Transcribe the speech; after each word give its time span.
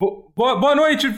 Boa, 0.00 0.76
noite, 0.76 1.08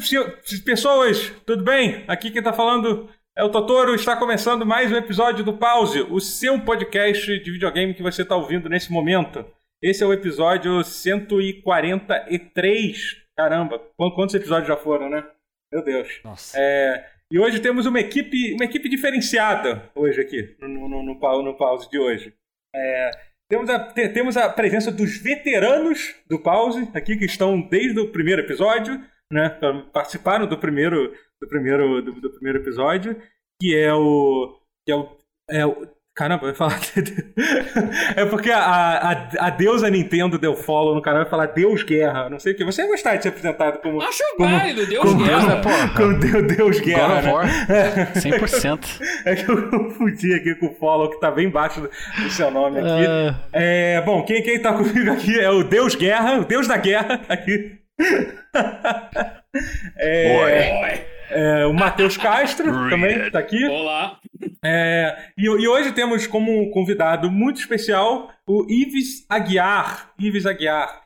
pessoas! 0.64 1.28
Tudo 1.44 1.62
bem? 1.62 2.02
Aqui 2.08 2.30
quem 2.30 2.42
tá 2.42 2.50
falando 2.50 3.10
é 3.36 3.44
o 3.44 3.50
Totoro. 3.50 3.94
Está 3.94 4.16
começando 4.16 4.64
mais 4.64 4.90
um 4.90 4.96
episódio 4.96 5.44
do 5.44 5.58
Pause, 5.58 6.00
o 6.00 6.18
seu 6.18 6.58
podcast 6.64 7.40
de 7.40 7.52
videogame 7.52 7.92
que 7.92 8.02
você 8.02 8.22
está 8.22 8.34
ouvindo 8.34 8.70
nesse 8.70 8.90
momento. 8.90 9.44
Esse 9.82 10.02
é 10.02 10.06
o 10.06 10.14
episódio 10.14 10.82
143. 10.82 13.22
Caramba, 13.36 13.78
quantos 13.98 14.34
episódios 14.34 14.68
já 14.68 14.78
foram, 14.78 15.10
né? 15.10 15.28
Meu 15.70 15.84
Deus. 15.84 16.18
Nossa. 16.24 16.58
É, 16.58 17.06
e 17.30 17.38
hoje 17.38 17.60
temos 17.60 17.84
uma 17.84 18.00
equipe, 18.00 18.54
uma 18.54 18.64
equipe 18.64 18.88
diferenciada 18.88 19.90
hoje 19.94 20.22
aqui, 20.22 20.56
no, 20.58 20.88
no, 20.88 21.02
no, 21.02 21.42
no 21.42 21.56
pause 21.58 21.86
de 21.90 21.98
hoje. 21.98 22.32
É, 22.74 23.10
temos, 23.50 23.68
a, 23.68 23.78
temos 23.92 24.36
a 24.36 24.48
presença 24.48 24.92
dos 24.92 25.18
veteranos 25.18 26.14
do 26.28 26.38
pause 26.38 26.88
aqui, 26.94 27.16
que 27.16 27.24
estão 27.24 27.60
desde 27.60 27.98
o 27.98 28.12
primeiro 28.12 28.42
episódio, 28.42 28.94
né? 29.30 29.50
Participaram 29.92 30.46
do 30.46 30.56
primeiro, 30.56 31.12
do 31.42 31.48
primeiro, 31.48 32.00
do, 32.00 32.12
do 32.12 32.30
primeiro 32.30 32.60
episódio, 32.60 33.20
que 33.60 33.76
é 33.76 33.92
o. 33.92 34.56
Que 34.86 34.92
é 34.92 34.96
o, 34.96 35.16
é 35.50 35.66
o 35.66 35.99
Caramba, 36.20 36.42
vai 36.42 36.54
falar. 36.54 36.78
é 38.14 38.26
porque 38.26 38.50
a, 38.50 38.60
a, 38.60 39.46
a 39.46 39.48
deusa 39.48 39.88
Nintendo 39.88 40.36
deu 40.36 40.54
follow 40.54 40.94
no 40.94 41.00
canal 41.00 41.22
e 41.22 41.24
falar 41.24 41.46
Deus 41.46 41.82
Guerra. 41.82 42.28
Não 42.28 42.38
sei 42.38 42.52
o 42.52 42.56
que. 42.56 42.62
Você 42.62 42.82
ia 42.82 42.88
gostar 42.88 43.16
de 43.16 43.22
ser 43.22 43.30
apresentado 43.30 43.80
como. 43.80 44.02
Acho 44.02 44.22
como, 44.36 44.50
válido, 44.50 44.86
Deus 44.86 45.02
como, 45.02 45.24
Guerra. 45.24 45.62
Como, 45.62 45.94
como 45.94 46.18
Deus, 46.18 46.46
Deus 46.46 46.80
Guerra. 46.80 47.22
God. 47.22 47.44
Né? 47.46 48.12
100%. 48.16 49.00
É 49.24 49.34
que 49.34 49.50
eu 49.50 49.70
confundi 49.70 50.34
aqui 50.34 50.54
com 50.56 50.66
o 50.66 50.74
follow 50.74 51.08
que 51.08 51.18
tá 51.18 51.30
bem 51.30 51.46
embaixo 51.46 51.80
do, 51.80 51.88
do 51.88 52.30
seu 52.30 52.50
nome 52.50 52.80
aqui. 52.80 52.86
Uh... 52.86 53.34
É, 53.54 54.02
bom, 54.02 54.22
quem, 54.22 54.42
quem 54.42 54.60
tá 54.60 54.74
comigo 54.74 55.10
aqui 55.10 55.40
é 55.40 55.48
o 55.48 55.64
Deus 55.64 55.94
Guerra, 55.94 56.38
o 56.38 56.44
Deus 56.44 56.68
da 56.68 56.76
Guerra 56.76 57.22
aqui. 57.30 57.78
é, 59.96 60.36
Oi. 60.84 61.19
É, 61.30 61.66
o 61.66 61.72
Matheus 61.72 62.16
Castro 62.16 62.66
também 62.90 63.26
está 63.26 63.38
aqui. 63.38 63.64
Olá. 63.66 64.18
É, 64.62 65.30
e, 65.38 65.44
e, 65.44 65.68
hoje 65.68 65.92
temos 65.92 66.26
como 66.26 66.70
convidado 66.70 67.30
muito 67.30 67.60
especial 67.60 68.30
o 68.46 68.66
Ives 68.68 69.24
Aguiar. 69.28 70.12
Ives 70.18 70.44
Aguiar. 70.44 71.04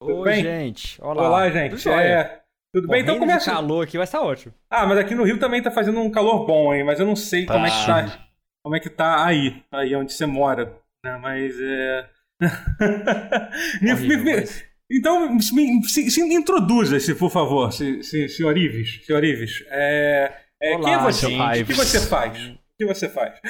Tudo 0.00 0.18
Oi, 0.18 0.30
bem? 0.30 0.42
gente. 0.42 1.00
Olá. 1.02 1.28
Olá, 1.28 1.50
gente. 1.50 1.76
Tudo, 1.76 1.94
é, 1.94 2.40
tudo 2.74 2.88
bem? 2.88 3.02
Então 3.02 3.18
começa. 3.18 3.50
O 3.50 3.54
calor 3.54 3.84
aqui 3.84 3.96
vai 3.96 4.04
estar 4.04 4.20
ótimo. 4.20 4.54
Ah, 4.70 4.86
mas 4.86 4.98
aqui 4.98 5.14
no 5.14 5.24
Rio 5.24 5.38
também 5.38 5.58
está 5.58 5.70
fazendo 5.70 6.00
um 6.00 6.10
calor 6.10 6.46
bom, 6.46 6.74
hein? 6.74 6.84
Mas 6.84 7.00
eu 7.00 7.06
não 7.06 7.16
sei 7.16 7.46
tá. 7.46 7.54
como 7.54 7.66
é 7.66 7.70
que 7.70 7.86
tá. 7.86 8.28
Como 8.64 8.76
é 8.76 8.80
que 8.80 8.90
tá 8.90 9.26
aí, 9.26 9.62
aí 9.72 9.94
onde 9.96 10.12
você 10.12 10.26
mora. 10.26 10.76
Né? 11.04 11.18
Mas 11.20 11.54
é. 11.60 12.08
Horrível, 13.92 14.24
me, 14.24 14.40
mas... 14.40 14.71
Então, 14.92 15.40
se, 15.40 16.10
se 16.10 16.20
introduza, 16.20 17.00
se 17.00 17.14
por 17.14 17.30
favor, 17.30 17.72
se, 17.72 18.02
se, 18.02 18.28
senhor 18.28 18.56
Ives. 18.56 19.00
Senhor 19.06 19.24
Ives. 19.24 19.64
É, 19.70 20.32
é, 20.62 20.76
Olá, 20.76 20.84
quem 20.84 20.94
é 20.94 20.98
você? 20.98 21.26
O 21.26 21.66
que 21.66 21.74
você 21.74 22.00
faz? 22.00 22.46
O 22.46 22.58
que 22.78 22.86
você 22.86 23.08
faz? 23.08 23.40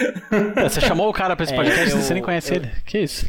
Você 0.62 0.80
chamou 0.80 1.08
o 1.08 1.12
cara 1.12 1.34
pra 1.34 1.42
esse 1.44 1.52
é, 1.52 1.56
podcast 1.56 1.90
é, 1.90 1.92
eu, 1.92 2.00
você 2.00 2.14
nem 2.14 2.22
conhece 2.22 2.52
eu, 2.52 2.56
ele. 2.58 2.70
Que 2.86 3.00
isso? 3.00 3.28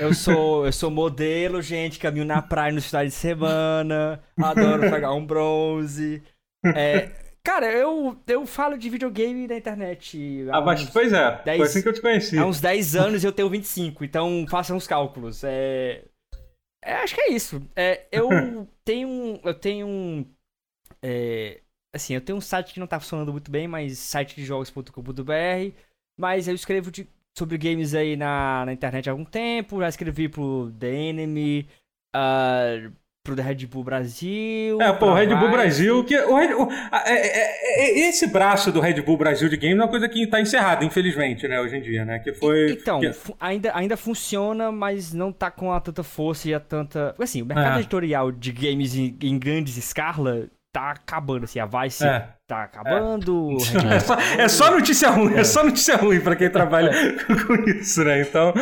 Eu 0.00 0.12
sou, 0.14 0.66
eu 0.66 0.72
sou 0.72 0.90
modelo, 0.90 1.60
gente, 1.62 1.98
caminho 1.98 2.24
na 2.24 2.40
praia 2.40 2.72
no 2.72 2.80
final 2.80 3.04
de 3.04 3.10
semana, 3.10 4.20
adoro 4.40 4.82
pegar 4.90 5.12
um 5.12 5.24
bronze. 5.24 6.22
É, 6.64 7.10
cara, 7.42 7.66
eu, 7.72 8.16
eu 8.26 8.46
falo 8.46 8.78
de 8.78 8.88
videogame 8.88 9.48
na 9.48 9.56
internet. 9.56 10.46
Ah, 10.52 10.60
mas 10.60 10.88
pois 10.90 11.12
é, 11.12 11.42
10, 11.44 11.58
foi 11.58 11.66
assim 11.66 11.82
que 11.82 11.88
eu 11.88 11.92
te 11.92 12.00
conheci. 12.00 12.38
Há 12.38 12.46
uns 12.46 12.60
10 12.60 12.96
anos 12.96 13.24
eu 13.24 13.32
tenho 13.32 13.50
25, 13.50 14.04
então 14.04 14.46
façam 14.48 14.76
os 14.76 14.86
cálculos. 14.86 15.42
É, 15.42 16.04
é, 16.82 16.94
acho 16.94 17.14
que 17.14 17.20
é 17.20 17.32
isso. 17.32 17.62
É, 17.76 18.06
eu 18.12 18.28
tenho 18.84 19.40
eu 19.44 19.54
tenho 19.54 19.86
um 19.86 20.26
é, 21.02 21.60
assim, 21.92 22.14
eu 22.14 22.20
tenho 22.20 22.38
um 22.38 22.40
site 22.40 22.72
que 22.74 22.80
não 22.80 22.86
tá 22.86 22.98
funcionando 23.00 23.32
muito 23.32 23.50
bem, 23.50 23.68
mas 23.68 23.98
site 23.98 24.36
de 24.36 24.44
jogos.com.br, 24.44 25.74
mas 26.16 26.48
eu 26.48 26.54
escrevo 26.54 26.90
de, 26.90 27.08
sobre 27.36 27.58
games 27.58 27.94
aí 27.94 28.16
na, 28.16 28.64
na 28.66 28.72
internet 28.72 29.08
há 29.08 29.12
algum 29.12 29.24
tempo, 29.24 29.80
já 29.80 29.88
escrevi 29.88 30.28
pro 30.28 30.72
The 30.78 30.88
Enemy, 30.94 31.68
uh, 32.16 32.92
pro 33.22 33.34
Red 33.34 33.66
Bull 33.66 33.84
Brasil. 33.84 34.80
É, 34.80 34.92
pô, 34.92 35.06
o 35.06 35.14
Red 35.14 35.34
Bull 35.34 35.50
Brasil, 35.50 36.04
que 36.04 36.18
o, 36.18 36.36
Red, 36.36 36.54
o 36.54 36.68
é, 37.06 37.14
é, 37.14 37.84
é, 37.84 38.08
esse 38.08 38.26
braço 38.26 38.72
do 38.72 38.80
Red 38.80 39.00
Bull 39.02 39.16
Brasil 39.16 39.48
de 39.48 39.56
game 39.56 39.78
é 39.78 39.82
uma 39.82 39.88
coisa 39.88 40.08
que 40.08 40.24
está 40.24 40.40
encerrada, 40.40 40.84
infelizmente, 40.84 41.46
né, 41.46 41.60
hoje 41.60 41.76
em 41.76 41.82
dia, 41.82 42.04
né? 42.04 42.18
Que 42.18 42.32
foi. 42.32 42.72
Então, 42.72 43.00
que... 43.00 43.12
ainda, 43.38 43.74
ainda 43.74 43.96
funciona, 43.96 44.72
mas 44.72 45.12
não 45.12 45.32
tá 45.32 45.50
com 45.50 45.72
a 45.72 45.80
tanta 45.80 46.02
força 46.02 46.48
e 46.48 46.54
a 46.54 46.60
tanta. 46.60 47.14
Assim, 47.18 47.42
o 47.42 47.46
mercado 47.46 47.76
é. 47.76 47.80
editorial 47.80 48.32
de 48.32 48.50
games 48.50 48.94
em, 48.96 49.16
em 49.22 49.38
grandes 49.38 49.76
escala 49.76 50.48
tá 50.72 50.90
acabando, 50.90 51.44
assim, 51.44 51.60
a 51.60 51.66
Vice 51.66 52.04
é. 52.04 52.28
tá 52.46 52.64
acabando. 52.64 53.56
É. 53.58 53.92
É, 53.92 54.00
só, 54.00 54.14
é 54.18 54.48
só 54.48 54.70
notícia 54.70 55.10
ruim, 55.10 55.34
é. 55.34 55.40
é 55.40 55.44
só 55.44 55.62
notícia 55.62 55.96
ruim 55.96 56.20
pra 56.20 56.34
quem 56.34 56.50
trabalha 56.50 56.90
com 57.46 57.54
isso, 57.70 58.02
né? 58.02 58.22
Então. 58.22 58.52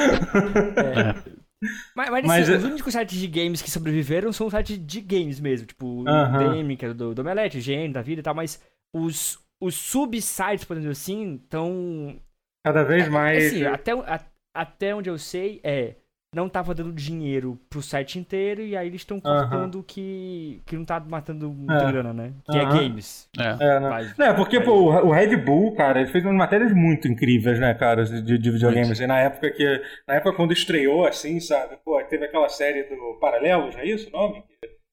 É. 1.63 1.67
Mas, 1.95 2.11
mas, 2.11 2.27
mas 2.27 2.43
assim, 2.43 2.53
é- 2.53 2.57
os 2.57 2.65
únicos 2.65 2.93
sites 2.93 3.19
de 3.19 3.27
games 3.27 3.61
que 3.63 3.71
sobreviveram 3.71 4.33
são 4.33 4.49
sites 4.49 4.79
de 4.79 5.01
games 5.01 5.39
mesmo, 5.41 5.67
tipo 5.67 5.87
o 5.87 6.01
uh 6.03 6.05
-huh. 6.05 6.55
DM, 6.55 6.77
que 6.77 6.87
é 6.87 6.95
do, 6.95 7.15
do 7.15 7.21
Omelete, 7.21 7.61
Gênio, 7.61 7.93
da 7.93 8.03
vida 8.03 8.21
e 8.21 8.23
tal, 8.23 8.35
mas 8.35 8.61
os, 8.95 9.39
os 9.61 9.75
subsites, 9.75 10.65
por 10.65 10.77
exemplo 10.77 10.93
assim, 10.93 11.35
estão. 11.35 12.21
Cada 12.65 12.83
vez 12.85 13.09
mais. 13.09 13.47
Assim, 13.47 13.65
até, 13.65 13.93
a, 13.93 14.21
até 14.55 14.95
onde 14.95 15.11
eu 15.11 15.19
sei, 15.19 15.61
é 15.63 15.97
não 16.35 16.49
tava 16.49 16.73
dando 16.75 16.93
dinheiro 16.93 17.59
pro 17.69 17.83
site 17.83 18.19
inteiro 18.19 18.63
e 18.63 18.77
aí 18.77 18.87
eles 18.87 19.01
estão 19.01 19.21
cortando 19.21 19.77
uh 19.77 19.81
-huh. 19.81 19.85
que, 19.85 20.63
que 20.65 20.77
não 20.77 20.85
tá 20.85 21.01
matando 21.01 21.51
muita 21.51 21.83
é. 21.83 21.93
grana, 21.93 22.13
né? 22.13 22.33
Que 22.49 22.57
uh 22.57 22.61
-huh. 22.61 22.77
é 22.77 22.83
games. 22.83 23.29
É, 23.37 23.65
é, 23.65 23.81
né? 23.81 23.89
Mas, 23.89 24.19
é 24.19 24.33
porque, 24.33 24.61
pô, 24.61 24.93
o 24.93 25.11
Red 25.11 25.37
Bull, 25.37 25.75
cara, 25.75 26.01
ele 26.01 26.11
fez 26.11 26.25
umas 26.25 26.37
matérias 26.37 26.73
muito 26.73 27.09
incríveis, 27.09 27.59
né, 27.59 27.75
cara, 27.75 28.05
de, 28.05 28.39
de 28.39 28.51
videogames. 28.51 28.93
Assim, 28.93 29.07
na 29.07 29.19
época 29.21 29.51
que. 29.51 29.83
Na 30.07 30.15
época 30.15 30.37
quando 30.37 30.53
estreou, 30.53 31.05
assim, 31.05 31.41
sabe? 31.41 31.77
Pô, 31.85 32.01
teve 32.05 32.25
aquela 32.25 32.49
série 32.49 32.85
do 32.85 33.19
Paralelos, 33.21 33.77
é 33.77 33.85
isso 33.85 34.09
o 34.09 34.13
nome? 34.13 34.45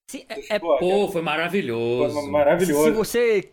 Sim, 0.09 0.25
é, 0.29 0.55
é 0.55 0.59
pô, 0.59 1.07
foi 1.09 1.21
maravilhoso. 1.21 2.19
Foi 2.19 2.31
maravilhoso. 2.31 2.83
Se, 2.83 2.89
se 2.89 2.91
você. 2.91 3.49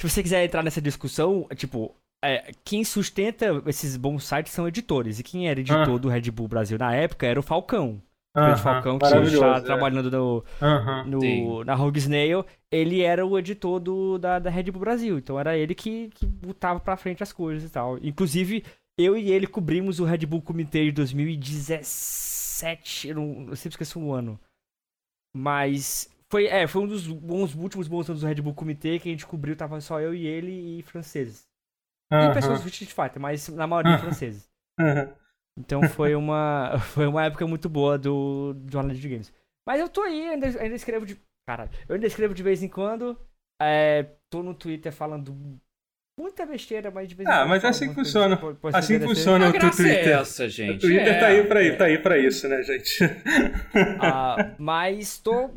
Se 0.00 0.08
você 0.08 0.22
quiser 0.22 0.42
entrar 0.42 0.62
nessa 0.62 0.80
discussão, 0.80 1.46
tipo, 1.54 1.94
é, 2.22 2.52
quem 2.64 2.84
sustenta 2.84 3.62
esses 3.66 3.96
bons 3.96 4.22
sites 4.24 4.52
são 4.52 4.68
editores. 4.68 5.18
E 5.18 5.22
quem 5.22 5.48
era 5.48 5.60
editor 5.60 5.94
ah. 5.94 5.98
do 5.98 6.08
Red 6.08 6.30
Bull 6.30 6.48
Brasil 6.48 6.76
na 6.78 6.94
época 6.94 7.26
era 7.26 7.40
o 7.40 7.42
Falcão. 7.42 8.02
O 8.36 8.40
uh 8.40 8.44
-huh, 8.44 8.58
Falcão, 8.58 8.98
que 8.98 9.06
está 9.06 9.56
é. 9.56 9.60
trabalhando 9.60 10.08
no, 10.08 10.38
uh 10.38 10.44
-huh, 10.60 11.04
no 11.04 11.64
na 11.64 11.74
Rogue 11.74 11.98
Snail, 11.98 12.46
ele 12.70 13.02
era 13.02 13.26
o 13.26 13.36
editor 13.36 13.80
do, 13.80 14.18
da, 14.18 14.38
da 14.38 14.48
Red 14.50 14.70
Bull 14.70 14.78
Brasil. 14.80 15.18
Então 15.18 15.40
era 15.40 15.56
ele 15.56 15.74
que, 15.74 16.10
que 16.10 16.26
botava 16.26 16.78
pra 16.78 16.96
frente 16.96 17.24
as 17.24 17.32
coisas 17.32 17.68
e 17.68 17.72
tal. 17.72 17.98
Inclusive, 17.98 18.64
eu 18.96 19.16
e 19.16 19.32
ele 19.32 19.48
cobrimos 19.48 19.98
o 19.98 20.04
Red 20.04 20.26
Bull 20.26 20.42
Comitê 20.42 20.84
de 20.84 20.92
2017. 20.92 23.08
Eu, 23.08 23.16
não, 23.16 23.48
eu 23.48 23.56
sempre 23.56 23.74
esqueço 23.74 23.98
o 23.98 24.12
ano. 24.12 24.38
Mas 25.36 26.08
foi, 26.30 26.46
é, 26.46 26.68
foi 26.68 26.82
um 26.82 26.86
dos 26.86 27.08
bons, 27.08 27.52
últimos 27.56 27.88
bons 27.88 28.08
anos 28.08 28.20
do 28.20 28.28
Red 28.28 28.42
Bull 28.42 28.54
Comitê 28.54 29.00
que 29.00 29.08
a 29.08 29.12
gente 29.12 29.26
cobriu. 29.26 29.56
Tava 29.56 29.80
só 29.80 30.00
eu 30.00 30.14
e 30.14 30.24
ele 30.24 30.78
e 30.78 30.82
franceses. 30.82 31.49
E 32.12 32.34
pessoas 32.34 32.60
do 32.62 32.68
Street 32.68 32.90
Fighter, 32.90 33.20
mas 33.20 33.48
na 33.48 33.66
maioria 33.66 33.98
franceses. 33.98 34.48
Então 35.58 35.82
foi 35.88 36.14
uma, 36.14 36.78
foi 36.94 37.06
uma 37.06 37.24
época 37.24 37.46
muito 37.46 37.68
boa 37.68 37.98
do, 37.98 38.54
do 38.54 38.72
jornalismo 38.72 39.02
de 39.02 39.08
games. 39.08 39.32
Mas 39.66 39.80
eu 39.80 39.88
tô 39.88 40.02
aí, 40.02 40.30
ainda, 40.30 40.46
ainda 40.46 40.74
escrevo 40.74 41.06
de. 41.06 41.20
Caralho, 41.46 41.70
eu 41.88 41.94
ainda 41.94 42.06
escrevo 42.06 42.34
de 42.34 42.42
vez 42.42 42.62
em 42.62 42.68
quando. 42.68 43.18
É, 43.60 44.06
tô 44.30 44.42
no 44.42 44.54
Twitter 44.54 44.92
falando 44.92 45.36
muita 46.18 46.44
besteira, 46.46 46.90
mas 46.90 47.08
de 47.08 47.14
vez 47.14 47.28
em 47.28 47.32
ah, 47.32 47.36
quando. 47.36 47.44
Ah, 47.44 47.48
mas 47.48 47.64
assim 47.64 47.92
funciona. 47.92 48.36
Pode, 48.36 48.58
pode 48.58 48.76
assim 48.76 48.98
funciona 49.00 49.48
o 49.48 49.52
Twitter. 49.52 49.86
É 49.86 50.12
essa, 50.12 50.48
gente. 50.48 50.76
O 50.76 50.78
Twitter 50.80 51.08
é, 51.08 51.20
tá 51.20 51.26
aí 51.26 51.46
pra, 51.46 51.64
é. 51.64 51.76
tá 51.76 51.84
aí 51.84 51.98
pra 51.98 52.18
isso, 52.18 52.48
né, 52.48 52.62
gente? 52.62 52.98
Ah, 54.00 54.54
mas 54.58 55.18
tô 55.18 55.50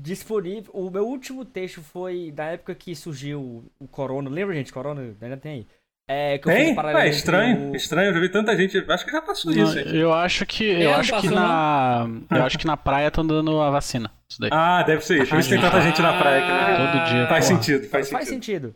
disponível. 0.00 0.70
O 0.72 0.90
meu 0.90 1.06
último 1.06 1.44
texto 1.44 1.82
foi 1.82 2.30
da 2.30 2.46
época 2.46 2.74
que 2.74 2.94
surgiu 2.94 3.70
o 3.78 3.88
Corona. 3.88 4.30
Lembra, 4.30 4.54
gente? 4.54 4.72
Corona 4.72 5.14
ainda 5.20 5.36
tem 5.36 5.52
aí. 5.52 5.66
É, 6.10 6.38
que 6.38 6.48
eu 6.48 6.52
Tem? 6.54 6.74
Ah, 6.78 7.06
é 7.06 7.10
estranho, 7.10 7.76
estranho, 7.76 8.08
eu 8.08 8.14
já 8.14 8.20
vi 8.20 8.30
tanta 8.30 8.56
gente, 8.56 8.82
acho 8.88 9.04
que 9.04 9.12
já 9.12 9.20
passou 9.20 9.52
não, 9.52 9.62
isso. 9.62 9.78
Eu 9.78 10.10
acho 10.10 10.46
que 10.46 10.64
eu 10.64 10.94
acho 10.94 11.20
que 11.20 11.28
na 11.28 12.08
eu 12.30 12.44
acho 12.44 12.58
que 12.58 12.66
na 12.66 12.78
praia 12.78 13.08
estão 13.08 13.26
dando 13.26 13.60
a 13.60 13.70
vacina. 13.70 14.10
Ah, 14.50 14.82
deve 14.82 15.04
ser 15.04 15.20
isso. 15.22 15.30
Por 15.30 15.38
isso 15.38 15.50
tem 15.50 15.60
tanta 15.60 15.82
gente 15.82 16.00
na 16.00 16.18
praia 16.18 16.46
que 16.46 16.50
ah, 16.50 16.92
todo 16.92 17.04
dia. 17.10 17.26
Faz 17.28 17.44
sentido, 17.44 17.88
faz, 17.88 18.08
faz 18.08 18.26
sentido. 18.26 18.74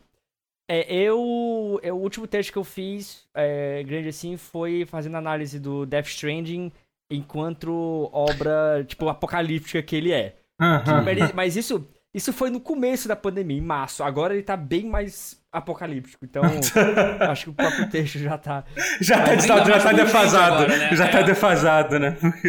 É, 0.71 0.95
eu, 0.95 1.81
eu, 1.83 1.97
o 1.97 2.01
último 2.01 2.27
texto 2.27 2.53
que 2.53 2.59
eu 2.59 2.65
fiz, 2.65 3.27
é, 3.35 3.83
grande 3.83 4.09
assim, 4.09 4.37
foi 4.37 4.85
fazendo 4.87 5.17
análise 5.17 5.59
do 5.59 5.87
Death 5.87 6.09
Stranding 6.09 6.71
enquanto 7.11 8.11
obra, 8.13 8.85
tipo, 8.87 9.09
apocalíptica 9.09 9.83
que 9.83 9.97
ele 9.97 10.13
é. 10.13 10.37
Uh 10.61 10.65
-huh. 10.65 11.35
mas 11.35 11.57
isso, 11.57 11.87
isso 12.15 12.33
foi 12.33 12.51
no 12.51 12.61
começo 12.61 13.09
da 13.09 13.17
pandemia, 13.17 13.59
em 13.59 13.63
março. 13.63 14.05
Agora 14.05 14.35
ele 14.35 14.43
tá 14.43 14.57
bem 14.57 14.85
mais 14.85 15.42
apocalíptico. 15.53 16.25
Então, 16.25 16.43
acho 17.21 17.45
que 17.45 17.51
o 17.51 17.53
próprio 17.53 17.89
texto 17.91 18.19
já 18.19 18.39
tá. 18.39 18.65
Já 19.01 19.23
tá, 19.23 19.37
já, 19.37 19.65
já 19.65 19.81
tá 19.81 19.93
defasado. 19.93 20.55
Agora, 20.55 20.77
né? 20.77 20.97
Já 20.97 21.05
tá 21.09 21.19
é. 21.19 21.21
tá 21.21 21.23
defasado, 21.23 21.99
né? 21.99 22.17
Porque... 22.19 22.49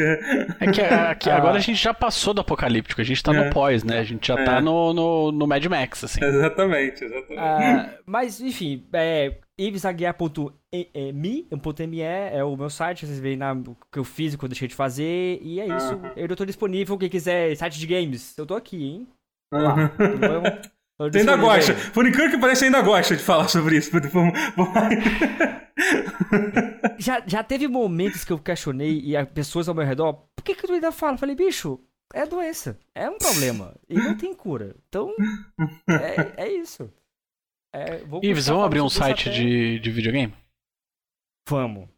É 0.59 0.71
que, 0.71 0.81
é, 0.81 1.15
que 1.15 1.29
ah. 1.29 1.37
agora 1.37 1.57
a 1.57 1.61
gente 1.61 1.81
já 1.81 1.93
passou 1.93 2.33
do 2.33 2.41
apocalíptico, 2.41 3.01
a 3.01 3.03
gente 3.03 3.21
tá 3.21 3.33
é. 3.33 3.43
no 3.43 3.51
pós, 3.51 3.83
né? 3.83 3.99
A 3.99 4.03
gente 4.03 4.25
já 4.25 4.35
tá 4.35 4.41
é. 4.41 4.45
tá 4.45 4.61
no, 4.61 4.93
no, 4.93 5.31
no 5.31 5.45
Mad 5.45 5.65
Max, 5.65 6.05
assim. 6.05 6.23
Exatamente, 6.23 7.03
exatamente. 7.03 7.39
Ah, 7.39 7.89
mas, 8.05 8.39
enfim, 8.39 8.87
é, 8.93 9.37
ivesaguiar.me, 9.57 11.47
.me 11.87 12.01
é 12.01 12.43
o 12.43 12.55
meu 12.55 12.69
site, 12.69 13.05
vocês 13.05 13.19
veem 13.19 13.35
na, 13.35 13.53
o 13.53 13.75
que 13.91 13.99
eu 13.99 14.03
fiz, 14.03 14.33
o 14.33 14.37
que 14.37 14.45
eu 14.45 14.49
deixei 14.49 14.67
de 14.67 14.75
fazer, 14.75 15.39
e 15.41 15.59
é 15.59 15.67
isso. 15.67 15.99
Eu 16.15 16.33
tô 16.35 16.45
disponível, 16.45 16.97
quem 16.97 17.09
quiser, 17.09 17.55
site 17.55 17.77
de 17.77 17.87
games, 17.87 18.37
eu 18.37 18.45
tô 18.45 18.55
aqui, 18.55 18.83
hein? 18.83 19.07
Lá, 19.51 19.75
uhum. 19.75 20.61
Você 20.99 21.19
ainda 21.19 21.37
gosta. 21.37 21.73
Por 21.91 22.07
incrível 22.07 22.31
que 22.31 22.37
pareça, 22.37 22.65
ainda 22.65 22.81
gosta 22.81 23.15
de 23.15 23.23
falar 23.23 23.47
sobre 23.47 23.77
isso. 23.77 23.91
já, 26.99 27.23
já 27.25 27.43
teve 27.43 27.67
momentos 27.67 28.23
que 28.23 28.31
eu 28.31 28.39
questionei 28.39 28.99
e 29.01 29.17
as 29.17 29.27
pessoas 29.29 29.67
ao 29.67 29.75
meu 29.75 29.85
redor, 29.85 30.13
por 30.35 30.43
que, 30.43 30.55
que 30.55 30.67
tu 30.67 30.73
ainda 30.73 30.91
fala? 30.91 31.13
Eu 31.13 31.17
falei, 31.17 31.35
bicho, 31.35 31.79
é 32.13 32.25
doença, 32.25 32.79
é 32.93 33.09
um 33.09 33.17
problema 33.17 33.75
e 33.89 33.95
não 33.95 34.15
tem 34.15 34.35
cura. 34.35 34.75
Então, 34.87 35.11
é, 35.89 36.43
é 36.43 36.53
isso. 36.53 36.91
É, 37.75 38.03
Ives, 38.21 38.47
vamos 38.47 38.65
abrir 38.65 38.81
um 38.81 38.89
site 38.89 39.29
até... 39.29 39.39
de, 39.39 39.79
de 39.79 39.91
videogame? 39.91 40.33
Vamos. 41.49 41.89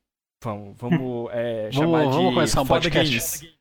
Vamos, 0.42 0.78
vamos 0.78 1.30
é, 1.34 1.70
chamar 1.72 2.00
vamos, 2.00 2.12
de 2.12 2.18
vamos 2.18 2.34
começar 2.34 2.62
um 2.62 2.68
podcast. 2.68 3.40
Games. 3.40 3.56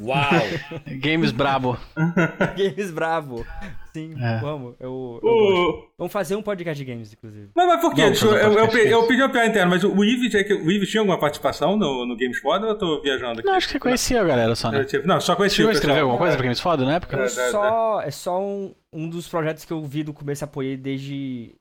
Uau! 0.00 0.30
Games 1.00 1.32
brabo. 1.32 1.76
games 2.56 2.90
brabo. 2.90 3.44
Sim, 3.92 4.14
é. 4.20 4.38
vamos. 4.38 4.76
Eu, 4.78 5.20
eu 5.22 5.28
o... 5.28 5.88
Vamos 5.98 6.12
fazer 6.12 6.36
um 6.36 6.42
podcast 6.42 6.82
de 6.82 6.90
games, 6.90 7.12
inclusive. 7.12 7.50
Mas, 7.54 7.66
mas 7.66 7.80
por 7.80 7.94
quê? 7.94 8.02
eu, 8.02 8.12
eu, 8.12 8.52
eu, 8.52 8.66
eu, 8.68 9.06
pedi 9.08 9.22
uma 9.22 9.28
piada 9.28 9.48
interna, 9.48 9.70
mas 9.70 9.82
o 9.82 10.04
Ives, 10.04 10.34
é 10.34 10.42
o 10.54 10.70
Ives 10.70 10.88
tinha 10.88 11.00
alguma 11.00 11.18
participação 11.18 11.76
no, 11.76 12.06
no 12.06 12.16
Games 12.16 12.38
Foda 12.38 12.66
ou 12.66 12.72
eu 12.72 12.78
tô 12.78 13.02
viajando 13.02 13.40
aqui? 13.40 13.48
Não, 13.48 13.54
acho 13.54 13.66
que 13.66 13.72
você 13.72 13.80
conhecia 13.80 14.20
a 14.20 14.24
galera 14.24 14.54
só, 14.54 14.70
né? 14.70 14.86
Não, 15.04 15.20
só 15.20 15.34
conhecia 15.34 15.66
Você 15.66 15.72
escreveu 15.72 16.02
alguma 16.02 16.18
coisa 16.18 16.36
pra 16.36 16.44
Games 16.44 16.60
Foda 16.60 16.84
na 16.84 16.94
época? 16.94 17.18
É, 17.18 17.24
é, 17.24 17.28
só, 17.28 18.00
é 18.02 18.10
só 18.10 18.40
um, 18.40 18.72
um 18.92 19.08
dos 19.08 19.26
projetos 19.26 19.64
que 19.64 19.72
eu 19.72 19.82
vi 19.84 20.04
do 20.04 20.12
começo 20.12 20.44
apoiei 20.44 20.76
desde 20.76 21.56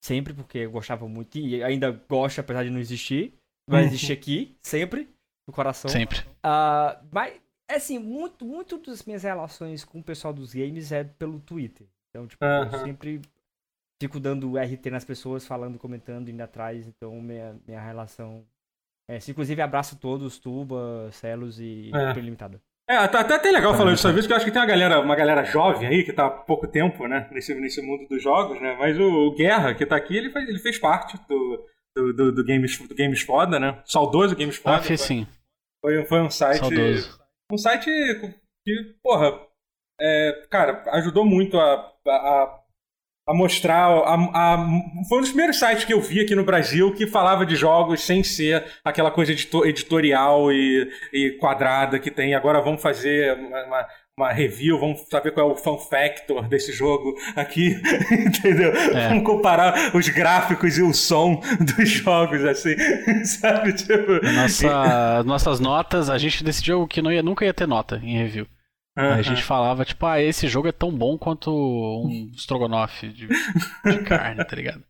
sempre, 0.00 0.32
porque 0.32 0.58
eu 0.58 0.70
gostava 0.70 1.08
muito 1.08 1.38
e 1.38 1.62
ainda 1.64 1.90
gosto, 2.08 2.38
apesar 2.38 2.62
de 2.62 2.70
não 2.70 2.78
existir. 2.78 3.34
Vai 3.68 3.80
uhum. 3.80 3.88
existir 3.88 4.12
aqui, 4.12 4.54
sempre, 4.62 5.08
no 5.46 5.52
coração. 5.52 5.90
Sempre. 5.90 6.20
Uh, 6.20 7.06
mas 7.12 7.34
é 7.68 7.76
assim, 7.76 7.98
muito, 7.98 8.44
muito 8.44 8.78
das 8.78 9.04
minhas 9.04 9.22
relações 9.22 9.84
com 9.84 9.98
o 9.98 10.02
pessoal 10.02 10.32
dos 10.32 10.54
games 10.54 10.92
é 10.92 11.04
pelo 11.04 11.40
Twitter. 11.40 11.86
Então, 12.10 12.26
tipo, 12.26 12.44
eu 12.44 12.78
sempre 12.80 13.20
fico 14.00 14.20
dando 14.20 14.58
RT 14.58 14.90
nas 14.90 15.04
pessoas, 15.04 15.46
falando, 15.46 15.78
comentando, 15.78 16.28
indo 16.28 16.40
atrás. 16.40 16.86
Então, 16.86 17.20
minha, 17.20 17.56
minha 17.66 17.80
relação 17.80 18.44
é 19.08 19.18
Inclusive, 19.28 19.60
abraço 19.60 19.96
todos, 19.96 20.38
Tuba, 20.38 21.10
Celos 21.12 21.60
e 21.60 21.90
é. 21.94 22.12
Limitada. 22.20 22.60
É, 22.88 23.06
tá, 23.08 23.20
até, 23.20 23.34
até 23.34 23.50
legal 23.50 23.74
falando 23.74 23.94
disso, 23.94 24.12
porque 24.12 24.30
eu 24.30 24.36
acho 24.36 24.44
que 24.44 24.50
tem 24.50 24.60
uma 24.60 24.68
galera, 24.68 25.00
uma 25.00 25.16
galera 25.16 25.42
jovem 25.44 25.88
aí, 25.88 26.04
que 26.04 26.12
tá 26.12 26.26
há 26.26 26.30
pouco 26.30 26.66
tempo, 26.66 27.06
né, 27.06 27.26
nesse, 27.32 27.54
nesse 27.54 27.80
mundo 27.80 28.06
dos 28.06 28.22
jogos, 28.22 28.60
né, 28.60 28.76
mas 28.78 28.98
o, 28.98 29.28
o 29.28 29.34
Guerra, 29.34 29.74
que 29.74 29.86
tá 29.86 29.96
aqui, 29.96 30.14
ele, 30.14 30.30
faz, 30.30 30.46
ele 30.46 30.58
fez 30.58 30.78
parte 30.78 31.16
do, 31.26 31.66
do, 31.96 32.12
do, 32.12 32.32
do, 32.32 32.44
Games, 32.44 32.78
do 32.78 32.94
Games 32.94 33.22
Foda, 33.22 33.58
né, 33.58 33.82
saudoso 33.84 34.36
Games 34.36 34.56
Foda. 34.56 34.76
Ah, 34.76 34.82
fez 34.82 35.00
sim. 35.00 35.26
Foi, 35.80 36.04
foi 36.04 36.20
um 36.20 36.30
site... 36.30 36.60
Saudoso. 36.60 37.20
Um 37.52 37.58
site 37.58 37.84
que, 38.64 38.94
porra, 39.02 39.38
é, 40.00 40.46
cara, 40.50 40.82
ajudou 40.94 41.24
muito 41.24 41.58
a, 41.58 41.92
a, 42.08 42.60
a 43.28 43.34
mostrar. 43.34 43.90
A, 43.90 44.14
a, 44.14 44.66
foi 45.08 45.18
um 45.18 45.20
dos 45.20 45.30
primeiros 45.30 45.58
sites 45.58 45.84
que 45.84 45.92
eu 45.92 46.00
vi 46.00 46.20
aqui 46.20 46.34
no 46.34 46.44
Brasil 46.44 46.94
que 46.94 47.06
falava 47.06 47.46
de 47.46 47.54
jogos 47.54 48.02
sem 48.02 48.24
ser 48.24 48.64
aquela 48.82 49.10
coisa 49.10 49.32
editorial 49.32 50.50
e, 50.52 50.90
e 51.12 51.30
quadrada 51.38 51.98
que 51.98 52.10
tem. 52.10 52.34
Agora 52.34 52.60
vamos 52.60 52.82
fazer 52.82 53.34
uma, 53.34 53.64
uma, 53.64 53.88
uma, 54.18 54.32
review, 54.32 54.78
vamos 54.78 55.02
saber 55.10 55.32
qual 55.32 55.50
é 55.50 55.52
o 55.52 55.56
fun 55.56 55.76
factor 55.78 56.46
desse 56.48 56.72
jogo 56.72 57.14
aqui, 57.34 57.76
entendeu? 58.12 58.72
É. 58.72 59.08
Vamos 59.08 59.24
comparar 59.24 59.94
os 59.94 60.08
gráficos 60.08 60.78
e 60.78 60.82
o 60.82 60.94
som 60.94 61.40
dos 61.60 61.90
jogos, 61.90 62.44
assim, 62.44 62.76
sabe? 63.24 63.72
Tipo... 63.72 64.24
Nossa, 64.32 65.22
nossas 65.24 65.58
notas, 65.58 66.08
a 66.08 66.18
gente 66.18 66.44
decidiu 66.44 66.86
que 66.86 67.02
não 67.02 67.10
ia, 67.10 67.22
nunca 67.22 67.44
ia 67.44 67.54
ter 67.54 67.66
nota 67.66 68.00
em 68.02 68.16
review. 68.16 68.46
Uhum. 68.96 69.10
A 69.10 69.22
gente 69.22 69.42
falava, 69.42 69.84
tipo, 69.84 70.06
ah, 70.06 70.22
esse 70.22 70.46
jogo 70.46 70.68
é 70.68 70.72
tão 70.72 70.92
bom 70.92 71.18
quanto 71.18 71.50
um 71.50 72.30
estrogonofe 72.32 73.08
de, 73.08 73.26
de 73.26 73.98
carne, 74.04 74.44
tá 74.44 74.54
ligado? 74.54 74.84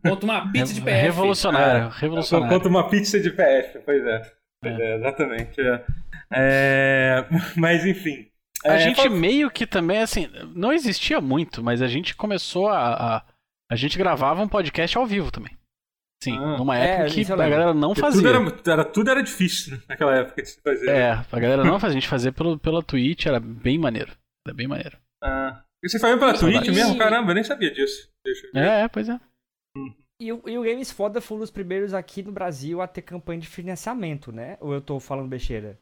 Quanto 0.00 0.24
uma 0.24 0.50
pizza 0.50 0.72
de 0.72 0.80
PF. 0.80 1.02
Revolucionário, 1.02 1.84
é, 1.84 2.00
revolucionário. 2.00 2.54
Quanto 2.54 2.68
uma 2.68 2.88
pizza 2.88 3.20
de 3.20 3.30
PF, 3.30 3.80
pois 3.84 4.02
é. 4.06 4.22
Pois 4.62 4.78
é, 4.78 4.82
é 4.82 4.96
exatamente. 4.96 5.60
É. 5.60 5.84
É, 6.32 7.26
mas 7.56 7.84
enfim. 7.84 8.28
A 8.64 8.78
gente 8.78 9.08
meio 9.08 9.50
que 9.50 9.66
também, 9.66 9.98
assim, 9.98 10.28
não 10.54 10.72
existia 10.72 11.20
muito, 11.20 11.62
mas 11.62 11.82
a 11.82 11.88
gente 11.88 12.14
começou 12.14 12.68
a, 12.68 13.16
a. 13.16 13.24
A 13.70 13.74
gente 13.74 13.98
gravava 13.98 14.42
um 14.42 14.48
podcast 14.48 14.96
ao 14.96 15.06
vivo 15.06 15.30
também. 15.30 15.56
Sim, 16.22 16.36
ah, 16.38 16.56
numa 16.56 16.78
é, 16.78 16.84
época 16.84 17.20
é, 17.20 17.24
que 17.24 17.32
a, 17.32 17.36
galera 17.36 17.74
não 17.74 17.96
fazia. 17.96 18.22
Tudo 18.22 18.28
era, 18.28 18.72
era, 18.72 18.84
tudo 18.84 19.10
era 19.10 19.22
difícil 19.22 19.76
né, 19.76 19.82
naquela 19.88 20.14
época 20.14 20.40
de 20.40 20.48
se 20.50 20.60
fazer. 20.60 20.88
É, 20.88 21.10
a 21.10 21.40
galera 21.40 21.64
não 21.64 21.80
fazia. 21.80 21.98
A 21.98 22.00
gente 22.00 22.08
fazia 22.08 22.30
pelo, 22.30 22.56
pela 22.58 22.82
Twitch, 22.82 23.26
era 23.26 23.40
bem 23.40 23.76
maneiro. 23.76 24.12
Era 24.46 24.54
bem 24.54 24.68
maneiro. 24.68 24.96
Ah. 25.20 25.64
E 25.82 25.88
você 25.88 25.98
fazia 25.98 26.16
pela 26.16 26.38
Twitch 26.38 26.68
mesmo? 26.68 26.96
Caramba, 26.96 27.32
eu 27.32 27.34
nem 27.34 27.42
sabia 27.42 27.72
disso. 27.72 28.08
É, 28.54 28.86
pois 28.86 29.08
é. 29.08 29.18
Hum. 29.76 29.92
E 30.20 30.32
o, 30.32 30.48
e 30.48 30.56
o 30.56 30.62
Games 30.62 30.92
Foda 30.92 31.20
foi 31.20 31.36
um 31.36 31.40
dos 31.40 31.50
primeiros 31.50 31.92
aqui 31.92 32.22
no 32.22 32.30
Brasil 32.30 32.80
a 32.80 32.86
ter 32.86 33.02
campanha 33.02 33.40
de 33.40 33.48
financiamento, 33.48 34.30
né? 34.30 34.56
Ou 34.60 34.72
eu 34.72 34.80
tô 34.80 35.00
falando 35.00 35.28
besteira? 35.28 35.76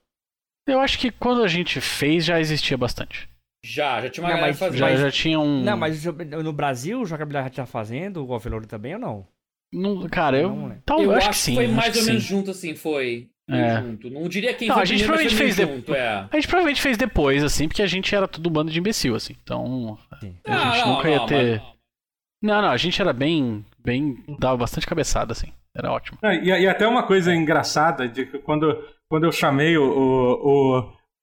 Eu 0.73 0.81
acho 0.81 0.99
que 0.99 1.11
quando 1.11 1.43
a 1.43 1.49
gente 1.49 1.81
fez 1.81 2.25
já 2.25 2.41
existia 2.41 2.77
bastante. 2.77 3.29
Já, 3.63 4.01
já 4.01 4.09
tinha 4.09 4.27
uma 4.27 4.35
não, 4.35 4.41
mas, 4.41 4.59
fazendo. 4.59 4.79
Já, 4.79 4.97
já 4.97 5.11
tinha 5.11 5.39
um. 5.39 5.63
Não, 5.63 5.77
mas 5.77 6.05
no 6.05 6.53
Brasil 6.53 7.01
o 7.01 7.07
Jogabilidade 7.07 7.57
já 7.57 7.63
tá 7.63 7.67
fazendo, 7.67 8.25
o 8.25 8.33
Alvelouro 8.33 8.67
também 8.67 8.95
ou 8.95 9.01
não? 9.01 9.27
Não, 9.73 10.09
cara, 10.09 10.39
eu. 10.39 10.55
Não, 10.55 10.77
Talvez 10.85 11.11
eu 11.11 11.17
acho, 11.17 11.29
que 11.31 11.37
sim. 11.37 11.55
Foi 11.55 11.69
mais 11.69 11.97
ou 11.97 12.05
menos 12.05 12.23
junto, 12.23 12.51
assim, 12.51 12.75
foi. 12.75 13.29
É. 13.49 13.81
Junto. 13.81 14.11
Não 14.11 14.29
diria 14.29 14.55
quem 14.55 14.69
não, 14.69 14.77
foi 14.77 14.83
a 14.83 14.87
gente 14.87 15.05
provavelmente 15.05 15.37
fez 15.37 15.57
junto, 15.57 15.93
de... 15.93 15.99
é. 15.99 16.09
A 16.09 16.37
gente 16.37 16.47
provavelmente 16.47 16.81
fez 16.81 16.97
depois, 16.97 17.43
assim, 17.43 17.69
porque 17.69 17.83
a 17.83 17.87
gente 17.87 18.15
era 18.15 18.29
tudo 18.29 18.49
um 18.49 18.53
bando 18.53 18.71
de 18.71 18.79
imbecil, 18.79 19.15
assim. 19.15 19.35
Então. 19.43 19.99
Sim. 20.21 20.37
A 20.47 20.71
gente 20.71 20.87
não, 20.87 20.97
nunca 20.97 21.11
ia 21.11 21.27
ter. 21.27 21.61
Mas... 21.61 21.73
Não, 22.43 22.63
não, 22.63 22.71
a 22.71 22.77
gente 22.77 23.01
era 23.01 23.13
bem. 23.13 23.65
bem. 23.85 24.25
dava 24.39 24.57
bastante 24.57 24.87
cabeçada, 24.87 25.33
assim. 25.33 25.53
Era 25.77 25.93
ótimo. 25.93 26.19
É, 26.23 26.37
e, 26.37 26.49
e, 26.49 26.69
até 26.69 26.87
uma 26.87 27.03
coisa 27.03 27.35
engraçada 27.35 28.09
de 28.09 28.27
que 28.27 28.39
quando, 28.39 28.77
quando 29.09 29.25
eu 29.25 29.33
chamei 29.33 29.77
o, 29.79 29.85
o, 29.85 30.79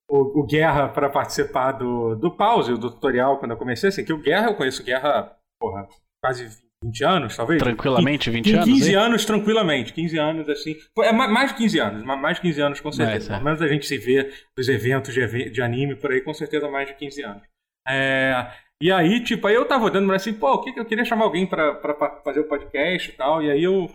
o, 0.09 0.41
o 0.41 0.45
Guerra 0.45 0.87
para 0.87 1.09
participar 1.09 1.73
do, 1.73 2.15
do 2.15 2.35
pause, 2.35 2.73
do 2.73 2.91
tutorial, 2.91 3.39
quando 3.39 3.51
eu 3.51 3.57
comecei, 3.57 3.89
assim, 3.89 4.05
que 4.05 4.13
o 4.13 4.21
Guerra, 4.21 4.47
eu 4.47 4.55
conheço 4.55 4.81
o 4.81 4.85
Guerra, 4.85 5.35
porra, 5.59 5.87
quase 6.23 6.47
20 6.83 7.03
anos, 7.03 7.35
talvez? 7.35 7.61
Tranquilamente, 7.61 8.29
20 8.29 8.53
anos? 8.53 8.65
15 8.65 8.93
anos, 8.95 9.25
tranquilamente. 9.25 9.93
15 9.93 10.17
anos, 10.17 10.49
assim. 10.49 10.75
É 10.99 11.11
mais 11.11 11.51
de 11.51 11.57
15 11.57 11.79
anos, 11.79 12.03
mais 12.03 12.35
de 12.37 12.41
15 12.41 12.61
anos, 12.61 12.79
com 12.79 12.91
certeza. 12.91 13.33
É, 13.33 13.35
Pelo 13.35 13.45
menos 13.45 13.61
a 13.61 13.67
gente 13.67 13.85
se 13.85 13.97
vê 13.97 14.31
nos 14.57 14.69
eventos 14.69 15.13
de, 15.13 15.49
de 15.49 15.61
anime 15.61 15.95
por 15.95 16.11
aí, 16.11 16.21
com 16.21 16.33
certeza 16.33 16.69
mais 16.69 16.87
de 16.87 16.93
15 16.95 17.23
anos. 17.23 17.43
É, 17.87 18.51
e 18.81 18.91
aí, 18.91 19.23
tipo, 19.23 19.47
aí 19.47 19.55
eu 19.55 19.67
tava 19.67 19.85
olhando, 19.85 20.05
mas 20.05 20.21
assim, 20.21 20.33
pô, 20.33 20.53
o 20.53 20.61
que 20.61 20.71
que 20.71 20.79
eu 20.79 20.85
queria 20.85 21.05
chamar 21.05 21.25
alguém 21.25 21.47
pra, 21.47 21.73
pra 21.75 22.21
fazer 22.23 22.41
o 22.41 22.47
podcast 22.47 23.09
e 23.09 23.13
tal, 23.13 23.41
e 23.41 23.49
aí 23.49 23.63
eu. 23.63 23.89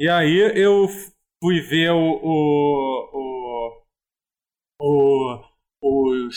E 0.00 0.08
aí 0.08 0.52
eu 0.54 0.86
fui 1.42 1.60
ver 1.60 1.90
o. 1.90 2.20
o. 2.22 3.82
o. 4.80 5.44
o 5.82 6.08
os. 6.20 6.36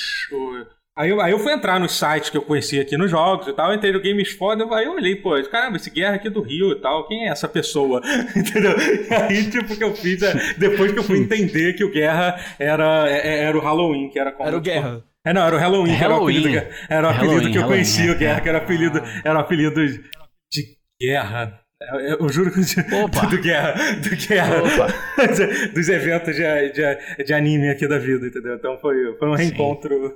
Aí 0.98 1.10
eu, 1.10 1.22
aí 1.22 1.32
eu 1.32 1.40
fui 1.40 1.54
entrar 1.54 1.80
nos 1.80 1.98
sites 1.98 2.30
que 2.30 2.38
eu 2.38 2.42
conhecia 2.42 2.82
aqui 2.82 2.98
nos 2.98 3.10
jogos 3.10 3.48
e 3.48 3.54
tal, 3.54 3.74
entrei 3.74 3.94
no 3.94 4.02
Games 4.02 4.34
Foda, 4.34 4.68
aí 4.76 4.86
eu 4.86 4.92
olhei, 4.92 5.16
pô, 5.16 5.42
caramba, 5.50 5.78
esse 5.78 5.90
guerra 5.90 6.16
aqui 6.16 6.30
do 6.30 6.42
Rio 6.42 6.74
e 6.74 6.82
tal, 6.82 7.08
quem 7.08 7.28
é 7.28 7.32
essa 7.32 7.48
pessoa? 7.48 8.02
Entendeu? 8.36 8.76
E 8.78 9.14
aí, 9.14 9.50
tipo, 9.50 9.76
que 9.76 9.84
eu 9.84 9.96
fiz 9.96 10.22
é, 10.22 10.54
depois 10.58 10.92
que 10.92 11.00
eu 11.00 11.04
fui 11.04 11.20
entender 11.20 11.74
que 11.74 11.84
o 11.84 11.92
Guerra 11.92 12.36
era, 12.60 13.10
é, 13.10 13.28
é, 13.28 13.44
era 13.46 13.58
o 13.58 13.62
Halloween, 13.62 14.10
que 14.10 14.20
era 14.20 14.32
como. 14.32 14.48
Era 14.48 14.58
o 14.58 14.62
Guerra. 14.62 15.04
É, 15.26 15.34
não, 15.34 15.46
era 15.46 15.56
o 15.56 15.60
Halloween, 15.60 15.98
que 15.98 16.04
era 16.04 16.14
o 16.14 16.24
apelido, 16.24 16.68
era 16.90 17.08
o 17.08 17.10
apelido 17.12 17.52
que 17.52 17.58
eu 17.58 17.68
conhecia, 17.68 18.12
o 18.12 18.18
Guerra, 18.18 18.42
que 18.42 18.50
era 18.50 18.58
apelido, 18.58 19.02
era 19.24 19.40
apelido 19.40 19.82
de 20.52 20.78
guerra. 21.02 21.62
Eu, 22.20 22.30
juro 22.30 22.52
que 22.52 22.60
Opa. 22.96 23.26
do 23.28 23.42
guerra, 23.42 23.74
do 23.96 24.16
guerra 24.16 24.62
dos 25.74 25.90
eventos 25.90 26.36
de, 26.36 26.44
de, 26.72 27.24
de, 27.24 27.34
anime 27.34 27.70
aqui 27.70 27.88
da 27.88 27.98
vida, 27.98 28.28
entendeu? 28.28 28.56
Então 28.56 28.78
foi, 28.78 29.16
foi 29.18 29.28
um 29.28 29.34
reencontro. 29.34 30.16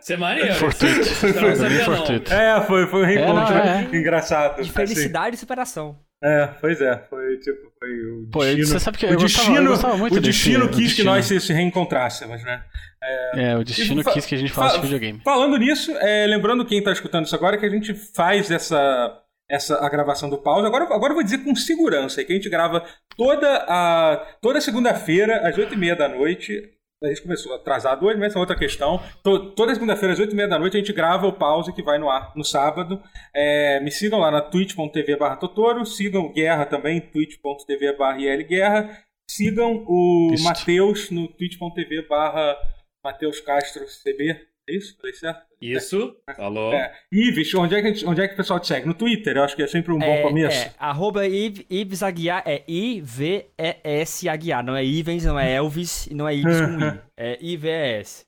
Você 0.00 0.14
é 0.14 0.16
maneiro. 0.16 0.54
Fortuito. 0.54 1.04
Foi, 1.04 1.32
foi, 1.32 1.56
foi, 1.56 1.70
fortuito. 1.78 2.32
É, 2.32 2.60
foi, 2.62 2.86
foi 2.88 3.02
um 3.02 3.06
reencontro 3.06 3.54
é, 3.54 3.82
não, 3.82 3.92
é. 3.92 3.96
engraçado. 3.96 4.62
De 4.62 4.70
felicidade 4.70 5.28
assim. 5.28 5.36
e 5.36 5.38
superação. 5.38 5.96
É, 6.22 6.48
pois 6.58 6.80
é, 6.80 6.96
foi 7.10 7.36
tipo, 7.36 7.70
foi 7.78 7.90
o 7.90 8.28
Pô, 8.32 8.42
destino. 8.44 8.66
Você 8.66 8.80
sabe 8.80 8.98
que 8.98 9.06
o 9.06 9.16
destino, 9.16 9.66
gostava, 9.66 9.96
muito 9.96 10.16
o 10.16 10.20
destino 10.20 10.68
quis 10.68 10.78
destino. 10.78 10.96
que 10.96 11.02
nós 11.04 11.26
se, 11.26 11.38
se 11.38 11.52
reencontrássemos, 11.52 12.42
né? 12.42 12.62
É, 13.02 13.50
é 13.50 13.56
o 13.58 13.62
destino 13.62 14.00
e, 14.00 14.04
quis 14.04 14.24
que 14.24 14.34
a 14.34 14.38
gente 14.38 14.50
falasse 14.50 14.80
videogame. 14.80 15.20
Falando 15.22 15.58
nisso, 15.58 15.92
é, 15.98 16.26
lembrando 16.26 16.64
quem 16.64 16.82
tá 16.82 16.92
escutando 16.92 17.26
isso 17.26 17.34
agora, 17.34 17.58
que 17.58 17.66
a 17.66 17.68
gente 17.68 17.92
faz 17.92 18.50
essa, 18.50 19.22
essa 19.50 19.84
a 19.84 19.88
gravação 19.88 20.28
do 20.30 20.38
pause. 20.38 20.66
Agora, 20.66 20.84
agora 20.84 21.12
eu 21.12 21.14
vou 21.14 21.24
dizer 21.24 21.44
com 21.44 21.54
segurança, 21.54 22.24
que 22.24 22.32
a 22.32 22.36
gente 22.36 22.48
grava 22.48 22.84
toda 23.16 23.64
a 23.68 24.36
toda 24.40 24.60
segunda-feira, 24.60 25.46
às 25.48 25.56
oito 25.58 25.74
e 25.74 25.76
meia 25.76 25.96
da 25.96 26.08
noite, 26.08 26.74
a 27.02 27.08
gente 27.08 27.22
começou 27.22 27.54
atrasado 27.54 28.06
hoje, 28.06 28.18
mas 28.18 28.28
essa 28.28 28.38
é 28.38 28.40
outra 28.40 28.56
questão. 28.56 29.00
toda 29.22 29.74
segunda-feira, 29.74 30.14
às 30.14 30.20
8h30 30.20 30.48
da 30.48 30.58
noite, 30.58 30.76
a 30.76 30.80
gente 30.80 30.92
grava 30.92 31.26
o 31.26 31.32
pause 31.32 31.72
que 31.72 31.82
vai 31.82 31.98
no 31.98 32.08
ar 32.08 32.32
no 32.34 32.44
sábado. 32.44 33.02
É, 33.34 33.80
me 33.80 33.90
sigam 33.90 34.18
lá 34.18 34.30
na 34.30 34.40
twitch.tv 34.40 35.16
barra 35.16 35.36
Totoro, 35.36 35.84
sigam 35.84 36.32
Guerra 36.32 36.64
também, 36.64 37.00
twitch.tv 37.00 37.96
barra 37.96 38.18
Guerra. 38.42 39.04
Sigam 39.30 39.84
o 39.86 40.34
Matheus 40.40 41.10
no 41.10 41.28
twitch.tv 41.28 42.06
barra 42.08 42.56
Matheus 43.04 43.40
Castro 43.40 43.84
CB. 44.02 44.40
É 44.68 44.74
isso? 44.74 44.96
Falei 44.96 45.14
certo? 45.14 45.53
Isso, 45.72 46.16
falou. 46.36 46.74
É. 46.74 46.92
Ives, 47.10 47.54
onde 47.54 47.74
é, 47.74 47.82
que, 47.92 48.06
onde 48.06 48.20
é 48.20 48.28
que 48.28 48.34
o 48.34 48.36
pessoal 48.36 48.60
te 48.60 48.66
segue? 48.66 48.86
No 48.86 48.94
Twitter, 48.94 49.36
eu 49.36 49.44
acho 49.44 49.56
que 49.56 49.62
é 49.62 49.66
sempre 49.66 49.92
um 49.92 49.98
bom 49.98 50.04
é, 50.04 50.22
começo. 50.22 50.56
É, 50.56 50.72
arroba 50.78 51.26
Ives 51.26 52.02
Aguiar, 52.02 52.42
é 52.44 52.62
I-V-E-S 52.68 54.28
Aguiar, 54.28 54.64
não 54.64 54.76
é 54.76 54.84
Ivens, 54.84 55.24
não 55.24 55.38
é 55.38 55.52
Elvis, 55.54 56.08
não 56.12 56.28
é 56.28 56.34
Ives 56.34 56.60
com 56.60 56.80
I, 56.80 57.00
é 57.16 57.38
I-V-E-S. 57.40 58.26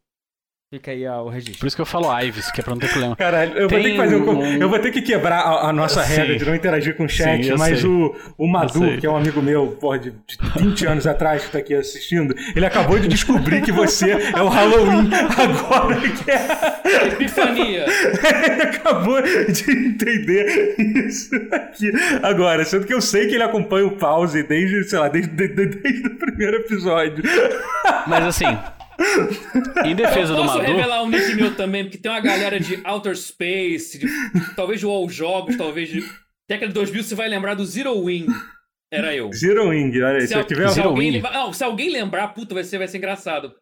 Fica 0.69 0.91
aí 0.91 1.07
ó, 1.07 1.23
o 1.23 1.29
registro. 1.29 1.61
Por 1.61 1.69
isso 1.69 1.77
que 1.77 1.83
eu 1.83 1.87
falo 1.87 2.21
Ives, 2.21 2.51
que 2.51 2.61
é 2.61 2.65
pra 2.65 2.75
não 2.75 2.81
ter 2.81 2.89
problema. 2.89 3.15
Caralho, 3.17 3.53
eu, 3.57 3.69
Tem 3.69 3.79
vou, 3.79 3.85
ter 3.85 3.91
que 3.93 3.97
fazer 3.97 4.17
um... 4.17 4.63
eu 4.63 4.69
vou 4.69 4.79
ter 4.81 4.91
que 4.91 5.01
quebrar 5.01 5.39
a, 5.39 5.69
a 5.69 5.73
nossa 5.73 6.03
regra 6.03 6.37
de 6.37 6.45
não 6.45 6.57
interagir 6.57 6.97
com 6.97 7.05
o 7.05 7.09
chat, 7.09 7.45
Sim, 7.45 7.55
mas 7.57 7.85
o, 7.85 8.13
o 8.37 8.49
Madu, 8.49 8.99
que 8.99 9.07
é 9.07 9.11
um 9.11 9.17
amigo 9.17 9.41
meu, 9.41 9.69
porra, 9.81 10.01
de, 10.01 10.11
de 10.11 10.37
20 10.59 10.87
anos 10.89 11.07
atrás, 11.07 11.45
que 11.45 11.53
tá 11.53 11.59
aqui 11.59 11.73
assistindo, 11.73 12.35
ele 12.57 12.67
acabou 12.67 12.99
de 12.99 13.07
descobrir 13.07 13.63
que 13.63 13.71
você 13.71 14.11
é 14.11 14.43
o 14.43 14.49
Halloween 14.49 15.09
agora 15.39 16.01
que 16.01 16.31
é. 16.33 17.13
Epifania! 17.13 17.87
ele 17.87 18.63
acabou 18.63 19.23
de 19.23 19.71
entender 19.71 20.75
isso 21.07 21.31
aqui 21.53 21.93
agora, 22.25 22.65
sendo 22.65 22.87
que 22.87 22.95
eu 22.95 23.01
sei 23.01 23.29
que 23.29 23.35
ele 23.37 23.45
acompanha 23.45 23.87
o 23.87 23.93
pause 23.93 24.43
desde, 24.43 24.83
sei 24.83 24.99
lá, 24.99 25.09
desde, 25.09 25.31
desde, 25.31 25.65
desde 25.65 26.09
o 26.09 26.17
primeiro 26.17 26.57
episódio. 26.57 27.23
Mas 28.09 28.25
assim. 28.25 28.76
Em 29.85 29.95
defesa 29.95 30.33
eu 30.33 30.37
do 30.37 30.45
Madu... 30.45 30.59
Posso 30.61 30.73
revelar 30.73 31.03
um 31.03 31.09
nick 31.09 31.35
meu 31.35 31.55
também, 31.55 31.85
porque 31.85 31.99
tem 31.99 32.11
uma 32.11 32.21
galera 32.21 32.59
de 32.59 32.81
Outer 32.85 33.17
Space, 33.17 33.99
de, 33.99 34.07
talvez 34.55 34.81
de 34.81 34.87
All 34.87 35.09
Jogos, 35.09 35.57
talvez 35.57 35.89
de... 35.89 36.05
Década 36.49 36.69
de 36.69 36.75
2000 36.75 37.03
você 37.03 37.15
vai 37.15 37.29
lembrar 37.29 37.55
do 37.55 37.67
Zero 37.67 37.99
Wing. 37.99 38.27
Era 38.91 39.15
eu. 39.15 39.33
Zero 39.33 39.69
Wing, 39.71 40.01
olha 40.01 40.19
aí. 40.19 40.29
Se, 40.29 40.35
se, 40.35 40.45
tiver 40.45 40.69
se 40.69 40.81
alguém, 40.81 41.21
não, 41.21 41.53
se 41.53 41.65
alguém 41.65 41.91
lembrar, 41.91 42.29
puta, 42.29 42.55
vai 42.55 42.63
ser, 42.63 42.79
vai 42.79 42.87
ser 42.87 42.99
engraçado. 42.99 43.53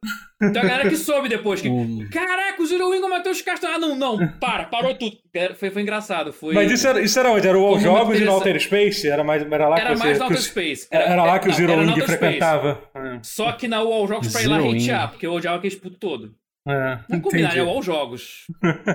Então 0.43 0.61
a 0.61 0.65
galera 0.67 0.89
que 0.89 0.97
soube 0.97 1.31
depois 1.31 1.63
que. 1.63 1.69
Caraca, 2.13 2.63
o 2.63 2.67
Zero 2.67 2.91
Wing 2.91 3.03
o 3.03 3.09
Matheus 3.09 3.41
Castro. 3.41 3.71
Ah, 3.71 3.79
não, 3.79 3.97
não, 3.97 4.19
para, 4.39 4.65
parou 4.65 4.95
tudo. 4.95 5.17
Foi, 5.57 5.71
foi 5.71 5.83
engraçado. 5.83 6.31
Foi... 6.31 6.55
Mas 6.55 6.71
isso 6.71 6.87
era, 6.87 7.01
isso 7.01 7.19
era 7.19 7.31
onde? 7.31 7.49
Era 7.49 7.59
o 7.59 7.65
All 7.65 7.81
Jogos 7.81 8.21
e 8.21 8.25
no 8.25 8.33
Outer 8.33 8.61
Space? 8.61 9.09
Era, 9.09 9.25
mais, 9.25 9.43
era 9.43 9.69
lá 9.69 9.79
era 9.79 9.93
que 9.95 9.99
mais 9.99 10.19
no 10.19 10.25
Outer 10.25 10.43
Space. 10.43 10.87
Era, 10.91 11.05
era 11.05 11.25
lá 11.25 11.39
que 11.39 11.49
o 11.49 11.53
Zero 11.53 11.79
Wing 11.79 12.01
frequentava. 12.03 12.83
Só 13.23 13.53
que 13.53 13.67
na 13.67 13.79
All 13.79 14.07
Jogos 14.07 14.31
pra 14.31 14.43
ir 14.43 14.47
lá 14.47 14.59
hatear, 14.59 15.11
porque 15.11 15.27
eu 15.27 15.33
odiava 15.33 15.57
aqueles 15.57 15.77
puto 15.77 15.97
todo. 15.99 16.35
É, 16.67 16.99
Vamos 17.11 17.25
combinar, 17.25 17.57
é 17.57 17.63
o 17.63 17.69
All 17.69 17.83
Jogos. 17.83 18.47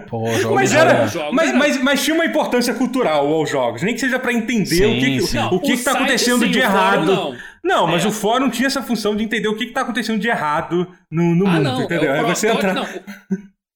Pô, 0.09 0.27
jogos 0.31 0.55
mas, 0.55 0.73
era, 0.73 1.05
jogos 1.05 1.35
mas, 1.35 1.49
era... 1.49 1.57
Mas, 1.57 1.83
mas, 1.83 2.03
tinha 2.03 2.15
uma 2.15 2.25
importância 2.25 2.73
cultural 2.73 3.29
o 3.29 3.33
All 3.33 3.45
Jogos, 3.45 3.83
nem 3.83 3.93
que 3.93 3.99
seja 3.99 4.17
para 4.17 4.33
entender 4.33 4.65
sim, 4.65 4.85
o 4.85 4.99
que, 4.99 5.35
não, 5.35 5.47
o 5.47 5.59
que, 5.61 5.73
o 5.73 5.77
que 5.77 5.83
tá 5.83 5.91
acontecendo 5.91 6.45
sim, 6.45 6.51
de 6.51 6.59
errado. 6.59 7.15
Fórum, 7.15 7.31
não. 7.31 7.37
não, 7.63 7.87
mas 7.87 8.03
é. 8.03 8.07
o 8.07 8.11
fórum 8.11 8.49
tinha 8.49 8.65
essa 8.65 8.81
função 8.81 9.15
de 9.15 9.23
entender 9.23 9.47
o 9.47 9.55
que, 9.55 9.67
que 9.67 9.71
tá 9.71 9.81
acontecendo 9.81 10.19
de 10.19 10.27
errado 10.27 10.91
no, 11.11 11.35
no 11.35 11.45
ah, 11.45 11.51
mundo, 11.51 11.63
não, 11.63 11.83
entendeu? 11.83 12.11
É, 12.11 12.23
você 12.23 12.49
entrar... 12.49 12.73
não, 12.73 12.87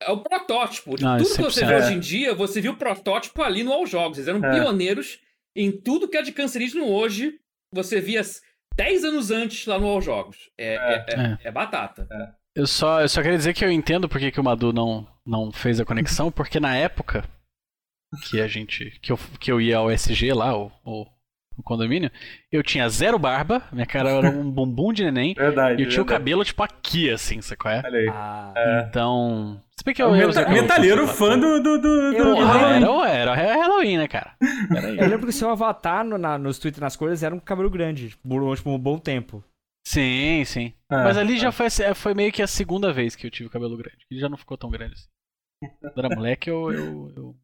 é 0.01 0.11
o 0.11 0.17
protótipo. 0.17 0.95
De 0.95 1.03
tudo 1.03 1.35
que 1.35 1.41
você 1.43 1.65
vê 1.65 1.75
hoje 1.75 1.93
em 1.93 1.99
dia, 1.99 2.33
você 2.33 2.61
viu 2.61 2.71
o 2.71 2.77
protótipo 2.77 3.41
ali 3.41 3.63
no 3.63 3.71
All 3.71 3.85
Jogos. 3.85 4.17
Eles 4.17 4.27
eram 4.27 4.43
é. 4.43 4.51
pioneiros 4.51 5.19
em 5.55 5.71
tudo 5.71 6.07
que 6.07 6.17
é 6.17 6.21
de 6.21 6.31
cancerígeno 6.31 6.87
hoje. 6.87 7.35
Você 7.71 8.01
via 8.01 8.21
10 8.75 9.03
anos 9.03 9.31
antes 9.31 9.65
lá 9.65 9.79
no 9.79 9.87
All 9.87 10.01
Jogos. 10.01 10.49
É, 10.57 10.75
é, 10.75 11.05
é, 11.09 11.37
é 11.43 11.51
batata. 11.51 12.07
Eu 12.55 12.67
só, 12.67 13.01
eu 13.01 13.09
só 13.09 13.21
queria 13.21 13.37
dizer 13.37 13.53
que 13.53 13.65
eu 13.65 13.71
entendo 13.71 14.07
porque 14.07 14.31
que 14.31 14.39
o 14.39 14.43
Madu 14.43 14.71
não, 14.71 15.07
não 15.25 15.51
fez 15.51 15.79
a 15.79 15.85
conexão, 15.85 16.31
porque 16.31 16.59
na 16.59 16.75
época 16.75 17.23
que 18.29 18.39
a 18.39 18.47
gente. 18.47 18.91
que 19.01 19.11
eu, 19.11 19.19
que 19.39 19.51
eu 19.51 19.59
ia 19.59 19.77
ao 19.77 19.91
SG 19.91 20.33
lá, 20.33 20.55
o, 20.55 20.71
o, 20.85 21.07
o 21.57 21.63
condomínio, 21.63 22.11
eu 22.51 22.61
tinha 22.61 22.87
zero 22.89 23.17
barba, 23.17 23.63
minha 23.71 23.87
cara 23.87 24.11
era 24.11 24.29
um 24.29 24.49
bumbum 24.51 24.93
de 24.93 25.03
neném. 25.03 25.33
Verdade. 25.33 25.81
E 25.81 25.85
eu 25.85 25.89
tinha 25.89 25.97
verdade. 25.97 26.01
o 26.01 26.05
cabelo, 26.05 26.45
tipo, 26.45 26.61
aqui, 26.61 27.09
assim, 27.09 27.41
sabe 27.41 27.57
qual 27.57 27.73
é? 27.73 27.81
Olha 27.83 27.99
aí. 27.99 28.09
Ah, 28.09 28.53
é. 28.55 28.85
Então. 28.87 29.59
Se 29.75 29.83
bem 29.83 29.95
que 29.95 30.03
eu, 30.03 30.13
é 30.13 30.23
eu, 30.23 30.27
meta, 30.27 30.49
metalheiro 30.49 31.07
fã 31.07 31.37
do, 31.37 31.59
do, 31.59 31.79
do, 31.79 31.87
eu, 32.13 32.35
do 32.35 32.45
Halloween. 32.45 32.83
Era, 32.83 33.09
era, 33.09 33.41
era 33.41 33.61
Halloween, 33.63 33.97
né, 33.97 34.07
cara? 34.07 34.35
eu 34.99 35.09
lembro 35.09 35.21
que 35.21 35.29
o 35.29 35.33
seu 35.33 35.49
avatar 35.49 36.05
no, 36.05 36.19
na, 36.19 36.37
nos 36.37 36.59
Twitter 36.59 36.81
nas 36.81 36.95
coisas 36.95 37.23
era 37.23 37.33
um 37.33 37.39
cabelo 37.39 37.71
grande, 37.71 38.15
por 38.23 38.55
tipo, 38.55 38.69
um 38.69 38.77
bom 38.77 38.99
tempo. 38.99 39.43
Sim, 39.93 40.43
sim. 40.45 40.73
É, 40.91 41.03
Mas 41.03 41.17
ali 41.17 41.35
é. 41.35 41.37
já 41.37 41.51
foi, 41.51 41.67
foi 41.93 42.13
meio 42.15 42.31
que 42.31 42.41
a 42.41 42.47
segunda 42.47 42.91
vez 42.91 43.15
que 43.15 43.27
eu 43.27 43.31
tive 43.31 43.49
cabelo 43.49 43.77
grande. 43.77 44.05
Ele 44.09 44.19
já 44.19 44.27
não 44.27 44.37
ficou 44.37 44.57
tão 44.57 44.71
grande 44.71 44.93
assim. 44.93 45.07
Quando 45.79 45.97
era 45.99 46.15
moleque, 46.15 46.49
eu, 46.49 46.71
eu, 46.73 47.13
eu 47.15 47.35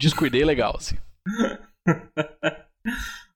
descuidei 0.00 0.44
legal, 0.44 0.76
assim. 0.76 0.96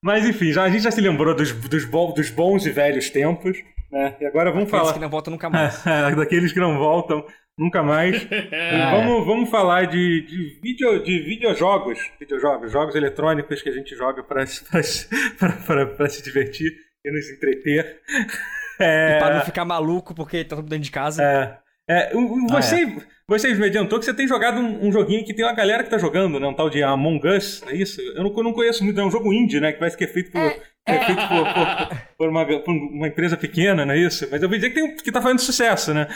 Mas 0.03 0.27
enfim, 0.27 0.51
já, 0.53 0.65
a 0.65 0.71
gente 0.71 0.83
já 0.83 0.91
se 0.91 1.01
lembrou 1.01 1.35
dos, 1.35 1.53
dos, 1.53 1.85
bons, 1.85 2.15
dos 2.15 2.31
bons 2.31 2.65
e 2.65 2.71
velhos 2.71 3.11
tempos, 3.11 3.59
né? 3.91 4.17
E 4.21 4.25
agora 4.27 4.51
vamos 4.51 4.67
Daqueles 4.67 4.87
falar. 4.87 4.95
que 4.95 5.01
não 5.01 5.11
voltam 5.11 5.33
nunca 5.33 5.51
mais. 5.51 5.85
daqueles 6.17 6.53
que 6.53 6.61
não 6.61 6.79
voltam 6.79 7.27
nunca 7.59 7.83
mais. 7.83 8.27
vamos, 8.93 9.27
vamos 9.27 9.51
falar 9.51 9.87
de, 9.87 10.23
de, 10.23 10.61
video, 10.63 11.03
de 11.03 11.21
videojogos, 11.21 11.99
videojogos, 12.19 12.73
jogos 12.73 12.95
eletrônicos 12.95 13.61
que 13.61 13.69
a 13.69 13.73
gente 13.73 13.95
joga 13.95 14.23
para 14.23 14.47
se 14.47 16.23
divertir 16.23 16.88
e 17.05 17.11
nos 17.11 17.31
entreter. 17.31 18.01
É... 18.81 19.17
E 19.17 19.19
para 19.19 19.35
não 19.35 19.45
ficar 19.45 19.65
maluco 19.65 20.15
porque 20.15 20.45
tá 20.45 20.55
tudo 20.55 20.69
dentro 20.69 20.85
de 20.85 20.93
casa. 20.93 21.21
É. 21.21 21.59
É, 21.91 22.13
você, 22.51 22.75
ah, 22.77 22.87
é. 22.87 23.07
você 23.27 23.55
me 23.55 23.65
adiantou 23.65 23.99
que 23.99 24.05
você 24.05 24.13
tem 24.13 24.29
jogado 24.29 24.61
um, 24.61 24.87
um, 24.87 24.93
joguinho 24.93 25.25
que 25.25 25.33
tem 25.33 25.43
uma 25.43 25.55
galera 25.55 25.83
que 25.83 25.89
tá 25.89 25.97
jogando, 25.97 26.39
né? 26.39 26.47
Um 26.47 26.55
tal 26.55 26.69
de 26.69 26.83
Among 26.83 27.27
Us, 27.27 27.63
é 27.67 27.75
isso? 27.75 27.99
Eu 28.01 28.23
não, 28.23 28.37
eu 28.37 28.45
não 28.45 28.53
conheço 28.53 28.85
muito, 28.85 29.01
é 29.01 29.05
um 29.05 29.11
jogo 29.11 29.33
indie, 29.33 29.59
né? 29.59 29.73
Que 29.73 29.79
parece 29.79 29.97
que 29.97 30.05
é 30.05 30.07
feito 30.07 30.31
por, 30.31 30.39
é, 30.39 30.61
é 30.85 31.05
feito 31.07 31.23
por, 31.29 31.55
por, 31.55 32.17
por, 32.19 32.29
uma, 32.29 32.47
por, 32.47 32.75
uma, 32.75 33.09
empresa 33.09 33.39
pequena, 33.39 33.87
não 33.87 33.95
é 33.95 33.99
isso? 33.99 34.29
Mas 34.31 34.43
eu 34.43 34.51
vou 34.51 34.59
dizer 34.59 34.69
que, 34.69 34.75
tem, 34.75 34.97
que 34.97 35.11
tá 35.11 35.23
fazendo 35.23 35.41
sucesso, 35.41 35.95
né? 35.95 36.07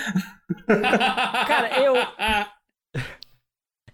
Cara, 1.48 1.80
eu. 1.80 1.94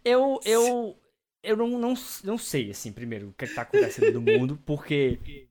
Eu. 0.04 0.40
Eu. 0.44 0.96
Eu 1.40 1.56
não, 1.56 1.68
não, 1.78 1.94
não 2.24 2.36
sei, 2.36 2.72
assim, 2.72 2.92
primeiro, 2.92 3.28
o 3.28 3.32
que, 3.32 3.44
é 3.44 3.48
tá 3.48 3.62
acontecendo 3.62 4.14
no 4.14 4.20
mundo, 4.20 4.60
porque 4.66 5.47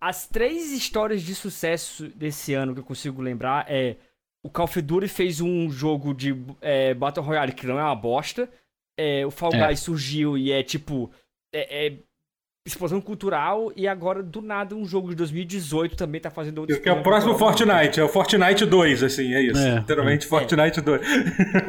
as 0.00 0.26
três 0.26 0.72
histórias 0.72 1.22
de 1.22 1.34
sucesso 1.34 2.08
desse 2.08 2.54
ano 2.54 2.74
que 2.74 2.80
eu 2.80 2.84
consigo 2.84 3.22
lembrar 3.22 3.66
é. 3.68 3.96
O 4.40 4.48
Call 4.48 4.66
of 4.66 4.80
Duty 4.80 5.08
fez 5.08 5.40
um 5.40 5.68
jogo 5.68 6.14
de 6.14 6.34
é, 6.60 6.94
Battle 6.94 7.26
Royale 7.26 7.52
que 7.52 7.66
não 7.66 7.78
é 7.78 7.82
uma 7.82 7.96
bosta. 7.96 8.48
É, 8.96 9.26
o 9.26 9.30
Fall 9.32 9.52
é. 9.52 9.66
Guys 9.66 9.80
surgiu 9.80 10.38
e 10.38 10.52
é 10.52 10.62
tipo. 10.62 11.10
É, 11.52 11.86
é, 11.86 11.98
explosão 12.68 13.00
cultural 13.00 13.72
e 13.74 13.88
agora, 13.88 14.22
do 14.22 14.40
nada, 14.40 14.76
um 14.76 14.84
jogo 14.84 15.08
de 15.08 15.16
2018 15.16 15.96
também 15.96 16.20
tá 16.20 16.30
fazendo 16.30 16.58
outro. 16.58 16.80
Que 16.80 16.88
é 16.88 16.92
o 16.92 17.02
próximo 17.02 17.36
Fortnite, 17.36 17.98
é 17.98 18.04
o 18.04 18.08
Fortnite 18.08 18.66
2, 18.66 19.02
assim, 19.02 19.34
é 19.34 19.42
isso. 19.42 19.60
É. 19.60 19.76
Literalmente 19.76 20.26
é. 20.26 20.28
Fortnite 20.28 20.80
2. 20.80 21.00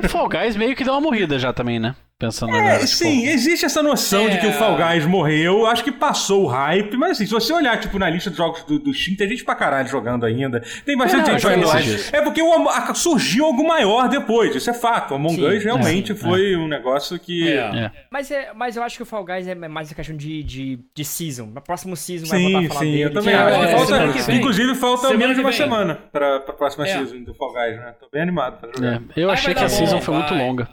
O 0.04 0.10
Fall 0.10 0.30
Guys 0.30 0.56
meio 0.56 0.76
que 0.76 0.84
deu 0.84 0.94
uma 0.94 1.02
morrida 1.02 1.40
já 1.40 1.52
também, 1.54 1.80
né? 1.80 1.96
Pensando 2.20 2.54
é, 2.54 2.60
agora, 2.60 2.86
sim, 2.86 3.22
tipo... 3.22 3.32
existe 3.32 3.66
essa 3.66 3.82
noção 3.82 4.28
é... 4.28 4.32
de 4.32 4.40
que 4.40 4.48
o 4.48 4.52
Fall 4.52 4.76
Guys 4.76 5.06
morreu. 5.06 5.66
Acho 5.66 5.86
que 5.86 5.92
passou 5.92 6.44
o 6.44 6.48
hype, 6.48 6.98
mas 6.98 7.12
assim, 7.12 7.26
se 7.26 7.32
você 7.32 7.54
olhar, 7.54 7.80
tipo, 7.80 7.98
na 7.98 8.10
lista 8.10 8.30
de 8.30 8.36
jogos 8.36 8.62
do, 8.66 8.78
do 8.78 8.94
Steam, 8.94 9.16
tem 9.16 9.30
gente 9.30 9.46
pra 9.46 9.56
caralho 9.56 9.88
jogando 9.88 10.26
ainda. 10.26 10.62
Tem 10.86 10.98
bastante 10.98 11.30
é, 11.30 11.32
gente 11.32 11.42
jogando 11.42 11.66
É 12.12 12.22
porque 12.22 12.42
o, 12.42 12.68
a, 12.68 12.94
surgiu 12.94 13.46
algo 13.46 13.66
maior 13.66 14.10
depois, 14.10 14.54
isso 14.54 14.70
é 14.70 14.74
fato. 14.74 15.12
O 15.12 15.16
Among 15.16 15.36
sim, 15.36 15.48
Us 15.48 15.64
realmente 15.64 16.12
é, 16.12 16.16
foi 16.16 16.58
um 16.58 16.68
negócio 16.68 17.18
que. 17.18 17.48
É. 17.48 17.86
É. 17.86 17.92
Mas, 18.12 18.30
é, 18.30 18.52
mas 18.54 18.76
eu 18.76 18.84
acho 18.84 18.98
que 18.98 19.04
o 19.04 19.06
Fall 19.06 19.24
Guys 19.24 19.48
é 19.48 19.56
mais 19.56 19.90
a 19.90 19.96
questão 19.96 20.18
de, 20.18 20.44
de, 20.44 20.80
de 20.94 21.06
season. 21.06 21.46
No 21.46 21.62
próximo 21.62 21.96
season 21.96 22.26
sim, 22.26 22.32
vai 22.32 22.42
voltar 22.42 22.60
a 22.60 22.68
falar 22.68 22.80
sim, 22.82 22.92
dele. 22.92 23.04
Eu 23.04 23.14
também 23.14 23.34
acho. 23.34 23.88
falta, 23.88 24.34
inclusive, 24.34 24.76
falta 24.76 25.08
semana 25.08 25.20
menos 25.20 25.36
de 25.38 25.42
uma 25.42 25.54
semana 25.54 25.96
pra, 26.12 26.42
pra 26.42 26.54
próxima 26.54 26.86
season 26.86 27.24
do 27.24 27.34
Fall 27.34 27.54
Guys, 27.54 27.78
né? 27.78 27.96
Tô 27.98 28.10
bem 28.12 28.24
animado 28.24 28.60
pra 28.60 28.70
jogar. 28.76 29.02
Eu 29.16 29.32
achei 29.32 29.54
que 29.54 29.64
a 29.64 29.70
season 29.70 30.02
foi 30.02 30.16
muito 30.16 30.34
longa. 30.34 30.68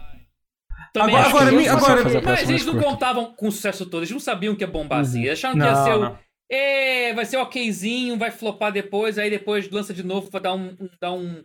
Também 1.00 1.16
agora, 1.16 1.50
agora, 1.50 2.00
agora, 2.00 2.22
mas 2.22 2.48
eles 2.48 2.64
não 2.64 2.80
contavam 2.80 3.34
com 3.34 3.48
o 3.48 3.52
sucesso 3.52 3.84
todo, 3.84 4.00
eles 4.00 4.10
não 4.10 4.18
sabiam 4.18 4.54
que 4.54 4.64
ia 4.64 4.66
bombar 4.66 5.00
assim. 5.00 5.24
Eles 5.24 5.32
acharam 5.32 5.54
que 5.54 5.60
não, 5.60 5.68
ia 5.68 5.84
ser 5.84 5.94
o. 5.94 6.18
É, 6.50 7.12
vai 7.12 7.24
ser 7.26 7.36
okzinho, 7.36 8.16
vai 8.16 8.30
flopar 8.30 8.72
depois, 8.72 9.18
aí 9.18 9.28
depois 9.28 9.68
lança 9.68 9.92
de 9.92 10.02
novo 10.02 10.30
pra 10.30 10.40
dar 10.40 10.54
um, 10.54 10.74
dar 11.00 11.12
um 11.12 11.44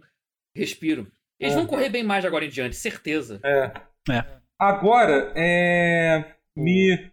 respiro. 0.55 1.11
Eles 1.39 1.53
é. 1.53 1.57
vão 1.57 1.65
correr 1.65 1.89
bem 1.89 2.03
mais 2.03 2.21
de 2.21 2.27
agora 2.27 2.45
em 2.45 2.49
diante, 2.49 2.75
certeza. 2.75 3.41
É. 3.43 3.71
é. 4.11 4.25
Agora, 4.59 5.33
é. 5.35 6.35
Me. 6.55 7.11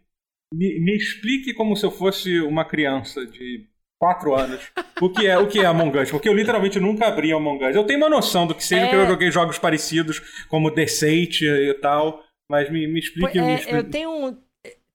me, 0.53 0.81
me 0.81 0.97
explique 0.97 1.55
como 1.55 1.75
se 1.75 1.85
eu 1.85 1.91
fosse 1.91 2.41
uma 2.41 2.65
criança 2.65 3.27
de 3.27 3.67
4 3.99 4.35
anos 4.35 4.73
o 5.01 5.11
que 5.11 5.27
é 5.27 5.39
o 5.39 5.49
que 5.49 5.61
é 5.61 5.67
Among 5.67 5.99
Us, 5.99 6.11
porque 6.11 6.29
eu 6.29 6.35
literalmente 6.35 6.79
nunca 6.79 7.07
abri 7.07 7.33
Among 7.33 7.65
Us. 7.65 7.75
Eu 7.75 7.85
tenho 7.85 7.99
uma 7.99 8.09
noção 8.09 8.47
do 8.47 8.55
que 8.55 8.65
seja, 8.65 8.83
é... 8.83 8.85
porque 8.87 9.03
eu 9.03 9.07
joguei 9.07 9.31
jogos 9.31 9.59
parecidos 9.59 10.21
como 10.49 10.71
The 10.71 10.87
Sate 10.87 11.45
e 11.45 11.75
tal, 11.75 12.23
mas 12.49 12.71
me, 12.71 12.87
me 12.87 12.99
explique. 12.99 13.39
É, 13.39 13.43
me 13.43 13.55
explique. 13.55 13.77
Eu 13.77 13.85
tenho 13.85 14.39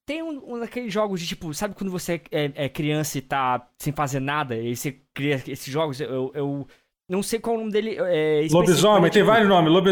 tem 0.05 0.21
um, 0.21 0.55
um, 0.55 0.59
daqueles 0.59 0.91
jogos 0.91 1.21
de 1.21 1.27
tipo, 1.27 1.53
sabe 1.53 1.75
quando 1.75 1.89
você 1.89 2.21
é, 2.29 2.51
é, 2.55 2.69
criança 2.69 3.17
e 3.17 3.21
tá 3.21 3.65
sem 3.77 3.93
fazer 3.93 4.19
nada, 4.19 4.55
e 4.55 4.75
você 4.75 4.97
cria 5.13 5.41
esses 5.47 5.65
jogos, 5.65 6.01
eu, 6.01 6.29
eu 6.35 6.67
não 7.07 7.21
sei 7.21 7.37
qual 7.39 7.55
o 7.55 7.59
nome 7.59 7.71
dele. 7.71 7.97
É, 7.99 8.47
lobisomem, 8.49 9.11
tem 9.11 9.23
vários 9.23 9.47
nomes. 9.47 9.71
Lobi... 9.71 9.91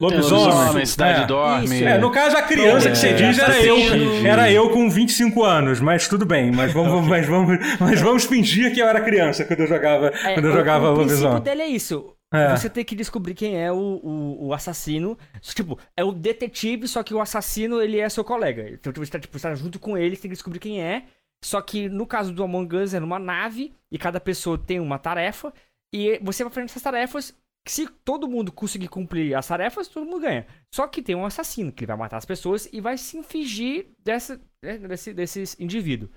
Lobisomem. 0.00 0.54
Lobisomem, 0.54 0.86
Cidade 0.86 1.22
é. 1.22 1.26
Dorme. 1.26 1.82
É, 1.82 1.98
no 1.98 2.10
caso, 2.10 2.36
a 2.36 2.42
criança 2.42 2.90
que 2.90 2.96
você 2.96 3.08
é, 3.08 3.12
diz 3.12 3.38
era 3.38 3.60
eu, 3.60 4.26
era 4.26 4.50
eu 4.50 4.70
com 4.70 4.88
25 4.88 5.42
anos, 5.42 5.80
mas 5.80 6.08
tudo 6.08 6.24
bem. 6.24 6.52
Mas 6.52 6.72
vamos, 6.72 7.06
mas 7.08 7.26
vamos, 7.26 7.58
mas 7.80 8.00
vamos 8.00 8.24
fingir 8.24 8.72
que 8.72 8.80
eu 8.80 8.86
era 8.86 9.00
criança 9.00 9.44
quando 9.44 9.60
eu 9.60 9.66
jogava, 9.66 10.12
é, 10.24 10.34
quando 10.34 10.46
eu 10.46 10.52
jogava 10.52 10.90
o, 10.90 10.94
lobisomem. 10.94 11.38
O 11.38 11.40
princípio 11.40 11.40
dele 11.40 11.62
é 11.62 11.68
isso. 11.68 12.13
É. 12.34 12.56
Você 12.56 12.68
tem 12.68 12.84
que 12.84 12.96
descobrir 12.96 13.34
quem 13.34 13.56
é 13.56 13.70
o, 13.70 13.76
o, 13.76 14.46
o, 14.46 14.52
assassino. 14.52 15.16
Tipo, 15.40 15.78
é 15.96 16.02
o 16.02 16.12
detetive, 16.12 16.88
só 16.88 17.02
que 17.02 17.14
o 17.14 17.20
assassino 17.20 17.80
ele 17.80 17.98
é 17.98 18.08
seu 18.08 18.24
colega. 18.24 18.68
Então 18.70 18.92
tipo, 18.92 19.04
você 19.04 19.12
tá, 19.12 19.20
tipo, 19.20 19.38
você 19.38 19.48
tá 19.48 19.54
junto 19.54 19.78
com 19.78 19.96
ele, 19.96 20.16
você 20.16 20.22
tem 20.22 20.30
que 20.30 20.36
descobrir 20.36 20.58
quem 20.58 20.82
é. 20.82 21.06
Só 21.44 21.60
que 21.60 21.88
no 21.88 22.06
caso 22.06 22.32
do 22.32 22.42
Among 22.42 22.74
Us 22.76 22.94
é 22.94 23.00
numa 23.00 23.18
nave 23.18 23.74
e 23.90 23.98
cada 23.98 24.18
pessoa 24.18 24.58
tem 24.58 24.80
uma 24.80 24.98
tarefa. 24.98 25.52
E 25.92 26.18
você 26.22 26.42
vai 26.42 26.52
fazendo 26.52 26.70
essas 26.70 26.82
tarefas. 26.82 27.34
Se 27.66 27.86
todo 27.86 28.28
mundo 28.28 28.50
conseguir 28.50 28.88
cumprir 28.88 29.34
as 29.34 29.46
tarefas, 29.46 29.88
todo 29.88 30.04
mundo 30.04 30.20
ganha. 30.20 30.46
Só 30.74 30.86
que 30.88 31.02
tem 31.02 31.14
um 31.14 31.24
assassino 31.24 31.72
que 31.72 31.86
vai 31.86 31.96
matar 31.96 32.16
as 32.16 32.24
pessoas 32.24 32.68
e 32.72 32.80
vai 32.80 32.98
se 32.98 33.16
infligir 33.16 33.88
dessa, 33.98 34.40
né, 34.62 34.78
desse, 34.78 35.14
desses 35.14 35.58
indivíduos. 35.60 36.10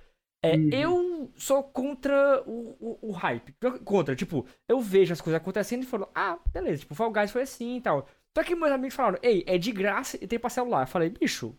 É, 0.44 0.56
uhum. 0.56 0.70
Eu 0.72 1.32
sou 1.36 1.63
contra 1.63 2.44
o, 2.46 2.77
o, 2.79 3.10
o, 3.10 3.12
hype. 3.12 3.53
Contra, 3.84 4.15
tipo, 4.15 4.46
eu 4.67 4.79
vejo 4.79 5.13
as 5.13 5.22
coisas 5.22 5.41
acontecendo 5.41 5.84
e 5.84 5.88
falo, 5.88 6.10
ah, 6.13 6.38
beleza, 6.51 6.82
tipo, 6.82 6.94
o 6.94 6.96
Fall 6.96 7.12
Guys 7.12 7.32
foi 7.32 7.41
assim 7.41 7.77
e 7.77 7.82
tal. 7.82 8.08
Só 8.38 8.44
que 8.44 8.56
meus 8.56 8.72
amigos 8.72 8.96
falaram, 8.96 9.17
ei, 9.24 9.44
é 9.48 9.58
de 9.58 9.72
graça 9.72 10.17
e 10.22 10.27
tem 10.27 10.38
pra 10.38 10.50
celular. 10.50 10.84
Eu 10.84 10.88
falei, 10.88 11.10
bicho, 11.10 11.58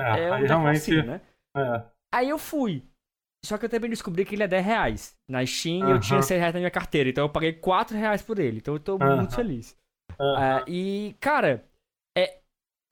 é, 0.00 0.24
é 0.24 0.32
um 0.32 0.46
realmente... 0.46 0.76
Assim, 0.76 1.02
né? 1.02 1.20
É. 1.56 1.84
Aí 2.14 2.28
eu 2.28 2.38
fui. 2.38 2.82
Só 3.44 3.58
que 3.58 3.66
eu 3.66 3.68
também 3.68 3.90
descobri 3.90 4.24
que 4.24 4.34
ele 4.34 4.42
é 4.42 4.48
10 4.48 4.64
reais. 4.64 5.16
Na 5.28 5.44
Steam 5.44 5.80
uh 5.80 5.90
-huh. 5.90 5.90
eu 5.92 6.00
tinha 6.00 6.22
6 6.22 6.40
reais 6.40 6.54
na 6.54 6.60
minha 6.60 6.70
carteira, 6.70 7.10
então 7.10 7.24
eu 7.24 7.30
paguei 7.30 7.52
4 7.52 7.96
reais 7.96 8.22
por 8.22 8.38
ele. 8.38 8.58
Então 8.58 8.74
eu 8.74 8.80
tô 8.80 8.96
uh 8.96 8.98
-huh. 8.98 9.16
muito 9.16 9.34
feliz. 9.34 9.76
Uh 10.12 10.64
e, 10.66 11.14
cara, 11.20 11.64
é, 12.16 12.38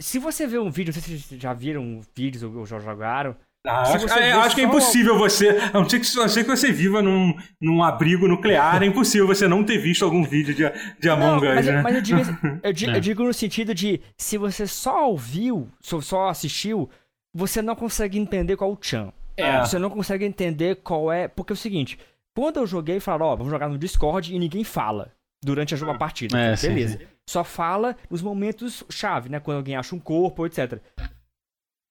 se 0.01 0.19
você 0.19 0.47
vê 0.47 0.59
um 0.59 0.71
vídeo, 0.71 0.93
não 0.93 1.01
sei 1.01 1.19
se 1.19 1.23
vocês 1.23 1.41
já 1.41 1.53
viram 1.55 2.01
vídeos 2.15 2.43
ou 2.43 2.67
já 2.67 2.79
jogaram, 2.79 3.37
ah, 3.67 3.81
acho, 3.95 4.07
é, 4.19 4.33
acho 4.33 4.55
que 4.55 4.61
é 4.61 4.65
impossível 4.65 5.17
você. 5.17 5.49
A 5.73 5.81
não 5.81 5.89
ser 5.89 5.99
que, 5.99 6.21
a 6.21 6.29
ser 6.29 6.45
que 6.45 6.51
você 6.51 6.71
viva 6.71 7.01
num, 7.01 7.35
num 7.59 7.83
abrigo 7.83 8.29
nuclear, 8.29 8.83
é 8.83 8.87
impossível 8.87 9.27
você 9.27 9.49
não 9.49 9.65
ter 9.65 9.79
visto 9.79 10.05
algum 10.05 10.23
vídeo 10.23 10.55
de, 10.55 10.65
de 11.01 11.09
Among 11.09 11.47
Us. 11.47 11.55
Mas, 11.55 11.67
né? 11.67 11.83
mas 11.83 11.95
eu, 11.95 12.03
digo, 12.03 12.21
eu, 12.63 12.73
digo, 12.75 12.93
é. 12.93 12.97
eu, 12.97 13.01
digo, 13.01 13.25
no 13.25 13.33
sentido 13.33 13.75
de 13.75 14.03
se 14.19 14.37
você 14.37 14.67
só 14.67 15.09
ouviu, 15.09 15.71
só 15.81 16.29
assistiu, 16.29 16.91
você 17.35 17.63
não 17.63 17.75
consegue 17.75 18.19
entender 18.19 18.55
qual 18.55 18.71
o 18.71 18.79
Chan. 18.79 19.11
É. 19.35 19.61
Você 19.61 19.79
não 19.79 19.89
consegue 19.89 20.27
entender 20.27 20.77
qual 20.77 21.11
é. 21.11 21.27
Porque 21.27 21.53
é 21.53 21.55
o 21.55 21.57
seguinte: 21.57 21.99
quando 22.37 22.59
eu 22.59 22.67
joguei, 22.67 23.01
falaram, 23.01 23.27
ó, 23.27 23.33
oh, 23.33 23.37
vamos 23.39 23.51
jogar 23.51 23.71
no 23.71 23.79
Discord 23.79 24.35
e 24.35 24.39
ninguém 24.39 24.63
fala 24.63 25.11
durante 25.43 25.75
a, 25.75 25.91
a 25.91 25.97
partida. 25.97 26.39
É, 26.39 26.55
beleza. 26.55 26.99
Sim. 26.99 27.07
Só 27.27 27.43
fala 27.43 27.97
nos 28.11 28.21
momentos 28.21 28.85
chave, 28.91 29.31
né? 29.31 29.41
Quando 29.41 29.57
alguém 29.57 29.75
acha 29.75 29.95
um 29.95 29.99
corpo, 29.99 30.45
etc. 30.45 30.79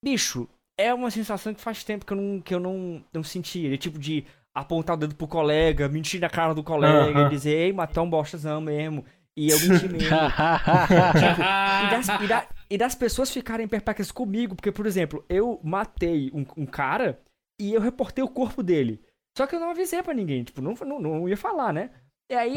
Bicho, 0.06 0.48
é 0.77 0.94
uma 0.94 1.12
sensação 1.12 1.53
que 1.53 1.62
faz 1.62 1.84
tempo 1.84 2.06
que 2.06 2.13
eu 2.13 2.18
não, 2.18 2.42
que 2.42 2.53
eu 2.56 2.60
não, 2.60 3.03
não 3.13 3.24
senti. 3.24 3.72
É 3.72 3.77
tipo 3.77 4.00
de 4.00 4.25
apontar 4.53 4.96
o 4.96 5.00
dedo 5.00 5.15
pro 5.15 5.27
colega, 5.27 5.89
mentir 5.89 6.20
na 6.20 6.30
cara 6.30 6.53
do 6.53 6.63
colega, 6.63 7.22
uh 7.22 7.25
-huh. 7.25 7.30
dizer, 7.30 7.56
ei, 7.56 7.74
matou 7.74 8.03
um 8.03 8.10
bostazão 8.10 8.62
mesmo. 8.62 9.03
E 9.36 9.50
eu 9.50 9.60
menti 9.60 9.88
mesmo. 9.89 10.00
tipo, 10.00 10.13
e, 11.88 11.89
das, 11.89 12.08
e, 12.08 12.27
da, 12.27 12.48
e, 12.70 12.77
das, 12.77 12.96
pessoas 12.96 13.32
ficarem 13.32 13.68
perplexas 13.68 14.12
comigo, 14.12 14.56
porque, 14.56 14.72
por 14.72 14.86
exemplo, 14.86 15.25
eu 15.27 15.60
matei 15.63 16.30
um, 16.34 16.46
um, 16.56 16.65
cara 16.68 17.20
e 17.60 17.74
eu 17.74 17.82
reportei 17.82 18.24
o 18.24 18.30
corpo 18.30 18.62
dele. 18.62 19.01
Só 19.36 19.48
que 19.48 19.56
eu 19.56 19.60
não 19.60 19.72
avisei 19.72 20.03
para 20.03 20.13
ninguém, 20.13 20.44
tipo, 20.44 20.62
não, 20.62 20.75
não, 20.86 21.00
não, 21.00 21.30
ia 21.30 21.36
falar, 21.36 21.74
né? 21.74 21.89
E 22.32 22.36
aí, 22.36 22.56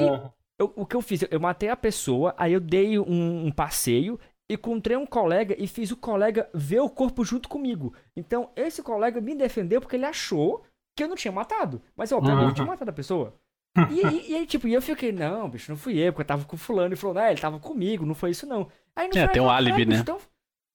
eu, 0.59 0.71
o 0.77 0.85
que 0.85 0.95
eu 0.95 1.01
fiz? 1.01 1.25
Eu 1.31 1.41
matei 1.41 1.71
a 1.71 1.77
pessoa, 1.77 2.35
aí 2.37 2.53
eu 2.53 2.61
dei 2.61 2.99
um, 2.99 3.47
um 3.47 3.51
passeio 3.51 4.21
encontrei 4.49 4.97
um 4.97 5.07
colega 5.07 5.55
e 5.59 5.67
fiz 5.67 5.91
o 5.91 5.97
colega 5.97 6.49
ver 6.55 6.81
o 6.81 6.91
corpo 6.91 7.25
junto 7.25 7.49
comigo. 7.49 7.95
Então, 8.15 8.51
esse 8.55 8.83
colega 8.83 9.21
me 9.21 9.35
defendeu 9.35 9.81
porque 9.81 9.97
ele 9.97 10.07
achou 10.07 10.65
que 10.97 11.03
eu 11.05 11.09
não 11.09 11.17
tinha 11.17 11.33
matado. 11.33 11.83
Mas, 11.97 12.13
obviamente, 12.13 12.43
uhum. 12.43 12.49
eu 12.51 12.55
tinha 12.55 12.67
matado 12.67 12.91
a 12.91 12.95
pessoa. 12.95 13.35
E, 13.91 14.01
e, 14.01 14.31
e, 14.31 14.35
aí, 14.35 14.47
tipo, 14.47 14.67
e 14.67 14.73
eu 14.73 14.81
fiquei, 14.81 15.13
não, 15.13 15.51
bicho, 15.51 15.71
não 15.71 15.77
fui 15.77 15.99
eu, 15.99 16.11
porque 16.11 16.23
eu 16.23 16.27
tava 16.27 16.47
com 16.47 16.57
fulano. 16.57 16.95
E 16.95 16.97
falou, 16.97 17.15
não, 17.15 17.27
ele 17.27 17.39
tava 17.39 17.61
comigo, 17.61 18.07
não 18.07 18.15
foi 18.15 18.31
isso 18.31 18.47
não. 18.47 18.71
Aí 18.97 19.07
no 19.07 19.19
é, 19.19 19.29
tem 19.29 19.43
um 19.43 19.51
álibi, 19.51 19.85
né? 19.85 19.97
Então, 19.97 20.19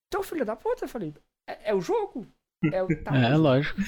então, 0.07 0.21
filho 0.21 0.45
da 0.45 0.55
puta, 0.55 0.85
eu 0.85 0.87
falei, 0.87 1.11
é, 1.49 1.71
é 1.71 1.73
o 1.73 1.81
jogo. 1.81 2.27
É, 2.71 2.83
o, 2.83 3.03
tá, 3.03 3.15
é 3.17 3.35
lógico. 3.35 3.81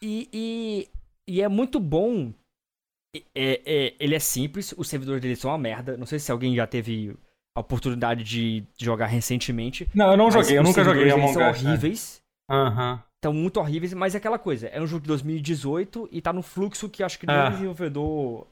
E, 0.00 0.28
e, 0.32 0.88
e 1.26 1.42
é 1.42 1.48
muito 1.48 1.80
bom. 1.80 2.32
É, 3.34 3.60
é, 3.66 3.96
ele 3.98 4.14
é 4.14 4.20
simples, 4.20 4.72
os 4.78 4.88
servidores 4.88 5.20
dele 5.20 5.34
são 5.34 5.50
uma 5.50 5.58
merda. 5.58 5.96
Não 5.96 6.06
sei 6.06 6.20
se 6.20 6.30
alguém 6.30 6.54
já 6.54 6.66
teve 6.66 7.16
a 7.54 7.60
oportunidade 7.60 8.24
de 8.24 8.64
jogar 8.78 9.06
recentemente. 9.06 9.88
Não, 9.94 10.10
eu 10.10 10.16
não 10.16 10.30
joguei, 10.30 10.58
eu 10.58 10.62
nunca 10.62 10.82
joguei 10.82 11.10
Among 11.10 11.26
Us. 11.26 11.32
são 11.32 11.42
né? 11.42 11.50
horríveis. 11.50 12.22
Aham. 12.50 12.92
Uhum. 12.92 13.12
Estão 13.22 13.32
muito 13.32 13.60
horríveis, 13.60 13.94
mas 13.94 14.16
é 14.16 14.18
aquela 14.18 14.38
coisa. 14.38 14.66
É 14.66 14.80
um 14.80 14.86
jogo 14.86 15.02
de 15.02 15.06
2018 15.06 16.08
e 16.10 16.20
tá 16.20 16.32
no 16.32 16.42
fluxo 16.42 16.88
que 16.88 17.04
acho 17.04 17.20
que 17.20 17.26
nenhum 17.26 17.40
ah. 17.40 17.50
desenvolvedor. 17.50 18.48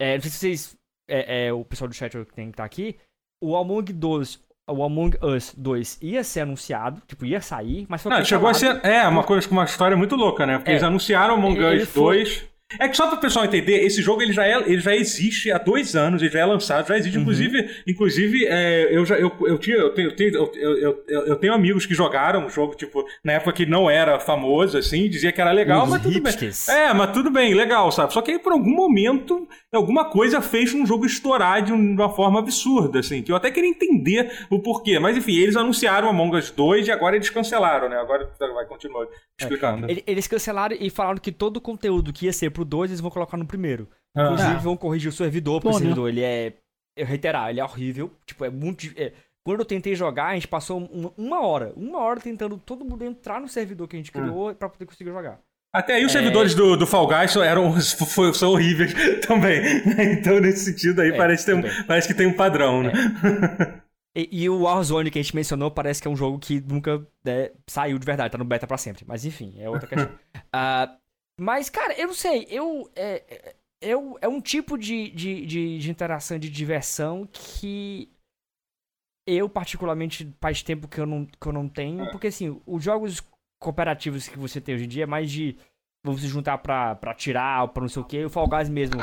É, 0.00 0.14
não 0.14 0.22
sei 0.22 0.30
se 0.30 0.38
vocês. 0.38 0.76
É, 1.08 1.46
é, 1.46 1.52
o 1.52 1.64
pessoal 1.64 1.88
do 1.88 1.94
chat 1.94 2.12
que 2.12 2.32
tem 2.32 2.46
que 2.46 2.52
estar 2.52 2.62
tá 2.62 2.64
aqui. 2.64 2.96
O 3.42 3.56
Among 3.56 3.92
Us, 4.06 4.40
o 4.70 4.84
Among 4.84 5.18
Us 5.20 5.52
2 5.56 5.98
ia 6.02 6.22
ser 6.22 6.42
anunciado, 6.42 7.02
tipo, 7.06 7.24
ia 7.24 7.40
sair, 7.40 7.84
mas 7.88 8.00
foi 8.00 8.12
Não, 8.12 8.24
chegou 8.24 8.48
a 8.48 8.54
ser. 8.54 8.84
É, 8.84 9.06
uma 9.08 9.24
coisa 9.24 9.46
com 9.48 9.54
uma 9.54 9.64
história 9.64 9.96
muito 9.96 10.14
louca, 10.14 10.46
né? 10.46 10.58
Porque 10.58 10.70
é, 10.70 10.74
eles 10.74 10.84
anunciaram 10.84 11.34
Among 11.34 11.60
Us 11.60 11.92
2. 11.92 12.44
É 12.80 12.88
que 12.88 12.96
só 12.96 13.06
para 13.06 13.16
o 13.16 13.20
pessoal 13.20 13.44
entender, 13.44 13.84
esse 13.84 14.02
jogo 14.02 14.22
ele 14.22 14.32
já, 14.32 14.44
é, 14.44 14.56
ele 14.66 14.80
já 14.80 14.94
existe 14.94 15.52
há 15.52 15.58
dois 15.58 15.94
anos, 15.94 16.20
ele 16.20 16.32
já 16.32 16.40
é 16.40 16.44
lançado, 16.44 16.88
já 16.88 16.98
existe. 16.98 17.16
Uhum. 17.16 17.22
Inclusive, 17.22 17.70
inclusive 17.86 18.44
é, 18.46 18.88
eu, 18.90 19.06
já, 19.06 19.16
eu, 19.16 19.32
eu, 19.42 19.56
tinha, 19.56 19.76
eu, 19.76 19.94
tenho, 19.94 20.10
eu, 20.34 20.52
eu, 20.56 21.04
eu, 21.06 21.26
eu, 21.26 21.36
tenho 21.36 21.54
amigos 21.54 21.86
que 21.86 21.94
jogaram 21.94 22.44
o 22.44 22.50
jogo, 22.50 22.74
tipo, 22.74 23.04
na 23.24 23.34
época 23.34 23.52
que 23.52 23.66
não 23.66 23.88
era 23.88 24.18
famoso, 24.18 24.76
assim, 24.76 25.08
dizia 25.08 25.30
que 25.30 25.40
era 25.40 25.52
legal, 25.52 25.84
Os 25.84 25.90
mas 25.90 26.02
tudo 26.02 26.20
bem. 26.20 26.34
É, 26.68 26.92
mas 26.92 27.12
tudo 27.12 27.30
bem, 27.30 27.54
legal, 27.54 27.92
sabe? 27.92 28.12
Só 28.12 28.20
que 28.20 28.32
aí 28.32 28.38
por 28.38 28.52
algum 28.52 28.74
momento, 28.74 29.46
alguma 29.72 30.06
coisa 30.10 30.40
fez 30.40 30.74
um 30.74 30.84
jogo 30.84 31.06
estourar 31.06 31.62
de 31.62 31.72
uma 31.72 32.10
forma 32.10 32.40
absurda, 32.40 32.98
assim, 32.98 33.22
que 33.22 33.30
eu 33.30 33.36
até 33.36 33.48
queria 33.48 33.70
entender 33.70 34.28
o 34.50 34.58
porquê. 34.58 34.98
Mas 34.98 35.16
enfim, 35.16 35.36
eles 35.36 35.54
anunciaram 35.54 36.08
Among 36.08 36.36
Us 36.36 36.50
2 36.50 36.88
e 36.88 36.90
agora 36.90 37.14
eles 37.14 37.30
cancelaram, 37.30 37.88
né? 37.88 37.96
Agora 37.96 38.28
vai 38.40 38.66
continuar 38.66 39.04
é, 39.04 39.08
explicando. 39.40 39.88
É, 39.88 40.02
eles 40.04 40.26
cancelaram 40.26 40.76
e 40.78 40.90
falaram 40.90 41.18
que 41.18 41.30
todo 41.30 41.58
o 41.58 41.60
conteúdo 41.60 42.12
que 42.12 42.26
ia 42.26 42.32
ser 42.32 42.55
pro 42.56 42.64
2 42.64 42.90
eles 42.90 43.00
vão 43.00 43.10
colocar 43.10 43.36
no 43.36 43.46
primeiro. 43.46 43.86
Inclusive 44.16 44.54
ah. 44.54 44.58
vão 44.58 44.76
corrigir 44.76 45.10
o 45.10 45.12
servidor, 45.12 45.60
porque 45.60 45.72
Bom, 45.72 45.76
o 45.76 45.78
servidor 45.78 46.04
né? 46.06 46.10
ele 46.10 46.22
é. 46.22 46.52
Eu 46.96 47.04
reiterar, 47.04 47.50
ele 47.50 47.60
é 47.60 47.64
horrível. 47.64 48.10
Tipo, 48.24 48.46
é 48.46 48.50
muito. 48.50 48.86
É, 48.96 49.12
quando 49.44 49.60
eu 49.60 49.66
tentei 49.66 49.94
jogar, 49.94 50.28
a 50.28 50.34
gente 50.34 50.48
passou 50.48 50.78
uma, 50.78 51.12
uma, 51.16 51.46
hora. 51.46 51.72
Uma 51.76 51.98
hora 51.98 52.18
tentando 52.18 52.56
todo 52.56 52.84
mundo 52.84 53.04
entrar 53.04 53.38
no 53.38 53.48
servidor 53.48 53.86
que 53.86 53.96
a 53.96 53.98
gente 53.98 54.10
hum. 54.10 54.22
criou 54.22 54.50
hum. 54.50 54.54
pra 54.54 54.70
poder 54.70 54.86
conseguir 54.86 55.10
jogar. 55.10 55.38
Até 55.74 55.96
aí 55.96 56.06
os 56.06 56.10
é... 56.10 56.18
servidores 56.18 56.54
do, 56.54 56.74
do 56.74 56.86
Fall 56.86 57.06
Guys 57.06 57.36
eram, 57.36 57.74
são 58.32 58.52
horríveis 58.52 58.94
também. 59.26 59.60
Então, 60.12 60.40
nesse 60.40 60.64
sentido 60.64 61.02
aí, 61.02 61.10
é, 61.10 61.16
parece, 61.16 61.44
ter 61.44 61.54
um, 61.54 61.62
parece 61.86 62.08
que 62.08 62.14
tem 62.14 62.26
um 62.26 62.32
padrão, 62.32 62.82
né? 62.82 62.92
É. 63.82 63.86
E, 64.16 64.44
e, 64.44 64.48
o 64.48 64.62
Warzone 64.62 65.10
que 65.10 65.18
a 65.18 65.22
gente 65.22 65.36
mencionou 65.36 65.70
parece 65.70 66.00
que 66.00 66.08
é 66.08 66.10
um 66.10 66.16
jogo 66.16 66.38
que 66.38 66.58
nunca 66.66 67.06
né, 67.22 67.50
saiu 67.66 67.98
de 67.98 68.06
verdade, 68.06 68.32
tá 68.32 68.38
no 68.38 68.46
beta 68.46 68.66
pra 68.66 68.78
sempre. 68.78 69.04
Mas 69.06 69.26
enfim, 69.26 69.56
é 69.58 69.68
outra 69.68 69.86
questão. 69.86 70.08
uh, 70.08 70.96
Mas, 71.38 71.68
cara, 71.68 71.98
eu 71.98 72.08
não 72.08 72.14
sei. 72.14 72.46
Eu. 72.50 72.90
É, 72.94 73.22
é, 73.28 73.54
eu, 73.80 74.16
é 74.20 74.28
um 74.28 74.40
tipo 74.40 74.78
de, 74.78 75.10
de, 75.10 75.44
de, 75.44 75.78
de 75.78 75.90
interação, 75.90 76.38
de 76.38 76.48
diversão 76.48 77.28
que 77.30 78.10
eu, 79.26 79.48
particularmente, 79.48 80.32
faz 80.40 80.62
tempo 80.62 80.88
que 80.88 80.98
eu 80.98 81.06
não, 81.06 81.26
que 81.26 81.46
eu 81.46 81.52
não 81.52 81.68
tenho. 81.68 82.10
Porque, 82.10 82.28
assim, 82.28 82.60
os 82.66 82.82
jogos 82.82 83.22
cooperativos 83.60 84.28
que 84.28 84.38
você 84.38 84.60
tem 84.60 84.74
hoje 84.74 84.84
em 84.84 84.88
dia 84.88 85.02
é 85.04 85.06
mais 85.06 85.30
de. 85.30 85.56
Vamos 86.04 86.20
se 86.20 86.28
juntar 86.28 86.58
pra, 86.58 86.94
pra 86.94 87.14
tirar, 87.14 87.62
ou 87.62 87.68
pra 87.68 87.82
não 87.82 87.88
sei 87.88 88.02
o 88.02 88.04
quê. 88.04 88.24
O 88.24 88.30
Fall 88.30 88.48
Guys 88.48 88.68
mesmo. 88.68 89.00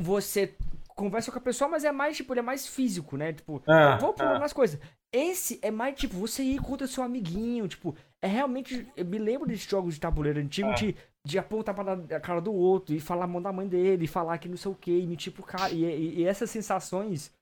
Você 0.00 0.56
conversa 0.96 1.30
com 1.30 1.38
a 1.38 1.42
pessoa, 1.42 1.70
mas 1.70 1.84
é 1.84 1.92
mais, 1.92 2.16
tipo, 2.16 2.32
ele 2.32 2.40
é 2.40 2.42
mais 2.42 2.66
físico, 2.66 3.16
né? 3.16 3.32
Tipo, 3.32 3.62
ah, 3.68 3.96
vou 3.98 4.12
pulando 4.12 4.42
ah. 4.42 4.44
as 4.44 4.52
coisas. 4.52 4.80
Esse 5.12 5.58
é 5.62 5.70
mais, 5.70 5.94
tipo, 5.94 6.16
você 6.16 6.42
ir 6.42 6.60
contra 6.60 6.86
seu 6.86 7.04
amiguinho, 7.04 7.68
tipo, 7.68 7.94
é 8.20 8.26
realmente. 8.26 8.86
Eu 8.96 9.04
me 9.04 9.18
lembro 9.18 9.46
desses 9.46 9.68
jogos 9.68 9.94
de 9.94 10.00
tabuleiro 10.00 10.40
antigo 10.40 10.70
ah. 10.70 10.74
de 10.74 10.96
de 11.26 11.38
apontar 11.38 11.74
pra 11.74 12.20
cara 12.20 12.40
do 12.40 12.52
outro 12.52 12.94
e 12.94 13.00
falar 13.00 13.26
mal 13.26 13.42
da 13.42 13.52
mãe 13.52 13.68
dele, 13.68 14.04
e 14.04 14.08
falar 14.08 14.38
que 14.38 14.48
não 14.48 14.56
sei 14.56 14.70
o 14.70 14.74
que, 14.74 14.90
e 14.90 15.06
mentir 15.06 15.32
pro 15.32 15.42
cara. 15.42 15.72
E, 15.72 15.84
e, 15.84 16.20
e, 16.20 16.24
essas 16.24 16.50
sensações 16.50 17.32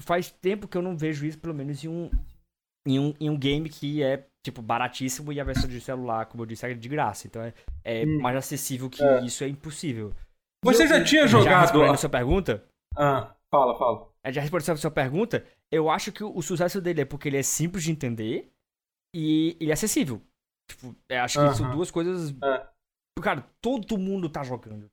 faz 0.00 0.30
tempo 0.30 0.68
que 0.68 0.76
eu 0.76 0.82
não 0.82 0.96
vejo 0.96 1.26
isso, 1.26 1.38
pelo 1.38 1.54
menos 1.54 1.82
em 1.84 1.88
um, 1.88 2.10
em 2.86 2.98
um, 2.98 3.14
em 3.20 3.30
um 3.30 3.38
game 3.38 3.68
que 3.68 4.02
é 4.02 4.26
tipo, 4.42 4.62
baratíssimo 4.62 5.32
e 5.32 5.40
a 5.40 5.44
versão 5.44 5.68
de 5.68 5.80
celular, 5.80 6.26
como 6.26 6.42
eu 6.42 6.46
disse, 6.46 6.66
é 6.66 6.74
de 6.74 6.88
graça. 6.88 7.26
Então 7.26 7.42
é, 7.42 7.52
é 7.84 8.04
hum. 8.04 8.20
mais 8.20 8.36
acessível 8.36 8.88
que 8.88 9.02
é. 9.02 9.24
isso, 9.24 9.44
é 9.44 9.48
impossível. 9.48 10.12
Você 10.64 10.84
eu, 10.84 10.88
já 10.88 11.04
tinha 11.04 11.26
jogado. 11.26 11.78
Já 11.78 11.92
a 11.92 11.96
sua 11.96 12.10
pergunta? 12.10 12.64
Ah, 12.96 13.34
fala, 13.50 13.78
fala. 13.78 14.08
Já 14.26 14.40
respondendo 14.40 14.72
a 14.72 14.76
sua 14.76 14.90
pergunta, 14.90 15.44
eu 15.70 15.88
acho 15.88 16.10
que 16.12 16.24
o 16.24 16.42
sucesso 16.42 16.80
dele 16.80 17.02
é 17.02 17.04
porque 17.04 17.28
ele 17.28 17.38
é 17.38 17.42
simples 17.42 17.84
de 17.84 17.92
entender 17.92 18.50
e 19.14 19.56
ele 19.60 19.70
é 19.70 19.74
acessível. 19.74 20.20
Tipo, 20.70 20.94
eu 21.08 21.20
acho 21.22 21.38
que 21.38 21.54
são 21.54 21.70
duas 21.70 21.90
coisas. 21.90 22.34
É. 22.42 22.67
Cara, 23.20 23.44
todo 23.60 23.98
mundo 23.98 24.28
tá 24.28 24.42
jogando. 24.42 24.90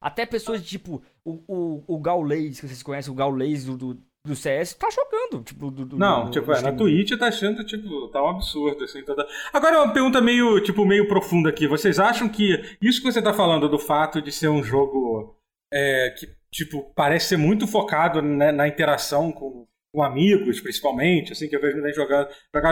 Até 0.00 0.26
pessoas 0.26 0.62
tipo 0.62 1.02
o, 1.24 1.42
o, 1.48 1.84
o 1.86 1.98
Gaules, 1.98 2.60
que 2.60 2.68
vocês 2.68 2.82
conhecem, 2.82 3.12
o 3.12 3.16
Gaules 3.16 3.64
do, 3.64 3.76
do, 3.76 4.02
do 4.26 4.36
CS, 4.36 4.74
tá 4.74 4.88
jogando. 4.90 5.42
Tipo, 5.42 5.70
do, 5.70 5.84
do 5.84 5.96
Não, 5.98 6.30
tipo, 6.30 6.50
é, 6.52 6.60
na 6.60 6.72
Twitch 6.72 7.16
tá 7.18 7.28
achando, 7.28 7.64
tipo, 7.64 8.08
tá 8.08 8.22
um 8.22 8.28
absurdo, 8.28 8.84
assim. 8.84 9.02
Toda... 9.02 9.26
Agora 9.52 9.82
uma 9.82 9.92
pergunta 9.92 10.20
meio, 10.20 10.60
tipo, 10.60 10.84
meio 10.84 11.08
profunda 11.08 11.50
aqui. 11.50 11.66
Vocês 11.66 11.98
acham 11.98 12.28
que 12.28 12.76
isso 12.80 13.00
que 13.00 13.10
você 13.10 13.22
tá 13.22 13.32
falando 13.32 13.68
do 13.68 13.78
fato 13.78 14.20
de 14.20 14.32
ser 14.32 14.48
um 14.48 14.62
jogo 14.62 15.36
é, 15.72 16.10
que, 16.10 16.28
tipo, 16.50 16.92
parece 16.94 17.28
ser 17.28 17.36
muito 17.36 17.66
focado 17.66 18.22
né, 18.22 18.52
na 18.52 18.66
interação 18.68 19.30
com, 19.32 19.66
com 19.92 20.02
amigos, 20.02 20.60
principalmente, 20.60 21.32
assim, 21.32 21.48
que 21.48 21.56
eu 21.56 21.60
vejo 21.60 21.76
muita 21.76 21.94
jogando. 21.94 22.28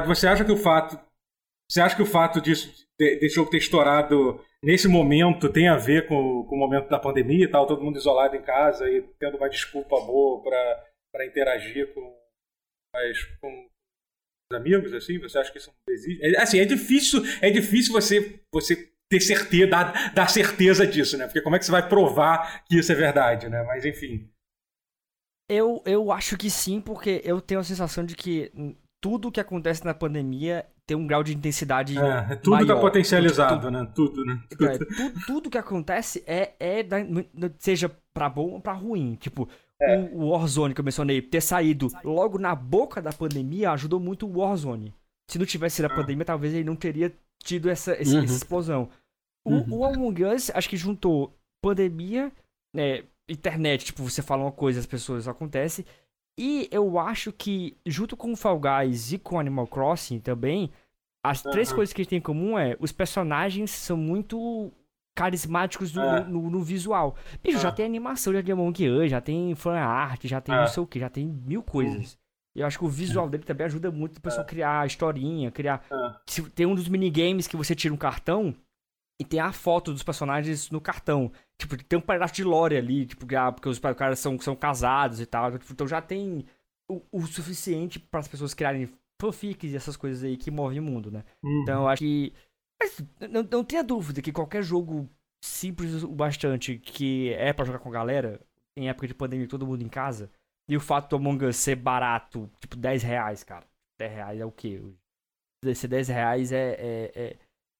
Você 0.06 0.26
acha 0.26 0.44
que 0.44 0.52
o 0.52 0.56
fato. 0.56 0.98
Você 1.70 1.80
acha 1.80 1.96
que 1.96 2.02
o 2.02 2.06
fato 2.06 2.40
disso, 2.40 2.70
desse 2.98 3.34
jogo 3.34 3.50
ter 3.50 3.56
estourado 3.56 4.40
nesse 4.62 4.86
momento 4.86 5.52
tem 5.52 5.68
a 5.68 5.76
ver 5.76 6.06
com, 6.06 6.44
com 6.44 6.54
o 6.54 6.58
momento 6.58 6.88
da 6.88 6.98
pandemia 6.98 7.44
e 7.44 7.48
tal, 7.48 7.66
todo 7.66 7.82
mundo 7.82 7.98
isolado 7.98 8.36
em 8.36 8.42
casa 8.42 8.88
e 8.88 9.02
tendo 9.18 9.36
uma 9.36 9.50
desculpa 9.50 10.00
boa 10.00 10.42
para 10.42 11.26
interagir 11.26 11.92
com, 11.92 12.16
mas, 12.94 13.24
com 13.40 13.68
os 14.50 14.56
amigos, 14.56 14.92
assim? 14.92 15.18
Você 15.18 15.38
acha 15.38 15.50
que 15.50 15.58
isso 15.58 15.72
existe? 15.88 16.24
É, 16.24 16.40
assim, 16.40 16.60
é 16.60 16.64
difícil, 16.64 17.22
é 17.40 17.50
difícil 17.50 17.92
você, 17.92 18.40
você 18.52 18.92
ter 19.10 19.20
certeza, 19.20 19.66
dar, 19.66 20.14
dar 20.14 20.28
certeza 20.28 20.86
disso, 20.86 21.18
né? 21.18 21.26
Porque 21.26 21.42
como 21.42 21.56
é 21.56 21.58
que 21.58 21.64
você 21.64 21.72
vai 21.72 21.86
provar 21.86 22.64
que 22.64 22.78
isso 22.78 22.92
é 22.92 22.94
verdade, 22.94 23.48
né? 23.48 23.62
Mas 23.64 23.84
enfim. 23.84 24.30
Eu, 25.50 25.82
eu 25.84 26.12
acho 26.12 26.38
que 26.38 26.48
sim, 26.48 26.80
porque 26.80 27.20
eu 27.24 27.40
tenho 27.40 27.60
a 27.60 27.64
sensação 27.64 28.06
de 28.06 28.14
que 28.14 28.50
tudo 29.02 29.32
que 29.32 29.40
acontece 29.40 29.84
na 29.84 29.92
pandemia 29.92 30.66
tem 30.86 30.96
um 30.96 31.06
grau 31.06 31.22
de 31.22 31.34
intensidade. 31.34 31.98
É, 31.98 32.32
é 32.32 32.36
tudo 32.36 32.52
maior. 32.52 32.74
tá 32.74 32.80
potencializado, 32.80 33.60
tudo, 33.60 33.70
né? 33.70 33.88
Tudo, 33.94 34.24
né? 34.24 34.42
Tudo. 34.50 34.66
É, 34.66 34.78
tudo, 34.78 35.26
tudo 35.26 35.50
que 35.50 35.58
acontece 35.58 36.22
é, 36.26 36.52
é 36.58 36.82
da, 36.82 36.98
seja 37.58 37.90
pra 38.12 38.28
bom 38.28 38.50
ou 38.50 38.60
pra 38.60 38.72
ruim. 38.72 39.14
Tipo, 39.14 39.48
é. 39.80 39.96
o, 39.96 40.18
o 40.18 40.28
Warzone 40.30 40.74
que 40.74 40.80
eu 40.80 40.84
mencionei, 40.84 41.22
ter 41.22 41.40
saído 41.40 41.88
logo 42.04 42.38
na 42.38 42.54
boca 42.54 43.00
da 43.00 43.12
pandemia 43.12 43.70
ajudou 43.72 44.00
muito 44.00 44.26
o 44.26 44.38
Warzone. 44.38 44.94
Se 45.28 45.38
não 45.38 45.46
tivesse 45.46 45.76
sido 45.76 45.86
a 45.86 45.88
ah. 45.88 45.96
pandemia, 45.96 46.24
talvez 46.24 46.52
ele 46.52 46.64
não 46.64 46.76
teria 46.76 47.12
tido 47.42 47.70
essa, 47.70 47.92
essa, 47.92 48.16
uhum. 48.16 48.24
essa 48.24 48.36
explosão. 48.36 48.88
O, 49.44 49.54
uhum. 49.54 49.78
o 49.78 49.84
Among 49.84 50.24
Us, 50.24 50.50
acho 50.54 50.68
que 50.68 50.76
juntou 50.76 51.36
pandemia, 51.60 52.32
né, 52.74 53.04
internet, 53.28 53.86
tipo, 53.86 54.02
você 54.02 54.22
fala 54.22 54.42
uma 54.42 54.52
coisa, 54.52 54.80
as 54.80 54.86
pessoas 54.86 55.26
acontece, 55.26 55.86
e 56.38 56.68
eu 56.70 56.98
acho 56.98 57.32
que, 57.32 57.76
junto 57.84 58.16
com 58.16 58.32
o 58.32 58.36
Fall 58.36 58.58
Guys 58.58 59.12
e 59.12 59.18
com 59.18 59.38
Animal 59.38 59.66
Crossing 59.66 60.18
também, 60.18 60.70
as 61.22 61.44
uhum. 61.44 61.50
três 61.52 61.72
coisas 61.72 61.92
que 61.92 62.04
tem 62.04 62.18
em 62.18 62.22
comum 62.22 62.58
é 62.58 62.76
os 62.80 62.90
personagens 62.90 63.70
são 63.70 63.96
muito 63.96 64.72
carismáticos 65.14 65.92
no, 65.92 66.02
é. 66.02 66.24
no, 66.24 66.50
no, 66.50 66.62
visual. 66.62 67.16
Bicho, 67.42 67.58
já 67.58 67.70
tem 67.70 67.84
animação 67.84 68.32
de 68.32 68.52
Among 68.52 68.88
Us, 68.88 69.10
já 69.10 69.20
tem 69.20 69.54
fan 69.54 69.78
art, 69.78 70.24
já 70.24 70.40
tem 70.40 70.54
não 70.54 70.66
sei 70.66 70.82
o 70.82 70.86
que, 70.86 70.98
já 70.98 71.08
tem 71.08 71.26
mil 71.26 71.62
coisas. 71.62 72.18
E 72.54 72.60
eu 72.60 72.66
acho 72.66 72.78
que 72.78 72.84
o 72.84 72.88
visual 72.88 73.28
dele 73.28 73.44
também 73.44 73.66
ajuda 73.66 73.90
muito 73.90 74.18
o 74.18 74.20
pessoal 74.20 74.42
a 74.42 74.46
criar 74.46 74.86
historinha, 74.86 75.50
criar. 75.50 75.82
Tem 76.54 76.66
um 76.66 76.74
dos 76.74 76.88
minigames 76.88 77.46
que 77.46 77.56
você 77.56 77.74
tira 77.74 77.94
um 77.94 77.96
cartão 77.96 78.54
e 79.18 79.24
tem 79.24 79.40
a 79.40 79.52
foto 79.52 79.92
dos 79.92 80.02
personagens 80.02 80.70
no 80.70 80.80
cartão. 80.80 81.30
Tipo, 81.62 81.76
tem 81.84 81.96
um 81.96 82.02
pedaço 82.02 82.34
de 82.34 82.42
lore 82.42 82.76
ali, 82.76 83.06
tipo, 83.06 83.24
ah, 83.36 83.52
porque 83.52 83.68
os 83.68 83.78
caras 83.78 84.18
são, 84.18 84.36
são 84.40 84.56
casados 84.56 85.20
e 85.20 85.26
tal. 85.26 85.54
Então 85.70 85.86
já 85.86 86.02
tem 86.02 86.44
o, 86.90 87.00
o 87.12 87.24
suficiente 87.24 88.00
para 88.00 88.18
as 88.18 88.26
pessoas 88.26 88.52
criarem 88.52 88.88
fanfics 89.20 89.72
e 89.72 89.76
essas 89.76 89.96
coisas 89.96 90.24
aí 90.24 90.36
que 90.36 90.50
movem 90.50 90.80
o 90.80 90.82
mundo, 90.82 91.08
né? 91.08 91.24
Uhum. 91.40 91.62
Então 91.62 91.82
eu 91.82 91.88
acho 91.88 92.00
que. 92.00 92.32
Mas 92.82 93.00
não, 93.30 93.44
não 93.44 93.62
tenha 93.62 93.84
dúvida 93.84 94.20
que 94.20 94.32
qualquer 94.32 94.64
jogo 94.64 95.08
simples 95.40 96.02
o 96.02 96.08
bastante 96.08 96.78
que 96.78 97.32
é 97.34 97.52
para 97.52 97.64
jogar 97.64 97.78
com 97.78 97.88
a 97.90 97.92
galera, 97.92 98.40
em 98.76 98.88
época 98.88 99.06
de 99.06 99.14
pandemia, 99.14 99.46
todo 99.46 99.66
mundo 99.66 99.82
em 99.82 99.88
casa, 99.88 100.28
e 100.68 100.76
o 100.76 100.80
fato 100.80 101.10
do 101.10 101.16
Among 101.16 101.44
Us 101.44 101.56
ser 101.56 101.76
barato, 101.76 102.50
tipo 102.60 102.74
10 102.74 103.04
reais, 103.04 103.44
cara. 103.44 103.64
10 104.00 104.12
reais 104.12 104.40
é 104.40 104.44
o 104.44 104.50
quê? 104.50 104.82
Esse 105.64 105.86
10 105.86 106.08
reais 106.08 106.50
é. 106.50 106.72
é, 106.72 107.12
é... 107.14 107.36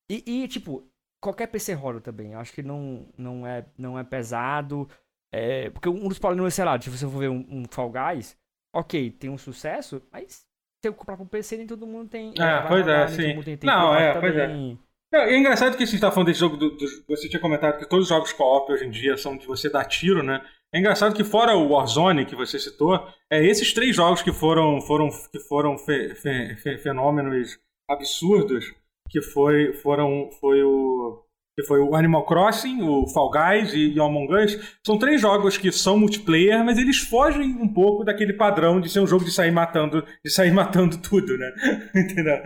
E, 0.09 0.43
e, 0.45 0.47
tipo, 0.47 0.87
qualquer 1.23 1.47
PC 1.47 1.73
roda 1.73 2.01
também. 2.01 2.33
Eu 2.33 2.41
acho 2.41 2.53
que 2.53 2.63
não, 2.63 3.07
não, 3.17 3.47
é, 3.47 3.65
não 3.79 3.99
é 3.99 4.05
pesado. 4.05 4.89
É, 5.33 5.71
porque 5.71 5.89
um 5.89 6.09
dos 6.09 6.19
problemas, 6.19 6.53
sei 6.53 6.65
lá, 6.65 6.79
se 6.79 6.91
você 6.91 7.07
for 7.07 7.19
ver 7.19 7.31
um, 7.31 7.47
um 7.49 7.65
Fall 7.71 7.91
Guys, 7.91 8.37
ok, 8.75 9.11
tem 9.13 9.31
um 9.31 9.39
sucesso, 9.39 10.03
mas 10.13 10.45
se 10.83 10.89
eu 10.89 10.93
comprar 10.93 11.17
com 11.17 11.27
PC, 11.27 11.57
nem 11.57 11.67
todo 11.67 11.87
mundo 11.87 12.11
tem. 12.11 12.35
É 12.39 12.67
pois 12.69 12.87
é, 12.87 13.07
sim. 13.07 13.43
Tem, 13.43 13.57
tem 13.57 13.71
não, 13.71 13.95
é, 13.95 14.21
pois 14.21 14.37
é. 14.37 14.77
É, 15.15 15.35
é 15.35 15.39
engraçado 15.39 15.77
que 15.77 15.85
a 15.85 15.87
gente 15.87 16.01
tá 16.01 16.11
falando 16.11 16.27
desse 16.27 16.41
jogo, 16.41 16.57
do, 16.57 16.71
do, 16.71 16.87
você 17.09 17.29
tinha 17.29 17.41
comentado 17.41 17.79
que 17.79 17.89
todos 17.89 18.05
os 18.05 18.09
jogos 18.09 18.33
co-op 18.33 18.71
hoje 18.71 18.85
em 18.85 18.91
dia 18.91 19.17
são 19.17 19.37
de 19.37 19.47
você 19.47 19.71
dar 19.71 19.85
tiro, 19.85 20.23
né? 20.23 20.45
É 20.75 20.79
engraçado 20.79 21.15
que 21.15 21.23
fora 21.23 21.55
o 21.55 21.69
Warzone 21.69 22.27
que 22.27 22.35
você 22.35 22.59
citou, 22.59 23.07
é 23.31 23.45
esses 23.45 23.73
três 23.73 23.95
jogos 23.95 24.23
que 24.23 24.33
foram 24.33 24.81
foram 24.81 25.09
que 25.31 25.39
foram 25.39 25.79
fe, 25.79 26.15
fe, 26.15 26.57
fe, 26.57 26.79
fenômenos 26.79 27.59
absurdos 27.89 28.75
que 29.13 29.21
foi, 29.21 29.75
foram, 29.75 30.31
foi 30.41 30.65
o 30.65 31.23
que 31.55 31.63
foi 31.65 31.81
o 31.81 31.95
Animal 31.95 32.25
Crossing, 32.25 32.81
o 32.81 33.07
Fall 33.09 33.31
Guys 33.31 33.75
e, 33.75 33.95
o 33.99 34.03
Among 34.03 34.35
Us, 34.35 34.79
são 34.85 34.99
três 34.99 35.21
jogos 35.21 35.59
que 35.59 35.71
são 35.71 35.99
multiplayer, 35.99 36.65
mas 36.65 36.79
eles 36.79 36.97
fogem 36.97 37.55
um 37.61 37.69
pouco 37.69 38.05
daquele 38.05 38.33
padrão 38.33 38.81
de 38.81 38.89
ser 38.89 39.01
um 39.01 39.07
jogo 39.07 39.23
de 39.23 39.31
sair 39.31 39.51
matando, 39.51 40.03
de 40.25 40.33
sair 40.33 40.51
matando 40.55 40.97
tudo, 40.97 41.37
né? 41.37 41.53
Entendeu? 41.95 42.37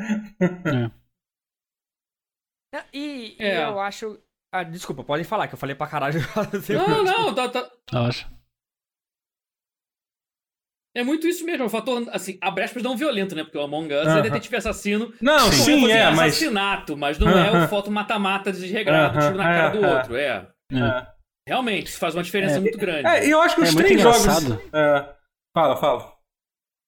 É. 2.75 2.83
E, 2.93 3.37
é. 3.39 3.65
eu 3.65 3.79
acho. 3.79 4.19
Ah, 4.53 4.65
desculpa, 4.65 5.05
podem 5.05 5.25
falar, 5.25 5.47
que 5.47 5.55
eu 5.55 5.59
falei 5.59 5.77
pra 5.77 5.87
caralho. 5.87 6.21
Não, 6.69 7.05
não, 7.05 7.35
tá, 7.35 7.49
tá. 7.49 7.71
Acho. 7.93 8.36
É 10.97 11.05
muito 11.05 11.29
isso 11.29 11.45
mesmo, 11.45 11.63
é 11.63 11.67
um 11.67 11.69
fator, 11.69 12.09
assim, 12.11 12.39
abre 12.41 12.65
aspas 12.65 12.83
não 12.83 12.97
violento, 12.97 13.37
né? 13.37 13.45
Porque 13.45 13.59
o 13.59 13.61
Among 13.61 13.93
Us 13.93 14.07
uh 14.07 14.09
-huh. 14.09 14.19
é 14.19 14.23
detetive 14.23 14.57
assassino. 14.57 15.13
Não, 15.21 15.53
sim, 15.53 15.93
é, 15.93 16.07
mas... 16.11 16.33
assassinato, 16.33 16.97
mas 16.97 17.19
não 17.19 17.27
uh 17.27 17.35
-huh. 17.35 17.55
é 17.55 17.65
o 17.65 17.69
foto 17.69 17.91
mata-mata 17.91 18.51
desregrado, 18.51 19.19
uh 19.19 19.21
-huh. 19.21 19.27
tiro 19.27 19.37
na 19.37 19.45
cara 19.45 19.69
do 19.69 19.87
outro, 19.87 20.17
é. 20.17 20.49
é. 20.73 21.07
Realmente, 21.47 21.89
isso 21.89 21.99
faz 21.99 22.15
uma 22.15 22.23
diferença 22.23 22.57
é, 22.57 22.61
muito 22.61 22.79
grande. 22.79 23.07
É, 23.07 23.31
eu 23.31 23.43
acho 23.43 23.57
que 23.57 23.61
os 23.61 23.75
é 23.75 23.77
três 23.77 24.01
jogos... 24.01 24.27
É. 24.73 25.15
Fala, 25.55 25.77
fala. 25.77 26.17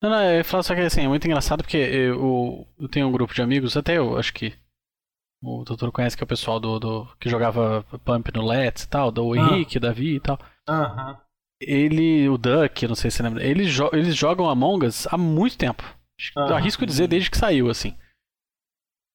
Não, 0.01 0.09
não, 0.09 0.23
eu 0.23 0.43
falo 0.43 0.63
só 0.63 0.73
que 0.73 0.81
assim, 0.81 1.05
é 1.05 1.07
muito 1.07 1.27
engraçado 1.27 1.61
porque 1.61 1.77
eu, 1.77 2.67
eu 2.79 2.89
tenho 2.89 3.07
um 3.07 3.11
grupo 3.11 3.35
de 3.35 3.43
amigos, 3.43 3.77
até 3.77 3.99
eu 3.99 4.17
acho 4.17 4.33
que 4.33 4.55
o 5.43 5.63
doutor 5.63 5.91
conhece 5.91 6.17
que 6.17 6.23
é 6.23 6.25
o 6.25 6.27
pessoal 6.27 6.59
do, 6.59 6.79
do 6.79 7.07
que 7.19 7.29
jogava 7.29 7.85
Pump 8.03 8.31
no 8.33 8.47
Let's 8.47 8.83
e 8.83 8.89
tal, 8.89 9.11
do 9.11 9.35
Henrique, 9.35 9.77
ah. 9.77 9.81
Davi 9.81 10.15
e 10.15 10.19
tal. 10.19 10.39
Aham 10.67 11.28
ele, 11.61 12.29
o 12.29 12.37
Duck, 12.37 12.87
não 12.87 12.95
sei 12.95 13.11
se 13.11 13.17
você 13.17 13.23
lembra, 13.23 13.43
eles, 13.43 13.69
jo 13.69 13.89
eles 13.93 14.15
jogam 14.15 14.49
Among 14.49 14.85
Us 14.85 15.07
há 15.07 15.17
muito 15.17 15.57
tempo. 15.57 15.83
Ah, 16.35 16.55
Arrisco 16.55 16.85
dizer 16.85 17.07
desde 17.07 17.29
que 17.29 17.37
saiu, 17.37 17.69
assim. 17.69 17.97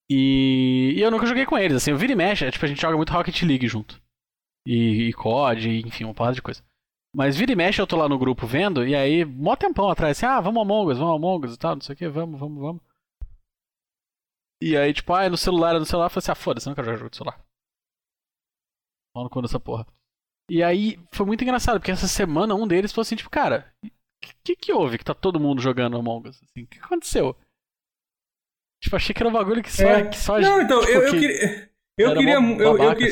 E, 0.09 0.93
e, 0.95 1.01
eu 1.01 1.09
nunca 1.09 1.25
joguei 1.25 1.45
com 1.45 1.57
eles, 1.57 1.77
assim, 1.77 1.91
eu 1.91 1.97
vira 1.97 2.13
e 2.13 2.15
mexe, 2.15 2.45
é, 2.45 2.51
tipo, 2.51 2.63
a 2.63 2.67
gente 2.67 2.81
joga 2.81 2.95
muito 2.95 3.11
Rocket 3.11 3.41
League 3.41 3.67
junto. 3.67 4.01
E, 4.65 5.09
e 5.09 5.13
COD, 5.13 5.79
enfim, 5.85 6.03
uma 6.03 6.13
porrada 6.13 6.35
de 6.35 6.41
coisa. 6.41 6.63
Mas 7.15 7.35
vira 7.35 7.51
e 7.51 7.55
mexe, 7.55 7.81
eu 7.81 7.87
tô 7.87 7.95
lá 7.95 8.09
no 8.09 8.19
grupo 8.19 8.45
vendo, 8.45 8.85
e 8.85 8.95
aí, 8.95 9.25
mó 9.25 9.55
tempão 9.55 9.89
atrás, 9.89 10.17
assim, 10.17 10.25
ah, 10.25 10.41
vamos 10.41 10.61
Among 10.61 10.91
Us, 10.91 10.97
vamos 10.97 11.15
Among 11.15 11.47
Us 11.47 11.55
e 11.55 11.57
tal, 11.57 11.75
não 11.75 11.81
sei 11.81 11.93
o 11.93 11.97
que, 11.97 12.07
vamos, 12.07 12.39
vamos, 12.39 12.61
vamos. 12.61 12.81
E 14.61 14.75
aí, 14.77 14.93
tipo, 14.93 15.13
ah, 15.13 15.23
é 15.23 15.29
no 15.29 15.37
celular, 15.37 15.75
é 15.75 15.79
no 15.79 15.85
celular, 15.85 16.07
eu 16.07 16.09
falei 16.09 16.23
assim, 16.23 16.31
ah, 16.31 16.35
foda-se, 16.35 16.67
eu 16.67 16.71
não 16.71 16.75
quero 16.75 16.85
jogar 16.85 16.97
jogo 16.97 17.09
de 17.09 17.17
celular. 17.17 17.45
Mano, 19.15 19.29
quando 19.29 19.45
essa 19.45 19.59
porra. 19.59 19.85
E 20.49 20.61
aí 20.61 20.99
foi 21.11 21.25
muito 21.25 21.43
engraçado, 21.43 21.79
porque 21.79 21.91
essa 21.91 22.07
semana 22.07 22.53
um 22.53 22.67
deles 22.67 22.91
falou 22.91 23.01
assim, 23.01 23.15
tipo, 23.15 23.29
cara, 23.29 23.73
o 23.83 23.89
que, 24.43 24.55
que 24.55 24.71
houve 24.71 24.97
que 24.97 25.03
tá 25.03 25.13
todo 25.13 25.39
mundo 25.39 25.61
jogando 25.61 25.97
Among 25.97 26.29
Us? 26.29 26.41
Assim, 26.43 26.63
o 26.63 26.67
que 26.67 26.79
aconteceu? 26.79 27.35
Tipo, 28.81 28.95
achei 28.95 29.15
que 29.15 29.21
era 29.21 29.29
um 29.29 29.33
bagulho 29.33 29.63
que 29.63 29.71
só. 29.71 29.83
É. 29.83 30.07
Que 30.07 30.17
só 30.17 30.39
não, 30.39 30.61
então, 30.61 30.79
tipo, 30.81 30.91
eu, 30.91 31.01
eu 31.03 31.19
queria. 31.19 31.71
Eu 31.97 32.13
queria. 32.15 32.33
Eu, 32.33 32.59
eu, 32.59 32.77
eu, 32.77 32.95
que 32.95 33.05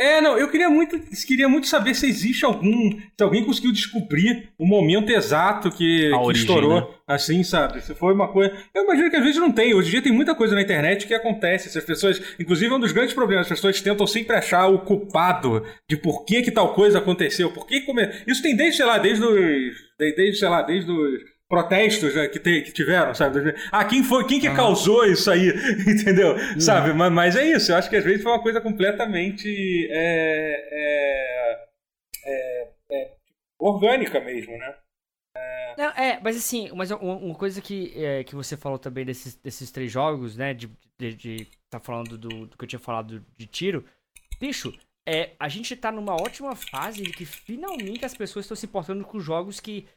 é, 0.00 0.18
não, 0.18 0.38
eu 0.38 0.50
queria 0.50 0.70
muito, 0.70 0.98
queria 1.26 1.46
muito 1.46 1.66
saber 1.66 1.94
se 1.94 2.06
existe 2.06 2.42
algum. 2.42 2.90
Se 2.90 3.22
alguém 3.22 3.44
conseguiu 3.44 3.70
descobrir 3.70 4.48
o 4.58 4.66
momento 4.66 5.10
exato 5.10 5.70
que, 5.70 6.08
que 6.08 6.14
origem, 6.14 6.42
estourou, 6.42 6.80
né? 6.80 6.86
assim, 7.06 7.44
sabe? 7.44 7.82
Se 7.82 7.94
foi 7.94 8.14
uma 8.14 8.28
coisa. 8.28 8.50
Eu 8.74 8.84
imagino 8.84 9.10
que 9.10 9.16
às 9.16 9.22
vezes 9.22 9.38
não 9.38 9.52
tem. 9.52 9.74
Hoje 9.74 9.88
em 9.88 9.90
dia 9.90 10.02
tem 10.02 10.12
muita 10.12 10.34
coisa 10.34 10.54
na 10.54 10.62
internet 10.62 11.06
que 11.06 11.12
acontece. 11.12 11.76
As 11.76 11.84
pessoas. 11.84 12.22
Inclusive, 12.38 12.72
é 12.72 12.76
um 12.76 12.80
dos 12.80 12.92
grandes 12.92 13.12
problemas. 13.12 13.44
As 13.44 13.50
pessoas 13.50 13.78
tentam 13.82 14.06
sempre 14.06 14.34
achar 14.34 14.68
o 14.68 14.78
culpado 14.78 15.62
de 15.86 15.98
por 15.98 16.24
que, 16.24 16.40
que 16.40 16.50
tal 16.50 16.72
coisa 16.72 16.98
aconteceu. 16.98 17.52
Por 17.52 17.66
que 17.66 17.82
come... 17.82 18.08
Isso 18.26 18.42
tem 18.42 18.56
desde, 18.56 18.78
sei 18.78 18.86
lá, 18.86 18.96
desde 18.96 19.22
os. 19.22 19.74
Desde, 19.98 20.38
sei 20.38 20.48
lá, 20.48 20.62
desde 20.62 20.90
os 20.90 21.20
protestos 21.50 22.14
né, 22.14 22.28
que, 22.28 22.38
te, 22.38 22.62
que 22.62 22.72
tiveram, 22.72 23.12
sabe? 23.12 23.52
Ah, 23.72 23.84
quem 23.84 24.04
foi, 24.04 24.24
quem 24.24 24.38
que 24.38 24.48
uhum. 24.48 24.54
causou 24.54 25.04
isso 25.04 25.28
aí, 25.28 25.48
entendeu? 25.84 26.36
Uhum. 26.36 26.60
Sabe? 26.60 26.92
Mas, 26.92 27.12
mas, 27.12 27.36
é 27.36 27.44
isso, 27.44 27.72
eu 27.72 27.76
acho 27.76 27.90
que 27.90 27.96
às 27.96 28.04
vezes 28.04 28.22
foi 28.22 28.30
uma 28.30 28.40
coisa 28.40 28.60
completamente 28.60 29.88
é, 29.90 30.68
é, 30.72 31.68
é, 32.24 32.68
é 32.92 33.12
orgânica 33.58 34.20
mesmo, 34.20 34.56
né? 34.56 34.74
É... 35.36 35.74
Não, 35.76 35.90
é, 35.90 36.20
mas 36.22 36.36
assim, 36.36 36.70
mas 36.72 36.92
uma, 36.92 37.34
coisa 37.34 37.60
que, 37.60 37.92
é, 37.96 38.22
que 38.22 38.36
você 38.36 38.56
falou 38.56 38.78
também 38.78 39.04
desses, 39.04 39.34
desses 39.34 39.72
três 39.72 39.90
jogos, 39.90 40.36
né? 40.36 40.54
De, 40.54 40.70
de, 40.96 41.14
de 41.16 41.48
tá 41.68 41.80
falando 41.80 42.16
do, 42.16 42.46
do, 42.46 42.56
que 42.56 42.62
eu 42.62 42.68
tinha 42.68 42.80
falado 42.80 43.24
de 43.36 43.46
tiro. 43.46 43.84
Bicho, 44.38 44.72
é, 45.08 45.32
a 45.38 45.48
gente 45.48 45.74
tá 45.74 45.90
numa 45.90 46.14
ótima 46.14 46.54
fase 46.54 47.02
de 47.02 47.10
que 47.10 47.24
finalmente 47.24 48.04
as 48.04 48.14
pessoas 48.14 48.44
estão 48.44 48.56
se 48.56 48.66
importando 48.66 49.04
com 49.04 49.18
jogos 49.18 49.58
que 49.58 49.88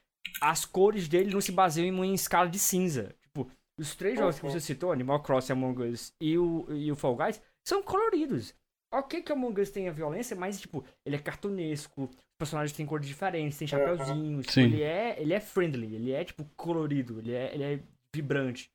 as 0.41 0.65
cores 0.65 1.07
dele 1.07 1.33
não 1.33 1.41
se 1.41 1.51
baseiam 1.51 1.87
em 1.87 1.91
uma 1.91 2.07
escala 2.07 2.49
de 2.49 2.59
cinza. 2.59 3.15
Tipo, 3.21 3.49
os 3.79 3.95
três 3.95 4.17
jogos 4.17 4.39
que 4.39 4.45
você 4.45 4.59
citou, 4.59 4.91
Animal 4.91 5.21
Crossing, 5.21 5.53
Among 5.53 5.83
Us 5.83 6.13
e 6.21 6.37
o, 6.37 6.65
e 6.69 6.91
o 6.91 6.95
Fall 6.95 7.15
Guys, 7.15 7.41
são 7.67 7.81
coloridos. 7.81 8.53
Ok 8.93 9.23
que 9.23 9.31
o 9.31 9.35
Among 9.35 9.59
Us 9.59 9.71
tem 9.71 9.89
a 9.89 9.91
violência, 9.91 10.35
mas, 10.35 10.59
tipo, 10.59 10.85
ele 11.05 11.15
é 11.15 11.19
cartunesco, 11.19 12.03
os 12.03 12.17
personagens 12.37 12.75
têm 12.75 12.85
cores 12.85 13.07
diferentes, 13.07 13.57
tem 13.57 13.67
chapéuzinhos, 13.67 14.45
tipo, 14.45 14.59
ele, 14.59 14.83
é, 14.83 15.19
ele 15.19 15.33
é 15.33 15.39
friendly, 15.39 15.95
ele 15.95 16.11
é, 16.11 16.23
tipo, 16.23 16.45
colorido, 16.55 17.19
ele 17.19 17.33
é, 17.33 17.53
ele 17.53 17.63
é 17.63 17.79
vibrante. 18.13 18.69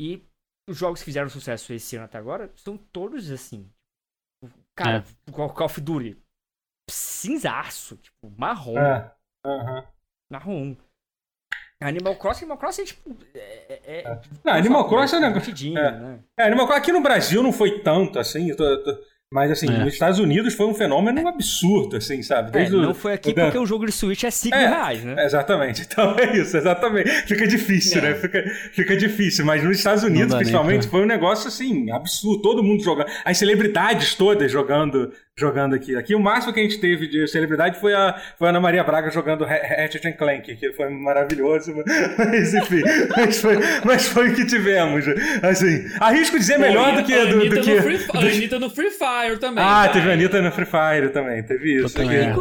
E 0.00 0.22
os 0.68 0.76
jogos 0.76 1.00
que 1.00 1.06
fizeram 1.06 1.28
sucesso 1.28 1.72
esse 1.72 1.96
ano 1.96 2.04
até 2.04 2.18
agora 2.18 2.52
são 2.56 2.76
todos 2.76 3.30
assim. 3.30 3.68
Cara, 4.76 5.04
é. 5.26 5.32
Call 5.32 5.64
of 5.64 5.80
Duty, 5.80 6.16
cinzaço, 6.88 7.96
tipo, 7.96 8.30
marrom. 8.36 8.78
É. 8.78 9.14
Uhum. 9.44 9.82
Marrom. 10.30 10.76
Animal 11.80 12.16
Crossing, 12.16 12.44
Animal 12.44 12.58
Crossing, 12.58 12.84
tipo, 12.84 13.16
é, 13.34 13.38
é, 13.38 13.80
é, 13.86 13.98
é. 13.98 14.20
Não, 14.44 14.52
Animal 14.54 14.88
Crossing 14.88 15.16
é, 15.16 15.18
um 15.18 15.22
negócio. 15.22 15.54
É. 15.78 15.90
Né? 15.92 16.18
É, 16.38 16.42
Animal 16.44 16.66
Crossing 16.66 16.80
aqui 16.80 16.92
no 16.92 17.02
Brasil 17.02 17.42
não 17.42 17.52
foi 17.52 17.80
tanto 17.80 18.18
assim. 18.18 18.48
Eu 18.50 18.56
tô, 18.56 18.82
tô, 18.82 18.98
mas, 19.32 19.50
assim, 19.50 19.66
é. 19.66 19.78
nos 19.78 19.92
Estados 19.92 20.20
Unidos 20.20 20.54
foi 20.54 20.66
um 20.66 20.74
fenômeno 20.74 21.26
absurdo, 21.26 21.96
assim, 21.96 22.22
sabe? 22.22 22.52
Desde 22.52 22.76
é, 22.76 22.78
não 22.78 22.94
foi 22.94 23.12
aqui 23.12 23.34
porque 23.34 23.58
o 23.58 23.66
jogo 23.66 23.84
de 23.84 23.90
Switch 23.90 24.22
é 24.22 24.30
5 24.30 24.54
é, 24.54 24.68
reais, 24.68 25.02
né? 25.02 25.24
Exatamente. 25.24 25.86
Então 25.96 26.14
é 26.18 26.36
isso, 26.36 26.56
exatamente. 26.56 27.10
Fica 27.26 27.46
difícil, 27.46 28.02
né? 28.02 28.14
Fica, 28.14 28.42
fica 28.72 28.96
difícil. 28.96 29.44
Mas 29.46 29.64
nos 29.64 29.78
Estados 29.78 30.04
Unidos, 30.04 30.34
principalmente, 30.34 30.82
pra... 30.82 30.90
foi 30.90 31.02
um 31.02 31.06
negócio, 31.06 31.48
assim, 31.48 31.90
absurdo. 31.90 32.42
Todo 32.42 32.62
mundo 32.62 32.82
jogando. 32.82 33.08
As 33.24 33.38
celebridades 33.38 34.14
todas 34.14 34.52
jogando 34.52 35.12
jogando 35.38 35.74
aqui. 35.74 35.94
Aqui 35.94 36.14
o 36.14 36.18
máximo 36.18 36.50
que 36.50 36.60
a 36.60 36.62
gente 36.62 36.80
teve 36.80 37.06
de 37.06 37.28
celebridade 37.28 37.78
foi 37.78 37.92
a, 37.92 38.18
foi 38.38 38.46
a 38.46 38.50
Ana 38.50 38.58
Maria 38.58 38.82
Braga 38.82 39.10
jogando 39.10 39.44
Ratchet 39.44 40.16
Clank, 40.16 40.56
que 40.56 40.72
foi 40.72 40.88
maravilhoso, 40.88 41.74
mas 42.16 42.54
enfim, 42.54 42.82
mas 43.14 43.38
foi, 43.38 43.58
mas 43.84 44.08
foi 44.08 44.30
o 44.30 44.34
que 44.34 44.46
tivemos. 44.46 45.04
Assim, 45.42 45.84
arrisco 46.00 46.38
dizer 46.38 46.58
melhor 46.58 46.94
Pô, 46.94 47.02
do 47.02 47.06
que... 47.06 47.12
A 47.12 47.24
do, 47.26 47.50
do 47.50 47.60
que 47.60 47.82
Free, 47.82 48.06
a 48.14 48.18
Anitta 48.18 48.58
no 48.58 48.70
Free 48.70 48.90
Fire 48.90 49.38
também. 49.38 49.62
Ah, 49.62 49.86
tá? 49.86 49.92
teve 49.92 50.08
a 50.08 50.14
Anitta 50.14 50.40
no 50.40 50.50
Free 50.50 50.64
Fire 50.64 51.10
também, 51.10 51.42
teve 51.42 51.84
isso. 51.84 51.98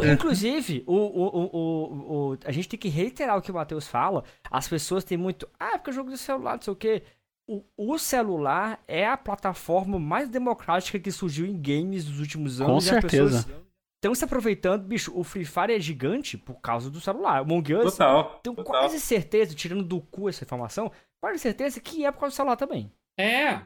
Inclusive, 0.10 0.82
o, 0.88 0.96
o, 0.96 1.50
o, 1.54 2.32
o, 2.32 2.38
a 2.46 2.52
gente 2.54 2.70
tem 2.70 2.80
que 2.80 2.88
reiterar 2.88 3.38
o 3.38 3.42
que 3.42 3.52
o 3.52 3.56
Matheus 3.56 3.90
fala, 3.90 4.24
as 4.50 4.70
pessoas 4.70 5.04
têm 5.04 5.18
muito, 5.18 5.50
ah, 5.60 5.72
porque 5.72 5.90
o 5.90 5.94
jogo 5.94 6.12
do 6.12 6.18
celular, 6.18 6.56
não 6.56 6.62
sei 6.62 6.72
o 6.72 6.78
quê 6.78 7.02
o, 7.48 7.64
o, 7.78 7.98
celular 7.98 8.84
é 8.88 9.06
a 9.08 9.18
plataforma 9.18 10.00
mais 10.00 10.30
democrática 10.30 11.00
que 11.00 11.12
surgiu 11.12 11.46
em 11.46 11.62
games 11.62 12.08
nos 12.08 12.20
últimos 12.20 12.60
anos. 12.60 12.74
Com 12.74 12.80
certeza. 12.80 13.66
Estão 13.96 14.14
se 14.14 14.26
aproveitando, 14.26 14.84
bicho, 14.84 15.12
o 15.18 15.24
Free 15.24 15.46
Fire 15.46 15.74
é 15.74 15.80
gigante 15.80 16.38
por 16.38 16.62
causa 16.62 16.90
do 16.92 17.02
celular. 17.02 17.42
O 17.42 17.44
Among 17.44 17.74
Us, 17.76 17.94
total, 17.94 18.40
tenho 18.44 18.56
total. 18.56 18.82
quase 18.82 19.00
certeza, 19.00 19.56
tirando 19.56 19.84
do 19.84 20.00
cu 20.00 20.30
essa 20.30 20.44
informação, 20.44 20.92
quase 21.20 21.40
certeza 21.40 21.80
que 21.80 22.06
é 22.06 22.12
por 22.12 22.20
causa 22.20 22.34
do 22.34 22.38
celular 22.38 22.56
também. 22.56 22.92
É, 23.18 23.62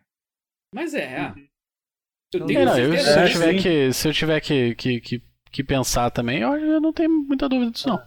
mas 0.74 0.94
é. 0.94 1.34
Uhum. 1.36 1.48
Eu 2.34 2.46
tenho 2.46 2.66
não, 2.66 2.78
eu, 2.78 2.98
se, 2.98 3.20
eu 3.20 3.28
tiver 3.28 3.62
que, 3.62 3.94
se 3.94 4.08
eu 4.08 4.14
tiver 4.14 4.40
que, 4.40 4.76
que, 4.76 5.02
que, 5.02 5.24
que 5.52 5.64
pensar 5.64 6.12
também, 6.12 6.42
eu 6.42 6.80
não 6.80 6.94
tenho 6.94 7.10
muita 7.10 7.50
dúvida 7.50 7.72
disso, 7.72 7.90
não. 7.90 8.00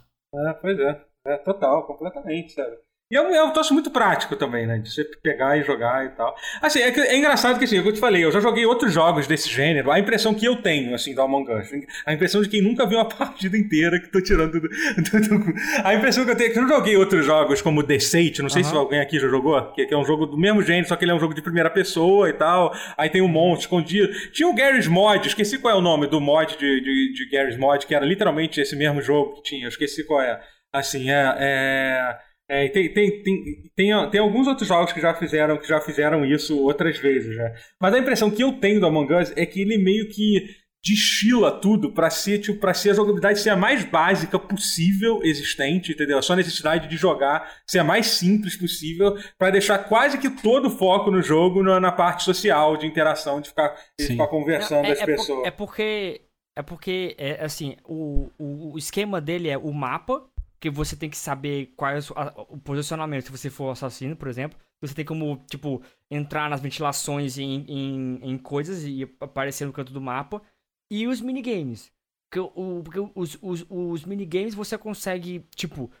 É, 0.49 0.53
pois 0.53 0.79
é. 0.79 1.05
É 1.25 1.37
total, 1.37 1.85
completamente, 1.85 2.53
sabe? 2.53 2.77
E 3.13 3.15
é 3.15 3.21
um, 3.21 3.29
é 3.29 3.43
um 3.43 3.51
troço 3.51 3.75
muito 3.75 3.91
prático 3.91 4.35
também, 4.35 4.65
né? 4.65 4.79
De 4.79 4.91
você 4.91 5.03
pegar 5.21 5.55
e 5.55 5.61
jogar 5.61 6.03
e 6.03 6.09
tal. 6.09 6.35
Assim, 6.59 6.79
é, 6.79 6.89
é 6.89 7.15
engraçado 7.15 7.59
que, 7.59 7.65
assim, 7.65 7.77
eu 7.77 7.93
te 7.93 7.99
falei, 7.99 8.25
eu 8.25 8.31
já 8.31 8.39
joguei 8.39 8.65
outros 8.65 8.91
jogos 8.91 9.27
desse 9.27 9.47
gênero. 9.47 9.91
A 9.91 9.99
impressão 9.99 10.33
que 10.33 10.43
eu 10.43 10.55
tenho, 10.63 10.95
assim, 10.95 11.13
do 11.13 11.21
Among 11.21 11.47
Us, 11.51 11.69
a 12.07 12.11
impressão 12.11 12.41
de 12.41 12.49
quem 12.49 12.59
nunca 12.59 12.87
viu 12.87 12.99
a 12.99 13.05
partida 13.05 13.55
inteira 13.55 13.99
que 13.99 14.07
tô 14.07 14.19
tirando 14.19 14.53
do, 14.53 14.61
do, 14.61 14.67
do... 14.67 15.53
A 15.83 15.93
impressão 15.93 16.25
que 16.25 16.31
eu 16.31 16.35
tenho 16.35 16.49
é 16.49 16.53
que 16.53 16.57
eu 16.57 16.63
não 16.63 16.69
joguei 16.69 16.97
outros 16.97 17.23
jogos 17.23 17.61
como 17.61 17.83
The 17.83 17.99
Sate, 17.99 18.41
não 18.41 18.49
sei 18.49 18.63
uhum. 18.63 18.69
se 18.69 18.75
alguém 18.75 18.99
aqui 18.99 19.19
já 19.19 19.27
jogou, 19.27 19.61
que, 19.73 19.85
que, 19.85 19.93
é 19.93 19.97
um 19.97 20.05
jogo 20.05 20.25
do 20.25 20.35
mesmo 20.35 20.63
gênero, 20.63 20.87
só 20.87 20.95
que 20.95 21.05
ele 21.05 21.11
é 21.11 21.15
um 21.15 21.19
jogo 21.19 21.35
de 21.35 21.41
primeira 21.43 21.69
pessoa 21.69 22.27
e 22.29 22.33
tal. 22.33 22.73
Aí 22.97 23.11
tem 23.11 23.21
um 23.21 23.27
monte 23.27 23.61
escondido. 23.61 24.11
Tinha 24.31 24.49
o 24.49 24.55
Garry's 24.55 24.87
Mod, 24.87 25.27
esqueci 25.27 25.59
qual 25.59 25.75
é 25.75 25.77
o 25.77 25.81
nome 25.81 26.07
do 26.07 26.19
mod 26.19 26.57
de, 26.57 26.81
de, 26.81 27.13
de 27.13 27.29
Garry's 27.29 27.57
Mod, 27.57 27.85
que 27.85 27.93
era 27.93 28.03
literalmente 28.03 28.59
esse 28.59 28.75
mesmo 28.75 29.03
jogo 29.03 29.35
que 29.35 29.43
tinha, 29.43 29.65
eu 29.65 29.69
esqueci 29.69 30.03
qual 30.03 30.19
é. 30.19 30.41
Assim, 30.73 31.11
é... 31.11 31.35
é... 31.37 32.32
É, 32.53 32.67
tem, 32.69 32.93
tem, 32.93 33.23
tem, 33.23 33.43
tem, 33.75 34.09
tem, 34.11 34.19
alguns 34.19 34.45
outros 34.45 34.67
jogos 34.67 34.93
que 34.93 35.01
já 35.01 35.15
fizeram 35.15 35.57
que 35.57 35.67
já 35.67 35.81
fizeram 35.81 36.23
isso 36.23 36.61
outras 36.61 36.99
vezes, 36.99 37.35
né? 37.35 37.51
Mas 37.81 37.95
a 37.95 37.97
impressão 37.97 38.29
que 38.29 38.43
eu 38.43 38.53
tenho 38.53 38.79
do 38.79 38.85
Among 38.85 39.11
Us 39.11 39.33
é 39.35 39.43
que 39.43 39.59
ele 39.59 39.79
meio 39.79 40.07
que 40.07 40.45
destila 40.85 41.49
tudo 41.59 41.93
para 41.93 42.11
ser 42.11 42.37
tipo 42.39 42.59
para 42.59 42.73
ser 42.75 42.91
a 42.91 42.93
jogabilidade 42.93 43.39
ser 43.39 43.49
a 43.49 43.55
mais 43.55 43.83
básica 43.83 44.37
possível 44.37 45.19
existente, 45.23 45.93
entendeu? 45.93 46.19
A 46.19 46.21
só 46.21 46.35
necessidade 46.35 46.87
de 46.87 46.95
jogar 46.95 47.49
ser 47.67 47.79
a 47.79 47.83
mais 47.83 48.05
simples 48.05 48.55
possível 48.55 49.17
para 49.35 49.49
deixar 49.49 49.79
quase 49.79 50.19
que 50.19 50.29
todo 50.29 50.67
o 50.67 50.77
foco 50.77 51.09
no 51.09 51.23
jogo 51.23 51.63
na, 51.63 51.79
na 51.79 51.91
parte 51.91 52.23
social 52.23 52.77
de 52.77 52.85
interação, 52.85 53.41
de 53.41 53.49
ficar, 53.49 53.73
de 53.99 54.05
ficar 54.05 54.27
conversando 54.27 54.85
é, 54.85 54.91
as 54.91 55.01
é 55.01 55.05
pessoas. 55.07 55.39
Por, 55.39 55.47
é 55.47 55.51
porque 55.51 56.21
é 56.55 56.61
porque 56.61 57.15
é 57.17 57.43
assim 57.43 57.77
o, 57.83 58.29
o, 58.37 58.73
o 58.73 58.77
esquema 58.77 59.19
dele 59.19 59.49
é 59.49 59.57
o 59.57 59.73
mapa 59.73 60.21
que 60.63 60.69
você 60.69 60.95
tem 60.95 61.09
que 61.09 61.17
saber 61.17 61.73
qual 61.75 61.91
é 61.91 61.99
o 62.47 62.57
posicionamento. 62.57 63.25
Se 63.25 63.31
você 63.31 63.49
for 63.49 63.71
assassino, 63.71 64.15
por 64.15 64.29
exemplo, 64.29 64.57
você 64.81 64.93
tem 64.93 65.03
como, 65.03 65.43
tipo, 65.49 65.83
entrar 66.09 66.49
nas 66.49 66.61
ventilações 66.61 67.37
em, 67.37 67.65
em, 67.67 68.19
em 68.23 68.37
coisas 68.37 68.85
e 68.85 69.03
aparecer 69.19 69.65
no 69.65 69.73
canto 69.73 69.91
do 69.91 69.99
mapa. 69.99 70.41
E 70.89 71.05
os 71.05 71.19
minigames. 71.19 71.91
Porque, 72.31 72.39
o, 72.39 72.81
porque 72.81 73.11
os, 73.13 73.37
os, 73.41 73.65
os 73.69 74.05
minigames 74.05 74.55
você 74.55 74.77
consegue, 74.77 75.45
tipo, 75.53 75.91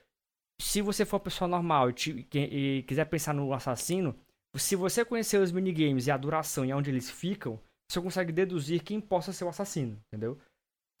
se 0.61 0.81
você 0.81 1.03
for 1.03 1.17
uma 1.17 1.23
pessoa 1.23 1.45
normal 1.45 1.89
e, 1.89 2.25
e, 2.33 2.83
quiser 2.83 3.03
pensar 3.03 3.33
no 3.33 3.51
assassino, 3.51 4.15
se 4.55 4.77
você 4.77 5.03
conhecer 5.03 5.41
os 5.41 5.51
minigames 5.51 6.07
e 6.07 6.11
a 6.11 6.15
duração 6.15 6.63
e 6.63 6.71
onde 6.71 6.89
eles 6.89 7.11
ficam, 7.11 7.59
você 7.91 7.99
consegue 7.99 8.31
deduzir 8.31 8.81
quem 8.81 9.01
possa 9.01 9.33
ser 9.33 9.43
o 9.43 9.49
assassino, 9.49 9.99
entendeu? 10.07 10.39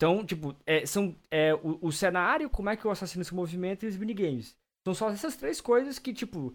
Então, 0.03 0.25
tipo, 0.25 0.53
é, 0.65 0.85
são 0.85 1.15
é, 1.31 1.53
o, 1.53 1.79
o, 1.87 1.89
cenário, 1.89 2.49
como 2.49 2.69
é 2.69 2.75
que 2.75 2.85
o 2.85 2.91
assassino 2.91 3.23
se 3.23 3.33
movimenta 3.33 3.85
e 3.85 3.87
os 3.87 3.95
minigames. 3.95 4.53
São 4.85 4.93
só 4.93 5.09
essas 5.09 5.37
três 5.37 5.61
coisas 5.61 5.97
que, 5.97 6.13
tipo, 6.13 6.53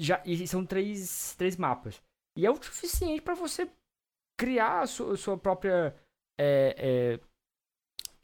já 0.00 0.22
e 0.24 0.48
são 0.48 0.64
três, 0.64 1.34
três 1.36 1.58
mapas. 1.58 2.02
E 2.38 2.46
é 2.46 2.50
o 2.50 2.56
suficiente 2.56 3.20
para 3.20 3.34
você 3.34 3.70
criar 4.40 4.80
a 4.80 4.86
sua, 4.86 5.12
a 5.12 5.16
sua 5.18 5.36
própria. 5.36 5.94
É, 6.40 7.20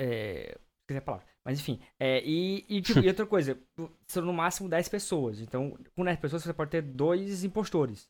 é, 0.01 0.57
é, 0.91 0.97
a 0.97 1.03
palavra. 1.03 1.27
Mas 1.45 1.61
enfim. 1.61 1.79
É, 2.01 2.23
e, 2.25 2.65
e, 2.67 2.81
tipo, 2.81 3.01
e 3.01 3.09
outra 3.09 3.27
coisa, 3.27 3.61
são 4.09 4.25
no 4.25 4.33
máximo 4.33 4.71
10 4.71 4.89
pessoas. 4.89 5.39
Então, 5.41 5.77
com 5.95 6.03
10 6.03 6.19
pessoas 6.19 6.45
você 6.45 6.55
pode 6.55 6.71
ter 6.71 6.81
dois 6.81 7.45
impostores. 7.45 8.09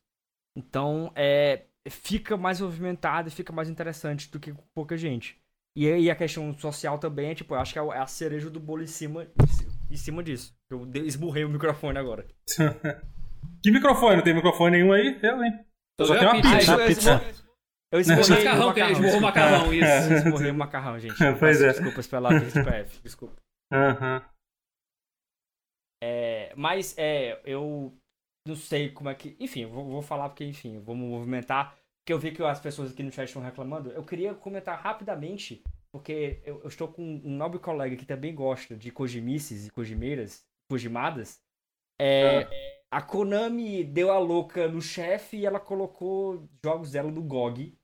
Então, 0.55 1.11
é, 1.13 1.65
fica 1.89 2.37
mais 2.37 2.61
movimentado 2.61 3.29
fica 3.29 3.51
mais 3.51 3.67
interessante 3.67 4.31
do 4.31 4.39
que 4.39 4.53
com 4.53 4.63
pouca 4.73 4.95
gente. 4.95 5.42
E 5.75 5.91
aí 5.91 6.09
a 6.11 6.15
questão 6.15 6.53
social 6.59 6.99
também 6.99 7.31
é, 7.31 7.35
tipo, 7.35 7.55
eu 7.55 7.59
acho 7.59 7.73
que 7.73 7.79
é, 7.79 7.81
é 7.81 7.97
a 7.97 8.05
cereja 8.05 8.49
do 8.49 8.59
bolo 8.59 8.83
em 8.83 8.87
cima, 8.87 9.27
em 9.89 9.97
cima 9.97 10.23
disso. 10.23 10.55
Eu 10.69 10.87
esmurrei 11.03 11.43
o 11.43 11.49
microfone 11.49 11.97
agora. 11.97 12.27
que 13.63 13.71
microfone? 13.71 14.17
Não 14.17 14.23
tem 14.23 14.35
microfone 14.35 14.77
nenhum 14.77 14.93
aí? 14.93 15.19
Eu, 15.23 15.43
hein? 15.43 15.65
Eu 15.99 16.05
só 16.05 16.15
tenho 16.15 16.31
uma 16.31 16.41
pizza. 16.41 16.75
Ah, 16.75 16.87
pizza. 16.87 17.43
Eu 17.91 17.99
esmurrei 17.99 18.23
o 18.23 18.29
macarrão, 18.37 18.67
macarrão. 18.67 18.91
Esmurrou 18.91 19.17
o 19.17 19.21
macarrão, 19.21 19.73
isso. 19.73 19.85
Eu 19.85 20.17
esmurrei 20.17 20.51
o 20.51 20.55
macarrão, 20.55 20.99
gente. 20.99 21.15
Pois 21.39 21.61
é. 21.61 21.67
Desculpas 21.69 22.07
pela 22.07 22.29
PF, 22.39 23.01
desculpa. 23.03 23.35
Aham. 23.71 24.25
É, 26.03 26.53
mas, 26.55 26.95
é, 26.97 27.39
eu 27.45 27.95
não 28.47 28.55
sei 28.55 28.89
como 28.89 29.09
é 29.09 29.15
que... 29.15 29.37
Enfim, 29.39 29.65
vou, 29.65 29.85
vou 29.85 30.01
falar 30.01 30.29
porque, 30.29 30.43
enfim, 30.43 30.79
vamos 30.79 31.07
movimentar 31.07 31.77
que 32.05 32.11
eu 32.11 32.19
vi 32.19 32.31
que 32.31 32.43
as 32.43 32.59
pessoas 32.59 32.91
aqui 32.91 33.01
no 33.01 33.11
chat 33.11 33.27
estão 33.27 33.41
reclamando, 33.41 33.91
eu 33.91 34.03
queria 34.03 34.33
comentar 34.33 34.79
rapidamente, 34.79 35.63
porque 35.91 36.41
eu, 36.45 36.59
eu, 36.61 36.67
estou 36.67 36.87
com 36.87 37.01
um 37.01 37.35
nobre 37.35 37.59
colega 37.59 37.95
que 37.95 38.05
também 38.05 38.35
gosta 38.35 38.75
de 38.75 38.91
Kojimices 38.91 39.67
e 39.67 39.71
Kojimeiras, 39.71 40.45
Kojimadas. 40.69 41.41
É, 41.99 42.39
ah. 42.91 42.97
A 42.97 43.01
Konami 43.01 43.83
deu 43.83 44.11
a 44.11 44.19
louca 44.19 44.67
no 44.67 44.81
chefe 44.81 45.37
e 45.37 45.45
ela 45.45 45.59
colocou 45.59 46.47
jogos 46.63 46.91
dela 46.91 47.09
no 47.09 47.21
GOG, 47.21 47.77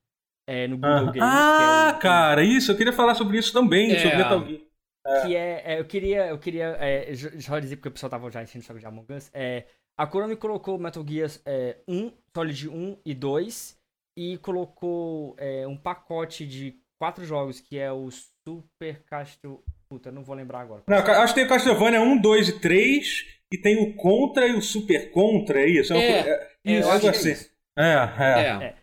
é, 0.46 0.68
no 0.68 0.76
Google 0.76 0.92
ah. 0.92 1.06
Games. 1.06 1.22
Ah, 1.22 1.92
é 1.94 1.98
o... 1.98 2.00
cara, 2.00 2.44
isso, 2.44 2.72
eu 2.72 2.78
queria 2.78 2.94
falar 2.94 3.16
sobre 3.16 3.38
isso 3.38 3.54
também, 3.54 3.92
é. 3.92 4.00
sobre 4.00 4.18
Metal 4.18 4.46
Gear. 4.46 4.62
É. 5.06 5.22
Que 5.22 5.36
é, 5.36 5.64
é, 5.66 5.80
eu 5.80 5.86
queria, 5.86 6.28
eu 6.28 6.38
queria, 6.38 6.78
é, 6.80 7.14
já 7.14 7.60
dizer 7.60 7.78
porque 7.78 7.88
o 7.88 7.92
pessoal 7.92 8.10
tava 8.10 8.30
já 8.30 8.44
enchendo 8.44 8.64
o 8.64 8.68
saco 8.68 8.80
de 8.80 8.86
Among 8.86 9.14
Us, 9.14 9.32
é, 9.34 9.66
A 9.98 10.06
Konami 10.06 10.36
colocou 10.36 10.78
Metal 10.78 11.06
Gear 11.08 11.32
é, 11.46 11.78
1, 11.88 12.12
Solid 12.36 12.70
1 12.70 12.98
e 13.06 13.14
2 13.14 13.79
e 14.20 14.38
colocou 14.40 15.34
é, 15.38 15.66
um 15.66 15.78
pacote 15.78 16.46
de 16.46 16.78
quatro 17.02 17.24
jogos 17.24 17.62
que 17.62 17.80
é 17.80 17.90
o 17.90 18.10
Super 18.12 19.02
Castle. 19.06 19.64
Puta, 19.88 20.12
não 20.12 20.26
vou 20.26 20.36
lembrar 20.36 20.60
agora. 20.60 20.84
Não, 20.86 20.98
acho 20.98 21.34
que 21.34 21.40
tem 21.40 21.46
o 21.46 21.50
Castlevania 21.50 22.02
1, 22.02 22.20
2 22.20 22.50
e 22.50 22.60
3 22.60 23.42
e 23.50 23.58
tem 23.58 23.82
o 23.82 23.96
Contra 23.96 24.46
e 24.46 24.56
o 24.56 24.62
Super 24.62 25.10
Contra, 25.12 25.62
é 25.62 25.70
isso? 25.70 25.94
É, 25.94 26.20
é, 26.20 26.52
é, 26.66 26.72
isso, 26.80 26.90
algo 26.90 27.08
assim. 27.08 27.32
É, 27.78 27.94
é. 28.20 28.64
é. 28.66 28.76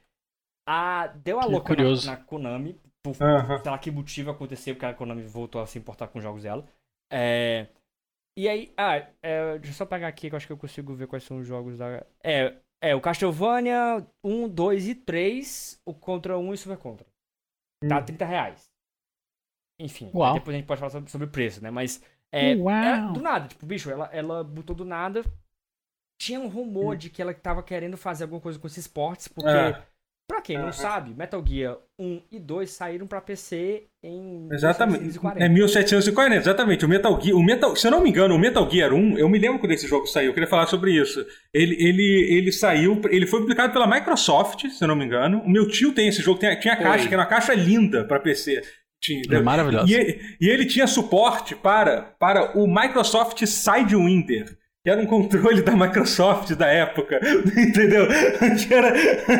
A, 0.66 1.08
deu 1.08 1.38
a 1.38 1.44
louca 1.44 1.76
na, 1.76 2.04
na, 2.06 2.16
Konami, 2.16 2.80
por 3.04 3.10
uh 3.10 3.18
-huh. 3.18 3.62
sei 3.62 3.70
lá 3.70 3.78
que 3.78 3.90
motivo 3.90 4.30
aconteceu, 4.30 4.74
porque 4.74 4.86
a 4.86 4.94
Konami 4.94 5.22
voltou 5.22 5.60
a 5.60 5.66
se 5.66 5.78
importar 5.78 6.08
com 6.08 6.18
os 6.18 6.24
jogos 6.24 6.44
dela. 6.44 6.66
É, 7.12 7.66
e 8.38 8.48
aí, 8.48 8.72
ah, 8.74 9.06
é, 9.22 9.58
deixa 9.58 9.72
eu 9.72 9.74
só 9.74 9.84
pegar 9.84 10.08
aqui 10.08 10.28
que 10.30 10.34
eu 10.34 10.36
acho 10.38 10.46
que 10.46 10.52
eu 10.52 10.58
consigo 10.58 10.94
ver 10.94 11.06
quais 11.06 11.24
são 11.24 11.38
os 11.38 11.46
jogos 11.46 11.76
da. 11.76 12.06
É, 12.24 12.56
é 12.80 12.94
o 12.94 13.00
Castlevania 13.00 14.06
1, 14.22 14.48
2 14.48 14.88
e 14.88 14.94
3, 14.94 15.80
o 15.84 15.94
Contra 15.94 16.38
1 16.38 16.50
e 16.50 16.54
o 16.54 16.58
Super 16.58 16.78
Contra. 16.78 17.06
Tá 17.88 17.98
hum. 17.98 18.04
30 18.04 18.24
reais. 18.24 18.70
Enfim, 19.78 20.06
depois 20.06 20.54
a 20.54 20.58
gente 20.58 20.66
pode 20.66 20.80
falar 20.80 20.90
sobre, 20.90 21.10
sobre 21.10 21.26
o 21.26 21.30
preço, 21.30 21.62
né? 21.62 21.70
Mas 21.70 22.02
é, 22.32 22.52
é, 22.52 22.56
do 23.12 23.20
nada, 23.20 23.46
tipo, 23.48 23.66
bicho, 23.66 23.90
ela, 23.90 24.06
ela 24.12 24.42
botou 24.42 24.74
do 24.74 24.84
nada. 24.84 25.22
Tinha 26.18 26.40
um 26.40 26.48
rumor 26.48 26.94
hum. 26.94 26.98
de 26.98 27.10
que 27.10 27.20
ela 27.20 27.34
tava 27.34 27.62
querendo 27.62 27.96
fazer 27.96 28.24
alguma 28.24 28.40
coisa 28.40 28.58
com 28.58 28.66
esses 28.66 28.78
esportes, 28.78 29.28
porque 29.28 29.50
é. 29.50 29.86
Pra 30.28 30.40
quem 30.40 30.58
não 30.58 30.72
sabe, 30.72 31.14
Metal 31.14 31.42
Gear 31.46 31.76
1 31.98 32.22
e 32.32 32.40
2 32.40 32.68
saíram 32.68 33.06
pra 33.06 33.20
PC 33.20 33.84
em 34.02 34.48
exatamente. 34.50 35.04
1740. 35.04 35.44
É 35.44 35.48
1740, 35.48 36.36
exatamente. 36.36 36.84
O 36.84 36.88
Metal 36.88 37.20
Gear, 37.20 37.36
o 37.36 37.42
Metal, 37.42 37.76
se 37.76 37.86
eu 37.86 37.92
não 37.92 38.02
me 38.02 38.10
engano, 38.10 38.34
o 38.34 38.38
Metal 38.38 38.68
Gear 38.68 38.92
1, 38.92 39.18
eu 39.18 39.28
me 39.28 39.38
lembro 39.38 39.60
quando 39.60 39.70
esse 39.70 39.86
jogo 39.86 40.04
saiu, 40.06 40.28
eu 40.28 40.34
queria 40.34 40.48
falar 40.48 40.66
sobre 40.66 40.90
isso. 41.00 41.24
Ele, 41.54 41.76
ele, 41.78 42.36
ele 42.36 42.50
saiu, 42.50 43.00
ele 43.08 43.24
foi 43.24 43.40
publicado 43.40 43.72
pela 43.72 43.86
Microsoft, 43.86 44.68
se 44.68 44.82
eu 44.82 44.88
não 44.88 44.96
me 44.96 45.04
engano. 45.04 45.38
O 45.42 45.48
meu 45.48 45.68
tio 45.68 45.92
tem 45.92 46.08
esse 46.08 46.20
jogo, 46.20 46.40
tem, 46.40 46.58
tinha 46.58 46.74
a 46.74 46.76
caixa, 46.76 47.06
que 47.06 47.14
era 47.14 47.22
uma 47.22 47.28
caixa 47.28 47.54
linda 47.54 48.04
pra 48.04 48.18
PC. 48.18 48.62
Tinha, 49.00 49.22
é 49.30 49.40
maravilhoso. 49.40 49.86
E, 49.92 50.20
e 50.40 50.48
ele 50.48 50.66
tinha 50.66 50.88
suporte 50.88 51.54
para, 51.54 52.02
para 52.18 52.58
o 52.58 52.66
Microsoft 52.66 53.46
Sidewinder 53.46 54.58
que 54.86 54.90
era 54.90 55.00
um 55.00 55.06
controle 55.06 55.62
da 55.62 55.74
Microsoft 55.74 56.52
da 56.54 56.68
época, 56.68 57.18
entendeu? 57.58 58.06
Que 58.06 58.72
era, 58.72 58.92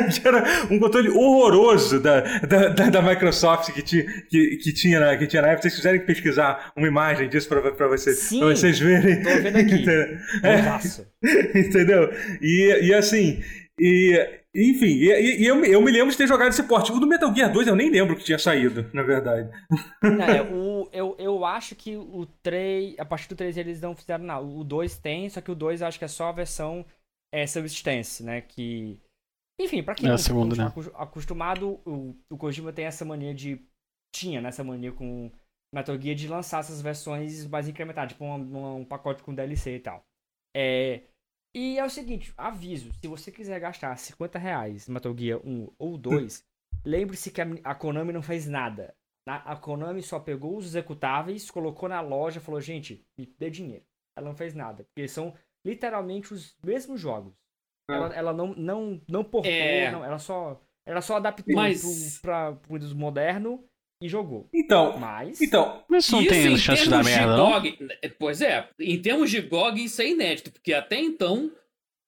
que 0.09 0.27
era 0.27 0.43
um 0.69 0.77
controle 0.77 1.07
horroroso 1.07 2.01
da, 2.01 2.19
da, 2.19 2.67
da, 2.67 2.89
da 2.89 3.01
Microsoft 3.01 3.71
que, 3.71 3.81
ti, 3.81 4.05
que, 4.29 4.57
que, 4.57 4.73
tinha 4.73 4.99
na, 4.99 5.15
que 5.15 5.25
tinha 5.25 5.41
na 5.41 5.47
época. 5.47 5.61
Se 5.61 5.69
vocês 5.69 5.75
quiserem 5.75 6.05
pesquisar 6.05 6.73
uma 6.75 6.85
imagem 6.85 7.29
disso 7.29 7.47
para 7.47 7.87
vocês, 7.87 8.19
Sim, 8.19 8.39
pra 8.39 8.49
vocês 8.49 8.77
verem. 8.77 9.23
Tô 9.23 9.29
vendo 9.41 9.57
aqui. 9.57 9.85
É, 10.43 11.57
entendeu? 11.59 12.11
E, 12.41 12.87
e 12.87 12.93
assim, 12.93 13.41
e, 13.79 14.21
enfim, 14.57 14.87
e, 14.87 15.43
e 15.43 15.45
eu, 15.45 15.63
eu, 15.63 15.81
me 15.81 15.91
lembro 15.91 16.09
de 16.09 16.17
ter 16.17 16.27
jogado 16.27 16.49
esse 16.49 16.63
porte. 16.63 16.91
O 16.91 16.99
do 16.99 17.05
Metal 17.05 17.33
Gear 17.33 17.51
2 17.51 17.67
eu 17.67 17.75
nem 17.75 17.91
lembro 17.91 18.15
que 18.15 18.23
tinha 18.23 18.39
saído, 18.39 18.89
na 18.91 19.03
verdade. 19.03 19.49
É, 20.03 20.41
o, 20.41 20.89
eu, 20.91 21.15
eu 21.19 21.45
acho 21.45 21.75
que 21.75 21.95
o 21.95 22.25
3, 22.41 22.97
a 22.97 23.05
partir 23.05 23.29
do 23.29 23.35
3 23.35 23.55
eles 23.57 23.79
não 23.79 23.95
fizeram 23.95 24.25
nada. 24.25 24.43
O 24.43 24.63
2 24.63 24.97
tem, 24.97 25.29
só 25.29 25.41
que 25.41 25.51
o 25.51 25.55
2 25.55 25.83
acho 25.83 25.99
que 25.99 26.05
é 26.05 26.07
só 26.07 26.29
a 26.29 26.31
versão 26.31 26.83
é, 27.31 27.45
Substance, 27.45 28.23
né? 28.23 28.41
Que. 28.41 28.99
Enfim, 29.59 29.83
pra 29.83 29.95
quem 29.95 30.07
é 30.07 30.11
não 30.11 30.17
segunda, 30.17 30.55
né? 30.55 30.71
acostumado, 30.95 31.79
o, 31.85 32.15
o 32.29 32.37
Kojima 32.37 32.73
tem 32.73 32.85
essa 32.85 33.05
mania 33.05 33.33
de. 33.33 33.61
Tinha, 34.11 34.41
né? 34.41 34.49
Essa 34.49 34.63
mania 34.63 34.91
com 34.91 35.31
Metal 35.73 35.99
Gear 35.99 36.15
de 36.15 36.27
lançar 36.27 36.59
essas 36.59 36.81
versões 36.81 37.45
mais 37.45 37.67
incrementadas, 37.67 38.13
tipo 38.13 38.25
um, 38.25 38.77
um 38.79 38.85
pacote 38.85 39.21
com 39.21 39.35
DLC 39.35 39.75
e 39.75 39.79
tal. 39.79 40.03
É. 40.55 41.03
E 41.53 41.79
é 41.79 41.85
o 41.85 41.89
seguinte, 41.89 42.33
aviso, 42.37 42.91
se 43.01 43.07
você 43.07 43.31
quiser 43.31 43.59
gastar 43.59 43.97
50 43.97 44.37
reais 44.37 44.87
em 44.87 44.91
Metal 44.91 45.15
Gear 45.17 45.39
1 45.43 45.69
ou 45.79 45.97
2, 45.97 46.45
lembre-se 46.85 47.31
que 47.31 47.41
a, 47.41 47.75
Konami 47.75 48.13
não 48.13 48.21
fez 48.21 48.47
nada. 48.47 48.95
A 49.25 49.55
Konami 49.55 50.01
só 50.01 50.19
pegou 50.19 50.57
os 50.57 50.65
executáveis, 50.65 51.51
colocou 51.51 51.89
na 51.89 51.99
loja 51.99 52.39
falou, 52.39 52.61
gente, 52.61 53.05
me 53.17 53.25
dê 53.37 53.49
dinheiro. 53.49 53.83
Ela 54.15 54.29
não 54.29 54.35
fez 54.35 54.53
nada, 54.53 54.85
porque 54.85 55.07
são 55.07 55.33
literalmente 55.65 56.33
os 56.33 56.55
mesmos 56.63 56.99
jogos. 56.99 57.33
Ah. 57.89 57.95
Ela, 57.95 58.15
ela 58.15 58.33
não, 58.33 58.53
não, 58.55 59.01
não 59.07 59.23
portou, 59.23 59.51
é... 59.51 59.91
não, 59.91 60.03
ela 60.03 60.19
só, 60.19 60.61
ela 60.85 61.01
só 61.01 61.17
adaptou 61.17 61.55
Mas... 61.55 62.19
para 62.19 62.57
o 62.69 62.73
Windows 62.73 62.93
moderno 62.93 63.66
e 64.01 64.07
jogou. 64.07 64.47
Então, 64.53 64.97
mas. 64.97 65.41
Então, 65.41 65.83
mas 65.87 66.09
não 66.09 66.25
tem 66.25 66.57
chance 66.57 66.83
de 66.83 66.89
dar 66.89 67.03
merda, 67.03 67.35
GOG, 67.35 67.77
não? 67.79 67.87
Pois 68.19 68.41
é, 68.41 68.67
em 68.79 69.01
termos 69.01 69.29
de 69.31 69.41
GOG, 69.41 69.83
isso 69.83 70.01
é 70.01 70.09
inédito, 70.09 70.51
porque 70.51 70.73
até 70.73 70.99
então 70.99 71.51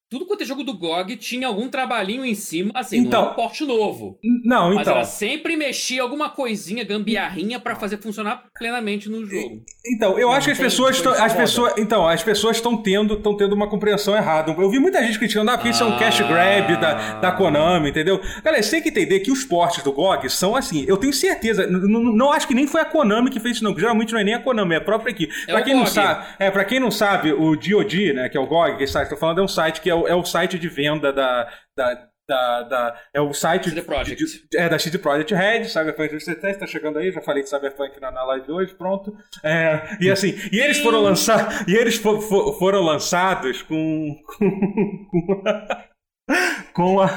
tudo 0.10 0.26
quanto 0.26 0.42
é 0.42 0.46
jogo 0.46 0.64
do 0.64 0.74
GOG 0.74 1.16
tinha 1.18 1.48
algum 1.48 1.70
trabalhinho 1.70 2.26
em 2.26 2.34
cima, 2.34 2.72
assim, 2.74 2.98
então, 2.98 3.22
não 3.22 3.30
é 3.30 3.32
um 3.32 3.36
porte 3.36 3.64
novo. 3.64 4.18
Não, 4.44 4.74
mas 4.74 4.82
então. 4.82 4.96
Mas 4.96 5.10
sempre 5.10 5.56
mexia 5.56 6.02
alguma 6.02 6.30
coisinha, 6.32 6.84
gambiarrinha 6.84 7.60
para 7.60 7.76
fazer 7.76 7.98
funcionar 7.98 8.46
plenamente 8.58 9.08
no 9.08 9.24
jogo. 9.24 9.62
Então, 9.86 10.18
eu 10.18 10.28
não, 10.28 10.34
acho 10.34 10.48
que 10.48 10.52
as 10.52 10.58
pessoas 10.58 10.96
estão, 10.96 11.14
as 11.14 11.34
pessoas, 11.34 11.74
então, 11.78 12.08
as 12.08 12.24
pessoas 12.24 12.58
estão 12.58 12.76
tendo, 12.76 13.14
estão 13.14 13.38
tendo 13.38 13.54
uma 13.54 13.70
compreensão 13.70 14.16
errada. 14.16 14.52
Eu 14.52 14.70
vi 14.72 14.80
muita 14.80 15.04
gente 15.04 15.20
criticando, 15.20 15.52
ah, 15.52 15.58
porque 15.58 15.68
ah. 15.68 15.72
isso 15.72 15.84
é 15.84 15.86
um 15.86 15.98
cash 16.00 16.22
grab 16.22 16.76
da, 16.78 17.20
da 17.20 17.32
Konami, 17.32 17.90
entendeu? 17.90 18.20
Galera, 18.44 18.64
você 18.64 18.72
tem 18.72 18.82
que 18.82 18.90
entender 18.90 19.20
que 19.20 19.32
os 19.32 19.44
portes 19.44 19.84
do 19.84 19.92
GOG 19.92 20.28
são 20.28 20.56
assim, 20.56 20.86
eu 20.88 20.98
tenho 20.98 21.14
certeza, 21.14 21.68
não, 21.68 22.32
acho 22.32 22.48
que 22.48 22.56
nem 22.56 22.66
foi 22.66 22.82
a 22.82 22.86
Konami 22.86 23.30
que 23.30 23.40
fez 23.40 23.58
isso 23.58 23.64
não, 23.64 23.76
que 23.76 23.80
geralmente 23.80 24.12
não 24.12 24.20
é 24.20 24.24
nem 24.24 24.34
a 24.34 24.40
Konami, 24.40 24.74
é 24.74 24.78
a 24.78 24.82
própria 24.82 25.12
equipe. 25.12 25.32
É 25.48 25.52
para 25.52 25.62
quem 25.62 25.74
GOG. 25.74 25.86
não 25.86 25.94
sabe, 25.94 26.26
é, 26.40 26.50
para 26.50 26.66
quem 26.66 26.80
não 26.80 26.90
sabe, 26.90 27.32
o 27.32 27.56
DoD, 27.56 28.14
né, 28.14 28.28
que 28.28 28.38
é 28.38 28.40
o 28.40 28.48
GOG, 28.48 28.78
que 28.78 28.84
está 28.84 29.06
falando 29.16 29.40
é 29.40 29.44
um 29.44 29.48
site 29.48 29.82
que 29.82 29.90
é 29.90 29.99
o, 30.00 30.08
é 30.08 30.16
o 30.16 30.24
site 30.24 30.58
de 30.58 30.70
venda 30.70 31.12
da, 31.12 31.52
da 31.76 32.10
da, 32.30 32.62
da, 32.62 32.96
é 33.12 33.20
o 33.20 33.34
site 33.34 33.72
de, 33.72 33.82
de, 33.82 34.48
é, 34.56 34.70
da 34.70 34.78
CD 34.78 35.00
Projekt 35.00 35.34
Red, 35.34 35.66
Cyberpunk 35.66 36.10
2077, 36.12 36.54
está 36.54 36.68
chegando 36.68 37.00
aí, 37.00 37.12
já 37.12 37.22
falei 37.22 37.42
de 37.42 37.50
Cyberpunk 37.50 38.00
na, 38.00 38.12
na 38.12 38.24
live 38.24 38.46
de 38.46 38.52
hoje, 38.52 38.76
pronto. 38.76 39.18
É, 39.44 39.98
e 40.00 40.12
assim, 40.12 40.36
e 40.52 40.60
eles 40.60 40.78
foram 40.78 41.02
lançar, 41.02 41.68
e 41.68 41.74
eles 41.76 41.96
for, 41.96 42.22
for, 42.22 42.58
foram 42.60 42.84
lançados 42.84 43.64
com 43.64 44.16
com, 44.38 45.44
com 46.72 47.02
a, 47.02 47.08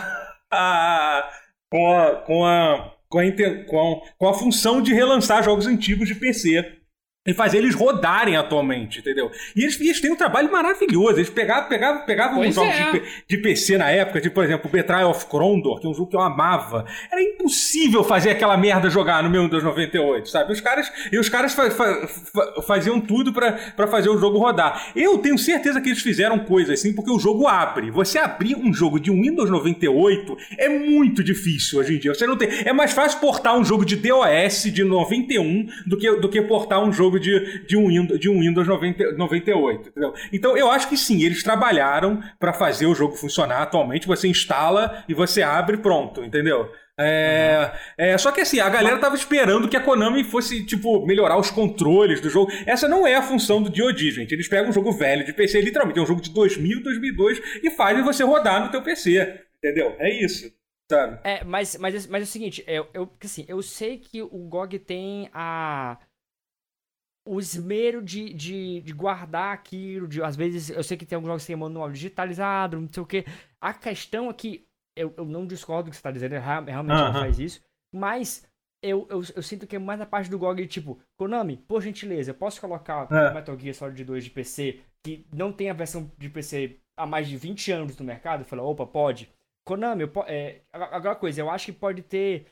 a, 0.51 1.31
com 1.71 1.92
a 1.95 2.16
com 2.16 2.47
a 2.47 2.92
com 3.11 3.18
a, 3.18 3.31
com 3.66 3.79
a, 3.79 4.01
com 4.16 4.29
a 4.29 4.35
função 4.35 4.81
de 4.81 4.95
relançar 4.95 5.42
jogos 5.42 5.66
antigos 5.66 6.09
de 6.09 6.14
PC 6.14 6.82
e 7.24 7.32
fazer 7.32 7.58
eles 7.58 7.74
rodarem 7.74 8.37
atualmente, 8.37 8.98
entendeu? 8.98 9.30
E 9.54 9.62
eles, 9.62 9.80
eles 9.80 10.00
têm 10.00 10.11
um 10.11 10.16
trabalho 10.16 10.50
maravilhoso. 10.50 11.18
Eles 11.18 11.30
pegavam, 11.30 11.68
pegavam, 11.68 12.04
pegavam 12.04 12.40
uns 12.40 12.52
jogos 12.52 12.74
é. 12.74 12.92
de, 12.92 13.02
de, 13.28 13.37
PC 13.37 13.78
na 13.78 13.90
época, 13.90 14.20
tipo, 14.20 14.35
por 14.35 14.44
exemplo, 14.44 14.68
Betrayal 14.68 15.11
of 15.11 15.26
Crondor, 15.26 15.80
que 15.80 15.87
é 15.87 15.90
um 15.90 15.94
jogo 15.94 16.11
que 16.11 16.16
eu 16.16 16.20
amava. 16.20 16.85
Era 17.12 17.22
impossível 17.22 18.02
fazer 18.02 18.30
aquela 18.30 18.56
merda 18.56 18.90
jogar 18.90 19.22
no 19.22 19.30
meu 19.30 19.44
Windows 19.44 19.62
98, 19.62 20.28
sabe? 20.28 20.52
Os 20.52 20.61
caras, 20.61 20.92
e 21.12 21.18
os 21.18 21.28
caras 21.28 21.54
fa, 21.54 21.70
fa, 21.70 22.08
fa, 22.08 22.62
faziam 22.62 23.00
tudo 23.00 23.32
para 23.32 23.87
fazer 23.87 24.08
o 24.08 24.18
jogo 24.18 24.38
rodar. 24.38 24.90
Eu 24.96 25.18
tenho 25.18 25.38
certeza 25.38 25.80
que 25.80 25.90
eles 25.90 26.02
fizeram 26.02 26.40
coisas 26.40 26.80
assim, 26.80 26.92
porque 26.92 27.11
o 27.11 27.20
jogo 27.20 27.46
abre. 27.46 27.92
Você 27.92 28.18
abrir 28.18 28.56
um 28.56 28.74
jogo 28.74 28.98
de 28.98 29.12
Windows 29.12 29.48
98 29.48 30.37
é 30.58 30.68
muito 30.68 31.22
difícil 31.22 31.78
hoje 31.78 31.94
em 31.94 31.98
dia. 32.00 32.12
Você 32.12 32.26
não 32.26 32.37
tem. 32.37 32.48
É 32.64 32.72
mais 32.72 32.92
fácil 32.92 33.20
portar 33.20 33.56
um 33.56 33.64
jogo 33.64 33.85
de 33.85 33.94
DOS 33.94 34.64
de 34.64 34.82
91 34.82 35.68
do 35.87 35.96
que, 35.96 36.11
do 36.16 36.28
que 36.28 36.42
portar 36.42 36.82
um 36.82 36.92
jogo 36.92 37.12
jogo 37.12 37.20
de, 37.20 37.66
de, 37.66 37.77
um, 37.77 38.07
de 38.07 38.29
um 38.29 38.40
Windows 38.40 38.66
90, 38.66 39.12
98. 39.12 39.88
Entendeu? 39.90 40.14
Então 40.33 40.57
eu 40.57 40.70
acho 40.70 40.88
que 40.88 40.96
sim, 40.96 41.22
eles 41.22 41.42
trabalharam 41.42 42.22
para 42.38 42.53
fazer 42.53 42.87
o 42.87 42.94
jogo 42.94 43.16
funcionar 43.16 43.62
atualmente. 43.62 44.07
Você 44.07 44.29
instala 44.29 45.05
e 45.09 45.14
você 45.14 45.42
abre 45.42 45.77
pronto, 45.77 46.25
entendeu? 46.25 46.70
É, 46.98 47.70
uhum. 47.98 48.05
é, 48.05 48.18
só 48.18 48.31
que 48.31 48.42
assim, 48.42 48.61
a 48.61 48.68
galera 48.68 48.98
tava 48.98 49.16
esperando 49.16 49.68
que 49.68 49.77
a 49.77 49.81
Konami 49.81 50.22
fosse, 50.25 50.64
tipo, 50.64 51.05
melhorar 51.07 51.38
os 51.38 51.51
controles 51.51 52.20
do 52.20 52.29
jogo. 52.29 52.53
Essa 52.66 52.87
não 52.87 53.07
é 53.07 53.14
a 53.14 53.22
função 53.22 53.62
do 53.62 53.70
DoD, 53.70 54.11
gente. 54.11 54.33
Eles 54.33 54.48
pegam 54.48 54.68
um 54.68 54.72
jogo 54.72 54.92
velho 54.92 55.25
de 55.25 55.33
PC, 55.33 55.61
literalmente, 55.61 55.98
é 55.98 56.03
um 56.03 56.07
jogo 56.07 56.20
de 56.20 56.31
2000, 56.31 56.83
2002, 56.83 57.40
e 57.62 57.70
fazem 57.70 58.05
você 58.05 58.22
rodar 58.22 58.64
no 58.64 58.70
teu 58.70 58.83
PC. 58.83 59.40
Entendeu? 59.59 59.96
É 59.98 60.12
isso. 60.22 60.53
Sabe? 60.90 61.20
É, 61.25 61.42
mas, 61.44 61.77
mas, 61.79 62.07
mas 62.07 62.22
é 62.22 62.25
o 62.25 62.29
seguinte, 62.29 62.62
eu, 62.66 62.87
eu, 62.92 63.11
assim, 63.25 63.46
eu 63.48 63.62
sei 63.62 63.96
que 63.96 64.20
o 64.20 64.48
GOG 64.48 64.79
tem 64.79 65.31
a 65.33 65.98
o 67.24 67.38
esmero 67.38 68.02
de, 68.02 68.32
de, 68.32 68.80
de, 68.80 68.92
guardar 68.92 69.54
aquilo, 69.54 70.08
de, 70.08 70.22
às 70.22 70.35
vezes 70.35 70.70
eu 70.70 70.82
sei 70.82 70.96
que 70.96 71.06
tem 71.06 71.16
alguns 71.16 71.28
jogos 71.28 71.42
que 71.42 71.46
tem 71.46 71.56
manual 71.56 71.90
digitalizado, 71.90 72.80
não 72.80 72.88
sei 72.88 73.02
o 73.02 73.06
que. 73.06 73.24
A 73.61 73.72
questão 73.72 74.28
é 74.28 74.32
que 74.32 74.66
eu, 74.96 75.14
eu 75.16 75.24
não 75.24 75.46
discordo 75.46 75.85
do 75.85 75.90
que 75.90 75.96
você 75.96 76.00
está 76.00 76.11
dizendo, 76.11 76.32
realmente 76.32 76.74
uh 76.74 76.80
-huh. 76.80 77.12
não 77.12 77.20
faz 77.20 77.38
isso, 77.38 77.62
mas 77.94 78.46
eu, 78.82 79.06
eu, 79.08 79.22
eu, 79.37 79.42
sinto 79.42 79.66
que 79.66 79.76
é 79.76 79.78
mais 79.78 80.00
a 80.00 80.06
parte 80.06 80.28
do 80.28 80.38
GOG, 80.38 80.66
tipo, 80.66 81.01
Konami, 81.16 81.57
por 81.57 81.80
gentileza, 81.80 82.32
eu 82.32 82.34
posso 82.34 82.61
colocar 82.61 83.05
uh. 83.05 83.34
Metal 83.34 83.59
Gear 83.59 83.74
Solid 83.74 84.05
2 84.05 84.24
de 84.24 84.30
PC 84.30 84.80
que 85.05 85.26
não 85.32 85.53
tem 85.53 85.70
a 85.70 85.74
versão 85.74 86.11
de 86.18 86.28
PC 86.28 86.78
há 86.97 87.07
mais 87.07 87.28
de 87.28 87.36
20 87.36 87.72
anos 87.72 87.97
no 87.97 88.05
mercado? 88.05 88.40
Eu 88.40 88.44
falei, 88.44 88.64
opa, 88.64 88.86
pode. 88.86 89.30
Konami, 89.64 90.03
eu, 90.03 90.12
é, 90.26 90.62
agora 90.72 91.14
coisa, 91.14 91.40
eu 91.40 91.51
acho 91.51 91.66
que 91.66 91.72
pode 91.72 92.03
ter 92.03 92.47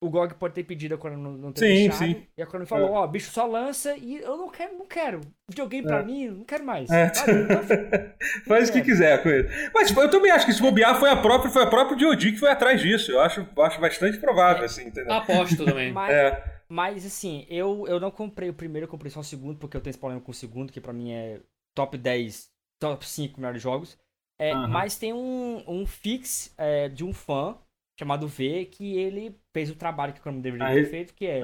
o 0.00 0.08
GOG 0.08 0.34
pode 0.34 0.54
ter 0.54 0.62
pedido 0.62 0.96
quando 0.96 1.16
não, 1.16 1.32
não 1.32 1.52
ter 1.52 1.60
sim, 1.60 1.88
deixado. 1.88 1.98
Sim. 1.98 2.26
E 2.36 2.42
a 2.42 2.46
Konami 2.46 2.66
falou, 2.66 2.88
é. 2.88 2.90
ó, 2.92 3.02
é. 3.02 3.04
oh, 3.04 3.08
bicho 3.08 3.30
só 3.30 3.46
lança 3.46 3.96
e 3.96 4.16
eu 4.16 4.36
não 4.36 4.48
quero, 4.48 4.78
não 4.78 4.86
quero. 4.86 5.20
Videogame 5.48 5.86
é. 5.86 5.88
pra 5.88 6.02
mim, 6.04 6.28
não 6.28 6.44
quero 6.44 6.64
mais. 6.64 6.88
É. 6.90 7.06
então, 7.06 7.26
Faz 8.46 8.68
o 8.68 8.72
que 8.72 8.82
quiser 8.82 9.22
com 9.22 9.28
ele. 9.28 9.48
Mas 9.74 9.88
tipo, 9.88 10.00
eu 10.00 10.10
também 10.10 10.30
acho 10.30 10.46
que 10.46 10.52
se 10.52 10.62
bobear 10.62 10.98
foi 11.00 11.10
a 11.10 11.16
própria, 11.16 11.50
foi 11.50 11.64
a 11.64 11.66
própria 11.66 11.96
DOD 11.96 12.32
que 12.32 12.38
foi 12.38 12.50
atrás 12.50 12.80
disso. 12.80 13.10
Eu 13.10 13.20
acho, 13.20 13.46
acho 13.58 13.80
bastante 13.80 14.18
provável, 14.18 14.62
é. 14.62 14.66
assim, 14.66 14.86
entendeu? 14.86 15.12
Aposto 15.12 15.64
também. 15.64 15.90
Mas, 15.98 16.10
é. 16.10 16.60
mas 16.68 17.06
assim, 17.06 17.46
eu, 17.48 17.86
eu 17.88 17.98
não 17.98 18.10
comprei 18.10 18.48
o 18.50 18.54
primeiro, 18.54 18.84
eu 18.84 18.90
comprei 18.90 19.10
só 19.10 19.20
o 19.20 19.24
segundo, 19.24 19.58
porque 19.58 19.76
eu 19.76 19.80
tenho 19.80 19.90
esse 19.90 19.98
problema 19.98 20.22
com 20.22 20.30
o 20.30 20.34
segundo, 20.34 20.72
que 20.72 20.80
pra 20.80 20.92
mim 20.92 21.12
é 21.12 21.40
top 21.74 21.96
10, 21.96 22.50
top 22.78 23.06
5 23.06 23.40
melhores 23.40 23.60
jogos. 23.60 23.98
É, 24.38 24.54
uhum. 24.54 24.68
Mas 24.68 24.96
tem 24.96 25.12
um, 25.12 25.64
um 25.66 25.86
fix 25.86 26.54
é, 26.56 26.88
de 26.88 27.04
um 27.04 27.12
fã 27.12 27.58
chamado 27.98 28.28
V 28.28 28.66
que 28.66 28.96
ele 28.96 29.36
fez 29.52 29.70
o 29.70 29.74
trabalho 29.74 30.12
que 30.12 30.20
o 30.20 30.22
Chrome 30.22 30.40
deveria 30.40 30.68
ter 30.68 30.84
feito, 30.84 31.14
que 31.14 31.26
é 31.26 31.40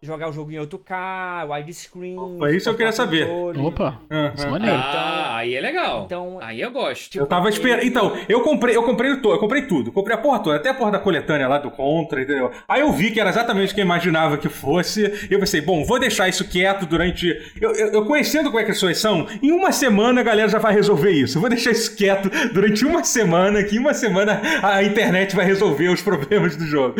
jogar 0.00 0.30
o 0.30 0.32
jogo 0.32 0.50
em 0.50 0.56
8K, 0.56 1.48
widescreen. 1.50 2.16
Foi 2.38 2.56
isso 2.56 2.64
que 2.64 2.70
eu 2.70 2.76
queria 2.76 2.92
saber. 2.92 3.28
Opa, 3.28 4.00
isso 4.34 4.46
é 4.46 4.50
maneiro. 4.50 4.76
Ah, 4.76 5.36
aí 5.36 5.54
é 5.54 5.60
legal. 5.60 6.04
Então, 6.06 6.38
aí 6.40 6.60
eu 6.60 6.70
gosto. 6.70 7.10
Tipo, 7.10 7.24
eu 7.24 7.26
tava 7.28 7.48
esperando. 7.50 7.84
Então, 7.84 8.16
eu 8.28 8.40
comprei, 8.40 8.74
eu 8.74 8.82
comprei 8.82 9.12
eu 9.12 9.38
comprei 9.38 9.62
tudo. 9.62 9.92
Comprei 9.92 10.16
a 10.16 10.20
porra 10.20 10.38
toda, 10.40 10.56
até 10.56 10.70
a 10.70 10.74
porra 10.74 10.92
da 10.92 10.98
coletânea 10.98 11.46
lá 11.46 11.58
do 11.58 11.70
Contra, 11.70 12.22
entendeu? 12.22 12.50
Aí 12.66 12.80
eu 12.80 12.92
vi 12.92 13.10
que 13.10 13.20
era 13.20 13.30
exatamente 13.30 13.72
o 13.72 13.74
que 13.74 13.80
eu 13.80 13.84
imaginava 13.84 14.38
que 14.38 14.48
fosse. 14.48 15.28
E 15.30 15.32
eu 15.32 15.38
pensei, 15.38 15.60
bom, 15.60 15.84
vou 15.84 16.00
deixar 16.00 16.28
isso 16.28 16.48
quieto 16.48 16.86
durante. 16.86 17.28
Eu, 17.60 17.72
eu, 17.74 17.88
eu 17.92 18.06
conhecendo 18.06 18.46
como 18.46 18.60
é 18.60 18.64
que 18.64 18.70
as 18.70 18.76
pessoas 18.76 18.98
são, 18.98 19.26
em 19.42 19.52
uma 19.52 19.72
semana 19.72 20.20
a 20.20 20.24
galera 20.24 20.48
já 20.48 20.58
vai 20.58 20.72
resolver 20.72 21.10
isso. 21.10 21.36
Eu 21.36 21.40
vou 21.40 21.50
deixar 21.50 21.70
isso 21.70 21.94
quieto 21.94 22.30
durante 22.52 22.84
uma 22.84 23.04
semana, 23.04 23.62
que 23.62 23.76
em 23.76 23.78
uma 23.78 23.94
semana 23.94 24.40
a 24.62 24.82
internet 24.82 25.36
vai 25.36 25.44
resolver 25.44 25.88
os 25.88 26.00
problemas 26.00 26.56
do 26.56 26.64
jogo. 26.64 26.94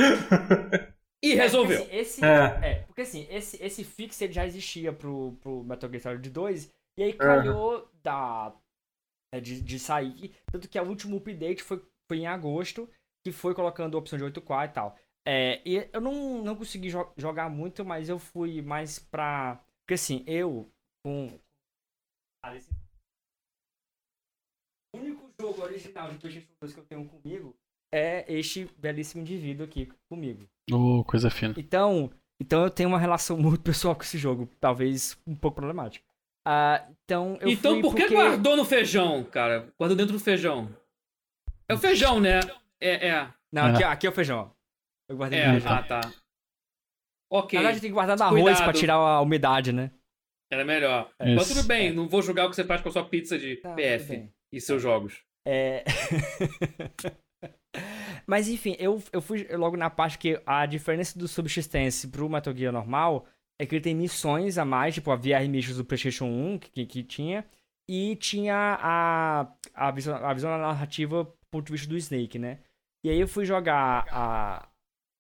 E 1.23 1.35
resolveu. 1.35 1.87
É, 1.89 1.97
esse, 1.97 2.25
é. 2.25 2.71
é. 2.71 2.75
porque 2.83 3.03
assim, 3.03 3.29
esse, 3.31 3.63
esse 3.63 3.85
fix 3.85 4.21
ele 4.21 4.33
já 4.33 4.45
existia 4.45 4.93
pro, 4.93 5.37
pro 5.41 5.63
Metal 5.63 5.89
Gear 5.89 6.03
Solid 6.03 6.29
2, 6.29 6.73
e 6.99 7.03
aí 7.05 7.13
calhou 7.13 7.79
uhum. 7.79 7.89
da, 8.03 8.53
é, 9.33 9.41
de, 9.41 9.61
de 9.61 9.79
sair. 9.79 10.35
Tanto 10.51 10.69
que 10.69 10.79
o 10.79 10.89
último 10.89 11.17
update 11.17 11.63
foi, 11.63 11.81
foi 12.09 12.19
em 12.19 12.27
agosto, 12.27 12.91
que 13.25 13.31
foi 13.31 13.55
colocando 13.55 13.97
a 13.97 14.01
opção 14.01 14.19
de 14.19 14.25
8K 14.25 14.69
e 14.69 14.73
tal. 14.73 14.99
É, 15.25 15.63
e 15.65 15.89
eu 15.93 16.01
não, 16.01 16.43
não 16.43 16.57
consegui 16.57 16.91
jo 16.91 17.13
jogar 17.17 17.49
muito, 17.49 17.85
mas 17.85 18.09
eu 18.09 18.19
fui 18.19 18.61
mais 18.61 18.99
pra. 18.99 19.65
Porque 19.83 19.95
assim, 19.95 20.25
eu 20.27 20.69
com. 21.05 21.39
O 24.95 24.99
único 24.99 25.31
jogo 25.41 25.63
original 25.63 26.11
de 26.11 26.19
PlayStation 26.19 26.53
2 26.61 26.75
que 26.75 26.81
eu 26.81 26.85
tenho 26.85 27.09
comigo 27.09 27.57
é 27.93 28.25
este 28.33 28.69
belíssimo 28.79 29.21
indivíduo 29.21 29.67
aqui 29.67 29.89
comigo. 30.09 30.49
Oh, 30.73 31.05
coisa 31.05 31.31
fina. 31.31 31.55
Então, 31.57 32.11
então 32.41 32.65
eu 32.65 32.71
tenho 32.71 32.89
uma 32.89 32.99
relação 32.99 33.37
muito 33.39 33.63
pessoal 33.63 33.95
com 33.95 34.03
esse 34.03 34.17
jogo, 34.17 34.49
talvez 34.59 35.19
um 35.27 35.35
pouco 35.35 35.57
problemática. 35.57 36.05
Uh, 36.49 36.93
então, 37.05 37.39
eu 37.41 37.51
então 37.51 37.81
por 37.81 37.95
que 37.95 38.03
porque... 38.03 38.15
guardou 38.15 38.57
no 38.57 38.65
feijão, 38.65 39.23
cara? 39.23 39.73
Guardou 39.79 39.97
dentro 39.97 40.15
do 40.15 40.19
feijão. 40.19 40.69
É 41.69 41.75
o 41.75 41.79
feijão, 41.79 42.19
né? 42.19 42.41
É, 42.81 43.09
é. 43.09 43.29
Não, 43.53 43.67
aqui, 43.67 43.85
aqui 43.85 44.07
é 44.07 44.11
o 44.11 44.15
feijão. 44.15 44.51
Eu 45.09 45.17
guardei 45.17 45.39
é, 45.39 45.47
no 45.47 45.53
feijão. 45.53 45.73
Ah, 45.73 45.83
tá. 45.83 46.01
Ok. 47.31 47.57
Na 47.57 47.63
verdade, 47.63 47.81
tem 47.81 47.91
que 47.91 47.95
guardar 47.95 48.17
no 48.17 48.25
arroz 48.25 48.43
Cuidado. 48.43 48.65
pra 48.65 48.73
tirar 48.73 48.95
a 48.95 49.21
umidade, 49.21 49.73
né? 49.73 49.91
Era 50.51 50.65
melhor. 50.65 51.11
Isso. 51.21 51.35
Mas 51.37 51.49
tudo 51.49 51.63
bem, 51.63 51.93
não 51.93 52.09
vou 52.09 52.21
julgar 52.21 52.47
o 52.47 52.51
que 52.51 52.57
você 52.57 52.65
faz 52.65 52.83
com 52.83 52.89
a 52.89 52.93
sua 52.93 53.05
pizza 53.05 53.39
de 53.39 53.57
tá, 53.57 53.75
PF 53.75 54.29
e 54.53 54.61
seus 54.61 54.83
jogos. 54.83 55.23
É. 55.47 55.85
Mas 58.27 58.49
enfim, 58.49 58.77
eu, 58.79 59.03
eu 59.13 59.21
fui 59.21 59.47
logo 59.57 59.77
na 59.77 59.91
parte 59.91 60.19
que 60.19 60.41
a 60.47 60.67
diferença 60.67 61.19
do 61.19 61.29
Subsistence 61.29 62.09
pro 62.09 62.29
Metal 62.29 62.55
Gear 62.55 62.73
normal 62.73 63.27
é 63.59 63.67
que 63.67 63.75
ele 63.75 63.83
tem 63.83 63.95
missões 63.95 64.59
a 64.59 64.65
mais, 64.65 64.95
tipo 64.95 65.11
a 65.11 65.17
VR 65.17 65.49
Missions 65.49 65.77
do 65.77 65.85
PlayStation 65.85 66.25
1 66.27 66.59
que, 66.59 66.87
que 66.87 67.03
tinha, 67.03 67.45
e 67.89 68.17
tinha 68.17 68.79
a, 68.81 69.53
a, 69.75 69.91
visão, 69.91 70.17
a 70.17 70.33
visão 70.33 70.51
narrativa 70.59 71.25
do 71.25 71.47
ponto 71.51 71.67
de 71.67 71.73
vista 71.73 71.89
do 71.89 71.97
Snake, 71.97 72.39
né? 72.39 72.59
E 73.05 73.11
aí 73.11 73.21
eu 73.21 73.29
fui 73.29 73.45
jogar 73.45 74.07
a, 74.11 74.69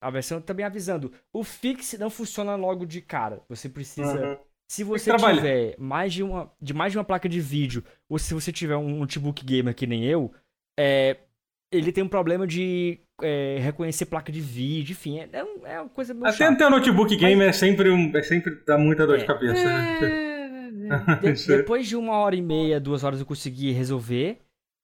a 0.01 0.11
versão 0.11 0.41
também 0.41 0.65
avisando: 0.65 1.13
o 1.33 1.43
fix 1.45 1.95
não 1.99 2.11
funciona 2.11 2.55
logo 2.57 2.87
de 2.87 3.01
cara. 3.01 3.43
Você 3.49 3.69
precisa. 3.69 4.27
Uhum. 4.27 4.39
Se 4.69 4.85
você 4.85 5.15
tiver 5.15 5.77
mais 5.79 6.15
de, 6.15 6.23
uma, 6.23 6.51
de 6.61 6.73
mais 6.73 6.93
de 6.93 6.99
uma 6.99 7.05
placa 7.05 7.29
de 7.29 7.41
vídeo, 7.41 7.85
ou 8.09 8.19
se 8.19 8.33
você 8.33 8.51
tiver 8.51 8.77
um 8.77 9.01
notebook 9.01 9.45
gamer 9.45 9.75
que 9.75 9.87
nem 9.87 10.05
eu, 10.05 10.33
é, 10.79 11.19
ele 11.73 11.91
tem 11.91 12.05
um 12.05 12.09
problema 12.09 12.47
de 12.47 13.01
é, 13.23 13.59
reconhecer 13.61 14.07
placa 14.07 14.31
de 14.31 14.41
vídeo, 14.41 14.93
enfim, 14.93 15.18
é, 15.18 15.29
é, 15.33 15.75
é 15.75 15.81
uma 15.81 15.89
coisa 15.89 16.14
Até 16.23 16.55
ter 16.55 16.66
um 16.66 16.70
notebook 16.70 17.16
gamer 17.16 17.47
Mas... 17.47 17.57
é 17.57 17.59
sempre 17.59 17.91
um, 17.91 18.16
é 18.16 18.23
sempre 18.23 18.61
dá 18.66 18.77
muita 18.77 19.07
dor 19.07 19.16
de 19.16 19.25
é. 19.25 19.27
cabeça, 19.27 19.64
né? 19.64 19.99
É, 21.23 21.33
de, 21.33 21.47
depois 21.47 21.89
de 21.89 21.97
uma 21.97 22.12
hora 22.16 22.37
e 22.37 22.43
meia, 22.43 22.79
duas 22.79 23.03
horas 23.03 23.20
eu 23.20 23.27
consegui 23.27 23.73
resolver 23.73 24.39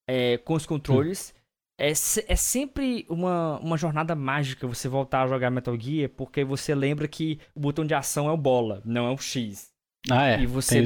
é, 0.09 0.39
com 0.39 0.55
os 0.55 0.65
controles. 0.65 1.35
É, 1.81 1.91
é 1.91 2.37
sempre 2.37 3.07
uma, 3.09 3.59
uma 3.61 3.77
jornada 3.77 4.15
mágica 4.15 4.67
você 4.67 4.89
voltar 4.89 5.23
a 5.23 5.27
jogar 5.29 5.51
Metal 5.51 5.79
Gear, 5.79 6.09
porque 6.09 6.43
você 6.43 6.75
lembra 6.75 7.07
que 7.07 7.39
o 7.55 7.61
botão 7.61 7.87
de 7.87 7.95
ação 7.95 8.29
é 8.29 8.33
o 8.33 8.37
bola, 8.37 8.83
não 8.85 9.07
é 9.07 9.13
o 9.13 9.19
X. 9.19 9.71
Ah, 10.11 10.27
é. 10.27 10.41
E 10.41 10.47
você, 10.47 10.83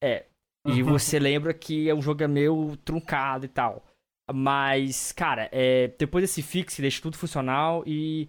é. 0.00 0.26
E 0.66 0.82
você 0.82 1.18
lembra 1.18 1.54
que 1.54 1.92
o 1.92 2.00
jogo 2.00 2.22
é 2.22 2.28
meio 2.28 2.76
truncado 2.84 3.46
e 3.46 3.48
tal. 3.48 3.87
Mas, 4.32 5.12
cara, 5.12 5.48
é, 5.52 5.88
depois 5.98 6.22
desse 6.22 6.42
fix, 6.42 6.78
deixa 6.78 7.00
tudo 7.00 7.16
funcional 7.16 7.82
e 7.86 8.28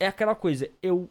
é 0.00 0.06
aquela 0.06 0.34
coisa, 0.34 0.70
eu 0.82 1.08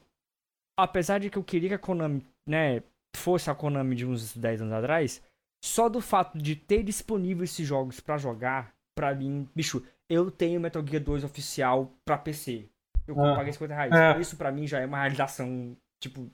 apesar 0.78 1.20
de 1.20 1.30
que 1.30 1.38
eu 1.38 1.44
queria 1.44 1.70
que 1.70 1.76
a 1.76 1.80
Konami, 1.80 2.26
né, 2.48 2.84
fosse 3.16 3.50
a 3.50 3.56
Konami 3.56 3.96
de 3.96 4.06
uns 4.06 4.36
10 4.36 4.62
anos 4.62 4.74
atrás, 4.74 5.24
só 5.64 5.88
do 5.90 6.02
fato 6.02 6.38
de 6.38 6.56
ter 6.56 6.84
disponível 6.84 7.44
esses 7.44 7.66
jogos 7.66 8.00
para 8.00 8.18
jogar, 8.18 8.74
pra 8.96 9.14
mim, 9.14 9.48
bicho, 9.56 9.86
eu 10.10 10.30
tenho 10.30 10.60
Metal 10.60 10.86
Gear 10.86 11.04
2 11.04 11.24
oficial 11.24 11.92
pra 12.06 12.18
PC. 12.18 12.68
Eu 13.08 13.20
ah, 13.20 13.36
paguei 13.36 13.54
50 13.54 13.74
reais. 13.74 13.94
É. 13.94 14.20
Isso 14.20 14.38
pra 14.38 14.52
mim 14.52 14.68
já 14.68 14.80
é 14.80 14.86
uma 14.86 15.00
realização, 15.00 15.76
tipo. 16.02 16.30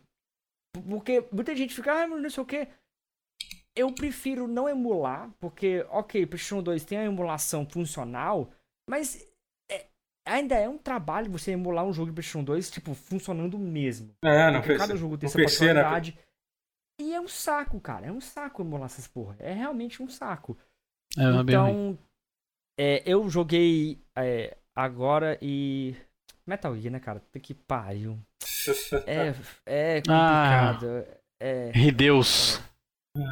Porque 0.90 1.26
muita 1.32 1.56
gente 1.56 1.74
fica, 1.74 2.04
ah, 2.04 2.08
não 2.08 2.30
sei 2.30 2.44
o 2.44 2.46
que 2.46 2.68
eu 3.78 3.92
prefiro 3.92 4.48
não 4.48 4.68
emular, 4.68 5.32
porque, 5.40 5.86
ok, 5.90 6.26
PlayStation 6.26 6.64
2 6.64 6.84
tem 6.84 6.98
a 6.98 7.06
emulação 7.06 7.66
funcional, 7.66 8.52
mas 8.90 9.26
é, 9.72 9.86
ainda 10.26 10.56
é 10.56 10.68
um 10.68 10.78
trabalho 10.78 11.32
você 11.32 11.52
emular 11.52 11.86
um 11.86 11.94
jogo 11.94 12.08
de 12.08 12.16
PlayStation 12.16 12.44
2, 12.44 12.72
tipo, 12.72 12.96
funcionando 12.96 13.58
mesmo. 13.58 14.16
É, 14.24 14.52
não 14.52 14.62
Porque 14.62 14.78
cada 14.78 14.96
jogo 14.96 15.18
tem 15.18 15.28
essa 15.28 15.38
personalidade. 15.38 16.16
Né? 16.16 16.24
E 17.00 17.14
é 17.14 17.22
um 17.22 17.28
saco, 17.28 17.80
cara. 17.80 18.08
É 18.08 18.12
um 18.12 18.20
saco 18.20 18.64
emular 18.64 18.88
essas 18.88 19.08
porra. 19.08 19.36
É 19.40 19.54
realmente 19.54 20.02
um 20.02 20.10
saco. 20.10 20.58
É, 21.16 21.24
é 21.24 21.42
então, 21.42 21.98
é, 22.80 23.04
eu 23.06 23.30
joguei 23.30 24.02
é, 24.16 24.58
agora 24.76 25.38
e. 25.42 25.96
Metal 26.46 26.76
Gear, 26.76 26.92
né, 26.94 27.00
cara? 27.00 27.20
Tem 27.32 27.42
que 27.42 27.54
pariu. 27.54 28.18
É, 29.06 29.34
é 29.66 30.02
complicado. 30.02 30.88
Ah, 30.88 31.18
é... 31.40 31.92
Deus. 31.92 32.62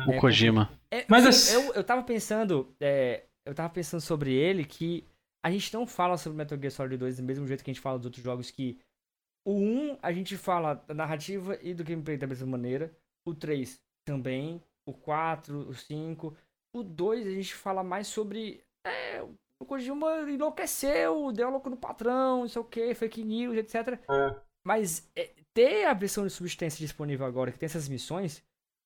O 0.08 0.14
é, 0.14 0.20
Kojima. 0.20 0.70
É, 0.92 1.06
Mas 1.08 1.26
assim, 1.26 1.54
eu, 1.54 1.74
eu 1.74 1.84
tava 1.84 2.04
pensando. 2.04 2.74
É, 2.80 3.26
eu 3.46 3.54
tava 3.54 3.70
pensando 3.70 4.02
sobre 4.02 4.34
ele 4.34 4.66
que 4.66 5.08
a 5.44 5.52
gente 5.52 5.74
não 5.74 5.86
fala 5.86 6.18
sobre 6.18 6.38
Metal 6.38 6.58
Gear 6.58 6.72
Solid 6.72 6.98
2 6.98 7.18
do 7.18 7.24
mesmo 7.24 7.48
jeito 7.48 7.64
que 7.64 7.70
a 7.70 7.74
gente 7.74 7.82
fala 7.82 7.98
dos 7.98 8.06
outros 8.06 8.24
jogos 8.24 8.52
que. 8.52 8.80
O 9.48 9.54
1 9.54 10.00
a 10.02 10.12
gente 10.12 10.36
fala 10.38 10.74
da 10.74 10.94
narrativa 10.96 11.58
e 11.62 11.74
do 11.74 11.84
gameplay 11.84 12.18
da 12.18 12.26
mesma 12.26 12.48
maneira. 12.48 12.92
O 13.28 13.34
3 13.34 13.80
também. 14.04 14.62
O 14.88 14.94
4, 14.94 15.70
o 15.70 15.74
5. 15.74 16.36
O 16.76 16.84
2 16.84 17.28
a 17.28 17.32
gente 17.32 17.54
fala 17.54 17.84
mais 17.84 18.08
sobre. 18.08 18.64
É, 18.86 19.22
o 19.62 19.66
Kojima 19.66 20.30
enlouqueceu, 20.30 21.32
deu 21.32 21.50
louco 21.50 21.70
no 21.70 21.78
patrão, 21.78 22.42
não 22.42 22.48
sei 22.48 22.62
o 22.62 22.66
que, 22.66 22.94
fake 22.94 23.24
news, 23.24 23.56
etc. 23.56 24.00
É. 24.10 24.42
Mas 24.66 25.10
é, 25.16 25.32
ter 25.54 25.86
a 25.86 25.94
versão 25.94 26.26
de 26.26 26.34
substância 26.34 26.80
disponível 26.80 27.26
agora, 27.26 27.52
que 27.52 27.58
tem 27.58 27.68
essas 27.68 27.88
missões, 27.88 28.44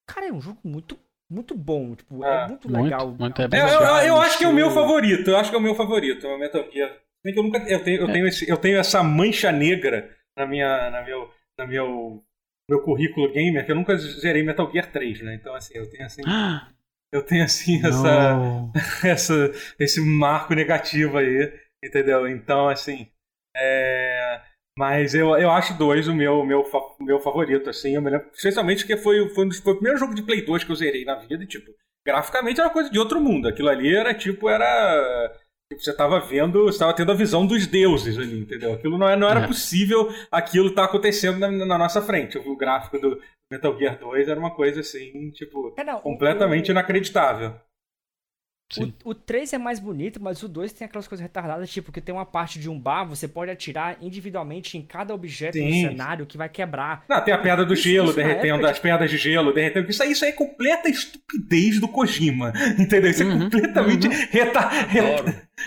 Cara, 0.10 0.28
é 0.28 0.34
um 0.34 0.41
jogo 0.41 0.60
muito, 0.64 0.97
muito 1.30 1.55
bom. 1.55 1.95
Tipo, 1.95 2.26
é, 2.26 2.45
é 2.45 2.47
muito 2.47 2.68
legal. 2.68 3.07
Muito, 3.10 3.20
muito 3.20 3.41
é 3.41 3.62
eu, 3.62 3.68
eu, 3.68 4.07
eu 4.07 4.22
acho 4.22 4.38
que 4.39 4.43
é 4.43 4.47
o 4.47 4.53
meu 4.53 4.72
favorito. 4.72 5.30
Eu 5.30 5.38
acho 5.38 5.51
que 5.51 5.55
é 5.55 5.60
o 5.60 5.62
meu 5.62 5.76
favorito, 5.76 6.28
o 6.28 6.38
Metal 6.38 6.66
Gear. 6.72 6.97
que 7.24 7.39
eu 7.39 7.43
nunca. 7.43 7.60
Eu 7.60 7.84
tenho, 7.84 8.01
eu, 8.01 8.10
é. 8.10 8.12
tenho 8.12 8.28
esse, 8.28 8.49
eu 8.49 8.57
tenho 8.57 8.80
essa 8.80 9.03
mancha 9.03 9.51
negra 9.51 10.10
na 10.36 10.47
minha. 10.47 10.89
Na 10.89 11.03
meu, 11.03 11.32
na 11.57 11.68
meu, 11.68 12.24
meu 12.68 12.82
currículo 12.82 13.32
gamer, 13.32 13.64
que 13.64 13.72
eu 13.72 13.76
nunca 13.76 13.95
zerei 13.97 14.41
Metal 14.41 14.70
Gear 14.72 14.91
3, 14.91 15.22
né? 15.22 15.36
Então, 15.36 15.53
assim, 15.53 15.78
eu 15.78 15.88
tenho 15.88 16.05
assim. 16.05 16.24
eu 17.14 17.22
tenho 17.22 17.43
assim 17.43 17.80
essa, 17.86 18.39
essa, 19.07 19.51
esse 19.78 20.01
marco 20.01 20.55
negativo 20.55 21.20
aí, 21.20 21.53
entendeu? 21.84 22.28
Então, 22.28 22.68
assim. 22.68 23.07
É... 23.55 24.19
Mas 24.80 25.14
eu, 25.14 25.38
eu 25.38 25.52
acho 25.52 25.78
dois 25.78 26.08
o 26.08 26.16
meu, 26.16 26.46
meu, 26.46 26.66
meu 27.02 27.20
favorito, 27.20 27.70
assim. 27.70 27.96
Eu 27.96 28.02
me 28.02 28.12
lembro, 28.12 28.30
especialmente 28.34 28.88
que 28.88 28.96
foi, 28.96 29.28
foi, 29.28 29.44
um 29.44 29.50
dos, 29.50 29.60
foi 29.60 29.74
o 29.74 29.76
primeiro 29.76 30.00
jogo 30.00 30.16
de 30.16 30.24
Play 30.24 30.42
2 30.42 30.64
que 30.64 30.72
eu 30.72 30.76
zerei 30.78 31.04
na 31.04 31.16
vida. 31.16 31.44
E, 31.44 31.48
tipo, 31.48 31.70
graficamente 32.08 32.62
era 32.62 32.70
coisa 32.70 32.90
de 32.90 32.98
outro 32.98 33.20
mundo. 33.20 33.50
Aquilo 33.50 33.68
ali 33.68 33.94
era 33.94 34.14
tipo, 34.14 34.48
era. 34.48 35.38
Tipo, 35.70 35.84
você 35.84 35.92
estava 35.92 36.22
vendo, 36.22 36.64
você 36.64 36.78
estava 36.78 36.94
tendo 36.94 37.12
a 37.12 37.16
visão 37.16 37.46
dos 37.46 37.68
deuses 37.68 38.18
ali, 38.18 38.40
entendeu? 38.40 38.72
Aquilo 38.72 38.98
não, 38.98 39.10
é, 39.10 39.18
não 39.18 39.28
era 39.28 39.42
é. 39.42 39.48
possível 39.48 40.08
aquilo 40.32 40.70
estar 40.70 40.84
tá 40.84 40.88
acontecendo 40.88 41.40
na, 41.40 41.52
na, 41.52 41.78
nossa 41.78 42.02
frente. 42.02 42.38
O 42.38 42.56
gráfico 42.56 42.98
do 42.98 43.22
Metal 43.52 43.78
Gear 43.78 44.00
2 44.00 44.30
era 44.30 44.40
uma 44.40 44.56
coisa 44.56 44.80
assim, 44.80 45.30
tipo, 45.32 45.74
é, 45.78 45.84
não, 45.84 46.00
completamente 46.00 46.70
o, 46.70 46.72
inacreditável. 46.72 47.54
O, 48.78 49.10
o 49.10 49.16
3 49.16 49.54
é 49.54 49.58
mais 49.58 49.80
bonito, 49.80 50.22
mas 50.22 50.44
o 50.44 50.48
2 50.48 50.74
tem 50.74 50.86
aquelas 50.86 51.08
coisas 51.08 51.24
retardadas, 51.24 51.70
tipo, 51.70 51.92
que 51.92 52.00
tem 52.00 52.14
uma 52.14 52.26
parte 52.26 52.60
de 52.60 52.70
um 52.70 52.80
bar, 52.80 53.04
você 53.04 53.28
pode 53.28 53.50
atirar 53.50 53.98
individualmente 54.00 54.78
em 54.78 54.82
cada 54.84 55.14
objeto 55.14 55.54
Sim. 55.54 55.66
no 55.66 55.90
cenário 55.90 56.26
que 56.26 56.38
vai 56.38 56.50
quebrar. 56.50 57.04
Não, 57.10 57.20
tem 57.24 57.34
a 57.34 57.38
pedra 57.38 57.66
do 57.66 57.74
isso, 57.74 57.84
gelo 57.84 58.08
isso 58.08 58.16
derretendo, 58.16 58.68
as 58.68 58.78
pedras 58.78 59.10
de 59.10 59.18
gelo 59.18 59.52
derretendo. 59.52 59.90
Isso 59.90 60.04
aí, 60.04 60.12
isso 60.12 60.24
aí 60.24 60.32
é 60.32 60.34
completa 60.34 60.88
estupidez 60.88 61.80
do 61.80 61.88
Kojima. 61.88 62.54
Entendeu? 62.78 63.10
Isso 63.10 63.24
é 63.24 63.26
uhum, 63.26 63.40
completamente 63.40 64.08
uhum. 64.08 64.14
reta, 64.30 64.70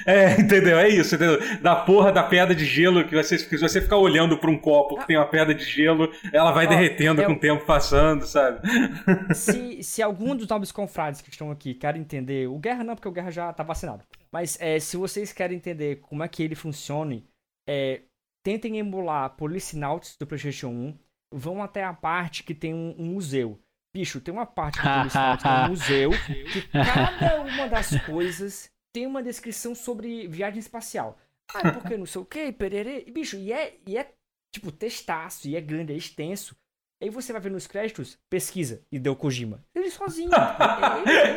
é, 0.06 0.32
entendeu? 0.40 0.78
É 0.78 0.88
isso, 0.88 1.14
entendeu? 1.14 1.38
Da 1.60 1.76
porra 1.76 2.12
da 2.12 2.22
pedra 2.22 2.54
de 2.54 2.64
gelo 2.64 3.06
que 3.06 3.14
você, 3.14 3.38
se 3.38 3.56
você 3.56 3.80
ficar 3.80 3.96
olhando 3.96 4.38
para 4.38 4.50
um 4.50 4.58
copo 4.58 4.96
que 4.98 5.06
tem 5.06 5.16
uma 5.16 5.26
pedra 5.26 5.54
de 5.54 5.64
gelo, 5.64 6.12
ela 6.32 6.52
vai 6.52 6.66
derretendo 6.66 7.22
eu... 7.22 7.26
com 7.26 7.32
o 7.34 7.38
tempo 7.38 7.64
passando, 7.64 8.26
sabe? 8.26 8.60
Se, 9.34 9.82
se 9.82 10.02
algum 10.02 10.36
dos 10.36 10.46
nobres 10.46 10.70
confrades 10.70 11.20
que 11.20 11.30
estão 11.30 11.50
aqui 11.50 11.74
querem 11.74 12.02
entender, 12.02 12.48
o 12.48 12.58
Guerra 12.58 12.84
não, 12.84 12.94
porque 12.94 13.08
o 13.08 13.12
Guerra 13.12 13.30
já 13.30 13.52
tá 13.52 13.62
vacinado. 13.62 14.04
Mas 14.32 14.58
é, 14.60 14.78
se 14.78 14.96
vocês 14.96 15.32
querem 15.32 15.56
entender 15.56 15.96
como 16.00 16.22
é 16.22 16.28
que 16.28 16.42
ele 16.42 16.54
funcione, 16.54 17.26
é, 17.68 18.02
tentem 18.44 18.78
emular 18.78 19.30
Policinauts 19.30 20.16
do 20.16 20.26
PlayStation 20.26 20.68
1, 20.68 20.98
vão 21.32 21.62
até 21.62 21.84
a 21.84 21.92
parte 21.92 22.42
que 22.42 22.54
tem 22.54 22.74
um, 22.74 22.94
um 22.98 23.06
museu. 23.06 23.58
Bicho, 23.94 24.20
tem 24.20 24.32
uma 24.32 24.46
parte 24.46 24.78
do 24.78 24.82
Policinauts 24.88 25.42
que 25.42 25.48
é 25.48 25.52
um 25.52 25.68
museu 25.68 26.10
que 26.10 26.68
cada 26.68 27.42
uma 27.42 27.68
das 27.68 28.00
coisas 28.04 28.71
tem 28.92 29.06
uma 29.06 29.22
descrição 29.22 29.74
sobre 29.74 30.28
viagem 30.28 30.58
espacial. 30.58 31.18
Ah, 31.54 31.72
porque 31.72 31.96
não 31.96 32.06
sei 32.06 32.20
o 32.20 32.24
que, 32.24 32.52
pererê. 32.52 33.04
Bicho, 33.10 33.36
e 33.36 33.52
é, 33.52 33.78
e 33.86 33.96
é 33.96 34.12
tipo 34.52 34.70
testaço, 34.70 35.48
e 35.48 35.56
é 35.56 35.60
grande, 35.60 35.92
é 35.92 35.96
extenso. 35.96 36.56
Aí 37.02 37.10
você 37.10 37.32
vai 37.32 37.42
ver 37.42 37.50
nos 37.50 37.66
créditos, 37.66 38.16
pesquisa, 38.30 38.80
e 38.92 38.96
deu 38.96 39.16
Kojima. 39.16 39.64
Ele 39.74 39.90
sozinho. 39.90 40.30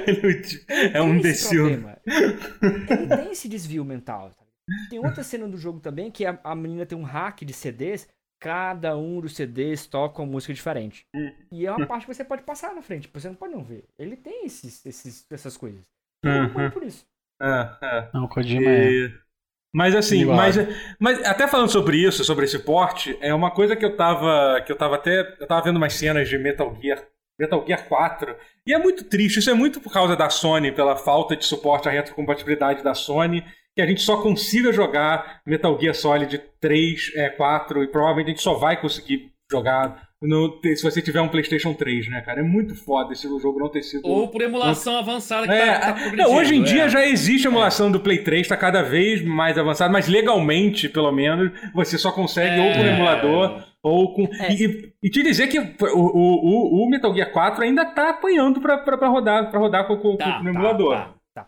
ele, 0.08 0.20
ele, 0.28 0.66
ele, 0.70 0.98
é 0.98 1.02
um 1.02 1.18
desvio. 1.18 1.68
Ele 1.68 3.08
tem 3.08 3.32
esse 3.32 3.50
desvio 3.50 3.84
mental. 3.84 4.30
Tá? 4.30 4.46
Tem 4.92 5.00
outra 5.00 5.24
cena 5.24 5.48
do 5.48 5.58
jogo 5.58 5.80
também, 5.80 6.12
que 6.12 6.24
a, 6.24 6.40
a 6.44 6.54
menina 6.54 6.86
tem 6.86 6.96
um 6.96 7.04
hack 7.04 7.44
de 7.44 7.52
CDs. 7.52 8.08
Cada 8.40 8.96
um 8.96 9.20
dos 9.20 9.36
CDs 9.36 9.88
toca 9.88 10.22
uma 10.22 10.32
música 10.32 10.54
diferente. 10.54 11.08
E 11.52 11.66
é 11.66 11.72
uma 11.72 11.88
parte 11.88 12.06
que 12.06 12.14
você 12.14 12.24
pode 12.24 12.44
passar 12.44 12.76
na 12.76 12.84
frente, 12.84 13.10
você 13.12 13.28
não 13.28 13.36
pode 13.36 13.54
não 13.54 13.64
ver. 13.64 13.86
Ele 13.98 14.16
tem 14.16 14.46
esses, 14.46 14.86
esses, 14.86 15.26
essas 15.32 15.58
coisas. 15.58 15.84
Uhum. 16.24 16.70
por 16.70 16.84
isso. 16.84 17.08
É, 17.42 17.70
é. 17.82 18.10
Não, 18.14 18.26
o 18.26 18.30
Kojima 18.30 18.70
e... 18.70 19.08
é. 19.08 19.26
Mas 19.74 19.94
assim, 19.94 20.24
mas, 20.24 20.56
mas 20.98 21.22
até 21.26 21.46
falando 21.48 21.70
sobre 21.70 21.98
isso, 21.98 22.24
sobre 22.24 22.46
esse 22.46 22.60
porte, 22.60 23.18
é 23.20 23.34
uma 23.34 23.52
coisa 23.52 23.76
que 23.76 23.84
eu 23.84 23.98
tava. 23.98 24.62
que 24.66 24.72
eu 24.72 24.78
tava 24.78 24.96
até. 24.96 25.36
Eu 25.38 25.46
tava 25.46 25.64
vendo 25.64 25.76
umas 25.76 25.94
cenas 25.94 26.30
de 26.30 26.38
Metal 26.38 26.74
Gear. 26.82 27.04
Metal 27.38 27.62
Gear 27.68 27.86
4. 27.86 28.36
E 28.66 28.74
é 28.74 28.78
muito 28.78 29.04
triste, 29.04 29.40
isso 29.40 29.50
é 29.50 29.54
muito 29.54 29.82
por 29.82 29.92
causa 29.92 30.16
da 30.16 30.30
Sony, 30.30 30.72
pela 30.72 30.96
falta 30.96 31.36
de 31.36 31.46
suporte 31.46 31.90
à 31.90 31.92
retrocompatibilidade 31.92 32.82
da 32.82 32.94
Sony, 32.94 33.44
que 33.76 33.82
a 33.82 33.86
gente 33.86 34.02
só 34.02 34.22
consiga 34.22 34.72
jogar 34.72 35.42
Metal 35.46 35.78
Gear 35.78 35.94
Solid 35.94 36.42
3, 36.62 37.12
é, 37.16 37.30
4, 37.30 37.84
e 37.84 37.88
provavelmente 37.90 38.28
a 38.28 38.30
gente 38.30 38.42
só 38.42 38.54
vai 38.54 38.80
conseguir 38.80 39.34
jogar 39.52 40.05
no, 40.22 40.60
se 40.64 40.82
você 40.82 41.02
tiver 41.02 41.22
um 41.22 41.28
PlayStation 41.28 41.74
3, 41.74 42.10
né, 42.10 42.22
cara? 42.22 42.40
É 42.40 42.44
muito 42.44 42.74
foda 42.74 43.14
esse 43.14 43.28
jogo 43.40 43.60
não 43.60 43.70
ter 43.70 43.84
sido. 43.84 44.08
Ou 44.08 44.28
por 44.28 44.42
emulação 44.42 44.94
não... 44.94 45.00
avançada 45.00 45.46
que 45.46 45.54
é, 45.54 45.80
tá, 45.80 45.94
tá 45.94 46.12
não, 46.14 46.34
Hoje 46.34 46.56
em 46.56 46.62
é. 46.62 46.64
dia 46.64 46.90
já 46.90 47.06
existe 47.06 47.48
emulação 47.48 47.90
é. 47.90 47.92
do 47.92 48.00
Play 48.00 48.24
3, 48.24 48.48
tá 48.48 48.58
cada 48.58 48.82
vez 48.82 49.22
mais 49.22 49.58
avançado, 49.58 49.92
mas 49.92 50.08
legalmente, 50.08 50.88
pelo 50.88 51.12
menos, 51.12 51.52
você 51.74 51.98
só 51.98 52.12
consegue 52.12 52.60
ou 52.60 52.74
por 52.74 52.86
é. 52.86 52.94
emulador 52.94 53.64
ou 53.84 54.16
com. 54.16 54.24
É. 54.36 54.52
E, 54.52 54.94
e, 55.04 55.10
te 55.10 55.22
dizer 55.22 55.48
que 55.48 55.60
o, 55.60 56.00
o, 56.00 56.84
o, 56.84 56.90
Metal 56.90 57.14
Gear 57.14 57.32
4 57.32 57.64
ainda 57.64 57.86
tá 57.86 58.10
apanhando 58.10 58.60
pra, 58.60 58.80
pra, 58.80 58.98
pra 58.98 59.08
rodar, 59.08 59.52
pra 59.52 59.60
rodar 59.60 59.86
com, 59.86 59.98
com, 59.98 60.18
tá, 60.18 60.40
com 60.40 60.46
o 60.46 60.50
emulador. 60.50 60.96
Tá, 60.96 61.14
tá, 61.36 61.48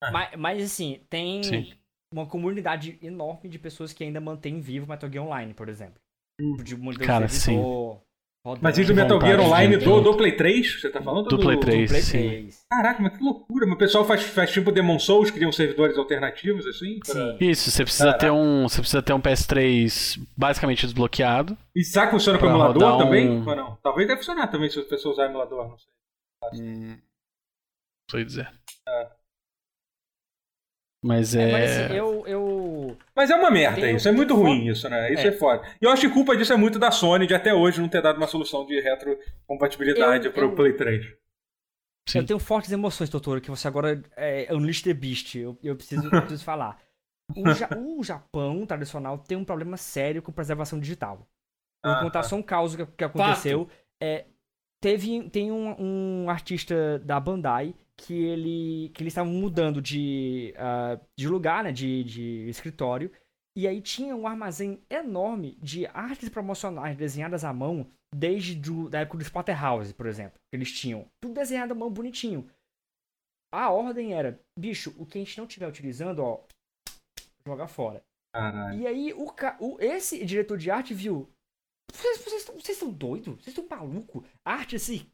tá. 0.00 0.10
Mas, 0.10 0.30
mas, 0.36 0.64
assim, 0.64 1.00
tem 1.08 1.42
Sim. 1.42 1.72
uma 2.12 2.26
comunidade 2.26 2.98
enorme 3.00 3.48
de 3.48 3.58
pessoas 3.58 3.92
que 3.92 4.04
ainda 4.04 4.20
mantém 4.20 4.60
vivo 4.60 4.86
Metal 4.86 5.10
Gear 5.10 5.24
Online, 5.24 5.54
por 5.54 5.68
exemplo. 5.68 5.98
Hum. 6.40 6.56
De, 6.62 6.76
Cara, 6.98 7.26
sim. 7.26 7.58
Mas 8.60 8.78
isso 8.78 8.88
do 8.88 8.94
Metal 8.94 9.20
Gear 9.20 9.40
Online 9.40 9.76
do, 9.76 10.00
do 10.00 10.16
Play 10.16 10.32
3? 10.32 10.80
Você 10.80 10.88
tá 10.88 11.02
falando? 11.02 11.28
Do, 11.28 11.36
do 11.36 11.42
Play 11.42 11.58
3, 11.58 11.90
do 11.90 11.94
Play 11.94 12.02
3. 12.02 12.66
Caraca, 12.70 13.02
mas 13.02 13.16
que 13.16 13.22
loucura. 13.22 13.66
O 13.66 13.76
pessoal 13.76 14.04
faz, 14.04 14.22
faz 14.22 14.50
tipo 14.50 14.72
Demon 14.72 14.98
Souls, 14.98 15.30
criam 15.30 15.52
servidores 15.52 15.98
alternativos, 15.98 16.66
assim? 16.66 16.98
Pra... 17.00 17.36
Isso, 17.40 17.70
você 17.70 17.82
precisa, 17.84 18.12
ter 18.14 18.30
um, 18.30 18.68
você 18.68 18.80
precisa 18.80 19.02
ter 19.02 19.12
um 19.12 19.20
PS3 19.20 20.24
basicamente 20.36 20.86
desbloqueado. 20.86 21.58
E 21.74 21.84
será 21.84 22.06
que 22.06 22.12
funciona 22.12 22.38
com 22.38 22.46
emulador 22.46 22.94
um... 22.94 22.98
também? 22.98 23.28
Ou 23.28 23.56
não? 23.56 23.76
Talvez 23.82 24.06
deve 24.08 24.20
funcionar 24.20 24.46
também 24.46 24.70
se 24.70 24.78
a 24.78 24.84
pessoa 24.84 25.12
usar 25.12 25.26
emulador, 25.26 25.68
não 25.68 25.76
sei. 25.76 25.92
Hum, 26.54 26.90
não 26.90 26.98
sei 28.10 28.24
dizer. 28.24 28.48
É. 28.88 29.17
Mas 31.02 31.34
é. 31.34 31.48
é 31.48 31.52
mas, 31.52 31.70
assim, 31.70 31.94
eu, 31.94 32.26
eu. 32.26 32.96
Mas 33.14 33.30
é 33.30 33.36
uma 33.36 33.50
merda 33.50 33.88
isso, 33.90 34.08
é 34.08 34.12
muito 34.12 34.34
ruim 34.34 34.66
isso, 34.66 34.88
né? 34.88 35.12
Isso 35.12 35.22
é. 35.22 35.28
é 35.28 35.32
foda. 35.32 35.62
E 35.80 35.84
eu 35.84 35.90
acho 35.90 36.02
que 36.08 36.12
culpa 36.12 36.36
disso 36.36 36.52
é 36.52 36.56
muito 36.56 36.78
da 36.78 36.90
Sony 36.90 37.26
de 37.26 37.34
até 37.34 37.54
hoje 37.54 37.80
não 37.80 37.88
ter 37.88 38.02
dado 38.02 38.16
uma 38.16 38.26
solução 38.26 38.66
de 38.66 38.80
retrocompatibilidade 38.80 40.30
para 40.30 40.46
o 40.46 40.54
Play 40.54 40.72
3. 40.72 41.06
Sim. 42.08 42.18
Eu 42.18 42.26
tenho 42.26 42.38
fortes 42.38 42.72
emoções, 42.72 43.10
doutor, 43.10 43.40
que 43.40 43.50
você 43.50 43.68
agora 43.68 44.02
é 44.16 44.48
Unleashed 44.50 44.84
the 44.84 44.94
Beast. 44.94 45.34
Eu, 45.36 45.56
eu, 45.62 45.76
preciso, 45.76 46.06
eu 46.06 46.20
preciso 46.20 46.42
falar. 46.44 46.80
O, 47.36 47.52
ja, 47.52 47.68
o, 47.76 48.02
Japão 48.02 48.64
tradicional 48.64 49.18
tem 49.18 49.36
um 49.36 49.44
problema 49.44 49.76
sério 49.76 50.22
com 50.22 50.32
preservação 50.32 50.80
digital. 50.80 51.18
Vou 51.84 51.92
ah, 51.92 52.00
contar 52.00 52.22
tá. 52.22 52.28
só 52.28 52.36
um 52.36 52.42
caos 52.42 52.74
que, 52.74 52.86
que 52.86 53.04
aconteceu. 53.04 53.68
É, 54.02 54.24
teve, 54.80 55.28
tem 55.28 55.52
um, 55.52 55.76
um 56.24 56.30
artista 56.30 56.98
da 57.00 57.20
Bandai 57.20 57.74
que 57.98 58.14
ele 58.14 58.90
que 58.94 59.02
eles 59.02 59.12
estavam 59.12 59.32
mudando 59.32 59.82
de, 59.82 60.54
uh, 60.56 61.04
de 61.18 61.28
lugar, 61.28 61.64
né, 61.64 61.72
de, 61.72 62.04
de 62.04 62.48
escritório, 62.48 63.10
e 63.56 63.66
aí 63.66 63.82
tinha 63.82 64.14
um 64.14 64.26
armazém 64.26 64.80
enorme 64.88 65.58
de 65.60 65.84
artes 65.86 66.28
promocionais 66.28 66.96
desenhadas 66.96 67.44
à 67.44 67.52
mão 67.52 67.90
desde 68.14 68.54
do, 68.54 68.88
da 68.88 69.00
época 69.00 69.18
do 69.18 69.24
Splatterhouse, 69.24 69.92
por 69.92 70.06
exemplo. 70.06 70.38
Eles 70.52 70.70
tinham 70.70 71.06
tudo 71.20 71.34
desenhado 71.34 71.72
à 71.72 71.76
mão 71.76 71.90
bonitinho. 71.90 72.48
A 73.52 73.70
ordem 73.70 74.14
era, 74.14 74.40
bicho, 74.56 74.94
o 74.96 75.04
que 75.04 75.18
a 75.18 75.20
gente 75.20 75.36
não 75.36 75.46
estiver 75.46 75.68
utilizando, 75.68 76.20
ó, 76.20 76.44
joga 77.44 77.66
fora. 77.66 78.02
Caralho. 78.32 78.80
E 78.80 78.86
aí 78.86 79.12
o, 79.12 79.26
o, 79.58 79.80
esse 79.80 80.24
diretor 80.24 80.56
de 80.56 80.70
arte 80.70 80.94
viu, 80.94 81.28
vocês, 81.90 82.18
vocês, 82.18 82.44
vocês 82.44 82.76
estão 82.76 82.92
doidos? 82.92 83.42
Vocês 83.42 83.58
estão 83.58 83.66
malucos? 83.66 84.24
Arte 84.44 84.76
assim, 84.76 85.10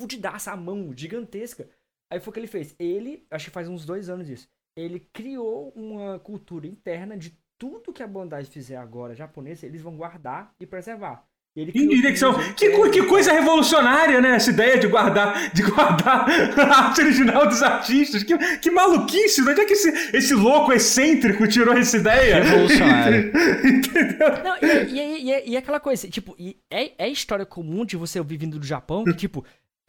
fudidaça 0.00 0.52
à 0.52 0.56
mão, 0.56 0.96
gigantesca. 0.96 1.68
Aí 2.10 2.20
foi 2.20 2.30
o 2.30 2.34
que 2.34 2.40
ele 2.40 2.46
fez. 2.46 2.74
Ele, 2.78 3.26
acho 3.30 3.46
que 3.46 3.50
faz 3.50 3.68
uns 3.68 3.84
dois 3.84 4.08
anos 4.08 4.28
isso. 4.28 4.48
Ele 4.76 5.00
criou 5.12 5.72
uma 5.74 6.18
cultura 6.18 6.66
interna 6.66 7.16
de 7.16 7.36
tudo 7.58 7.92
que 7.92 8.02
a 8.02 8.06
Bandai 8.06 8.44
fizer 8.44 8.76
agora 8.76 9.14
japonesa, 9.14 9.66
eles 9.66 9.82
vão 9.82 9.96
guardar 9.96 10.54
e 10.60 10.66
preservar. 10.66 11.26
Ele 11.56 11.72
que, 11.72 12.12
que, 12.54 12.90
que, 12.90 13.02
coisa 13.02 13.32
revolucionária, 13.32 14.20
né? 14.20 14.36
Essa 14.36 14.50
ideia 14.50 14.78
de 14.78 14.86
guardar, 14.86 15.52
de 15.52 15.62
guardar 15.62 16.24
a 16.56 16.84
arte 16.84 17.00
original 17.00 17.48
dos 17.48 17.62
artistas. 17.64 18.22
Que, 18.22 18.38
que 18.58 18.70
maluquice! 18.70 19.42
Onde 19.42 19.60
é 19.60 19.64
que 19.64 19.72
esse, 19.72 20.16
esse 20.16 20.34
louco 20.34 20.72
excêntrico 20.72 21.48
tirou 21.48 21.74
essa 21.76 21.96
ideia? 21.96 22.44
Revolucionário. 22.44 23.32
Entendeu? 23.66 24.28
Não, 24.44 24.56
e, 24.62 24.66
e, 24.66 25.30
e, 25.30 25.50
e, 25.50 25.56
aquela 25.56 25.80
coisa, 25.80 26.08
tipo, 26.08 26.36
é, 26.70 26.92
é 26.96 27.08
história 27.08 27.44
comum 27.44 27.84
de 27.84 27.96
você 27.96 28.20
ouvir 28.20 28.36
vindo 28.36 28.56
do 28.56 28.66
Japão, 28.66 29.02
que, 29.02 29.14
tipo, 29.14 29.44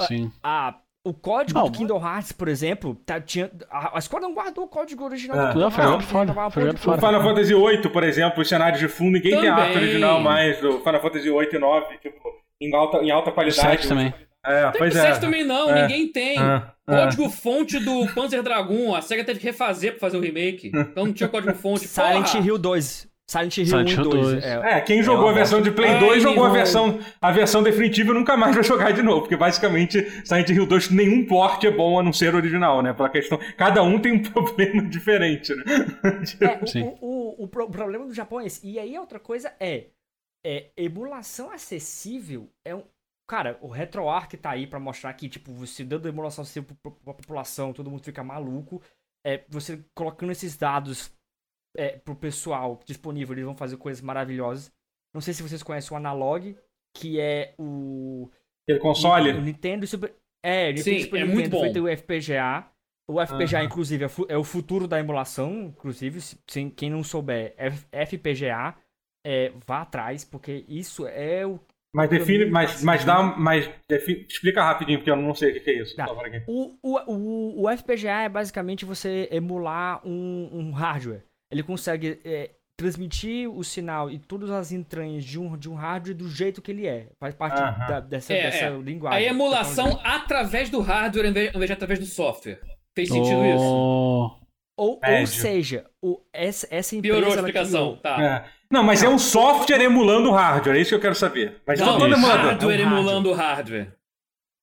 Sim. 0.08 0.32
a, 0.42 0.70
a 0.70 0.82
o 1.04 1.14
código 1.14 1.58
não, 1.58 1.66
do 1.66 1.72
Kingdom 1.72 2.02
Hearts, 2.06 2.32
por 2.32 2.48
exemplo, 2.48 2.96
tá, 3.06 3.22
tinha, 3.22 3.50
a, 3.70 3.98
a 3.98 4.02
Square 4.02 4.24
não 4.24 4.34
guardou 4.34 4.66
o 4.66 4.68
código 4.68 5.06
original 5.06 5.50
é. 5.50 5.54
do. 5.54 5.60
Não, 5.60 5.72
foi, 5.72 5.84
foi, 6.02 6.70
O 6.70 6.98
Final 6.98 7.24
Fantasy 7.24 7.54
VIII, 7.54 7.90
por 7.90 8.04
exemplo, 8.04 8.42
os 8.42 8.50
cenários 8.50 8.80
de 8.80 8.88
fundo, 8.88 9.14
ninguém 9.14 9.32
também. 9.32 9.54
tem 9.54 9.64
arte 9.64 9.78
original 9.78 10.20
mais 10.20 10.60
do 10.60 10.80
Final 10.80 11.02
Fantasy 11.02 11.30
VIII 11.30 11.50
e 11.54 11.60
9, 11.60 11.98
tipo, 12.00 12.20
em 12.62 12.76
alta, 12.76 12.98
em 12.98 13.12
alta 13.12 13.32
qualidade. 13.32 13.86
O 13.86 13.90
também. 13.90 14.14
É, 14.46 14.72
tem 14.72 14.80
pois 14.80 14.96
é. 14.96 15.16
também 15.20 15.46
não, 15.46 15.70
é. 15.70 15.82
ninguém 15.82 16.08
tem. 16.12 16.38
É. 16.38 16.64
Código 16.86 17.30
fonte 17.30 17.80
do 17.80 18.08
Panzer 18.14 18.42
Dragon, 18.42 18.96
a 18.96 19.02
SEGA 19.02 19.24
teve 19.24 19.40
que 19.40 19.46
refazer 19.46 19.92
pra 19.92 20.00
fazer 20.00 20.18
o 20.18 20.22
remake. 20.22 20.72
Então 20.74 21.06
não 21.06 21.14
tinha 21.14 21.30
código 21.30 21.54
fonte. 21.56 21.88
Silent 21.88 22.34
Hill 22.34 22.58
2. 22.58 23.09
Silent 23.30 23.58
Hill 23.58 23.66
Silent 23.68 23.90
1 23.90 23.92
e 23.92 23.96
2. 23.96 24.28
2. 24.32 24.44
É, 24.44 24.78
é, 24.78 24.82
quem 24.82 25.04
jogou 25.04 25.28
é 25.28 25.30
a 25.30 25.34
versão 25.36 25.62
de 25.62 25.70
Play 25.70 26.00
2 26.00 26.24
jogou 26.24 26.46
a 26.46 26.50
versão, 26.50 27.00
a 27.22 27.32
versão 27.32 27.62
definitiva 27.62 28.10
e 28.10 28.14
nunca 28.16 28.36
mais 28.36 28.56
vai 28.56 28.64
jogar 28.64 28.92
de 28.92 29.04
novo, 29.04 29.22
porque 29.22 29.38
basicamente 29.38 30.02
Silent 30.26 30.50
Hill 30.50 30.66
2 30.66 30.90
nenhum 30.90 31.28
porte 31.28 31.68
é 31.68 31.72
bom 31.72 32.00
a 32.00 32.04
não 32.04 32.12
ser 32.12 32.34
original, 32.34 32.82
né? 32.82 32.92
Pela 32.92 33.08
questão, 33.08 33.40
cada 33.56 33.84
um 33.84 34.00
tem 34.00 34.14
um 34.14 34.24
problema 34.34 34.82
diferente, 34.90 35.54
né? 35.54 35.64
É, 36.42 36.58
o, 36.82 36.88
o, 37.06 37.44
o, 37.44 37.44
o, 37.44 37.48
problema 37.48 38.08
do 38.08 38.14
Japão 38.16 38.42
é 38.42 38.48
esse. 38.48 38.68
E 38.68 38.80
aí 38.80 38.98
outra 38.98 39.20
coisa 39.20 39.54
é, 39.60 39.90
é 40.44 40.72
emulação 40.76 41.52
acessível 41.52 42.50
é 42.66 42.74
um 42.74 42.84
Cara, 43.30 43.60
o 43.62 43.68
RetroArch 43.68 44.38
tá 44.38 44.50
aí 44.50 44.66
para 44.66 44.80
mostrar 44.80 45.14
que, 45.14 45.30
tipo, 45.30 45.54
você 45.54 45.84
dando 45.84 46.08
emulação 46.08 46.42
acessível 46.42 46.76
pra, 46.82 46.92
pra 46.92 47.14
população, 47.14 47.72
todo 47.72 47.88
mundo 47.88 48.04
fica 48.04 48.24
maluco. 48.24 48.82
é, 49.24 49.44
você 49.48 49.86
colocando 49.94 50.32
esses 50.32 50.58
dados 50.58 51.12
é, 51.76 51.98
pro 51.98 52.16
pessoal 52.16 52.80
disponível, 52.86 53.34
eles 53.34 53.46
vão 53.46 53.56
fazer 53.56 53.78
coisas 53.78 54.02
maravilhosas. 54.02 54.72
Não 55.14 55.22
sei 55.22 55.34
se 55.34 55.44
vocês 55.44 55.64
conhecem 55.64 55.94
o 55.94 55.98
Analog, 55.98 56.56
que 56.96 57.20
é 57.20 57.54
o. 57.58 58.30
Aquele 58.68 58.80
console? 58.80 59.32
O, 59.32 59.42
Nintendo 59.42 59.88
Super. 59.88 60.14
É, 60.44 60.66
o 60.66 60.74
Nintendo 60.74 60.84
Sim, 60.84 61.04
Super 61.04 61.18
é 61.18 61.26
Nintendo 61.26 61.40
muito 61.40 61.60
feito 61.60 61.84
o 61.84 61.98
FPGA. 61.98 62.66
O 63.10 63.26
FPGA, 63.26 63.60
uhum. 63.60 63.66
inclusive, 63.66 64.06
é, 64.06 64.10
é, 64.30 64.38
o 64.38 64.44
futuro 64.44 64.88
da 64.88 65.00
emulação. 65.00 65.74
Inclusive, 65.76 66.22
se, 66.22 66.70
quem 66.76 66.90
não 66.90 67.04
souber, 67.04 67.56
FPGA, 67.92 68.76
é, 69.26 69.52
vá 69.66 69.82
atrás, 69.82 70.24
porque 70.24 70.64
isso 70.68 71.08
é 71.08 71.46
o 71.46 71.60
mas 71.94 72.10
define, 72.10 72.46
mas, 72.46 72.84
mas 72.84 73.04
dá, 73.04 73.24
mas 73.24 73.70
define, 73.90 74.24
explica 74.30 74.64
rapidinho, 74.64 75.00
porque 75.00 75.10
eu 75.10 75.16
não 75.16 75.34
sei 75.34 75.58
o 75.58 75.64
que 75.64 75.70
é 75.72 75.82
isso. 75.82 75.96
Tá. 75.96 76.06
O, 76.46 76.78
o, 76.84 77.00
o, 77.12 77.64
o 77.64 77.78
FPGA 77.78 78.22
é 78.22 78.30
basicamente 78.30 78.86
você 78.86 79.28
emular 79.32 80.00
um, 80.06 80.50
um 80.52 80.72
hardware. 80.72 81.24
Ele 81.52 81.64
consegue 81.64 82.20
é, 82.24 82.52
transmitir 82.78 83.50
o 83.50 83.64
sinal 83.64 84.10
e 84.10 84.18
todas 84.18 84.50
as 84.50 84.72
entranhas 84.72 85.24
de 85.26 85.38
um, 85.38 85.58
de 85.58 85.70
um 85.70 85.76
hardware 85.76 86.16
do 86.16 86.30
jeito 86.30 86.62
que 86.62 86.72
ele 86.72 86.88
é. 86.88 87.10
Faz 87.20 87.36
parte 87.36 87.60
uh 87.60 87.66
-huh. 87.66 87.88
da, 87.88 88.00
dessa, 88.00 88.34
é, 88.34 88.44
dessa 88.44 88.66
é. 88.66 88.78
linguagem. 88.78 89.28
A 89.28 89.32
emulação 89.32 90.00
através 90.04 90.70
do 90.70 90.80
hardware 90.80 91.26
em 91.26 91.34
vez, 91.34 91.54
em 91.54 91.58
vez 91.58 91.68
de 91.68 91.74
através 91.74 92.00
do 92.00 92.06
software. 92.06 92.62
Fez 92.96 93.10
sentido 93.10 93.40
oh. 93.40 93.46
isso? 93.46 94.40
Ou, 94.78 94.98
ou 95.04 95.28
seja, 95.28 95.86
o, 96.02 96.22
essa, 96.32 96.66
essa 96.72 96.96
empresa. 96.96 97.18
Piorou 97.18 97.34
a 97.34 97.36
explicação, 97.36 97.98
tá. 97.98 98.24
É. 98.24 98.50
Não, 98.72 98.82
mas 98.82 99.04
é 99.04 99.10
um 99.10 99.20
software 99.20 99.82
emulando 99.82 100.30
o 100.30 100.32
hardware, 100.32 100.78
é 100.78 100.80
isso 100.80 100.92
que 100.92 100.96
eu 100.96 101.02
quero 101.02 101.16
saber. 101.16 101.62
Mas 101.68 101.82
não, 101.82 102.00
não 102.00 102.08
é 102.08 102.16
hardware 102.16 102.80
é 102.80 102.86
um 102.86 102.88
emulando 102.88 103.30
o 103.30 103.34
hardware. 103.34 103.94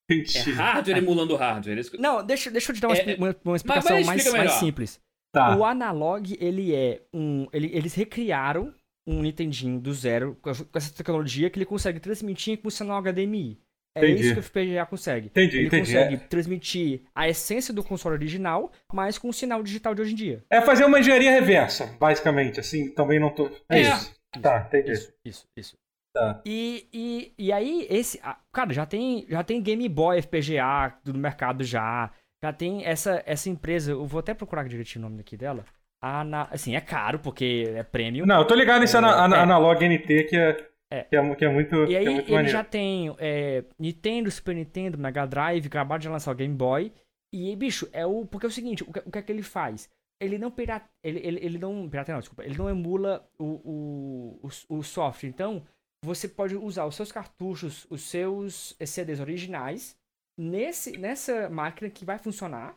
É 0.08 0.50
hardware 0.52 0.98
emulando 0.98 1.34
o 1.34 1.36
hardware. 1.36 1.84
Não, 1.98 2.24
deixa, 2.24 2.50
deixa 2.50 2.70
eu 2.70 2.76
te 2.76 2.80
dar 2.80 2.88
uma, 2.88 2.96
é, 2.96 3.16
uma, 3.16 3.36
uma 3.44 3.56
explicação 3.56 4.02
mais, 4.04 4.32
mais 4.32 4.52
simples. 4.52 5.00
Tá. 5.36 5.54
O 5.54 5.66
Analog, 5.66 6.34
ele 6.40 6.74
é 6.74 7.02
um. 7.12 7.46
Ele, 7.52 7.70
eles 7.74 7.92
recriaram 7.92 8.72
um 9.06 9.20
Nintendinho 9.20 9.78
do 9.78 9.92
zero 9.92 10.34
com 10.40 10.50
essa 10.74 10.94
tecnologia 10.94 11.50
que 11.50 11.58
ele 11.58 11.66
consegue 11.66 12.00
transmitir 12.00 12.58
com 12.58 12.68
o 12.68 12.70
sinal 12.70 13.02
HDMI. 13.02 13.60
É 13.94 14.00
entendi. 14.00 14.22
isso 14.22 14.32
que 14.32 14.40
o 14.40 14.42
FPGA 14.42 14.86
consegue. 14.86 15.26
Entendi, 15.26 15.58
ele 15.58 15.66
entendi. 15.66 15.92
consegue 15.92 16.14
é. 16.14 16.18
transmitir 16.18 17.02
a 17.14 17.28
essência 17.28 17.74
do 17.74 17.84
console 17.84 18.14
original, 18.14 18.72
mas 18.90 19.18
com 19.18 19.28
o 19.28 19.32
sinal 19.32 19.62
digital 19.62 19.94
de 19.94 20.00
hoje 20.00 20.12
em 20.12 20.16
dia. 20.16 20.44
É 20.48 20.62
fazer 20.62 20.86
uma 20.86 21.00
engenharia 21.00 21.30
reversa, 21.30 21.94
basicamente. 22.00 22.58
Assim, 22.58 22.88
também 22.94 23.20
não 23.20 23.28
tô. 23.28 23.50
É, 23.68 23.78
é. 23.78 23.82
isso. 23.82 24.14
Tá, 24.40 24.64
entendi. 24.66 24.92
Isso, 24.92 25.12
isso. 25.22 25.46
isso. 25.54 25.76
Tá. 26.14 26.40
E, 26.46 26.88
e, 26.94 27.32
e 27.36 27.52
aí, 27.52 27.86
esse. 27.90 28.18
Cara, 28.50 28.72
já 28.72 28.86
tem, 28.86 29.26
já 29.28 29.44
tem 29.44 29.60
Game 29.60 29.86
Boy 29.86 30.22
FPGA 30.22 30.94
no 31.04 31.18
mercado 31.18 31.62
já. 31.62 32.10
Já 32.42 32.52
tem 32.52 32.84
essa, 32.84 33.22
essa 33.26 33.48
empresa. 33.48 33.92
Eu 33.92 34.06
vou 34.06 34.20
até 34.20 34.34
procurar 34.34 34.64
direitinho 34.64 35.04
o 35.04 35.08
nome 35.08 35.20
aqui 35.20 35.36
dela. 35.36 35.64
Ana, 36.02 36.48
assim, 36.50 36.76
é 36.76 36.80
caro, 36.80 37.18
porque 37.18 37.64
é 37.74 37.82
prêmio. 37.82 38.26
Não, 38.26 38.40
eu 38.40 38.46
tô 38.46 38.54
ligado 38.54 38.80
nesse 38.80 38.96
é, 38.96 38.98
ana, 38.98 39.36
é. 39.36 39.40
Analog 39.40 39.82
NT 39.82 40.24
que 40.24 40.36
é. 40.36 40.68
É. 40.88 41.02
Que, 41.02 41.16
é, 41.16 41.34
que 41.34 41.44
é 41.44 41.48
muito. 41.48 41.84
E 41.86 41.96
aí 41.96 42.06
é 42.06 42.10
muito 42.10 42.28
ele 42.28 42.34
maneiro. 42.34 42.56
já 42.56 42.62
tem 42.62 43.14
é, 43.18 43.64
Nintendo, 43.78 44.30
Super 44.30 44.54
Nintendo, 44.54 44.96
Mega 44.96 45.26
Drive, 45.26 45.66
acabado 45.66 46.00
de 46.00 46.08
lançar 46.08 46.30
o 46.30 46.34
Game 46.34 46.54
Boy. 46.54 46.92
E, 47.32 47.56
bicho, 47.56 47.88
é 47.92 48.06
o. 48.06 48.24
Porque 48.24 48.46
é 48.46 48.48
o 48.48 48.52
seguinte, 48.52 48.84
o 48.84 48.92
que, 48.92 49.00
o 49.00 49.10
que 49.10 49.18
é 49.18 49.22
que 49.22 49.32
ele 49.32 49.42
faz? 49.42 49.90
Ele 50.20 50.38
não 50.38 50.50
pirata. 50.50 50.88
Ele, 51.02 51.20
ele, 51.26 51.44
ele 51.44 51.58
não. 51.58 51.88
Pirata 51.88 52.12
não, 52.12 52.20
desculpa. 52.20 52.44
Ele 52.44 52.56
não 52.56 52.70
emula 52.70 53.28
o, 53.38 53.44
o, 53.44 54.48
o, 54.48 54.78
o 54.78 54.82
software. 54.82 55.28
Então, 55.28 55.62
você 56.04 56.28
pode 56.28 56.56
usar 56.56 56.86
os 56.86 56.94
seus 56.94 57.10
cartuchos, 57.10 57.86
os 57.90 58.02
seus 58.02 58.76
CDs 58.80 59.18
originais, 59.18 59.96
nesse, 60.36 60.96
nessa 60.98 61.48
máquina 61.48 61.90
que 61.90 62.04
vai 62.04 62.18
funcionar. 62.18 62.76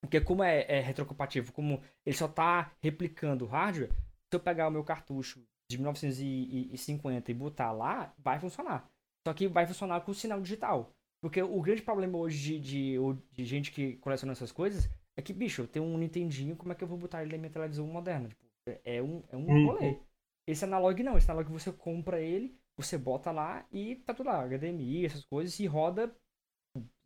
Porque 0.00 0.20
como 0.20 0.42
é, 0.42 0.66
é 0.68 0.80
retrocompatível, 0.80 1.52
como 1.52 1.82
ele 2.04 2.16
só 2.16 2.26
está 2.26 2.72
replicando 2.82 3.46
o 3.46 3.48
hardware, 3.48 3.90
se 3.90 4.36
eu 4.36 4.40
pegar 4.40 4.68
o 4.68 4.70
meu 4.70 4.84
cartucho 4.84 5.42
de 5.70 5.78
1950 5.78 7.30
e 7.30 7.34
botar 7.34 7.72
lá, 7.72 8.12
vai 8.18 8.38
funcionar. 8.38 8.88
Só 9.26 9.32
que 9.32 9.48
vai 9.48 9.66
funcionar 9.66 10.02
com 10.02 10.10
o 10.10 10.14
sinal 10.14 10.40
digital. 10.40 10.92
Porque 11.22 11.42
o 11.42 11.60
grande 11.62 11.80
problema 11.80 12.18
hoje 12.18 12.58
de, 12.58 12.60
de, 12.60 12.98
de 13.32 13.44
gente 13.46 13.72
que 13.72 13.96
coleciona 13.96 14.32
essas 14.32 14.52
coisas 14.52 14.90
é 15.16 15.22
que, 15.22 15.32
bicho, 15.32 15.62
eu 15.62 15.66
tenho 15.66 15.86
um 15.86 15.96
Nintendinho, 15.96 16.54
como 16.54 16.72
é 16.72 16.74
que 16.74 16.84
eu 16.84 16.88
vou 16.88 16.98
botar 16.98 17.22
ele 17.22 17.32
na 17.32 17.38
minha 17.38 17.50
televisão 17.50 17.86
moderna? 17.86 18.28
Tipo, 18.28 18.44
é 18.84 19.02
um, 19.02 19.22
é 19.30 19.36
um 19.36 19.46
uhum. 19.46 19.66
rolê. 19.68 19.98
Esse 20.46 20.64
analog 20.64 21.02
não, 21.02 21.16
esse 21.16 21.30
analog 21.30 21.50
você 21.50 21.72
compra 21.72 22.20
ele, 22.20 22.54
você 22.76 22.98
bota 22.98 23.30
lá 23.30 23.66
e 23.72 23.96
tá 23.96 24.12
tudo 24.12 24.26
lá, 24.26 24.46
HDMI, 24.46 25.06
essas 25.06 25.24
coisas, 25.24 25.58
e 25.58 25.66
roda 25.66 26.14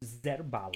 zero 0.05 0.45
bala. 0.45 0.73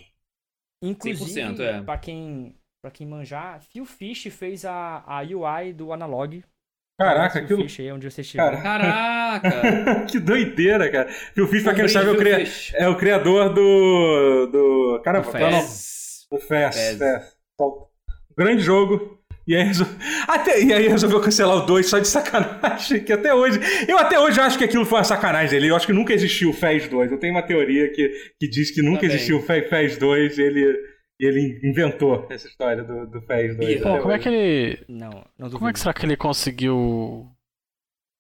Inclusive, 0.82 1.62
é. 1.62 1.82
pra, 1.82 1.97
quem, 1.97 2.57
pra 2.82 2.90
quem 2.90 3.07
manjar, 3.07 3.62
Phil 3.62 3.86
Fish 3.86 4.24
fez 4.30 4.64
a, 4.64 5.05
a 5.07 5.22
UI 5.22 5.72
do 5.72 5.93
analog 5.93 6.43
Caraca, 6.99 7.40
aquilo. 7.40 7.62
Fish 7.62 7.80
aí 7.80 7.93
onde 7.93 8.11
você 8.11 8.20
estiver. 8.20 8.62
Caraca! 8.62 10.07
que 10.07 10.20
doideira, 10.20 10.90
cara. 10.90 11.09
Phil 11.11 11.49
Fish, 11.49 11.62
pra 11.64 11.74
quem 11.74 11.82
não 11.82 11.88
sabe, 11.88 12.09
é 12.09 12.12
o, 12.12 12.16
cria... 12.16 12.45
é 12.74 12.88
o 12.88 12.97
criador 12.97 13.53
do. 13.53 14.47
do... 14.47 15.01
Caramba, 15.03 15.26
do 15.26 15.32
Fez. 15.32 16.26
Do 16.30 16.38
Fez. 16.38 16.76
Fez. 16.76 16.99
Grande 18.36 18.62
jogo. 18.62 19.21
E 19.47 19.57
aí, 19.57 19.64
resol... 19.64 19.86
até... 20.28 20.62
e 20.62 20.72
aí 20.72 20.88
resolveu 20.88 21.20
cancelar 21.20 21.57
o 21.57 21.66
2 21.66 21.86
só 21.86 21.99
de 21.99 22.09
sacanagem, 22.09 23.03
que 23.03 23.12
até 23.12 23.34
hoje. 23.34 23.59
Eu 23.88 23.99
até 23.99 24.18
hoje 24.18 24.40
acho 24.40 24.57
que 24.57 24.64
aquilo 24.64 24.84
foi 24.84 24.99
uma 24.99 25.05
sacanagem 25.05 25.51
dele. 25.51 25.68
Eu 25.68 25.76
acho 25.76 25.86
que 25.86 25.93
nunca 25.93 26.12
existiu 26.12 26.51
o 26.51 26.53
Fez 26.53 26.88
2. 26.88 27.12
Eu 27.12 27.18
tenho 27.18 27.34
uma 27.34 27.43
teoria 27.43 27.90
que, 27.93 28.09
que 28.38 28.49
diz 28.49 28.70
que 28.70 28.82
nunca 28.82 29.01
Também. 29.01 29.16
existiu 29.16 29.38
o 29.38 29.43
Fez 29.43 29.97
2. 29.97 30.38
Ele 30.38 30.93
e 31.22 31.26
ele 31.26 31.61
inventou 31.62 32.26
essa 32.30 32.49
história 32.49 32.82
do, 32.82 33.07
do 33.07 33.22
PES 33.22 33.57
2. 33.57 33.80
Pô, 33.80 33.99
como 33.99 34.12
é 34.12 34.18
que 34.18 34.28
ele. 34.28 34.84
Não, 34.88 35.24
não 35.38 35.51
Como 35.51 35.68
é 35.68 35.72
que 35.72 35.78
será 35.78 35.95
que 35.95 36.05
ele 36.05 36.16
conseguiu 36.16 37.28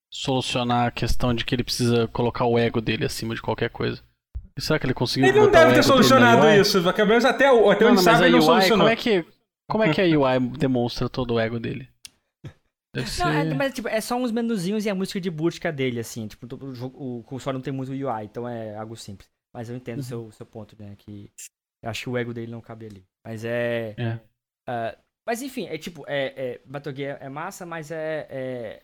solucionar 0.08 0.86
a 0.86 0.90
questão 0.92 1.34
de 1.34 1.44
que 1.44 1.52
ele 1.52 1.64
precisa 1.64 2.06
colocar 2.08 2.44
o 2.44 2.56
ego 2.56 2.80
dele 2.80 3.04
acima 3.04 3.34
de 3.34 3.42
qualquer 3.42 3.70
coisa? 3.70 4.00
será 4.58 4.78
que 4.78 4.86
ele 4.86 4.94
conseguiu. 4.94 5.28
Ele 5.28 5.40
não 5.40 5.50
deve 5.50 5.74
ter 5.74 5.82
solucionado 5.82 6.46
isso, 6.50 6.80
pelo 6.92 7.08
menos 7.08 7.24
até, 7.24 7.46
até 7.46 7.84
não, 7.84 7.92
onde 7.92 8.02
sabe 8.02 8.24
ele 8.26 8.32
não 8.32 8.42
solucionou. 8.42 8.86
Como 8.86 8.90
é, 8.90 8.96
que, 8.96 9.24
como 9.72 9.84
é 9.84 9.94
que 9.94 10.00
a 10.00 10.04
UI 10.04 10.38
demonstra 10.58 11.08
todo 11.08 11.34
o 11.34 11.40
ego 11.40 11.58
dele? 11.58 11.88
Deve 12.94 13.08
não, 13.18 13.28
é, 13.30 13.54
mas 13.54 13.72
tipo, 13.72 13.88
é 13.88 14.00
só 14.02 14.16
uns 14.16 14.30
menuzinhos 14.30 14.84
e 14.84 14.90
a 14.90 14.94
música 14.94 15.18
de 15.18 15.30
busca 15.30 15.72
dele, 15.72 15.98
assim. 15.98 16.28
Tipo, 16.28 16.46
o, 16.54 17.20
o 17.20 17.22
console 17.22 17.56
não 17.56 17.62
tem 17.62 17.72
muito 17.72 17.90
UI, 17.90 18.24
então 18.24 18.46
é 18.46 18.76
algo 18.76 18.94
simples. 18.96 19.30
Mas 19.54 19.70
eu 19.70 19.76
entendo 19.76 19.98
o 19.98 20.00
uhum. 20.00 20.06
seu, 20.06 20.32
seu 20.32 20.46
ponto, 20.46 20.76
né? 20.78 20.94
Que 20.98 21.30
eu 21.82 21.88
acho 21.88 22.02
que 22.02 22.10
o 22.10 22.18
ego 22.18 22.34
dele 22.34 22.52
não 22.52 22.60
cabe 22.60 22.86
ali. 22.86 23.06
Mas 23.24 23.46
é. 23.46 23.94
é. 23.96 24.14
Uh, 24.68 24.98
mas 25.26 25.40
enfim, 25.40 25.66
é 25.66 25.78
tipo, 25.78 26.04
é, 26.06 26.26
é, 26.36 26.60
Battle 26.66 26.94
Gear 26.94 27.18
é 27.20 27.30
massa, 27.30 27.64
mas 27.64 27.90
é, 27.90 28.26
é. 28.28 28.82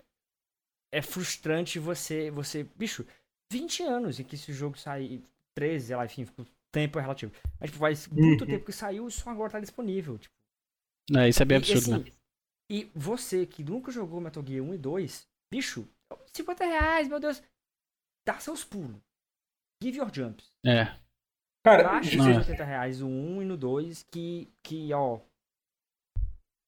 É 0.91 1.03
frustrante 1.03 1.79
você. 1.79 2.31
você 2.31 2.65
Bicho, 2.77 3.07
20 3.53 3.83
anos 3.83 4.19
em 4.19 4.25
que 4.25 4.37
esse 4.37 4.55
jogo 4.55 4.79
sai. 4.79 5.23
13, 5.55 5.87
sei 5.89 5.97
lá, 5.97 6.05
enfim, 6.07 6.25
o 6.39 6.47
tempo 6.73 6.99
é 6.99 7.03
relativo. 7.03 7.33
Mas 7.61 7.71
tipo, 7.71 7.81
faz 7.81 8.07
muito 8.07 8.43
uhum. 8.43 8.47
tempo 8.47 8.65
que 8.65 8.73
saiu 8.73 9.09
e 9.09 9.11
só 9.11 9.29
agora 9.29 9.51
tá 9.51 9.61
disponível. 9.61 10.17
Tipo. 10.17 10.38
É, 11.17 11.29
isso 11.29 11.43
é 11.43 11.45
bem 11.45 11.59
absurdo, 11.59 11.81
e, 11.81 11.95
assim, 11.95 12.05
né? 12.05 12.13
E 12.71 12.91
você 12.95 13.47
que 13.47 13.65
nunca 13.65 13.91
jogou 13.91 14.21
Metal 14.21 14.45
Gear 14.47 14.63
1 14.63 14.75
e 14.75 14.79
2, 14.79 15.27
bicho, 15.51 15.89
50 16.35 16.65
reais, 16.65 17.09
meu 17.09 17.19
Deus. 17.19 17.43
Dá 18.27 18.39
seus 18.39 18.65
pulos. 18.65 19.01
Give 19.83 19.99
your 19.99 20.11
jumps. 20.13 20.53
É. 20.67 20.95
Cara, 21.65 21.85
Baixa 21.85 22.11
de 22.11 22.21
80 22.21 22.65
reais 22.65 23.01
o 23.01 23.07
1 23.07 23.43
e 23.43 23.45
no 23.45 23.57
2, 23.57 24.03
que, 24.11 24.49
que 24.63 24.93
ó. 24.93 25.19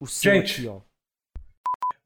O 0.01 0.07
seu 0.07 0.33
Gente, 0.33 0.61
aqui, 0.61 0.67
ó. 0.67 0.81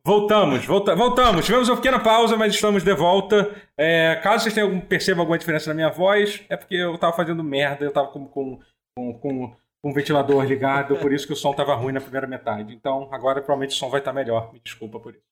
Voltamos, 0.06 0.64
volta, 0.66 0.96
voltamos. 0.96 1.46
Tivemos 1.46 1.68
uma 1.68 1.78
pequena 1.78 2.00
pausa, 2.00 2.38
mas 2.38 2.54
estamos 2.54 2.84
de 2.84 2.94
volta. 2.94 3.56
É, 3.76 4.16
caso 4.18 4.44
vocês 4.44 4.54
tenham, 4.54 4.80
percebam 4.80 5.22
alguma 5.22 5.38
diferença 5.38 5.70
na 5.70 5.74
minha 5.74 5.90
voz, 5.90 6.44
é 6.48 6.56
porque 6.56 6.76
eu 6.76 6.98
tava 6.98 7.16
fazendo 7.16 7.44
merda, 7.44 7.86
eu 7.86 7.92
tava 7.92 8.10
com, 8.10 8.28
com, 8.28 8.60
com, 8.96 9.20
com 9.20 9.56
um 9.86 9.94
ventilador 9.94 10.44
ligado, 10.44 10.96
por 10.96 11.14
isso 11.14 11.28
que 11.28 11.34
o 11.34 11.36
som 11.36 11.54
tava 11.54 11.76
ruim 11.76 11.94
na 11.94 12.02
primeira 12.02 12.26
metade. 12.26 12.74
Então, 12.74 13.08
agora 13.12 13.40
provavelmente 13.40 13.76
o 13.76 13.78
som 13.78 13.90
vai 13.90 14.00
estar 14.00 14.12
tá 14.12 14.16
melhor. 14.16 14.52
Me 14.52 14.60
desculpa 14.60 15.00
por 15.00 15.14
isso. 15.14 15.24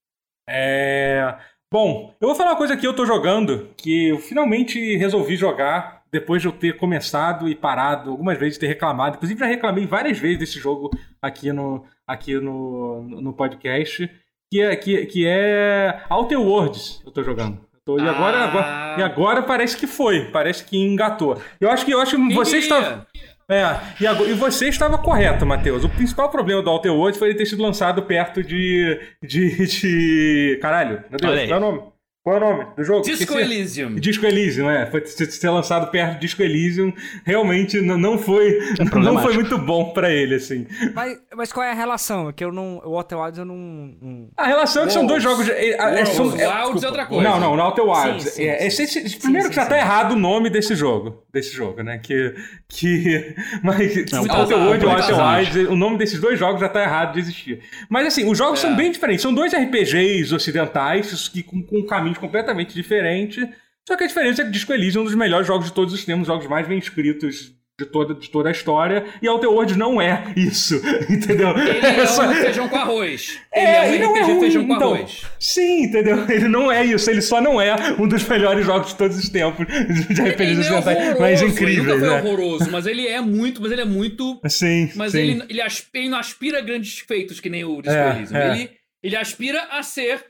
É... 0.47 1.35
Bom, 1.71 2.13
eu 2.21 2.27
vou 2.27 2.37
falar 2.37 2.51
uma 2.51 2.57
coisa 2.57 2.77
que 2.77 2.85
eu 2.85 2.95
tô 2.95 3.03
jogando, 3.03 3.69
que 3.75 4.09
eu 4.09 4.19
finalmente 4.19 4.95
resolvi 4.95 5.35
jogar 5.35 6.03
depois 6.11 6.39
de 6.39 6.47
eu 6.47 6.51
ter 6.51 6.77
começado 6.77 7.49
e 7.49 7.55
parado 7.55 8.11
algumas 8.11 8.37
vezes, 8.37 8.59
ter 8.59 8.67
reclamado. 8.67 9.15
Inclusive, 9.15 9.39
já 9.39 9.47
reclamei 9.47 9.87
várias 9.87 10.19
vezes 10.19 10.37
desse 10.37 10.59
jogo 10.59 10.91
aqui 11.19 11.51
no, 11.51 11.83
aqui 12.05 12.35
no, 12.35 13.01
no 13.01 13.33
podcast, 13.33 14.07
que 14.51 14.61
é, 14.61 14.75
que, 14.75 15.07
que 15.07 15.25
é 15.25 16.03
Outer 16.11 16.39
Worlds, 16.39 17.01
eu 17.03 17.11
tô 17.11 17.23
jogando. 17.23 17.59
tô, 17.83 17.97
e, 17.97 18.07
agora, 18.07 18.37
ah. 18.37 18.43
agora, 18.43 18.95
e 18.99 19.03
agora 19.03 19.41
parece 19.41 19.75
que 19.75 19.87
foi, 19.87 20.29
parece 20.29 20.63
que 20.63 20.77
engatou. 20.77 21.41
Eu 21.59 21.71
acho 21.71 21.83
que, 21.83 21.91
eu 21.91 21.99
acho 21.99 22.15
que 22.15 22.35
você 22.35 22.59
está... 22.59 23.07
É, 23.53 23.79
e, 23.99 24.07
agora, 24.07 24.29
e 24.29 24.33
você 24.33 24.67
estava 24.67 24.97
correto, 24.97 25.45
Matheus. 25.45 25.83
O 25.83 25.89
principal 25.89 26.29
problema 26.29 26.61
do 26.61 26.69
Outer 26.69 26.93
Worlds 26.93 27.17
foi 27.17 27.29
ele 27.29 27.37
ter 27.37 27.45
sido 27.45 27.61
lançado 27.61 28.03
perto 28.03 28.43
de. 28.43 28.99
de. 29.21 29.67
de... 29.67 30.59
Caralho, 30.61 31.03
meu 31.09 31.19
Deus, 31.19 31.47
qual 31.47 31.53
é 31.53 31.57
o 31.57 31.59
nome? 31.59 31.92
Qual 32.23 32.37
é 32.37 32.39
o 32.39 32.41
nome 32.41 32.67
do 32.77 32.83
jogo? 32.85 33.01
Disco 33.01 33.37
Elysium. 33.37 33.95
Disco 33.95 34.25
Elysium, 34.25 34.69
é. 34.69 34.89
Foi 34.89 35.05
ser 35.05 35.49
lançado 35.49 35.91
perto 35.91 36.13
de 36.13 36.19
Disco 36.21 36.41
Elysium. 36.41 36.93
Realmente 37.25 37.81
não 37.81 38.17
foi, 38.17 38.59
é 38.79 38.99
não 38.99 39.21
foi 39.21 39.33
muito 39.33 39.57
bom 39.57 39.91
para 39.91 40.09
ele, 40.09 40.35
assim. 40.35 40.65
Mas, 40.95 41.19
mas 41.35 41.51
qual 41.51 41.65
é 41.65 41.71
a 41.71 41.73
relação? 41.73 42.29
É 42.29 42.31
que 42.31 42.41
eu 42.41 42.49
não. 42.49 42.81
O 42.85 42.91
Outer 42.91 43.19
Wilds 43.19 43.39
eu 43.39 43.43
não. 43.43 43.57
não... 44.01 44.29
A 44.37 44.47
relação 44.47 44.83
é 44.83 44.85
que 44.85 44.93
são 44.93 45.05
dois 45.05 45.21
jogos. 45.21 45.49
É, 45.49 45.71
é, 45.71 46.05
são, 46.05 46.27
Wilds 46.27 46.83
é 46.83 46.87
outra 46.87 47.05
coisa. 47.05 47.29
Não, 47.29 47.41
não, 47.41 47.57
no 47.57 47.61
Outer 47.61 47.83
Wilds. 47.83 48.23
Sim, 48.23 48.29
sim, 48.29 48.45
é, 48.45 48.69
sim. 48.69 48.83
Esse, 48.83 49.17
primeiro 49.17 49.47
sim, 49.47 49.49
que 49.49 49.55
já 49.57 49.65
tá 49.65 49.77
errado 49.77 50.13
o 50.13 50.15
nome 50.15 50.49
desse 50.49 50.75
jogo. 50.75 51.25
Desse 51.29 51.53
jogo, 51.53 51.83
né? 51.83 51.97
Que. 51.97 52.35
que 52.69 53.35
mas. 53.61 54.11
Não, 54.13 54.21
Outer 54.21 54.57
World 54.59 54.85
e 54.85 54.87
Outer 54.87 55.19
Wilds, 55.19 55.69
o 55.69 55.75
nome 55.75 55.97
desses 55.97 56.21
dois 56.21 56.39
jogos 56.39 56.61
já 56.61 56.69
tá 56.69 56.81
errado 56.81 57.15
de 57.15 57.19
existir. 57.19 57.59
Mas 57.89 58.07
assim, 58.07 58.31
os 58.31 58.37
jogos 58.37 58.59
é. 58.59 58.61
são 58.61 58.77
bem 58.77 58.93
diferentes. 58.93 59.21
São 59.21 59.33
dois 59.33 59.53
RPGs 59.53 60.33
ocidentais 60.33 61.27
que 61.27 61.43
com, 61.43 61.61
com 61.61 61.79
um 61.79 61.85
completamente 62.17 62.73
diferente. 62.73 63.47
Só 63.87 63.97
que 63.97 64.05
a 64.05 64.07
diferença 64.07 64.41
é 64.41 64.45
que 64.45 64.51
Disco 64.51 64.73
Elysium 64.73 65.01
é 65.01 65.03
um 65.03 65.05
dos 65.05 65.15
melhores 65.15 65.45
jogos 65.45 65.67
de 65.67 65.73
todos 65.73 65.93
os 65.93 66.05
tempos, 66.05 66.27
jogos 66.27 66.47
mais 66.47 66.67
bem 66.67 66.77
escritos 66.77 67.53
de 67.79 67.87
toda, 67.87 68.13
de 68.13 68.29
toda 68.29 68.49
a 68.49 68.51
história, 68.51 69.03
e 69.19 69.27
Outer 69.27 69.49
Worlds 69.49 69.75
não 69.75 69.99
é 69.99 70.31
isso, 70.37 70.75
entendeu? 71.09 71.57
Ele 71.57 71.79
é, 71.83 72.01
é 72.01 72.05
só... 72.05 72.29
um 72.29 72.33
feijão 72.33 72.69
com 72.69 72.75
arroz. 72.75 73.39
Ele 73.51 73.65
é, 73.65 73.97
é 73.97 74.07
um 74.07 74.11
não 74.11 74.17
é 74.17 74.21
ruim, 74.21 74.39
feijão 74.39 74.67
com 74.67 74.75
então, 74.75 74.93
arroz. 74.93 75.21
Sim, 75.39 75.85
entendeu? 75.85 76.23
Ele 76.29 76.47
não 76.47 76.71
é 76.71 76.85
isso, 76.85 77.09
ele 77.09 77.21
só 77.21 77.41
não 77.41 77.59
é 77.59 77.75
um 77.99 78.07
dos 78.07 78.27
melhores 78.27 78.65
jogos 78.65 78.89
de 78.89 78.95
todos 78.95 79.17
os 79.17 79.27
tempos 79.27 79.65
de 79.67 80.21
RPGs 80.21 80.59
ocidentais, 80.59 81.19
mas 81.19 81.41
incrível, 81.41 81.83
ele 81.83 81.93
nunca 81.93 81.99
foi 81.99 82.09
né? 82.09 82.21
horroroso, 82.21 82.71
mas 82.71 82.85
ele 82.85 83.07
é 83.07 83.19
muito, 83.21 83.61
mas 83.61 83.71
ele 83.71 83.81
é 83.81 83.85
muito... 83.85 84.39
Sim, 84.47 84.91
Mas 84.95 85.11
sim. 85.11 85.19
Ele, 85.19 85.43
ele, 85.49 85.61
aspira, 85.61 86.03
ele 86.03 86.09
não 86.09 86.19
aspira 86.19 86.61
grandes 86.61 86.99
feitos 86.99 87.39
que 87.39 87.49
nem 87.49 87.63
o 87.63 87.81
Disco 87.81 87.97
é. 87.97 88.27
É. 88.31 88.51
Ele, 88.51 88.69
ele 89.01 89.15
aspira 89.15 89.63
a 89.71 89.81
ser 89.81 90.23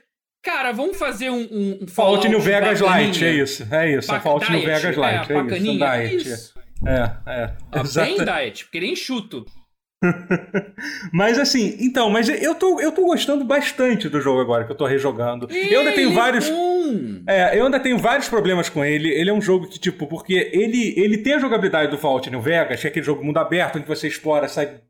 Cara, 0.43 0.73
vamos 0.73 0.97
fazer 0.97 1.29
um. 1.29 1.47
um, 1.49 1.79
um 1.83 1.87
Fallout 1.87 2.27
New 2.27 2.41
Vegas 2.41 2.81
Light, 2.81 3.23
é 3.23 3.31
isso. 3.31 3.65
É 3.71 3.95
isso. 3.97 4.09
Bac 4.09 4.21
Fallout 4.21 4.51
New 4.51 4.61
Vegas 4.61 4.97
Light. 4.97 5.31
É, 5.31 5.35
é, 5.35 5.41
isso, 5.41 5.71
um 5.71 5.83
é 5.85 6.13
isso. 6.13 6.53
É, 6.85 7.11
é. 7.25 7.53
Ah, 7.71 7.83
bem 7.95 8.17
diet, 8.17 8.65
porque 8.65 8.81
nem 8.81 8.93
chuto. 8.93 9.45
mas 11.13 11.39
assim, 11.39 11.77
então, 11.79 12.09
mas 12.09 12.27
eu 12.27 12.55
tô, 12.55 12.77
eu 12.81 12.91
tô 12.91 13.05
gostando 13.05 13.45
bastante 13.45 14.09
do 14.09 14.19
jogo 14.19 14.41
agora 14.41 14.65
que 14.65 14.71
eu 14.73 14.75
tô 14.75 14.85
rejogando. 14.85 15.47
eu 15.49 15.79
ainda 15.79 15.93
tenho 15.93 16.13
vários. 16.13 16.51
É, 17.25 17.57
eu 17.57 17.63
ainda 17.63 17.79
tenho 17.79 17.97
vários 17.97 18.27
problemas 18.27 18.67
com 18.67 18.83
ele. 18.83 19.09
Ele 19.09 19.29
é 19.29 19.33
um 19.33 19.41
jogo 19.41 19.69
que, 19.69 19.79
tipo, 19.79 20.07
porque 20.07 20.51
ele, 20.51 20.93
ele 20.97 21.19
tem 21.19 21.35
a 21.35 21.39
jogabilidade 21.39 21.89
do 21.89 21.97
Fallout 21.97 22.29
New 22.29 22.41
Vegas, 22.41 22.81
que 22.81 22.87
é 22.87 22.89
aquele 22.89 23.05
jogo 23.05 23.23
mundo 23.23 23.37
aberto, 23.37 23.77
onde 23.77 23.87
você 23.87 24.09
explora, 24.09 24.49
sai, 24.49 24.81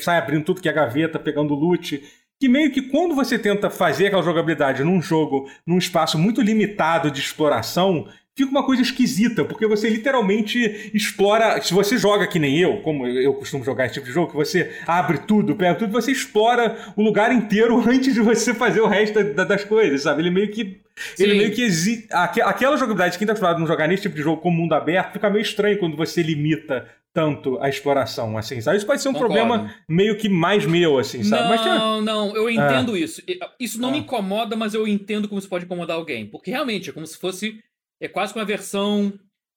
sai 0.00 0.16
abrindo 0.16 0.44
tudo 0.44 0.62
que 0.62 0.70
é 0.70 0.72
gaveta, 0.72 1.18
pegando 1.18 1.54
loot 1.54 2.02
que 2.42 2.48
meio 2.48 2.72
que 2.72 2.82
quando 2.82 3.14
você 3.14 3.38
tenta 3.38 3.70
fazer 3.70 4.08
aquela 4.08 4.20
jogabilidade 4.20 4.82
num 4.82 5.00
jogo, 5.00 5.48
num 5.64 5.78
espaço 5.78 6.18
muito 6.18 6.42
limitado 6.42 7.08
de 7.08 7.20
exploração, 7.20 8.08
fica 8.34 8.50
uma 8.50 8.66
coisa 8.66 8.82
esquisita, 8.82 9.44
porque 9.44 9.64
você 9.64 9.88
literalmente 9.88 10.90
explora. 10.92 11.62
Se 11.62 11.72
você 11.72 11.96
joga 11.96 12.26
que 12.26 12.40
nem 12.40 12.58
eu, 12.58 12.78
como 12.78 13.06
eu 13.06 13.32
costumo 13.34 13.62
jogar 13.62 13.84
esse 13.84 13.94
tipo 13.94 14.08
de 14.08 14.12
jogo, 14.12 14.32
que 14.32 14.36
você 14.36 14.72
abre 14.88 15.18
tudo, 15.18 15.54
pega 15.54 15.76
tudo, 15.76 15.92
você 15.92 16.10
explora 16.10 16.76
o 16.96 17.02
lugar 17.04 17.32
inteiro 17.32 17.78
antes 17.88 18.12
de 18.12 18.20
você 18.20 18.52
fazer 18.52 18.80
o 18.80 18.88
resto 18.88 19.22
das 19.22 19.64
coisas, 19.64 20.02
sabe? 20.02 20.22
Ele 20.22 20.30
meio 20.30 20.50
que. 20.50 20.80
Sim. 21.14 21.22
Ele 21.22 21.34
meio 21.34 21.52
que 21.52 21.62
exige. 21.62 22.08
Aquela 22.10 22.76
jogabilidade, 22.76 23.18
quem 23.18 23.24
tá 23.24 23.34
acostumado 23.34 23.54
a 23.54 23.60
não 23.60 23.68
jogar 23.68 23.86
nesse 23.86 24.02
tipo 24.02 24.16
de 24.16 24.22
jogo 24.22 24.42
como 24.42 24.56
mundo 24.56 24.72
aberto, 24.72 25.12
fica 25.12 25.30
meio 25.30 25.42
estranho 25.42 25.78
quando 25.78 25.96
você 25.96 26.24
limita 26.24 26.88
tanto 27.12 27.58
a 27.60 27.68
exploração, 27.68 28.38
assim, 28.38 28.60
sabe? 28.60 28.78
Isso 28.78 28.86
pode 28.86 29.02
ser 29.02 29.08
um 29.08 29.12
Concordo. 29.12 29.34
problema 29.34 29.74
meio 29.88 30.16
que 30.16 30.28
mais 30.28 30.64
meu, 30.64 30.98
assim, 30.98 31.22
sabe? 31.22 31.42
Não, 31.42 32.00
Mas, 32.00 32.04
não, 32.04 32.36
eu 32.36 32.48
entendo 32.48 32.96
é. 32.96 33.00
isso. 33.00 33.22
Isso 33.60 33.80
não 33.80 33.90
me 33.90 33.98
ah. 33.98 34.00
incomoda, 34.00 34.56
mas 34.56 34.72
eu 34.72 34.88
entendo 34.88 35.28
como 35.28 35.38
isso 35.38 35.48
pode 35.48 35.66
incomodar 35.66 35.96
alguém. 35.96 36.26
Porque 36.26 36.50
realmente 36.50 36.90
é 36.90 36.92
como 36.92 37.06
se 37.06 37.18
fosse. 37.18 37.62
É 38.00 38.08
quase 38.08 38.34
uma 38.34 38.44
versão 38.44 39.12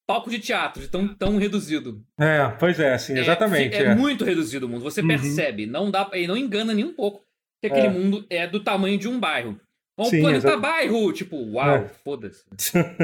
palco 0.05 0.29
de 0.29 0.37
teatro, 0.37 0.81
de 0.81 0.87
tão, 0.87 1.07
tão 1.07 1.37
reduzido. 1.37 2.03
É, 2.19 2.47
pois 2.59 2.79
é, 2.79 2.93
assim, 2.93 3.17
exatamente. 3.17 3.75
É, 3.75 3.83
é, 3.83 3.85
é. 3.87 3.95
muito 3.95 4.23
reduzido 4.23 4.65
o 4.65 4.69
mundo. 4.69 4.83
Você 4.83 5.01
uhum. 5.01 5.07
percebe, 5.07 5.65
não 5.65 5.89
dá, 5.89 6.09
e 6.13 6.27
não 6.27 6.37
engana 6.37 6.73
nem 6.73 6.85
um 6.85 6.93
pouco 6.93 7.23
que 7.61 7.67
aquele 7.67 7.87
é. 7.87 7.89
mundo 7.89 8.25
é 8.29 8.45
do 8.45 8.59
tamanho 8.59 8.97
de 8.97 9.07
um 9.07 9.19
bairro. 9.19 9.59
Um 9.97 10.05
Sim, 10.05 10.21
planeta 10.21 10.57
bairro, 10.57 11.11
tipo, 11.13 11.37
uau, 11.53 11.75
é. 11.75 11.87
foda-se. 12.03 12.43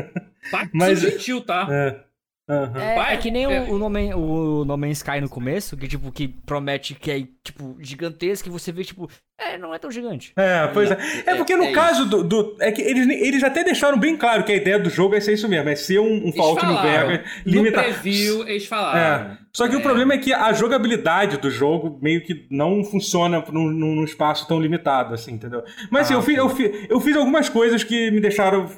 Mas 0.74 1.00
gentil, 1.00 1.42
tá? 1.42 1.68
É. 1.72 2.11
Uhum. 2.50 2.82
É, 2.82 3.14
é, 3.14 3.18
que 3.18 3.32
nem 3.32 3.46
é. 3.46 3.62
o, 3.62 3.76
o, 3.76 3.78
no 3.78 3.90
Man, 3.90 4.16
o 4.16 4.66
No 4.66 4.78
Man's 4.78 4.98
Sky 4.98 5.22
no 5.22 5.30
começo, 5.30 5.78
que 5.78 5.88
tipo, 5.88 6.12
que 6.12 6.28
promete 6.28 6.96
que 6.96 7.12
é, 7.12 7.24
tipo, 7.44 7.78
gigantesco, 7.80 8.50
e 8.50 8.52
você 8.52 8.72
vê, 8.72 8.84
tipo, 8.84 9.10
é, 9.40 9.58
não 9.58 9.74
é 9.74 9.80
tão 9.80 9.90
gigante. 9.90 10.34
É, 10.36 10.68
pois 10.68 10.92
é. 10.92 10.98
É, 11.26 11.32
é 11.32 11.36
porque 11.36 11.56
no 11.56 11.64
é 11.64 11.72
caso 11.72 12.06
do, 12.06 12.24
do, 12.24 12.58
É 12.60 12.72
que 12.72 12.82
eles, 12.82 13.08
eles 13.08 13.44
até 13.44 13.64
deixaram 13.64 13.98
bem 13.98 14.18
claro 14.18 14.44
que 14.44 14.52
a 14.52 14.56
ideia 14.56 14.78
do 14.78 14.90
jogo 14.90 15.16
é 15.16 15.20
ser 15.20 15.34
isso 15.34 15.48
mesmo, 15.48 15.70
é 15.70 15.76
ser 15.76 16.00
um, 16.00 16.28
um 16.28 16.34
Fallout 16.34 16.66
no 16.66 16.82
Vegas 16.82 17.22
limitado. 17.46 17.88
No 17.88 17.94
preview, 17.94 18.48
eles 18.48 18.66
falaram. 18.66 19.00
É. 19.00 19.38
Só 19.54 19.68
que 19.68 19.76
o 19.76 19.82
problema 19.82 20.14
é 20.14 20.18
que 20.18 20.34
a 20.34 20.52
jogabilidade 20.54 21.38
do 21.38 21.50
jogo 21.50 22.00
meio 22.02 22.22
que 22.22 22.48
não 22.50 22.84
funciona 22.84 23.44
num, 23.52 23.70
num 23.70 24.04
espaço 24.04 24.48
tão 24.48 24.60
limitado, 24.60 25.14
assim, 25.14 25.34
entendeu? 25.34 25.64
Mas 25.90 26.04
assim, 26.04 26.14
ah, 26.14 26.18
eu, 26.18 26.22
fiz, 26.22 26.38
eu, 26.38 26.50
fiz, 26.50 26.90
eu 26.90 27.02
fiz 27.02 27.16
algumas 27.18 27.50
coisas 27.50 27.84
que 27.84 28.12
me 28.12 28.20
deixaram 28.20 28.70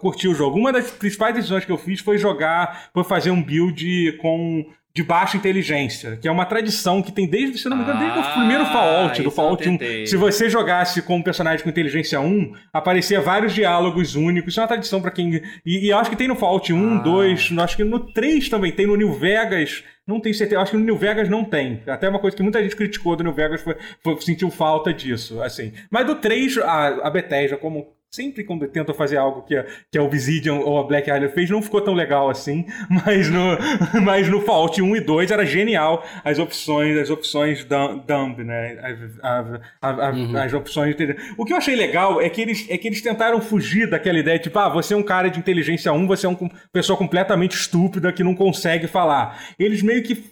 curtir 0.00 0.28
o 0.28 0.34
jogo. 0.34 0.58
Uma 0.58 0.72
das 0.72 0.90
principais 0.90 1.34
decisões 1.34 1.64
que 1.64 1.72
eu 1.72 1.78
fiz 1.78 2.00
foi 2.00 2.18
jogar, 2.18 2.90
foi 2.92 3.04
fazer 3.04 3.30
um 3.30 3.42
build 3.42 4.18
com 4.20 4.64
de 4.92 5.04
baixa 5.04 5.36
inteligência, 5.36 6.16
que 6.16 6.26
é 6.26 6.30
uma 6.30 6.44
tradição 6.44 7.00
que 7.00 7.12
tem 7.12 7.26
desde, 7.26 7.58
se 7.58 7.68
não 7.68 7.76
me 7.76 7.84
engano, 7.84 8.00
desde 8.00 8.18
o 8.18 8.32
primeiro 8.32 8.64
ah, 8.64 8.72
Fallout, 8.72 9.22
do 9.22 9.30
Fallout 9.30 9.68
1. 9.68 10.06
Se 10.06 10.16
você 10.16 10.50
jogasse 10.50 11.00
com 11.02 11.16
um 11.16 11.22
personagem 11.22 11.62
com 11.62 11.70
inteligência 11.70 12.20
1, 12.20 12.52
aparecia 12.72 13.20
vários 13.20 13.54
diálogos 13.54 14.16
únicos. 14.16 14.52
Isso 14.52 14.60
é 14.60 14.62
uma 14.62 14.68
tradição 14.68 15.00
para 15.00 15.12
quem. 15.12 15.40
E, 15.64 15.86
e, 15.86 15.92
acho 15.92 16.10
que 16.10 16.16
tem 16.16 16.26
no 16.26 16.34
Fallout 16.34 16.72
1, 16.72 16.94
ah. 16.94 16.98
2, 17.02 17.52
acho 17.58 17.76
que 17.76 17.84
no 17.84 18.00
3 18.12 18.48
também 18.48 18.72
tem, 18.72 18.86
no 18.86 18.96
New 18.96 19.12
Vegas. 19.12 19.84
Não 20.04 20.18
tenho 20.18 20.34
certeza, 20.34 20.60
acho 20.60 20.72
que 20.72 20.76
no 20.76 20.84
New 20.84 20.96
Vegas 20.96 21.28
não 21.28 21.44
tem. 21.44 21.82
Até 21.86 22.08
uma 22.08 22.18
coisa 22.18 22.36
que 22.36 22.42
muita 22.42 22.60
gente 22.60 22.74
criticou 22.74 23.14
do 23.14 23.22
New 23.22 23.32
Vegas 23.32 23.62
foi, 23.62 23.76
foi 24.02 24.20
sentiu 24.20 24.50
falta 24.50 24.92
disso, 24.92 25.40
assim. 25.40 25.72
Mas 25.88 26.04
do 26.04 26.16
3, 26.16 26.58
a, 26.58 27.06
a 27.06 27.10
Bethesda, 27.10 27.56
como 27.56 27.94
sempre 28.12 28.42
quando 28.42 28.66
tentam 28.66 28.94
fazer 28.94 29.16
algo 29.16 29.42
que 29.42 29.56
a, 29.56 29.64
que 29.90 29.96
a 29.96 30.02
Obsidian 30.02 30.54
ou 30.54 30.78
a 30.78 30.84
Black 30.84 31.08
Island 31.08 31.32
fez, 31.32 31.48
não 31.48 31.62
ficou 31.62 31.80
tão 31.80 31.94
legal 31.94 32.28
assim, 32.28 32.66
mas 32.90 33.30
no, 33.30 33.56
mas 34.02 34.28
no 34.28 34.40
Fallout 34.40 34.82
1 34.82 34.96
e 34.96 35.00
2 35.00 35.30
era 35.30 35.46
genial 35.46 36.04
as 36.24 36.38
opções, 36.38 36.98
as 36.98 37.08
opções 37.08 37.64
dumb, 37.64 38.42
né? 38.42 38.78
As, 39.22 39.60
as, 39.80 40.16
uhum. 40.16 40.36
as 40.36 40.52
opções. 40.52 40.96
O 41.38 41.44
que 41.44 41.52
eu 41.52 41.56
achei 41.56 41.76
legal 41.76 42.20
é 42.20 42.28
que, 42.28 42.40
eles, 42.40 42.66
é 42.68 42.76
que 42.76 42.88
eles 42.88 43.00
tentaram 43.00 43.40
fugir 43.40 43.88
daquela 43.88 44.18
ideia, 44.18 44.38
tipo, 44.38 44.58
ah, 44.58 44.68
você 44.68 44.94
é 44.94 44.96
um 44.96 45.02
cara 45.02 45.28
de 45.28 45.38
inteligência 45.38 45.92
1, 45.92 46.06
você 46.06 46.26
é 46.26 46.28
uma 46.28 46.50
pessoa 46.72 46.96
completamente 46.96 47.52
estúpida 47.52 48.12
que 48.12 48.24
não 48.24 48.34
consegue 48.34 48.88
falar. 48.88 49.40
Eles 49.58 49.82
meio 49.82 50.02
que 50.02 50.24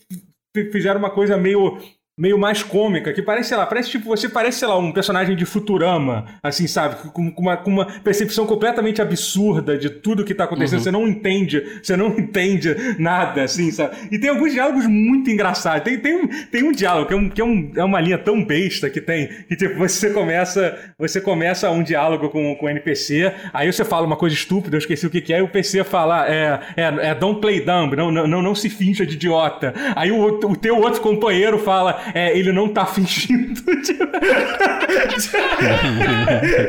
fizeram 0.72 0.99
uma 0.99 1.11
coisa 1.11 1.37
meio 1.37 1.79
meio 2.18 2.36
mais 2.36 2.64
cômica, 2.64 3.12
que 3.12 3.22
parece, 3.22 3.50
sei 3.50 3.56
lá, 3.56 3.64
parece 3.64 3.90
tipo, 3.90 4.06
você 4.06 4.28
parece, 4.28 4.58
sei 4.58 4.68
lá, 4.68 4.76
um 4.76 4.90
personagem 4.90 5.36
de 5.36 5.44
Futurama, 5.44 6.26
assim, 6.42 6.66
sabe? 6.66 6.96
Com, 7.12 7.30
com, 7.30 7.42
uma, 7.42 7.56
com 7.56 7.70
uma 7.70 7.86
percepção 7.86 8.44
completamente 8.44 9.00
absurda 9.00 9.78
de 9.78 9.88
tudo 9.88 10.24
que 10.24 10.34
tá 10.34 10.44
acontecendo. 10.44 10.78
Uhum. 10.78 10.84
Você 10.84 10.90
não 10.90 11.08
entende, 11.08 11.80
você 11.80 11.96
não 11.96 12.08
entende 12.18 12.74
nada, 12.98 13.44
assim, 13.44 13.70
sabe? 13.70 13.96
E 14.10 14.18
tem 14.18 14.30
alguns 14.30 14.52
diálogos 14.52 14.86
muito 14.86 15.30
engraçados. 15.30 15.84
Tem, 15.84 15.98
tem, 15.98 16.16
um, 16.16 16.28
tem 16.50 16.64
um 16.64 16.72
diálogo 16.72 17.06
que, 17.06 17.14
é, 17.14 17.16
um, 17.16 17.28
que 17.28 17.40
é, 17.40 17.44
um, 17.44 17.72
é 17.76 17.84
uma 17.84 18.00
linha 18.00 18.18
tão 18.18 18.44
besta 18.44 18.90
que 18.90 19.00
tem, 19.00 19.28
que 19.48 19.54
tipo, 19.54 19.76
você 19.78 20.10
começa, 20.10 20.76
você 20.98 21.20
começa 21.20 21.70
um 21.70 21.84
diálogo 21.84 22.28
com, 22.30 22.56
com 22.56 22.66
o 22.66 22.68
NPC, 22.68 23.32
aí 23.52 23.72
você 23.72 23.84
fala 23.84 24.06
uma 24.06 24.16
coisa 24.16 24.34
estúpida, 24.34 24.74
eu 24.74 24.78
esqueci 24.78 25.06
o 25.06 25.10
que, 25.10 25.20
que 25.20 25.32
é, 25.32 25.38
e 25.38 25.42
o 25.42 25.48
PC 25.48 25.84
fala, 25.84 26.28
é, 26.28 26.60
é, 26.76 27.10
é 27.10 27.14
don't 27.14 27.40
play 27.40 27.60
dumb, 27.60 27.94
não, 27.94 28.10
não, 28.10 28.26
não, 28.26 28.42
não 28.42 28.54
se 28.54 28.68
finja 28.68 29.06
de 29.06 29.14
idiota. 29.14 29.72
Aí 29.94 30.10
o, 30.10 30.24
o 30.24 30.56
teu 30.56 30.78
outro 30.80 31.00
companheiro 31.00 31.58
fala, 31.58 32.00
é, 32.14 32.36
ele 32.36 32.52
não 32.52 32.68
tá 32.68 32.86
fingindo. 32.86 33.61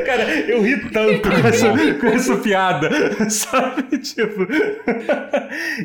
Cara, 0.04 0.30
eu 0.48 0.62
ri 0.62 0.78
tanto 0.90 1.28
com 1.28 1.46
essa, 1.48 1.94
com 2.00 2.06
essa 2.06 2.36
piada, 2.36 2.90
sabe? 3.30 3.98
Tipo. 3.98 4.46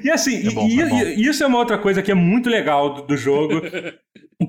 E 0.03 0.09
assim, 0.09 0.47
é 0.47 0.51
bom, 0.51 0.67
e, 0.67 0.81
é 0.81 1.15
e, 1.15 1.27
isso 1.27 1.43
é 1.43 1.47
uma 1.47 1.59
outra 1.59 1.77
coisa 1.77 2.01
que 2.01 2.11
é 2.11 2.15
muito 2.15 2.49
legal 2.49 2.93
do, 2.93 3.01
do 3.03 3.17
jogo. 3.17 3.61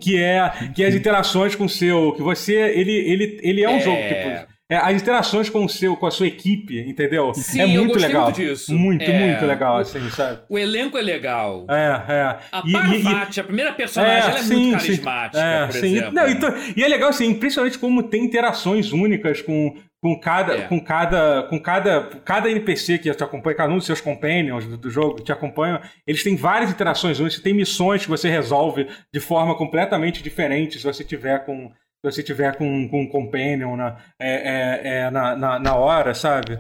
Que 0.01 0.21
é, 0.21 0.51
que 0.75 0.83
é 0.83 0.89
as 0.89 0.95
interações 0.97 1.55
com 1.55 1.67
o 1.67 1.69
seu. 1.69 2.13
Que 2.13 2.23
você. 2.23 2.55
Ele, 2.55 2.93
ele, 2.93 3.39
ele 3.41 3.63
é 3.63 3.69
um 3.69 3.77
é... 3.77 3.81
jogo, 3.81 3.97
tipo 3.97 4.56
é, 4.69 4.77
as 4.77 5.01
interações 5.01 5.49
com 5.49 5.65
o 5.65 5.69
seu, 5.69 5.97
com 5.97 6.07
a 6.07 6.11
sua 6.11 6.27
equipe, 6.27 6.81
entendeu? 6.81 7.33
Sim, 7.35 7.61
é 7.61 7.67
muito 7.67 7.97
legal. 7.97 8.25
Muito 8.25 8.37
disso. 8.37 8.75
Muito, 8.75 9.05
é, 9.05 9.27
muito 9.29 9.47
legal, 9.47 9.79
assim, 9.79 10.11
sabe? 10.11 10.41
O 10.49 10.59
elenco 10.59 10.99
é 10.99 11.03
legal. 11.03 11.65
É, 11.71 12.13
é. 12.13 12.39
A 12.51 12.63
Parvati, 12.63 13.39
a 13.39 13.45
primeira 13.45 13.73
personagem, 13.73 14.15
é, 14.15 14.19
ela 14.19 14.39
é 14.41 14.43
muito 14.43 14.79
carismática, 14.79 15.41
é, 15.41 15.67
por 15.67 15.73
sim. 15.73 15.87
exemplo. 15.87 16.13
Não, 16.13 16.29
e, 16.29 16.39
e, 16.77 16.83
é 16.83 16.89
legal, 16.89 17.11
assim, 17.11 17.27
impressionante 17.27 17.79
como 17.79 18.03
tem 18.03 18.25
interações 18.25 18.91
únicas 18.91 19.41
com, 19.41 19.77
com 20.03 20.19
cada, 20.19 20.55
é. 20.55 20.63
com 20.63 20.81
cada, 20.81 21.45
com 21.45 21.61
cada, 21.61 22.01
cada 22.25 22.51
NPC 22.51 22.99
que 22.99 23.15
te 23.15 23.23
acompanha, 23.23 23.57
cada 23.57 23.73
um 23.73 23.77
dos 23.77 23.87
seus 23.87 24.01
companions 24.01 24.67
do, 24.67 24.77
do 24.77 24.91
jogo 24.91 25.21
te 25.21 25.31
acompanham, 25.31 25.81
eles 26.05 26.25
têm 26.25 26.35
várias 26.35 26.73
interações 26.73 27.21
únicas, 27.21 27.39
tem 27.39 27.55
missões 27.55 28.03
que 28.03 28.11
você 28.11 28.29
resolve 28.29 28.89
de 29.15 29.21
forma 29.21 29.55
completamente 29.57 30.25
diferente 30.25 30.77
se 30.77 30.85
você 30.85 31.05
tiver 31.05 31.45
com 31.45 31.71
se 32.11 32.17
você 32.17 32.23
tiver 32.23 32.57
com, 32.57 32.89
com 32.89 33.03
um 33.03 33.09
companion 33.09 33.77
na, 33.77 33.97
é, 34.19 34.31
é, 34.31 34.89
é, 34.99 35.11
na, 35.11 35.37
na, 35.37 35.59
na, 35.59 35.77
hora, 35.77 36.15
sabe? 36.15 36.59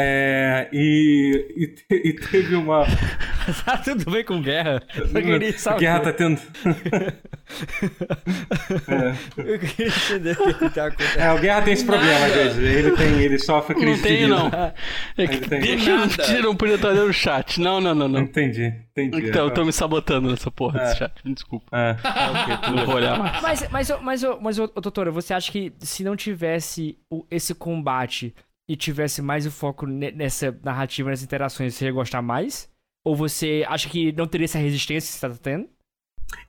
É, 0.00 0.68
e, 0.72 1.74
e, 1.90 2.08
e, 2.10 2.12
teve 2.12 2.54
uma. 2.54 2.86
tá 3.66 3.78
tudo 3.78 4.08
bem 4.08 4.24
com 4.24 4.40
guerra? 4.40 4.80
Eu 4.94 5.08
queria 5.10 5.58
saber. 5.58 5.80
Guerra 5.80 5.98
tá 5.98 6.12
tendo. 6.12 6.40
é. 8.86 9.14
Eu 9.36 9.58
queria 9.58 9.88
entender 9.88 10.40
o 10.40 10.54
que 10.54 10.70
tá 10.70 10.86
acontecendo. 10.86 11.20
É, 11.20 11.32
o 11.32 11.40
Guerra 11.40 11.62
tem 11.62 11.72
esse 11.72 11.84
problema, 11.84 12.26
às 12.26 12.32
vezes. 12.32 12.58
Ele, 12.58 12.92
tem, 12.92 13.22
ele 13.22 13.40
sofre 13.40 13.74
crise 13.74 13.90
não 13.90 14.00
tem, 14.00 14.28
Não, 14.28 14.72
é 15.16 15.26
que 15.26 15.40
tem. 15.48 15.60
Deixa 15.62 16.42
não 16.42 16.54
podia 16.54 16.76
estar 16.76 16.94
no 16.94 17.12
chat. 17.12 17.60
Não, 17.60 17.80
não, 17.80 17.92
não, 17.92 18.06
não. 18.06 18.20
Entendi, 18.20 18.72
entendi. 18.92 19.30
Então, 19.30 19.46
eu 19.46 19.50
tô 19.50 19.64
me 19.64 19.72
sabotando 19.72 20.30
nessa 20.30 20.48
porra 20.48 20.78
é. 20.78 20.84
desse 20.84 20.98
chat. 20.98 21.12
Desculpa. 21.24 21.76
É. 21.76 21.96
Ah, 22.04 22.60
okay, 22.60 22.70
não 22.76 22.86
vou 22.86 22.94
olhar 22.94 23.18
mais. 23.18 23.42
Mas, 23.42 23.68
mas, 23.68 23.90
mas, 24.00 24.22
mas, 24.22 24.22
mas, 24.40 24.56
doutora, 24.80 25.10
você 25.10 25.34
acha 25.34 25.50
que 25.50 25.72
se 25.80 26.04
não 26.04 26.14
tivesse 26.14 26.96
esse 27.32 27.52
combate 27.52 28.32
e 28.68 28.76
tivesse 28.76 29.22
mais 29.22 29.46
o 29.46 29.50
foco 29.50 29.86
nessa 29.86 30.56
narrativa, 30.62 31.08
nessas 31.08 31.24
interações, 31.24 31.74
você 31.74 31.86
ia 31.86 31.92
gostar 31.92 32.20
mais? 32.20 32.70
Ou 33.04 33.16
você 33.16 33.64
acha 33.66 33.88
que 33.88 34.12
não 34.12 34.26
teria 34.26 34.44
essa 34.44 34.58
resistência 34.58 35.10
que 35.10 35.18
você 35.18 35.28
tá 35.28 35.34
tendo? 35.42 35.68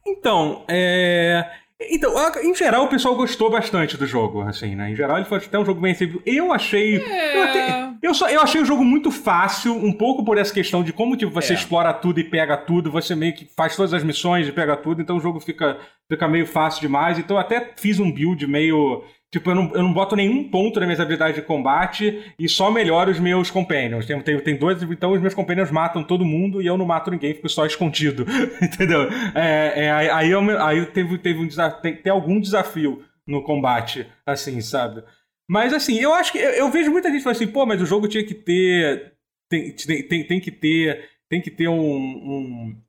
Então, 0.05 0.65
é. 0.67 1.49
Então, 1.81 2.13
em 2.43 2.53
geral, 2.53 2.83
o 2.83 2.89
pessoal 2.89 3.15
gostou 3.15 3.49
bastante 3.49 3.95
do 3.95 4.05
jogo, 4.05 4.41
assim, 4.41 4.75
né? 4.75 4.91
Em 4.91 4.95
geral, 4.97 5.15
ele 5.15 5.25
foi 5.25 5.37
até 5.37 5.57
um 5.57 5.63
jogo 5.63 5.79
bem 5.79 5.93
recebido. 5.93 6.21
Eu 6.25 6.51
achei. 6.51 6.97
É... 6.97 7.37
Eu, 7.37 7.43
até, 7.43 7.93
eu, 8.01 8.13
só, 8.13 8.29
eu 8.29 8.41
achei 8.41 8.59
o 8.59 8.65
jogo 8.65 8.83
muito 8.83 9.09
fácil, 9.11 9.73
um 9.73 9.93
pouco 9.93 10.25
por 10.25 10.37
essa 10.37 10.53
questão 10.53 10.83
de 10.83 10.91
como 10.91 11.15
tipo, 11.15 11.31
você 11.31 11.53
é. 11.53 11.55
explora 11.55 11.93
tudo 11.93 12.19
e 12.19 12.25
pega 12.25 12.57
tudo, 12.57 12.91
você 12.91 13.15
meio 13.15 13.33
que 13.33 13.45
faz 13.55 13.77
todas 13.77 13.93
as 13.93 14.03
missões 14.03 14.45
e 14.45 14.51
pega 14.51 14.75
tudo, 14.75 15.01
então 15.01 15.15
o 15.15 15.21
jogo 15.21 15.39
fica, 15.39 15.77
fica 16.09 16.27
meio 16.27 16.45
fácil 16.45 16.81
demais. 16.81 17.17
Então, 17.17 17.37
eu 17.37 17.41
até 17.41 17.71
fiz 17.77 17.97
um 17.97 18.11
build 18.11 18.45
meio 18.45 19.05
Tipo, 19.31 19.51
eu 19.51 19.55
não, 19.55 19.71
eu 19.75 19.83
não 19.83 19.93
boto 19.93 20.15
nenhum 20.15 20.49
ponto 20.49 20.79
nas 20.79 20.87
minhas 20.87 20.99
habilidades 20.99 21.35
de 21.35 21.43
combate 21.43 22.33
e 22.37 22.49
só 22.49 22.71
melhoro 22.71 23.11
os 23.11 23.19
meus 23.19 23.51
companions. 23.51 24.07
Tem, 24.07 24.19
tem, 24.21 24.39
tem 24.39 24.57
dois, 24.57 24.81
então 24.81 25.11
os 25.11 25.21
meus 25.21 25.35
companions 25.35 25.69
matam 25.69 26.03
todo 26.03 26.25
mundo 26.25 26.59
e 26.61 26.65
eu 26.65 26.75
não 26.75 26.85
mato 26.85 27.11
ninguém, 27.11 27.35
fico 27.35 27.47
só 27.47 27.63
escondido. 27.63 28.25
Entendeu? 28.59 29.03
É, 29.35 29.85
é, 29.85 30.11
aí 30.11 30.31
eu, 30.31 30.41
aí 30.59 30.83
teve, 30.87 31.19
teve 31.19 31.39
um 31.39 31.47
desafio, 31.47 31.81
tem, 31.81 31.95
tem, 31.95 32.11
algum 32.11 32.39
desafio 32.39 33.03
no 33.27 33.43
combate, 33.43 34.07
assim, 34.25 34.59
sabe? 34.61 35.03
Mas 35.47 35.73
assim, 35.73 35.99
eu 35.99 36.11
acho 36.11 36.31
que. 36.31 36.39
Eu, 36.39 36.51
eu 36.51 36.71
vejo 36.71 36.91
muita 36.91 37.11
gente 37.11 37.21
falando 37.21 37.35
assim, 37.35 37.51
pô, 37.51 37.67
mas 37.67 37.79
o 37.81 37.85
jogo 37.85 38.07
tinha 38.07 38.25
que 38.25 38.33
ter. 38.33 39.13
Tem, 39.47 39.75
tem, 39.75 40.07
tem, 40.07 40.27
tem 40.27 40.39
que 40.39 40.51
ter. 40.51 41.07
Tem 41.29 41.39
que 41.39 41.51
ter 41.51 41.67
um. 41.67 41.79
um, 41.79 42.81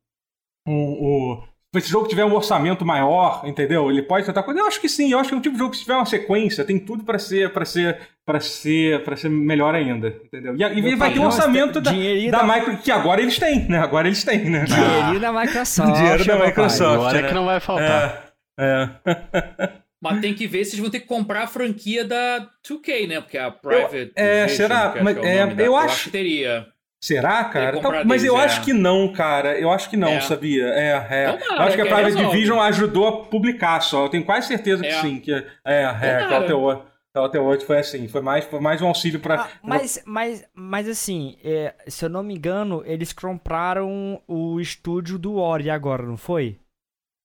um, 0.66 0.72
um 0.72 1.49
esse 1.78 1.88
jogo 1.88 2.08
tiver 2.08 2.24
um 2.24 2.34
orçamento 2.34 2.84
maior, 2.84 3.42
entendeu? 3.44 3.90
Ele 3.90 4.02
pode 4.02 4.26
tentar 4.26 4.42
coisa. 4.42 4.58
Eu 4.58 4.66
acho 4.66 4.80
que 4.80 4.88
sim, 4.88 5.12
eu 5.12 5.18
acho 5.18 5.28
que 5.28 5.34
é 5.34 5.38
um 5.38 5.40
tipo 5.40 5.54
de 5.54 5.60
jogo 5.60 5.70
que 5.70 5.76
se 5.76 5.84
tiver 5.84 5.94
uma 5.94 6.06
sequência, 6.06 6.64
tem 6.64 6.78
tudo 6.78 7.04
para 7.04 7.18
ser 7.18 7.52
para 7.52 7.64
ser 7.64 7.98
para 8.26 8.40
ser 8.40 9.04
para 9.04 9.16
ser 9.16 9.28
melhor 9.28 9.74
ainda, 9.74 10.08
entendeu? 10.08 10.56
E, 10.56 10.62
e 10.62 10.94
vai 10.96 11.12
ter 11.12 11.20
um 11.20 11.26
orçamento 11.26 11.80
da, 11.80 11.92
da, 11.92 12.42
Micro 12.44 12.76
que 12.78 12.90
agora 12.90 13.20
eles 13.20 13.38
têm, 13.38 13.68
né? 13.68 13.78
Agora 13.78 14.08
eles 14.08 14.24
têm, 14.24 14.50
né? 14.50 14.64
Dinheirinho 14.64 15.20
da 15.20 15.32
Microsoft. 15.32 15.94
Dinheiro 15.94 16.24
da 16.24 16.46
Microsoft. 16.46 16.94
Agora 16.94 17.18
é 17.18 17.22
né? 17.22 17.28
que 17.28 17.34
não 17.34 17.44
vai 17.44 17.60
faltar. 17.60 18.32
É. 18.58 18.88
é. 19.06 19.80
Mas 20.02 20.20
tem 20.20 20.34
que 20.34 20.46
ver 20.46 20.64
se 20.64 20.72
eles 20.72 20.80
vão 20.80 20.90
ter 20.90 21.00
que 21.00 21.06
comprar 21.06 21.42
a 21.42 21.46
franquia 21.46 22.04
da 22.04 22.48
2K, 22.66 23.06
né? 23.06 23.20
Porque 23.20 23.36
a 23.36 23.50
Private. 23.50 24.12
Eu, 24.16 24.24
é, 24.24 24.48
será? 24.48 24.94
Mas, 25.02 25.16
é, 25.18 25.36
é, 25.36 25.42
eu, 25.42 25.46
acho, 25.46 25.60
eu 25.60 25.76
acho 25.76 26.04
que 26.04 26.10
teria. 26.10 26.66
Será, 27.03 27.44
cara? 27.44 27.78
Então, 27.78 28.05
mas 28.05 28.22
eu 28.22 28.38
é. 28.38 28.44
acho 28.44 28.62
que 28.62 28.74
não, 28.74 29.11
cara. 29.11 29.59
Eu 29.59 29.70
acho 29.70 29.88
que 29.88 29.96
não, 29.96 30.09
é. 30.09 30.20
sabia? 30.20 30.66
É, 30.66 30.90
é. 31.11 31.38
eu 31.51 31.62
acho 31.62 31.74
que 31.74 31.82
a 31.82 31.86
Private 31.86 32.16
Division 32.16 32.61
ajudou 32.61 33.09
a 33.09 33.24
publicar 33.24 33.80
só. 33.80 34.05
Eu 34.05 34.11
tenho 34.11 34.24
quase 34.24 34.48
certeza 34.48 34.82
que 34.82 34.88
é. 34.88 35.01
sim. 35.01 35.18
Que, 35.18 35.32
é, 35.32 35.46
é, 35.64 36.26
que 36.28 36.34
até 36.34 36.55
hoje. 36.55 36.82
Até 37.12 37.40
hoje 37.40 37.64
foi 37.64 37.78
assim, 37.78 38.07
foi 38.07 38.20
mais, 38.20 38.44
foi 38.44 38.61
mais 38.61 38.80
um 38.80 38.86
auxílio 38.86 39.18
para. 39.18 39.42
Ah, 39.42 39.48
mas, 39.64 40.01
mas, 40.07 40.48
mas 40.55 40.88
assim, 40.88 41.36
é, 41.42 41.74
se 41.88 42.05
eu 42.05 42.09
não 42.09 42.22
me 42.22 42.34
engano, 42.34 42.84
eles 42.86 43.12
compraram 43.12 44.22
o 44.28 44.61
estúdio 44.61 45.18
do 45.18 45.36
Ori 45.36 45.68
agora, 45.70 46.05
não 46.05 46.16
foi? 46.16 46.61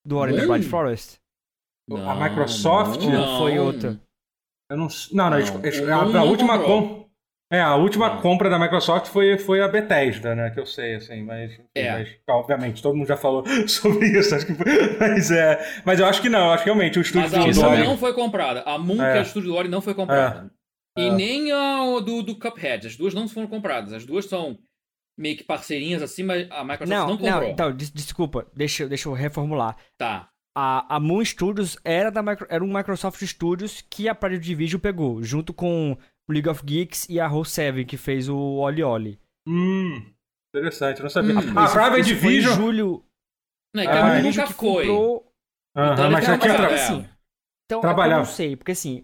Do 0.03 0.17
Ori 0.17 0.33
hum? 0.33 0.47
Blind 0.47 0.63
Forest. 0.63 1.19
Não, 1.87 2.09
a 2.09 2.15
Microsoft? 2.15 3.03
Não. 3.03 3.37
foi 3.37 3.59
outra? 3.59 3.99
Eu 4.71 4.77
não, 4.77 4.87
não, 5.13 5.29
não, 5.29 5.39
não, 5.39 6.11
não 6.11 6.17
a, 6.17 6.21
a 6.21 6.23
última 6.23 6.57
com, 6.57 7.04
é, 7.51 7.61
a 7.61 7.75
última 7.75 8.21
compra 8.21 8.49
da 8.49 8.57
Microsoft 8.57 9.07
foi, 9.07 9.37
foi 9.37 9.61
a 9.61 9.67
Bethesda, 9.67 10.33
né? 10.33 10.49
Que 10.49 10.59
eu 10.59 10.65
sei, 10.65 10.95
assim, 10.95 11.23
mas, 11.23 11.51
é. 11.75 11.91
mas 11.91 12.17
obviamente 12.27 12.81
todo 12.81 12.95
mundo 12.95 13.07
já 13.07 13.17
falou 13.17 13.43
sobre 13.69 14.07
isso, 14.07 14.33
acho 14.33 14.47
que 14.47 14.55
foi, 14.55 14.65
mas 14.99 15.29
é, 15.29 15.81
mas 15.85 15.99
eu 15.99 16.07
acho 16.07 16.21
que 16.21 16.29
não, 16.29 16.51
acho 16.51 16.63
que 16.63 16.69
realmente 16.69 16.97
o 16.97 17.01
estúdio 17.01 17.29
mas 17.29 17.57
a 17.59 17.69
Moon 17.69 17.83
não 17.83 17.97
foi 17.97 18.13
comprada. 18.13 18.61
A 18.61 18.77
Moon, 18.79 19.01
é. 19.01 19.11
que 19.11 19.17
é 19.17 19.21
o 19.21 19.23
estúdio 19.23 19.49
do 19.49 19.55
Ori, 19.55 19.69
não 19.69 19.81
foi 19.81 19.93
comprada. 19.93 20.51
É. 20.97 21.01
E 21.01 21.07
é. 21.07 21.11
nem 21.11 21.51
a 21.51 21.99
do, 21.99 22.23
do 22.23 22.35
Cuphead, 22.39 22.87
as 22.87 22.95
duas 22.95 23.13
não 23.13 23.27
foram 23.27 23.47
compradas. 23.47 23.93
As 23.93 24.05
duas 24.05 24.25
são 24.25 24.57
meio 25.17 25.37
que 25.37 25.43
parceirinhas 25.43 26.01
assim, 26.01 26.23
mas 26.23 26.49
a 26.49 26.63
Microsoft 26.63 26.89
não, 26.89 27.07
não 27.09 27.17
comprou. 27.17 27.41
Não, 27.41 27.49
então, 27.49 27.75
des 27.75 27.91
desculpa, 27.91 28.47
deixa, 28.55 28.87
deixa 28.87 29.07
eu 29.07 29.13
reformular. 29.13 29.77
Tá. 29.97 30.29
A, 30.57 30.95
a 30.95 30.99
Moon 30.99 31.23
Studios 31.23 31.77
era, 31.83 32.09
da, 32.09 32.21
era 32.49 32.63
um 32.63 32.73
Microsoft 32.73 33.21
Studios 33.21 33.83
que 33.89 34.07
a 34.07 34.15
Private 34.15 34.41
Division 34.41 34.79
pegou, 34.79 35.21
junto 35.21 35.53
com 35.53 35.97
League 36.29 36.49
of 36.49 36.63
Geeks 36.65 37.07
e 37.09 37.19
a 37.19 37.29
Roll7, 37.29 37.85
que 37.85 37.97
fez 37.97 38.29
o 38.29 38.37
Oli 38.37 38.83
Oli. 38.83 39.19
Hum, 39.47 40.13
interessante, 40.53 40.99
eu 40.99 41.03
não 41.03 41.09
sabia. 41.09 41.35
Hum, 41.35 41.59
a 41.59 41.69
Private 41.69 42.03
Division... 42.03 42.53
Foi 42.53 42.63
em 42.63 42.65
julho... 42.65 43.05
Não, 43.75 43.83
é 43.83 43.85
que 43.85 43.91
a, 43.91 44.05
a 44.05 44.21
nunca 44.21 44.47
foi. 44.47 44.87
Comprou... 44.87 45.31
então, 45.75 46.11
mas 46.11 46.25
já 46.25 46.37
tinha... 46.37 46.67
Assim, 46.67 47.09
então, 47.65 47.81
Trabalhar. 47.81 48.15
Eu 48.15 48.19
não 48.19 48.25
sei, 48.25 48.55
porque 48.55 48.71
assim... 48.71 49.03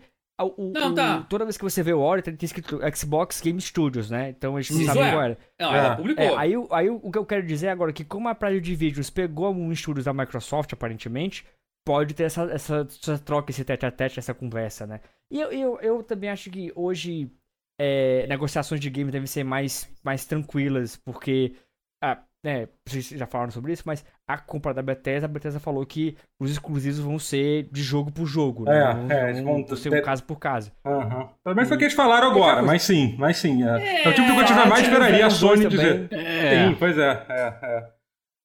O, 0.58 0.72
não, 0.72 0.96
tá. 0.96 1.22
toda 1.30 1.46
vez 1.46 1.56
que 1.56 1.64
você 1.64 1.84
vê 1.84 1.94
o 1.94 2.00
Ori, 2.00 2.24
tem 2.24 2.36
escrito 2.42 2.80
Xbox 2.96 3.40
Game 3.42 3.62
Studios, 3.62 4.10
né? 4.10 4.30
Então 4.30 4.58
a 4.58 4.62
gente 4.62 4.74
não 4.74 4.86
sabe 4.86 5.00
é. 5.00 5.12
qual 5.12 5.22
era. 5.22 5.38
Não, 5.60 5.76
ela 5.76 5.94
é. 5.94 5.96
publicou. 5.96 6.24
É, 6.24 6.36
aí, 6.36 6.54
aí 6.72 6.90
o 6.90 7.12
que 7.12 7.18
eu 7.18 7.26
quero 7.26 7.46
dizer 7.46 7.68
agora 7.68 7.92
é 7.92 7.94
que 7.94 8.04
como 8.04 8.28
a 8.28 8.34
Private 8.34 8.62
Division 8.62 9.06
pegou 9.14 9.54
um 9.54 9.76
Studios 9.76 10.06
da 10.06 10.14
Microsoft, 10.14 10.74
aparentemente, 10.74 11.46
pode 11.86 12.16
ter 12.16 12.24
essa, 12.24 12.44
essa, 12.46 12.88
essa 12.90 13.20
troca, 13.20 13.52
esse 13.52 13.64
tete 13.64 13.86
a 13.86 13.92
tete, 13.92 14.18
essa 14.18 14.34
conversa, 14.34 14.88
né? 14.88 15.02
E 15.32 15.40
eu, 15.40 15.52
eu, 15.52 15.80
eu 15.80 16.04
também 16.04 16.30
acho 16.30 16.52
que 16.52 16.72
hoje 16.76 17.32
é, 17.80 18.28
negociações 18.28 18.82
de 18.82 18.90
game 18.90 19.10
devem 19.10 19.26
ser 19.26 19.44
mais, 19.44 19.90
mais 20.04 20.26
tranquilas, 20.26 20.98
porque. 20.98 21.56
Ah, 22.04 22.20
é, 22.44 22.68
vocês 22.88 23.10
já 23.10 23.28
falaram 23.28 23.52
sobre 23.52 23.72
isso, 23.72 23.84
mas 23.86 24.04
a 24.28 24.36
compra 24.36 24.74
da 24.74 24.82
Bethesda, 24.82 25.26
a 25.26 25.30
Bethesda 25.30 25.60
falou 25.60 25.86
que 25.86 26.18
os 26.40 26.50
exclusivos 26.50 27.00
vão 27.00 27.20
ser 27.20 27.70
de 27.72 27.84
jogo 27.84 28.12
por 28.12 28.26
jogo, 28.26 28.66
né? 28.66 28.80
É, 28.80 28.94
não, 28.94 29.12
é, 29.12 29.30
eles 29.30 29.44
vão 29.44 29.76
ser 29.76 29.94
um 29.94 30.02
caso 30.02 30.24
por 30.24 30.40
caso. 30.40 30.72
Uhum. 30.84 31.28
Pelo 31.44 31.56
menos 31.56 31.68
foi 31.68 31.76
o 31.76 31.78
que 31.78 31.86
eles 31.86 31.94
falaram 31.94 32.32
agora, 32.32 32.64
mas 32.64 32.82
sim, 32.82 33.16
mas 33.20 33.38
sim. 33.38 33.64
É, 33.64 33.84
é, 33.84 34.06
é 34.06 34.10
o 34.10 34.16
tipo 34.16 34.28
de 34.28 34.34
coisa 34.34 34.48
que 34.48 34.70
mais 34.70 34.84
esperaria 34.84 35.26
a 35.28 35.30
Sony 35.30 35.68
dizer. 35.68 36.12
É. 36.12 36.68
Sim, 36.68 36.76
pois 36.80 36.98
é, 36.98 37.26
é, 37.30 37.58
é. 37.62 37.90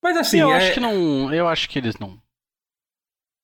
Mas 0.03 0.17
assim. 0.19 0.41
Eu 0.41 0.51
acho 0.51 0.75
que 0.75 0.81
não. 0.81 1.33
Eu 1.33 1.49
acho 1.49 1.69
que 1.69 1.79
eles 1.79 1.99
não. 1.99 2.19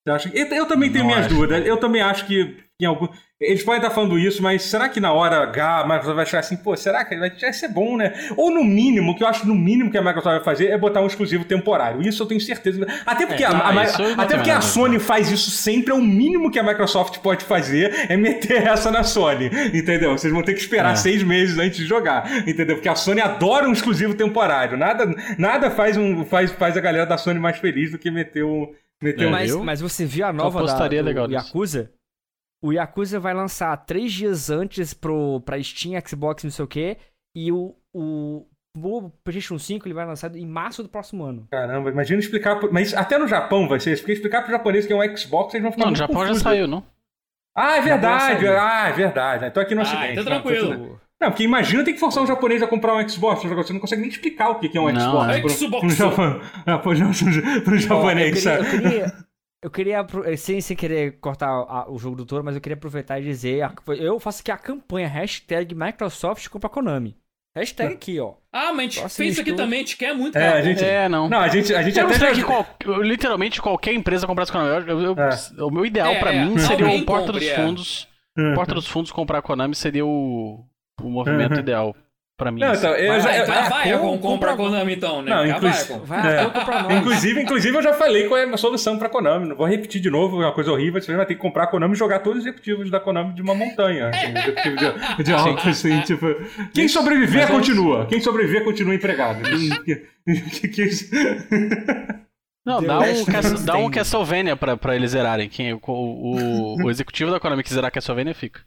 Eu, 0.05 0.67
também 0.67 0.91
tenho 0.91 1.05
não 1.05 1.13
minhas 1.13 1.29
dúvidas. 1.29 1.65
Eu 1.65 1.77
também 1.77 2.03
acho 2.03 2.27
que 2.27 2.57
em 2.81 2.87
algum. 2.87 3.09
Eles 3.41 3.65
podem 3.65 3.81
estar 3.81 3.93
falando 3.93 4.17
isso, 4.17 4.41
mas 4.41 4.63
será 4.63 4.89
que 4.89 5.01
na 5.01 5.13
hora 5.13 5.43
H 5.43 5.81
a 5.81 5.83
Microsoft 5.83 6.15
vai 6.15 6.25
achar 6.25 6.39
assim, 6.39 6.57
pô, 6.57 6.77
será 6.77 7.05
que 7.05 7.17
vai, 7.17 7.29
vai 7.29 7.53
ser 7.53 7.67
bom, 7.67 7.97
né? 7.97 8.13
Ou 8.37 8.53
no 8.53 8.63
mínimo, 8.63 9.17
que 9.17 9.25
eu 9.25 9.27
acho 9.27 9.49
no 9.49 9.55
mínimo 9.55 9.91
que 9.91 9.99
a 9.99 10.03
Microsoft 10.03 10.37
vai 10.37 10.45
fazer 10.45 10.69
é 10.69 10.79
botar 10.79 11.01
um 11.01 11.09
exclusivo 11.09 11.45
temporário. 11.45 12.01
Isso 12.07 12.23
eu 12.23 12.27
tenho 12.27 12.41
certeza. 12.41 12.87
Até 13.05 13.27
porque, 13.27 13.43
é, 13.43 13.47
a, 13.47 13.51
a, 13.51 13.71
a, 13.71 14.23
até 14.23 14.37
porque 14.37 14.51
a 14.51 14.61
Sony 14.61 15.01
faz 15.01 15.29
isso 15.29 15.51
sempre, 15.51 15.93
é 15.93 15.95
o 15.95 16.01
mínimo 16.01 16.53
que 16.53 16.59
a 16.59 16.63
Microsoft 16.63 17.19
pode 17.19 17.45
fazer 17.45 18.07
é 18.09 18.17
meter 18.17 18.63
essa 18.67 18.93
na 18.93 19.03
Sony. 19.03 19.51
Entendeu? 19.75 20.13
Vocês 20.13 20.33
vão 20.33 20.43
ter 20.43 20.55
que 20.55 20.61
esperar 20.61 20.93
é. 20.93 20.97
seis 20.97 21.25
meses 21.25 21.59
antes 21.59 21.79
de 21.79 21.85
jogar. 21.85 22.47
Entendeu? 22.47 22.77
Porque 22.77 22.89
a 22.89 22.95
Sony 22.95 23.21
adora 23.21 23.69
um 23.69 23.73
exclusivo 23.73 24.15
temporário. 24.15 24.77
Nada, 24.77 25.13
nada 25.37 25.69
faz, 25.69 25.97
um, 25.97 26.25
faz, 26.25 26.53
faz 26.53 26.77
a 26.77 26.81
galera 26.81 27.07
da 27.07 27.19
Sony 27.19 27.41
mais 27.41 27.59
feliz 27.59 27.91
do 27.91 27.99
que 27.99 28.09
meter 28.09 28.45
um. 28.45 28.73
Meter 29.03 29.27
um... 29.27 29.31
Mas, 29.31 29.55
mas 29.57 29.81
você 29.81 30.07
viu 30.07 30.25
a 30.25 30.33
nova 30.33 30.65
da, 30.65 30.89
do 30.89 31.03
legal 31.03 31.31
Yakuza? 31.31 31.83
Nisso. 31.83 31.93
O 32.63 32.73
Yakuza 32.73 33.19
vai 33.19 33.35
lançar 33.35 33.77
três 33.79 34.13
dias 34.13 34.49
antes 34.49 34.95
pro, 34.95 35.41
pra 35.41 35.61
Steam, 35.61 36.01
Xbox, 36.07 36.45
não 36.45 36.51
sei 36.51 36.65
o 36.65 36.69
quê. 36.69 36.97
E 37.35 37.51
o, 37.51 37.75
o, 37.93 38.47
o 38.77 39.11
PlayStation 39.25 39.59
5 39.59 39.87
ele 39.87 39.95
vai 39.95 40.07
lançar 40.07 40.35
em 40.37 40.47
março 40.47 40.83
do 40.83 40.89
próximo 40.89 41.25
ano. 41.25 41.49
Caramba, 41.51 41.91
imagina 41.91 42.21
explicar. 42.21 42.61
Mas 42.71 42.95
até 42.95 43.19
no 43.19 43.27
Japão 43.27 43.69
vai 43.69 43.81
ser. 43.81 43.97
Porque 43.99 44.13
explicar 44.13 44.43
pro 44.43 44.53
japonês 44.53 44.87
que 44.87 44.93
é 44.93 44.97
um 44.97 45.17
Xbox, 45.17 45.53
eles 45.55 45.63
vão 45.63 45.73
ficar. 45.73 45.85
Não, 45.85 45.91
no 45.91 45.97
Japão 45.97 46.17
confusos. 46.17 46.39
já 46.39 46.51
saiu, 46.51 46.69
não? 46.69 46.85
Ah, 47.55 47.77
é 47.77 47.81
verdade. 47.83 48.47
Ah, 48.47 48.89
é 48.89 48.93
verdade. 48.93 49.51
Tô 49.51 49.61
aqui 49.61 49.75
no 49.75 49.81
ah, 49.81 49.85
ocidente. 49.85 50.13
Então 50.13 50.25
tranquilo. 50.25 50.71
Não, 50.71 51.01
porque 51.31 51.45
imagina 51.45 51.85
ter 51.85 51.93
que 51.93 52.01
forçar 52.01 52.23
um 52.23 52.27
japonês 52.27 52.63
a 52.63 52.67
comprar 52.67 52.95
um 52.95 53.09
Xbox. 53.09 53.43
Você 53.43 53.73
não 53.73 53.81
consegue 53.81 54.01
nem 54.01 54.11
explicar 54.11 54.51
o 54.51 54.59
que 54.59 54.77
é 54.77 54.81
um 54.81 54.91
não, 54.93 55.01
Xbox. 55.01 55.29
É 55.29 55.49
Xbox. 55.49 55.97
Pro, 55.97 56.11
pro, 56.11 56.41
pro, 56.81 57.63
pro 57.63 57.79
japonês, 57.79 58.47
eu 58.47 58.65
queria, 58.65 59.23
eu 59.63 59.71
queria, 59.71 59.97
eu 59.99 60.07
queria, 60.07 60.07
eh, 60.33 60.37
sem, 60.37 60.61
sem 60.61 60.77
querer 60.77 61.19
cortar 61.21 61.49
a, 61.49 61.91
o 61.91 61.97
jogo 61.97 62.17
do 62.17 62.27
Toro, 62.27 62.43
mas 62.45 62.57
eu 62.57 62.61
queria 62.61 62.75
aproveitar 62.75 63.21
e 63.21 63.25
dizer, 63.25 63.61
eu 63.99 64.19
faço 64.19 64.41
aqui 64.41 64.51
a 64.51 64.57
campanha, 64.57 65.07
hashtag 65.07 65.75
Microsoft 65.75 66.49
compra 66.49 66.69
Konami. 66.69 67.17
Hashtag 67.55 67.93
aqui, 67.93 68.19
ó. 68.19 68.33
Ah, 68.51 68.73
mas 68.73 68.97
a 68.97 69.03
gente 69.03 69.15
fez 69.15 69.33
isso 69.33 69.41
aqui 69.43 69.53
também, 69.53 69.81
a 69.81 69.83
gente 69.83 69.97
quer 69.99 70.15
muito. 70.15 70.37
É, 70.37 70.49
a 70.49 70.63
gente, 70.63 70.83
é, 70.83 71.07
não. 71.09 71.29
Não, 71.29 71.39
a 71.39 71.49
gente, 71.49 71.73
a 71.75 71.83
gente 71.83 71.99
eu 71.99 72.07
até 72.07 72.19
já... 72.19 72.33
que 72.33 72.43
qual, 72.43 72.67
literalmente 73.03 73.61
qualquer 73.61 73.93
empresa 73.93 74.27
comprasse 74.27 74.51
Konami. 74.51 74.89
Eu, 74.89 75.01
eu, 75.01 75.17
é. 75.19 75.63
O 75.63 75.71
meu 75.71 75.85
ideal 75.85 76.13
é, 76.13 76.19
pra 76.19 76.33
é, 76.33 76.45
mim 76.45 76.59
seria 76.59 76.89
o 76.89 77.05
Porta 77.05 77.27
compre, 77.27 77.41
dos 77.41 77.49
é. 77.49 77.55
Fundos. 77.55 78.09
Porta 78.55 78.75
dos 78.75 78.89
Fundos 78.89 79.13
comprar 79.13 79.43
Konami 79.43 79.75
seria 79.75 80.05
o, 80.05 80.65
o 81.07 81.11
movimento 81.11 81.55
uhum. 81.55 81.61
ideal 81.61 81.97
pra 82.43 82.51
mim. 82.51 82.61
Não, 82.61 82.75
então, 82.75 82.91
eu 82.95 83.21
já, 83.21 83.45
vai, 83.45 83.69
vai, 83.69 83.99
vai 83.99 84.19
compra 84.19 84.53
a 84.53 84.57
Konami 84.57 84.95
então, 84.95 85.23
né? 85.23 85.31
Não, 85.31 85.47
inclusive, 85.47 86.01
vai, 86.05 86.39
é. 86.39 86.99
inclusive, 86.99 87.43
inclusive, 87.43 87.77
eu 87.77 87.83
já 87.83 87.93
falei 87.93 88.27
qual 88.27 88.41
é 88.41 88.45
a 88.45 88.57
solução 88.57 88.99
pra 88.99 89.09
Konami. 89.09 89.49
Não 89.49 89.57
vou 89.57 89.67
repetir 89.67 90.01
de 90.01 90.11
novo, 90.11 90.43
é 90.43 90.47
uma 90.47 90.53
coisa 90.53 90.73
horrível. 90.73 91.01
Você 91.01 91.15
vai 91.15 91.27
ter 91.27 91.35
que 91.35 91.41
comprar 91.41 91.65
a 91.65 91.67
Konami 91.69 91.95
e 91.95 91.99
jogar 91.99 92.19
todos 92.21 92.41
os 92.41 92.47
executivos 92.47 92.91
da 92.91 92.99
Konami 92.99 93.35
de 93.35 93.43
uma 93.43 93.55
montanha. 93.55 94.11
Assim, 94.11 94.33
de, 95.19 95.25
de 95.25 95.33
alto, 95.33 95.69
assim, 95.69 96.01
tipo. 96.03 96.27
Quem 96.75 96.89
sobreviver, 96.89 97.49
continua. 97.49 98.07
Quem 98.07 98.21
sobreviver, 98.21 98.65
continua 98.65 98.95
empregado. 98.95 99.43
Não, 102.65 102.81
dá 102.81 103.01
um, 103.01 103.65
dá 103.65 103.77
um 103.77 103.91
Castlevania 103.91 104.57
pra, 104.57 104.77
pra 104.77 104.95
eles 104.95 105.11
zerarem. 105.11 105.49
Quem, 105.49 105.73
o, 105.75 105.81
o, 105.85 106.85
o 106.85 106.91
executivo 106.91 107.31
da 107.31 107.41
Konami 107.41 107.63
que 107.63 107.75
zerar 107.75 107.91
Castlevania 107.91 108.35
fica. 108.35 108.61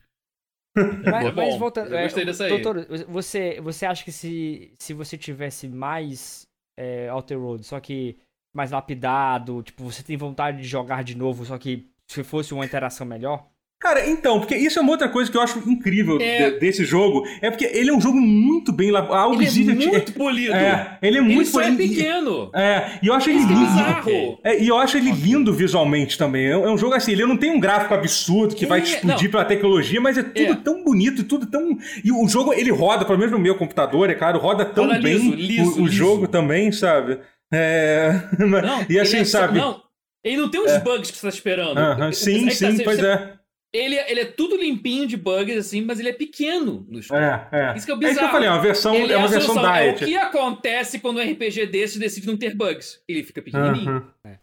Mas, 0.76 1.34
mas 1.34 1.57
voltando, 1.57 1.93
eu 1.93 2.03
gostei 2.03 2.23
é, 2.23 2.26
dessa 2.26 2.43
aí. 2.45 2.49
Doutor, 2.49 2.86
você, 3.07 3.59
você 3.61 3.86
acha 3.86 4.03
que 4.03 4.11
se, 4.11 4.73
se 4.78 4.93
você 4.93 5.17
tivesse 5.17 5.67
mais 5.67 6.47
é, 6.78 7.09
Outer 7.11 7.39
Road, 7.39 7.63
só 7.65 7.80
que 7.80 8.17
mais 8.53 8.71
lapidado, 8.71 9.63
tipo, 9.63 9.84
você 9.84 10.03
tem 10.03 10.17
vontade 10.17 10.57
de 10.57 10.67
jogar 10.67 11.03
de 11.03 11.15
novo, 11.15 11.45
só 11.45 11.57
que 11.57 11.89
se 12.09 12.23
fosse 12.23 12.53
uma 12.53 12.65
interação 12.65 13.05
melhor? 13.05 13.47
Cara, 13.86 14.09
então, 14.09 14.39
porque 14.39 14.55
isso 14.55 14.79
é 14.79 14.81
uma 14.81 14.93
outra 14.93 15.07
coisa 15.07 15.29
que 15.29 15.38
eu 15.38 15.41
acho 15.41 15.61
incrível 15.69 16.17
é... 16.19 16.49
de, 16.49 16.59
desse 16.59 16.83
jogo. 16.83 17.23
É 17.39 17.51
porque 17.51 17.65
ele 17.65 17.91
é 17.91 17.93
um 17.93 18.01
jogo 18.01 18.19
muito 18.19 18.71
bem 18.71 18.89
elaborado. 18.89 19.39
Ele 19.39 19.69
é 19.69 19.75
muito 19.75 20.11
polido. 20.13 20.55
É, 20.55 20.97
ele 21.03 21.19
é 21.19 21.21
muito 21.21 21.41
ele 21.41 21.45
só 21.45 21.61
é 21.61 21.71
pequeno. 21.71 22.49
É, 22.55 22.97
e 23.03 23.05
eu 23.05 23.13
acho 23.13 23.29
ele 23.29 23.45
lindo. 23.45 24.39
É, 24.43 24.59
e 24.59 24.67
eu 24.67 24.79
acho 24.79 24.97
ele 24.97 25.11
lindo 25.11 25.53
visualmente 25.53 26.17
também. 26.17 26.47
É 26.47 26.57
um 26.57 26.75
jogo 26.79 26.95
assim, 26.95 27.11
ele 27.11 27.27
não 27.27 27.38
tem 27.38 27.51
um 27.51 27.59
gráfico 27.59 27.93
absurdo 27.93 28.55
que 28.55 28.65
vai 28.65 28.79
explodir 28.79 29.25
não. 29.25 29.31
pela 29.31 29.45
tecnologia, 29.45 30.01
mas 30.01 30.17
é 30.17 30.23
tudo 30.23 30.53
é. 30.53 30.55
tão 30.55 30.83
bonito, 30.83 31.23
tudo 31.23 31.45
tão. 31.45 31.77
E 32.03 32.11
o 32.11 32.27
jogo, 32.27 32.55
ele 32.55 32.71
roda, 32.71 33.05
pelo 33.05 33.19
menos 33.19 33.33
no 33.33 33.39
meu 33.39 33.53
computador, 33.53 34.09
é 34.09 34.15
claro, 34.15 34.39
roda 34.39 34.65
tão 34.65 34.88
roda 34.88 34.99
bem 34.99 35.13
liso, 35.19 35.36
liso, 35.36 35.71
o, 35.73 35.83
o 35.83 35.86
liso. 35.86 35.95
jogo 35.95 36.27
também, 36.27 36.71
sabe? 36.71 37.19
É. 37.53 38.19
Não, 38.39 38.83
e 38.89 38.99
assim, 38.99 39.17
é 39.17 39.25
sabe? 39.25 39.59
Não, 39.59 39.79
ele 40.23 40.38
não 40.38 40.49
tem 40.49 40.59
os 40.59 40.75
bugs 40.79 41.11
que 41.11 41.17
você 41.17 41.27
tá 41.27 41.29
esperando. 41.29 41.77
Uh 41.77 41.99
-huh. 41.99 42.11
Sim, 42.11 42.49
sim, 42.49 42.77
tá, 42.77 42.83
pois 42.83 42.97
você... 42.97 43.05
é. 43.05 43.45
Ele, 43.76 43.95
ele 44.07 44.19
é 44.21 44.26
tudo 44.26 44.55
limpinho 44.55 45.05
de 45.05 45.17
bugs, 45.17 45.57
assim, 45.57 45.82
mas 45.82 45.99
ele 45.99 46.09
é 46.09 46.13
pequeno 46.13 46.86
no 46.89 47.01
jogo. 47.01 47.19
É, 47.19 47.49
é. 47.51 47.76
Isso 47.76 47.86
que 47.86 47.91
é 47.91 47.95
o 47.95 47.97
bizarro. 47.97 48.07
É 48.07 48.11
isso 48.11 48.19
que 48.19 48.26
eu 48.26 48.32
falei, 48.32 48.47
é 48.47 48.51
uma 48.51 48.61
versão, 48.61 48.95
ele 48.95 49.13
é 49.13 49.17
uma 49.17 49.28
é 49.28 49.30
versão 49.30 49.55
diet. 49.55 50.01
É 50.01 50.05
o 50.05 50.07
que 50.07 50.15
acontece 50.15 50.99
quando 50.99 51.17
um 51.17 51.32
RPG 51.32 51.65
desse 51.65 51.99
decide 51.99 52.28
não 52.28 52.38
ter 52.38 52.55
bugs? 52.55 53.01
Ele 53.07 53.23
fica 53.23 53.41
pequenininho. 53.41 53.91
Uhum. 53.91 54.07
É. 54.26 54.39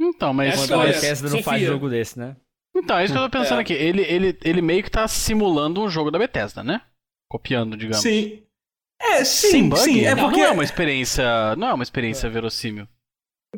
Então, 0.00 0.32
mas... 0.32 0.70
É 0.70 0.74
a 0.74 0.78
Bethesda 0.78 1.28
não 1.28 1.42
faz 1.42 1.62
jogo 1.62 1.88
desse, 1.88 2.18
né? 2.18 2.36
Então, 2.76 2.98
é 2.98 3.04
isso 3.04 3.12
que 3.12 3.18
eu 3.18 3.24
tô 3.24 3.38
pensando 3.38 3.58
é. 3.58 3.62
aqui. 3.62 3.72
Ele, 3.72 4.02
ele, 4.02 4.38
ele 4.44 4.62
meio 4.62 4.82
que 4.82 4.90
tá 4.90 5.08
simulando 5.08 5.80
um 5.80 5.88
jogo 5.88 6.10
da 6.10 6.18
Bethesda, 6.18 6.62
né? 6.62 6.82
Copiando, 7.28 7.76
digamos. 7.76 8.02
Sim. 8.02 8.42
É, 9.00 9.24
sim, 9.24 9.50
Sem 9.50 9.68
bug? 9.68 9.80
sim. 9.80 10.04
É 10.04 10.14
porque... 10.14 10.38
Não 10.38 10.46
é 10.46 10.50
uma 10.50 10.64
experiência... 10.64 11.56
Não 11.56 11.68
é 11.68 11.74
uma 11.74 11.82
experiência 11.82 12.30
verossímil. 12.30 12.86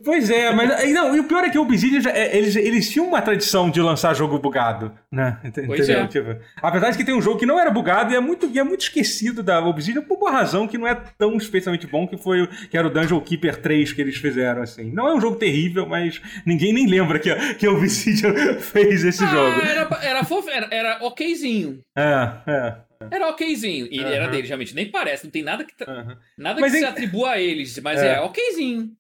Pois 0.05 0.31
é, 0.31 0.53
mas 0.53 0.93
não, 0.93 1.17
e 1.17 1.21
o 1.21 1.25
pior 1.25 1.45
é 1.45 1.51
que 1.51 1.59
o 1.59 1.63
Obsidian, 1.63 2.01
já, 2.01 2.11
é, 2.11 2.37
eles, 2.37 2.55
eles 2.57 2.91
tinham 2.91 3.07
uma 3.07 3.21
tradição 3.21 3.71
de 3.71 3.81
lançar 3.81 4.15
jogo 4.15 4.39
bugado, 4.39 4.93
né? 5.11 5.39
Pois 5.67 5.89
É. 5.89 6.07
Tipo, 6.07 6.37
apesar 6.63 6.91
de 6.91 6.99
que 6.99 7.05
tem 7.05 7.15
um 7.15 7.23
jogo 7.23 7.39
que 7.39 7.47
não 7.47 7.59
era 7.59 7.71
bugado 7.71 8.13
e 8.13 8.17
é 8.17 8.21
muito, 8.21 8.47
e 8.47 8.59
é 8.59 8.63
muito 8.63 8.83
esquecido 8.83 9.43
da 9.43 9.61
Obsidian 9.65 10.03
por 10.03 10.17
uma 10.19 10.31
razão 10.31 10.69
que 10.69 10.79
não 10.79 10.87
é 10.87 10.95
tão 11.17 11.37
especialmente 11.37 11.87
bom, 11.87 12.07
que 12.07 12.17
foi 12.17 12.47
que 12.71 12.77
era 12.77 12.87
o 12.87 12.91
Dungeon 12.91 13.21
Keeper 13.21 13.61
3 13.61 13.93
que 13.93 14.01
eles 14.01 14.17
fizeram, 14.17 14.63
assim. 14.63 14.93
Não 14.93 15.09
é 15.09 15.15
um 15.15 15.21
jogo 15.21 15.37
terrível, 15.37 15.87
mas 15.87 16.21
ninguém 16.47 16.73
nem 16.73 16.87
lembra 16.87 17.19
que, 17.19 17.35
que 17.55 17.67
a 17.67 17.73
Obsidian 17.73 18.35
fez 18.61 19.05
esse 19.05 19.25
ah, 19.25 19.29
jogo. 19.29 19.61
Era, 19.61 19.89
era, 20.03 20.25
fofo, 20.25 20.49
era, 20.49 20.69
era 20.71 21.05
okzinho. 21.05 21.81
É, 21.97 22.31
é. 22.47 22.89
Era 23.11 23.29
okzinho. 23.29 23.89
E 23.91 24.01
uhum. 24.01 24.07
era 24.07 24.29
dele, 24.29 24.47
realmente. 24.47 24.75
Nem 24.75 24.91
parece, 24.91 25.25
não 25.25 25.31
tem 25.31 25.43
nada 25.43 25.65
que, 25.65 25.73
uhum. 25.85 26.17
nada 26.37 26.61
que 26.61 26.71
se 26.71 26.85
atribua 26.85 27.31
a 27.33 27.41
eles, 27.41 27.79
mas 27.79 28.01
é, 28.01 28.15
é 28.15 28.21
okzinho. 28.21 28.91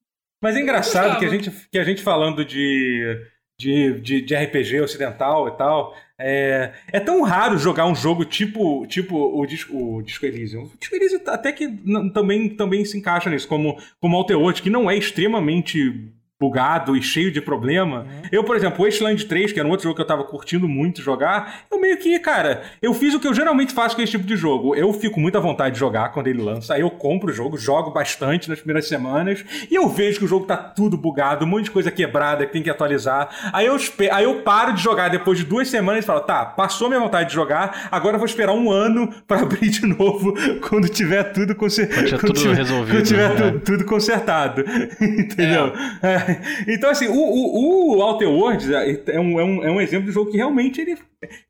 Mas 0.40 0.56
é 0.56 0.60
engraçado 0.60 1.18
que 1.18 1.24
a 1.24 1.28
gente, 1.28 1.50
que 1.70 1.78
a 1.78 1.84
gente 1.84 2.02
falando 2.02 2.44
de, 2.44 3.20
de, 3.58 4.00
de, 4.00 4.20
de 4.22 4.34
RPG 4.34 4.80
ocidental 4.80 5.48
e 5.48 5.50
tal, 5.52 5.96
é, 6.18 6.72
é, 6.92 7.00
tão 7.00 7.22
raro 7.22 7.58
jogar 7.58 7.86
um 7.86 7.94
jogo 7.94 8.24
tipo, 8.24 8.86
tipo 8.86 9.16
o, 9.16 9.46
Disco, 9.46 9.96
o 9.96 10.02
Disco 10.02 10.26
Elysium. 10.26 10.64
O 10.64 10.78
Disco 10.78 10.94
Elysium 10.94 11.20
até 11.26 11.52
que 11.52 11.68
também, 12.12 12.48
também 12.48 12.84
se 12.84 12.96
encaixa 12.96 13.30
nisso, 13.30 13.48
como, 13.48 13.80
como 14.00 14.16
Alterworld, 14.16 14.62
que 14.62 14.70
não 14.70 14.90
é 14.90 14.96
extremamente 14.96 16.12
bugado 16.40 16.96
e 16.96 17.02
cheio 17.02 17.32
de 17.32 17.40
problema. 17.40 18.00
Uhum. 18.00 18.22
Eu, 18.30 18.44
por 18.44 18.54
exemplo, 18.54 18.80
o 18.80 18.84
Wasteland 18.84 19.24
3, 19.26 19.52
que 19.52 19.58
era 19.58 19.66
um 19.66 19.70
outro 19.72 19.84
jogo 19.84 19.96
que 19.96 20.02
eu 20.02 20.06
tava 20.06 20.22
curtindo 20.22 20.68
muito 20.68 21.02
jogar, 21.02 21.62
eu 21.70 21.80
meio 21.80 21.98
que, 21.98 22.16
cara, 22.20 22.62
eu 22.80 22.94
fiz 22.94 23.12
o 23.12 23.18
que 23.18 23.26
eu 23.26 23.34
geralmente 23.34 23.72
faço 23.72 23.96
com 23.96 24.02
esse 24.02 24.12
tipo 24.12 24.24
de 24.24 24.36
jogo. 24.36 24.74
Eu 24.74 24.92
fico 24.92 25.18
muito 25.18 25.36
à 25.36 25.40
vontade 25.40 25.74
de 25.74 25.80
jogar 25.80 26.10
quando 26.10 26.28
ele 26.28 26.40
lança, 26.40 26.74
aí 26.74 26.80
eu 26.80 26.90
compro 26.90 27.30
o 27.30 27.32
jogo, 27.32 27.58
jogo 27.58 27.90
bastante 27.90 28.48
nas 28.48 28.58
primeiras 28.58 28.86
semanas, 28.86 29.44
e 29.68 29.74
eu 29.74 29.88
vejo 29.88 30.20
que 30.20 30.24
o 30.24 30.28
jogo 30.28 30.46
tá 30.46 30.56
tudo 30.56 30.96
bugado, 30.96 31.44
um 31.44 31.48
monte 31.48 31.64
de 31.64 31.70
coisa 31.72 31.90
quebrada 31.90 32.46
que 32.46 32.52
tem 32.52 32.62
que 32.62 32.70
atualizar. 32.70 33.50
Aí 33.52 33.66
eu, 33.66 33.76
aí 34.12 34.24
eu 34.24 34.42
paro 34.42 34.74
de 34.74 34.82
jogar 34.82 35.08
depois 35.08 35.38
de 35.38 35.44
duas 35.44 35.68
semanas 35.68 36.04
e 36.04 36.06
falo, 36.06 36.20
tá, 36.20 36.44
passou 36.46 36.88
minha 36.88 37.00
vontade 37.00 37.30
de 37.30 37.34
jogar, 37.34 37.88
agora 37.90 38.14
eu 38.14 38.18
vou 38.18 38.26
esperar 38.26 38.52
um 38.52 38.70
ano 38.70 39.12
para 39.26 39.40
abrir 39.42 39.70
de 39.70 39.86
novo 39.86 40.34
quando 40.68 40.88
tiver 40.88 41.24
tudo 41.32 41.54
consertado. 41.56 42.08
Quando, 42.10 42.20
quando 42.20 42.34
tiver, 42.34 42.54
resolvido, 42.54 42.94
quando 42.94 43.06
tiver 43.06 43.28
né? 43.28 43.34
tudo, 43.36 43.60
tudo, 43.60 43.84
consertado. 43.84 44.64
Entendeu? 45.00 45.72
É. 46.00 46.27
É. 46.27 46.27
Então, 46.68 46.90
assim, 46.90 47.08
o, 47.08 47.14
o, 47.14 47.96
o 47.96 48.02
Outer 48.02 48.28
Worlds 48.28 48.70
é, 48.70 49.02
é 49.14 49.20
um, 49.20 49.40
é, 49.40 49.44
um, 49.44 49.64
é 49.64 49.70
um 49.70 49.80
exemplo 49.80 50.06
de 50.06 50.12
jogo 50.12 50.30
que 50.30 50.36
realmente 50.36 50.80
ele. 50.80 50.98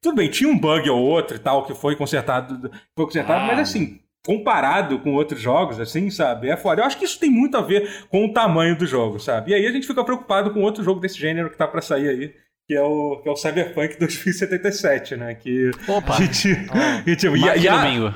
Tudo 0.00 0.16
bem, 0.16 0.30
tinha 0.30 0.48
um 0.48 0.58
bug 0.58 0.88
ou 0.88 1.00
outro 1.00 1.36
e 1.36 1.38
tal 1.38 1.64
que 1.64 1.74
foi 1.74 1.96
consertado, 1.96 2.70
foi 2.96 3.04
consertado, 3.04 3.44
ah. 3.44 3.46
mas 3.46 3.58
assim, 3.58 4.00
comparado 4.24 4.98
com 4.98 5.14
outros 5.14 5.40
jogos, 5.40 5.80
assim, 5.80 6.10
sabe? 6.10 6.48
É 6.48 6.56
foda. 6.56 6.80
Eu 6.80 6.86
acho 6.86 6.98
que 6.98 7.04
isso 7.04 7.18
tem 7.18 7.30
muito 7.30 7.56
a 7.56 7.62
ver 7.62 8.06
com 8.10 8.26
o 8.26 8.32
tamanho 8.32 8.76
do 8.76 8.86
jogo, 8.86 9.18
sabe? 9.18 9.52
E 9.52 9.54
aí 9.54 9.66
a 9.66 9.72
gente 9.72 9.86
fica 9.86 10.04
preocupado 10.04 10.52
com 10.52 10.62
outro 10.62 10.82
jogo 10.84 11.00
desse 11.00 11.18
gênero 11.18 11.50
que 11.50 11.56
tá 11.56 11.66
para 11.66 11.80
sair 11.80 12.08
aí. 12.08 12.34
Que 12.66 12.74
é, 12.74 12.82
o, 12.82 13.20
que 13.22 13.28
é 13.28 13.32
o 13.32 13.36
Cyberpunk 13.36 13.98
2077, 13.98 15.16
né? 15.16 15.34
Que. 15.34 15.70
Opa! 15.88 16.16
Que, 16.18 16.28
que, 16.28 17.16
tipo, 17.16 17.34
e, 17.34 17.40
e, 17.40 17.48
a, 17.48 18.14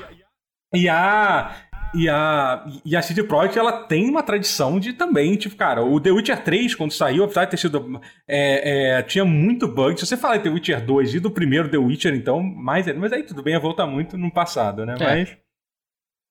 e 0.75 0.87
a. 0.87 1.55
E 1.93 2.09
a, 2.09 2.65
e 2.83 2.95
a 2.95 3.01
CD 3.03 3.23
Projekt, 3.23 3.57
ela 3.57 3.83
tem 3.83 4.09
uma 4.09 4.23
tradição 4.23 4.79
de 4.79 4.93
também, 4.93 5.35
tipo, 5.35 5.55
cara, 5.55 5.83
o 5.83 5.99
The 5.99 6.11
Witcher 6.11 6.43
3, 6.43 6.73
quando 6.73 6.91
saiu, 6.91 7.23
apesar 7.23 7.45
de 7.45 7.51
ter 7.51 7.57
sido. 7.57 8.01
É, 8.27 8.97
é, 8.97 9.03
tinha 9.03 9.23
muito 9.23 9.67
bug. 9.67 9.99
Se 9.99 10.07
você 10.07 10.17
falar 10.17 10.37
de 10.37 10.43
The 10.43 10.49
Witcher 10.49 10.83
2 10.83 11.15
e 11.15 11.19
do 11.19 11.29
primeiro 11.29 11.69
The 11.69 11.77
Witcher, 11.77 12.15
então, 12.15 12.41
mais. 12.41 12.87
Mas 12.97 13.13
aí 13.13 13.21
tudo 13.21 13.43
bem, 13.43 13.53
ia 13.53 13.59
voltar 13.59 13.85
muito 13.85 14.17
no 14.17 14.31
passado, 14.31 14.85
né? 14.85 14.95
É. 14.99 15.03
Mas. 15.03 15.37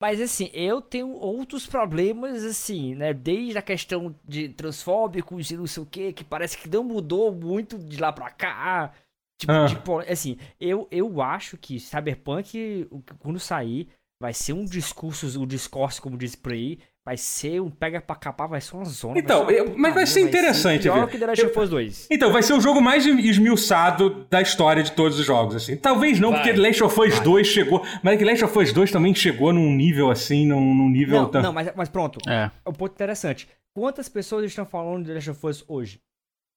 Mas 0.01 0.21
assim, 0.21 0.51
eu 0.53 0.83
tenho 0.83 1.13
outros 1.13 1.65
problemas, 1.65 2.43
assim, 2.43 2.97
né? 2.97 3.15
Desde 3.15 3.57
a 3.57 3.63
questão 3.63 4.13
de 4.27 4.49
transfóbicos 4.49 5.49
e 5.53 5.57
não 5.57 5.69
sei 5.69 5.81
o 5.81 5.87
que, 5.87 6.13
que 6.13 6.25
parece 6.25 6.59
que 6.59 6.69
não 6.69 6.83
mudou 6.83 7.33
muito 7.33 7.79
de 7.79 8.01
lá 8.01 8.13
pra 8.13 8.29
cá. 8.31 8.93
Tipo, 9.39 9.53
ah. 9.53 9.67
tipo 9.67 9.99
assim, 10.01 10.37
eu, 10.61 10.89
eu 10.91 11.23
acho 11.23 11.57
que 11.57 11.79
Cyberpunk, 11.79 12.89
quando 13.21 13.39
sair, 13.39 13.89
vai 14.23 14.33
ser 14.33 14.53
um 14.53 14.65
discurso, 14.65 15.27
o 15.37 15.43
um 15.43 15.47
discurso, 15.47 16.01
como 16.01 16.17
diz 16.17 16.37
por 16.37 16.53
aí, 16.53 16.79
vai 17.05 17.17
ser 17.17 17.61
um 17.61 17.69
pega 17.69 18.01
pra 18.01 18.15
capar, 18.15 18.49
vai 18.49 18.61
ser 18.61 18.77
uma 18.77 18.85
zona. 18.85 19.19
Então, 19.19 19.47
vai 19.47 19.59
eu, 19.59 19.77
mas 19.77 19.93
vai 19.93 20.07
ser 20.07 20.21
interessante. 20.21 20.89
Vai 20.89 21.01
ser 21.01 21.07
pior 21.07 21.11
que 21.11 21.19
The 21.19 21.27
Last 21.27 21.47
of 21.47 21.59
Us 21.59 21.71
2. 21.71 22.07
Então, 22.09 22.33
vai 22.33 22.41
ser 22.41 22.53
o 22.53 22.61
jogo 22.61 22.81
mais 22.81 23.05
esmiuçado 23.05 24.25
da 24.31 24.41
história 24.41 24.81
de 24.85 24.93
todos 24.93 25.19
os 25.19 25.27
jogos, 25.27 25.57
assim. 25.57 25.77
Talvez 25.77 26.21
não, 26.21 26.31
vai, 26.31 26.39
porque 26.39 26.55
The 26.55 26.69
Last 26.69 26.85
of 26.85 27.01
Us 27.01 27.15
vai. 27.17 27.25
2 27.25 27.47
chegou... 27.49 27.85
Mas 28.01 28.17
The 28.17 28.25
Last 28.25 28.45
of 28.45 28.59
Us 28.61 28.73
2 28.73 28.93
também 28.93 29.13
chegou 29.13 29.53
num 29.53 29.75
nível, 29.75 30.09
assim, 30.09 30.47
num, 30.47 30.73
num 30.73 30.89
nível... 30.89 31.23
Não, 31.23 31.29
tão... 31.29 31.43
não 31.43 31.53
mas, 31.53 31.73
mas 31.75 31.89
pronto. 31.89 32.21
É. 32.29 32.49
é 32.65 32.71
um 32.71 32.73
ponto 32.73 32.93
interessante. 32.93 33.49
Quantas 33.75 34.09
pessoas 34.09 34.45
estão 34.45 34.65
falando 34.65 35.03
de 35.03 35.09
The 35.09 35.15
Last 35.15 35.31
of 35.31 35.47
Us 35.49 35.65
hoje? 35.67 36.01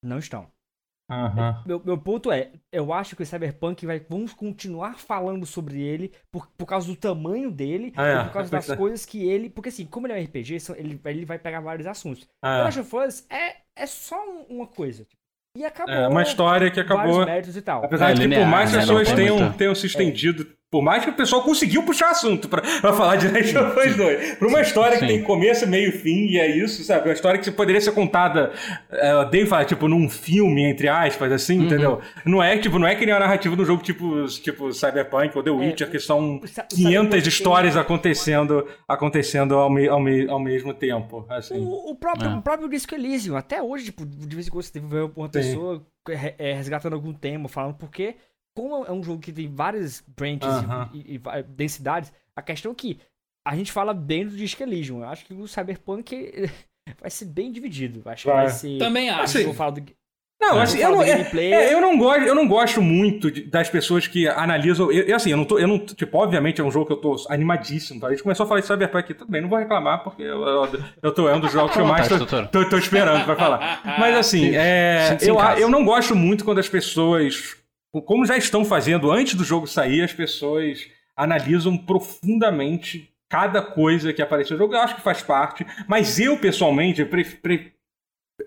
Não 0.03 0.19
estão. 0.19 0.45
Uhum. 1.09 1.63
Meu, 1.65 1.81
meu 1.85 1.97
ponto 1.97 2.31
é, 2.31 2.51
eu 2.71 2.91
acho 2.91 3.15
que 3.15 3.21
o 3.21 3.25
Cyberpunk 3.25 3.85
vai. 3.85 3.99
Vamos 4.09 4.33
continuar 4.33 4.97
falando 4.97 5.45
sobre 5.45 5.79
ele 5.81 6.11
por, 6.31 6.47
por 6.57 6.65
causa 6.65 6.87
do 6.87 6.95
tamanho 6.95 7.51
dele, 7.51 7.93
ah, 7.95 8.07
é. 8.07 8.23
por 8.23 8.33
causa 8.33 8.51
das 8.51 8.69
é. 8.69 8.75
coisas 8.75 9.05
que 9.05 9.23
ele. 9.27 9.49
Porque 9.49 9.69
assim, 9.69 9.85
como 9.85 10.07
ele 10.07 10.13
é 10.13 10.21
um 10.21 10.23
RPG, 10.23 10.57
ele, 10.77 10.99
ele 11.05 11.25
vai 11.25 11.37
pegar 11.37 11.59
vários 11.59 11.85
assuntos. 11.85 12.27
Ah, 12.41 12.57
The 12.57 12.63
Last 12.63 12.79
of 12.79 12.95
Us 12.95 13.25
é, 13.29 13.55
é 13.75 13.85
só 13.85 14.17
uma 14.49 14.65
coisa. 14.65 15.05
Tipo, 15.05 15.21
e 15.55 15.63
acabou. 15.63 15.93
É 15.93 16.07
uma 16.07 16.21
história 16.21 16.69
que 16.69 16.79
acabou. 16.79 17.25
Méritos 17.25 17.55
e 17.55 17.61
tal. 17.61 17.85
Apesar 17.85 18.11
é, 18.11 18.13
de 18.13 18.27
que 18.27 18.35
por 18.35 18.45
mais 18.45 18.73
né? 18.73 18.79
pessoas 18.79 19.11
tenham, 19.13 19.53
tenham 19.53 19.73
se 19.73 19.85
estendido 19.85 20.45
por 20.75 20.81
mais 20.81 21.05
que 21.05 21.09
o 21.09 21.13
pessoal 21.13 21.41
conseguiu 21.41 21.83
puxar 21.83 22.11
assunto 22.11 22.49
pra, 22.49 22.61
pra 22.61 22.91
falar 22.91 23.15
de 23.15 23.29
Last 23.29 23.57
of 23.57 23.79
Us 23.79 23.95
2. 23.95 24.33
Pra 24.35 24.47
uma 24.49 24.59
história 24.59 24.99
Sim. 24.99 25.07
que 25.07 25.13
tem 25.13 25.23
começo, 25.23 25.65
meio 25.65 25.87
e 25.87 25.91
fim, 25.93 26.25
e 26.25 26.37
é 26.37 26.47
isso, 26.53 26.83
sabe? 26.83 27.07
Uma 27.07 27.13
história 27.13 27.39
que 27.39 27.49
poderia 27.49 27.79
ser 27.79 27.93
contada, 27.93 28.51
uh, 28.91 29.29
Dave 29.29 29.47
fala, 29.47 29.63
tipo, 29.63 29.87
num 29.87 30.09
filme, 30.09 30.65
entre 30.65 30.89
aspas, 30.89 31.31
assim, 31.31 31.59
uhum. 31.59 31.65
entendeu? 31.65 32.01
Não 32.25 32.43
é, 32.43 32.57
tipo, 32.57 32.77
não 32.77 32.85
é 32.85 32.93
que 32.93 33.05
nem 33.05 33.15
a 33.15 33.19
narrativa 33.19 33.55
de 33.55 33.61
um 33.61 33.65
jogo 33.65 33.83
tipo, 33.83 34.25
tipo 34.25 34.73
Cyberpunk 34.73 35.37
ou 35.37 35.43
The 35.43 35.49
é, 35.49 35.53
Witcher, 35.53 35.87
é, 35.87 35.91
que 35.91 35.99
são 35.99 36.41
500 36.69 37.25
histórias 37.25 37.77
acontecendo, 37.77 38.67
acontecendo 38.85 39.55
ao, 39.55 39.69
me, 39.69 39.87
ao, 39.87 40.01
me, 40.01 40.29
ao 40.29 40.41
mesmo 40.41 40.73
tempo, 40.73 41.25
assim. 41.29 41.57
O, 41.57 41.91
o 41.91 41.95
próprio, 41.95 42.31
é. 42.31 42.35
o 42.35 42.41
próprio 42.41 42.67
Disco 42.67 42.93
Elysium, 42.93 43.37
até 43.37 43.63
hoje, 43.63 43.85
tipo, 43.85 44.05
de 44.05 44.35
vez 44.35 44.47
em 44.47 44.51
quando 44.51 44.63
você 44.65 44.73
teve 44.73 44.87
uma 45.15 45.29
pessoa 45.29 45.81
é, 46.37 46.51
resgatando 46.51 46.95
algum 46.95 47.13
tema, 47.13 47.47
falando 47.47 47.75
por 47.75 47.89
quê 47.89 48.17
como 48.55 48.85
é 48.85 48.91
um 48.91 49.03
jogo 49.03 49.21
que 49.21 49.33
tem 49.33 49.47
várias 49.47 50.01
branches 50.15 50.47
uh 50.47 50.67
-huh. 50.67 50.89
e, 50.93 51.15
e, 51.15 51.15
e, 51.15 51.43
densidades, 51.43 52.11
a 52.35 52.41
questão 52.41 52.71
é 52.71 52.75
que 52.75 52.99
a 53.45 53.55
gente 53.55 53.71
fala 53.71 53.93
bem 53.93 54.25
do 54.25 54.35
Disc 54.35 54.59
Elysium. 54.59 55.01
Eu 55.01 55.09
acho 55.09 55.25
que 55.25 55.33
o 55.33 55.47
Cyberpunk 55.47 56.49
vai 56.99 57.09
ser 57.09 57.25
bem 57.25 57.51
dividido. 57.51 58.01
Acho 58.09 58.23
que 58.23 58.29
vai, 58.29 58.45
vai 58.45 58.53
ser. 58.53 58.77
Também 58.79 59.09
acho. 59.09 59.37
Eu 59.37 59.45
vou 59.45 59.53
falar 59.53 59.71
do, 59.71 59.85
não, 60.39 60.59
assim, 60.59 60.79
eu, 60.79 60.91
não, 60.91 61.01
é, 61.01 61.27
é, 61.33 61.73
eu, 61.73 61.81
não 61.81 61.97
gosto, 61.97 62.21
eu 62.21 62.35
não 62.35 62.47
gosto 62.47 62.81
muito 62.81 63.31
de, 63.31 63.43
das 63.43 63.69
pessoas 63.69 64.05
que 64.05 64.27
analisam. 64.27 64.91
Eu, 64.91 65.03
eu, 65.05 65.15
assim, 65.15 65.31
eu 65.31 65.37
não 65.37 65.45
tô. 65.45 65.57
Eu 65.57 65.67
não, 65.67 65.79
tipo, 65.79 66.17
obviamente 66.17 66.61
é 66.61 66.63
um 66.63 66.69
jogo 66.69 66.85
que 66.85 66.93
eu 66.93 66.97
tô 66.97 67.15
animadíssimo. 67.29 67.99
Tá? 67.99 68.07
A 68.07 68.09
gente 68.11 68.21
começou 68.21 68.43
a 68.43 68.47
falar 68.47 68.59
de 68.59 68.67
Cyberpunk 68.67 68.99
aqui, 68.99 69.13
tudo 69.13 69.31
bem, 69.31 69.41
não 69.41 69.49
vou 69.49 69.57
reclamar, 69.57 70.03
porque 70.03 70.21
eu, 70.21 70.43
eu, 70.43 70.69
eu 71.01 71.11
tô, 71.13 71.27
é 71.29 71.35
um 71.35 71.39
dos 71.39 71.51
jogos 71.51 71.73
que 71.73 71.79
eu 71.79 71.85
mais 71.85 72.07
tô, 72.07 72.25
tô, 72.25 72.69
tô, 72.69 72.77
esperando 72.77 73.23
pra 73.23 73.35
falar. 73.35 73.81
Mas 73.97 74.15
assim, 74.15 74.53
é, 74.55 75.17
eu, 75.21 75.39
eu 75.57 75.69
não 75.69 75.83
gosto 75.83 76.15
muito 76.15 76.43
quando 76.43 76.59
as 76.59 76.69
pessoas. 76.69 77.55
Como 78.01 78.25
já 78.25 78.37
estão 78.37 78.65
fazendo 78.65 79.11
antes 79.11 79.35
do 79.35 79.43
jogo 79.43 79.67
sair, 79.67 80.01
as 80.01 80.13
pessoas 80.13 80.87
analisam 81.15 81.77
profundamente 81.77 83.11
cada 83.29 83.61
coisa 83.61 84.13
que 84.13 84.21
apareceu 84.21 84.55
no 84.55 84.63
jogo. 84.63 84.73
Eu 84.73 84.79
acho 84.79 84.95
que 84.95 85.01
faz 85.01 85.21
parte. 85.21 85.65
Mas 85.87 86.19
eu, 86.19 86.37
pessoalmente, 86.37 87.03
pre, 87.05 87.23
pre, 87.23 87.73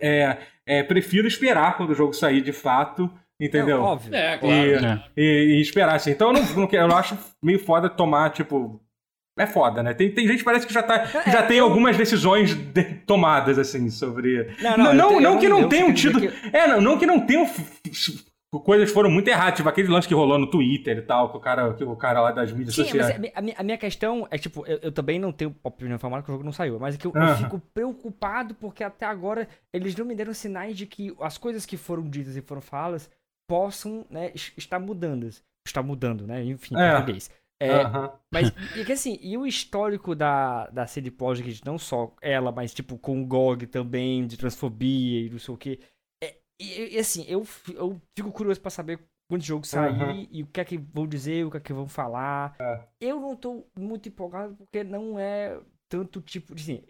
é, 0.00 0.38
é, 0.66 0.82
prefiro 0.82 1.26
esperar 1.26 1.76
quando 1.76 1.90
o 1.90 1.94
jogo 1.94 2.12
sair 2.12 2.40
de 2.40 2.52
fato, 2.52 3.10
entendeu? 3.40 3.78
É, 3.78 3.80
óbvio. 3.80 4.14
É, 4.14 4.38
claro. 4.38 4.54
E, 4.54 4.80
né? 4.80 5.04
e, 5.16 5.22
e, 5.56 5.60
esperar 5.60 5.96
assim. 5.96 6.10
Então 6.10 6.28
eu 6.28 6.34
não, 6.34 6.54
não 6.54 6.66
quero, 6.66 6.90
eu 6.90 6.96
acho 6.96 7.18
meio 7.42 7.58
foda 7.58 7.88
tomar, 7.88 8.30
tipo. 8.30 8.80
É 9.38 9.46
foda, 9.46 9.84
né? 9.84 9.94
Tem, 9.94 10.10
tem 10.10 10.26
gente 10.26 10.38
que 10.38 10.44
parece 10.44 10.66
que 10.66 10.74
já, 10.74 10.82
tá, 10.82 10.96
é, 11.24 11.30
já 11.30 11.44
tem 11.44 11.60
algumas 11.60 11.96
decisões 11.96 12.54
de, 12.54 12.82
tomadas, 13.06 13.56
assim, 13.56 13.88
sobre. 13.88 14.52
Não, 14.60 14.76
não, 14.76 14.84
não, 14.84 14.94
não, 14.94 15.20
não 15.20 15.38
que 15.38 15.48
não 15.48 15.68
tenham 15.68 15.94
tido. 15.94 16.20
Que... 16.20 16.28
É, 16.52 16.66
não, 16.66 16.80
não 16.80 16.98
que 16.98 17.06
não 17.06 17.20
tenham 17.20 17.48
coisas 18.50 18.90
foram 18.90 19.10
muito 19.10 19.28
erradas, 19.28 19.56
tipo 19.56 19.68
aquele 19.68 19.88
lance 19.88 20.08
que 20.08 20.14
rolou 20.14 20.38
no 20.38 20.50
Twitter 20.50 20.98
e 20.98 21.02
tal, 21.02 21.30
que 21.30 21.36
o 21.36 21.40
cara, 21.40 21.74
que 21.74 21.84
o 21.84 21.96
cara 21.96 22.20
lá 22.22 22.32
das 22.32 22.50
mídias 22.50 22.74
Sim, 22.74 22.84
sociais. 22.84 23.18
Mas 23.18 23.32
a, 23.34 23.40
minha, 23.42 23.54
a 23.58 23.62
minha 23.62 23.76
questão 23.76 24.26
é, 24.30 24.38
tipo, 24.38 24.66
eu, 24.66 24.78
eu, 24.82 24.92
também 24.92 25.18
não 25.18 25.32
tenho 25.32 25.54
opinião 25.62 25.98
formada 25.98 26.22
que 26.22 26.30
o 26.30 26.32
jogo 26.32 26.44
não 26.44 26.52
saiu, 26.52 26.78
mas 26.80 26.94
é 26.94 26.98
que 26.98 27.06
eu, 27.06 27.12
eu, 27.14 27.36
fico 27.36 27.60
preocupado 27.74 28.54
porque 28.54 28.82
até 28.82 29.04
agora 29.04 29.46
eles 29.72 29.94
não 29.94 30.06
me 30.06 30.14
deram 30.14 30.32
sinais 30.32 30.76
de 30.76 30.86
que 30.86 31.14
as 31.20 31.36
coisas 31.36 31.66
que 31.66 31.76
foram 31.76 32.08
ditas 32.08 32.36
e 32.36 32.40
foram 32.40 32.62
faladas 32.62 33.10
possam, 33.46 34.06
né, 34.08 34.32
estar 34.56 34.78
mudando. 34.78 35.28
Está 35.66 35.82
mudando, 35.82 36.26
né? 36.26 36.42
Enfim, 36.44 36.74
é. 36.76 36.92
português. 36.92 37.30
É, 37.60 37.82
Mas, 38.32 38.52
e 38.76 38.84
que 38.84 38.92
assim, 38.92 39.18
e 39.20 39.36
o 39.36 39.46
histórico 39.46 40.14
da, 40.14 40.68
da 40.68 40.86
CD 40.86 41.10
Projekt, 41.10 41.64
não 41.66 41.76
só 41.76 42.14
ela, 42.22 42.52
mas 42.52 42.72
tipo 42.72 42.96
com 42.96 43.20
o 43.20 43.26
GOG 43.26 43.66
também, 43.66 44.26
de 44.26 44.36
transfobia 44.36 45.26
e 45.26 45.30
não 45.30 45.38
sei 45.38 45.54
o 45.54 45.58
que, 45.58 45.80
e, 46.60 46.96
e, 46.96 46.98
assim, 46.98 47.24
eu, 47.28 47.44
eu 47.74 48.00
fico 48.16 48.32
curioso 48.32 48.60
para 48.60 48.70
saber 48.70 49.00
quando 49.28 49.42
o 49.42 49.44
jogo 49.44 49.66
sair 49.66 50.02
uhum. 50.02 50.28
e 50.30 50.42
o 50.42 50.46
que 50.46 50.60
é 50.60 50.64
que 50.64 50.78
vão 50.78 51.06
dizer, 51.06 51.44
o 51.44 51.50
que 51.50 51.58
é 51.58 51.60
que 51.60 51.72
vão 51.72 51.86
falar. 51.86 52.56
É. 52.58 52.88
Eu 53.00 53.20
não 53.20 53.36
tô 53.36 53.66
muito 53.78 54.08
empolgado 54.08 54.56
porque 54.56 54.82
não 54.82 55.18
é 55.18 55.60
tanto 55.88 56.20
tipo. 56.20 56.54
Assim, 56.54 56.84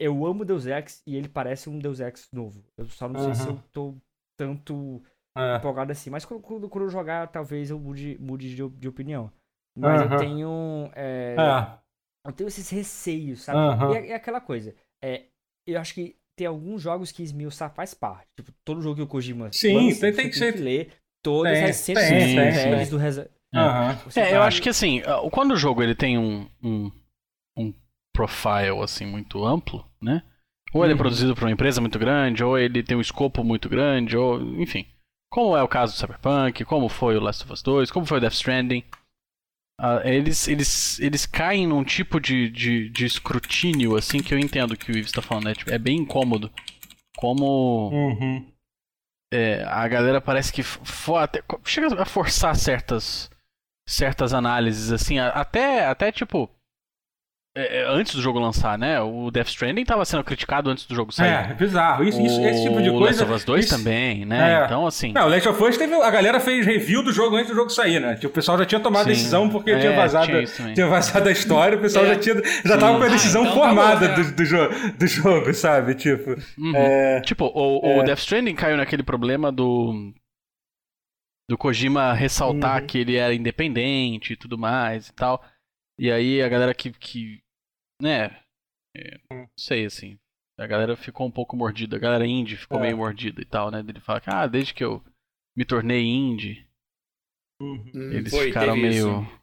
eu 0.00 0.24
amo 0.26 0.44
Deus 0.44 0.66
Ex 0.66 1.02
e 1.06 1.16
ele 1.16 1.28
parece 1.28 1.68
um 1.68 1.78
Deus 1.78 2.00
Ex 2.00 2.28
novo. 2.32 2.64
Eu 2.76 2.88
só 2.88 3.08
não 3.08 3.20
uhum. 3.20 3.34
sei 3.34 3.44
se 3.44 3.50
eu 3.50 3.62
tô 3.72 3.94
tanto 4.38 5.02
é. 5.36 5.56
empolgado 5.56 5.92
assim. 5.92 6.10
Mas 6.10 6.24
quando, 6.24 6.40
quando, 6.40 6.68
quando, 6.68 6.84
eu 6.84 6.90
jogar, 6.90 7.28
talvez 7.28 7.70
eu 7.70 7.78
mude, 7.78 8.16
mude 8.18 8.54
de, 8.54 8.68
de 8.68 8.88
opinião. 8.88 9.30
Mas 9.78 10.02
eu 10.02 10.18
tenho. 10.18 10.90
É, 10.94 11.36
é, 11.38 11.78
eu 12.26 12.32
tenho 12.32 12.48
esses 12.48 12.68
receios, 12.70 13.42
sabe? 13.42 13.58
E 13.92 13.96
é, 13.96 14.08
é, 14.10 14.14
aquela 14.14 14.40
coisa. 14.40 14.74
É, 15.02 15.26
eu 15.66 15.80
acho 15.80 15.94
que 15.94 16.16
tem 16.36 16.46
alguns 16.46 16.82
jogos 16.82 17.12
que 17.12 17.22
esmiuçar 17.22 17.72
faz 17.74 17.94
parte. 17.94 18.28
Tipo, 18.36 18.52
todo 18.64 18.82
jogo 18.82 18.96
que 18.96 19.02
o 19.02 19.06
Kojima 19.06 19.52
Sim, 19.52 19.88
lança, 19.88 20.00
tem, 20.00 20.12
tem 20.12 20.30
que 20.30 20.36
ser. 20.36 20.56
ler 20.56 20.92
todas 21.22 21.52
tem, 21.52 21.64
as 21.64 21.76
150 21.76 22.42
regras 22.42 22.90
do 22.90 22.96
Reza... 22.96 23.30
Uhum. 23.54 24.10
É, 24.16 24.34
eu 24.34 24.42
acho 24.42 24.62
que 24.62 24.70
assim, 24.70 25.02
quando 25.30 25.52
o 25.52 25.56
jogo 25.56 25.82
ele 25.82 25.94
tem 25.94 26.16
um, 26.16 26.48
um, 26.62 26.90
um 27.54 27.74
profile 28.10 28.80
assim 28.82 29.04
muito 29.04 29.44
amplo, 29.44 29.86
né? 30.00 30.22
Ou 30.72 30.82
ele 30.82 30.92
é 30.92 30.94
uhum. 30.94 31.00
é 31.00 31.02
produzido 31.02 31.34
por 31.34 31.44
uma 31.44 31.50
empresa 31.50 31.80
muito 31.80 31.98
grande, 31.98 32.42
ou 32.42 32.58
ele 32.58 32.82
tem 32.82 32.96
um 32.96 33.00
escopo 33.00 33.44
muito 33.44 33.68
grande, 33.68 34.16
ou 34.16 34.40
enfim. 34.58 34.86
Como 35.30 35.56
é 35.56 35.62
o 35.62 35.68
caso 35.68 35.94
do 35.94 35.98
Cyberpunk, 35.98 36.64
como 36.64 36.88
foi 36.88 37.16
o 37.16 37.20
Last 37.20 37.44
of 37.44 37.52
Us 37.52 37.62
2, 37.62 37.90
como 37.90 38.06
foi 38.06 38.18
o 38.18 38.20
Death 38.20 38.34
Stranding. 38.34 38.84
Uh, 39.82 40.06
eles, 40.06 40.46
eles, 40.46 41.00
eles 41.00 41.26
caem 41.26 41.66
num 41.66 41.82
tipo 41.82 42.20
de, 42.20 42.48
de, 42.48 42.88
de, 42.88 43.04
escrutínio, 43.04 43.96
assim, 43.96 44.22
que 44.22 44.32
eu 44.32 44.38
entendo 44.38 44.76
que 44.76 44.92
o 44.92 44.96
Ives 44.96 45.10
tá 45.10 45.20
falando, 45.20 45.46
né? 45.46 45.54
Tipo, 45.56 45.72
é 45.72 45.78
bem 45.78 45.98
incômodo. 45.98 46.48
Como. 47.16 47.90
Uhum. 47.92 48.46
É, 49.34 49.64
a 49.64 49.88
galera 49.88 50.20
parece 50.20 50.52
que 50.52 50.62
até, 51.18 51.42
chega 51.64 52.00
a 52.00 52.04
forçar 52.04 52.54
certas, 52.54 53.28
certas 53.88 54.32
análises, 54.32 54.92
assim, 54.92 55.18
até, 55.18 55.84
até 55.84 56.12
tipo. 56.12 56.48
É, 57.54 57.80
é, 57.80 57.86
antes 57.86 58.14
do 58.14 58.22
jogo 58.22 58.38
lançar, 58.38 58.78
né? 58.78 58.98
O 59.02 59.30
Death 59.30 59.48
Stranding 59.48 59.82
estava 59.82 60.06
sendo 60.06 60.24
criticado 60.24 60.70
antes 60.70 60.86
do 60.86 60.94
jogo 60.94 61.12
sair. 61.12 61.48
É, 61.48 61.50
é 61.50 61.54
bizarro. 61.54 62.02
Isso, 62.02 62.18
isso, 62.18 62.40
esse 62.40 62.62
tipo 62.62 62.80
de 62.80 62.88
coisa. 62.88 62.96
O 62.96 63.00
Last 63.00 63.22
of 63.24 63.32
Us 63.34 63.44
2 63.44 63.64
isso... 63.66 63.76
também, 63.76 64.24
né? 64.24 64.62
É. 64.62 64.64
Então, 64.64 64.86
assim. 64.86 65.12
Não, 65.12 65.26
o 65.26 65.28
Last 65.28 65.46
of 65.46 65.62
Us 65.62 65.76
teve. 65.76 65.94
A 65.94 66.10
galera 66.10 66.40
fez 66.40 66.64
review 66.64 67.02
do 67.02 67.12
jogo 67.12 67.36
antes 67.36 67.50
do 67.50 67.54
jogo 67.54 67.68
sair, 67.68 68.00
né? 68.00 68.14
Tipo, 68.14 68.28
o 68.28 68.30
pessoal 68.30 68.56
já 68.56 68.64
tinha 68.64 68.80
tomado 68.80 69.02
a 69.02 69.08
decisão 69.08 69.50
porque 69.50 69.70
é, 69.70 69.78
tinha, 69.80 69.94
vazado, 69.94 70.26
tinha, 70.26 70.72
tinha 70.72 70.86
vazado 70.86 71.28
a 71.28 71.32
história, 71.32 71.76
o 71.76 71.80
pessoal 71.82 72.06
já, 72.06 72.16
tinha, 72.16 72.36
já 72.64 72.78
tava 72.78 72.96
com 72.96 73.04
a 73.04 73.08
decisão 73.08 73.42
ah, 73.42 73.46
então 73.48 73.60
tá 73.60 73.66
formada 73.66 74.08
tá 74.08 74.16
bom, 74.16 74.22
do, 74.22 74.34
do, 74.34 74.44
jogo, 74.46 74.74
do 74.98 75.06
jogo, 75.06 75.54
sabe? 75.54 75.94
Tipo. 75.94 76.30
Uhum. 76.56 77.20
Tipo, 77.22 77.44
o, 77.54 77.98
o 77.98 78.02
Death 78.02 78.20
Stranding 78.20 78.54
caiu 78.54 78.78
naquele 78.78 79.02
problema 79.02 79.52
do. 79.52 80.14
Do 81.50 81.58
Kojima 81.58 82.14
ressaltar 82.14 82.80
uhum. 82.80 82.86
que 82.86 82.96
ele 82.96 83.16
era 83.16 83.34
independente 83.34 84.32
e 84.32 84.36
tudo 84.36 84.56
mais 84.56 85.08
e 85.08 85.12
tal. 85.12 85.42
E 85.98 86.10
aí 86.10 86.40
a 86.40 86.48
galera 86.48 86.72
que, 86.72 86.90
que 86.90 87.41
né? 88.02 88.36
É, 88.96 89.18
não 89.30 89.48
sei, 89.56 89.86
assim. 89.86 90.18
A 90.58 90.66
galera 90.66 90.96
ficou 90.96 91.26
um 91.26 91.30
pouco 91.30 91.56
mordida. 91.56 91.96
A 91.96 92.00
galera 92.00 92.26
indie 92.26 92.56
ficou 92.56 92.78
é. 92.78 92.82
meio 92.82 92.96
mordida 92.96 93.40
e 93.40 93.44
tal, 93.44 93.70
né? 93.70 93.80
Ele 93.80 94.00
fala 94.00 94.20
que, 94.20 94.28
ah, 94.28 94.46
desde 94.46 94.74
que 94.74 94.84
eu 94.84 95.02
me 95.56 95.64
tornei 95.64 96.04
indie, 96.04 96.66
uhum. 97.60 97.90
eles 97.94 98.30
Foi, 98.30 98.48
ficaram 98.48 98.76
meio. 98.76 99.22
Isso. 99.22 99.40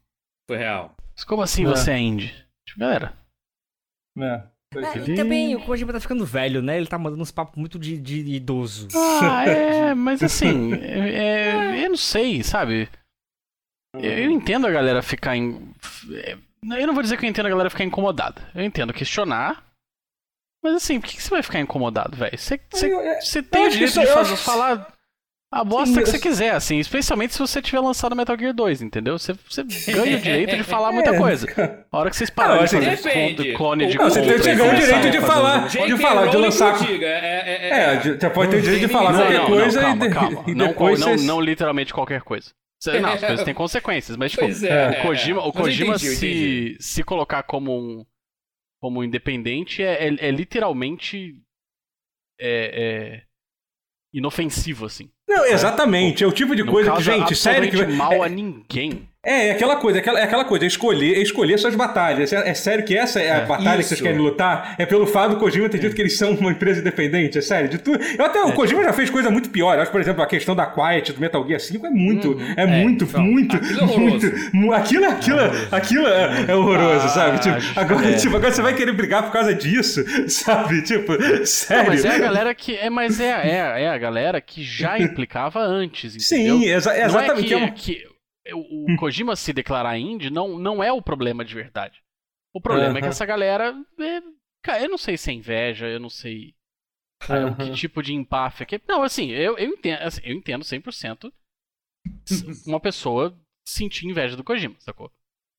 Foi 0.47 0.57
real. 0.57 0.95
Mas 1.15 1.23
como 1.23 1.41
assim 1.41 1.63
é. 1.63 1.67
você 1.67 1.91
é 1.91 1.97
indie? 1.97 2.33
Tipo, 2.67 2.79
galera. 2.81 3.17
É. 4.17 4.47
É, 4.75 5.11
e 5.11 5.15
também 5.15 5.55
o 5.55 5.65
Kojima 5.65 5.91
tá 5.91 5.99
ficando 5.99 6.23
velho, 6.23 6.61
né? 6.61 6.77
Ele 6.77 6.85
tá 6.85 6.99
mandando 6.99 7.23
uns 7.23 7.31
papos 7.31 7.57
muito 7.57 7.79
de, 7.79 7.97
de 7.97 8.19
idoso. 8.35 8.87
Ah, 8.95 9.43
é, 9.43 9.93
mas 9.95 10.21
assim, 10.21 10.73
é, 10.75 11.79
é, 11.79 11.85
eu 11.85 11.89
não 11.89 11.97
sei, 11.97 12.43
sabe? 12.43 12.87
Eu 13.95 14.29
entendo 14.29 14.67
a 14.67 14.71
galera 14.71 15.01
ficar 15.01 15.35
em. 15.35 15.73
Eu 16.63 16.87
não 16.87 16.93
vou 16.93 17.03
dizer 17.03 17.17
que 17.17 17.25
eu 17.25 17.29
entendo 17.29 17.45
a 17.45 17.49
galera 17.49 17.69
ficar 17.69 17.83
incomodada. 17.83 18.41
Eu 18.53 18.63
entendo 18.63 18.93
questionar. 18.93 19.63
Mas 20.61 20.75
assim, 20.75 20.99
por 20.99 21.09
que, 21.09 21.21
você 21.21 21.29
vai 21.29 21.41
ficar 21.41 21.59
incomodado, 21.59 22.17
velho? 22.17 22.37
Você, 22.37 22.59
você, 22.69 22.89
você 23.21 23.41
tem 23.41 23.67
o 23.67 23.69
direito 23.69 23.99
de 23.99 24.07
fazer, 24.07 24.35
falar 24.35 24.93
a 25.51 25.63
bosta 25.63 25.95
Sim, 25.95 26.03
que 26.03 26.09
você 26.11 26.19
quiser, 26.19 26.51
assim, 26.51 26.77
especialmente 26.77 27.33
se 27.33 27.39
você 27.39 27.59
tiver 27.59 27.79
lançado 27.79 28.15
Metal 28.15 28.37
Gear 28.37 28.53
2, 28.53 28.83
entendeu? 28.83 29.17
Você, 29.17 29.33
você 29.33 29.63
ganha 29.63 30.15
o 30.17 30.21
direito 30.21 30.55
de 30.55 30.63
falar 30.63 30.91
muita 30.91 31.09
é, 31.15 31.17
coisa. 31.17 31.47
A 31.91 31.97
hora 31.97 32.09
que 32.11 32.15
vocês 32.15 32.29
pararem 32.29 32.65
de 32.65 32.69
fazer 32.69 32.95
depende. 32.97 33.53
clone 33.53 33.87
de 33.87 33.97
Não, 33.97 34.09
você 34.09 34.21
tem, 34.21 34.55
ganha 34.55 34.73
o 34.73 34.75
direito 34.75 35.09
de 35.09 35.21
falar, 35.21 35.67
de 35.67 35.97
falar, 35.97 36.27
de 36.27 36.37
lançar. 36.37 36.77
É, 36.83 37.03
é, 37.03 37.69
é, 37.69 37.99
você 37.99 38.29
pode 38.29 38.51
ter 38.51 38.57
o 38.57 38.61
direito 38.61 38.81
de 38.81 38.93
falar 38.93 39.13
qualquer 39.13 39.45
coisa 39.47 39.81
e 40.45 40.53
depois. 40.53 41.23
Não 41.23 41.41
literalmente 41.41 41.93
qualquer 41.93 42.21
coisa. 42.21 42.51
Não, 43.01 43.09
as 43.09 43.19
coisas 43.19 43.43
têm 43.43 43.53
consequências, 43.55 44.15
mas 44.15 44.31
tipo, 44.31 44.45
é, 44.65 44.99
o 44.99 45.01
Kojima, 45.01 45.45
o 45.45 45.51
Kojima 45.51 45.95
entendi, 45.95 46.15
se, 46.15 46.77
se 46.79 47.03
colocar 47.03 47.43
como 47.43 47.77
um 47.77 48.05
como 48.81 49.03
independente 49.03 49.83
é, 49.83 50.07
é, 50.07 50.27
é 50.27 50.31
literalmente 50.31 51.35
é, 52.39 53.19
é, 53.19 53.23
inofensivo, 54.13 54.85
assim. 54.85 55.11
Não, 55.27 55.45
exatamente. 55.45 56.23
É 56.23 56.27
o 56.27 56.31
tipo 56.31 56.55
de 56.55 56.63
coisa 56.63 56.93
que, 56.93 57.03
gente, 57.03 57.35
sério 57.35 57.69
que. 57.69 57.85
mal 57.85 58.23
a 58.23 58.29
ninguém. 58.29 59.08
É, 59.21 59.47
é 59.47 59.51
aquela 59.51 59.75
coisa, 59.75 59.97
é 59.97 60.01
aquela, 60.01 60.19
é 60.19 60.23
aquela 60.23 60.45
coisa, 60.45 60.63
é 60.63 60.67
escolher, 60.67 61.17
é 61.17 61.21
escolher 61.21 61.57
suas 61.57 61.75
batalhas. 61.75 62.31
É, 62.31 62.49
é 62.49 62.53
sério 62.53 62.85
que 62.85 62.97
essa 62.97 63.19
é 63.21 63.31
a 63.31 63.35
é, 63.39 63.45
batalha 63.45 63.81
isso. 63.81 63.89
que 63.89 63.95
vocês 63.95 64.01
querem 64.01 64.17
lutar? 64.17 64.75
É 64.77 64.85
pelo 64.85 65.05
fato 65.05 65.31
do 65.31 65.37
Kojima 65.37 65.67
ter 65.67 65.77
dito 65.77 65.93
que 65.93 66.01
eles 66.01 66.17
são 66.17 66.31
uma 66.31 66.51
empresa 66.51 66.79
independente, 66.79 67.37
é 67.37 67.41
sério. 67.41 67.67
De 67.67 67.79
tudo. 67.79 67.99
Eu 68.17 68.25
até, 68.25 68.41
o 68.41 68.49
é. 68.49 68.51
Kojima 68.53 68.81
já 68.81 68.93
fez 68.93 69.09
coisa 69.09 69.29
muito 69.29 69.49
pior. 69.49 69.75
Eu 69.75 69.81
acho, 69.81 69.91
por 69.91 69.99
exemplo, 69.99 70.23
a 70.23 70.25
questão 70.25 70.55
da 70.55 70.65
Quiet 70.65 71.11
do 71.11 71.19
Metal 71.19 71.45
Gear 71.45 71.59
5 71.59 71.85
é 71.85 71.89
muito, 71.89 72.31
uhum. 72.31 72.53
é, 72.55 72.65
muito, 72.65 73.03
então, 73.03 73.21
muito, 73.21 73.55
aquilo 73.57 73.87
muito. 73.87 74.73
Aquilo, 74.73 75.05
aquilo, 75.05 75.39
aquilo 75.69 76.07
é, 76.07 76.55
horroroso, 76.55 77.05
ah, 77.05 77.09
sabe? 77.09 77.39
Tipo, 77.39 77.57
agora, 77.77 78.13
tipo, 78.13 78.35
agora 78.37 78.53
você 78.53 78.61
vai 78.61 78.73
querer 78.73 78.93
brigar 78.93 79.23
por 79.23 79.33
causa 79.33 79.53
disso, 79.53 80.01
sabe? 80.31 80.81
Tipo, 80.83 81.13
sério. 81.45 81.83
Não, 81.83 81.89
mas 81.91 82.05
é 82.05 82.15
a 82.15 82.19
galera 82.19 82.55
que. 82.55 82.75
É, 82.77 82.89
mas 82.89 83.19
é, 83.19 83.31
é, 83.31 83.83
é 83.83 83.89
a 83.89 83.97
galera 83.97 84.39
que 84.39 84.63
já 84.63 84.95
implicava 84.99 85.59
antes, 85.59 86.15
entendeu? 86.15 86.59
Sim, 86.59 86.65
exa 86.69 86.97
exatamente. 86.97 87.51
Não 87.51 87.63
é 87.63 87.71
que, 87.71 87.95
que 87.95 88.18
o, 88.53 88.95
Kojima 88.97 89.35
se 89.35 89.53
declarar 89.53 89.97
indie 89.97 90.29
não, 90.29 90.57
não 90.57 90.83
é 90.83 90.91
o 90.91 91.01
problema 91.01 91.43
de 91.43 91.53
verdade. 91.55 92.03
O 92.53 92.61
problema 92.61 92.91
uhum. 92.91 92.97
é 92.97 93.01
que 93.01 93.07
essa 93.07 93.25
galera. 93.25 93.75
É, 93.99 94.21
cara, 94.63 94.83
eu 94.83 94.89
não 94.89 94.97
sei 94.97 95.17
se 95.17 95.29
é 95.29 95.33
inveja, 95.33 95.87
eu 95.87 95.99
não 95.99 96.09
sei 96.09 96.55
uhum. 97.29 97.55
que 97.55 97.71
tipo 97.71 98.01
de 98.01 98.13
empáfia. 98.13 98.65
Que, 98.65 98.81
não, 98.87 99.03
assim, 99.03 99.29
eu, 99.29 99.57
eu 99.57 99.69
entendo, 99.69 100.01
assim, 100.01 100.21
eu 100.23 100.35
entendo 100.35 100.63
100% 100.63 101.31
uma 102.65 102.79
pessoa 102.79 103.37
sentir 103.67 104.07
inveja 104.07 104.35
do 104.35 104.43
Kojima, 104.43 104.75
sacou? 104.79 105.11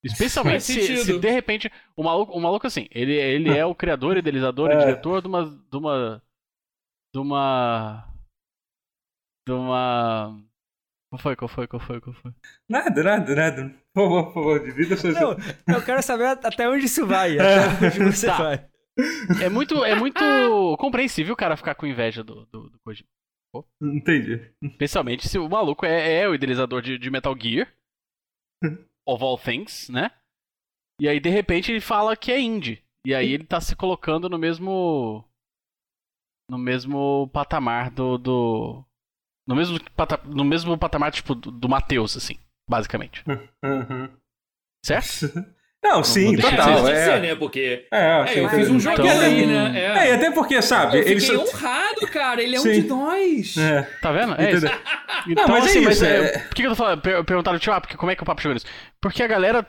Especialmente 0.03 0.63
se, 0.63 0.97
se, 1.05 1.19
de 1.19 1.31
repente 1.31 1.71
o 1.95 2.03
maluco, 2.03 2.33
o 2.33 2.41
maluco 2.41 2.67
assim, 2.67 2.89
ele, 2.91 3.13
ele 3.13 3.51
é 3.51 3.67
o 3.67 3.75
criador, 3.75 4.17
idealizador 4.17 4.71
e 4.71 4.73
é. 4.75 4.79
diretor 4.79 5.21
de 5.21 5.29
uma 5.29 5.45
de 5.45 5.77
uma 5.77 6.23
de 7.15 7.21
uma 7.21 8.15
de 9.47 9.53
uma 9.53 10.43
qual 11.11 11.21
foi, 11.21 11.37
qual 11.37 11.49
foi, 11.49 11.67
qual 11.67 11.81
foi, 11.81 12.01
qual 12.01 12.15
foi? 12.15 12.33
Nada, 12.69 13.03
nada, 13.03 13.35
nada. 13.35 13.75
Por 13.93 14.03
favor, 14.03 14.25
por 14.27 14.35
favor, 14.35 14.65
divida 14.65 14.97
suas... 14.97 15.15
Não, 15.15 15.37
eu 15.75 15.85
quero 15.85 16.03
saber 16.03 16.27
até 16.27 16.69
onde 16.69 16.87
isso 16.87 17.07
vai, 17.07 17.37
até 17.39 17.87
onde 17.87 18.13
você 18.13 18.27
tá. 18.27 18.37
vai. 18.37 18.69
É 19.43 19.49
muito, 19.49 19.85
é 19.85 19.95
muito 19.95 20.77
compreensível 20.79 21.35
o 21.35 21.37
cara 21.37 21.57
ficar 21.57 21.75
com 21.75 21.87
inveja 21.87 22.23
do, 22.23 22.47
do, 22.47 22.71
do 22.71 22.79
Kojima. 22.85 23.09
Entendi. 23.83 24.53
Especialmente 24.63 25.29
se 25.29 25.39
o 25.39 25.49
maluco 25.49 25.85
é, 25.85 26.21
é 26.21 26.29
o 26.29 26.35
idealizador 26.35 26.81
de, 26.81 26.97
de 26.97 27.11
Metal 27.11 27.37
Gear. 27.37 27.67
of 29.07 29.23
all 29.23 29.39
things, 29.39 29.89
né? 29.89 30.11
E 31.01 31.09
aí, 31.09 31.19
de 31.19 31.31
repente, 31.31 31.73
ele 31.73 31.81
fala 31.81 32.17
que 32.17 32.31
é 32.31 32.41
indie. 32.41 32.83
E 33.07 33.15
aí 33.15 33.33
ele 33.33 33.45
tá 33.45 33.61
se 33.61 33.75
colocando 33.75 34.29
no 34.29 34.39
mesmo. 34.39 35.25
No 36.51 36.59
mesmo 36.59 37.29
patamar 37.33 37.91
do. 37.91 38.19
do 38.19 38.85
no, 39.51 39.57
mesmo 39.57 39.81
pata, 39.97 40.21
no 40.25 40.45
mesmo 40.45 40.79
patamar, 40.79 41.11
tipo, 41.11 41.35
do, 41.35 41.51
do 41.51 41.69
Matheus, 41.69 42.17
assim, 42.17 42.37
basicamente. 42.69 43.25
Uhum. 43.63 44.09
Certo? 44.85 45.31
Não, 45.83 45.97
não 45.97 46.05
sim, 46.05 46.37
não 46.37 46.43
total. 46.43 46.87
É, 46.89 47.05
ser, 47.07 47.21
né? 47.23 47.35
Porque 47.35 47.87
é, 47.91 48.35
é 48.35 48.45
eu 48.45 48.51
fiz 48.51 48.69
um 48.69 48.79
jogo 48.79 49.01
então, 49.01 49.19
aí, 49.19 49.47
né? 49.47 49.81
É. 49.81 50.09
é, 50.11 50.15
até 50.15 50.31
porque, 50.31 50.61
sabe? 50.61 50.99
Eu 50.99 51.05
ele 51.05 51.39
honrado, 51.39 52.07
cara. 52.13 52.43
Ele 52.43 52.55
é 52.55 52.59
sim. 52.59 52.69
um 52.69 52.73
de 52.83 52.87
nós. 52.87 53.57
É. 53.57 53.83
Tá 54.03 54.13
vendo? 54.13 54.35
É 54.39 54.53
isso. 54.53 54.67
Então, 55.27 55.47
não, 55.47 55.55
mas 55.55 55.65
assim, 55.65 55.79
é 55.79 55.91
isso. 55.91 56.03
Mas, 56.03 56.03
é... 56.03 56.39
Por 56.41 56.55
que, 56.55 56.63
eu 56.63 56.71
tô 56.71 56.77
falando? 56.77 57.01
Perguntaram, 57.01 57.59
tipo, 57.59 57.75
ah, 57.75 57.81
porque, 57.81 57.97
como 57.97 58.13
é 58.13 58.15
que 58.15 58.23
o 58.23 58.27
papo 58.27 58.43
chegou 58.43 58.53
nisso? 58.53 58.67
Porque 59.01 59.23
a 59.23 59.27
galera 59.27 59.67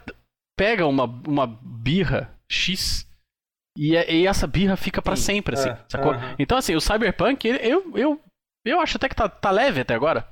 pega 0.58 0.86
uma, 0.86 1.06
uma 1.26 1.48
birra 1.48 2.30
X 2.50 3.08
e, 3.78 3.94
e 3.94 4.28
essa 4.28 4.48
birra 4.48 4.76
fica 4.76 5.02
para 5.02 5.16
sempre, 5.16 5.56
assim, 5.56 5.70
sacou? 5.88 6.14
Então, 6.38 6.58
assim, 6.58 6.76
o 6.76 6.82
Cyberpunk, 6.82 7.48
eu, 7.48 7.92
eu, 7.96 8.22
eu 8.66 8.80
acho 8.80 8.98
até 8.98 9.10
que 9.10 9.16
tá, 9.16 9.28
tá 9.28 9.52
leve 9.52 9.82
até 9.82 9.94
agora. 9.94 10.28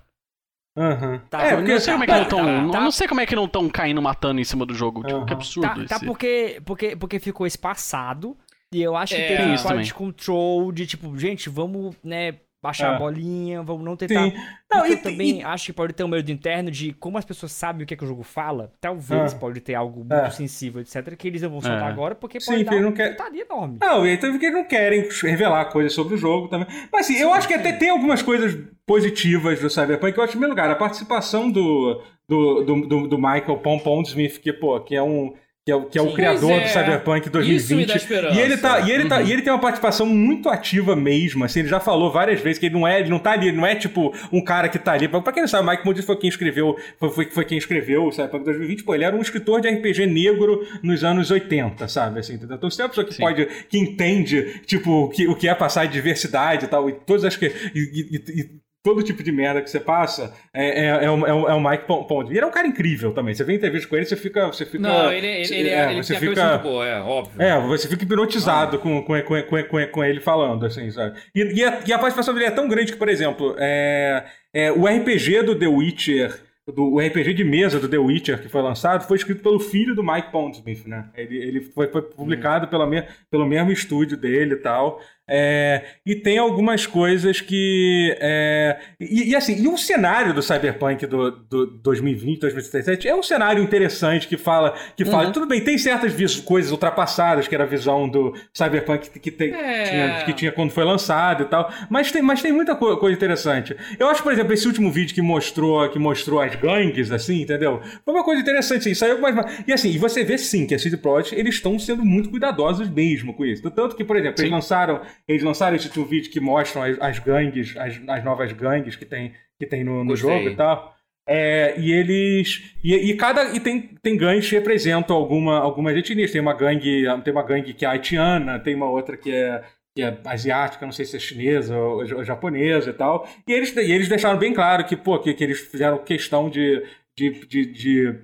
Uhum. 0.77 1.19
Tá, 1.29 1.41
é, 1.41 1.55
porque 1.55 1.73
não 1.73 1.79
sei 1.79 1.93
como 1.93 2.03
é 2.03 2.07
que 2.07 2.13
não 2.13 2.23
estão. 2.23 2.45
Tá, 2.45 2.71
tá, 2.71 2.81
não 2.81 2.91
sei 2.91 3.07
como 3.07 3.21
é 3.21 3.25
que 3.25 3.35
não 3.35 3.45
estão 3.45 3.69
caindo 3.69 4.01
matando 4.01 4.39
em 4.39 4.43
cima 4.43 4.65
do 4.65 4.73
jogo. 4.73 5.03
Tipo, 5.03 5.25
que 5.25 5.33
absurdo. 5.33 5.67
Tá, 5.67 5.75
tá, 5.75 5.81
esse. 5.81 5.89
tá 5.89 5.99
porque, 5.99 6.61
porque, 6.63 6.95
porque 6.95 7.19
ficou 7.19 7.45
espaçado. 7.45 8.37
E 8.71 8.81
eu 8.81 8.95
acho 8.95 9.15
que 9.15 9.21
é, 9.21 9.35
teve 9.35 9.73
um 9.73 9.81
de 9.81 9.93
control 9.93 10.71
de 10.71 10.85
tipo, 10.85 11.17
gente, 11.17 11.49
vamos, 11.49 11.95
né, 12.03 12.35
baixar 12.61 12.91
é. 12.91 12.95
a 12.95 12.99
bolinha, 12.99 13.61
vamos 13.63 13.85
não 13.85 13.95
tentar. 13.95 14.29
Sim. 14.29 14.33
Não, 14.71 14.85
e, 14.85 14.91
eu 14.91 15.01
também 15.01 15.39
e... 15.39 15.43
acho 15.43 15.67
que 15.67 15.73
pode 15.73 15.93
ter 15.93 16.03
um 16.03 16.07
medo 16.07 16.29
interno 16.31 16.69
de 16.69 16.93
como 16.93 17.17
as 17.17 17.25
pessoas 17.25 17.51
sabem 17.51 17.83
o 17.83 17.85
que, 17.85 17.93
é 17.93 17.97
que 17.97 18.03
o 18.03 18.07
jogo 18.07 18.23
fala. 18.23 18.71
Talvez 18.81 19.33
ah. 19.33 19.37
pode 19.37 19.61
ter 19.61 19.75
algo 19.75 19.99
muito 19.99 20.13
é. 20.13 20.29
sensível, 20.29 20.81
etc. 20.81 21.15
Que 21.15 21.27
eles 21.27 21.41
vão 21.41 21.61
soltar 21.61 21.89
é. 21.89 21.91
agora, 21.91 22.15
porque 22.15 22.39
pode 22.39 22.59
Sim, 22.59 22.65
dar 22.65 22.75
uma 22.75 22.91
quer... 22.91 23.15
enorme. 23.33 23.77
Não, 23.81 24.05
e 24.05 24.13
então 24.13 24.31
porque 24.31 24.45
eles 24.45 24.57
não 24.57 24.65
querem 24.65 25.07
revelar 25.23 25.65
coisas 25.65 25.93
sobre 25.93 26.15
o 26.15 26.17
jogo 26.17 26.47
também. 26.47 26.67
Mas 26.91 27.05
assim, 27.05 27.15
Sim, 27.15 27.23
eu 27.23 27.33
acho 27.33 27.47
que 27.47 27.53
até 27.53 27.71
tem 27.71 27.89
algumas 27.89 28.21
coisas 28.21 28.57
positivas 28.85 29.59
do 29.59 29.69
Cyberpunk. 29.69 30.17
Eu 30.17 30.23
acho, 30.23 30.31
em 30.31 30.39
primeiro 30.39 30.51
lugar, 30.51 30.69
a 30.69 30.75
participação 30.75 31.49
do, 31.49 32.01
do, 32.27 32.63
do, 32.63 32.87
do, 32.87 33.07
do 33.07 33.17
Michael 33.17 33.57
Pondsmith, 33.57 34.39
que, 34.39 34.51
pô, 34.51 34.79
que 34.81 34.95
é 34.95 35.01
um 35.01 35.33
que 35.65 35.71
é, 35.71 35.75
o, 35.75 35.85
que 35.85 35.99
é 35.99 36.01
o 36.01 36.13
criador 36.13 36.51
é. 36.51 36.61
do 36.61 36.69
Cyberpunk 36.69 37.29
2020. 37.29 38.09
e 38.33 38.39
ele 38.39 38.57
tá, 38.57 38.79
e 38.79 38.91
ele 38.91 39.07
tá, 39.07 39.19
uhum. 39.19 39.25
e 39.25 39.31
ele 39.31 39.41
tem 39.41 39.53
uma 39.53 39.59
participação 39.59 40.05
muito 40.05 40.49
ativa 40.49 40.95
mesmo, 40.95 41.43
assim, 41.43 41.59
ele 41.59 41.67
já 41.67 41.79
falou 41.79 42.11
várias 42.11 42.41
vezes 42.41 42.57
que 42.57 42.65
ele 42.65 42.75
não 42.75 42.87
é, 42.87 42.99
ele 42.99 43.09
não 43.09 43.19
tá 43.19 43.31
ali, 43.31 43.49
ele 43.49 43.57
não 43.57 43.65
é 43.65 43.75
tipo 43.75 44.13
um 44.31 44.41
cara 44.41 44.67
que 44.67 44.79
tá 44.79 44.93
ali. 44.93 45.07
Pra 45.07 45.31
quem 45.31 45.43
não 45.43 45.47
sabe, 45.47 45.69
Mike 45.69 45.85
Moody 45.85 46.01
foi 46.01 46.17
quem 46.17 46.29
escreveu, 46.29 46.75
foi, 46.97 47.09
foi, 47.11 47.25
foi, 47.29 47.45
quem 47.45 47.57
escreveu 47.57 48.05
o 48.05 48.11
Cyberpunk 48.11 48.45
2020, 48.45 48.83
pô, 48.83 48.95
ele 48.95 49.03
era 49.03 49.15
um 49.15 49.21
escritor 49.21 49.61
de 49.61 49.69
RPG 49.69 50.07
negro 50.07 50.65
nos 50.81 51.03
anos 51.03 51.29
80, 51.29 51.87
sabe, 51.87 52.19
assim, 52.19 52.33
entendeu? 52.33 52.55
Então, 52.55 52.69
você 52.69 52.81
é 52.81 52.85
uma 52.85 52.89
pessoa 52.89 53.05
que 53.05 53.13
Sim. 53.13 53.21
pode, 53.21 53.45
que 53.69 53.77
entende, 53.77 54.61
tipo, 54.65 54.91
o 54.91 55.09
que, 55.09 55.27
o 55.27 55.35
que 55.35 55.47
é 55.47 55.53
passar 55.53 55.85
de 55.85 55.93
diversidade 55.93 56.65
e 56.65 56.67
tal, 56.67 56.89
e 56.89 56.93
todas 56.93 57.25
as 57.25 57.35
que 57.35 57.45
e, 57.45 57.79
e, 58.11 58.41
e 58.41 58.49
todo 58.83 59.03
tipo 59.03 59.21
de 59.21 59.31
merda 59.31 59.61
que 59.61 59.69
você 59.69 59.79
passa 59.79 60.33
é, 60.53 60.85
é, 60.85 61.05
é, 61.05 61.11
o, 61.11 61.27
é, 61.27 61.33
o, 61.33 61.49
é 61.49 61.71
Mike 61.71 61.85
Pond. 61.85 62.31
E 62.31 62.37
ele 62.37 62.45
é 62.45 62.47
um 62.47 62.51
cara 62.51 62.67
incrível 62.67 63.13
também. 63.13 63.33
Você 63.33 63.43
vê 63.43 63.55
entrevista 63.55 63.87
com 63.89 63.95
ele, 63.95 64.05
você 64.05 64.15
fica. 64.15 64.47
Você 64.47 64.65
fica 64.65 64.79
Não, 64.79 65.11
ele, 65.11 65.27
ele, 65.27 65.55
ele, 65.55 65.69
é, 65.69 65.91
ele 65.91 66.03
você 66.03 66.15
fica, 66.15 66.49
muito 66.49 66.63
boa, 66.63 66.87
é 66.87 67.01
óbvio. 67.01 67.41
É, 67.41 67.59
você 67.59 67.87
fica 67.87 68.03
hipnotizado 68.03 68.77
ah. 68.77 68.79
com, 68.79 69.01
com, 69.03 69.21
com, 69.21 69.43
com, 69.43 69.87
com, 69.91 70.03
ele 70.03 70.19
falando, 70.19 70.65
assim, 70.65 70.89
sabe? 70.91 71.19
E, 71.35 71.41
e, 71.41 71.63
a, 71.63 71.81
e 71.85 71.93
a 71.93 71.99
participação 71.99 72.33
dele 72.33 72.45
é 72.45 72.51
tão 72.51 72.67
grande 72.67 72.91
que, 72.91 72.97
por 72.97 73.09
exemplo, 73.09 73.55
é, 73.57 74.25
é, 74.53 74.71
o 74.71 74.85
RPG 74.85 75.43
do 75.43 75.55
The 75.57 75.67
Witcher 75.67 76.49
do 76.71 76.93
o 76.93 76.99
RPG 76.99 77.33
de 77.33 77.43
mesa 77.43 77.79
do 77.79 77.89
The 77.89 77.97
Witcher 77.97 78.41
que 78.41 78.49
foi 78.49 78.61
lançado 78.61 79.07
foi 79.07 79.17
escrito 79.17 79.41
pelo 79.41 79.59
filho 79.59 79.95
do 79.95 80.03
Mike 80.03 80.31
Pondsmith, 80.31 80.85
né? 80.85 81.09
Ele, 81.15 81.37
ele 81.37 81.61
foi, 81.61 81.87
foi 81.87 82.01
publicado 82.01 82.65
hum. 82.65 82.69
pela 82.69 82.85
me, 82.85 83.03
pelo 83.29 83.45
mesmo 83.45 83.71
estúdio 83.71 84.17
dele 84.17 84.53
e 84.53 84.57
tal. 84.57 85.01
É, 85.29 85.83
e 86.05 86.15
tem 86.15 86.39
algumas 86.39 86.87
coisas 86.87 87.39
que. 87.39 88.17
É, 88.19 88.77
e, 88.99 89.29
e, 89.29 89.35
assim, 89.35 89.61
e 89.61 89.67
o 89.67 89.77
cenário 89.77 90.33
do 90.33 90.41
Cyberpunk 90.41 91.05
do, 91.05 91.31
do 91.31 91.67
2020, 91.67 92.39
2037 92.39 93.07
é 93.07 93.15
um 93.15 93.21
cenário 93.21 93.61
interessante 93.61 94.27
que 94.27 94.37
fala. 94.37 94.75
Que 94.97 95.05
fala 95.05 95.27
uhum. 95.27 95.31
Tudo 95.31 95.45
bem, 95.45 95.61
tem 95.61 95.77
certas 95.77 96.13
coisas 96.39 96.71
ultrapassadas, 96.71 97.47
que 97.47 97.53
era 97.53 97.63
a 97.63 97.67
visão 97.67 98.09
do 98.09 98.33
Cyberpunk 98.53 99.09
que, 99.11 99.31
que, 99.31 99.43
é. 99.43 99.83
tinha, 99.83 100.23
que 100.25 100.33
tinha 100.33 100.51
quando 100.51 100.71
foi 100.71 100.83
lançado 100.83 101.43
e 101.43 101.45
tal. 101.45 101.71
Mas 101.89 102.11
tem, 102.11 102.21
mas 102.21 102.41
tem 102.41 102.51
muita 102.51 102.75
co 102.75 102.97
coisa 102.97 103.15
interessante. 103.15 103.75
Eu 103.99 104.07
acho, 104.07 104.23
por 104.23 104.31
exemplo, 104.31 104.53
esse 104.53 104.67
último 104.67 104.91
vídeo 104.91 105.13
que 105.13 105.21
mostrou, 105.21 105.87
que 105.89 105.99
mostrou 105.99 106.41
as 106.41 106.55
gangues, 106.55 107.11
assim, 107.11 107.41
entendeu? 107.41 107.81
Foi 108.03 108.13
uma 108.13 108.23
coisa 108.23 108.41
interessante, 108.41 108.81
assim, 108.81 108.93
saiu 108.93 109.21
mais. 109.21 109.35
E 109.67 109.73
assim, 109.73 109.89
e 109.89 109.97
você 109.97 110.23
vê 110.23 110.37
sim 110.37 110.65
que 110.65 110.73
a 110.73 110.79
CD 110.79 110.97
Projekt, 110.97 111.35
eles 111.35 111.55
estão 111.55 111.77
sendo 111.77 112.03
muito 112.03 112.29
cuidadosos 112.29 112.89
mesmo 112.89 113.33
com 113.33 113.45
isso. 113.45 113.69
Tanto 113.69 113.95
que, 113.95 114.03
por 114.03 114.15
exemplo, 114.15 114.37
sim. 114.37 114.43
eles 114.43 114.53
lançaram 114.53 115.01
eles 115.27 115.43
lançaram 115.43 115.75
esse 115.75 115.99
um 115.99 116.05
vídeo 116.05 116.31
que 116.31 116.39
mostram 116.39 116.83
as, 116.83 116.99
as 116.99 117.19
gangues, 117.19 117.75
as, 117.77 117.99
as, 118.07 118.23
novas 118.23 118.51
gangues 118.51 118.95
que 118.95 119.05
tem, 119.05 119.33
que 119.59 119.65
tem 119.65 119.83
no, 119.83 120.03
no 120.03 120.15
jogo 120.15 120.49
e 120.49 120.55
tal. 120.55 120.95
É, 121.27 121.75
e 121.77 121.91
eles. 121.91 122.75
E, 122.83 122.95
e, 122.95 123.15
cada. 123.15 123.55
E 123.55 123.59
tem, 123.59 123.81
tem 124.01 124.17
gangues 124.17 124.49
que 124.49 124.55
representam 124.55 125.15
alguma, 125.15 125.59
algumas 125.59 125.95
etnias. 125.95 126.31
Tem 126.31 126.41
uma 126.41 126.53
gangue. 126.53 127.03
Tem 127.23 127.31
uma 127.31 127.43
gangue 127.43 127.73
que 127.73 127.85
é 127.85 127.87
haitiana, 127.87 128.57
tem 128.57 128.73
uma 128.73 128.89
outra 128.89 129.15
que 129.15 129.31
é, 129.31 129.63
que 129.95 130.01
é 130.01 130.17
asiática, 130.25 130.85
não 130.85 130.93
sei 130.93 131.05
se 131.05 131.17
é 131.17 131.19
chinesa 131.19 131.77
ou, 131.77 131.99
ou 131.99 132.23
japonesa 132.23 132.89
e 132.89 132.93
tal. 132.93 133.27
E 133.47 133.53
eles, 133.53 133.75
e 133.75 133.91
eles 133.91 134.09
deixaram 134.09 134.39
bem 134.39 134.53
claro 134.53 134.83
que, 134.85 134.95
pô, 134.95 135.19
que, 135.19 135.33
que 135.33 135.43
eles 135.43 135.59
fizeram 135.59 135.99
questão 135.99 136.49
de, 136.49 136.83
de, 137.15 137.45
de, 137.45 137.65
de 137.65 138.19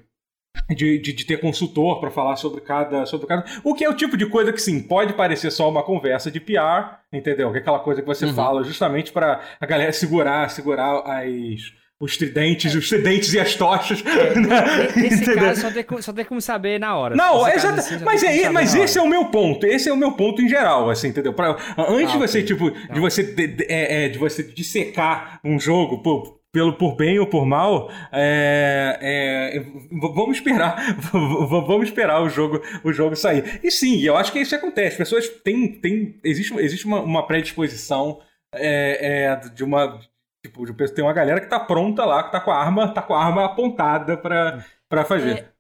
de, 0.69 0.99
de, 0.99 1.13
de, 1.13 1.25
ter 1.25 1.39
consultor 1.39 1.99
para 1.99 2.11
falar 2.11 2.35
sobre 2.35 2.61
cada, 2.61 3.05
sobre 3.05 3.27
cada. 3.27 3.45
O 3.63 3.73
que 3.73 3.83
é 3.83 3.89
o 3.89 3.93
tipo 3.93 4.17
de 4.17 4.25
coisa 4.25 4.51
que, 4.51 4.61
sim, 4.61 4.81
pode 4.81 5.13
parecer 5.13 5.51
só 5.51 5.69
uma 5.69 5.83
conversa 5.83 6.31
de 6.31 6.39
PR, 6.39 6.97
entendeu? 7.11 7.51
Que 7.51 7.57
é 7.57 7.61
aquela 7.61 7.79
coisa 7.79 8.01
que 8.01 8.07
você 8.07 8.25
uhum. 8.25 8.33
fala 8.33 8.63
justamente 8.63 9.11
para 9.11 9.41
a 9.59 9.65
galera 9.65 9.91
segurar, 9.91 10.49
segurar 10.49 11.03
as. 11.05 11.85
Os 11.97 12.17
tridentes, 12.17 12.75
é. 12.75 12.77
os 12.77 12.89
tridentes 12.89 13.33
e 13.33 13.39
as 13.39 13.55
tochas. 13.55 14.03
É, 14.05 14.35
né? 14.37 14.91
Nesse 14.97 15.33
caso, 15.33 15.61
só 15.61 15.71
tem, 15.71 16.01
só 16.01 16.11
tem 16.11 16.25
como 16.25 16.41
saber 16.41 16.77
na 16.77 16.93
hora. 16.93 17.15
Não, 17.15 17.47
exato. 17.47 17.79
Assim, 17.79 18.03
mas 18.03 18.21
é, 18.21 18.49
mas 18.49 18.75
esse 18.75 18.97
é 18.99 19.01
o 19.01 19.07
meu 19.07 19.27
ponto. 19.27 19.65
Esse 19.65 19.87
é 19.87 19.93
o 19.93 19.95
meu 19.95 20.11
ponto 20.11 20.41
em 20.41 20.49
geral, 20.49 20.89
assim, 20.89 21.07
entendeu? 21.07 21.31
Pra, 21.31 21.55
antes 21.77 22.09
ah, 22.09 22.11
de 22.11 22.17
você, 22.17 22.39
okay. 22.39 22.43
tipo, 22.43 22.69
de 22.69 22.87
tá. 22.87 22.99
você, 22.99 23.23
de, 23.23 23.47
de, 23.47 23.63
é, 23.69 24.05
é, 24.05 24.09
de 24.09 24.19
você 24.19 24.43
dissecar 24.43 25.39
um 25.41 25.57
jogo, 25.57 25.99
pô, 26.03 26.37
pelo 26.55 26.71
por 26.77 26.95
bem 26.95 27.19
ou 27.19 27.27
por 27.27 27.45
mal, 27.45 27.91
é, 28.13 28.97
é, 29.01 29.59
vamos 29.91 30.37
esperar, 30.37 30.95
vamos 31.11 31.89
esperar 31.89 32.21
o 32.21 32.29
jogo, 32.29 32.61
o 32.81 32.93
jogo 32.93 33.13
sair. 33.13 33.59
E 33.61 33.69
sim, 33.69 33.99
eu 33.99 34.15
acho 34.15 34.31
que 34.31 34.39
isso 34.39 34.55
acontece. 34.55 34.93
As 34.93 35.09
pessoas 35.09 35.27
têm, 35.27 35.81
têm 35.81 36.17
existe, 36.23 36.53
existe 36.59 36.85
uma, 36.85 37.01
uma 37.01 37.27
predisposição 37.27 38.21
é, 38.53 39.25
é 39.25 39.35
de 39.49 39.65
uma 39.65 39.99
tipo, 40.41 40.65
de, 40.65 40.93
tem 40.93 41.03
uma 41.03 41.11
galera 41.11 41.41
que 41.41 41.49
tá 41.49 41.59
pronta 41.59 42.05
lá, 42.05 42.23
que 42.23 42.31
tá 42.31 42.39
com 42.39 42.51
a 42.51 42.57
arma, 42.57 42.93
tá 42.93 43.01
com 43.01 43.13
a 43.13 43.21
arma 43.21 43.43
apontada 43.43 44.15
para 44.15 44.65
para 44.87 45.03
fazer. 45.03 45.53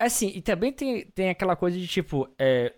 É, 0.00 0.06
assim, 0.06 0.28
e 0.28 0.40
também 0.40 0.72
tem, 0.72 1.04
tem 1.10 1.28
aquela 1.28 1.56
coisa 1.56 1.76
de 1.76 1.86
tipo, 1.86 2.26
é, 2.38 2.72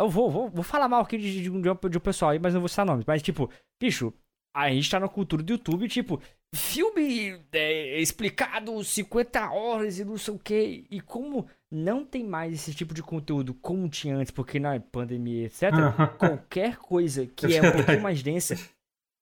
eu 0.00 0.08
vou, 0.08 0.30
vou, 0.30 0.48
vou 0.48 0.62
falar 0.62 0.88
mal 0.88 1.00
aqui 1.00 1.18
de, 1.18 1.42
de, 1.42 1.50
de, 1.50 1.88
de 1.88 1.98
um 1.98 2.00
pessoal 2.00 2.30
aí, 2.30 2.38
mas 2.38 2.54
não 2.54 2.60
vou 2.60 2.68
citar 2.68 2.86
nomes. 2.86 3.04
Mas, 3.04 3.20
tipo, 3.20 3.50
bicho, 3.82 4.14
a 4.54 4.70
gente 4.70 4.90
tá 4.90 4.98
na 4.98 5.08
cultura 5.08 5.42
do 5.42 5.52
YouTube, 5.52 5.88
tipo, 5.88 6.20
filme 6.54 7.40
é, 7.52 8.00
explicado 8.00 8.82
50 8.82 9.50
horas 9.50 9.98
e 9.98 10.04
não 10.04 10.16
sei 10.16 10.34
o 10.34 10.38
que. 10.38 10.86
E 10.90 11.00
como 11.00 11.46
não 11.70 12.04
tem 12.04 12.24
mais 12.24 12.54
esse 12.54 12.74
tipo 12.74 12.94
de 12.94 13.02
conteúdo 13.02 13.54
como 13.54 13.88
tinha 13.88 14.16
antes, 14.16 14.30
porque 14.30 14.58
na 14.58 14.78
pandemia, 14.80 15.46
etc., 15.46 15.70
qualquer 16.18 16.76
coisa 16.76 17.26
que 17.26 17.46
é 17.54 17.62
um 17.62 17.72
pouquinho 17.72 18.02
mais 18.02 18.22
densa. 18.22 18.58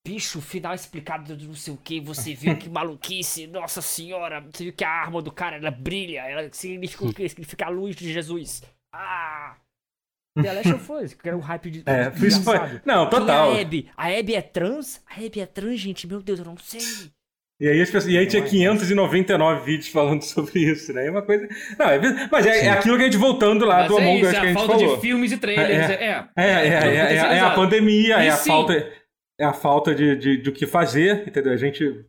Bicho, 0.07 0.40
final 0.40 0.73
explicado 0.73 1.35
do 1.35 1.47
não 1.47 1.55
sei 1.55 1.74
o 1.74 1.77
que, 1.77 2.01
você 2.01 2.32
viu 2.32 2.57
que 2.57 2.69
maluquice, 2.69 3.48
nossa 3.48 3.82
senhora, 3.82 4.40
você 4.40 4.62
viu 4.62 4.73
que 4.73 4.85
a 4.85 4.89
arma 4.89 5.20
do 5.20 5.32
cara 5.32 5.57
ela 5.57 5.73
brilha, 5.73 6.20
ela 6.20 6.48
significa 6.53 7.05
o 7.05 7.12
quê? 7.12 7.28
Significa 7.28 7.66
a 7.66 7.70
luz 7.70 7.97
de 7.97 8.12
Jesus. 8.12 8.62
Ah! 8.93 9.57
The 10.43 10.53
Last 10.53 10.73
of 10.75 10.93
Us, 10.93 11.15
que 11.15 11.29
era 11.29 11.37
um 11.37 11.41
hype 11.41 11.71
de. 11.71 11.83
É, 11.87 12.13
isso 12.27 12.43
foi. 12.43 12.59
Não, 12.85 13.09
total. 13.09 13.53
a 13.53 13.61
Abby. 13.61 13.89
A 13.97 14.09
Abby 14.09 14.35
é 14.35 14.43
trans? 14.43 15.03
A 15.09 15.15
Abby 15.15 15.41
é 15.41 15.47
trans, 15.47 15.81
gente? 15.81 16.07
Meu 16.07 16.23
Deus, 16.23 16.39
eu 16.39 16.45
não 16.45 16.57
sei. 16.59 16.81
E 17.59 17.67
aí, 17.67 17.79
pessoas, 17.79 18.07
e 18.07 18.19
aí 18.19 18.27
tinha 18.27 18.43
599 18.43 19.65
vídeos 19.65 19.89
falando 19.89 20.21
sobre 20.25 20.61
isso, 20.61 20.93
né? 20.93 21.07
É 21.07 21.11
uma 21.11 21.23
coisa. 21.23 21.49
Não, 21.79 21.87
é, 21.89 22.29
mas 22.31 22.45
é, 22.45 22.67
é, 22.67 22.71
aquilo 22.71 22.97
que 22.97 23.03
a 23.03 23.07
gente 23.07 23.17
voltando 23.17 23.65
lá 23.65 23.81
mas 23.81 23.89
do 23.89 23.99
é 23.99 24.03
Among 24.03 24.25
Us 24.25 24.31
que 24.31 24.37
a 24.37 24.45
gente 24.45 24.55
falou. 24.55 24.71
É 24.71 24.75
a 24.75 24.79
falta 24.79 24.95
de 24.95 25.01
filmes 25.01 25.33
e 25.33 25.39
trailers. 25.39 25.91
É, 25.91 25.95
é, 25.95 26.29
é, 26.37 27.15
é, 27.15 27.41
a 27.41 27.51
pandemia, 27.51 28.17
é 28.17 28.29
a 28.29 28.37
falta, 28.37 28.93
é 29.39 29.45
a 29.45 29.55
falta 29.55 29.95
de, 29.95 30.17
de, 30.17 30.43
de 30.43 30.51
o 30.51 30.53
que 30.53 30.67
fazer, 30.67 31.27
entendeu? 31.27 31.53
A 31.53 31.57
gente 31.57 32.05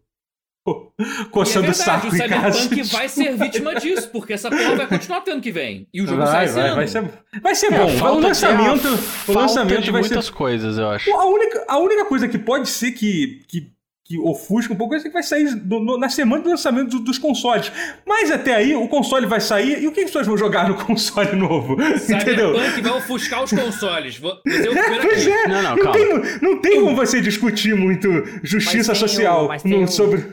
coçando 1.32 1.70
o 1.70 1.74
saco 1.74 2.08
em 2.08 2.18
casa. 2.18 2.60
O 2.60 2.62
Cyberpunk 2.62 2.92
vai 2.92 3.10
ser 3.10 3.36
vítima 3.36 3.76
disso, 3.76 4.10
porque 4.10 4.34
essa 4.34 4.50
porra 4.50 4.76
vai 4.76 4.88
continuar 4.88 5.22
tendo 5.22 5.42
que 5.42 5.52
vem. 5.52 5.88
E 5.94 6.02
o 6.02 6.08
jogo 6.08 6.22
vai, 6.22 6.48
sai 6.48 6.64
vai, 6.64 6.76
vai 6.76 6.88
ser, 6.88 7.04
vai 7.42 7.56
ser 7.56 7.72
bom. 7.72 7.86
o 7.86 8.20
lançamento, 8.20 8.88
o 9.28 9.32
lançamento 9.34 9.92
vai 9.92 10.02
muitas 10.02 10.26
ser... 10.26 10.32
coisas, 10.32 10.78
eu 10.78 10.90
acho. 10.90 11.12
A 11.14 11.26
única, 11.26 11.66
a 11.68 11.78
única 11.78 12.06
coisa 12.06 12.28
que 12.28 12.38
pode 12.38 12.70
ser 12.70 12.92
que, 12.92 13.42
que 13.48 13.78
que 14.08 14.18
ofusca 14.20 14.74
um 14.74 14.78
pouco 14.78 14.96
isso 14.96 15.04
que 15.04 15.12
vai 15.12 15.22
sair 15.22 15.54
do, 15.54 15.82
no, 15.82 15.98
na 15.98 16.08
semana 16.08 16.42
do 16.42 16.50
lançamento 16.50 16.92
do, 16.92 17.00
dos 17.02 17.18
consoles. 17.18 17.70
Mas 18.06 18.32
até 18.32 18.56
aí, 18.56 18.74
o 18.74 18.88
console 18.88 19.26
vai 19.26 19.42
sair 19.42 19.84
e 19.84 19.88
o 19.88 19.92
que 19.92 20.00
as 20.00 20.06
pessoas 20.06 20.26
vão 20.26 20.38
jogar 20.38 20.70
no 20.70 20.76
console 20.82 21.36
novo? 21.36 21.74
Entendeu? 21.74 22.56
Cyberpunk 22.56 22.82
vai 22.82 22.92
ofuscar 22.94 23.44
os 23.44 23.52
consoles. 23.52 24.18
Vou, 24.18 24.32
é, 24.32 25.02
pois 25.02 25.28
é. 25.28 25.48
Não, 25.50 25.62
não, 25.62 25.76
não 25.76 25.92
tem, 25.92 26.10
não 26.42 26.62
tem 26.62 26.82
como 26.82 26.96
você 26.96 27.20
discutir 27.20 27.76
muito 27.76 28.08
justiça 28.44 28.96
social 28.96 29.50
o, 29.50 29.68
no, 29.68 29.88
sobre 29.90 30.26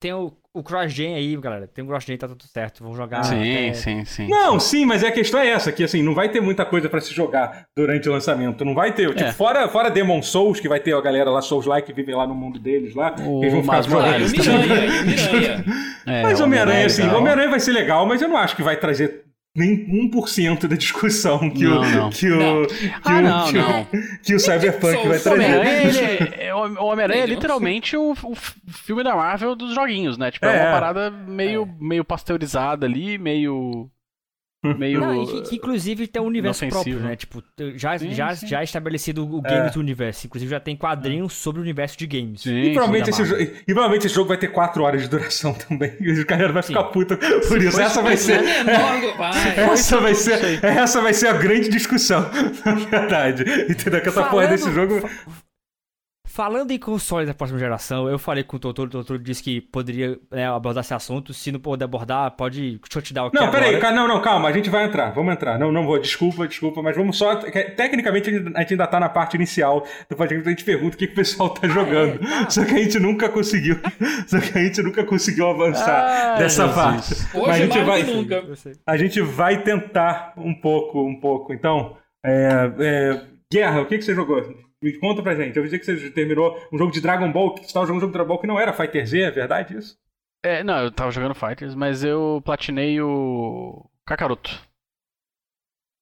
tem 0.00 0.14
o, 0.14 0.32
o 0.54 0.62
cross-gen 0.62 1.14
aí, 1.14 1.36
galera. 1.36 1.68
Tem 1.68 1.84
o 1.84 1.86
cross-gen, 1.86 2.16
tá 2.16 2.26
tudo 2.26 2.42
certo. 2.44 2.82
Vão 2.82 2.94
jogar. 2.94 3.22
Sim, 3.22 3.68
é... 3.68 3.74
sim, 3.74 4.04
sim. 4.06 4.26
Não, 4.28 4.58
sim, 4.58 4.86
mas 4.86 5.02
é 5.02 5.08
a 5.08 5.12
questão 5.12 5.38
é 5.38 5.48
essa: 5.48 5.70
que 5.70 5.84
assim, 5.84 6.02
não 6.02 6.14
vai 6.14 6.30
ter 6.30 6.40
muita 6.40 6.64
coisa 6.64 6.88
para 6.88 7.00
se 7.00 7.12
jogar 7.12 7.66
durante 7.76 8.08
o 8.08 8.12
lançamento. 8.12 8.64
Não 8.64 8.74
vai 8.74 8.94
ter. 8.94 9.08
Tipo, 9.10 9.28
é. 9.28 9.32
fora, 9.32 9.68
fora 9.68 9.90
Demon 9.90 10.22
Souls, 10.22 10.58
que 10.58 10.68
vai 10.68 10.80
ter 10.80 10.94
a 10.94 11.00
galera 11.02 11.30
lá, 11.30 11.42
Souls-like, 11.42 11.86
que 11.86 11.92
vivem 11.92 12.14
lá 12.14 12.26
no 12.26 12.34
mundo 12.34 12.58
deles 12.58 12.94
lá. 12.94 13.14
O 13.20 13.42
eles 13.42 13.52
vão 13.52 13.62
ficar 13.62 13.82
jogando. 13.82 14.30
Miranha, 14.30 15.64
é, 16.06 16.22
mas 16.22 16.40
Homem-Aranha, 16.40 16.86
assim, 16.86 17.06
Homem-Aranha 17.06 17.50
vai 17.50 17.60
ser 17.60 17.72
legal, 17.72 18.06
mas 18.06 18.22
eu 18.22 18.28
não 18.28 18.38
acho 18.38 18.56
que 18.56 18.62
vai 18.62 18.76
trazer 18.76 19.29
nem 19.54 20.10
1% 20.10 20.68
da 20.68 20.76
discussão 20.76 21.50
que 21.50 21.64
não, 21.64 21.80
o 21.80 21.90
não. 21.90 22.10
que 22.10 22.30
o 22.30 22.66
que, 22.66 22.92
ah, 23.04 23.18
o, 23.18 23.22
não, 23.22 23.46
que, 23.46 23.58
o, 23.58 24.18
que 24.22 24.34
o 24.34 24.40
Cyberpunk 24.40 25.08
vai 25.08 25.18
trazer. 25.18 26.38
É, 26.38 26.46
é, 26.46 26.54
o 26.54 26.84
Homem-Aranha 26.84 27.24
é 27.24 27.26
literalmente 27.26 27.96
o, 27.96 28.12
o, 28.12 28.34
filme 28.34 29.02
da 29.02 29.16
Marvel 29.16 29.56
dos 29.56 29.74
joguinhos, 29.74 30.16
né? 30.16 30.30
Tipo, 30.30 30.46
é, 30.46 30.56
é 30.56 30.62
uma 30.62 30.72
parada 30.72 31.10
meio, 31.10 31.62
é. 31.64 31.84
meio 31.84 32.04
pasteurizada 32.04 32.86
ali, 32.86 33.18
meio 33.18 33.90
meio. 34.62 35.00
Não, 35.00 35.26
que, 35.26 35.42
que, 35.42 35.56
inclusive 35.56 36.06
tem 36.06 36.20
um 36.20 36.26
universo 36.26 36.66
próprio, 36.68 37.00
né? 37.00 37.16
Tipo, 37.16 37.42
já, 37.76 37.98
sim, 37.98 38.12
já, 38.12 38.34
sim. 38.34 38.46
já 38.46 38.62
estabelecido 38.62 39.24
o 39.24 39.40
Games 39.40 39.74
é. 39.74 39.78
Universe. 39.78 40.26
Inclusive 40.26 40.50
já 40.50 40.60
tem 40.60 40.76
quadrinhos 40.76 41.32
sobre 41.32 41.60
o 41.60 41.62
universo 41.62 41.98
de 41.98 42.06
games. 42.06 42.42
Sim, 42.42 42.60
e, 42.60 42.72
provavelmente 42.72 43.10
esse 43.10 43.24
jogo, 43.24 43.42
e 43.42 43.64
provavelmente 43.64 44.06
esse 44.06 44.14
jogo 44.14 44.28
vai 44.28 44.36
ter 44.36 44.48
4 44.48 44.82
horas 44.82 45.02
de 45.02 45.08
duração 45.08 45.54
também. 45.68 45.92
E 46.00 46.12
o 46.12 46.26
cara 46.26 46.52
vai 46.52 46.62
ficar 46.62 46.84
puta 46.84 47.16
por 47.16 47.62
isso. 47.62 47.80
Essa 47.80 48.02
vai 48.02 48.16
ser. 48.16 48.40
essa 49.56 49.98
vai 49.98 50.14
ser. 50.14 50.64
Essa 50.64 51.00
vai 51.00 51.14
ser 51.14 51.28
a 51.28 51.32
grande 51.32 51.68
discussão, 51.68 52.20
na 52.64 52.74
verdade. 52.74 53.44
Entendeu? 53.68 54.00
Que 54.00 54.08
essa 54.08 54.24
porra 54.24 54.48
desse 54.48 54.70
jogo. 54.72 55.08
Falando 56.40 56.70
em 56.70 56.78
consoles 56.78 57.28
da 57.28 57.34
próxima 57.34 57.58
geração, 57.58 58.08
eu 58.08 58.18
falei 58.18 58.42
com 58.42 58.56
o 58.56 58.58
doutor, 58.58 58.86
o 58.86 58.90
doutor 58.90 59.18
disse 59.18 59.42
que 59.42 59.60
poderia 59.60 60.18
né, 60.30 60.48
abordar 60.48 60.82
esse 60.82 60.94
assunto. 60.94 61.34
Se 61.34 61.52
não 61.52 61.60
puder 61.60 61.84
abordar, 61.84 62.30
pode. 62.30 62.80
O 62.82 63.02
que 63.02 63.12
Não, 63.34 63.50
peraí, 63.50 63.78
não, 63.92 64.08
não, 64.08 64.22
calma, 64.22 64.48
a 64.48 64.52
gente 64.52 64.70
vai 64.70 64.86
entrar, 64.86 65.10
vamos 65.10 65.34
entrar. 65.34 65.58
Não, 65.58 65.70
não 65.70 65.84
vou, 65.84 65.98
desculpa, 65.98 66.48
desculpa, 66.48 66.80
mas 66.80 66.96
vamos 66.96 67.18
só. 67.18 67.36
Tecnicamente, 67.36 68.30
a 68.30 68.32
gente 68.60 68.72
ainda 68.72 68.86
tá 68.86 68.98
na 68.98 69.10
parte 69.10 69.34
inicial 69.34 69.86
do 70.08 70.16
podcast, 70.16 70.48
a 70.48 70.50
gente 70.50 70.64
pergunta 70.64 70.96
o 70.96 70.98
que, 70.98 71.08
que 71.08 71.12
o 71.12 71.16
pessoal 71.16 71.50
tá 71.50 71.68
jogando. 71.68 72.18
Ah, 72.22 72.40
é, 72.40 72.44
tá. 72.44 72.50
Só 72.50 72.64
que 72.64 72.72
a 72.72 72.78
gente 72.84 72.98
nunca 72.98 73.28
conseguiu. 73.28 73.78
só 74.26 74.40
que 74.40 74.58
a 74.58 74.62
gente 74.62 74.82
nunca 74.82 75.04
conseguiu 75.04 75.46
avançar 75.46 76.06
ah, 76.06 76.38
dessa 76.38 76.66
Jesus. 76.66 76.74
parte. 76.74 77.36
Hoje 77.36 77.46
mas 77.48 77.50
a 77.50 77.64
gente 77.66 77.84
vai. 77.84 78.02
Nunca. 78.02 78.44
A 78.86 78.96
gente 78.96 79.20
vai 79.20 79.62
tentar 79.62 80.32
um 80.38 80.54
pouco, 80.54 81.02
um 81.02 81.20
pouco. 81.20 81.52
Então, 81.52 81.98
é, 82.24 82.72
é, 82.80 83.22
Guerra, 83.52 83.82
o 83.82 83.84
que, 83.84 83.98
que 83.98 84.04
você 84.06 84.14
jogou? 84.14 84.69
Me 84.82 84.98
conta 84.98 85.22
pra 85.22 85.34
gente. 85.34 85.56
Eu 85.56 85.62
vi 85.62 85.78
que 85.78 85.84
você 85.84 86.10
terminou 86.10 86.58
um 86.72 86.78
jogo 86.78 86.90
de 86.90 87.00
Dragon 87.00 87.30
Ball, 87.30 87.54
que 87.54 87.60
você 87.60 87.66
estava 87.66 87.86
jogando 87.86 87.98
um 87.98 88.00
jogo 88.00 88.12
de 88.12 88.16
Dragon 88.16 88.28
Ball 88.28 88.40
que 88.40 88.46
não 88.46 88.58
era 88.58 88.72
Fighter 88.72 89.06
Z, 89.06 89.20
é 89.20 89.30
verdade 89.30 89.76
isso? 89.76 89.98
É, 90.42 90.64
não, 90.64 90.82
eu 90.82 90.90
tava 90.90 91.10
jogando 91.10 91.34
Fighters, 91.34 91.74
mas 91.74 92.02
eu 92.02 92.40
platinei 92.44 93.00
o 93.00 93.84
Kakaroto. 94.06 94.50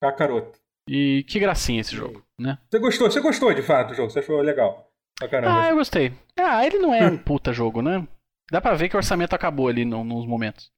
Kakaroto. 0.00 0.59
E 0.88 1.24
que 1.28 1.40
gracinha 1.40 1.80
esse 1.80 1.94
jogo, 1.94 2.24
né? 2.38 2.59
Você 2.70 2.78
gostou? 2.78 3.10
Você 3.10 3.20
gostou 3.20 3.52
de 3.52 3.62
fato 3.62 3.88
do 3.88 3.94
jogo? 3.94 4.10
Você 4.10 4.20
achou 4.20 4.40
legal? 4.40 4.88
Caramba. 5.18 5.62
Ah, 5.62 5.70
eu 5.70 5.76
gostei. 5.76 6.12
Ah, 6.38 6.64
ele 6.64 6.78
não 6.78 6.94
é 6.94 7.06
um 7.06 7.18
puta 7.18 7.52
jogo, 7.52 7.82
né? 7.82 8.06
Dá 8.50 8.60
pra 8.60 8.74
ver 8.74 8.88
que 8.88 8.94
o 8.94 8.98
orçamento 8.98 9.34
acabou 9.34 9.68
ali 9.68 9.84
no, 9.84 10.05
nos 10.05 10.24
momentos. 10.24 10.70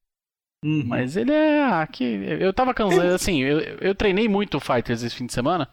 Uhum. 0.65 0.85
Mas 0.87 1.17
ele 1.17 1.33
é. 1.33 1.63
Ah, 1.63 1.87
que, 1.87 2.03
eu 2.03 2.53
tava 2.53 2.75
cansado. 2.75 3.15
Assim, 3.15 3.43
eu, 3.43 3.61
eu 3.61 3.95
treinei 3.95 4.29
muito 4.29 4.59
Fighters 4.59 5.03
esse 5.03 5.15
fim 5.15 5.27
de 5.27 5.33
semana. 5.33 5.71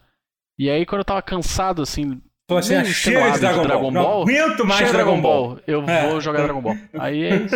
E 0.58 0.68
aí, 0.68 0.84
quando 0.84 1.00
eu 1.00 1.04
tava 1.04 1.22
cansado, 1.22 1.82
assim. 1.82 2.20
Tô 2.48 2.56
assim, 2.56 2.74
ah, 2.74 2.84
cheio 2.84 3.32
de 3.32 3.40
Dragon, 3.40 3.62
Dragon 3.62 3.92
Ball. 3.92 4.02
Ball. 4.02 4.26
Não 4.26 4.44
aguento 4.44 4.66
mais 4.66 4.90
Dragon, 4.90 5.20
Ball. 5.20 5.48
Ball. 5.48 5.60
Eu 5.66 5.82
é. 5.84 6.08
vou 6.08 6.20
jogar 6.20 6.42
Dragon 6.42 6.62
Ball. 6.62 6.74
Aí 6.98 7.22
é 7.22 7.36
isso. 7.36 7.54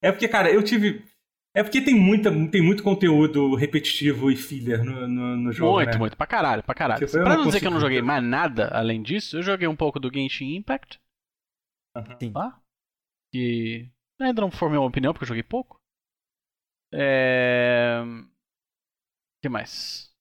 é 0.00 0.12
porque, 0.12 0.28
cara, 0.28 0.50
eu 0.50 0.62
tive. 0.62 1.04
É 1.56 1.62
porque 1.62 1.80
tem, 1.80 1.94
muita, 1.94 2.30
tem 2.48 2.62
muito 2.62 2.82
conteúdo 2.82 3.54
repetitivo 3.54 4.30
e 4.30 4.36
filler 4.36 4.82
no, 4.82 5.06
no, 5.06 5.36
no 5.36 5.52
jogo. 5.52 5.74
Muito, 5.74 5.92
né? 5.92 5.98
muito. 5.98 6.16
Pra 6.16 6.26
caralho, 6.26 6.62
pra 6.64 6.74
caralho. 6.74 7.06
Tipo, 7.06 7.22
pra 7.22 7.36
não 7.36 7.46
dizer 7.46 7.60
que 7.60 7.66
eu 7.66 7.70
não 7.70 7.80
joguei 7.80 8.02
mais 8.02 8.24
nada 8.24 8.68
além 8.68 9.02
disso, 9.02 9.36
eu 9.36 9.42
joguei 9.42 9.68
um 9.68 9.76
pouco 9.76 10.00
do 10.00 10.12
Genshin 10.12 10.56
Impact. 10.56 11.00
Uhum. 11.96 12.16
Sim. 12.20 12.32
Tá? 12.32 12.60
Que 13.32 13.88
ainda 14.20 14.40
não 14.40 14.50
formei 14.50 14.78
uma 14.78 14.88
opinião 14.88 15.12
porque 15.12 15.24
eu 15.24 15.28
joguei 15.28 15.42
pouco. 15.42 15.80
É. 16.92 18.02
O 18.04 19.42
que 19.42 19.48
mais? 19.48 20.13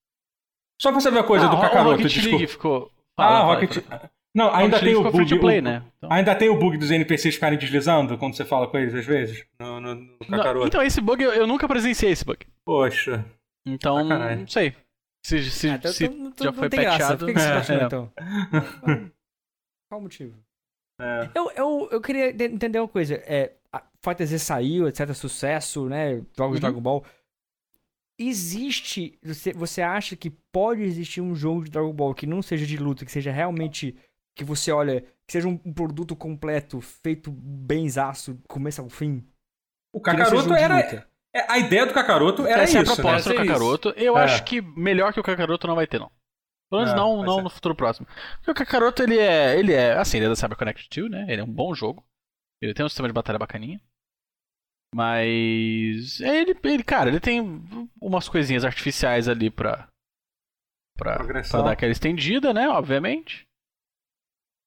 Só 0.82 0.92
pra 0.92 1.00
saber 1.00 1.20
a 1.20 1.24
coisa 1.24 1.46
ah, 1.46 1.50
do 1.50 1.62
Kakaroto, 1.62 1.92
Rocket 1.92 2.08
desculpa. 2.08 2.38
League 2.38 2.48
ficou... 2.48 2.92
Fala, 3.16 3.40
ah, 3.40 3.44
Rocket... 3.44 3.84
Não, 4.36 4.54
ainda 4.54 4.80
tem 4.80 4.96
o 4.96 5.12
bug. 5.12 5.40
Play, 5.40 5.60
o... 5.60 5.62
Né? 5.62 5.84
Então... 5.98 6.12
Ainda 6.12 6.36
tem 6.36 6.50
o 6.50 6.58
bug 6.58 6.78
dos 6.78 6.90
NPCs 6.90 7.36
ficarem 7.36 7.58
deslizando 7.58 8.18
quando 8.18 8.36
você 8.36 8.44
fala 8.44 8.68
com 8.68 8.78
eles 8.80 8.94
às 8.94 9.06
vezes? 9.06 9.46
No, 9.60 9.80
no, 9.80 9.96
no 9.96 10.18
Kakaroto. 10.28 10.68
então, 10.68 10.82
esse 10.82 11.00
bug 11.00 11.24
eu, 11.24 11.32
eu, 11.32 11.46
nunca 11.46 11.68
presenciei 11.68 12.12
esse 12.12 12.26
bug. 12.26 12.46
Poxa. 12.66 13.24
Então, 13.66 13.98
ah, 13.98 14.36
não 14.36 14.48
sei. 14.48 14.76
Se, 15.24 15.44
se, 15.52 15.70
ah, 15.70 15.76
então, 15.76 15.92
se 15.92 16.06
então, 16.06 16.46
já 16.48 16.52
foi 16.52 16.70
patchado. 16.70 17.26
Por 17.26 17.34
que, 17.34 17.40
você 17.40 17.74
é, 17.74 17.78
é. 17.78 17.84
então? 17.84 18.12
Qual 19.88 20.00
o 20.00 20.02
motivo? 20.02 20.36
É. 21.00 21.30
Eu, 21.36 21.52
eu, 21.56 21.90
eu 21.92 22.02
queria 22.02 22.30
entender 22.30 22.80
uma 22.80 22.88
coisa. 22.88 23.16
É, 23.26 23.54
Z 24.26 24.40
saiu, 24.40 24.88
etc. 24.88 25.14
Sucesso, 25.14 25.88
né? 25.88 26.16
Jogos 26.36 26.40
uhum. 26.40 26.54
de 26.56 26.62
Dragon 26.62 26.82
Ball 26.82 27.06
existe. 28.18 29.18
Você, 29.24 29.54
você 29.54 29.82
acha 29.82 30.16
que 30.16 30.30
pode 30.30 30.82
existir 30.82 31.22
um 31.22 31.36
jogo 31.36 31.64
de 31.64 31.72
Dragon 31.72 31.94
Ball 31.94 32.14
que 32.14 32.28
não 32.28 32.42
seja 32.42 32.66
de 32.66 32.78
luta, 32.78 33.06
que 33.06 33.12
seja 33.12 33.32
realmente. 33.32 33.96
Que 34.36 34.44
você 34.44 34.72
olha, 34.72 35.02
que 35.28 35.34
seja 35.34 35.48
um, 35.48 35.60
um 35.64 35.72
produto 35.72 36.16
completo, 36.16 36.82
feito 36.82 37.32
benzaço, 37.32 38.40
começo 38.48 38.82
ao 38.82 38.90
fim? 38.90 39.24
O 39.94 40.02
Kakaroto 40.02 40.54
era. 40.54 41.08
É, 41.36 41.52
a 41.52 41.60
ideia 41.60 41.86
do 41.86 41.94
Kakaroto 41.94 42.46
era 42.48 42.64
Essa 42.64 42.82
isso. 42.82 42.92
Essa 42.92 42.92
é 42.92 42.94
a 42.94 42.96
proposta 42.96 43.30
né? 43.30 43.36
do 43.36 43.46
Kakaroto. 43.46 43.90
Eu 43.96 44.18
é. 44.18 44.24
acho 44.24 44.44
que 44.44 44.60
melhor 44.60 45.14
que 45.14 45.20
o 45.20 45.24
Kakaroto 45.24 45.68
não 45.68 45.76
vai 45.76 45.86
ter, 45.86 46.00
não. 46.00 46.12
Pelo 46.70 46.82
menos 46.82 46.94
é, 46.94 46.98
não, 46.98 47.22
não 47.22 47.42
no 47.44 47.50
futuro 47.52 47.76
próximo. 47.76 48.08
Porque 48.38 48.50
o 48.50 48.56
Kakaroto, 48.56 49.04
ele 49.04 49.20
é. 49.20 49.58
Ele 49.58 49.74
é. 49.74 49.94
Assim, 49.94 50.18
ele 50.18 50.26
é 50.26 50.30
da 50.30 50.36
CyberConnect 50.36 50.90
2, 50.90 51.12
né? 51.12 51.26
Ele 51.30 51.42
é 51.42 51.44
um 51.44 51.52
bom 51.52 51.76
jogo. 51.76 52.04
Ele 52.60 52.74
tem 52.74 52.84
um 52.84 52.90
sistema 52.90 53.08
de 53.08 53.14
batalha 53.14 53.38
bacaninha. 53.38 53.80
Mas. 54.94 56.20
Ele, 56.22 56.56
ele, 56.64 56.84
cara, 56.84 57.10
ele 57.10 57.20
tem 57.20 57.42
umas 58.00 58.30
coisinhas 58.30 58.64
artificiais 58.64 59.28
ali 59.28 59.50
pra. 59.50 59.88
Pra, 60.96 61.18
pra 61.24 61.62
dar 61.64 61.72
aquela 61.72 61.92
estendida, 61.92 62.54
né? 62.54 62.70
Obviamente. 62.70 63.48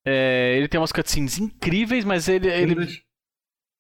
É, 0.05 0.57
ele 0.57 0.69
tem 0.69 0.81
umas 0.81 0.93
cutscenes 0.93 1.39
incríveis, 1.39 2.05
mas 2.05 2.29
ele. 2.29 2.49
ele 2.49 3.05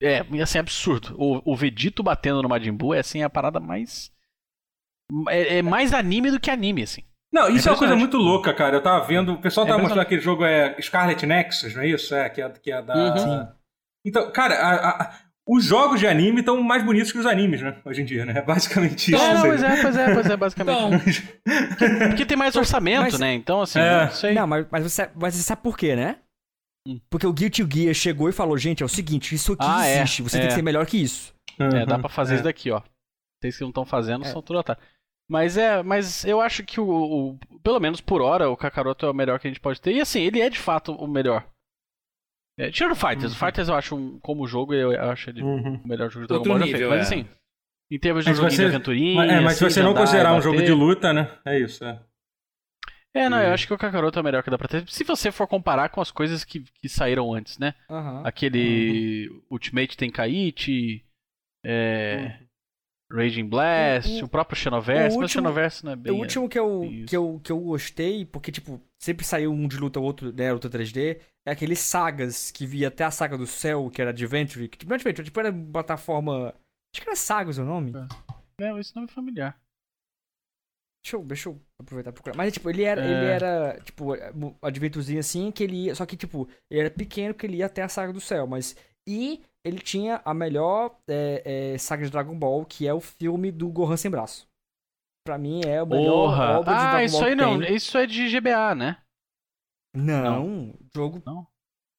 é, 0.00 0.20
assim, 0.40 0.58
absurdo. 0.58 1.16
O, 1.18 1.52
o 1.52 1.56
Vegito 1.56 2.02
batendo 2.02 2.42
no 2.42 2.48
Majin 2.48 2.72
Buu 2.72 2.94
é 2.94 3.00
assim 3.00 3.22
a 3.22 3.30
parada 3.30 3.58
mais. 3.58 4.12
É, 5.28 5.58
é 5.58 5.62
mais 5.62 5.92
anime 5.92 6.30
do 6.30 6.40
que 6.40 6.50
anime, 6.50 6.82
assim. 6.82 7.02
Não, 7.32 7.48
isso 7.48 7.68
é, 7.68 7.70
é 7.70 7.72
uma 7.72 7.78
coisa 7.78 7.96
muito 7.96 8.16
louca, 8.16 8.54
cara. 8.54 8.76
Eu 8.76 8.82
tava 8.82 9.04
vendo. 9.04 9.32
O 9.32 9.40
pessoal 9.40 9.66
é 9.66 9.70
tava 9.70 9.82
mostrando 9.82 10.02
aquele 10.02 10.20
jogo 10.20 10.44
é 10.44 10.80
Scarlet 10.80 11.26
Nexus, 11.26 11.74
não 11.74 11.82
é 11.82 11.88
isso? 11.88 12.14
É, 12.14 12.30
que 12.30 12.40
é, 12.40 12.48
que 12.50 12.70
é 12.70 12.82
da. 12.82 12.94
Uhum. 12.94 13.48
Então, 14.04 14.30
cara, 14.30 14.54
a, 14.54 15.02
a, 15.02 15.18
os 15.48 15.64
jogos 15.64 16.00
de 16.00 16.06
anime 16.06 16.40
estão 16.40 16.60
mais 16.60 16.84
bonitos 16.84 17.12
que 17.12 17.18
os 17.18 17.26
animes, 17.26 17.62
né? 17.62 17.76
Hoje 17.84 18.02
em 18.02 18.04
dia, 18.04 18.26
né? 18.26 18.38
É 18.38 18.42
basicamente 18.44 19.12
isso. 19.12 19.22
Não, 19.22 19.42
pois 19.42 19.62
é, 19.62 19.82
pois 19.82 19.96
é, 19.96 20.14
pois 20.14 20.30
é, 20.30 20.36
basicamente. 20.36 21.38
Então, 21.40 22.08
porque 22.08 22.26
tem 22.26 22.36
mais 22.36 22.56
orçamento, 22.56 23.02
mas, 23.02 23.18
né? 23.20 23.34
Então, 23.34 23.62
assim, 23.62 23.78
é. 23.78 24.04
não 24.04 24.10
sei. 24.10 24.34
Não, 24.34 24.46
mas, 24.46 24.66
mas, 24.70 24.82
você, 24.82 25.10
mas 25.14 25.34
você 25.34 25.42
sabe 25.42 25.62
por 25.62 25.78
quê, 25.78 25.94
né? 25.94 26.16
Hum. 26.86 27.00
Porque 27.08 27.26
o 27.26 27.32
Guilty 27.32 27.66
Gear 27.70 27.94
chegou 27.94 28.28
e 28.28 28.32
falou, 28.32 28.58
gente, 28.58 28.82
é 28.82 28.86
o 28.86 28.88
seguinte, 28.88 29.34
isso 29.34 29.52
aqui 29.52 29.64
ah, 29.66 29.86
é, 29.86 29.98
existe, 29.98 30.22
é, 30.22 30.24
você 30.24 30.36
é. 30.36 30.40
tem 30.40 30.48
que 30.48 30.54
ser 30.54 30.62
melhor 30.62 30.84
que 30.84 30.96
isso. 30.96 31.32
É, 31.58 31.86
dá 31.86 31.98
pra 31.98 32.08
fazer 32.08 32.32
é. 32.32 32.34
isso 32.36 32.44
daqui, 32.44 32.70
ó. 32.70 32.82
Vocês 33.40 33.56
que 33.56 33.62
não 33.62 33.70
estão 33.70 33.84
fazendo 33.84 34.24
é. 34.24 34.28
são 34.28 34.42
tudo 34.42 34.58
otário. 34.58 34.82
Mas 35.28 35.56
é, 35.56 35.82
mas 35.82 36.24
eu 36.24 36.40
acho 36.40 36.64
que 36.64 36.80
o, 36.80 36.88
o, 36.88 37.38
pelo 37.58 37.80
menos 37.80 38.00
por 38.00 38.22
hora, 38.22 38.48
o 38.48 38.56
Kakaroto 38.56 39.06
é 39.06 39.10
o 39.10 39.14
melhor 39.14 39.40
que 39.40 39.46
a 39.48 39.50
gente 39.50 39.60
pode 39.60 39.80
ter. 39.80 39.92
E 39.92 40.00
assim, 40.00 40.20
ele 40.20 40.40
é 40.40 40.48
de 40.48 40.58
fato 40.58 40.92
o 40.92 41.06
melhor. 41.06 41.44
É, 42.58 42.70
tirando 42.70 42.94
Fighters, 42.94 43.32
uhum. 43.32 43.38
Fighters 43.38 43.68
eu 43.68 43.74
acho, 43.74 43.96
um, 43.96 44.18
como 44.20 44.46
jogo, 44.46 44.72
eu 44.72 44.90
acho 45.10 45.28
ele 45.28 45.42
uhum. 45.42 45.80
o 45.84 45.88
melhor 45.88 46.10
jogo 46.10 46.26
do 46.26 46.42
Dragon 46.42 46.58
Ball 46.58 46.66
nível, 46.66 46.88
Mas 46.88 46.98
é. 46.98 47.02
assim, 47.02 47.28
em 47.90 47.98
termos 47.98 48.24
de 48.24 48.30
mas 48.30 48.38
joguinho 48.38 48.56
você, 48.56 48.62
de 48.62 48.74
aventurinha... 48.74 49.24
É, 49.24 49.40
mas 49.40 49.52
assim, 49.52 49.56
se 49.56 49.74
você 49.74 49.82
não 49.82 49.94
considerar 49.94 50.34
um 50.34 50.40
jogo 50.40 50.62
de 50.62 50.72
luta, 50.72 51.12
né? 51.12 51.30
É 51.44 51.58
isso, 51.58 51.84
é. 51.84 52.00
É, 53.16 53.30
não, 53.30 53.40
eu 53.40 53.52
acho 53.52 53.66
que 53.66 53.72
o 53.72 53.78
Kakaroto 53.78 54.18
é 54.18 54.22
o 54.22 54.24
melhor 54.24 54.42
que 54.42 54.50
dá 54.50 54.58
pra 54.58 54.68
ter. 54.68 54.86
Se 54.88 55.02
você 55.02 55.32
for 55.32 55.46
comparar 55.46 55.88
com 55.88 56.02
as 56.02 56.10
coisas 56.10 56.44
que, 56.44 56.60
que 56.60 56.86
saíram 56.86 57.32
antes, 57.32 57.56
né? 57.58 57.74
Uhum. 57.88 58.26
Aquele 58.26 59.26
uhum. 59.30 59.42
Ultimate 59.52 59.96
Tenkaichi, 59.96 61.02
é, 61.64 62.38
uhum. 62.40 62.45
Raging 63.10 63.48
Blast, 63.48 64.22
o, 64.22 64.26
o, 64.26 64.28
próprio 64.28 64.58
Xenoverse, 64.58 65.16
o 65.16 65.20
mas 65.20 65.30
o 65.30 65.32
Xenoverse 65.32 65.84
não 65.84 65.92
é 65.92 65.96
bem. 65.96 66.12
O 66.12 66.16
último 66.16 66.48
que 66.48 66.58
eu, 66.58 66.82
que, 67.06 67.16
eu, 67.16 67.40
que 67.42 67.52
eu 67.52 67.60
gostei, 67.60 68.24
porque, 68.24 68.50
tipo, 68.50 68.80
sempre 69.00 69.24
saiu 69.24 69.52
um 69.52 69.68
de 69.68 69.76
luta, 69.76 70.00
outro, 70.00 70.32
né, 70.32 70.52
outro 70.52 70.68
3D, 70.68 71.20
é 71.46 71.52
aqueles 71.52 71.78
sagas 71.78 72.50
que 72.50 72.66
via 72.66 72.88
até 72.88 73.04
a 73.04 73.10
saga 73.10 73.38
do 73.38 73.46
céu, 73.46 73.88
que 73.90 74.00
era 74.02 74.10
Adventure. 74.10 74.68
Que, 74.68 74.78
tipo, 74.78 74.92
Adventure, 74.92 75.24
tipo, 75.24 75.38
era 75.38 75.52
plataforma. 75.52 76.48
Acho 76.92 77.02
que 77.02 77.08
era 77.08 77.16
Sagas 77.16 77.58
o 77.58 77.64
nome. 77.64 77.92
É, 78.60 78.76
esse 78.80 78.94
nome 78.96 79.08
é 79.08 79.12
familiar. 79.12 79.60
Deixa 81.04 81.16
eu, 81.16 81.24
deixa 81.24 81.48
eu 81.48 81.62
aproveitar 81.78 82.10
e 82.10 82.12
procurar. 82.12 82.36
Mas, 82.36 82.52
tipo, 82.52 82.68
ele 82.68 82.82
era, 82.82 83.00
é... 83.00 83.06
ele 83.06 83.26
era 83.26 83.80
tipo, 83.84 84.08
adventurezinho 84.60 85.20
assim, 85.20 85.52
que 85.52 85.62
ele 85.62 85.84
ia. 85.84 85.94
Só 85.94 86.04
que, 86.04 86.16
tipo, 86.16 86.48
ele 86.68 86.80
era 86.80 86.90
pequeno 86.90 87.32
que 87.32 87.46
ele 87.46 87.58
ia 87.58 87.66
até 87.66 87.82
a 87.82 87.88
saga 87.88 88.12
do 88.12 88.20
céu. 88.20 88.48
Mas. 88.48 88.74
E 89.08 89.40
ele 89.66 89.78
tinha 89.78 90.20
a 90.24 90.32
melhor 90.32 90.96
é, 91.08 91.72
é, 91.74 91.78
saga 91.78 92.04
de 92.04 92.10
Dragon 92.10 92.38
Ball, 92.38 92.64
que 92.64 92.86
é 92.86 92.94
o 92.94 93.00
filme 93.00 93.50
do 93.50 93.68
Gohan 93.68 93.96
sem 93.96 94.10
braço. 94.10 94.48
Pra 95.26 95.36
mim 95.36 95.60
é 95.66 95.82
o 95.82 95.86
melhor 95.86 96.12
Porra. 96.12 96.58
obra 96.60 96.74
de 96.74 96.80
ah, 96.80 96.90
Dragon 96.90 97.04
isso 97.04 97.18
Ball. 97.18 97.26
Aí 97.26 97.34
não, 97.34 97.58
tem. 97.58 97.74
Isso 97.74 97.98
é 97.98 98.06
de 98.06 98.28
GBA, 98.28 98.74
né? 98.76 98.98
Não, 99.92 100.46
não. 100.46 100.74
jogo. 100.94 101.20
Não. 101.26 101.46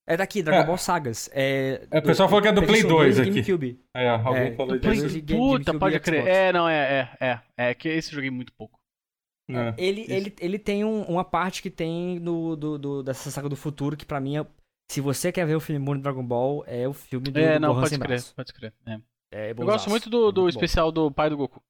É 0.08 0.16
daqui, 0.16 0.42
Dragon 0.42 0.64
é. 0.64 0.66
Ball 0.66 0.78
Sagas. 0.78 1.30
É, 1.34 1.86
é, 1.92 2.00
o 2.00 2.04
pessoal 2.04 2.30
falou 2.30 2.42
que 2.42 2.48
é 2.48 2.54
do 2.54 2.66
Play 2.66 2.84
2 2.84 3.20
aqui. 3.20 3.30
GameCube. 3.30 3.84
É, 3.94 4.08
alguém 4.08 4.44
é, 4.44 4.56
falou 4.56 4.80
disso. 4.80 5.22
Puta, 5.26 5.78
pode 5.78 6.00
crer. 6.00 6.26
É, 6.26 6.54
não, 6.54 6.70
é, 6.70 7.10
é, 7.20 7.28
é. 7.28 7.42
É 7.58 7.74
que 7.74 7.90
esse 7.90 8.16
joguei 8.16 8.30
muito 8.30 8.54
pouco. 8.54 8.80
É, 9.50 9.74
ele, 9.78 10.06
ele, 10.10 10.36
ele 10.40 10.60
tem 10.60 10.86
um, 10.86 11.04
uma 11.04 11.26
parte 11.26 11.62
que 11.62 11.70
tem 11.70 12.20
no, 12.20 12.56
do, 12.56 12.78
do, 12.78 13.04
dessa 13.04 13.30
saga 13.30 13.50
do 13.50 13.56
futuro 13.56 13.96
que 13.96 14.06
pra 14.06 14.20
mim 14.20 14.38
é, 14.38 14.46
Se 14.90 15.02
você 15.02 15.32
quer 15.32 15.46
ver 15.46 15.56
o 15.56 15.60
filme 15.60 15.84
Mundo 15.84 16.02
Dragon 16.02 16.26
Ball, 16.26 16.64
é 16.66 16.88
o 16.88 16.94
filme 16.94 17.30
do, 17.30 17.40
é, 17.40 17.60
não, 17.60 17.74
Gohan 17.74 17.82
pode 17.82 18.00
crer, 18.00 18.24
pode 18.36 18.54
crer. 18.54 18.74
É. 18.86 19.02
É, 19.32 19.52
Eu 19.52 19.56
gosto 19.56 19.90
muito 19.90 20.10
do, 20.10 20.32
do 20.32 20.48
especial 20.48 20.92
do 20.92 21.12
pai 21.12 21.30
do 21.30 21.38
Goku. 21.38 21.62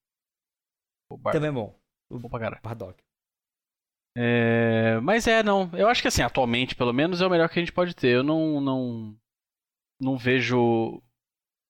Também 1.31 1.49
é 1.49 1.51
bom. 1.51 1.75
O 2.09 2.19
bom 2.19 2.29
pra 2.29 2.39
caralho. 2.39 2.61
Bardock. 2.61 3.01
É, 4.15 4.99
mas 5.01 5.27
é, 5.27 5.43
não. 5.43 5.69
Eu 5.73 5.87
acho 5.87 6.01
que 6.01 6.07
assim, 6.07 6.21
atualmente, 6.21 6.75
pelo 6.75 6.93
menos, 6.93 7.21
é 7.21 7.27
o 7.27 7.29
melhor 7.29 7.49
que 7.49 7.59
a 7.59 7.61
gente 7.61 7.71
pode 7.71 7.95
ter. 7.95 8.09
Eu 8.09 8.23
não, 8.23 8.61
não, 8.61 9.15
não 9.99 10.17
vejo 10.17 11.01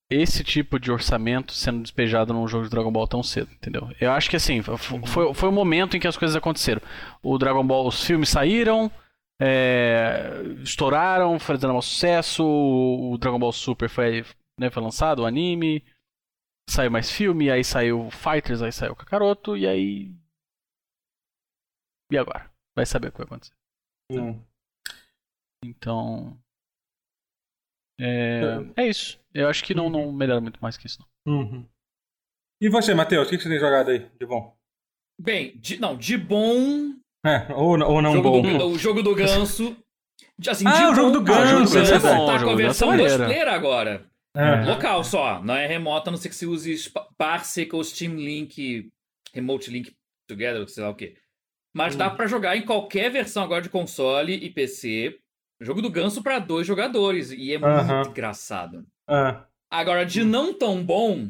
esse 0.09 0.43
tipo 0.43 0.79
de 0.79 0.91
orçamento 0.91 1.51
sendo 1.51 1.81
despejado 1.81 2.33
num 2.33 2.47
jogo 2.47 2.63
de 2.63 2.69
Dragon 2.69 2.91
Ball 2.91 3.07
tão 3.07 3.21
cedo, 3.21 3.51
entendeu? 3.51 3.89
Eu 3.99 4.11
acho 4.11 4.29
que 4.29 4.37
assim, 4.37 4.59
uhum. 4.59 5.05
foi, 5.05 5.33
foi 5.33 5.49
o 5.49 5.51
momento 5.51 5.97
em 5.97 5.99
que 5.99 6.07
as 6.07 6.17
coisas 6.17 6.35
aconteceram. 6.35 6.81
O 7.21 7.37
Dragon 7.37 7.65
Ball, 7.65 7.85
os 7.85 8.03
filmes 8.03 8.29
saíram, 8.29 8.89
é, 9.39 10.41
estouraram, 10.63 11.39
foi 11.39 11.57
dando 11.57 11.75
um 11.75 11.81
sucesso, 11.81 12.43
o 12.43 13.17
Dragon 13.17 13.39
Ball 13.39 13.51
Super 13.51 13.89
foi, 13.89 14.23
né, 14.59 14.69
foi 14.69 14.81
lançado, 14.81 15.19
o 15.21 15.25
anime, 15.25 15.83
saiu 16.69 16.91
mais 16.91 17.11
filme, 17.11 17.49
aí 17.49 17.63
saiu 17.63 18.09
Fighters, 18.11 18.61
aí 18.61 18.71
saiu 18.71 18.95
Kakaroto, 18.95 19.55
e 19.55 19.67
aí... 19.67 20.11
E 22.11 22.17
agora? 22.17 22.51
Vai 22.75 22.85
saber 22.85 23.09
o 23.09 23.11
que 23.11 23.17
vai 23.17 23.27
acontecer. 23.27 23.55
Hum. 24.11 24.41
Então... 25.63 26.39
É, 27.99 28.83
é 28.83 28.87
isso. 28.87 29.19
Eu 29.33 29.49
acho 29.49 29.63
que 29.63 29.73
não, 29.73 29.89
não 29.89 30.11
melhora 30.11 30.39
muito 30.39 30.61
mais 30.61 30.77
que 30.77 30.85
isso. 30.85 30.99
Não. 31.25 31.39
Uhum. 31.39 31.69
E 32.61 32.69
você, 32.69 32.93
Matheus, 32.93 33.27
o 33.27 33.29
que 33.29 33.37
você 33.39 33.49
tem 33.49 33.59
jogado 33.59 33.89
aí 33.89 34.09
de 34.09 34.25
bom? 34.25 34.55
Bem, 35.19 35.57
de, 35.57 35.79
não, 35.79 35.97
de 35.97 36.17
bom. 36.17 36.95
É, 37.27 37.53
ou, 37.53 37.79
ou 37.79 38.01
não 38.01 38.13
jogo 38.13 38.41
bom. 38.41 38.57
Do, 38.57 38.67
o 38.67 38.79
jogo 38.79 39.03
do 39.03 39.13
ganso. 39.15 39.75
Assim, 40.47 40.65
ah, 40.67 40.91
o 40.91 40.95
jogo 40.95 41.11
do 41.11 41.21
ganso. 41.21 41.39
Ah, 41.39 41.43
o 41.43 41.47
jogo 41.47 41.65
do 41.65 41.71
ganso 41.71 41.93
é 41.93 41.99
bom. 41.99 42.25
Tá 42.25 42.43
com 42.43 42.49
a 42.51 42.55
versão 42.55 42.95
2 42.95 43.17
player 43.17 43.47
agora. 43.47 44.05
É. 44.35 44.65
Local 44.65 45.03
só, 45.03 45.43
não 45.43 45.55
é 45.55 45.65
remota, 45.65 46.09
a 46.09 46.11
não 46.11 46.17
ser 46.17 46.29
que 46.29 46.35
você 46.35 46.45
use 46.45 46.91
Parsec 47.17 47.73
ou 47.73 47.83
Steam 47.83 48.15
Link, 48.15 48.87
Remote 49.33 49.71
Link 49.71 49.95
Together, 50.27 50.67
sei 50.69 50.83
lá 50.83 50.91
o 50.91 50.95
quê. 50.95 51.15
Mas 51.75 51.95
hum. 51.95 51.97
dá 51.97 52.09
para 52.09 52.27
jogar 52.27 52.55
em 52.55 52.63
qualquer 52.63 53.09
versão 53.09 53.43
agora 53.43 53.63
de 53.63 53.69
console 53.69 54.33
e 54.33 54.49
PC. 54.49 55.17
Jogo 55.59 55.81
do 55.81 55.89
ganso 55.89 56.21
para 56.21 56.37
dois 56.37 56.67
jogadores. 56.67 57.31
E 57.31 57.53
é 57.53 57.57
uh 57.57 57.61
-huh. 57.61 57.95
muito 57.95 58.09
engraçado. 58.11 58.85
Ah. 59.07 59.45
Agora, 59.71 60.05
de 60.05 60.23
não 60.23 60.53
tão 60.53 60.83
bom, 60.83 61.29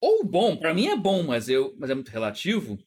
ou 0.00 0.24
bom, 0.24 0.56
para 0.56 0.74
mim 0.74 0.88
é 0.88 0.96
bom, 0.96 1.22
mas, 1.22 1.48
eu, 1.48 1.74
mas 1.78 1.90
é 1.90 1.94
muito 1.94 2.10
relativo. 2.10 2.78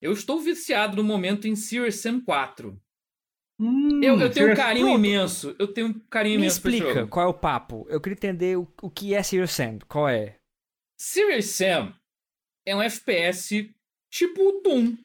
Eu 0.00 0.12
estou 0.12 0.40
viciado 0.40 0.96
no 0.96 1.04
momento 1.04 1.48
em 1.48 1.56
Serious 1.56 1.96
Sam 1.96 2.20
4. 2.20 2.80
Hum, 3.60 4.00
eu, 4.02 4.18
eu 4.20 4.30
tenho 4.30 4.52
um 4.52 4.54
carinho 4.54 4.86
Pronto. 4.86 4.98
imenso. 4.98 5.56
Eu 5.58 5.66
tenho 5.66 5.88
um 5.88 5.94
carinho 6.08 6.36
Me 6.36 6.42
imenso 6.42 6.56
explica 6.56 7.06
qual 7.08 7.26
é 7.26 7.28
o 7.28 7.34
papo. 7.34 7.86
Eu 7.88 8.00
queria 8.00 8.14
entender 8.14 8.56
o, 8.56 8.68
o 8.80 8.88
que 8.88 9.14
é 9.14 9.22
Serious 9.22 9.50
Sam. 9.50 9.78
Qual 9.88 10.08
é? 10.08 10.36
Serious 11.00 11.46
Sam 11.46 11.92
é 12.66 12.76
um 12.76 12.82
FPS 12.82 13.68
tipo 14.10 14.62
Doom. 14.64 14.96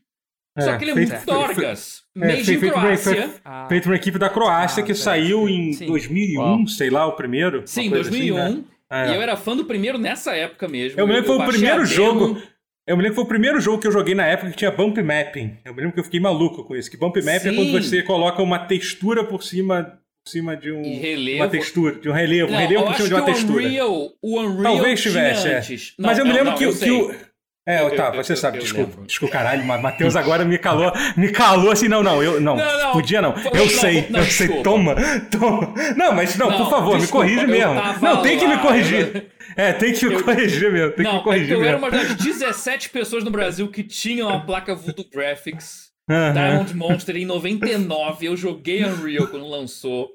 É, 0.55 0.61
Só 0.61 0.77
que 0.77 0.83
ele 0.83 0.91
é 0.91 0.93
feito, 0.93 1.09
muito 1.13 1.25
Dorgas. 1.25 2.03
É, 2.15 2.19
Made 2.19 2.43
feito, 2.43 2.67
Croácia. 2.67 3.13
Feito, 3.13 3.41
ah, 3.43 3.65
feito 3.67 3.85
uma 3.87 3.95
equipe 3.95 4.19
da 4.19 4.29
Croácia 4.29 4.83
ah, 4.83 4.85
que 4.85 4.93
saiu 4.93 5.49
em 5.49 5.73
sim. 5.73 5.87
2001, 5.87 6.39
Uau. 6.39 6.67
sei 6.67 6.91
lá, 6.91 7.07
o 7.07 7.13
primeiro. 7.13 7.63
Sim, 7.65 7.89
2001. 7.89 8.37
Assim, 8.37 8.55
né? 8.57 8.63
é. 8.91 9.09
E 9.09 9.15
eu 9.15 9.21
era 9.21 9.35
fã 9.35 9.55
do 9.55 9.65
primeiro 9.65 9.97
nessa 9.97 10.35
época 10.35 10.67
mesmo. 10.67 10.99
Eu 10.99 11.07
me 11.07 11.13
lembro 11.13 11.31
que 11.31 11.37
foi 11.37 11.43
o 11.43 11.49
primeiro 11.49 11.85
jogo. 11.85 12.39
Eu 12.85 12.97
me 12.97 13.03
lembro 13.03 13.15
que 13.15 13.15
foi 13.15 13.23
o 13.23 13.27
primeiro 13.27 13.61
jogo 13.61 13.79
que 13.79 13.87
eu 13.87 13.91
joguei 13.91 14.13
na 14.13 14.25
época 14.25 14.51
que 14.51 14.57
tinha 14.57 14.71
bump 14.71 15.01
mapping. 15.01 15.57
Eu 15.63 15.73
me 15.73 15.79
lembro 15.79 15.93
que 15.93 15.99
eu 16.01 16.03
fiquei 16.03 16.19
maluco 16.19 16.63
com 16.65 16.75
isso. 16.75 16.91
Que 16.91 16.97
bump 16.97 17.15
mapping 17.15 17.39
Sim. 17.39 17.49
é 17.49 17.55
quando 17.55 17.71
você 17.71 18.03
coloca 18.03 18.41
uma 18.41 18.59
textura 18.59 19.23
por 19.23 19.43
cima 19.43 19.99
por 20.23 20.31
cima 20.31 20.55
de 20.55 20.71
um 20.71 20.81
uma 21.35 21.49
textura, 21.49 21.99
de 21.99 22.07
um 22.07 22.13
relevo, 22.13 22.49
não, 22.49 22.57
um 22.57 22.61
relevo 22.61 22.85
por 22.85 22.95
cima 22.95 23.07
de 23.09 23.13
uma 23.13 23.25
textura. 23.25 23.65
Unreal, 23.65 24.13
o 24.21 24.39
Unreal 24.39 24.63
Talvez 24.75 25.01
tivesse, 25.01 25.47
é. 25.49 25.59
Não, 25.99 26.07
Mas 26.07 26.17
eu 26.17 26.25
me 26.25 26.31
lembro 26.31 26.51
não, 26.51 26.57
que, 26.57 26.65
que 26.65 26.91
o 26.91 27.15
é, 27.65 27.83
Otávio, 27.83 28.23
você 28.23 28.33
eu, 28.33 28.37
sabe, 28.37 28.57
eu, 28.57 28.61
desculpa, 28.61 28.99
eu 28.99 29.05
desculpa, 29.05 29.33
caralho, 29.33 29.65
Matheus 29.65 30.15
agora 30.15 30.43
me 30.43 30.57
calou, 30.57 30.91
me 31.15 31.31
calou 31.31 31.71
assim, 31.71 31.87
não, 31.87 32.03
não, 32.03 32.21
eu, 32.21 32.41
não, 32.41 32.57
não, 32.57 32.79
não 32.79 32.91
podia 32.91 33.21
não, 33.21 33.33
eu 33.53 33.69
sei, 33.69 34.07
eu 34.13 34.23
sei, 34.25 34.61
toma, 34.61 34.95
toma, 35.31 35.73
não, 35.95 36.13
mas 36.13 36.37
não, 36.37 36.51
por 36.51 36.69
favor, 36.69 36.97
desculpa, 36.97 37.25
me 37.25 37.35
corrige 37.35 37.47
mesmo, 37.47 37.73
não, 38.01 38.21
tem 38.21 38.37
que 38.37 38.47
me 38.47 38.57
corrigir, 38.57 39.31
é, 39.55 39.71
tem 39.71 39.93
que 39.93 40.05
me 40.05 40.21
corrigir 40.21 40.71
mesmo, 40.71 40.91
tem 40.91 41.05
que 41.05 41.13
me 41.13 41.23
corrigir 41.23 41.57
mesmo. 41.57 41.63
Eu 41.63 41.69
era 41.69 41.77
uma 41.77 41.89
das 41.89 42.15
17 42.15 42.89
pessoas 42.89 43.23
no 43.23 43.31
Brasil 43.31 43.67
que 43.69 43.83
tinham 43.83 44.29
a 44.29 44.39
placa 44.39 44.75
Voodoo 44.75 45.05
Graphics, 45.11 45.93
Uhum. 46.09 46.33
Diamond 46.33 46.75
Monster 46.75 47.15
em 47.15 47.25
99, 47.25 48.25
eu 48.25 48.35
joguei 48.35 48.83
Unreal 48.83 49.27
quando 49.27 49.47
lançou, 49.47 50.09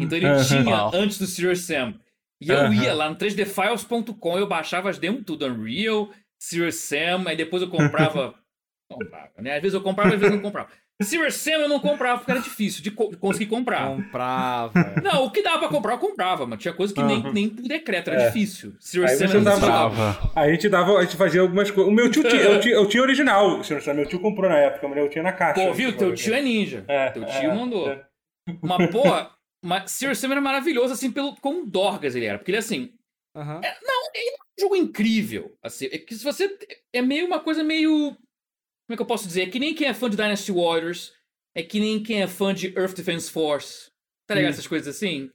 então 0.00 0.16
ele 0.16 0.26
uhum. 0.26 0.42
tinha 0.42 0.90
antes 0.94 1.18
do 1.18 1.26
Serious 1.26 1.60
Sam, 1.60 1.94
e 2.40 2.48
eu 2.48 2.56
uhum. 2.56 2.72
ia 2.72 2.94
lá 2.94 3.10
no 3.10 3.16
3dfiles.com, 3.16 4.38
eu 4.38 4.46
baixava 4.46 4.88
as 4.88 4.98
demos 4.98 5.24
tudo, 5.26 5.46
Unreal, 5.46 6.08
Serious 6.38 6.76
Sam, 6.76 7.24
aí 7.26 7.36
depois 7.36 7.62
eu 7.62 7.68
comprava. 7.68 8.34
comprava, 8.90 9.32
né? 9.38 9.56
Às 9.56 9.62
vezes 9.62 9.74
eu 9.74 9.82
comprava, 9.82 10.14
às 10.14 10.20
vezes 10.20 10.30
eu 10.30 10.36
não 10.36 10.42
comprava. 10.42 10.68
Serious 11.02 11.34
Sam 11.34 11.50
eu 11.50 11.68
não 11.68 11.78
comprava 11.78 12.18
porque 12.18 12.30
era 12.30 12.40
difícil 12.40 12.82
de, 12.82 12.90
co 12.90 13.10
de 13.10 13.18
conseguir 13.18 13.46
comprar. 13.46 13.86
Comprava. 13.88 14.72
Não, 15.02 15.26
o 15.26 15.30
que 15.30 15.42
dava 15.42 15.58
pra 15.58 15.68
comprar 15.68 15.92
eu 15.92 15.98
comprava, 15.98 16.46
mas 16.46 16.58
tinha 16.58 16.72
coisa 16.72 16.94
que 16.94 17.02
nem, 17.02 17.22
nem 17.32 17.50
por 17.50 17.62
decreto, 17.68 18.08
era 18.08 18.22
é. 18.22 18.26
difícil. 18.28 18.74
Serious 18.80 19.12
Sam 19.12 19.26
eu 19.26 19.42
não 19.42 19.52
comprava. 19.52 20.30
Aí 20.34 20.48
a 20.48 20.52
gente 20.52 20.68
dava, 20.70 20.96
a 20.96 21.02
gente 21.02 21.16
fazia 21.16 21.42
algumas 21.42 21.70
coisas. 21.70 21.92
O 21.92 21.94
meu 21.94 22.10
tio 22.10 22.26
tinha, 22.26 22.42
eu 22.42 22.60
tinha, 22.60 22.74
eu 22.74 22.88
tinha 22.88 23.02
original, 23.02 23.62
Serious 23.62 23.84
Sam, 23.84 23.94
meu 23.94 24.06
tio 24.06 24.20
comprou 24.20 24.48
na 24.48 24.56
época, 24.56 24.88
mas 24.88 24.96
eu 24.96 25.10
tinha 25.10 25.22
na 25.22 25.32
caixa. 25.32 25.60
Pô, 25.60 25.74
viu? 25.74 25.94
Teu 25.94 26.14
tio 26.14 26.34
é 26.34 26.40
ninja. 26.40 26.84
É, 26.88 27.10
Teu 27.10 27.26
tio 27.26 27.50
é, 27.50 27.54
mandou. 27.54 27.90
É. 27.90 28.02
Mas, 28.62 28.90
pô, 28.90 29.02
mas 29.62 29.90
Serious 29.90 30.18
Sam 30.18 30.32
era 30.32 30.40
maravilhoso, 30.40 30.94
assim, 30.94 31.10
pelo, 31.10 31.36
como 31.42 31.66
Dorgas 31.66 32.16
ele 32.16 32.24
era. 32.24 32.38
Porque 32.38 32.52
ele, 32.52 32.58
assim, 32.58 32.90
Uhum. 33.36 33.60
É, 33.62 33.76
não, 33.82 33.95
jogo 34.58 34.76
incrível. 34.76 35.56
Assim, 35.62 35.86
é 35.86 35.98
que 35.98 36.14
se 36.14 36.24
você. 36.24 36.56
É 36.92 37.02
meio 37.02 37.26
uma 37.26 37.40
coisa 37.40 37.62
meio. 37.62 38.10
Como 38.10 38.94
é 38.94 38.96
que 38.96 39.02
eu 39.02 39.06
posso 39.06 39.26
dizer? 39.26 39.42
É 39.42 39.46
que 39.46 39.58
nem 39.58 39.74
quem 39.74 39.88
é 39.88 39.94
fã 39.94 40.08
de 40.08 40.16
Dynasty 40.16 40.52
Warriors. 40.52 41.12
É 41.54 41.62
que 41.62 41.80
nem 41.80 42.02
quem 42.02 42.22
é 42.22 42.26
fã 42.26 42.52
de 42.52 42.68
Earth 42.76 42.94
Defense 42.94 43.30
Force. 43.30 43.90
Tá 44.26 44.34
ligado? 44.34 44.50
Hum. 44.50 44.54
Essas 44.54 44.66
coisas 44.66 44.94
assim. 44.94 45.30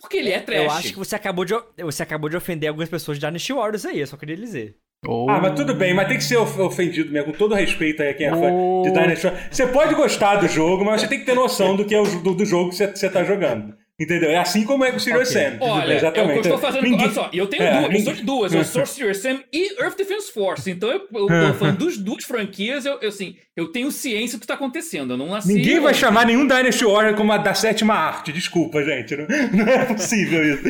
Porque 0.00 0.16
ele 0.16 0.30
é 0.30 0.40
trash. 0.40 0.64
Eu 0.64 0.70
acho 0.70 0.92
que 0.92 0.98
você 0.98 1.14
acabou 1.14 1.44
de, 1.44 1.54
você 1.78 2.02
acabou 2.02 2.28
de 2.28 2.36
ofender 2.36 2.68
algumas 2.68 2.88
pessoas 2.88 3.18
de 3.18 3.26
Dynasty 3.26 3.52
Warriors 3.52 3.86
aí, 3.86 4.00
eu 4.00 4.06
só 4.06 4.16
queria 4.16 4.36
dizer. 4.36 4.76
Oh. 5.06 5.26
Ah, 5.28 5.40
mas 5.40 5.54
tudo 5.54 5.74
bem, 5.74 5.94
mas 5.94 6.08
tem 6.08 6.16
que 6.16 6.24
ser 6.24 6.36
ofendido 6.36 7.12
mesmo, 7.12 7.32
com 7.32 7.38
todo 7.38 7.54
respeito 7.54 8.02
aí 8.02 8.08
a 8.08 8.14
quem 8.14 8.26
é 8.26 8.34
oh. 8.34 8.40
fã 8.40 8.82
de 8.82 8.90
Dynasty 8.98 9.26
Warriors. 9.26 9.56
Você 9.56 9.66
pode 9.66 9.94
gostar 9.94 10.36
do 10.36 10.48
jogo, 10.48 10.84
mas 10.84 11.00
você 11.00 11.08
tem 11.08 11.20
que 11.20 11.26
ter 11.26 11.34
noção 11.34 11.76
do 11.76 11.84
que 11.84 11.94
é 11.94 12.00
o 12.00 12.22
do, 12.22 12.34
do 12.34 12.44
jogo 12.44 12.70
que 12.70 12.76
você, 12.76 12.88
você 12.88 13.10
tá 13.10 13.22
jogando. 13.22 13.76
Entendeu? 14.02 14.30
É 14.30 14.38
assim 14.38 14.64
como 14.64 14.84
é 14.84 14.90
com 14.90 14.96
o 14.96 15.00
Serious 15.00 15.30
okay. 15.30 15.50
Sam. 15.50 15.58
Olha, 15.60 15.94
exatamente. 15.94 16.18
é 16.18 16.22
o 16.22 16.26
que 16.26 16.48
eu 16.48 16.54
estou 16.54 16.58
fazendo. 16.58 16.82
Ninguém... 16.82 17.04
Olha 17.04 17.14
só, 17.14 17.30
eu 17.32 17.46
tenho 17.46 17.62
é, 17.62 17.70
duas, 17.70 17.82
ninguém... 17.82 17.98
eu 17.98 18.04
sou 18.04 18.14
de 18.14 18.22
duas. 18.22 18.52
Eu 18.52 18.64
sou 18.64 18.84
Serious 18.86 19.18
Sam 19.18 19.44
e 19.52 19.80
Earth 19.80 19.96
Defense 19.96 20.32
Force. 20.32 20.68
Então, 20.68 20.90
eu, 20.90 21.08
eu, 21.12 21.28
eu 21.28 21.54
falando 21.54 21.78
dos 21.78 21.96
duas 21.98 22.24
franquias, 22.24 22.84
eu, 22.84 22.98
eu, 23.00 23.10
assim, 23.10 23.36
eu 23.56 23.70
tenho 23.70 23.92
ciência 23.92 24.36
do 24.36 24.40
que 24.40 24.44
está 24.44 24.54
acontecendo. 24.54 25.12
Eu 25.12 25.16
não 25.16 25.28
nasci. 25.28 25.54
Ninguém 25.54 25.78
vai 25.78 25.94
chamar 25.94 26.26
nenhum 26.26 26.48
Dynasty 26.48 26.84
Warrior 26.84 27.16
como 27.16 27.30
a 27.30 27.38
da 27.38 27.54
sétima 27.54 27.94
arte. 27.94 28.32
Desculpa, 28.32 28.82
gente. 28.82 29.14
Não, 29.16 29.26
não 29.64 29.72
é 29.72 29.86
possível 29.86 30.42
isso. 30.52 30.64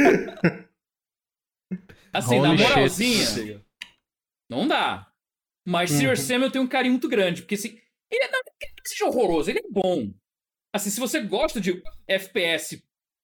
Assim, 2.12 2.38
Holy 2.38 2.58
na 2.58 2.68
moralzinha, 2.68 3.26
shit. 3.26 3.60
não 4.50 4.68
dá. 4.68 5.06
Mas 5.66 5.90
uhum. 5.90 5.96
Serious 5.96 6.20
Sam 6.20 6.42
eu 6.42 6.50
tenho 6.50 6.64
um 6.64 6.68
carinho 6.68 6.92
muito 6.92 7.08
grande. 7.08 7.40
Porque 7.40 7.54
assim, 7.54 7.78
ele 8.10 8.28
não 8.28 8.40
é 8.40 8.66
que 8.82 8.88
seja 8.90 9.06
horroroso, 9.06 9.48
ele 9.48 9.60
é 9.60 9.70
bom. 9.70 10.12
Assim, 10.74 10.90
se 10.90 11.00
você 11.00 11.20
gosta 11.20 11.58
de 11.58 11.82
FPS 12.06 12.82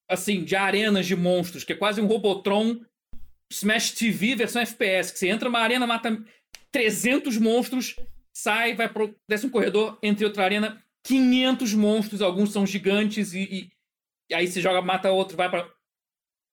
assim, 0.08 0.44
de 0.44 0.56
arenas 0.56 1.06
de 1.06 1.14
monstros, 1.14 1.64
que 1.64 1.72
é 1.72 1.76
quase 1.76 2.00
um 2.00 2.06
Robotron 2.06 2.80
Smash 3.50 3.92
TV 3.92 4.34
versão 4.34 4.62
FPS, 4.62 5.12
que 5.12 5.18
você 5.18 5.28
entra 5.28 5.48
numa 5.48 5.60
arena, 5.60 5.86
mata 5.86 6.22
300 6.70 7.36
monstros, 7.38 7.96
sai, 8.32 8.74
vai 8.74 8.88
pro 8.88 9.14
desce 9.28 9.46
um 9.46 9.50
corredor, 9.50 9.98
entre 10.02 10.24
outra 10.24 10.44
arena, 10.44 10.82
500 11.04 11.74
monstros, 11.74 12.22
alguns 12.22 12.52
são 12.52 12.66
gigantes 12.66 13.32
e, 13.32 13.40
e, 13.40 13.70
e 14.30 14.34
aí 14.34 14.46
você 14.46 14.60
joga, 14.60 14.82
mata 14.82 15.10
outro, 15.10 15.36
vai 15.36 15.50
para 15.50 15.68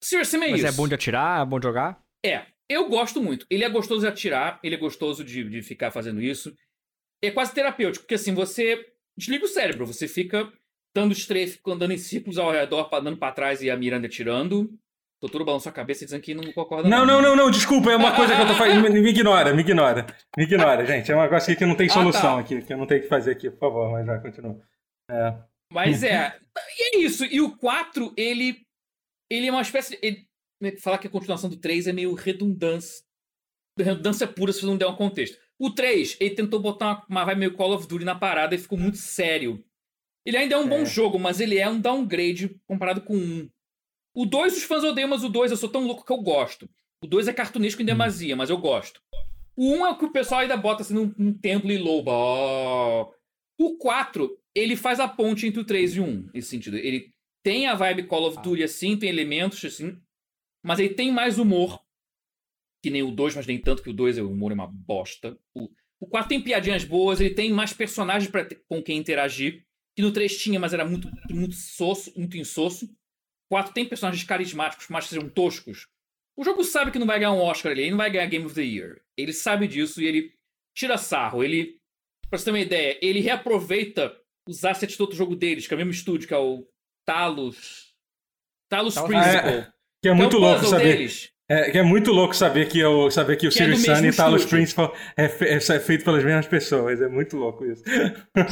Seriously, 0.05 0.37
é 0.37 0.51
Mas 0.51 0.59
isso. 0.59 0.67
é 0.67 0.71
bom 0.71 0.87
de 0.87 0.93
atirar, 0.93 1.41
é 1.41 1.45
bom 1.45 1.59
de 1.59 1.63
jogar? 1.63 1.99
É, 2.23 2.45
eu 2.69 2.87
gosto 2.87 3.21
muito. 3.21 3.45
Ele 3.49 3.63
é 3.63 3.69
gostoso 3.69 4.01
de 4.01 4.07
atirar, 4.07 4.59
ele 4.63 4.75
é 4.75 4.77
gostoso 4.77 5.23
de, 5.23 5.43
de 5.43 5.61
ficar 5.63 5.89
fazendo 5.89 6.21
isso. 6.21 6.55
É 7.23 7.31
quase 7.31 7.53
terapêutico, 7.53 8.03
porque 8.03 8.13
assim, 8.13 8.33
você 8.33 8.85
desliga 9.17 9.45
o 9.45 9.47
cérebro, 9.47 9.85
você 9.85 10.07
fica 10.07 10.51
dando 10.95 11.11
strafe, 11.11 11.59
andando 11.67 11.91
em 11.91 11.97
círculos 11.97 12.37
ao 12.37 12.49
redor, 12.49 12.89
andando 12.93 13.17
pra 13.17 13.33
trás 13.33 13.61
e 13.61 13.69
a 13.69 13.75
Miranda 13.75 14.07
tirando. 14.07 14.73
Doutor 15.21 15.43
balançou 15.43 15.69
a 15.69 15.73
cabeça 15.73 16.03
e 16.03 16.05
dizendo 16.05 16.21
que 16.21 16.33
não 16.33 16.51
concorda. 16.53 16.87
Não, 16.87 17.05
não, 17.05 17.21
não, 17.21 17.35
não, 17.35 17.51
desculpa, 17.51 17.91
é 17.91 17.95
uma 17.95 18.09
ah, 18.09 18.15
coisa 18.15 18.33
ah, 18.33 18.35
que 18.37 18.41
eu 18.43 18.47
tô 18.47 18.53
ah, 18.53 18.57
fazendo. 18.57 18.89
Me 18.89 19.09
ignora, 19.09 19.53
me 19.53 19.61
ignora. 19.61 20.05
Me 20.37 20.43
ignora, 20.43 20.85
gente. 20.85 21.11
É 21.11 21.27
coisa 21.27 21.45
aqui 21.45 21.55
que 21.55 21.65
não 21.65 21.75
tem 21.75 21.89
solução 21.89 22.35
tá. 22.35 22.39
aqui, 22.39 22.61
que 22.61 22.73
eu 22.73 22.77
não 22.77 22.87
tenho 22.87 23.01
que 23.01 23.07
fazer 23.09 23.31
aqui, 23.31 23.49
por 23.49 23.59
favor, 23.59 23.91
mas 23.91 24.05
já 24.05 24.19
continua. 24.19 24.61
É. 25.09 25.35
Mas 25.71 26.03
é. 26.03 26.37
E 26.77 26.95
é 26.95 26.99
isso. 26.99 27.25
E 27.25 27.41
o 27.41 27.57
4, 27.57 28.13
ele. 28.15 28.61
Ele 29.29 29.47
é 29.47 29.51
uma 29.51 29.61
espécie. 29.61 29.99
Ele, 30.01 30.25
falar 30.79 30.97
que 30.97 31.07
a 31.07 31.09
continuação 31.09 31.49
do 31.49 31.57
3 31.57 31.87
é 31.87 31.93
meio 31.93 32.13
redundância. 32.13 33.03
Redundância 33.77 34.27
pura 34.27 34.53
se 34.53 34.61
você 34.61 34.65
não 34.67 34.77
der 34.77 34.87
um 34.87 34.95
contexto. 34.95 35.37
O 35.59 35.71
3, 35.71 36.17
ele 36.19 36.35
tentou 36.35 36.59
botar 36.61 36.85
uma, 36.85 37.05
uma 37.09 37.25
vibe 37.25 37.39
meio 37.39 37.53
Call 37.53 37.73
of 37.73 37.87
Duty 37.87 38.05
na 38.05 38.15
parada 38.15 38.53
e 38.53 38.59
ficou 38.59 38.77
muito 38.77 38.97
sério. 38.97 39.63
Ele 40.25 40.37
ainda 40.37 40.55
é 40.55 40.57
um 40.57 40.65
é. 40.65 40.67
bom 40.67 40.85
jogo, 40.85 41.19
mas 41.19 41.39
ele 41.39 41.57
é 41.57 41.69
um 41.69 41.79
downgrade 41.79 42.59
comparado 42.65 43.01
com 43.01 43.15
um. 43.15 43.49
O 44.13 44.25
2 44.25 44.57
os 44.57 44.63
fãs 44.63 44.83
odeiam, 44.83 45.09
mas 45.09 45.23
o 45.23 45.29
2 45.29 45.51
eu 45.51 45.57
sou 45.57 45.69
tão 45.69 45.85
louco 45.85 46.05
que 46.05 46.11
eu 46.11 46.17
gosto. 46.17 46.69
O 47.03 47.07
2 47.07 47.27
é 47.27 47.33
cartunesco 47.33 47.81
em 47.81 47.83
hum. 47.83 47.87
demasia, 47.87 48.33
hum. 48.33 48.37
mas 48.37 48.49
eu 48.49 48.57
gosto. 48.57 49.01
O 49.55 49.71
1 49.71 49.77
um 49.77 49.85
é 49.85 49.89
o 49.91 49.97
que 49.97 50.05
o 50.05 50.11
pessoal 50.11 50.41
ainda 50.41 50.57
bota 50.57 50.81
assim 50.81 50.93
num, 50.93 51.13
num 51.17 51.33
templo 51.33 51.71
e 51.71 51.77
louba. 51.77 52.11
Oh. 52.11 53.13
O 53.57 53.77
4, 53.77 54.37
ele 54.53 54.75
faz 54.75 54.99
a 54.99 55.07
ponte 55.07 55.45
entre 55.45 55.61
o 55.61 55.65
3 55.65 55.95
e 55.95 55.99
o 55.99 56.03
1, 56.03 56.29
nesse 56.33 56.49
sentido. 56.49 56.77
Ele 56.77 57.13
tem 57.43 57.67
a 57.67 57.75
vibe 57.75 58.07
Call 58.07 58.27
of 58.27 58.39
ah. 58.39 58.41
Duty 58.41 58.63
assim, 58.63 58.97
tem 58.97 59.09
elementos 59.09 59.63
assim, 59.63 59.97
mas 60.63 60.79
ele 60.79 60.93
tem 60.93 61.11
mais 61.11 61.37
humor. 61.37 61.79
Que 62.83 62.89
nem 62.89 63.03
o 63.03 63.11
2, 63.11 63.35
mas 63.35 63.45
nem 63.45 63.59
tanto 63.59 63.83
que 63.83 63.89
o 63.89 63.93
2 63.93 64.17
o 64.17 64.29
humor 64.29 64.51
é 64.51 64.55
uma 64.55 64.67
bosta. 64.67 65.37
O, 65.53 65.69
o 65.99 66.07
4 66.07 66.29
tem 66.29 66.41
piadinhas 66.41 66.83
boas, 66.83 67.21
ele 67.21 67.33
tem 67.33 67.51
mais 67.51 67.71
personagens 67.71 68.29
pra, 68.29 68.47
com 68.67 68.81
quem 68.81 68.97
interagir 68.97 69.65
que 69.95 70.01
no 70.01 70.11
3 70.11 70.37
tinha, 70.37 70.59
mas 70.59 70.73
era 70.73 70.85
muito, 70.85 71.09
muito 71.29 71.55
soço, 71.55 72.11
muito 72.17 72.37
insosso. 72.37 72.89
4 73.49 73.73
tem 73.73 73.87
personagens 73.87 74.23
carismáticos, 74.23 74.87
mas 74.89 75.05
sejam 75.05 75.29
toscos. 75.29 75.87
O 76.37 76.43
jogo 76.43 76.63
sabe 76.63 76.91
que 76.91 76.99
não 76.99 77.07
vai 77.07 77.19
ganhar 77.19 77.31
um 77.31 77.41
Oscar 77.41 77.71
ali, 77.71 77.83
ele 77.83 77.91
não 77.91 77.97
vai 77.97 78.11
ganhar 78.11 78.27
Game 78.27 78.45
of 78.45 78.53
the 78.53 78.61
Year. 78.61 79.01
Ele 79.17 79.31
sabe 79.31 79.67
disso 79.67 80.01
e 80.01 80.05
ele 80.05 80.33
tira 80.75 80.97
sarro. 80.97 81.43
Ele, 81.43 81.79
pra 82.29 82.37
você 82.37 82.45
ter 82.45 82.51
uma 82.51 82.59
ideia, 82.59 82.99
ele 83.01 83.21
reaproveita 83.21 84.15
os 84.47 84.65
assets 84.65 84.97
do 84.97 85.01
outro 85.01 85.15
jogo 85.15 85.35
deles, 85.35 85.65
que 85.65 85.73
é 85.73 85.75
o 85.75 85.77
mesmo 85.77 85.91
estúdio, 85.91 86.27
que 86.27 86.33
é 86.33 86.37
o 86.37 86.67
Talos. 87.05 87.95
Talos 88.69 88.95
Principal. 88.95 89.23
É, 89.23 89.73
que 90.01 90.09
é 90.09 90.13
muito 90.13 90.37
então, 90.37 90.49
louco 90.49 90.65
saber. 90.65 90.97
Deles. 90.97 91.31
É, 91.49 91.77
é 91.77 91.83
muito 91.83 92.11
louco 92.11 92.35
saber 92.35 92.67
que, 92.67 92.79
eu, 92.79 93.11
saber 93.11 93.35
que 93.35 93.47
o 93.47 93.51
que 93.51 93.61
é 93.61 93.75
Sun 93.75 94.05
e 94.05 94.11
Talos 94.11 94.45
Principal 94.45 94.95
é, 95.15 95.29
fe, 95.29 95.45
é, 95.45 95.59
feito 95.79 96.03
pelas 96.03 96.23
mesmas 96.23 96.47
pessoas. 96.47 97.01
É 97.01 97.07
muito 97.07 97.37
louco 97.37 97.65
isso. 97.65 97.83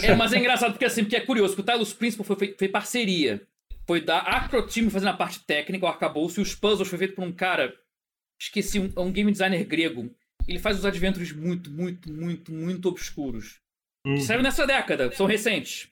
É, 0.04 0.16
mas 0.16 0.32
é 0.32 0.38
engraçado 0.38 0.72
porque, 0.72 0.86
assim, 0.86 1.04
porque 1.04 1.16
é 1.16 1.22
curioso, 1.22 1.56
que 1.56 1.62
o 1.62 1.64
Talos 1.64 1.94
Principal 1.94 2.26
foi, 2.26 2.36
foi, 2.36 2.56
foi 2.58 2.68
parceria. 2.70 3.42
Foi 3.88 4.00
da 4.00 4.20
Acroteam 4.20 4.90
fazendo 4.90 5.10
a 5.10 5.18
parte 5.18 5.44
técnica, 5.46 5.86
o 5.86 5.90
arcabouço, 5.90 6.40
e 6.40 6.44
os 6.44 6.56
puzzles 6.56 6.88
foi 6.88 7.00
feito 7.00 7.16
por 7.16 7.24
um 7.24 7.32
cara. 7.32 7.74
Esqueci, 8.40 8.80
um, 8.80 8.92
um 8.98 9.12
game 9.12 9.32
designer 9.32 9.66
grego. 9.66 10.14
Ele 10.48 10.60
faz 10.60 10.78
os 10.78 10.86
adventures 10.86 11.32
muito, 11.32 11.72
muito, 11.72 12.12
muito, 12.12 12.52
muito 12.52 12.88
obscuros. 12.88 13.60
Uhum. 14.06 14.18
Saiu 14.18 14.42
nessa 14.42 14.68
década, 14.68 15.12
são 15.12 15.26
recentes. 15.26 15.90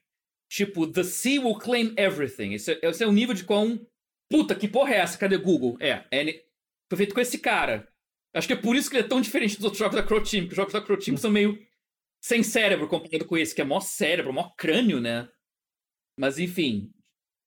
Tipo, 0.51 0.85
The 0.85 1.03
Sea 1.03 1.41
Will 1.41 1.55
Claim 1.55 1.93
Everything. 1.97 2.53
Esse, 2.53 2.73
é, 2.73 2.79
esse 2.83 3.03
é 3.03 3.07
o 3.07 3.11
nível 3.11 3.33
de 3.33 3.43
quão. 3.43 3.79
Puta, 4.29 4.53
que 4.53 4.67
porra 4.67 4.93
é 4.93 4.97
essa? 4.97 5.17
Cadê 5.17 5.37
Google? 5.37 5.77
É, 5.79 6.03
é 6.11 6.43
foi 6.91 6.97
feito 6.97 7.13
com 7.13 7.21
esse 7.21 7.39
cara. 7.39 7.87
Acho 8.33 8.47
que 8.47 8.53
é 8.53 8.57
por 8.57 8.75
isso 8.75 8.89
que 8.89 8.97
ele 8.97 9.05
é 9.05 9.07
tão 9.07 9.21
diferente 9.21 9.55
dos 9.55 9.63
outros 9.63 9.79
jogos 9.79 9.95
da 9.95 10.03
Crow 10.03 10.21
Team, 10.21 10.43
porque 10.43 10.51
os 10.51 10.57
jogos 10.57 10.73
da 10.73 10.81
Crow 10.81 10.97
Team 10.97 11.15
são 11.15 11.31
meio 11.31 11.57
sem 12.21 12.43
cérebro 12.43 12.85
comparado 12.89 13.25
com 13.25 13.37
esse, 13.37 13.55
que 13.55 13.61
é 13.61 13.63
mó 13.63 13.79
cérebro, 13.79 14.33
mó 14.33 14.49
crânio, 14.57 14.99
né? 14.99 15.29
Mas 16.19 16.37
enfim, 16.37 16.91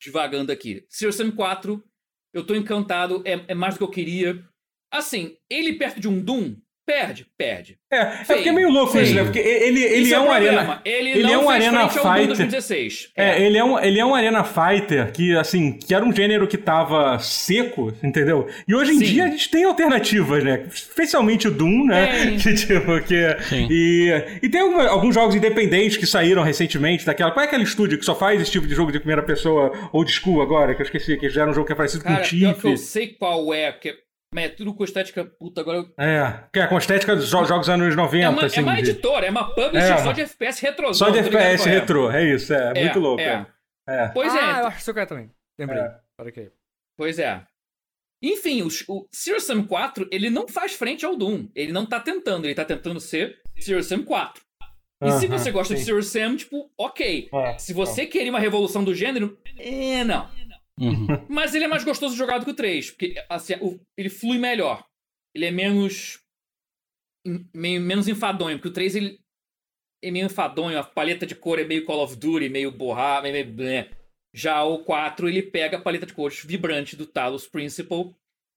devagando 0.02 0.50
aqui. 0.50 0.86
Serious 0.88 1.16
Sam 1.16 1.30
4, 1.30 1.84
eu 2.32 2.46
tô 2.46 2.54
encantado, 2.54 3.22
é, 3.26 3.44
é 3.48 3.54
mais 3.54 3.74
do 3.74 3.78
que 3.78 3.84
eu 3.84 3.90
queria. 3.90 4.48
Assim, 4.90 5.36
ele 5.50 5.74
perto 5.74 6.00
de 6.00 6.08
um 6.08 6.22
Doom, 6.22 6.56
Perde, 6.86 7.26
perde. 7.38 7.78
É, 7.90 7.96
é 7.96 8.24
porque 8.26 8.48
é 8.48 8.52
meio 8.52 8.68
louco 8.68 8.98
isso, 8.98 9.14
né? 9.14 9.24
Porque 9.24 9.38
ele, 9.38 9.82
ele 9.82 10.12
é, 10.12 10.16
é 10.16 10.20
um 10.20 10.30
arena. 10.30 10.82
Ele, 10.84 11.10
ele 11.10 11.32
é 11.32 11.38
um 11.38 11.48
arena 11.48 11.88
fighter. 11.88 12.26
2016. 12.26 13.10
É. 13.16 13.30
é, 13.30 13.46
ele 13.46 13.56
é 13.56 13.64
um 13.64 13.78
ele 13.78 13.98
é 14.00 14.04
um 14.04 14.14
arena 14.14 14.44
fighter 14.44 15.10
que 15.12 15.34
assim, 15.34 15.72
que 15.72 15.94
era 15.94 16.04
um 16.04 16.14
gênero 16.14 16.46
que 16.46 16.58
tava 16.58 17.18
seco, 17.20 17.90
entendeu? 18.02 18.46
E 18.68 18.74
hoje 18.74 18.92
em 18.92 18.98
Sim. 18.98 19.04
dia 19.04 19.24
a 19.24 19.28
gente 19.28 19.50
tem 19.50 19.64
alternativas, 19.64 20.44
né? 20.44 20.66
Especialmente 20.70 21.48
o 21.48 21.50
Doom, 21.50 21.86
né? 21.86 22.34
Que 22.44 22.52
tipo 22.54 23.00
que 23.02 23.36
Sim. 23.48 23.66
e 23.70 24.40
e 24.42 24.48
tem 24.48 24.60
algum, 24.60 24.80
alguns 24.80 25.14
jogos 25.14 25.34
independentes 25.34 25.96
que 25.96 26.06
saíram 26.06 26.42
recentemente 26.42 27.06
daquela. 27.06 27.30
Qual 27.30 27.42
é 27.42 27.46
aquele 27.46 27.64
estúdio 27.64 27.98
que 27.98 28.04
só 28.04 28.14
faz 28.14 28.40
esse 28.40 28.50
tipo 28.50 28.66
de 28.66 28.74
jogo 28.74 28.92
de 28.92 28.98
primeira 28.98 29.22
pessoa 29.22 29.72
ou 29.92 30.04
de 30.04 30.12
school 30.12 30.42
agora, 30.42 30.74
que 30.74 30.82
eu 30.82 30.84
esqueci, 30.84 31.16
que 31.16 31.30
já 31.30 31.42
era 31.42 31.50
um 31.50 31.54
jogo 31.54 31.66
que 31.66 31.72
é 31.72 31.76
parecido 31.76 32.04
Cara, 32.04 32.16
com 32.16 32.22
o 32.22 32.24
Tiff. 32.24 32.68
Eu 32.68 32.76
sei 32.76 33.08
qual 33.08 33.54
é, 33.54 33.72
que 33.72 34.03
mas 34.34 34.46
é 34.46 34.48
tudo 34.48 34.74
com 34.74 34.82
estética 34.82 35.24
puta 35.24 35.60
agora. 35.60 35.86
É, 35.96 36.40
que 36.52 36.58
é 36.58 36.66
com 36.66 36.76
estética 36.76 37.14
dos 37.14 37.28
jogos 37.28 37.48
dos 37.50 37.68
anos 37.68 37.94
90. 37.94 38.24
É 38.24 38.28
uma, 38.28 38.44
assim, 38.44 38.58
é 38.58 38.62
uma 38.64 38.78
editora, 38.80 39.26
é 39.26 39.30
uma 39.30 39.54
publisher 39.54 39.92
é, 39.92 39.98
só 39.98 40.10
de 40.10 40.22
FPS 40.22 40.60
retrô. 40.60 40.92
Só 40.92 41.08
de 41.08 41.18
FPS 41.20 41.68
retrô, 41.68 42.10
é 42.10 42.34
isso, 42.34 42.52
é, 42.52 42.72
é 42.74 42.84
muito 42.84 42.98
louco. 42.98 43.22
É. 43.22 43.46
é. 43.88 44.08
Pois 44.08 44.34
é. 44.34 44.40
Ah, 44.40 44.58
eu 44.62 44.66
acho 44.66 44.92
que 44.92 44.98
eu 44.98 45.06
também. 45.06 45.30
Lembrei. 45.56 45.82
É. 45.82 45.98
Okay. 46.18 46.50
Pois 46.96 47.20
é. 47.20 47.42
Enfim, 48.20 48.62
o, 48.62 48.68
o 48.88 49.06
Serious 49.12 49.44
Sam 49.44 49.62
4, 49.62 50.08
ele 50.10 50.28
não 50.28 50.48
faz 50.48 50.72
frente 50.72 51.06
ao 51.06 51.14
Doom. 51.14 51.46
Ele 51.54 51.70
não 51.70 51.86
tá 51.86 52.00
tentando, 52.00 52.46
ele 52.46 52.56
tá 52.56 52.64
tentando 52.64 52.98
ser 52.98 53.38
Serious 53.56 53.86
Sam 53.86 54.02
4. 54.02 54.42
E 55.00 55.06
uh 55.06 55.10
-huh, 55.10 55.20
se 55.20 55.26
você 55.28 55.52
gosta 55.52 55.74
sim. 55.74 55.78
de 55.78 55.84
Serious 55.84 56.08
Sam, 56.08 56.34
tipo, 56.34 56.72
ok. 56.76 57.28
É, 57.32 57.58
se 57.58 57.72
você 57.72 58.02
é. 58.02 58.06
queria 58.06 58.32
uma 58.32 58.40
revolução 58.40 58.82
do 58.82 58.94
gênero, 58.94 59.38
é, 59.56 60.02
não. 60.02 60.28
Uhum. 60.78 61.06
Mas 61.28 61.54
ele 61.54 61.64
é 61.64 61.68
mais 61.68 61.84
gostoso 61.84 62.12
de 62.12 62.18
jogar 62.18 62.38
do 62.38 62.44
que 62.44 62.50
o 62.50 62.54
3, 62.54 62.90
porque 62.90 63.14
assim, 63.28 63.54
ele 63.96 64.08
flui 64.08 64.38
melhor. 64.38 64.84
Ele 65.34 65.46
é 65.46 65.50
menos. 65.50 66.20
Meio, 67.54 67.80
menos 67.80 68.06
enfadonho, 68.06 68.58
porque 68.58 68.68
o 68.68 68.72
3 68.72 68.96
ele 68.96 69.18
é 70.02 70.10
meio 70.10 70.26
enfadonho, 70.26 70.78
a 70.78 70.84
paleta 70.84 71.26
de 71.26 71.34
cor 71.34 71.58
é 71.58 71.64
meio 71.64 71.86
Call 71.86 72.02
of 72.02 72.16
Duty, 72.16 72.48
meio 72.48 72.70
borrado, 72.70 73.22
meio. 73.22 73.46
meio 73.46 73.86
Já 74.34 74.62
o 74.62 74.84
4 74.84 75.28
ele 75.28 75.42
pega 75.42 75.78
a 75.78 75.80
paleta 75.80 76.04
de 76.04 76.12
cores 76.12 76.44
vibrante 76.44 76.96
do 76.96 77.06
Talos 77.06 77.46
Principal 77.46 78.14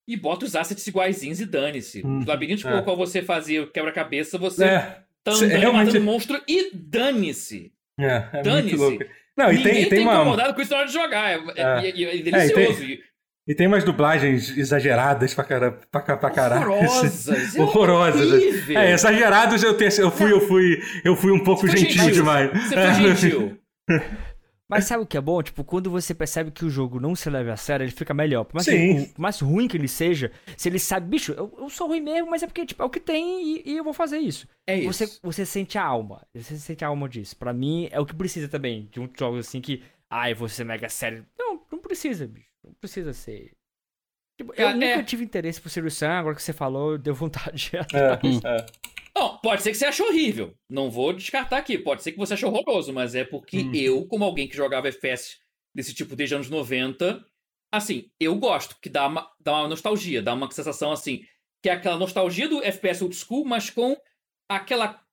e 0.08 0.16
bota 0.16 0.46
os 0.46 0.56
assets 0.56 0.88
iguaizinhos 0.88 1.40
e 1.40 1.46
dane-se. 1.46 2.06
Hum, 2.06 2.20
os 2.20 2.26
labirintos 2.26 2.66
é. 2.66 2.72
com 2.72 2.78
o 2.78 2.84
qual 2.84 2.98
você 2.98 3.22
fazia 3.22 3.68
quebra-cabeça, 3.68 4.38
você 4.38 4.66
é, 4.66 5.04
tá 5.24 5.32
andando 5.34 5.50
realmente... 5.50 5.86
matando 5.88 6.06
monstro 6.06 6.42
e 6.48 6.72
dane-se. 6.74 7.74
É, 8.00 8.30
é 8.34 8.42
dane-se. 8.42 9.00
Não, 9.38 9.52
e 9.52 9.62
tem, 9.62 9.88
tem 9.88 10.04
tá 10.04 10.12
uma... 10.12 10.22
incomodado 10.22 10.54
com 10.56 10.62
isso 10.62 10.72
na 10.72 10.78
hora 10.78 10.88
de 10.88 10.94
jogar. 10.94 11.30
É, 11.30 11.36
é, 11.36 11.62
é, 11.62 11.90
é, 11.90 12.20
é 12.20 12.22
delicioso. 12.24 12.84
E 12.84 12.88
tem, 12.88 13.00
e 13.48 13.56
tem 13.56 13.68
umas 13.68 13.84
dublagens 13.84 14.58
exageradas 14.58 15.34
pra, 15.34 15.44
cara, 15.44 15.72
pra, 15.92 16.18
pra 16.18 16.30
caralho. 16.30 16.72
Horrorosas. 16.72 17.56
Horrorosas. 17.56 18.70
É, 18.70 18.94
exagerados 18.94 19.64
eu, 19.64 19.76
tenho, 19.76 19.92
eu, 20.00 20.12
fui, 20.12 20.32
eu, 20.32 20.42
fui, 20.42 20.82
eu 21.06 21.16
fui 21.16 21.32
um 21.32 21.44
pouco 21.44 21.68
gentil, 21.68 21.92
gentil 21.92 22.12
demais. 22.12 22.52
Você 22.52 22.74
foi 22.74 22.94
gentil. 23.16 23.58
Mas 24.70 24.84
sabe 24.86 25.04
o 25.04 25.08
que 25.08 25.18
é 25.18 25.22
bom? 25.22 25.42
Tipo, 25.42 25.64
quando 25.64 25.90
você 25.90 26.14
percebe 26.14 26.52
que 26.52 26.66
o 26.66 26.70
jogo 26.70 27.00
não 27.00 27.16
se 27.16 27.30
leva 27.30 27.54
a 27.54 27.58
sério, 27.58 27.86
ele 27.86 27.92
fica 27.92 28.14
melhor. 28.14 28.44
Por 28.44 28.56
mais, 28.56 28.68
que, 28.68 29.10
por 29.14 29.22
mais 29.22 29.40
ruim 29.40 29.68
que 29.68 29.78
ele 29.78 29.88
seja, 29.88 30.32
se 30.58 30.68
ele 30.68 30.78
sabe, 30.78 31.08
bicho, 31.08 31.32
eu, 31.32 31.54
eu 31.58 31.70
sou 31.70 31.88
ruim 31.88 32.02
mesmo, 32.02 32.30
mas 32.30 32.44
é 32.44 32.48
porque, 32.48 32.66
tipo, 32.66 32.84
é 32.84 32.86
o 32.86 32.90
que 32.90 33.00
tem 33.00 33.42
e, 33.42 33.64
e 33.66 33.78
eu 33.78 33.84
vou 33.84 33.94
fazer 33.94 34.18
isso. 34.18 34.46
É 34.66 34.78
isso. 34.78 34.92
Você, 34.92 35.20
você 35.24 35.46
sente 35.46 35.78
a 35.78 35.84
alma. 35.84 36.28
Você 36.36 36.58
sente 36.58 36.84
a 36.84 36.90
alma 36.90 37.08
disso. 37.08 37.38
Pra 37.38 37.54
mim, 37.54 37.88
é 37.92 38.00
o 38.00 38.06
que 38.06 38.14
precisa 38.14 38.50
também. 38.50 38.90
De 38.92 39.00
um 39.00 39.10
jogo 39.18 39.38
assim 39.38 39.62
que, 39.62 39.82
ai, 40.10 40.34
você 40.34 40.66
mega 40.66 40.90
sério. 40.90 41.26
Não, 41.40 41.62
não 41.72 41.80
precisa, 41.80 42.28
bicho. 42.28 42.48
precisa 42.82 43.14
ser. 43.14 43.54
Tipo, 44.38 44.54
eu 44.56 44.68
é, 44.68 44.74
nunca 44.74 44.86
é. 44.86 45.04
tive 45.04 45.24
interesse 45.24 45.60
por 45.60 45.70
Sirius 45.70 45.96
Sam, 45.96 46.12
agora 46.12 46.36
que 46.36 46.44
você 46.44 46.54
falou, 46.54 46.98
deu 46.98 47.16
vontade. 47.16 47.72
É, 47.74 48.20
é. 48.46 48.66
Não, 49.18 49.36
pode 49.40 49.64
ser 49.64 49.72
que 49.72 49.78
você 49.78 49.86
achou 49.86 50.08
horrível. 50.08 50.56
Não 50.70 50.92
vou 50.92 51.12
descartar 51.12 51.58
aqui. 51.58 51.76
Pode 51.76 52.04
ser 52.04 52.12
que 52.12 52.20
você 52.20 52.36
achou 52.36 52.52
horroroso, 52.52 52.94
mas 52.94 53.16
é 53.16 53.24
porque 53.24 53.64
hum. 53.64 53.72
eu, 53.74 54.08
como 54.08 54.24
alguém 54.24 54.48
que 54.48 54.56
jogava 54.56 54.88
FPS 54.88 55.38
desse 55.74 55.92
tipo 55.92 56.16
desde 56.16 56.36
anos 56.36 56.52
90, 56.52 57.26
assim, 57.72 58.12
eu 58.20 58.36
gosto, 58.36 58.78
que 58.80 58.90
dá 58.90 59.08
uma, 59.08 59.28
dá 59.40 59.54
uma 59.54 59.70
nostalgia, 59.70 60.22
dá 60.22 60.36
uma 60.36 60.52
sensação 60.52 60.92
assim, 60.92 61.26
que 61.64 61.70
é 61.70 61.74
aquela 61.74 61.98
nostalgia 61.98 62.48
do 62.48 62.64
FPS 62.64 63.04
old 63.04 63.16
school, 63.16 63.44
mas 63.44 63.72
com 63.72 63.98
aquela 64.48 65.04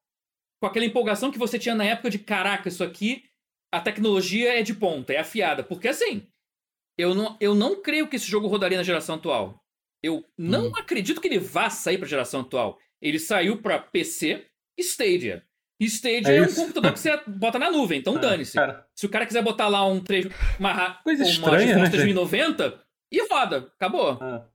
com 0.61 0.67
aquela 0.67 0.85
empolgação 0.85 1.31
que 1.31 1.39
você 1.39 1.59
tinha 1.59 1.75
na 1.75 1.85
época 1.85 2.11
de 2.11 2.19
caraca, 2.19 2.69
isso 2.69 2.85
aqui, 2.85 3.25
a 3.73 3.81
tecnologia 3.81 4.59
é 4.59 4.63
de 4.63 4.75
ponta, 4.75 5.13
é 5.13 5.19
afiada. 5.19 5.65
Porque 5.65 5.89
assim, 5.89 6.27
eu 6.99 7.15
não, 7.15 7.37
eu 7.41 7.55
não 7.55 7.81
creio 7.83 8.09
que 8.09 8.17
esse 8.17 8.27
jogo 8.27 8.49
rodaria 8.49 8.79
na 8.79 8.85
geração 8.85 9.17
atual. 9.17 9.63
Eu 10.03 10.25
não 10.37 10.69
hum. 10.69 10.77
acredito 10.77 11.21
que 11.21 11.29
ele 11.29 11.39
vá 11.39 11.71
sair 11.71 11.97
para 11.97 12.07
a 12.07 12.09
geração 12.09 12.43
atual. 12.43 12.79
Ele 13.05 13.19
saiu 13.19 13.59
para 13.59 13.79
PC 13.79 14.47
e 14.79 14.83
Stadia. 14.83 15.43
Stadia 15.79 16.33
é, 16.33 16.37
é 16.39 16.43
um 16.43 16.55
computador 16.55 16.93
que 16.93 16.99
você 16.99 17.21
bota 17.29 17.59
na 17.59 17.71
nuvem, 17.71 17.99
então 17.99 18.17
ah, 18.17 18.19
dane-se. 18.19 18.59
Se 18.95 19.05
o 19.05 19.09
cara 19.11 19.27
quiser 19.27 19.43
botar 19.43 19.69
lá 19.69 19.87
um 19.87 20.01
3, 20.01 20.29
uma, 20.59 20.95
Coisa 21.05 21.23
uma 21.23 21.31
estranha, 21.31 21.77
né, 21.77 21.91
3090 21.91 22.81
e 23.13 23.29
roda, 23.29 23.71
acabou. 23.77 24.19
Ah. 24.21 24.47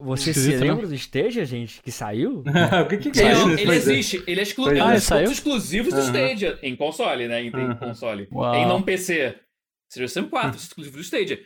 Você 0.00 0.32
se 0.32 0.56
lembra 0.56 0.86
do 0.86 0.94
Stadia, 0.94 1.44
gente, 1.44 1.80
que 1.82 1.92
saiu? 1.92 2.42
o 2.82 2.88
que, 2.88 3.10
que 3.10 3.20
é 3.20 3.32
isso? 3.32 3.50
Ele 3.50 3.74
existe, 3.74 4.24
ele 4.26 4.40
é, 4.40 4.42
exclu 4.42 4.68
ah, 4.68 4.76
é 4.76 4.84
um 4.84 4.94
dos 4.94 5.08
pontos 5.08 5.32
exclusivos 5.32 5.94
do 5.94 6.00
Stadia, 6.00 6.58
em 6.62 6.74
console, 6.74 7.28
né? 7.28 7.42
Em, 7.42 7.48
em 7.48 7.76
console. 7.76 8.26
Uau. 8.32 8.54
Em 8.54 8.66
não 8.66 8.82
PC. 8.82 9.36
Seria 9.88 10.06
o 10.06 10.08
Sam 10.08 10.24
4, 10.24 10.58
exclusivo 10.58 10.96
do 10.96 11.02
Stadia. 11.02 11.38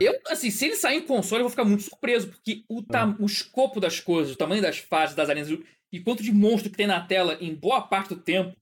Eu, 0.00 0.18
assim, 0.28 0.50
se 0.50 0.66
ele 0.66 0.76
sair 0.76 0.98
em 0.98 1.06
console, 1.06 1.40
eu 1.40 1.44
vou 1.44 1.50
ficar 1.50 1.64
muito 1.64 1.82
surpreso, 1.82 2.28
porque 2.28 2.64
o, 2.68 2.82
tam, 2.82 3.16
o 3.18 3.26
escopo 3.26 3.80
das 3.80 4.00
coisas, 4.00 4.34
o 4.34 4.38
tamanho 4.38 4.62
das 4.62 4.78
fases, 4.78 5.14
das 5.14 5.28
arenas 5.28 5.50
e 5.92 6.00
quanto 6.00 6.22
de 6.22 6.32
monstro 6.32 6.70
que 6.70 6.76
tem 6.76 6.86
na 6.86 7.00
tela 7.00 7.38
em 7.40 7.54
boa 7.54 7.80
parte 7.82 8.08
do 8.08 8.20
tempo 8.20 8.56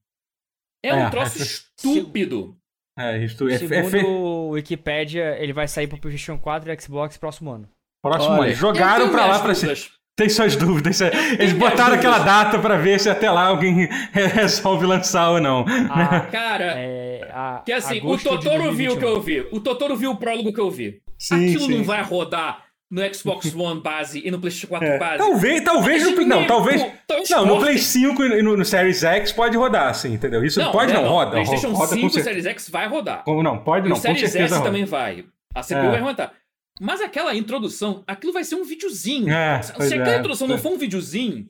é, 0.84 0.88
é 0.88 0.94
um 0.94 1.10
troço 1.10 1.38
é, 1.38 1.42
estúpido. 1.42 2.56
É, 2.98 3.24
isto 3.24 3.48
é, 3.48 3.56
Segundo 3.56 3.96
é, 3.96 4.02
o 4.04 4.48
Wikipedia, 4.50 5.36
ele 5.38 5.52
vai 5.52 5.66
sair 5.66 5.86
pro 5.86 5.98
PlayStation 5.98 6.38
4 6.38 6.70
e 6.70 6.80
Xbox 6.80 7.16
próximo 7.16 7.50
ano. 7.50 7.68
Próximo 8.02 8.34
Olha, 8.34 8.48
ano. 8.48 8.54
Jogaram 8.54 9.10
pra 9.10 9.26
lá 9.26 9.38
pra 9.40 9.54
ser. 9.54 9.78
Tem 10.14 10.28
suas 10.28 10.56
dúvidas. 10.56 11.00
Eles 11.00 11.54
botaram 11.54 11.94
aquela 11.94 12.18
data 12.18 12.58
para 12.58 12.76
ver 12.76 13.00
se 13.00 13.08
até 13.08 13.30
lá 13.30 13.46
alguém 13.46 13.88
resolve 14.12 14.84
lançar 14.84 15.30
ou 15.30 15.40
não. 15.40 15.64
Ah, 15.88 16.20
cara, 16.30 16.74
é, 16.76 17.30
a, 17.32 17.62
que 17.64 17.72
assim, 17.72 17.98
o 18.04 18.18
Totoro 18.18 18.72
viu 18.72 18.92
o 18.92 18.98
que 18.98 19.04
eu 19.04 19.22
vi. 19.22 19.40
O 19.50 19.58
Totoro 19.58 19.96
viu 19.96 20.10
o 20.10 20.16
prólogo 20.16 20.52
que 20.52 20.60
eu 20.60 20.70
vi. 20.70 21.00
Sim, 21.22 21.50
Aquilo 21.50 21.66
sim. 21.66 21.76
não 21.76 21.84
vai 21.84 22.02
rodar 22.02 22.66
no 22.90 23.14
Xbox 23.14 23.54
One 23.54 23.80
base 23.80 24.20
e 24.26 24.28
no 24.28 24.40
PlayStation 24.40 24.66
4 24.66 24.88
é. 24.88 24.98
base. 24.98 25.18
Talvez, 25.18 25.64
talvez 25.64 26.04
no, 26.04 26.26
não, 26.26 26.46
talvez. 26.48 26.82
Não, 27.30 27.46
no 27.46 27.60
Play 27.60 27.78
5 27.78 28.24
e 28.24 28.42
no, 28.42 28.56
no, 28.56 28.64
Series 28.64 29.04
X 29.04 29.30
pode 29.30 29.56
rodar, 29.56 29.94
sim, 29.94 30.14
entendeu? 30.14 30.44
Isso 30.44 30.58
não, 30.58 30.72
pode 30.72 30.90
é, 30.90 30.94
não, 30.94 31.08
roda. 31.08 31.30
PlayStation 31.30 31.72
roda 31.72 31.94
5 31.94 32.18
e 32.18 32.22
Series 32.22 32.46
X 32.46 32.68
vai 32.68 32.88
rodar. 32.88 33.22
Como 33.22 33.40
não? 33.40 33.62
Pode 33.62 33.88
não, 33.88 33.96
o 33.96 34.00
Series 34.00 34.34
S 34.34 34.62
também 34.64 34.84
vai. 34.84 35.24
A 35.54 35.62
CPU 35.62 35.76
é. 35.76 35.90
vai 35.90 36.00
rodar. 36.00 36.32
Mas 36.80 37.00
aquela 37.00 37.36
introdução, 37.36 38.02
aquilo 38.04 38.32
vai 38.32 38.42
ser 38.42 38.56
um 38.56 38.64
videozinho. 38.64 39.32
É, 39.32 39.62
Se 39.62 39.72
aquela 39.72 40.16
é, 40.16 40.18
introdução 40.18 40.48
não 40.48 40.58
for 40.58 40.72
um 40.72 40.78
videozinho. 40.78 41.48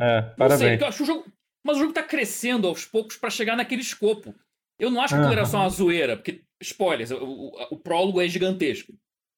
É, 0.00 0.22
parabéns. 0.36 0.80
Sei, 0.80 0.88
acho 0.88 1.02
o 1.04 1.06
jogo, 1.06 1.24
mas 1.64 1.76
o 1.76 1.80
jogo 1.80 1.92
tá 1.92 2.02
crescendo 2.02 2.66
aos 2.66 2.84
poucos 2.84 3.16
para 3.16 3.30
chegar 3.30 3.56
naquele 3.56 3.82
escopo. 3.82 4.34
Eu 4.80 4.90
não 4.90 5.00
acho 5.00 5.14
que 5.14 5.20
aquilo 5.20 5.32
era 5.32 5.46
só 5.46 5.58
uma 5.58 5.68
zoeira, 5.68 6.16
porque, 6.16 6.42
spoilers, 6.60 7.10
o, 7.10 7.24
o, 7.24 7.50
o 7.72 7.76
prólogo 7.78 8.20
é 8.20 8.28
gigantesco. 8.28 8.92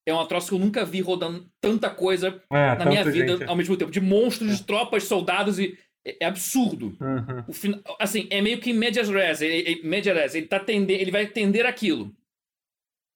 É 0.07 0.13
uma 0.13 0.27
troço 0.27 0.49
que 0.49 0.55
eu 0.55 0.59
nunca 0.59 0.87
vi 0.87 1.01
rodando 1.01 1.47
tanta 1.61 1.91
coisa 1.91 2.43
é, 2.51 2.75
na 2.77 2.87
minha 2.87 3.05
vida 3.05 3.37
gente. 3.37 3.49
ao 3.49 3.55
mesmo 3.55 3.77
tempo. 3.77 3.91
De 3.91 4.01
monstros, 4.01 4.57
de 4.57 4.63
é. 4.63 4.67
tropas, 4.67 5.05
soldados 5.05 5.59
e. 5.59 5.79
É, 6.07 6.25
é 6.25 6.27
absurdo. 6.27 6.97
Uhum. 6.99 7.45
O, 7.47 7.97
assim, 8.01 8.27
é 8.31 8.41
meio 8.41 8.59
que 8.59 8.73
medias 8.73 9.11
res. 9.11 9.43
Ele, 9.43 9.55
ele, 9.55 9.83
medias 9.83 10.17
res. 10.17 10.35
Ele, 10.35 10.47
tá 10.47 10.59
tender, 10.59 10.99
ele 10.99 11.11
vai 11.11 11.27
tender 11.27 11.67
aquilo. 11.67 12.15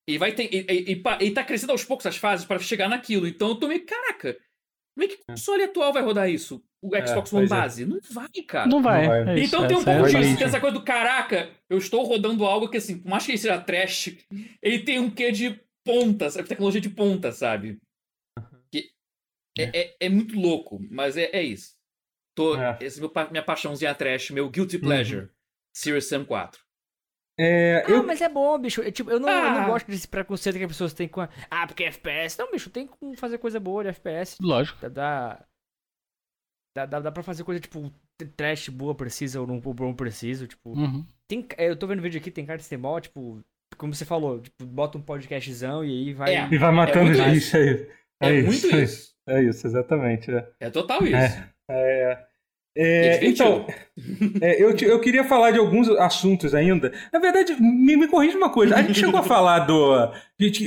E 0.07 0.19
vai 0.19 0.33
ter, 0.33 0.53
e, 0.53 0.93
e, 0.93 1.03
e, 1.21 1.31
tá 1.31 1.45
crescendo 1.45 1.71
aos 1.71 1.85
poucos 1.85 2.05
as 2.05 2.17
fases 2.17 2.45
para 2.45 2.59
chegar 2.59 2.89
naquilo. 2.89 3.27
Então 3.27 3.49
eu 3.49 3.55
tô 3.55 3.69
meio, 3.69 3.87
caraca, 3.87 4.37
como 4.95 5.05
é 5.05 5.09
que 5.09 5.15
o 5.15 5.27
console 5.29 5.63
atual 5.63 5.93
vai 5.93 6.03
rodar 6.03 6.29
isso? 6.29 6.63
O 6.83 6.97
é, 6.97 7.07
Xbox 7.07 7.33
é, 7.33 7.37
One 7.37 7.47
base? 7.47 7.83
É. 7.85 7.87
Não 7.87 8.01
vai, 8.11 8.29
cara. 8.47 8.67
Não 8.67 8.83
vai. 8.83 9.03
Não 9.07 9.25
vai. 9.25 9.41
Então 9.41 9.69
tem 9.69 9.77
um 9.77 9.85
pouco 9.85 10.05
disso. 10.07 10.37
Tem 10.37 10.47
essa 10.47 10.61
coisa 10.61 10.77
do 10.77 10.85
caraca, 10.85 11.49
eu 11.71 11.79
estou 11.79 12.03
rodando 12.03 12.45
algo 12.45 12.69
que, 12.69 12.77
assim, 12.77 12.99
por 12.99 13.09
mais 13.09 13.25
que 13.25 13.31
ele 13.31 13.39
seja 13.39 13.61
trash, 13.61 14.17
ele 14.61 14.81
tem 14.81 14.99
um 14.99 15.09
quê 15.09 15.31
de 15.31 15.61
ponta, 15.85 16.29
sabe? 16.29 16.49
Tecnologia 16.49 16.81
de 16.81 16.91
ponta, 16.91 17.31
sabe? 17.31 17.79
Que 18.73 18.91
é, 19.57 19.81
é, 19.81 19.97
é 20.01 20.09
muito 20.09 20.39
louco, 20.39 20.81
mas 20.91 21.17
é, 21.17 21.31
é 21.33 21.43
isso. 21.43 21.75
Tô, 22.35 22.57
é. 22.57 22.77
Esse 22.81 22.99
é 22.99 23.03
meu, 23.03 23.13
minha 23.31 23.45
paixãozinha 23.45 23.95
trash, 23.95 24.31
meu 24.31 24.51
guilty 24.51 24.77
uhum. 24.77 24.83
pleasure. 24.83 25.23
Uhum. 25.23 25.29
Series 25.75 26.09
Sam 26.09 26.25
4. 26.25 26.61
É, 27.39 27.85
ah, 27.87 27.91
eu... 27.91 28.03
mas 28.05 28.21
é 28.21 28.29
bom, 28.29 28.59
bicho. 28.59 28.83
Eu, 28.83 28.93
tipo, 28.93 29.11
eu, 29.11 29.21
não, 29.21 29.29
ah. 29.29 29.33
eu 29.33 29.51
não 29.53 29.63
ah. 29.63 29.67
gosto 29.67 29.87
desse 29.87 30.07
preconceito 30.07 30.59
que 30.59 30.65
as 30.65 30.71
pessoas 30.71 30.93
têm 30.93 31.09
com. 31.09 31.21
A... 31.21 31.29
Ah, 31.51 31.67
porque 31.67 31.85
é 31.85 31.87
FPS. 31.87 32.39
Não, 32.39 32.51
bicho, 32.51 32.71
tem 32.71 32.87
como 32.87 33.17
fazer 33.17 33.39
coisa 33.39 33.59
boa 33.59 33.85
de 33.85 33.91
FPS. 33.91 34.37
Lógico. 34.41 34.89
Dá, 34.91 35.43
dá, 36.75 36.87
dá, 36.87 37.01
dá 37.01 37.13
pra 37.13 37.23
fazer 37.23 37.45
coisa, 37.45 37.61
tipo, 37.61 37.93
trash 38.37 38.69
boa, 38.69 38.95
precisa 38.95 39.41
ou 39.41 39.47
não 39.47 39.61
bom 39.61 39.95
preciso. 39.95 40.47
Tipo, 40.47 40.71
uhum. 40.71 41.05
tem, 41.29 41.47
eu 41.59 41.77
tô 41.77 41.87
vendo 41.87 42.03
vídeo 42.03 42.21
aqui, 42.21 42.31
tem 42.31 42.47
cara 42.47 42.59
de 42.59 42.65
ser 42.65 42.77
mó, 42.77 42.99
tipo, 43.01 43.41
como 43.77 43.95
você 43.95 44.05
falou, 44.05 44.41
tipo, 44.41 44.65
bota 44.65 44.99
um 44.99 45.03
podcastzão 45.03 45.85
e 45.85 45.91
aí 45.91 46.15
vai. 46.15 46.35
É, 46.35 46.49
e 46.51 46.59
vai 46.59 46.73
matando 46.73 47.21
é 47.21 47.35
isso 47.35 47.57
aí. 47.57 47.87
É, 48.21 48.29
é, 48.29 48.39
isso, 48.39 48.47
muito 48.47 48.77
isso. 48.77 49.13
É 49.27 49.43
isso, 49.43 49.67
exatamente. 49.67 50.31
É, 50.31 50.49
é 50.61 50.71
total 50.71 51.05
isso. 51.05 51.17
É. 51.17 51.53
é... 51.71 52.33
É, 52.75 53.27
então, 53.27 53.67
é, 54.41 54.63
eu, 54.63 54.75
eu 54.75 54.99
queria 54.99 55.25
falar 55.25 55.51
de 55.51 55.59
alguns 55.59 55.91
assuntos 55.91 56.55
ainda. 56.55 56.91
Na 57.13 57.19
verdade, 57.19 57.55
me, 57.61 57.97
me 57.97 58.09
corrija 58.09 58.39
uma 58.39 58.49
coisa. 58.49 58.75
A 58.77 58.83
gente 58.83 58.99
chegou 58.99 59.21
a 59.21 59.23
falar 59.23 59.61
do. 59.61 60.11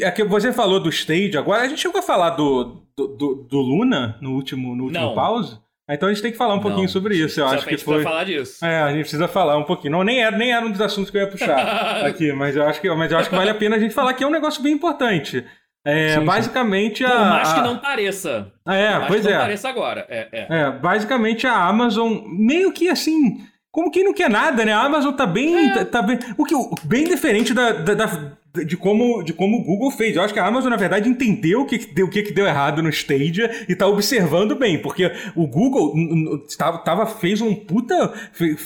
É 0.03 0.11
que 0.11 0.23
você 0.23 0.53
falou 0.53 0.79
do 0.79 0.89
stage 0.89 1.35
agora. 1.35 1.63
A 1.63 1.67
gente 1.67 1.81
chegou 1.81 1.99
a 1.99 2.03
falar 2.03 2.31
do, 2.31 2.83
do, 2.95 3.07
do, 3.07 3.35
do 3.49 3.59
Luna 3.59 4.19
no 4.21 4.35
último, 4.35 4.75
no 4.75 4.83
último 4.83 5.15
pause? 5.15 5.59
Então 5.89 6.09
a 6.09 6.13
gente 6.13 6.21
tem 6.21 6.31
que 6.31 6.37
falar 6.37 6.55
um 6.55 6.59
pouquinho 6.59 6.83
não, 6.83 6.89
sobre 6.89 7.15
isso. 7.15 7.39
Eu 7.39 7.47
acho 7.47 7.65
que 7.65 7.77
foi. 7.77 8.01
falar 8.01 8.23
disso. 8.23 8.65
É, 8.65 8.81
a 8.81 8.89
gente 8.89 9.01
precisa 9.01 9.27
falar 9.27 9.57
um 9.57 9.63
pouquinho. 9.63 9.91
Não, 9.91 10.03
nem 10.03 10.23
era, 10.23 10.35
nem 10.35 10.51
era 10.51 10.65
um 10.65 10.71
dos 10.71 10.81
assuntos 10.81 11.11
que 11.11 11.17
eu 11.17 11.21
ia 11.21 11.27
puxar 11.27 11.59
aqui, 12.05 12.33
mas 12.33 12.55
eu 12.55 12.65
acho 12.65 12.81
que, 12.81 12.89
mas 12.89 13.11
eu 13.11 13.17
acho 13.17 13.29
que 13.29 13.35
vale 13.35 13.51
a 13.51 13.55
pena 13.55 13.75
a 13.75 13.79
gente 13.79 13.93
falar 13.93 14.13
que 14.13 14.23
é 14.23 14.27
um 14.27 14.31
negócio 14.31 14.63
bem 14.63 14.73
importante. 14.73 15.45
É, 15.85 16.15
sim, 16.15 16.25
basicamente 16.25 16.97
sim. 16.97 17.03
a. 17.03 17.09
Por 17.09 17.25
mais 17.25 17.53
que 17.53 17.61
não 17.61 17.77
pareça. 17.77 18.51
É, 18.67 18.99
Por 18.99 19.07
pois 19.07 19.21
que 19.21 19.27
é. 19.27 19.33
Não 19.33 19.41
pareça 19.41 19.69
agora. 19.69 20.05
É, 20.09 20.27
é. 20.31 20.47
é, 20.49 20.71
basicamente 20.71 21.45
a 21.45 21.63
Amazon 21.63 22.23
meio 22.27 22.71
que 22.71 22.89
assim. 22.89 23.37
Como 23.71 23.91
quem 23.91 24.03
não 24.03 24.13
quer 24.13 24.29
nada, 24.29 24.65
né? 24.65 24.73
A 24.73 24.79
Amazon 24.79 25.13
tá 25.13 25.27
bem. 25.27 25.69
É. 25.69 25.73
Tá, 25.75 25.85
tá, 25.85 26.01
bem. 26.01 26.17
O 26.37 26.45
que, 26.45 26.55
bem 26.85 27.03
diferente 27.03 27.53
da, 27.53 27.73
da, 27.73 27.93
da 27.93 28.31
de 28.63 28.77
como, 28.77 29.23
de 29.23 29.33
como 29.33 29.57
o 29.57 29.63
Google 29.63 29.91
fez. 29.91 30.15
Eu 30.15 30.21
acho 30.21 30.33
que 30.33 30.39
a 30.39 30.45
Amazon, 30.45 30.69
na 30.69 30.77
verdade, 30.77 31.09
entendeu 31.09 31.61
o 31.61 31.65
que, 31.65 31.77
deu, 31.77 32.05
o 32.05 32.09
que, 32.09 32.23
que 32.23 32.33
deu 32.33 32.45
errado 32.45 32.81
no 32.81 32.89
Stadia 32.89 33.49
e 33.67 33.73
está 33.73 33.87
observando 33.87 34.55
bem, 34.55 34.81
porque 34.81 35.11
o 35.35 35.47
Google 35.47 35.93
tava, 36.57 36.77
tava, 36.79 37.05
fez 37.05 37.41
um 37.41 37.53
puta. 37.53 38.13
Fez, 38.33 38.61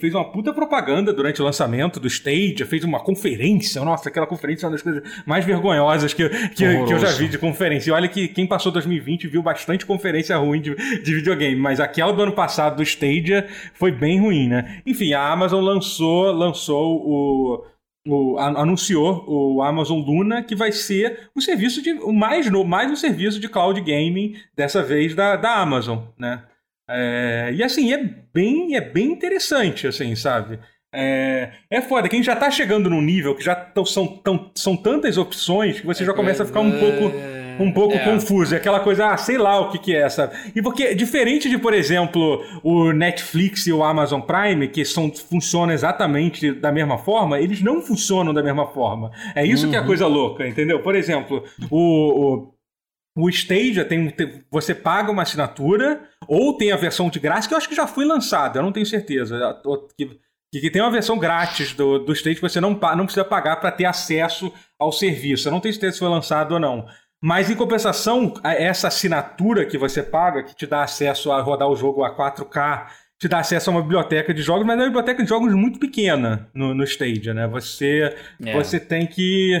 fez 0.00 0.14
uma 0.14 0.24
puta 0.30 0.52
propaganda 0.52 1.12
durante 1.12 1.40
o 1.40 1.44
lançamento 1.44 1.98
do 2.00 2.08
Stadia, 2.08 2.66
fez 2.66 2.84
uma 2.84 3.00
conferência. 3.00 3.82
Nossa, 3.84 4.08
aquela 4.08 4.26
conferência 4.26 4.66
é 4.66 4.68
uma 4.68 4.72
das 4.72 4.82
coisas 4.82 5.02
mais 5.24 5.44
vergonhosas 5.44 6.12
que, 6.12 6.28
que, 6.28 6.84
que 6.84 6.92
eu 6.92 6.98
já 6.98 7.10
vi 7.12 7.28
de 7.28 7.38
conferência. 7.38 7.90
E 7.90 7.92
olha 7.92 8.08
que 8.08 8.28
quem 8.28 8.46
passou 8.46 8.72
2020 8.72 9.28
viu 9.28 9.42
bastante 9.42 9.86
conferência 9.86 10.36
ruim 10.36 10.60
de, 10.60 10.74
de 11.02 11.14
videogame, 11.14 11.56
mas 11.56 11.80
aquela 11.80 12.12
do 12.12 12.22
ano 12.22 12.32
passado 12.32 12.76
do 12.76 12.82
Stadia 12.82 13.46
foi 13.74 13.92
bem 13.92 14.20
ruim, 14.20 14.48
né? 14.48 14.80
Enfim, 14.84 15.12
a 15.12 15.30
Amazon 15.30 15.62
lançou, 15.62 16.32
lançou 16.32 16.96
o 16.96 17.64
o, 18.06 18.38
anunciou 18.38 19.24
o 19.28 19.62
Amazon 19.62 20.00
Luna, 20.00 20.42
que 20.42 20.54
vai 20.54 20.72
ser 20.72 21.30
o 21.34 21.40
serviço 21.40 21.82
de 21.82 21.92
o 21.92 22.12
mais 22.12 22.50
no, 22.50 22.64
mais 22.64 22.90
um 22.90 22.96
serviço 22.96 23.38
de 23.38 23.48
cloud 23.48 23.80
gaming 23.80 24.34
dessa 24.56 24.82
vez 24.82 25.14
da, 25.14 25.36
da 25.36 25.56
Amazon, 25.56 25.98
né? 26.18 26.42
É, 26.88 27.50
e 27.54 27.62
assim 27.62 27.92
é 27.92 27.98
bem 28.34 28.74
é 28.74 28.80
bem 28.80 29.12
interessante, 29.12 29.86
assim, 29.86 30.14
sabe? 30.16 30.58
É, 30.94 31.52
é 31.70 31.80
foda, 31.80 32.08
quem 32.08 32.22
já 32.22 32.36
tá 32.36 32.50
chegando 32.50 32.90
num 32.90 33.00
nível 33.00 33.34
que 33.34 33.42
já 33.42 33.54
tão, 33.54 33.84
são, 33.84 34.06
tão, 34.06 34.50
são 34.54 34.76
tantas 34.76 35.16
opções 35.16 35.80
que 35.80 35.86
você 35.86 36.04
já 36.04 36.12
começa 36.12 36.42
a 36.42 36.46
ficar 36.46 36.60
um 36.60 36.72
pouco 36.72 37.16
um 37.58 37.72
pouco 37.72 37.94
é. 37.94 37.98
confuso. 37.98 38.54
É 38.54 38.58
aquela 38.58 38.80
coisa, 38.80 39.12
ah, 39.12 39.16
sei 39.16 39.38
lá 39.38 39.60
o 39.60 39.70
que, 39.70 39.78
que 39.78 39.94
é 39.94 40.00
essa. 40.00 40.30
E 40.54 40.62
porque, 40.62 40.94
diferente 40.94 41.48
de, 41.48 41.58
por 41.58 41.74
exemplo, 41.74 42.44
o 42.62 42.92
Netflix 42.92 43.66
e 43.66 43.72
o 43.72 43.82
Amazon 43.82 44.20
Prime, 44.20 44.68
que 44.68 44.84
são, 44.84 45.12
funcionam 45.12 45.72
exatamente 45.72 46.52
da 46.52 46.72
mesma 46.72 46.98
forma, 46.98 47.40
eles 47.40 47.62
não 47.62 47.80
funcionam 47.80 48.32
da 48.32 48.42
mesma 48.42 48.66
forma. 48.66 49.10
É 49.34 49.44
isso 49.44 49.64
uhum. 49.64 49.70
que 49.70 49.76
é 49.76 49.78
a 49.78 49.82
uhum. 49.82 49.88
coisa 49.88 50.06
louca, 50.06 50.46
entendeu? 50.46 50.80
Por 50.80 50.94
exemplo, 50.94 51.44
o, 51.70 51.78
o 51.78 52.52
o 53.14 53.28
Stadia 53.28 53.84
tem, 53.84 54.12
você 54.50 54.74
paga 54.74 55.10
uma 55.10 55.22
assinatura 55.22 56.08
ou 56.26 56.56
tem 56.56 56.72
a 56.72 56.76
versão 56.76 57.10
de 57.10 57.20
graça 57.20 57.46
que 57.46 57.52
eu 57.52 57.58
acho 57.58 57.68
que 57.68 57.74
já 57.74 57.86
foi 57.86 58.06
lançada, 58.06 58.58
eu 58.58 58.62
não 58.62 58.72
tenho 58.72 58.86
certeza. 58.86 59.38
Que, 59.96 60.60
que 60.60 60.70
tem 60.70 60.82
uma 60.82 60.90
versão 60.90 61.18
grátis 61.18 61.74
do, 61.74 61.98
do 61.98 62.12
Stadia 62.12 62.34
que 62.34 62.42
você 62.42 62.60
não, 62.60 62.70
não 62.70 63.04
precisa 63.04 63.24
pagar 63.24 63.56
para 63.56 63.70
ter 63.70 63.84
acesso 63.84 64.52
ao 64.78 64.92
serviço. 64.92 65.48
Eu 65.48 65.52
não 65.52 65.60
tenho 65.60 65.74
certeza 65.74 65.94
se 65.94 65.98
foi 65.98 66.08
lançado 66.08 66.52
ou 66.52 66.60
não. 66.60 66.86
Mas 67.24 67.48
em 67.48 67.54
compensação, 67.54 68.34
essa 68.42 68.88
assinatura 68.88 69.64
que 69.64 69.78
você 69.78 70.02
paga, 70.02 70.42
que 70.42 70.56
te 70.56 70.66
dá 70.66 70.82
acesso 70.82 71.30
a 71.30 71.40
rodar 71.40 71.68
o 71.68 71.76
jogo 71.76 72.02
a 72.02 72.12
4K, 72.12 72.86
te 73.16 73.28
dá 73.28 73.38
acesso 73.38 73.70
a 73.70 73.74
uma 73.74 73.82
biblioteca 73.82 74.34
de 74.34 74.42
jogos, 74.42 74.66
mas 74.66 74.76
é 74.76 74.80
uma 74.80 74.86
biblioteca 74.86 75.22
de 75.22 75.28
jogos 75.28 75.54
muito 75.54 75.78
pequena 75.78 76.50
no, 76.52 76.74
no 76.74 76.82
Stadia, 76.82 77.32
né? 77.32 77.46
Você, 77.46 78.12
é. 78.44 78.52
você 78.52 78.80
tem 78.80 79.06
que 79.06 79.56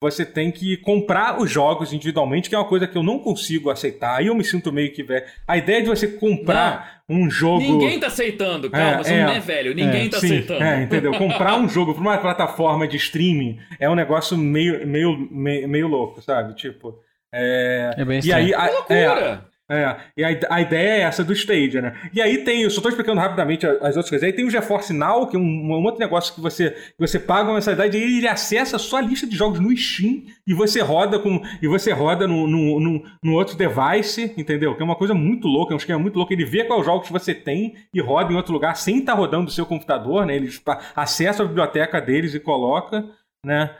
você 0.00 0.24
tem 0.24 0.50
que 0.50 0.78
comprar 0.78 1.38
os 1.38 1.50
jogos 1.50 1.92
individualmente, 1.92 2.48
que 2.48 2.54
é 2.54 2.58
uma 2.58 2.66
coisa 2.66 2.86
que 2.86 2.96
eu 2.96 3.02
não 3.02 3.18
consigo 3.18 3.68
aceitar. 3.68 4.16
Aí 4.16 4.28
eu 4.28 4.34
me 4.34 4.42
sinto 4.42 4.72
meio 4.72 4.90
que 4.92 5.02
velho. 5.02 5.26
A 5.46 5.58
ideia 5.58 5.82
de 5.82 5.88
você 5.88 6.08
comprar 6.08 7.02
não. 7.06 7.18
um 7.18 7.30
jogo. 7.30 7.60
Ninguém 7.60 8.00
tá 8.00 8.06
aceitando, 8.06 8.70
calma, 8.70 8.92
é, 8.92 8.98
você 8.98 9.12
é, 9.12 9.24
não 9.24 9.32
é 9.32 9.40
velho, 9.40 9.74
ninguém 9.74 10.06
é, 10.06 10.08
tá 10.08 10.18
sim, 10.18 10.26
aceitando. 10.26 10.64
É, 10.64 10.82
entendeu? 10.82 11.12
comprar 11.12 11.56
um 11.58 11.68
jogo 11.68 11.92
para 11.92 12.00
uma 12.00 12.16
plataforma 12.16 12.88
de 12.88 12.96
streaming 12.96 13.58
é 13.78 13.90
um 13.90 13.94
negócio 13.94 14.38
meio, 14.38 14.86
meio, 14.86 15.28
meio, 15.30 15.68
meio 15.68 15.86
louco, 15.86 16.22
sabe? 16.22 16.54
Tipo. 16.54 16.98
É, 17.32 17.94
é 17.98 18.04
bem 18.04 18.20
e 18.24 18.32
aí, 18.32 18.54
a, 18.54 18.66
é 18.66 18.70
loucura. 18.70 19.49
É, 19.70 19.96
e 20.16 20.24
a, 20.24 20.28
a, 20.50 20.60
ideia 20.60 20.88
é 20.88 21.00
essa 21.02 21.22
do 21.22 21.32
Stadia, 21.32 21.80
né? 21.80 21.94
E 22.12 22.20
aí 22.20 22.38
tem, 22.38 22.62
eu 22.62 22.70
só 22.70 22.80
explicando 22.88 23.20
rapidamente 23.20 23.64
as 23.64 23.96
outras 23.96 24.10
coisas. 24.10 24.24
Aí 24.24 24.32
tem 24.32 24.44
o 24.44 24.50
GeForce 24.50 24.92
Now, 24.92 25.28
que 25.28 25.36
é 25.36 25.38
um, 25.38 25.42
um, 25.42 25.84
outro 25.84 26.00
negócio 26.00 26.34
que 26.34 26.40
você, 26.40 26.70
que 26.70 26.98
você 26.98 27.20
paga 27.20 27.44
uma 27.50 27.54
mensalidade 27.54 27.96
e 27.96 28.18
ele 28.18 28.26
acessa 28.26 28.74
a 28.74 28.78
sua 28.80 29.00
lista 29.00 29.28
de 29.28 29.36
jogos 29.36 29.60
no 29.60 29.74
Steam 29.76 30.24
e 30.44 30.52
você 30.52 30.80
roda 30.80 31.20
com 31.20 31.40
e 31.62 31.68
você 31.68 31.92
roda 31.92 32.26
no, 32.26 32.48
no, 32.48 32.80
no, 32.80 33.02
no 33.22 33.32
outro 33.34 33.56
device, 33.56 34.34
entendeu? 34.36 34.74
Que 34.74 34.82
é 34.82 34.84
uma 34.84 34.96
coisa 34.96 35.14
muito 35.14 35.46
louca, 35.46 35.72
é 35.72 35.76
um 35.76 35.78
esquema 35.78 36.00
muito 36.00 36.16
louco. 36.16 36.32
Ele 36.32 36.44
vê 36.44 36.64
quais 36.64 36.84
jogos 36.84 37.08
você 37.08 37.32
tem 37.32 37.76
e 37.94 38.00
roda 38.00 38.32
em 38.32 38.36
outro 38.36 38.52
lugar 38.52 38.76
sem 38.76 38.98
estar 38.98 39.12
tá 39.12 39.18
rodando 39.18 39.44
do 39.44 39.52
seu 39.52 39.64
computador, 39.64 40.26
né? 40.26 40.34
Ele 40.34 40.50
acessa 40.96 41.44
a 41.44 41.46
biblioteca 41.46 42.00
deles 42.00 42.34
e 42.34 42.40
coloca, 42.40 43.04
né? 43.46 43.70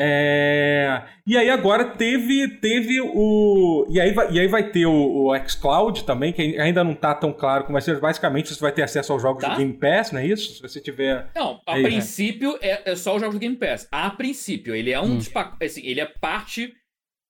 É... 0.00 1.02
E 1.26 1.36
aí 1.36 1.50
agora 1.50 1.84
teve, 1.84 2.46
teve 2.60 3.00
o. 3.00 3.84
E 3.90 4.00
aí, 4.00 4.12
vai, 4.12 4.30
e 4.30 4.38
aí 4.38 4.46
vai 4.46 4.70
ter 4.70 4.86
o, 4.86 5.26
o 5.26 5.48
xCloud 5.48 6.04
também, 6.04 6.32
que 6.32 6.56
ainda 6.58 6.84
não 6.84 6.94
tá 6.94 7.12
tão 7.14 7.32
claro 7.32 7.64
como 7.64 7.72
vai 7.72 7.82
ser. 7.82 7.98
Basicamente, 7.98 8.54
você 8.54 8.60
vai 8.60 8.70
ter 8.70 8.82
acesso 8.82 9.12
aos 9.12 9.20
jogos 9.20 9.42
tá? 9.42 9.50
do 9.50 9.56
Game 9.56 9.72
Pass, 9.72 10.12
não 10.12 10.20
é 10.20 10.26
isso? 10.26 10.54
Se 10.54 10.62
você 10.62 10.80
tiver. 10.80 11.28
Não, 11.34 11.60
a 11.66 11.74
princípio 11.74 12.56
é, 12.62 12.92
é, 12.92 12.96
só 12.96 13.16
os 13.16 13.20
jogos 13.20 13.34
do 13.34 13.40
Game 13.40 13.56
Pass. 13.56 13.88
A 13.90 14.08
princípio, 14.10 14.74
ele 14.74 14.92
é 14.92 15.00
um 15.00 15.16
hum. 15.16 15.20
assim, 15.60 15.84
ele 15.84 16.00
é 16.00 16.06
parte. 16.06 16.72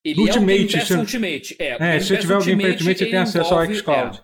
Ele 0.04 0.20
Ultimate, 0.20 0.38
é 0.38 0.42
o 0.42 0.46
Game 0.46 0.72
Pass 0.72 0.86
se... 0.86 0.94
Ultimate. 0.94 1.56
É, 1.58 1.96
é 1.96 2.00
se 2.00 2.16
tiver 2.18 2.36
o 2.36 2.44
Game 2.44 2.62
Pass 2.62 2.72
Ultimate, 2.72 2.98
você 2.98 3.06
tem 3.06 3.18
acesso 3.18 3.54
ao 3.54 3.66
xCloud. 3.66 4.22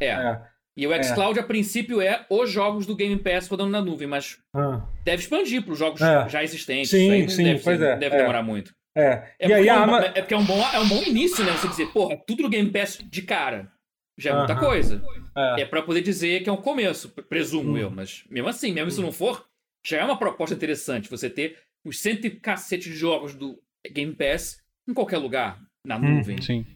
É. 0.00 0.08
é. 0.08 0.51
É. 0.76 0.80
E 0.80 0.86
o 0.86 0.92
é. 0.92 1.02
xCloud, 1.02 1.38
é. 1.38 1.42
a 1.42 1.44
princípio, 1.44 2.00
é 2.00 2.24
os 2.30 2.50
jogos 2.50 2.86
do 2.86 2.96
Game 2.96 3.16
Pass 3.18 3.48
rodando 3.48 3.70
na 3.70 3.80
nuvem, 3.80 4.08
mas 4.08 4.38
ah. 4.54 4.82
deve 5.04 5.22
expandir 5.22 5.62
para 5.62 5.72
os 5.72 5.78
jogos 5.78 6.00
é. 6.00 6.28
já 6.28 6.42
existentes. 6.42 6.90
Sim, 6.90 7.28
sim, 7.28 7.44
deve, 7.44 7.62
pois 7.62 7.80
é. 7.80 7.96
Deve 7.96 8.16
é. 8.16 8.18
demorar 8.18 8.42
muito. 8.42 8.74
É. 8.96 9.34
É, 9.38 9.48
e 9.48 9.52
aí, 9.52 9.68
é, 9.68 9.80
um, 9.80 9.96
é 9.96 10.20
porque 10.20 10.34
é 10.34 10.36
um, 10.36 10.44
bom, 10.44 10.60
é 10.72 10.78
um 10.78 10.88
bom 10.88 11.02
início, 11.02 11.44
né? 11.44 11.52
Você 11.52 11.68
dizer, 11.68 11.86
porra, 11.92 12.16
tudo 12.26 12.42
do 12.42 12.48
Game 12.48 12.70
Pass 12.70 12.98
de 13.02 13.22
cara. 13.22 13.70
Já 14.18 14.30
é 14.30 14.32
uh 14.34 14.36
-huh. 14.36 14.38
muita 14.46 14.56
coisa. 14.56 15.02
É, 15.36 15.62
é 15.62 15.64
para 15.64 15.82
poder 15.82 16.02
dizer 16.02 16.42
que 16.42 16.50
é 16.50 16.52
um 16.52 16.60
começo, 16.60 17.08
presumo 17.08 17.78
eu. 17.78 17.90
Mas 17.90 18.24
mesmo 18.28 18.48
assim, 18.48 18.72
mesmo 18.72 18.90
se 18.90 19.00
não 19.00 19.10
for, 19.10 19.46
já 19.86 19.98
é 19.98 20.04
uma 20.04 20.18
proposta 20.18 20.54
interessante 20.54 21.08
você 21.08 21.30
ter 21.30 21.58
os 21.84 21.98
cento 21.98 22.26
e 22.26 22.30
cacete 22.30 22.90
de 22.90 22.94
jogos 22.94 23.34
do 23.34 23.58
Game 23.90 24.14
Pass 24.14 24.62
em 24.88 24.94
qualquer 24.94 25.18
lugar, 25.18 25.60
na 25.86 25.96
hum, 25.96 26.16
nuvem. 26.16 26.36
Hum, 26.38 26.42
sim. 26.42 26.66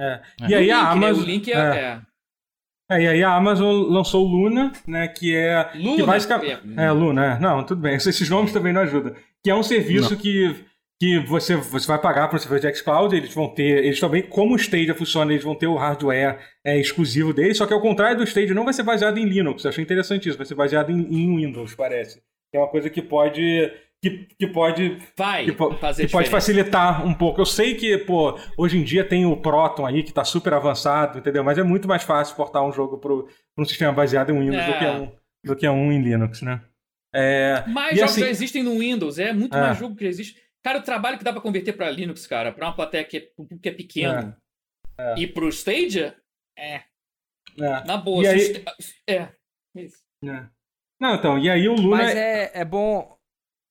É. 0.00 0.22
E, 0.42 0.50
e 0.50 0.54
aí 0.54 0.66
link, 0.66 0.72
a 0.72 0.90
Amazon. 0.90 1.16
Né? 1.16 1.22
O 1.22 1.26
link 1.26 1.52
é, 1.52 2.02
é. 2.90 3.02
E 3.02 3.08
aí 3.08 3.22
a 3.22 3.34
Amazon 3.34 3.86
lançou 3.88 4.26
o 4.26 4.28
Luna, 4.28 4.72
né? 4.86 5.08
Que 5.08 5.34
é. 5.36 5.70
Luna? 5.74 5.96
Que 5.96 6.02
basicamente... 6.02 6.60
É, 6.76 6.84
é, 6.84 6.90
Luna, 6.90 7.34
é. 7.34 7.40
Não, 7.40 7.64
tudo 7.64 7.80
bem. 7.80 7.94
Esses 7.96 8.28
nomes 8.28 8.52
também 8.52 8.72
não 8.72 8.82
ajudam. 8.82 9.14
Que 9.42 9.50
é 9.50 9.54
um 9.54 9.62
serviço 9.62 10.16
que, 10.16 10.54
que 11.00 11.18
você, 11.20 11.56
você 11.56 11.86
vai 11.86 12.00
pagar 12.00 12.28
para 12.28 12.36
o 12.36 12.40
serviço 12.40 12.66
de 12.66 12.74
xCloud, 12.74 13.14
eles 13.14 13.32
vão 13.32 13.48
ter. 13.48 13.84
Eles 13.84 14.00
também, 14.00 14.22
como 14.22 14.54
o 14.54 14.58
Stadia 14.58 14.94
funciona, 14.94 15.32
eles 15.32 15.44
vão 15.44 15.54
ter 15.54 15.66
o 15.66 15.76
hardware 15.76 16.38
é, 16.64 16.78
exclusivo 16.78 17.32
deles, 17.32 17.56
só 17.56 17.66
que 17.66 17.72
ao 17.72 17.80
contrário 17.80 18.18
do 18.18 18.24
Stadia, 18.24 18.54
não 18.54 18.64
vai 18.64 18.74
ser 18.74 18.82
baseado 18.82 19.18
em 19.18 19.24
Linux. 19.24 19.64
Eu 19.64 19.70
achei 19.70 19.84
interessante 19.84 20.28
isso, 20.28 20.38
vai 20.38 20.46
ser 20.46 20.54
baseado 20.54 20.90
em, 20.90 21.00
em 21.00 21.36
Windows, 21.36 21.74
parece. 21.74 22.20
É 22.52 22.58
uma 22.58 22.68
coisa 22.68 22.88
que 22.88 23.02
pode 23.02 23.70
que, 24.02 24.28
que 24.38 24.46
pode 24.46 24.96
vai 25.16 25.44
que, 25.44 25.52
fazer 25.80 26.06
que 26.06 26.12
pode 26.12 26.30
facilitar 26.30 27.04
um 27.04 27.12
pouco. 27.12 27.40
Eu 27.40 27.46
sei 27.46 27.74
que, 27.74 27.98
pô, 27.98 28.38
hoje 28.56 28.78
em 28.78 28.84
dia 28.84 29.04
tem 29.04 29.26
o 29.26 29.36
Proton 29.36 29.84
aí 29.84 30.02
que 30.02 30.12
tá 30.12 30.24
super 30.24 30.54
avançado, 30.54 31.18
entendeu? 31.18 31.42
Mas 31.42 31.58
é 31.58 31.62
muito 31.62 31.88
mais 31.88 32.04
fácil 32.04 32.36
portar 32.36 32.64
um 32.64 32.72
jogo 32.72 32.98
para 32.98 33.12
um 33.12 33.64
sistema 33.64 33.92
baseado 33.92 34.30
em 34.30 34.38
Windows 34.38 34.62
é. 34.62 34.66
do, 34.66 34.78
que 34.78 34.86
um, 34.86 35.12
do 35.44 35.56
que 35.56 35.68
um 35.68 35.92
em 35.92 36.00
Linux, 36.00 36.42
né? 36.42 36.62
É, 37.12 37.64
mais 37.66 37.96
jogos 37.96 38.12
assim, 38.12 38.20
já 38.20 38.28
existem 38.28 38.62
no 38.62 38.78
Windows, 38.78 39.18
é 39.18 39.32
muito 39.32 39.56
é. 39.56 39.60
mais 39.60 39.78
jogo 39.78 39.96
que 39.96 40.04
já 40.04 40.10
existe. 40.10 40.40
Cara, 40.62 40.78
o 40.78 40.82
trabalho 40.82 41.18
que 41.18 41.24
dá 41.24 41.32
para 41.32 41.40
converter 41.40 41.72
para 41.72 41.90
Linux, 41.90 42.26
cara, 42.26 42.52
para 42.52 42.66
uma 42.66 42.76
plateia 42.76 43.04
que 43.04 43.16
é, 43.16 43.20
que 43.60 43.68
é 43.68 43.72
pequeno 43.72 44.36
é. 44.98 45.02
é. 45.02 45.18
e 45.18 45.26
pro 45.26 45.48
Stadia, 45.48 46.16
é. 46.56 46.82
é. 47.58 47.84
Na 47.84 47.96
boa. 47.96 48.22
E 48.22 48.28
aí... 48.28 48.64
É. 49.08 49.28
é. 50.24 50.46
Não, 51.00 51.14
então, 51.14 51.38
e 51.38 51.48
aí 51.48 51.68
o 51.68 51.74
Luna. 51.74 51.96
Mas 51.96 52.14
é, 52.14 52.50
é 52.54 52.64
bom 52.64 53.17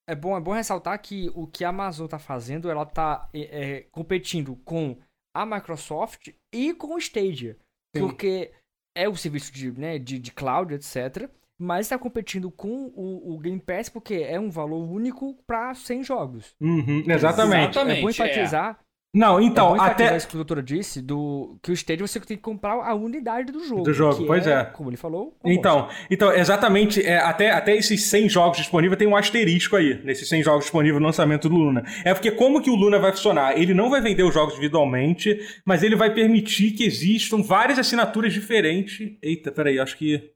é 0.08 0.16
bom, 0.16 0.38
é 0.38 0.40
bom 0.40 0.54
ressaltar 0.54 0.98
que 1.02 1.30
o 1.36 1.46
que 1.46 1.66
a 1.66 1.70
Amazon 1.70 2.06
está 2.06 2.18
fazendo, 2.18 2.70
ela 2.70 2.84
está 2.84 3.30
é, 3.34 3.42
é, 3.42 3.82
competindo 3.92 4.56
com 4.64 4.98
a 5.36 5.46
Microsoft 5.46 6.30
e 6.54 6.74
com 6.74 6.96
o 6.96 6.98
Stadia. 6.98 7.58
Sim. 7.96 8.02
Porque 8.02 8.52
é 8.96 9.08
o 9.08 9.16
serviço 9.16 9.52
de, 9.52 9.72
né, 9.72 10.00
de, 10.00 10.18
de 10.18 10.32
cloud, 10.32 10.74
etc. 10.74 11.30
Mas 11.60 11.88
está 11.88 11.98
competindo 11.98 12.50
com 12.50 12.86
o, 12.96 13.36
o, 13.36 13.40
Game 13.40 13.60
Pass 13.60 13.90
porque 13.90 14.16
é 14.16 14.40
um 14.40 14.50
valor 14.50 14.84
único 14.90 15.36
para 15.46 15.74
100 15.74 16.04
jogos. 16.04 16.56
Uhum, 16.62 17.04
exatamente. 17.08 17.72
exatamente. 17.72 18.00
É 18.00 18.02
bom 18.02 18.10
enfatizar 18.10 18.80
não, 19.18 19.41
então, 19.41 19.76
é 19.76 19.89
até. 19.89 20.15
isso 20.15 20.27
que 20.27 20.35
o 20.35 20.38
doutor 20.38 20.61
disse, 20.61 21.02
do... 21.02 21.57
que 21.61 21.72
o 21.72 21.73
Stadia 21.73 22.06
você 22.06 22.19
tem 22.19 22.38
que 22.38 22.44
comprar 22.44 22.73
a 22.73 22.94
unidade 22.94 23.52
do 23.52 23.64
jogo. 23.65 23.81
Do 23.81 23.94
jogo, 23.94 24.26
pois 24.26 24.45
é, 24.45 24.61
é, 24.61 24.64
Como 24.65 24.89
ele 24.89 24.98
falou. 24.98 25.35
Então, 25.44 25.89
então, 26.10 26.31
exatamente, 26.31 27.03
é, 27.03 27.18
até, 27.18 27.52
até 27.52 27.76
esses 27.76 28.03
100 28.03 28.30
jogos 28.30 28.57
disponíveis 28.57 28.98
tem 28.99 29.07
um 29.07 29.15
asterisco 29.15 29.76
aí, 29.76 29.99
nesses 30.03 30.30
100 30.30 30.44
jogos 30.44 30.65
disponíveis 30.65 31.02
no 31.02 31.07
lançamento 31.07 31.49
do 31.49 31.56
Luna. 31.56 31.84
É 32.06 32.14
porque 32.14 32.30
como 32.30 32.61
que 32.61 32.69
o 32.69 32.76
Luna 32.76 32.99
vai 32.99 33.11
funcionar? 33.11 33.60
Ele 33.60 33.73
não 33.73 33.89
vai 33.89 34.02
vender 34.02 34.23
os 34.23 34.34
jogos 34.34 34.53
individualmente, 34.53 35.39
mas 35.65 35.81
ele 35.81 35.95
vai 35.95 36.14
permitir 36.14 36.72
que 36.72 36.84
existam 36.84 37.41
várias 37.41 37.80
assinaturas 37.80 38.31
diferentes. 38.31 39.18
Eita, 39.22 39.52
peraí, 39.52 39.80
acho 39.80 39.98
que. 39.98 40.31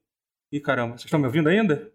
Ih, 0.51 0.59
caramba, 0.59 0.93
vocês 0.93 1.05
estão 1.05 1.19
me 1.19 1.27
ouvindo 1.27 1.49
ainda? 1.49 1.91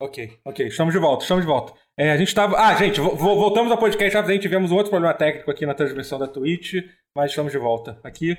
Ok, 0.00 0.38
ok, 0.44 0.66
estamos 0.68 0.94
de 0.94 1.00
volta, 1.00 1.24
estamos 1.24 1.42
de 1.42 1.50
volta. 1.50 1.72
É, 1.98 2.12
a 2.12 2.16
gente 2.16 2.28
estava. 2.28 2.56
Ah, 2.56 2.74
gente, 2.76 3.00
voltamos 3.00 3.72
ao 3.72 3.76
podcast 3.76 4.14
rapidamente. 4.14 4.42
Tivemos 4.42 4.70
um 4.70 4.76
outro 4.76 4.90
problema 4.90 5.12
técnico 5.12 5.50
aqui 5.50 5.66
na 5.66 5.74
transmissão 5.74 6.16
da 6.16 6.28
Twitch, 6.28 6.74
mas 7.14 7.30
estamos 7.30 7.50
de 7.50 7.58
volta 7.58 7.98
aqui. 8.04 8.38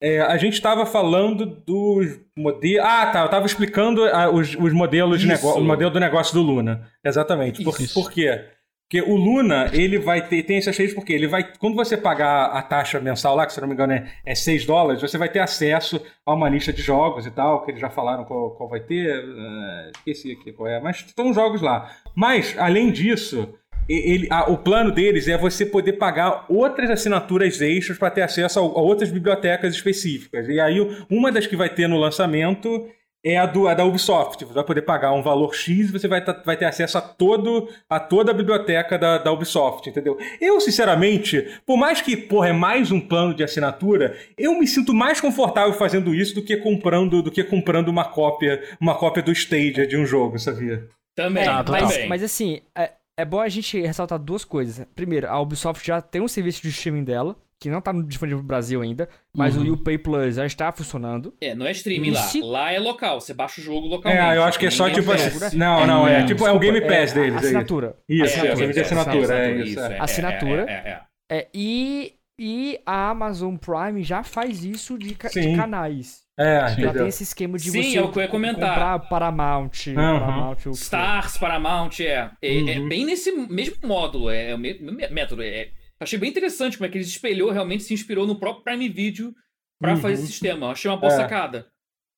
É, 0.00 0.20
a 0.20 0.36
gente 0.36 0.54
estava 0.54 0.84
falando 0.84 1.46
dos 1.46 2.20
modelos. 2.36 2.84
Ah, 2.84 3.06
tá. 3.06 3.20
Eu 3.20 3.26
estava 3.26 3.46
explicando 3.46 4.04
ah, 4.04 4.28
os, 4.28 4.56
os, 4.56 4.72
modelos 4.72 5.20
de 5.20 5.28
negócio, 5.28 5.60
o 5.60 5.64
modelo 5.64 5.92
do 5.92 6.00
negócio 6.00 6.34
do 6.34 6.42
Luna. 6.42 6.88
Exatamente. 7.04 7.62
Por, 7.62 7.76
por 7.94 8.10
quê? 8.10 8.44
Porque 8.88 9.02
o 9.02 9.16
Luna, 9.16 9.68
ele 9.74 9.98
vai 9.98 10.26
ter, 10.26 10.42
tem 10.44 10.56
esse 10.56 10.70
asterisco 10.70 11.00
porque 11.00 11.12
ele 11.12 11.26
vai, 11.26 11.46
quando 11.58 11.76
você 11.76 11.94
pagar 11.94 12.46
a 12.46 12.62
taxa 12.62 12.98
mensal 12.98 13.36
lá, 13.36 13.44
que 13.44 13.52
se 13.52 13.60
não 13.60 13.68
me 13.68 13.74
engano 13.74 13.92
é, 13.92 14.10
é 14.24 14.34
6 14.34 14.64
dólares, 14.64 15.02
você 15.02 15.18
vai 15.18 15.28
ter 15.28 15.40
acesso 15.40 16.00
a 16.24 16.32
uma 16.32 16.48
lista 16.48 16.72
de 16.72 16.80
jogos 16.80 17.26
e 17.26 17.30
tal, 17.30 17.62
que 17.62 17.70
eles 17.70 17.82
já 17.82 17.90
falaram 17.90 18.24
qual, 18.24 18.52
qual 18.52 18.66
vai 18.66 18.80
ter, 18.80 19.22
uh, 19.22 19.90
esqueci 19.98 20.32
aqui 20.32 20.54
qual 20.54 20.66
é, 20.70 20.80
mas 20.80 21.04
estão 21.04 21.34
jogos 21.34 21.60
lá. 21.60 21.90
Mas, 22.14 22.56
além 22.58 22.90
disso, 22.90 23.54
ele, 23.86 24.26
a, 24.30 24.50
o 24.50 24.56
plano 24.56 24.90
deles 24.90 25.28
é 25.28 25.36
você 25.36 25.66
poder 25.66 25.94
pagar 25.94 26.46
outras 26.48 26.88
assinaturas 26.88 27.60
extras 27.60 27.98
para 27.98 28.10
ter 28.10 28.22
acesso 28.22 28.58
a, 28.58 28.62
a 28.62 28.64
outras 28.64 29.10
bibliotecas 29.10 29.74
específicas. 29.74 30.48
E 30.48 30.58
aí, 30.58 30.78
uma 31.10 31.30
das 31.30 31.46
que 31.46 31.56
vai 31.56 31.68
ter 31.68 31.88
no 31.88 31.98
lançamento 31.98 32.88
é 33.24 33.36
a, 33.36 33.46
do, 33.46 33.68
a 33.68 33.74
da 33.74 33.84
Ubisoft. 33.84 34.44
Você 34.44 34.52
vai 34.52 34.64
poder 34.64 34.82
pagar 34.82 35.12
um 35.12 35.22
valor 35.22 35.54
X 35.54 35.88
e 35.88 35.92
você 35.92 36.08
vai, 36.08 36.24
vai 36.44 36.56
ter 36.56 36.64
acesso 36.64 36.98
a, 36.98 37.00
todo, 37.00 37.68
a 37.88 37.98
toda 37.98 38.30
a 38.30 38.34
biblioteca 38.34 38.98
da, 38.98 39.18
da 39.18 39.32
Ubisoft, 39.32 39.88
entendeu? 39.88 40.16
Eu, 40.40 40.60
sinceramente, 40.60 41.60
por 41.66 41.76
mais 41.76 42.00
que, 42.00 42.16
porra, 42.16 42.48
é 42.48 42.52
mais 42.52 42.90
um 42.90 43.00
plano 43.00 43.34
de 43.34 43.42
assinatura, 43.42 44.16
eu 44.36 44.58
me 44.58 44.66
sinto 44.66 44.94
mais 44.94 45.20
confortável 45.20 45.72
fazendo 45.72 46.14
isso 46.14 46.34
do 46.34 46.42
que 46.42 46.56
comprando, 46.56 47.22
do 47.22 47.30
que 47.30 47.42
comprando 47.44 47.88
uma 47.88 48.04
cópia, 48.04 48.62
uma 48.80 48.94
cópia 48.94 49.22
do 49.22 49.32
Stadia 49.32 49.86
de 49.86 49.96
um 49.96 50.06
jogo, 50.06 50.38
sabia? 50.38 50.88
Também, 51.14 51.44
é, 51.44 51.64
mas, 51.68 52.08
mas 52.08 52.22
assim, 52.22 52.60
é, 52.76 52.92
é 53.16 53.24
bom 53.24 53.40
a 53.40 53.48
gente 53.48 53.80
ressaltar 53.80 54.18
duas 54.20 54.44
coisas. 54.44 54.86
Primeiro, 54.94 55.26
a 55.28 55.40
Ubisoft 55.40 55.84
já 55.84 56.00
tem 56.00 56.22
um 56.22 56.28
serviço 56.28 56.62
de 56.62 56.68
streaming 56.68 57.02
dela, 57.02 57.34
que 57.60 57.68
não 57.68 57.80
tá 57.80 57.92
disponível 57.92 58.38
no 58.38 58.44
Brasil 58.44 58.80
ainda, 58.80 59.08
mas 59.34 59.56
uhum. 59.56 59.70
o 59.70 59.72
UPay 59.72 59.98
Plus 59.98 60.36
já 60.36 60.46
está 60.46 60.70
funcionando. 60.70 61.34
É, 61.40 61.54
não 61.54 61.66
é 61.66 61.72
streaming 61.72 62.12
lá. 62.12 62.22
Se... 62.22 62.40
Lá 62.40 62.72
é 62.72 62.78
local, 62.78 63.20
você 63.20 63.34
baixa 63.34 63.60
o 63.60 63.64
jogo 63.64 63.88
localmente. 63.88 64.22
É, 64.22 64.36
eu 64.36 64.44
acho 64.44 64.58
que 64.58 64.66
é 64.66 64.70
só 64.70 64.88
tipo 64.88 65.10
assim. 65.10 65.56
Não, 65.56 65.86
não, 65.86 66.06
é, 66.06 66.20
é 66.20 66.24
tipo 66.24 66.46
é 66.46 66.52
o 66.52 66.58
Game 66.58 66.80
Pass 66.82 67.10
é, 67.10 67.14
deles. 67.14 67.36
Assinatura. 67.36 67.96
Isso, 68.08 68.34
assinatura. 68.34 68.64
É, 68.64 68.80
assinatura, 68.80 69.38
é, 69.38 69.56
isso. 69.56 69.80
É, 69.80 69.98
assinatura. 69.98 70.70
É, 70.70 71.00
é, 71.30 71.48
e, 71.52 72.14
e 72.38 72.80
a 72.86 73.10
Amazon 73.10 73.56
Prime 73.56 74.02
já 74.04 74.22
faz 74.22 74.64
isso 74.64 74.96
de, 74.96 75.08
de 75.08 75.56
canais. 75.56 76.28
É, 76.38 76.68
já 76.78 76.92
tem 76.92 77.08
esse 77.08 77.24
esquema 77.24 77.58
de 77.58 77.68
Sim, 77.68 77.82
você 77.82 77.98
é 77.98 78.02
o 78.02 78.12
que 78.12 78.18
eu 78.20 78.22
ia 78.22 78.28
comentar. 78.28 78.68
comprar 78.68 78.98
Paramount, 79.00 79.70
uhum. 79.88 79.94
Paramount 79.94 80.56
Stars, 80.72 81.36
Paramount, 81.36 81.98
é. 81.98 82.30
É, 82.40 82.52
uhum. 82.52 82.68
é, 82.68 82.88
bem 82.88 83.04
nesse 83.04 83.32
mesmo 83.32 83.74
módulo, 83.82 84.30
é, 84.30 84.54
o 84.54 84.58
mesmo 84.58 84.92
método. 85.10 85.42
É, 85.42 85.70
achei 86.00 86.18
bem 86.18 86.30
interessante 86.30 86.76
como 86.76 86.86
é 86.86 86.90
que 86.90 86.98
ele 86.98 87.04
espelhou, 87.04 87.50
realmente 87.50 87.84
se 87.84 87.94
inspirou 87.94 88.26
no 88.26 88.38
próprio 88.38 88.64
Prime 88.64 88.88
Video 88.88 89.34
para 89.80 89.94
uhum. 89.94 90.00
fazer 90.00 90.14
esse 90.14 90.26
sistema. 90.26 90.70
Achei 90.70 90.90
uma 90.90 90.96
boa 90.96 91.12
é. 91.12 91.16
sacada. 91.16 91.66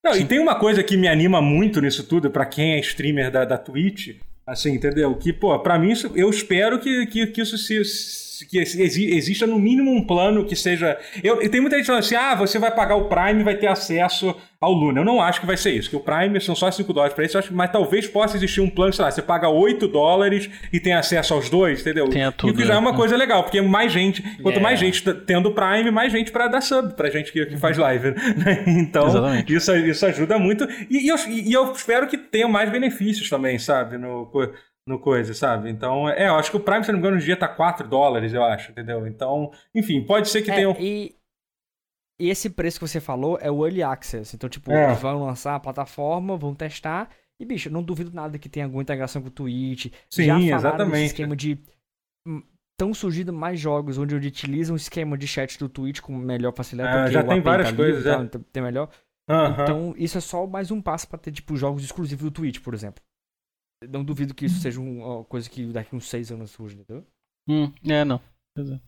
Não, 0.03 0.17
e 0.17 0.25
tem 0.25 0.39
uma 0.39 0.59
coisa 0.59 0.83
que 0.83 0.97
me 0.97 1.09
anima 1.09 1.43
muito 1.43 1.81
nisso 1.81 2.07
tudo, 2.07 2.31
para 2.31 2.47
quem 2.47 2.75
é 2.75 2.81
streamer 2.81 3.31
da, 3.31 3.45
da 3.45 3.59
Twitch, 3.59 4.17
assim, 4.47 4.73
entendeu? 4.73 5.15
Que, 5.15 5.33
pô, 5.33 5.59
pra 5.59 5.79
mim, 5.79 5.91
isso, 5.91 6.11
eu 6.15 6.31
espero 6.31 6.81
que, 6.81 7.07
que, 7.07 7.27
que 7.27 7.43
isso 7.43 7.59
se 7.59 7.77
que 8.47 8.59
exista 8.59 9.47
no 9.47 9.59
mínimo 9.59 9.91
um 9.91 10.05
plano 10.05 10.45
que 10.45 10.57
seja. 10.57 10.99
Eu, 11.23 11.49
tenho 11.51 11.63
muita 11.63 11.77
gente 11.77 11.87
falando 11.87 12.03
assim: 12.03 12.15
ah, 12.15 12.35
você 12.35 12.59
vai 12.59 12.75
pagar 12.75 12.97
o 12.97 13.09
Prime 13.09 13.41
e 13.41 13.45
vai 13.45 13.57
ter 13.57 13.67
acesso 13.67 14.35
ao 14.61 14.73
Luna. 14.73 15.01
Eu 15.01 15.05
não 15.05 15.21
acho 15.23 15.41
que 15.41 15.47
vai 15.47 15.57
ser 15.57 15.71
isso, 15.71 15.89
que 15.89 15.97
o 15.97 16.01
Prime 16.01 16.39
são 16.41 16.55
só 16.55 16.71
5 16.71 16.93
dólares 16.93 17.15
para 17.15 17.25
isso, 17.25 17.39
acho, 17.39 17.53
mas 17.55 17.73
talvez 17.73 18.07
possa 18.07 18.37
existir 18.37 18.61
um 18.61 18.69
plano, 18.69 18.93
sei 18.93 19.05
lá, 19.05 19.11
você 19.11 19.23
paga 19.23 19.49
8 19.49 19.89
dólares 19.89 20.51
e 20.71 20.79
tem 20.79 20.93
acesso 20.93 21.33
aos 21.33 21.49
dois, 21.49 21.81
entendeu? 21.81 22.09
Tem 22.09 22.31
tudo, 22.33 22.53
e 22.53 22.57
que 22.57 22.67
já 22.67 22.75
é 22.75 22.79
uma 22.79 22.91
né? 22.91 22.97
coisa 22.97 23.17
legal, 23.17 23.43
porque 23.43 23.61
mais 23.63 23.91
gente, 23.91 24.23
quanto 24.23 24.57
yeah. 24.57 24.61
mais 24.61 24.79
gente 24.79 25.03
tendo 25.25 25.53
Prime, 25.53 25.91
mais 25.91 26.13
gente 26.13 26.31
para 26.31 26.47
dar 26.49 26.61
sub 26.61 26.95
pra 26.95 27.09
gente 27.09 27.33
que, 27.33 27.47
que 27.47 27.57
faz 27.57 27.79
live. 27.79 28.11
Né? 28.11 28.65
Então, 28.91 29.07
isso, 29.49 29.75
isso 29.77 30.07
ajuda 30.07 30.39
muito. 30.39 30.67
E, 30.89 31.07
e, 31.07 31.09
eu, 31.09 31.17
e 31.29 31.53
eu 31.53 31.73
espero 31.73 32.07
que 32.07 32.17
tenha 32.17 32.49
mais 32.49 32.71
benefícios 32.71 33.29
também, 33.29 33.59
sabe? 33.59 33.97
No, 33.97 34.27
no 34.91 34.99
coisa, 34.99 35.33
sabe? 35.33 35.71
Então, 35.71 36.09
é, 36.09 36.29
eu 36.29 36.35
acho 36.35 36.51
que 36.51 36.57
o 36.57 36.61
Prime, 36.61 36.85
se 36.85 36.91
não 36.93 36.99
me 36.99 37.01
engano, 37.01 37.17
no 37.17 37.23
dia 37.23 37.37
tá 37.37 37.49
4 37.49 37.89
dólares, 37.89 38.35
eu 38.35 38.45
acho, 38.45 38.73
entendeu? 38.73 39.07
Então, 39.07 39.51
enfim, 39.75 40.05
pode 40.05 40.29
ser 40.29 40.43
que 40.43 40.51
é, 40.51 40.55
tenha. 40.55 40.77
E, 40.79 41.15
e 42.21 42.29
esse 42.29 42.51
preço 42.51 42.79
que 42.79 42.87
você 42.87 43.01
falou 43.01 43.39
é 43.41 43.51
o 43.51 43.65
Early 43.65 43.83
Access. 43.83 44.37
Então, 44.37 44.49
tipo, 44.51 44.71
é. 44.71 44.89
eles 44.89 45.01
vão 45.01 45.25
lançar 45.25 45.55
a 45.55 45.61
plataforma, 45.61 46.37
vão 46.37 46.55
testar. 46.55 47.09
E, 47.41 47.45
bicho, 47.47 47.71
não 47.71 47.83
duvido 47.83 48.13
nada 48.13 48.39
que 48.39 48.51
tenha 48.51 48.67
alguma 48.67 48.83
integração 48.83 49.23
com 49.23 49.29
o 49.29 49.31
Twitch. 49.31 49.87
Sim, 50.11 50.27
Já 50.27 50.39
exatamente. 50.39 51.07
esquema 51.07 51.35
de. 51.35 51.59
Estão 52.73 52.91
hum, 52.91 52.95
surgindo 52.95 53.33
mais 53.33 53.59
jogos 53.59 53.97
onde 53.97 54.15
utilizam 54.15 54.75
o 54.75 54.77
esquema 54.77 55.17
de 55.17 55.27
chat 55.27 55.59
do 55.59 55.67
Twitch 55.67 56.01
com 56.01 56.15
melhor 56.15 56.53
facilidade. 56.55 57.09
É, 57.09 57.13
já 57.13 57.25
tem 57.25 57.41
várias 57.41 57.71
tá 57.71 57.77
coisas, 57.77 58.05
é. 58.05 58.15
Então, 58.17 58.45
tem 58.53 58.63
melhor. 58.63 58.91
Uhum. 59.27 59.63
Então, 59.63 59.95
isso 59.97 60.19
é 60.19 60.21
só 60.21 60.47
mais 60.47 60.71
um 60.71 60.83
passo 60.83 61.09
para 61.09 61.19
ter, 61.19 61.33
tipo, 61.33 61.57
jogos 61.57 61.83
exclusivos 61.83 62.25
do 62.25 62.31
Twitch, 62.31 62.61
por 62.61 62.75
exemplo. 62.75 63.03
Não 63.89 64.05
duvido 64.05 64.35
que 64.35 64.45
isso 64.45 64.61
seja 64.61 64.81
uma 64.81 65.25
coisa 65.25 65.49
que 65.49 65.67
daqui 65.67 65.97
uns 65.97 66.09
seis 66.09 66.31
anos 66.31 66.51
surge, 66.51 66.77
entendeu? 66.77 67.07
Hum, 67.49 67.73
é, 67.89 68.05
não. 68.05 68.21
Exato. 68.57 68.83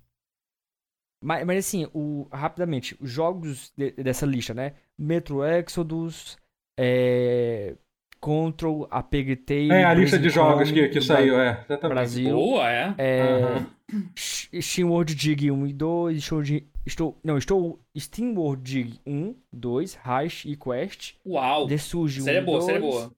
Mas, 1.22 1.46
mas 1.46 1.58
assim, 1.58 1.88
o, 1.94 2.26
rapidamente, 2.32 2.96
os 3.00 3.10
jogos 3.10 3.72
de, 3.76 3.92
dessa 3.92 4.26
lista, 4.26 4.52
né? 4.52 4.74
Metro 4.98 5.44
Exodus, 5.44 6.36
é, 6.78 7.76
Control, 8.20 8.86
a 8.90 9.02
Tale. 9.02 9.70
É, 9.70 9.84
a 9.84 9.94
lista 9.94 10.18
de 10.18 10.28
jogos 10.28 10.70
que, 10.70 10.88
que 10.88 11.00
saiu, 11.00 11.40
é. 11.40 11.64
Exatamente. 11.64 11.94
Brasil. 11.94 12.34
Boa, 12.34 12.70
é. 12.70 12.94
é 12.98 13.64
uhum. 13.92 14.08
Steam 14.16 14.90
World 14.90 15.14
Dig 15.14 15.50
1 15.50 15.66
e 15.66 15.72
2, 15.72 16.18
estou, 16.18 16.42
estou, 16.84 17.18
não, 17.22 17.38
estou 17.38 17.80
Steam 17.96 18.34
World 18.34 18.62
Dig 18.62 19.00
1, 19.06 19.34
2, 19.52 19.94
Reich 19.94 20.48
e 20.48 20.56
Quest. 20.56 21.14
Uau! 21.26 21.66
The 21.66 21.78
Surge 21.78 22.20
1 22.20 22.24
série 22.24 22.38
é 22.38 22.42
boa, 22.42 22.58
2, 22.58 22.66
série 22.66 22.78
é 22.78 22.80
boa. 22.80 23.12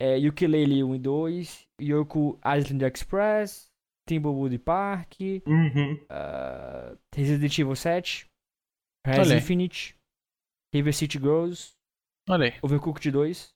É, 0.00 0.16
Ukulele 0.16 0.82
1 0.82 0.94
e 0.94 0.98
2, 0.98 1.66
Yoku 1.82 2.38
Island 2.44 2.84
Express, 2.84 3.70
Timblewood 4.08 4.58
Park, 4.58 5.20
uhum. 5.46 5.92
uh, 6.10 6.98
Resident 7.14 7.58
Evil 7.58 7.76
7, 7.76 8.26
Res 9.06 9.30
Infinite, 9.30 9.94
River 10.74 10.94
City 10.94 11.18
Girls, 11.18 11.74
Olha 12.30 12.46
aí. 12.46 12.54
Overcooked 12.62 13.10
2. 13.10 13.48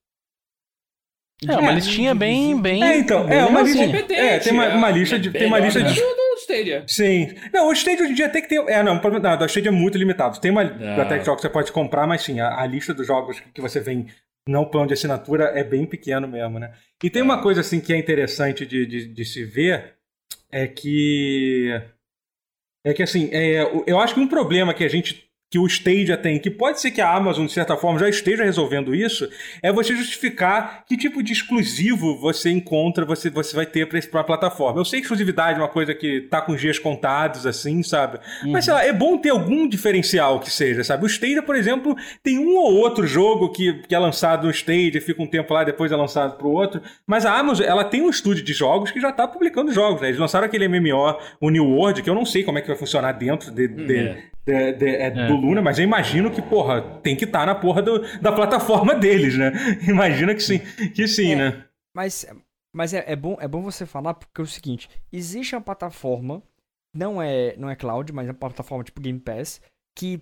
É, 1.49 1.57
uma 1.57 1.73
listinha 1.73 2.15
bem, 2.15 2.61
bem. 2.61 2.83
É, 2.83 2.99
então, 2.99 3.29
é 3.29 3.45
uma 3.45 3.63
lista. 3.63 4.15
É, 4.15 4.39
tem 4.39 4.53
uma, 4.53 4.69
uma 4.69 4.91
lista 4.91 5.19
de. 5.19 5.31
Tem 5.31 5.47
uma 5.47 5.59
lista 5.59 5.83
de. 5.83 6.01
Stadia. 6.37 6.85
Sim. 6.87 7.33
Não, 7.53 7.69
o 7.69 7.73
Stadia 7.73 8.03
hoje 8.03 8.13
em 8.13 8.17
dia 8.17 8.29
tem 8.29 8.43
que 8.43 8.49
ter. 8.49 8.57
É, 8.69 8.83
não, 8.83 9.01
não, 9.01 9.39
o 9.41 9.47
Stadia 9.47 9.69
é 9.69 9.73
muito 9.73 9.97
limitado. 9.97 10.41
Tem 10.41 10.51
uma 10.51 10.63
ah. 10.63 10.65
biblioteca 10.65 11.19
de 11.21 11.27
jogos 11.27 11.41
que 11.41 11.49
você 11.49 11.53
pode 11.53 11.73
comprar, 11.73 12.07
mas 12.07 12.23
sim, 12.23 12.41
a, 12.41 12.61
a, 12.61 12.67
lista 12.67 12.93
dos 12.93 13.07
jogos 13.07 13.41
que 13.53 13.61
você 13.61 13.81
vem 13.81 14.07
não 14.49 14.65
plano 14.65 14.89
de 14.89 14.95
assinatura 14.95 15.45
é 15.59 15.65
bem 15.65 15.87
pequeno 15.87 16.29
mesmo, 16.29 16.59
né? 16.59 16.75
E 17.03 17.11
tem 17.11 17.23
uma 17.23 17.43
coisa 17.43 17.61
assim 17.61 17.81
que 17.81 17.93
é 17.93 17.97
interessante 17.97 18.67
de, 18.67 18.87
de, 18.87 19.09
de 19.09 19.25
se 19.25 19.45
ver 19.45 19.97
é 20.51 20.67
que 20.67 21.71
é 22.85 22.93
que 22.93 23.03
assim, 23.03 23.31
é, 23.33 23.63
eu 23.87 23.99
acho 23.99 24.15
que 24.15 24.21
um 24.21 24.29
problema 24.29 24.75
que 24.75 24.85
a 24.85 24.89
gente 24.89 25.24
que 25.55 25.59
o 25.61 25.69
Stadia 25.69 26.17
tem, 26.17 26.37
que 26.41 26.51
pode 26.51 26.81
ser 26.81 26.91
que 26.91 27.01
a 27.01 27.09
Amazon, 27.15 27.47
de 27.47 27.53
certa 27.53 27.77
forma, 27.77 27.97
já 28.01 28.09
esteja 28.09 28.43
resolvendo 28.43 28.93
isso, 28.93 29.31
é 29.63 29.73
você 29.73 29.95
justificar 29.95 30.85
que 30.85 30.97
tipo 30.97 31.23
de 31.23 31.33
exclusivo 31.33 32.19
você 32.19 32.51
encontra, 32.51 33.05
você, 33.05 33.31
você 33.31 33.55
vai 33.55 33.65
ter 33.65 33.87
para 33.87 34.21
a 34.21 34.25
plataforma. 34.25 34.81
Eu 34.81 34.85
sei 34.85 34.99
que 34.99 35.05
exclusividade 35.05 35.61
é 35.61 35.63
uma 35.63 35.69
coisa 35.69 35.95
que 35.95 36.23
tá 36.23 36.41
com 36.41 36.57
dias 36.57 36.81
contados, 36.81 37.47
assim, 37.47 37.85
sabe? 37.85 38.19
Uhum. 38.43 38.51
Mas, 38.51 38.65
sei 38.65 38.75
lá, 38.75 38.85
é 38.85 38.93
bom 38.93 39.17
ter 39.17 39.31
algum 39.31 39.69
diferencial 39.69 40.41
que 40.41 40.51
seja, 40.51 40.83
sabe? 40.83 41.05
O 41.05 41.07
Stadia, 41.07 41.41
por 41.41 41.55
exemplo, 41.55 41.95
tem 42.21 42.37
um 42.37 42.57
ou 42.57 42.75
outro 42.75 43.07
jogo 43.07 43.51
que, 43.51 43.75
que 43.75 43.95
é 43.95 43.99
lançado 44.01 44.49
no 44.49 44.51
Stadia, 44.51 45.01
fica 45.01 45.23
um 45.23 45.27
tempo 45.29 45.55
lá, 45.55 45.63
depois 45.63 45.93
é 45.93 45.97
lançado 45.97 46.37
para 46.37 46.49
o 46.49 46.51
outro, 46.51 46.83
mas 47.07 47.25
a 47.25 47.39
Amazon, 47.39 47.65
ela 47.65 47.85
tem 47.85 48.03
um 48.03 48.11
estúdio 48.11 48.43
de 48.43 48.53
jogos 48.53 48.91
que 48.91 49.01
já 49.01 49.13
tá 49.13 49.29
publicando 49.29 49.73
jogos, 49.73 50.01
né? 50.01 50.09
Eles 50.09 50.19
lançaram 50.19 50.47
aquele 50.47 50.67
MMO, 50.67 51.17
o 51.41 51.49
New 51.49 51.65
World, 51.65 52.03
que 52.03 52.11
eu 52.11 52.15
não 52.17 52.27
sei 52.27 52.43
como 52.43 52.59
é 52.59 52.61
que 52.61 52.67
vai 52.67 52.77
funcionar 52.77 53.13
dentro 53.13 53.53
de, 53.53 53.69
de, 53.69 53.95
uhum. 53.95 54.34
De, 54.45 54.73
de 54.75 54.87
é, 54.87 55.07
é. 55.07 55.27
do 55.27 55.37
Luna, 55.37 55.63
mas 55.63 55.79
eu 55.79 55.85
imagino 55.85 56.31
que, 56.31 56.43
porra, 56.43 56.83
tem 57.01 57.17
que 57.17 57.25
estar 57.25 57.41
tá 57.41 57.47
na 57.47 57.55
porra 57.55 57.83
do, 57.83 58.21
da 58.21 58.31
plataforma 58.31 58.95
deles, 58.99 59.37
né? 59.37 59.53
Imagina 59.89 60.35
que 60.35 60.43
sim, 60.43 60.59
que 60.91 61.09
sim, 61.09 61.33
é, 61.33 61.37
né? 61.37 61.65
Mas, 61.95 62.27
mas 62.75 62.93
é, 62.93 63.05
é, 63.07 63.17
bom, 63.17 63.37
é 63.41 63.49
bom 63.49 63.63
você 63.63 63.87
falar 63.87 64.15
porque 64.15 64.41
é 64.41 64.45
o 64.45 64.47
seguinte: 64.47 64.89
existe 65.13 65.55
uma 65.55 65.63
plataforma, 65.63 66.43
não 66.95 67.21
é, 67.23 67.57
não 67.57 67.71
é 67.71 67.77
cloud, 67.77 68.13
mas 68.13 68.27
é 68.27 68.31
uma 68.31 68.39
plataforma 68.39 68.85
tipo 68.85 69.01
Game 69.01 69.19
Pass, 69.19 69.61
que 69.97 70.21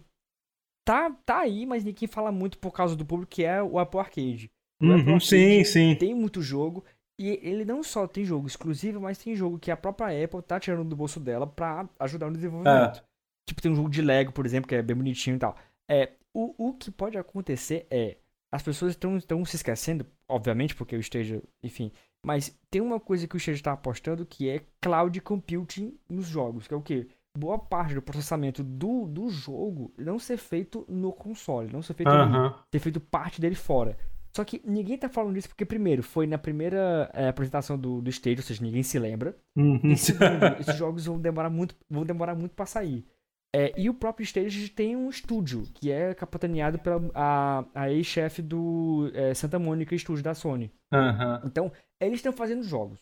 tá, 0.87 1.11
tá 1.25 1.41
aí, 1.41 1.67
mas 1.67 1.85
ninguém 1.85 2.07
fala 2.07 2.31
muito 2.31 2.59
por 2.59 2.71
causa 2.73 2.95
do 2.95 3.05
público, 3.05 3.33
que 3.33 3.45
é 3.45 3.63
o 3.63 3.79
Apple 3.79 3.99
Arcade. 3.99 4.51
O 4.81 4.87
uhum, 4.87 4.95
Apple 4.95 5.13
Arcade 5.15 5.27
sim, 5.27 5.65
sim. 5.65 5.95
Tem 5.97 6.15
muito 6.15 6.41
jogo. 6.41 6.85
E 7.19 7.39
ele 7.43 7.65
não 7.65 7.83
só 7.83 8.07
tem 8.07 8.25
jogo 8.25 8.47
exclusivo, 8.47 9.01
mas 9.01 9.19
tem 9.19 9.37
jogo 9.37 9.59
que 9.59 9.71
a 9.71 9.77
própria 9.77 10.25
Apple 10.25 10.43
tá 10.43 10.59
tirando 10.59 10.89
do 10.89 10.97
bolso 10.97 11.21
dela 11.21 11.47
para 11.47 11.89
ajudar 12.01 12.27
no 12.27 12.35
desenvolvimento. 12.35 12.99
É. 12.99 13.12
Tipo, 13.47 13.61
tem 13.61 13.73
um 13.73 13.77
jogo 13.77 13.91
de 13.91 14.03
Lego, 14.03 14.33
por 14.33 14.47
exemplo, 14.47 14.69
que 14.69 14.75
é 14.75 14.83
bem 14.83 14.97
bonitinho 14.97 15.37
e 15.37 15.39
tal. 15.39 15.57
É, 15.89 16.13
o, 16.35 16.69
o 16.69 16.75
que 16.75 16.91
pode 16.91 17.19
acontecer 17.19 17.87
é. 17.91 18.17
As 18.51 18.63
pessoas 18.63 18.93
estão 18.93 19.45
se 19.47 19.57
esquecendo, 19.57 20.05
obviamente, 20.29 20.75
porque 20.75 20.95
eu 20.95 21.01
esteja, 21.01 21.43
enfim. 21.63 21.91
Mas 22.25 22.57
tem 22.71 22.81
uma 22.81 23.01
coisa 23.01 23.27
que 23.27 23.35
o 23.35 23.39
Stage 23.39 23.61
está 23.61 23.73
apostando 23.73 24.27
que 24.27 24.49
é 24.49 24.61
cloud 24.81 25.19
computing 25.23 25.99
nos 26.09 26.27
jogos, 26.27 26.69
que 26.69 26.75
é 26.75 26.77
o 26.77 26.83
quê? 26.83 27.09
Boa 27.37 27.59
parte 27.59 27.95
do 27.95 28.03
processamento 28.03 28.63
do, 28.63 29.07
do 29.09 29.31
jogo 29.31 29.93
não 29.97 30.19
ser 30.19 30.37
feito 30.37 30.85
no 30.87 31.13
console, 31.13 31.73
não 31.73 31.81
ser 31.81 31.95
feito, 31.95 32.13
uhum. 32.13 32.53
ser 32.71 32.79
feito 32.79 33.01
parte 33.01 33.41
dele 33.41 33.55
fora. 33.55 33.97
Só 34.35 34.45
que 34.45 34.63
ninguém 34.65 34.97
tá 34.97 35.09
falando 35.09 35.37
isso 35.37 35.49
porque, 35.49 35.65
primeiro, 35.65 36.03
foi 36.03 36.27
na 36.27 36.39
primeira 36.39 37.11
é, 37.13 37.29
apresentação 37.29 37.79
do, 37.79 38.01
do 38.01 38.09
stage, 38.09 38.37
ou 38.37 38.43
seja, 38.43 38.63
ninguém 38.63 38.83
se 38.83 38.99
lembra. 38.99 39.37
Uhum. 39.57 39.81
E 39.85 39.97
segundo, 39.97 40.45
esses 40.61 40.77
jogos 40.77 41.05
vão 41.05 41.21
demorar 41.21 41.51
muito, 41.51 41.75
vão 41.91 42.05
demorar 42.05 42.35
muito 42.35 42.55
pra 42.55 42.65
sair. 42.65 43.05
É, 43.55 43.73
e 43.77 43.91
o 43.91 43.95
próprio 43.95 44.25
Stage 44.25 44.71
tem 44.71 44.97
um 44.97 45.11
estúdio, 45.11 45.65
que 45.75 45.91
é 45.91 46.15
capitaneado 46.15 46.79
pela 46.79 47.03
a, 47.15 47.65
a 47.75 47.91
ex-chefe 47.91 48.41
do 48.41 49.11
é, 49.15 49.35
Santa 49.35 49.59
Mônica 49.59 49.97
Studio 49.97 50.25
da 50.25 50.35
Sony. 50.35 50.73
Uhum. 50.93 51.41
Então, 51.45 51.73
eles 52.01 52.17
estão 52.17 52.33
fazendo 52.33 52.63
jogos. 52.63 52.99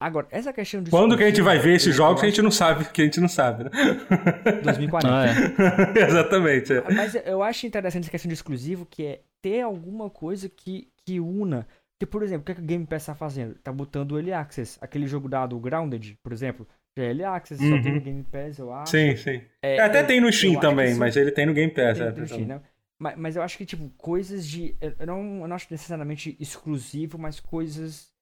Agora, 0.00 0.26
essa 0.30 0.52
questão 0.52 0.82
de. 0.82 0.90
Quando 0.90 1.16
que 1.16 1.22
a 1.22 1.28
gente 1.28 1.40
vai 1.40 1.58
ver 1.58 1.76
esses 1.76 1.94
jogos 1.94 2.20
que 2.20 2.26
a 2.26 2.28
gente 2.28 2.42
não 2.42 2.50
sabe, 2.50 2.84
que 2.86 3.00
a 3.00 3.04
gente 3.04 3.20
não 3.20 3.28
sabe, 3.28 3.64
né? 3.64 3.70
2040. 4.64 5.08
Ah, 5.08 5.26
é. 5.26 6.02
Exatamente. 6.04 6.72
É. 6.72 6.92
Mas 6.92 7.14
eu 7.14 7.42
acho 7.42 7.66
interessante 7.66 8.02
essa 8.02 8.10
questão 8.10 8.28
de 8.28 8.34
exclusivo, 8.34 8.84
que 8.84 9.04
é 9.04 9.20
ter 9.40 9.62
alguma 9.62 10.10
coisa 10.10 10.48
que, 10.48 10.88
que 11.06 11.20
una. 11.20 11.66
Que, 11.98 12.04
por 12.04 12.24
exemplo, 12.24 12.42
o 12.42 12.44
que, 12.44 12.52
é 12.52 12.54
que 12.56 12.60
o 12.60 12.64
Game 12.64 12.84
Pass 12.84 13.02
está 13.02 13.14
fazendo? 13.14 13.54
Tá 13.54 13.72
botando 13.72 14.12
o 14.12 14.18
Early 14.18 14.32
Access, 14.32 14.76
aquele 14.80 15.06
jogo 15.06 15.28
dado, 15.28 15.56
o 15.56 15.60
Grounded, 15.60 16.18
por 16.22 16.32
exemplo. 16.32 16.66
GL 16.96 17.24
Access, 17.24 17.62
uhum. 17.62 17.76
só 17.76 17.82
tem 17.82 17.94
no 17.94 18.00
Game 18.00 18.22
Pass, 18.24 18.58
eu 18.58 18.72
acho. 18.72 18.90
Sim, 18.92 19.16
sim. 19.16 19.42
É, 19.62 19.80
Até 19.80 20.02
eu, 20.02 20.06
tem 20.06 20.20
no 20.20 20.32
Steam 20.32 20.60
também, 20.60 20.94
mas 20.94 21.16
ele 21.16 21.32
tem 21.32 21.46
no 21.46 21.52
Game 21.52 21.72
Pass. 21.72 21.98
Tem, 21.98 22.06
é, 22.06 22.12
tem 22.12 22.26
Steam, 22.26 22.46
né? 22.46 22.60
mas, 22.98 23.16
mas 23.16 23.36
eu 23.36 23.42
acho 23.42 23.58
que, 23.58 23.66
tipo, 23.66 23.90
coisas 23.98 24.46
de. 24.46 24.76
Eu 24.80 25.06
não, 25.06 25.40
eu 25.40 25.48
não 25.48 25.56
acho 25.56 25.66
necessariamente 25.70 26.36
exclusivo, 26.38 27.18
mas 27.18 27.40
coisas. 27.40 28.12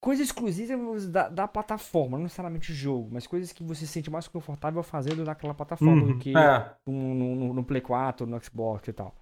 Coisas 0.00 0.26
exclusivas 0.26 1.08
da, 1.08 1.28
da 1.28 1.48
plataforma, 1.48 2.16
não 2.16 2.22
necessariamente 2.22 2.72
jogo, 2.72 3.08
mas 3.12 3.26
coisas 3.26 3.52
que 3.52 3.64
você 3.64 3.84
se 3.84 3.92
sente 3.92 4.08
mais 4.08 4.28
confortável 4.28 4.80
fazendo 4.80 5.24
naquela 5.24 5.52
plataforma 5.52 6.02
uhum, 6.02 6.12
do 6.12 6.18
que 6.20 6.36
é. 6.36 6.72
no, 6.86 7.14
no, 7.14 7.54
no 7.54 7.64
Play 7.64 7.80
4, 7.80 8.24
no 8.24 8.40
Xbox 8.40 8.86
e 8.86 8.92
tal. 8.92 9.12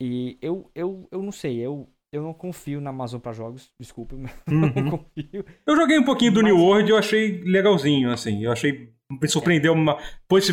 E 0.00 0.38
eu, 0.40 0.70
eu, 0.74 1.06
eu 1.10 1.22
não 1.22 1.30
sei, 1.30 1.58
eu, 1.58 1.93
eu 2.14 2.22
não 2.22 2.32
confio 2.32 2.80
na 2.80 2.90
Amazon 2.90 3.20
para 3.20 3.32
jogos, 3.32 3.70
desculpa, 3.78 4.14
mas 4.16 4.32
uhum. 4.48 4.72
eu 4.76 4.82
não 4.82 4.90
confio. 4.98 5.44
Eu 5.66 5.76
joguei 5.76 5.98
um 5.98 6.04
pouquinho 6.04 6.32
do 6.32 6.42
mas... 6.42 6.52
New 6.52 6.62
World 6.62 6.88
e 6.88 6.92
eu 6.92 6.96
achei 6.96 7.42
legalzinho, 7.42 8.10
assim. 8.12 8.44
Eu 8.44 8.52
achei. 8.52 8.92
Me 9.10 9.28
surpreendeu 9.28 9.74
é. 9.74 9.76
uma, 9.76 9.98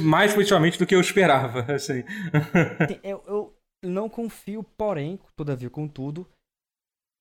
mais 0.02 0.34
positivamente 0.34 0.78
do 0.78 0.86
que 0.86 0.96
eu 0.96 1.00
esperava, 1.00 1.62
assim. 1.74 2.04
eu, 3.04 3.24
eu 3.26 3.54
não 3.84 4.10
confio, 4.10 4.64
porém, 4.76 5.20
todavia, 5.36 5.70
contudo, 5.70 6.28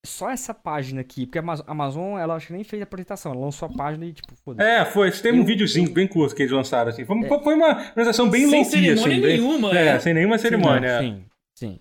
só 0.05 0.29
essa 0.29 0.53
página 0.53 1.01
aqui, 1.01 1.25
porque 1.25 1.39
a 1.39 1.43
Amazon, 1.67 2.17
ela 2.17 2.35
acho 2.35 2.47
que 2.47 2.53
nem 2.53 2.63
fez 2.63 2.81
a 2.81 2.83
apresentação, 2.83 3.31
ela 3.31 3.41
lançou 3.41 3.67
a 3.67 3.71
página 3.71 4.05
e, 4.05 4.13
tipo, 4.13 4.35
foda-se. 4.43 4.67
É, 4.67 4.83
foi. 4.83 5.11
Tem 5.11 5.31
um 5.31 5.45
videozinho 5.45 5.91
bem 5.91 6.07
curto 6.07 6.35
que 6.35 6.41
eles 6.41 6.51
lançaram, 6.51 6.89
assim. 6.89 7.05
Foi, 7.05 7.17
é. 7.23 7.27
foi 7.27 7.53
uma 7.53 7.71
apresentação 7.71 8.29
bem 8.29 8.45
louquinha, 8.45 8.93
assim. 8.93 9.03
Sem 9.03 9.03
cerimônia 9.03 9.27
nenhuma, 9.27 9.77
é. 9.77 9.87
é. 9.87 9.99
sem 9.99 10.13
nenhuma 10.13 10.37
cerimônia. 10.39 10.99
Sim, 10.99 11.25
sim. 11.55 11.79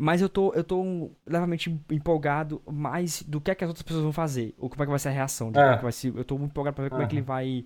Mas 0.00 0.22
eu 0.22 0.28
tô, 0.28 0.52
eu 0.54 0.62
tô 0.62 1.10
levemente 1.26 1.76
empolgado 1.90 2.62
mais 2.70 3.20
do 3.24 3.40
que 3.40 3.50
é 3.50 3.54
que 3.54 3.64
as 3.64 3.68
outras 3.68 3.82
pessoas 3.82 4.04
vão 4.04 4.12
fazer. 4.12 4.54
Ou 4.56 4.70
como 4.70 4.82
é 4.82 4.86
que 4.86 4.90
vai 4.90 4.98
ser 4.98 5.08
a 5.08 5.12
reação. 5.12 5.50
De 5.50 5.58
é. 5.58 5.62
como 5.62 5.74
é 5.74 5.76
que 5.76 5.82
vai 5.82 5.92
ser, 5.92 6.16
eu 6.16 6.24
tô 6.24 6.38
muito 6.38 6.52
empolgado 6.52 6.76
pra 6.76 6.84
ver 6.84 6.90
como 6.90 7.02
é 7.02 7.06
que 7.06 7.16
ele 7.16 7.22
vai. 7.22 7.64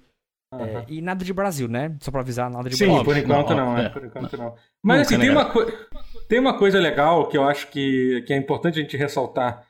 É, 0.55 0.85
e 0.89 1.01
nada 1.01 1.25
de 1.25 1.33
Brasil, 1.33 1.69
né? 1.69 1.95
Só 2.01 2.11
pra 2.11 2.21
avisar, 2.21 2.51
nada 2.51 2.69
de 2.69 2.77
Sim, 2.77 2.87
Brasil. 2.87 3.05
por 3.05 3.17
enquanto 3.17 3.55
não, 3.55 3.67
não 3.67 3.79
é. 3.79 3.89
Por 3.91 4.05
enquanto 4.05 4.37
não. 4.37 4.55
Mas 4.83 5.03
assim, 5.03 5.19
tem 5.19 5.31
uma, 5.31 5.53
tem 6.29 6.39
uma 6.39 6.59
coisa 6.59 6.79
legal 6.79 7.29
que 7.29 7.37
eu 7.37 7.45
acho 7.45 7.69
que, 7.69 8.23
que 8.27 8.33
é 8.33 8.37
importante 8.37 8.79
a 8.79 8.83
gente 8.83 8.97
ressaltar 8.97 9.67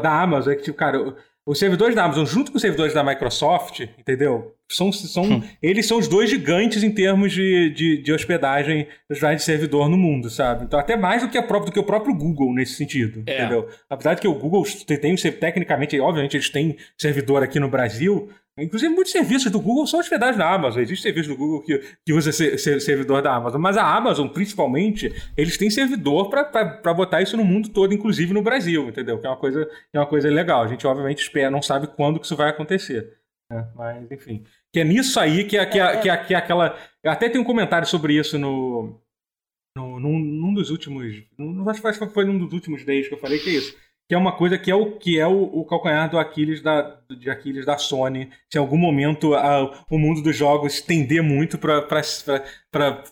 da 0.00 0.22
Amazon, 0.22 0.52
é 0.52 0.56
que, 0.56 0.62
tipo, 0.62 0.78
cara, 0.78 1.16
os 1.46 1.60
servidores 1.60 1.94
da 1.94 2.04
Amazon, 2.04 2.26
junto 2.26 2.50
com 2.50 2.56
os 2.56 2.60
servidores 2.62 2.92
da 2.92 3.04
Microsoft, 3.04 3.80
entendeu? 3.96 4.52
São, 4.68 4.90
são, 4.90 5.22
hum. 5.22 5.42
Eles 5.62 5.86
são 5.86 5.96
os 5.96 6.08
dois 6.08 6.28
gigantes 6.28 6.82
em 6.82 6.90
termos 6.90 7.32
de, 7.32 7.70
de, 7.70 8.02
de 8.02 8.12
hospedagem, 8.12 8.88
de 9.08 9.42
servidor 9.42 9.88
no 9.88 9.96
mundo, 9.96 10.28
sabe? 10.28 10.64
Então, 10.64 10.76
até 10.76 10.96
mais 10.96 11.22
do 11.22 11.28
que, 11.28 11.38
a 11.38 11.42
própria, 11.42 11.70
do 11.70 11.72
que 11.72 11.78
o 11.78 11.84
próprio 11.84 12.12
Google 12.16 12.52
nesse 12.52 12.74
sentido, 12.74 13.22
é. 13.24 13.38
entendeu? 13.38 13.68
Apesar 13.88 14.14
de 14.14 14.22
que 14.22 14.26
o 14.26 14.34
Google 14.34 14.64
tem, 14.84 14.98
tem, 14.98 15.14
tecnicamente, 15.14 15.98
obviamente, 16.00 16.36
eles 16.36 16.50
têm 16.50 16.76
servidor 16.98 17.44
aqui 17.44 17.60
no 17.60 17.68
Brasil, 17.68 18.28
Inclusive, 18.58 18.94
muitos 18.94 19.12
serviços 19.12 19.52
do 19.52 19.60
Google 19.60 19.86
são 19.86 20.00
hospedados 20.00 20.38
na 20.38 20.50
Amazon. 20.50 20.80
Existe 20.80 21.02
serviço 21.02 21.28
do 21.28 21.36
Google 21.36 21.62
que, 21.62 21.78
que 22.04 22.12
usa 22.14 22.32
servidor 22.32 23.20
da 23.20 23.34
Amazon. 23.34 23.60
Mas 23.60 23.76
a 23.76 23.84
Amazon, 23.94 24.28
principalmente, 24.28 25.12
eles 25.36 25.58
têm 25.58 25.68
servidor 25.68 26.30
para 26.30 26.94
botar 26.94 27.20
isso 27.20 27.36
no 27.36 27.44
mundo 27.44 27.68
todo, 27.68 27.92
inclusive 27.92 28.32
no 28.32 28.42
Brasil, 28.42 28.88
entendeu? 28.88 29.18
Que 29.20 29.26
é 29.26 29.30
uma 29.30 29.36
coisa, 29.36 29.70
é 29.92 29.98
uma 29.98 30.06
coisa 30.06 30.30
legal. 30.30 30.62
A 30.62 30.68
gente, 30.68 30.86
obviamente, 30.86 31.22
espera, 31.22 31.50
não 31.50 31.60
sabe 31.60 31.86
quando 31.86 32.18
que 32.18 32.24
isso 32.24 32.36
vai 32.36 32.48
acontecer. 32.48 33.18
Né? 33.50 33.68
Mas, 33.74 34.10
enfim. 34.10 34.42
Que 34.72 34.80
é 34.80 34.84
nisso 34.84 35.20
aí 35.20 35.44
que 35.44 35.58
é, 35.58 35.66
que 35.66 35.78
é, 35.78 36.00
que 36.00 36.08
é, 36.08 36.16
que 36.16 36.34
é 36.34 36.36
aquela. 36.38 36.78
Até 37.04 37.28
tem 37.28 37.40
um 37.40 37.44
comentário 37.44 37.86
sobre 37.86 38.14
isso 38.14 38.38
no. 38.38 38.98
no 39.76 40.00
num, 40.00 40.18
num 40.18 40.54
dos 40.54 40.70
últimos. 40.70 41.22
Não 41.36 41.68
acho 41.68 41.82
que 41.82 42.06
foi 42.06 42.24
num 42.24 42.38
dos 42.38 42.54
últimos 42.54 42.86
days 42.86 43.06
que 43.06 43.14
eu 43.14 43.18
falei 43.18 43.38
que 43.38 43.50
é 43.50 43.52
isso 43.52 43.76
que 44.08 44.14
é 44.14 44.18
uma 44.18 44.32
coisa 44.32 44.56
que 44.56 44.70
é 44.70 44.74
o 44.74 44.92
que 44.92 45.18
é 45.18 45.26
o, 45.26 45.42
o 45.42 45.64
calcanhar 45.64 46.08
do 46.08 46.18
Aquiles 46.18 46.62
da, 46.62 46.96
de 47.10 47.28
Aquiles 47.28 47.66
da 47.66 47.76
Sony. 47.76 48.30
Se 48.50 48.56
em 48.56 48.60
algum 48.60 48.76
momento 48.76 49.34
a, 49.34 49.84
o 49.90 49.98
mundo 49.98 50.22
dos 50.22 50.36
jogos 50.36 50.80
tender 50.80 51.22
muito 51.22 51.58
para 51.58 51.84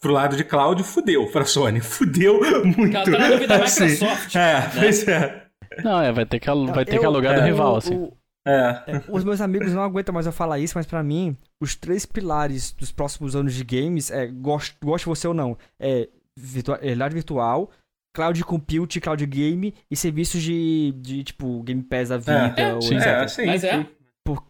o 0.05 0.09
lado 0.09 0.37
de 0.37 0.45
cloud, 0.45 0.83
fudeu 0.85 1.31
para 1.33 1.43
a 1.43 1.47
Sony. 1.47 1.81
Fudeu 1.83 2.41
muito. 2.65 2.93
Tá 2.93 3.11
na 3.11 3.47
da 3.47 3.65
assim, 3.65 3.87
Microsoft. 3.87 4.35
É, 4.37 4.61
né? 4.61 4.71
pois 4.75 5.09
é. 5.09 5.45
Não, 5.83 6.01
é, 6.01 6.13
vai 6.13 6.25
ter 6.25 6.39
que, 6.39 6.47
vai 6.47 6.85
ter 6.85 6.97
eu, 6.97 7.01
que 7.01 7.07
alugar 7.07 7.35
é, 7.35 7.41
do 7.41 7.47
rival, 7.47 7.77
assim. 7.77 7.97
O, 7.97 8.17
é. 8.47 8.83
é. 8.87 9.03
Os 9.09 9.25
meus 9.25 9.41
amigos 9.41 9.73
não 9.73 9.83
aguentam 9.83 10.13
mais 10.13 10.27
eu 10.27 10.33
falar 10.33 10.59
isso, 10.59 10.75
mas 10.77 10.87
para 10.87 11.03
mim, 11.03 11.37
os 11.61 11.75
três 11.75 12.07
pilares 12.07 12.73
dos 12.73 12.93
próximos 12.93 13.35
anos 13.35 13.55
de 13.55 13.65
games 13.65 14.11
é, 14.11 14.27
goste, 14.27 14.77
goste 14.83 15.07
você 15.07 15.27
ou 15.27 15.35
não, 15.35 15.57
é 15.81 16.09
virtual, 16.37 16.79
realidade 16.81 17.15
virtual, 17.15 17.71
cloud 18.15 18.43
compute, 18.45 19.01
cloud 19.01 19.27
game 19.27 19.75
e 19.91 19.97
serviços 19.97 20.41
de, 20.41 20.93
de 20.93 21.25
tipo, 21.25 21.63
Game 21.65 21.83
Pass 21.83 22.09
da 22.09 22.19
vida, 22.19 22.55
é, 22.57 22.75
ou 22.75 22.81
sim, 22.81 22.97
etc. 22.97 23.07
É, 23.07 23.29
sim, 23.29 23.47
Mas 23.47 23.65
é. 23.65 23.87
Por... 24.25 24.47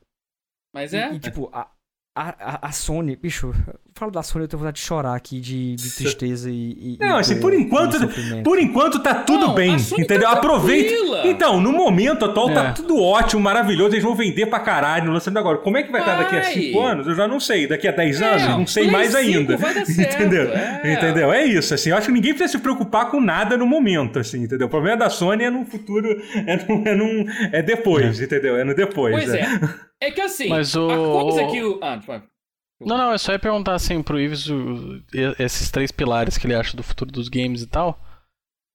Mas 0.72 0.94
é. 0.94 1.12
E, 1.14 1.18
tipo, 1.18 1.50
a, 1.52 1.70
a, 2.14 2.68
a 2.68 2.72
Sony, 2.72 3.16
bicho, 3.16 3.52
falo 3.96 4.10
da 4.10 4.22
Sony, 4.22 4.44
eu 4.44 4.48
tenho 4.48 4.58
vontade 4.58 4.78
de 4.78 4.84
chorar 4.84 5.14
aqui 5.14 5.38
de, 5.38 5.76
de 5.76 5.90
tristeza 5.94 6.50
e, 6.50 6.96
e. 6.96 6.98
Não, 7.00 7.16
assim, 7.16 7.38
por 7.40 7.54
enquanto. 7.54 7.96
Por 8.42 8.58
enquanto 8.58 8.98
tá 8.98 9.14
tudo 9.14 9.46
não, 9.46 9.54
bem. 9.54 9.76
Entendeu? 9.76 10.28
Tá 10.28 10.32
Aproveita. 10.32 10.94
Então, 11.24 11.60
no 11.60 11.72
momento 11.72 12.24
atual 12.24 12.52
tá 12.52 12.60
é. 12.60 12.64
tá 12.64 12.72
tudo 12.72 13.00
ótimo, 13.00 13.40
maravilhoso. 13.40 13.94
Eles 13.94 14.02
vão 14.02 14.14
vender 14.14 14.46
pra 14.46 14.58
caralho 14.58 15.06
no 15.06 15.12
lançamento 15.12 15.38
agora. 15.38 15.58
Como 15.58 15.76
é 15.76 15.82
que 15.84 15.92
vai 15.92 16.00
estar 16.00 16.16
daqui 16.16 16.36
a 16.36 16.42
5 16.42 16.80
anos? 16.80 17.06
Eu 17.06 17.14
já 17.14 17.28
não 17.28 17.38
sei. 17.38 17.68
Daqui 17.68 17.86
a 17.86 17.92
10 17.92 18.20
é, 18.20 18.26
anos? 18.26 18.58
Não 18.58 18.66
sei 18.66 18.90
mais 18.90 19.14
ainda. 19.14 19.54
entendeu? 19.88 20.50
É. 20.52 20.92
Entendeu? 20.92 21.32
É 21.32 21.44
isso, 21.44 21.72
assim. 21.72 21.90
Eu 21.90 21.96
acho 21.96 22.08
que 22.08 22.12
ninguém 22.12 22.34
precisa 22.34 22.58
se 22.58 22.62
preocupar 22.62 23.10
com 23.10 23.20
nada 23.20 23.56
no 23.56 23.66
momento, 23.66 24.18
assim, 24.18 24.42
entendeu? 24.42 24.66
O 24.66 24.70
problema 24.70 24.96
da 24.96 25.08
Sony 25.08 25.44
é 25.44 25.50
no 25.50 25.64
futuro. 25.64 26.04
É, 26.46 26.56
no, 26.56 26.88
é, 26.88 26.94
num, 26.94 27.26
é 27.52 27.62
depois, 27.62 28.20
é. 28.20 28.24
entendeu? 28.24 28.56
É 28.56 28.64
no 28.64 28.74
depois. 28.74 29.14
Pois 29.14 29.32
é. 29.32 29.40
é. 29.40 30.08
É 30.08 30.10
que 30.10 30.20
assim, 30.20 30.48
Mas 30.48 30.74
o... 30.74 30.90
a 30.90 31.22
coisa 31.22 31.46
que 31.46 31.62
o. 31.62 31.78
Ah, 31.80 31.98
tipo... 31.98 32.33
Não, 32.80 32.98
não, 32.98 33.12
é 33.12 33.18
só 33.18 33.32
ia 33.32 33.38
perguntar 33.38 33.74
assim 33.74 34.02
pro 34.02 34.20
Ives 34.20 34.48
o, 34.48 35.02
esses 35.38 35.70
três 35.70 35.92
pilares 35.92 36.36
que 36.36 36.46
ele 36.46 36.54
acha 36.54 36.76
do 36.76 36.82
futuro 36.82 37.10
dos 37.10 37.28
games 37.28 37.62
e 37.62 37.66
tal. 37.66 37.98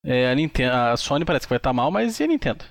É, 0.06 0.32
a, 0.32 0.36
Nintendo, 0.36 0.74
a 0.74 0.98
Sony 0.98 1.26
parece 1.26 1.46
que 1.46 1.50
vai 1.50 1.58
estar 1.58 1.70
tá 1.70 1.74
mal, 1.74 1.92
mas 1.92 2.20
e 2.20 2.24
a 2.24 2.28
Nintendo? 2.28 2.64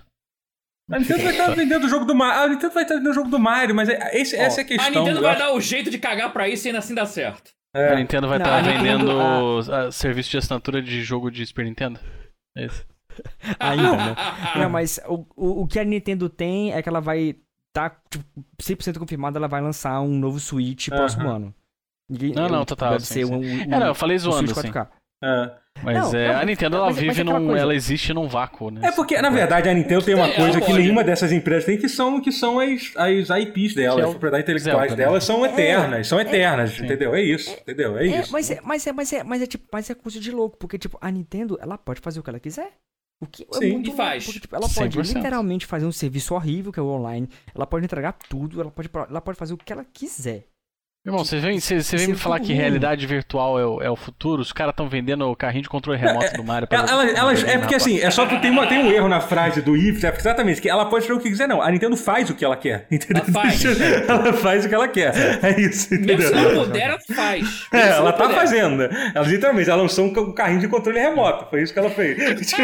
A 0.90 0.98
Nintendo 0.98 1.22
vai 1.22 1.32
estar 1.32 1.46
tá 1.46 1.54
vendendo 1.54 1.84
o 1.84 1.88
jogo 1.88 2.06
do 2.06 2.14
Mario. 2.14 2.42
A 2.42 2.48
Nintendo 2.48 2.74
vai 2.74 2.82
estar 2.82 2.94
tá 2.94 2.98
vendendo 2.98 3.10
o 3.12 3.14
jogo 3.14 3.28
do 3.28 3.38
Mario, 3.38 3.74
mas 3.74 3.88
é, 3.88 4.18
esse, 4.18 4.36
Ó, 4.36 4.40
essa 4.40 4.62
é 4.62 4.64
a 4.64 4.66
questão. 4.66 4.86
A 4.86 4.90
Nintendo 4.90 5.20
vai 5.20 5.32
acho... 5.32 5.38
dar 5.38 5.52
o 5.52 5.60
jeito 5.60 5.90
de 5.90 5.98
cagar 5.98 6.32
pra 6.32 6.48
isso 6.48 6.66
e 6.66 6.68
ainda 6.68 6.78
assim 6.78 6.94
dá 6.94 7.04
certo. 7.04 7.50
É. 7.76 7.92
A 7.92 7.96
Nintendo 7.96 8.26
vai 8.26 8.38
estar 8.38 8.62
tá 8.62 8.68
vendendo 8.68 9.10
a... 9.70 9.92
serviço 9.92 10.30
de 10.30 10.38
assinatura 10.38 10.80
de 10.80 11.02
jogo 11.02 11.30
de 11.30 11.44
Super 11.44 11.66
Nintendo. 11.66 12.00
É 12.56 12.64
isso. 12.64 12.86
Ainda, 13.60 13.92
né? 13.96 14.16
Não, 14.56 14.70
mas 14.70 15.00
o, 15.06 15.26
o, 15.36 15.62
o 15.62 15.66
que 15.66 15.78
a 15.78 15.84
Nintendo 15.84 16.28
tem 16.28 16.72
é 16.72 16.80
que 16.80 16.88
ela 16.88 17.00
vai 17.00 17.36
tá 17.72 17.90
tipo, 18.10 18.24
100% 18.60 18.98
confirmada, 18.98 19.38
ela 19.38 19.48
vai 19.48 19.60
lançar 19.60 20.00
um 20.00 20.18
novo 20.18 20.40
Switch 20.40 20.88
próximo 20.88 21.28
ano. 21.28 21.54
Ninguém, 22.08 22.32
não, 22.32 22.48
não, 22.48 22.64
total. 22.64 22.92
Deve 22.92 23.04
sim, 23.04 23.14
ser 23.14 23.26
sim. 23.26 23.32
Um, 23.32 23.38
um, 23.38 23.62
é, 23.62 23.66
não, 23.66 23.86
eu 23.88 23.94
falei 23.94 24.18
zoando, 24.18 24.50
assim. 24.50 24.72
É. 25.22 25.50
Mas 25.82 26.12
não, 26.12 26.18
é, 26.18 26.32
não, 26.32 26.40
a 26.40 26.44
Nintendo 26.44 26.76
ela 26.76 26.86
mas, 26.86 26.96
vive 26.96 27.08
mas 27.08 27.18
é 27.18 27.24
num. 27.24 27.56
Ela 27.56 27.74
existe 27.74 28.12
num 28.12 28.28
vácuo, 28.28 28.70
né? 28.70 28.88
É 28.88 28.92
porque, 28.92 29.20
na 29.20 29.30
verdade, 29.30 29.68
a 29.68 29.74
Nintendo 29.74 30.04
tem 30.04 30.14
uma 30.14 30.32
coisa 30.32 30.60
que 30.60 30.72
nenhuma 30.72 31.04
dessas 31.04 31.30
empresas 31.30 31.64
tem, 31.64 31.78
que 31.78 31.88
são, 31.88 32.20
que 32.20 32.32
são 32.32 32.58
as, 32.58 32.92
as 32.96 33.28
IPs 33.30 33.74
dela, 33.74 34.00
é 34.00 34.04
as 34.04 34.10
propriedades 34.10 34.44
intelectuais 34.44 34.90
Zelda, 34.90 34.96
delas 34.96 35.24
são 35.24 35.44
eternas, 35.44 36.06
são 36.08 36.20
eternas, 36.20 36.78
entendeu? 36.80 37.14
É 37.14 37.22
isso, 37.22 37.50
entendeu? 37.50 37.96
É 37.96 38.06
isso. 38.06 38.32
Mas 38.32 38.50
é, 38.50 38.60
mas 38.62 38.86
é, 38.86 38.92
mas 38.92 39.12
é, 39.12 39.24
mas 39.24 39.42
é 39.42 39.46
tipo, 39.46 39.66
mas 39.72 39.90
é 39.90 39.94
coisa 39.94 40.18
de 40.18 40.30
louco, 40.30 40.56
porque, 40.56 40.78
tipo, 40.78 40.98
a 41.00 41.10
Nintendo, 41.10 41.58
ela 41.60 41.78
pode 41.78 42.00
fazer 42.00 42.20
o 42.20 42.22
que 42.22 42.30
ela 42.30 42.40
quiser. 42.40 42.72
O 43.20 43.26
que 43.26 43.42
é 43.42 43.58
Sim, 43.58 43.72
muito 43.72 43.90
e 43.90 43.96
faz. 43.96 44.24
Porque, 44.24 44.40
tipo, 44.40 44.54
ela 44.54 44.68
pode 44.68 44.96
100%. 44.98 45.14
literalmente 45.14 45.66
fazer 45.66 45.86
um 45.86 45.92
serviço 45.92 46.34
horrível, 46.34 46.72
que 46.72 46.78
é 46.78 46.82
o 46.82 46.86
online. 46.86 47.28
Ela 47.54 47.66
pode 47.66 47.84
entregar 47.84 48.12
tudo, 48.12 48.60
ela 48.60 48.70
pode, 48.70 48.88
ela 49.08 49.20
pode 49.20 49.36
fazer 49.38 49.54
o 49.54 49.56
que 49.56 49.72
ela 49.72 49.84
quiser. 49.84 50.46
Irmão, 51.08 51.24
você 51.24 51.38
vem, 51.38 51.58
você, 51.58 51.82
você 51.82 51.96
vem 51.96 52.08
me 52.08 52.14
falar 52.14 52.38
que 52.38 52.52
realidade 52.52 53.06
virtual 53.06 53.58
é 53.58 53.64
o, 53.64 53.82
é 53.82 53.90
o 53.90 53.96
futuro? 53.96 54.42
Os 54.42 54.52
caras 54.52 54.74
estão 54.74 54.90
vendendo 54.90 55.26
o 55.26 55.34
carrinho 55.34 55.62
de 55.62 55.68
controle 55.68 55.98
remoto 55.98 56.36
do 56.36 56.44
Mario. 56.44 56.68
Pra 56.68 56.80
ela, 56.80 57.08
ela, 57.08 57.32
é 57.32 57.56
porque 57.56 57.74
assim, 57.74 57.98
é 57.98 58.10
só 58.10 58.26
que 58.26 58.38
tem, 58.42 58.50
uma, 58.50 58.66
tem 58.66 58.78
um 58.78 58.92
erro 58.92 59.08
na 59.08 59.18
frase 59.18 59.62
do 59.62 59.74
If, 59.74 60.04
é 60.04 60.14
exatamente, 60.14 60.60
que 60.60 60.68
ela 60.68 60.84
pode 60.84 61.06
fazer 61.06 61.18
o 61.18 61.22
que 61.22 61.30
quiser, 61.30 61.48
não. 61.48 61.62
A 61.62 61.70
Nintendo 61.70 61.96
faz 61.96 62.28
o 62.28 62.34
que 62.34 62.44
ela 62.44 62.56
quer, 62.56 62.86
entendeu? 62.92 63.22
Ela 63.26 63.32
faz, 63.32 63.64
ela 64.06 64.32
faz 64.34 64.64
o 64.66 64.68
que 64.68 64.74
ela 64.74 64.88
quer. 64.88 65.14
É 65.42 65.58
isso, 65.58 65.94
entendeu? 65.94 66.18
Mesmo 66.18 66.36
se 66.36 66.44
ela 66.44 66.64
puder, 66.64 66.82
ela 66.82 66.98
faz. 67.14 67.68
É, 67.78 67.88
ela 67.90 68.12
tá 68.12 68.24
puder. 68.24 68.36
fazendo. 68.36 68.82
Ela 68.82 69.26
literalmente, 69.26 69.70
ela 69.70 69.82
lançou 69.82 70.06
um 70.06 70.32
carrinho 70.32 70.60
de 70.60 70.68
controle 70.68 70.98
remoto. 70.98 71.46
Foi 71.48 71.62
isso 71.62 71.72
que 71.72 71.78
ela 71.78 71.90
fez. 71.90 72.18
tipo, 72.46 72.62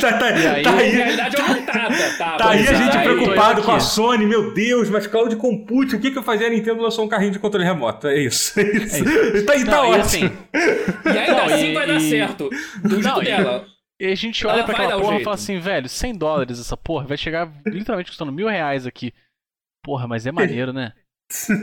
tá, 0.00 0.12
tá, 0.12 0.26
aí, 0.26 0.62
tá 0.62 0.76
aí, 0.76 0.90
realidade 0.90 1.36
aumentada, 1.40 1.94
tá? 2.18 2.36
Tá 2.36 2.50
aí 2.50 2.68
a 2.68 2.74
gente 2.74 2.96
aí, 2.96 3.04
preocupado 3.04 3.62
com 3.62 3.72
a 3.72 3.80
Sony, 3.80 4.26
meu 4.26 4.52
Deus, 4.52 4.88
mas 4.88 5.06
cloud 5.06 5.34
compute, 5.36 5.96
o 5.96 6.00
que 6.00 6.10
que 6.10 6.18
eu 6.18 6.22
fazia? 6.22 6.46
A 6.46 6.50
Nintendo 6.50 6.82
lançou 6.82 7.04
um 7.04 7.08
carrinho 7.08 7.32
de 7.32 7.39
controle 7.40 7.64
remoto. 7.64 8.06
É 8.06 8.18
isso. 8.18 8.58
É 8.58 8.62
isso. 8.62 9.04
É 9.04 9.36
isso. 9.36 9.46
tá, 9.46 9.52
tá 9.54 9.64
não, 9.64 9.90
ótimo. 9.90 9.98
E, 9.98 10.00
assim, 10.00 10.30
e 11.04 11.18
ainda 11.18 11.32
não, 11.32 11.44
assim 11.44 11.70
e, 11.70 11.74
vai 11.74 11.86
dar 11.86 12.00
certo. 12.00 12.50
Do 12.82 13.00
não, 13.00 13.20
dela. 13.20 13.66
E 14.00 14.06
a 14.06 14.14
gente 14.14 14.46
olha 14.46 14.64
pra 14.64 14.74
aquela 14.74 15.00
porra 15.00 15.20
e 15.20 15.24
fala 15.24 15.34
assim, 15.34 15.58
velho, 15.58 15.88
100 15.88 16.14
dólares 16.14 16.58
essa 16.58 16.76
porra, 16.76 17.06
vai 17.06 17.18
chegar 17.18 17.52
literalmente 17.66 18.10
custando 18.10 18.32
mil 18.32 18.48
reais 18.48 18.86
aqui. 18.86 19.12
Porra, 19.84 20.08
mas 20.08 20.26
é 20.26 20.32
maneiro, 20.32 20.72
né? 20.72 20.92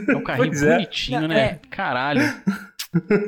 É 0.08 0.16
um 0.16 0.22
carrinho 0.24 0.48
pois 0.48 0.62
é. 0.62 0.74
bonitinho, 0.74 1.24
é. 1.24 1.28
né? 1.28 1.40
É. 1.40 1.60
Caralho. 1.68 2.22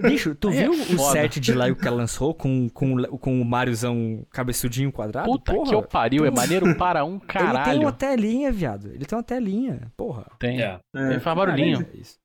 Bicho, 0.03 0.35
tu 0.35 0.49
é 0.49 0.63
viu 0.63 0.73
foda. 0.73 1.03
o 1.03 1.13
set 1.13 1.39
de 1.39 1.53
Lego 1.53 1.79
que 1.79 1.87
ela 1.87 1.97
lançou 1.97 2.33
com, 2.33 2.69
com, 2.71 3.03
com 3.19 3.41
o 3.41 3.45
Mariozão 3.45 4.25
cabeçudinho 4.31 4.91
quadrado? 4.91 5.29
Puta 5.29 5.53
porra, 5.53 5.69
que 5.69 5.75
eu 5.75 5.83
pariu, 5.83 6.25
é 6.25 6.31
maneiro 6.31 6.75
para 6.77 7.05
um 7.05 7.19
caralho. 7.19 7.59
Ele 7.59 7.71
tem 7.71 7.81
uma 7.81 7.93
telinha, 7.93 8.53
viado. 8.53 8.89
Ele 8.93 9.05
tem 9.05 9.19
uma 9.19 9.25
telinha, 9.25 9.93
porra. 9.97 10.27
Tem. 10.39 10.63
É. 10.63 10.79
Tem 10.95 11.21
faz 11.21 11.37
barulhinho. 11.37 11.87
É 11.93 11.97
isso. 11.97 12.20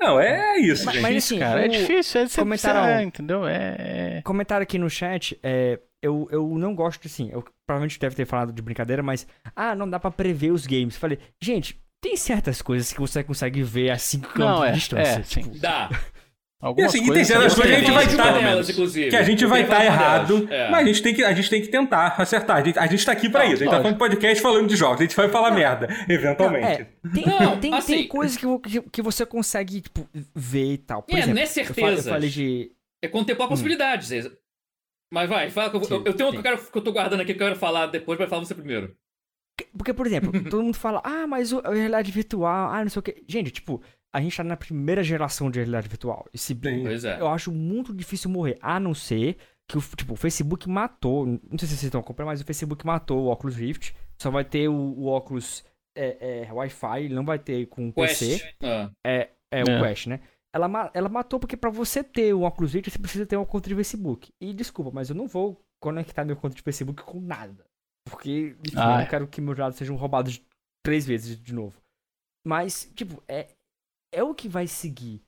Não, 0.00 0.18
é 0.18 0.58
isso, 0.58 0.86
mas, 0.86 0.94
gente. 0.94 1.02
Mas 1.02 1.24
assim, 1.24 1.38
cara, 1.38 1.64
é 1.64 1.68
difícil, 1.68 2.22
é 2.22 2.28
comentário, 2.28 3.00
é, 3.00 3.02
entendeu? 3.02 3.46
É, 3.46 3.76
é... 4.18 4.22
Comentário 4.22 4.62
aqui 4.62 4.78
no 4.78 4.88
chat, 4.88 5.38
é, 5.42 5.78
eu, 6.02 6.26
eu 6.30 6.48
não 6.58 6.74
gosto, 6.74 7.06
assim, 7.06 7.30
eu 7.30 7.44
provavelmente 7.66 7.98
deve 7.98 8.16
ter 8.16 8.24
falado 8.24 8.52
de 8.52 8.62
brincadeira, 8.62 9.02
mas, 9.02 9.26
ah, 9.54 9.74
não 9.74 9.88
dá 9.88 10.00
para 10.00 10.10
prever 10.10 10.52
os 10.52 10.66
games. 10.66 10.96
Falei, 10.96 11.18
gente, 11.40 11.78
tem 12.00 12.16
certas 12.16 12.62
coisas 12.62 12.92
que 12.92 12.98
você 12.98 13.22
consegue 13.22 13.62
ver 13.62 13.90
assim 13.90 14.20
com 14.20 14.64
é, 14.64 14.72
distância. 14.72 15.20
É, 15.20 15.22
tipo, 15.22 15.58
Dá. 15.58 15.90
Algumas 16.60 16.92
e 16.92 16.98
assim, 16.98 17.06
coisas, 17.06 17.30
e 17.30 17.32
tem 17.32 17.38
que 17.38 17.62
a 17.62 17.78
gente 17.78 17.90
vai 17.90 18.04
estar. 18.04 18.34
Tá, 18.34 19.08
que 19.08 19.16
a 19.16 19.22
gente 19.22 19.46
vai 19.46 19.62
estar 19.62 19.76
tá 19.76 19.84
errado, 19.84 20.46
é. 20.50 20.70
mas 20.70 20.82
a 20.82 20.86
gente, 20.88 21.02
tem 21.02 21.14
que, 21.14 21.24
a 21.24 21.32
gente 21.32 21.48
tem 21.48 21.62
que 21.62 21.68
tentar 21.68 22.14
acertar. 22.18 22.58
A 22.58 22.62
gente, 22.62 22.78
a 22.78 22.86
gente 22.86 23.06
tá 23.06 23.12
aqui 23.12 23.30
pra 23.30 23.44
não, 23.44 23.52
isso. 23.52 23.62
A 23.62 23.64
gente 23.64 23.74
tá 23.74 23.80
falando 23.80 23.96
podcast 23.96 24.42
falando 24.42 24.68
de 24.68 24.76
jogos. 24.76 25.00
A 25.00 25.04
gente 25.04 25.16
vai 25.16 25.30
falar 25.30 25.52
merda, 25.52 25.88
eventualmente. 26.06 26.86
Não, 27.02 27.10
é. 27.10 27.14
Tem, 27.14 27.26
não, 27.26 27.58
tem, 27.58 27.74
assim, 27.74 27.94
tem 27.94 28.08
coisas 28.08 28.36
que, 28.36 28.82
que, 28.92 29.00
você 29.00 29.24
consegue 29.24 29.80
tipo, 29.80 30.06
ver 30.34 30.74
e 30.74 30.78
tal. 30.78 31.02
Por 31.02 31.14
é, 31.14 31.20
exemplo, 31.20 31.34
não 31.34 31.42
é 31.42 31.46
certeza. 31.46 32.08
Eu 32.08 32.12
falei 32.12 32.28
de. 32.28 32.70
É 33.02 33.08
contemplar 33.08 33.46
hum. 33.46 33.50
possibilidades. 33.50 34.10
Mas 35.10 35.30
vai, 35.30 35.48
fala 35.48 35.70
que 35.70 35.76
eu, 35.76 35.84
sim, 35.84 35.94
eu, 35.94 36.04
eu 36.04 36.14
tenho 36.14 36.28
um 36.28 36.32
que 36.32 36.38
eu, 36.38 36.42
quero, 36.42 36.58
que 36.58 36.78
eu 36.78 36.82
tô 36.82 36.92
guardando 36.92 37.20
aqui 37.22 37.32
que 37.32 37.42
eu 37.42 37.46
quero 37.46 37.58
falar 37.58 37.86
depois, 37.86 38.18
vai 38.18 38.28
falar 38.28 38.44
você 38.44 38.54
primeiro. 38.54 38.94
Porque, 39.76 39.94
por 39.94 40.06
exemplo, 40.06 40.30
todo 40.48 40.62
mundo 40.62 40.76
fala, 40.76 41.00
ah, 41.04 41.26
mas 41.26 41.52
a 41.52 41.72
realidade 41.72 42.12
virtual, 42.12 42.70
ah, 42.70 42.82
não 42.82 42.90
sei 42.90 43.00
o 43.00 43.02
quê. 43.02 43.24
Gente, 43.26 43.50
tipo, 43.50 43.82
a 44.12 44.20
gente 44.20 44.36
tá 44.36 44.44
na 44.44 44.56
primeira 44.56 45.02
geração 45.02 45.50
de 45.50 45.58
realidade 45.58 45.88
virtual. 45.88 46.26
Esse 46.32 46.54
pois 46.54 47.04
é. 47.04 47.20
eu 47.20 47.28
acho 47.28 47.52
muito 47.52 47.94
difícil 47.94 48.30
morrer, 48.30 48.58
a 48.60 48.80
não 48.80 48.94
ser 48.94 49.36
que 49.68 49.78
o, 49.78 49.80
tipo, 49.80 50.14
o 50.14 50.16
Facebook 50.16 50.68
matou, 50.68 51.26
não 51.26 51.58
sei 51.58 51.68
se 51.68 51.76
vocês 51.76 51.84
estão 51.84 52.02
comprando, 52.02 52.28
mas 52.28 52.40
o 52.40 52.44
Facebook 52.44 52.84
matou 52.84 53.26
o 53.26 53.30
Oculus 53.30 53.56
Rift. 53.56 53.94
Só 54.20 54.30
vai 54.30 54.44
ter 54.44 54.68
o, 54.68 54.74
o 54.74 55.06
Oculus 55.06 55.64
é, 55.96 56.44
é, 56.44 56.52
Wi-Fi, 56.52 57.04
ele 57.04 57.14
não 57.14 57.24
vai 57.24 57.38
ter 57.38 57.66
com 57.66 57.92
Quest. 57.92 58.18
PC. 58.18 58.54
Ah. 58.62 58.90
É, 59.06 59.30
é, 59.50 59.62
o 59.62 59.70
é. 59.70 59.80
Quest, 59.80 60.06
né? 60.08 60.20
Ela, 60.52 60.90
ela 60.92 61.08
matou 61.08 61.38
porque 61.38 61.56
para 61.56 61.70
você 61.70 62.02
ter 62.02 62.34
o 62.34 62.42
Oculus 62.42 62.74
Rift, 62.74 62.90
você 62.90 62.98
precisa 62.98 63.24
ter 63.24 63.36
uma 63.36 63.46
conta 63.46 63.68
de 63.68 63.74
Facebook. 63.76 64.32
E 64.40 64.52
desculpa, 64.52 64.90
mas 64.92 65.08
eu 65.08 65.14
não 65.14 65.28
vou 65.28 65.64
conectar 65.80 66.24
meu 66.24 66.36
conta 66.36 66.56
de 66.56 66.62
Facebook 66.62 67.04
com 67.04 67.20
nada. 67.20 67.64
Porque, 68.04 68.56
enfim, 68.66 68.76
ah, 68.76 68.94
eu 68.94 68.98
não 68.98 69.06
quero 69.06 69.28
que 69.28 69.40
meus 69.40 69.56
dados 69.56 69.78
sejam 69.78 69.94
roubados 69.94 70.42
três 70.84 71.06
vezes 71.06 71.40
de 71.40 71.54
novo. 71.54 71.80
Mas, 72.44 72.90
tipo, 72.94 73.22
é, 73.28 73.46
é 74.12 74.22
o 74.22 74.34
que 74.34 74.48
vai 74.48 74.66
seguir. 74.66 75.22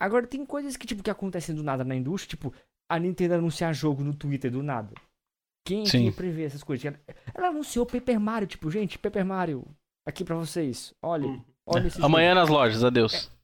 Agora, 0.00 0.26
tem 0.26 0.44
coisas 0.46 0.76
que, 0.76 0.86
tipo, 0.86 1.02
que 1.02 1.10
acontecem 1.10 1.54
do 1.54 1.62
nada 1.62 1.84
na 1.84 1.94
indústria, 1.94 2.30
tipo, 2.30 2.54
a 2.88 2.98
Nintendo 2.98 3.34
anunciar 3.34 3.74
jogo 3.74 4.04
no 4.04 4.14
Twitter 4.14 4.50
do 4.50 4.62
nada. 4.62 4.94
Quem, 5.66 5.84
quem 5.84 6.12
prevê 6.12 6.44
essas 6.44 6.62
coisas? 6.62 6.86
Ela, 6.86 6.98
ela, 7.34 7.48
anunciou 7.48 7.84
Paper 7.84 8.18
Mario, 8.18 8.48
tipo, 8.48 8.70
gente, 8.70 8.98
Paper 8.98 9.24
Mario, 9.24 9.64
aqui 10.06 10.24
pra 10.24 10.36
vocês. 10.36 10.94
Olha, 11.02 11.26
hum. 11.26 11.44
olha 11.66 11.88
esse 11.88 12.02
Amanhã 12.02 12.30
jogo. 12.30 12.40
nas 12.40 12.48
lojas, 12.48 12.84
adeus. 12.84 13.30
É. 13.34 13.38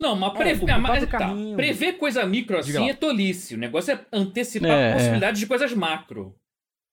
Não, 0.00 0.14
mas, 0.16 0.40
é, 0.40 0.76
mas 0.76 1.08
tá, 1.08 1.32
prever 1.56 1.94
coisa 1.94 2.26
micro 2.26 2.58
assim 2.58 2.90
é 2.90 2.94
tolice. 2.94 3.54
O 3.54 3.58
negócio 3.58 3.92
é 3.94 4.04
antecipar 4.12 4.70
é, 4.70 4.90
é. 4.90 4.92
possibilidades 4.92 5.40
de 5.40 5.46
coisas 5.46 5.72
macro. 5.72 6.34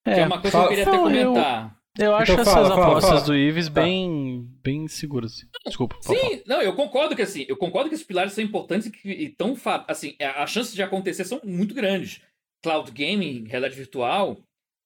É, 0.06 0.14
que 0.14 0.20
é 0.22 0.26
uma 0.26 0.40
coisa 0.40 0.58
fala, 0.58 0.68
que 0.68 0.74
eu 0.74 0.86
queria 0.86 0.94
até 0.94 1.04
comentar. 1.04 1.78
Eu, 1.98 2.06
eu 2.06 2.16
acho 2.16 2.32
então, 2.32 2.42
essas 2.42 2.54
fala, 2.54 2.74
apostas 2.74 3.10
fala, 3.10 3.22
do 3.22 3.36
Ives 3.36 3.68
tá. 3.68 3.82
bem, 3.82 4.31
bem 4.64 4.88
seguras. 4.88 5.46
Desculpa. 5.66 5.98
Sim, 6.02 6.44
não, 6.46 6.62
eu 6.62 6.76
concordo 6.76 7.16
que 7.16 7.22
assim, 7.22 7.46
eu 7.48 7.58
concordo 7.58 7.90
que 7.90 7.96
esses 7.96 8.06
pilares 8.06 8.34
são 8.34 8.44
importantes 8.44 8.88
e 8.88 8.92
que 8.92 9.30
tão 9.38 9.56
assim, 9.88 10.16
as 10.20 10.50
chances 10.50 10.74
de 10.74 10.84
acontecer 10.84 11.26
são 11.26 11.42
muito 11.44 11.74
grandes. 11.74 12.22
Cloud 12.64 12.92
gaming, 12.92 13.46
realidade 13.48 13.76
virtual. 13.76 14.42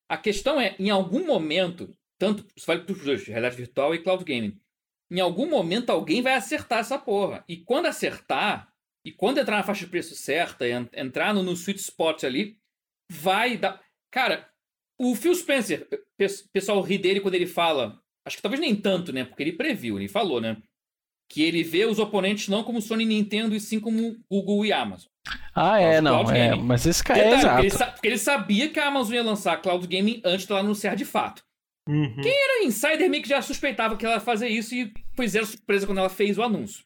A 0.09 0.17
questão 0.17 0.59
é, 0.59 0.75
em 0.79 0.89
algum 0.89 1.25
momento, 1.25 1.95
tanto, 2.17 2.45
isso 2.55 2.65
vale 2.65 2.81
para 2.81 2.93
os 2.93 3.03
dois, 3.03 3.25
realidade 3.25 3.57
virtual 3.57 3.93
e 3.93 3.99
cloud 3.99 4.23
gaming. 4.23 4.57
Em 5.11 5.19
algum 5.19 5.49
momento 5.49 5.89
alguém 5.89 6.21
vai 6.21 6.33
acertar 6.33 6.79
essa 6.79 6.97
porra. 6.97 7.43
E 7.47 7.57
quando 7.57 7.87
acertar, 7.87 8.73
e 9.03 9.11
quando 9.11 9.39
entrar 9.39 9.57
na 9.57 9.63
faixa 9.63 9.85
de 9.85 9.91
preço 9.91 10.15
certa, 10.15 10.65
entrar 10.67 11.33
no, 11.33 11.43
no 11.43 11.53
sweet 11.53 11.79
spot 11.79 12.23
ali, 12.23 12.57
vai 13.09 13.57
dar. 13.57 13.83
Cara, 14.11 14.49
o 14.99 15.15
Phil 15.15 15.35
Spencer, 15.35 15.87
o 15.91 16.49
pessoal 16.51 16.81
ri 16.81 16.97
dele 16.97 17.19
quando 17.19 17.35
ele 17.35 17.47
fala. 17.47 18.01
Acho 18.25 18.37
que 18.37 18.41
talvez 18.41 18.59
nem 18.59 18.75
tanto, 18.75 19.13
né? 19.13 19.23
Porque 19.23 19.43
ele 19.43 19.53
previu, 19.53 19.97
ele 19.97 20.07
falou, 20.07 20.41
né? 20.41 20.57
Que 21.29 21.43
ele 21.43 21.63
vê 21.63 21.85
os 21.85 21.99
oponentes 21.99 22.47
não 22.47 22.63
como 22.63 22.81
Sony 22.81 23.03
e 23.03 23.07
Nintendo, 23.07 23.55
e 23.55 23.59
sim 23.59 23.79
como 23.79 24.17
Google 24.29 24.65
e 24.65 24.73
Amazon. 24.73 25.09
Ah, 25.53 25.79
é, 25.79 26.01
não. 26.01 26.29
É, 26.29 26.55
mas 26.55 26.85
esse 26.85 27.03
cara 27.03 27.19
é 27.19 27.33
exato. 27.33 27.61
Porque 27.61 27.83
ele, 27.83 27.91
porque 27.91 28.07
ele, 28.07 28.17
sabia 28.17 28.69
que 28.69 28.79
a 28.79 28.87
Amazon 28.87 29.15
ia 29.15 29.23
lançar 29.23 29.61
Cloud 29.61 29.87
Gaming 29.87 30.21
antes 30.23 30.45
dela 30.45 30.59
anunciar 30.59 30.95
de 30.95 31.05
fato. 31.05 31.43
Uhum. 31.87 32.21
Quem 32.21 32.33
era 32.33 32.63
insider 32.63 33.09
meio 33.09 33.21
que 33.21 33.29
já 33.29 33.41
suspeitava 33.41 33.95
que 33.95 34.05
ela 34.05 34.15
ia 34.15 34.21
fazer 34.21 34.47
isso 34.49 34.73
e 34.73 34.91
foi 35.15 35.27
zero 35.27 35.45
surpresa 35.45 35.85
quando 35.85 35.99
ela 35.99 36.09
fez 36.09 36.37
o 36.37 36.43
anúncio. 36.43 36.83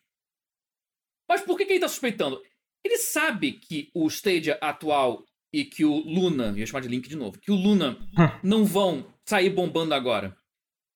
Mas 1.27 1.41
por 1.41 1.57
que, 1.57 1.65
que 1.65 1.73
ele 1.73 1.79
tá 1.79 1.87
suspeitando? 1.87 2.41
Ele 2.83 2.97
sabe 2.97 3.53
que 3.53 3.89
o 3.93 4.07
Stadia 4.07 4.57
atual 4.61 5.23
e 5.53 5.65
que 5.65 5.85
o 5.85 5.95
Luna, 5.95 6.53
ia 6.57 6.65
chamar 6.65 6.81
de 6.81 6.87
Link 6.87 7.07
de 7.07 7.15
novo, 7.15 7.39
que 7.39 7.51
o 7.51 7.55
Luna 7.55 7.97
não 8.43 8.65
vão 8.65 9.05
sair 9.27 9.49
bombando 9.49 9.93
agora. 9.93 10.35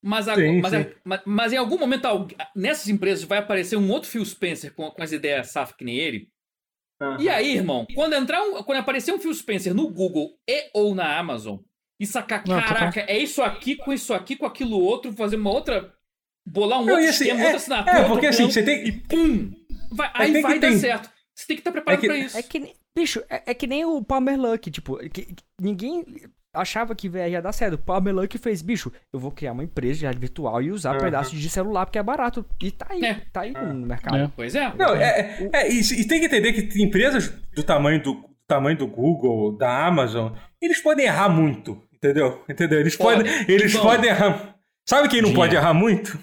Mas, 0.06 0.28
a, 0.28 0.36
sim, 0.36 0.60
mas, 0.60 0.72
sim. 0.72 0.78
A, 0.80 0.88
mas, 1.06 1.22
mas, 1.26 1.54
em 1.54 1.58
algum 1.58 1.80
momento, 1.80 2.28
nessas 2.54 2.90
empresas 2.90 3.24
vai 3.24 3.38
aparecer 3.38 3.78
um 3.78 3.90
outro 3.90 4.10
Phil 4.10 4.26
Spencer 4.26 4.74
com, 4.74 4.92
com 4.92 5.02
as 5.02 5.14
ideias 5.14 5.48
safas 5.48 5.78
que 5.78 5.86
nem 5.86 5.96
ele. 5.96 6.30
Uhum. 7.02 7.18
E 7.22 7.30
aí, 7.30 7.56
irmão, 7.56 7.88
quando 7.96 8.14
entrar 8.14 8.44
um, 8.44 8.62
quando 8.64 8.80
aparecer 8.80 9.14
um 9.14 9.20
Phil 9.20 9.34
Spencer 9.34 9.74
no 9.74 9.90
Google 9.90 10.38
e 10.46 10.70
ou 10.74 10.94
na 10.94 11.18
Amazon 11.18 11.60
e 11.98 12.06
sacar, 12.06 12.44
não, 12.46 12.62
caraca, 12.62 13.00
é 13.02 13.18
isso 13.18 13.42
aqui 13.42 13.78
com 13.78 13.94
isso 13.94 14.14
aqui 14.14 14.36
com 14.36 14.46
aquilo 14.46 14.78
outro, 14.78 15.14
fazer 15.14 15.38
uma 15.38 15.50
outra. 15.50 15.94
bolar 16.46 16.82
um 16.82 16.86
não, 16.86 16.96
outro 16.96 17.10
assim, 17.10 17.24
esquema, 17.24 17.40
é, 17.40 17.44
outra 17.44 17.58
assinatura. 17.58 17.98
É, 17.98 18.08
porque 18.08 18.28
assim, 18.28 18.44
você 18.44 18.62
tem. 18.62 18.86
E 18.86 18.92
pum! 18.92 19.54
Vai, 19.90 20.08
é, 20.08 20.12
aí 20.16 20.42
vai 20.42 20.60
dar 20.60 20.68
tem... 20.68 20.78
certo. 20.78 21.10
Você 21.34 21.48
tem 21.48 21.56
que 21.56 21.62
estar 21.62 21.72
preparado 21.72 22.00
é 22.00 22.02
que, 22.02 22.08
pra 22.08 22.18
isso. 22.18 22.38
É 22.38 22.44
que, 22.44 22.76
bicho, 22.94 23.24
é, 23.30 23.44
é, 23.48 23.54
que 23.54 23.68
nem 23.68 23.86
o 23.86 24.04
Palmer 24.04 24.40
Luck, 24.40 24.70
tipo, 24.70 24.98
que, 25.10 25.26
que 25.26 25.44
ninguém 25.62 26.06
achava 26.54 26.94
que 26.94 27.08
ia 27.08 27.42
dar 27.42 27.52
certo. 27.52 27.74
O 27.74 27.78
Palmer 27.78 28.14
Luck 28.14 28.38
fez, 28.38 28.62
bicho, 28.62 28.92
eu 29.12 29.20
vou 29.20 29.32
criar 29.32 29.54
uma 29.54 29.64
empresa 29.64 30.12
de 30.12 30.20
virtual 30.20 30.62
e 30.62 30.72
usar 30.72 30.94
uhum. 30.94 31.02
pedaços 31.02 31.40
de 31.40 31.50
celular 31.50 31.86
porque 31.86 31.98
é 31.98 32.04
barato. 32.04 32.46
E 32.62 32.72
tá 32.72 32.86
aí, 32.90 33.04
é. 33.04 33.22
tá 33.32 33.42
aí 33.42 33.54
uhum. 33.54 33.74
no 33.74 33.88
mercado. 33.88 34.18
É. 34.18 34.32
Pois 34.36 34.56
é. 34.56 34.72
Não, 34.76 34.96
é, 34.96 35.50
é, 35.52 35.72
e, 35.72 35.80
e, 35.80 36.08
tem 36.08 36.20
que 36.20 36.28
entender 36.28 36.54
que 36.54 36.84
empresas 36.84 37.30
do 37.56 37.64
tamanho 37.64 38.02
do, 38.02 38.14
do 38.14 38.30
tamanho 38.48 38.78
do 38.78 38.88
Google, 38.88 39.58
da 39.58 39.86
Amazon, 39.86 40.34
eles 40.62 40.80
podem 40.80 41.06
errar 41.06 41.30
muito. 41.30 41.82
Entendeu? 41.94 42.44
Entendeu? 42.50 42.80
Eles 42.80 42.98
Pode. 42.98 43.24
podem, 43.24 43.46
eles 43.48 43.76
podem 43.76 44.10
errar. 44.10 44.54
Sabe 44.86 45.08
quem 45.08 45.22
não 45.22 45.30
Dinheiro. 45.30 45.50
pode 45.50 45.56
errar 45.56 45.74
muito? 45.74 46.20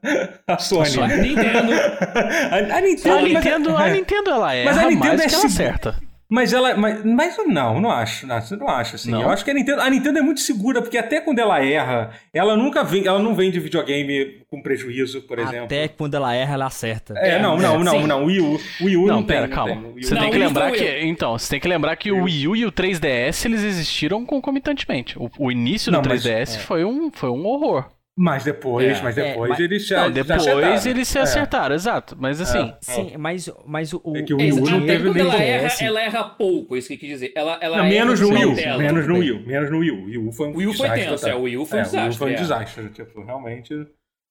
a 0.46 0.56
Sony. 0.56 1.00
A 1.00 1.08
Nintendo. 1.08 1.72
a, 2.50 2.76
a 2.76 2.80
Nintendo, 2.80 3.16
a 3.16 3.22
Nintendo, 3.22 3.76
a 3.76 3.88
Nintendo 3.88 4.30
ela 4.30 4.54
erra, 4.54 4.72
mas 4.72 4.84
a 4.84 4.88
Nintendo 4.88 5.22
é 5.22 5.26
que 5.26 5.34
ela 5.34 5.46
acerta. 5.46 6.00
Mas 6.28 6.52
ela. 6.52 6.74
Mas, 6.76 7.04
mas 7.04 7.36
não, 7.46 7.80
não 7.80 7.90
acho. 7.90 8.26
Não, 8.26 8.36
não 8.58 8.68
acho 8.68 8.96
assim. 8.96 9.10
Não. 9.10 9.22
Eu 9.22 9.30
acho 9.30 9.44
que 9.44 9.50
a 9.50 9.54
Nintendo, 9.54 9.80
a 9.80 9.90
Nintendo 9.90 10.18
é 10.18 10.22
muito 10.22 10.40
segura, 10.40 10.80
porque 10.80 10.96
até 10.96 11.20
quando 11.20 11.38
ela 11.38 11.62
erra, 11.62 12.10
ela 12.32 12.56
nunca 12.56 12.82
vem, 12.82 13.06
ela 13.06 13.18
não 13.18 13.34
vende 13.34 13.60
videogame 13.60 14.40
com 14.48 14.62
prejuízo, 14.62 15.22
por 15.22 15.38
exemplo. 15.38 15.64
Até 15.64 15.88
quando 15.88 16.14
ela 16.14 16.34
erra, 16.34 16.54
ela 16.54 16.66
acerta. 16.66 17.14
É, 17.18 17.40
não, 17.40 17.58
não, 17.58 17.74
é, 17.74 17.78
não, 17.78 17.84
não, 17.84 18.06
não. 18.06 18.22
O 18.24 18.26
Wii 18.26 18.40
U, 18.40 18.60
Wii 18.80 18.96
U 18.96 19.06
não, 19.06 19.16
não 19.16 19.22
pera, 19.24 19.46
tem, 19.46 19.54
calma. 19.54 19.74
Não 19.74 19.92
você 19.92 20.16
tem 20.16 20.30
que 20.30 20.38
lembrar 20.38 20.72
que. 20.72 21.00
Então, 21.02 21.38
você 21.38 21.50
tem 21.50 21.60
que 21.60 21.68
lembrar 21.68 21.96
que 21.96 22.10
o 22.10 22.24
Wii 22.24 22.48
U 22.48 22.56
e 22.56 22.64
o 22.64 22.72
3DS 22.72 23.44
eles 23.44 23.62
existiram 23.62 24.24
concomitantemente. 24.24 25.18
O, 25.18 25.30
o 25.38 25.52
início 25.52 25.92
do 25.92 25.98
3DS 25.98 26.38
mas, 26.38 26.56
é. 26.56 26.58
foi, 26.58 26.84
um, 26.84 27.10
foi 27.12 27.28
um 27.28 27.44
horror. 27.46 27.86
Mas 28.16 28.44
depois, 28.44 28.86
é, 28.86 29.02
mas 29.02 29.14
depois 29.16 29.58
é, 29.58 29.62
eles 29.64 29.86
já. 29.86 30.02
Não, 30.02 30.10
depois 30.12 30.44
já 30.44 30.90
eles 30.90 31.08
se 31.08 31.18
é. 31.18 31.22
acertaram, 31.22 31.72
é. 31.72 31.76
exato. 31.76 32.16
Mas 32.16 32.40
assim. 32.40 32.68
É. 32.68 32.78
Sim, 32.80 33.16
mas, 33.18 33.50
mas 33.66 33.92
o. 33.92 34.00
É 34.14 34.22
que 34.22 34.32
o 34.32 34.36
Wii 34.36 34.52
U 34.52 34.60
não 34.60 34.86
teve 34.86 35.10
nem 35.10 35.20
ela 35.20 35.42
erra, 35.42 35.68
ela 35.80 36.00
erra 36.00 36.24
pouco, 36.24 36.76
isso 36.76 36.86
que 36.88 36.96
quer 36.96 37.06
dizer. 37.08 37.32
Ela, 37.34 37.58
ela 37.60 37.78
não, 37.78 37.88
menos 37.88 38.20
no 38.20 38.28
Wii 38.28 38.44
U. 38.44 38.54
Menos 38.54 39.08
no 39.08 39.18
Wii 39.18 39.32
U. 39.32 39.46
Menos 39.46 39.70
no. 39.70 39.78
O 39.78 39.80
Wii 39.80 40.18
U 40.18 40.32
foi 40.32 40.46
um 40.46 40.56
Wii 40.56 40.66
U 40.68 40.74
foi 40.74 40.90
tenso, 40.90 41.28
é, 41.28 41.34
o 41.34 41.42
Wii 41.42 41.56
U 41.56 41.66
foi 41.66 41.80
um 41.80 41.82
desastre. 41.82 42.02
O 42.02 42.06
Wii 42.06 42.10
U 42.10 42.14
foi 42.14 42.32
um 42.32 42.36
desastre. 42.36 42.88
Tipo, 42.90 43.24
realmente. 43.24 43.74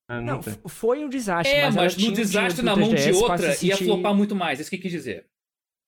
Não, 0.10 0.22
não 0.22 0.42
foi 0.42 1.04
um 1.04 1.10
desastre. 1.10 1.54
É, 1.54 1.66
mas, 1.66 1.76
mas 1.76 1.98
no 1.98 2.14
desastre 2.14 2.64
na 2.64 2.76
mão 2.78 2.94
de 2.94 3.12
outra 3.12 3.54
ia 3.62 3.76
flopar 3.76 4.14
muito 4.14 4.34
mais, 4.34 4.62
isso 4.62 4.70
que 4.70 4.78
quer 4.78 4.90
dizer. 4.90 5.26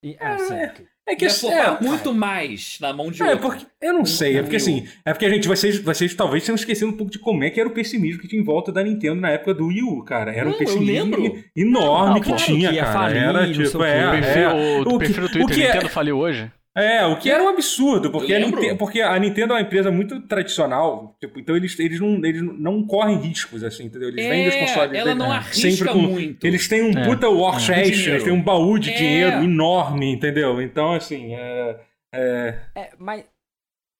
E, 0.04 0.18
ah, 0.20 0.38
sim. 0.38 0.86
É 1.08 1.16
que 1.16 1.26
isso 1.26 1.48
é, 1.48 1.78
muito 1.80 2.14
mais 2.16 2.80
na 2.82 2.92
mão 2.92 3.12
de 3.12 3.22
é, 3.22 3.32
outro. 3.32 3.42
Porque, 3.42 3.66
eu 3.80 3.94
não 3.94 4.06
sei, 4.06 4.38
é 4.38 4.42
porque 4.42 4.56
assim, 4.56 4.88
é 5.06 5.14
porque 5.14 5.26
a 5.26 5.30
gente, 5.30 5.48
vocês, 5.48 5.80
vocês 5.80 6.16
talvez 6.16 6.44
tenham 6.44 6.56
esquecido 6.56 6.90
um 6.90 6.98
pouco 6.98 7.12
de 7.12 7.20
como 7.20 7.44
é 7.44 7.50
que 7.52 7.60
era 7.60 7.70
o 7.70 7.74
pessimismo 7.74 8.20
que 8.20 8.28
tinha 8.28 8.42
em 8.42 8.46
volta 8.46 8.72
da 8.72 8.84
Nintendo 8.84 9.22
na 9.22 9.30
época 9.30 9.54
do 9.54 9.68
Wii 9.68 9.84
U, 9.84 10.04
cara. 10.04 10.34
Era 10.34 10.46
não, 10.46 10.56
um 10.56 10.58
pessimismo 10.58 11.44
enorme 11.56 12.16
não, 12.16 12.22
que 12.22 12.36
tinha, 12.44 12.72
que 12.72 12.80
cara. 12.80 12.92
Falir, 12.92 13.22
era 13.22 13.54
tipo, 13.54 13.84
é, 13.84 14.42
é, 14.42 14.50
o, 14.50 14.90
o, 14.90 14.96
o, 14.96 14.98
perfil 14.98 15.22
do 15.22 15.30
Twitter 15.30 15.46
o 15.46 15.48
que 15.48 15.68
Nintendo 15.68 15.86
é, 15.86 15.90
faliu 15.90 16.18
hoje. 16.18 16.52
É, 16.78 17.06
o 17.06 17.18
que 17.18 17.32
era 17.32 17.42
um 17.42 17.48
absurdo, 17.48 18.12
porque 18.12 18.34
a, 18.34 18.40
Nintendo, 18.40 18.78
porque 18.78 19.02
a 19.02 19.18
Nintendo 19.18 19.54
é 19.54 19.56
uma 19.56 19.62
empresa 19.62 19.90
muito 19.90 20.20
tradicional, 20.28 21.16
tipo, 21.22 21.40
então 21.40 21.56
eles, 21.56 21.80
eles, 21.80 22.02
não, 22.02 22.16
eles 22.26 22.42
não 22.42 22.86
correm 22.86 23.18
riscos, 23.18 23.64
assim, 23.64 23.86
entendeu? 23.86 24.10
Eles 24.10 24.26
é, 24.26 24.30
vendem 24.30 24.48
os 24.50 24.56
consoles 24.56 25.00
ela 25.00 25.16
não 25.16 25.32
arrisca 25.32 25.94
com, 25.94 26.00
muito. 26.00 26.46
Eles 26.46 26.68
têm 26.68 26.82
um 26.82 27.00
é, 27.00 27.06
puta 27.06 27.30
war 27.30 27.62
chest, 27.62 28.06
eles 28.06 28.24
têm 28.24 28.34
um 28.34 28.44
baú 28.44 28.78
de 28.78 28.90
é. 28.90 28.94
dinheiro 28.94 29.44
enorme, 29.44 30.12
entendeu? 30.12 30.62
Então, 30.62 30.92
assim, 30.92 31.34
é... 31.34 31.80
é... 32.14 32.60
é 32.76 32.90
mas 33.00 33.24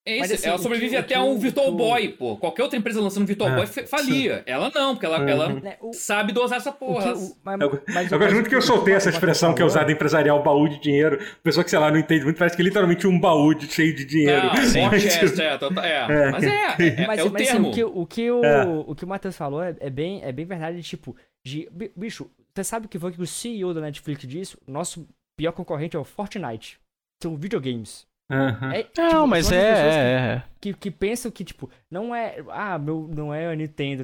é 0.08 0.18
isso, 0.18 0.36
assim, 0.36 0.48
ela 0.48 0.60
sobrevive 0.60 0.92
que, 0.92 0.98
até 0.98 1.16
a 1.16 1.24
um 1.24 1.40
Virtual 1.40 1.72
Boy, 1.72 2.10
pô. 2.10 2.38
Qualquer 2.38 2.62
outra 2.62 2.78
empresa 2.78 3.02
lançando 3.02 3.24
um 3.24 3.26
Virtual 3.26 3.50
é, 3.50 3.56
Boy 3.56 3.66
falia. 3.66 4.38
Sim. 4.38 4.44
Ela 4.46 4.72
não, 4.74 4.94
porque 4.94 5.06
ela, 5.08 5.20
uhum. 5.20 5.28
ela 5.28 5.78
o, 5.82 5.94
sabe 5.94 6.32
dosar 6.32 6.60
essa 6.60 6.72
porra. 6.72 7.14
Que, 7.14 7.20
o, 7.20 7.36
mas, 7.44 7.60
eu, 7.60 7.84
mas, 7.92 8.12
eu 8.12 8.20
gosto 8.20 8.34
muito 8.36 8.48
que 8.48 8.56
eu 8.56 8.62
soltei 8.62 8.94
essa 8.94 9.10
expressão 9.10 9.56
que 9.56 9.64
é 9.64 9.66
usada 9.66 9.92
empresarial, 9.92 10.44
baú 10.44 10.70
de 10.70 10.80
dinheiro. 10.80 11.20
Pessoa 11.42 11.64
que, 11.64 11.72
sei 11.72 11.80
lá, 11.80 11.90
não 11.90 11.98
entende 11.98 12.24
muito, 12.24 12.38
parece 12.38 12.56
que 12.56 12.62
é 12.62 12.66
literalmente 12.66 13.08
um 13.08 13.20
baú 13.20 13.56
de, 13.56 13.66
cheio 13.66 13.96
de 13.96 14.06
dinheiro. 14.06 14.46
Não, 14.46 14.64
sim. 14.64 14.90
Chest, 15.00 15.40
é, 15.40 15.46
é, 15.46 15.98
é. 15.98 16.32
Mas 16.32 16.44
é, 16.44 16.48
é, 16.48 17.08
mas, 17.08 17.20
é 17.20 17.24
o 17.24 17.32
mas, 17.32 17.48
termo. 17.48 17.70
Assim, 17.70 17.70
o 17.70 17.74
que 17.74 17.84
o, 17.84 18.06
que 18.06 18.32
o, 18.32 18.80
o, 18.88 18.96
que 18.96 19.06
o 19.06 19.08
Matheus 19.08 19.36
falou 19.36 19.64
é, 19.64 19.76
é, 19.80 19.90
bem, 19.90 20.22
é 20.24 20.32
bem 20.32 20.46
verdade, 20.46 20.84
tipo, 20.84 21.16
de, 21.44 21.68
bicho, 21.96 22.30
você 22.54 22.64
sabe 22.64 22.86
o 22.86 22.90
que 22.90 23.00
foi 23.00 23.12
que 23.12 23.22
o 23.22 23.26
CEO 23.26 23.74
da 23.74 23.82
Netflix 23.82 24.28
disse? 24.28 24.58
Nosso 24.68 25.08
pior 25.36 25.52
concorrente 25.52 25.96
é 25.96 26.00
o 26.00 26.04
Fortnite. 26.04 26.80
São 27.24 27.36
videogames. 27.36 28.06
Uhum. 28.32 28.72
É, 28.72 28.84
tipo, 28.84 29.02
não, 29.02 29.28
mas 29.28 29.52
é, 29.52 29.58
é, 29.58 30.36
é, 30.38 30.44
que, 30.60 30.74
que, 30.74 30.90
pensam 30.90 31.30
que, 31.30 31.44
tipo, 31.44 31.70
não 31.92 32.14
é. 32.14 32.44
Ah, 32.50 32.78
meu, 32.80 33.08
não 33.14 33.34
é 33.34 33.48
a 33.48 33.56
Nintendo. 33.56 34.04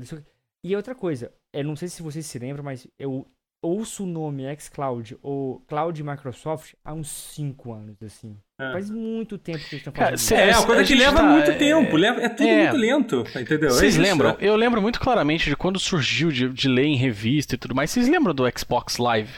E 0.64 0.76
outra 0.76 0.93
coisa, 0.93 1.31
eu 1.52 1.64
não 1.64 1.76
sei 1.76 1.88
se 1.88 2.03
vocês 2.03 2.26
se 2.26 2.38
lembram, 2.38 2.64
mas 2.64 2.88
eu 2.99 3.26
ouço 3.64 4.03
o 4.03 4.07
nome 4.07 4.43
xCloud 4.60 5.18
ou 5.22 5.60
Cloud 5.68 6.03
Microsoft 6.03 6.73
há 6.84 6.93
uns 6.93 7.10
5 7.10 7.73
anos, 7.73 8.02
assim. 8.03 8.35
É. 8.60 8.72
Faz 8.73 8.89
muito 8.89 9.38
tempo 9.38 9.60
que 9.60 9.76
eles 9.76 9.85
estão 9.85 9.93
fazendo 9.93 10.18
isso. 10.18 10.34
É, 10.34 10.49
é 10.49 10.57
uma 10.57 10.65
coisa 10.65 10.84
que 10.84 10.95
leva 10.95 11.18
tá, 11.18 11.23
muito 11.23 11.52
é, 11.52 11.56
tempo. 11.56 11.95
Leva, 11.95 12.22
é 12.22 12.30
tudo 12.30 12.48
é, 12.48 12.64
muito 12.64 12.77
lento, 12.77 13.23
entendeu? 13.39 13.69
Vocês 13.69 13.98
é 13.98 14.02
lembram? 14.02 14.35
Eu 14.39 14.56
lembro 14.56 14.81
muito 14.81 14.99
claramente 14.99 15.49
de 15.49 15.56
quando 15.56 15.80
surgiu 15.80 16.31
de, 16.31 16.49
de 16.49 16.68
ler 16.68 16.85
em 16.85 16.95
revista 16.95 17.56
e 17.56 17.57
tudo 17.57 17.76
mais. 17.76 17.91
Vocês 17.91 18.07
lembram 18.07 18.34
do 18.34 18.43
Xbox 18.57 18.98
Live? 18.98 19.31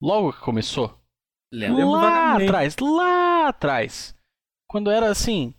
Logo 0.00 0.32
que 0.32 0.40
começou? 0.40 0.98
Lembro. 1.52 1.90
Lá 1.90 2.36
atrás, 2.36 2.76
lá 2.80 3.48
atrás. 3.48 4.14
Quando 4.68 4.90
era 4.90 5.08
assim, 5.08 5.54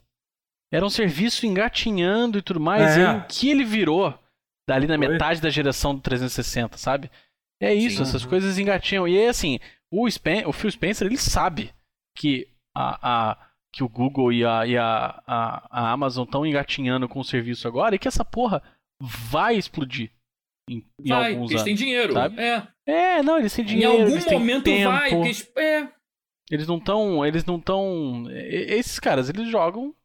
era 0.71 0.85
um 0.85 0.89
serviço 0.89 1.45
engatinhando 1.45 2.37
e 2.37 2.41
tudo 2.41 2.59
mais. 2.59 2.97
É. 2.97 3.01
E 3.01 3.05
aí, 3.05 3.17
o 3.17 3.25
que 3.25 3.49
ele 3.49 3.63
virou 3.63 4.17
dali 4.67 4.85
na 4.85 4.97
Foi? 4.97 5.07
metade 5.07 5.41
da 5.41 5.49
geração 5.49 5.95
do 5.95 6.01
360, 6.01 6.77
sabe? 6.77 7.09
É 7.61 7.73
isso, 7.73 7.97
Sim. 7.97 8.03
essas 8.03 8.23
uhum. 8.23 8.29
coisas 8.29 8.59
engatinham. 8.59 9.07
E 9.07 9.17
aí, 9.17 9.27
assim, 9.27 9.59
o, 9.91 10.07
Spen 10.09 10.45
o 10.45 10.53
Phil 10.53 10.69
Spencer, 10.69 11.07
ele 11.07 11.17
sabe 11.17 11.73
que 12.15 12.47
a, 12.75 13.31
a 13.31 13.47
que 13.73 13.83
o 13.83 13.89
Google 13.89 14.31
e 14.31 14.45
a, 14.45 14.65
e 14.65 14.77
a, 14.77 15.21
a, 15.27 15.67
a 15.69 15.91
Amazon 15.91 16.23
estão 16.23 16.45
engatinhando 16.45 17.07
com 17.07 17.19
o 17.19 17.23
serviço 17.23 17.67
agora 17.67 17.95
e 17.95 17.99
que 17.99 18.07
essa 18.07 18.25
porra 18.25 18.63
vai 18.99 19.55
explodir. 19.55 20.11
Em, 20.69 20.83
em 21.03 21.09
vai, 21.09 21.33
alguns 21.33 21.51
eles 21.51 21.61
anos, 21.61 21.63
têm 21.63 21.75
dinheiro. 21.75 22.13
Sabe? 22.13 22.41
É. 22.41 22.67
é, 22.85 23.23
não, 23.23 23.39
eles 23.39 23.53
têm 23.53 23.63
dinheiro. 23.63 23.93
Em 23.93 24.17
algum 24.17 24.31
momento 24.31 24.63
tempo. 24.65 24.89
vai. 24.91 25.13
Eles, 25.13 25.51
é. 25.55 25.87
eles 26.51 26.67
não 26.67 26.77
estão. 26.77 27.25
Eles 27.25 27.45
não 27.45 27.57
estão. 27.57 28.25
Esses 28.29 28.99
caras, 28.99 29.29
eles 29.29 29.49
jogam 29.49 29.95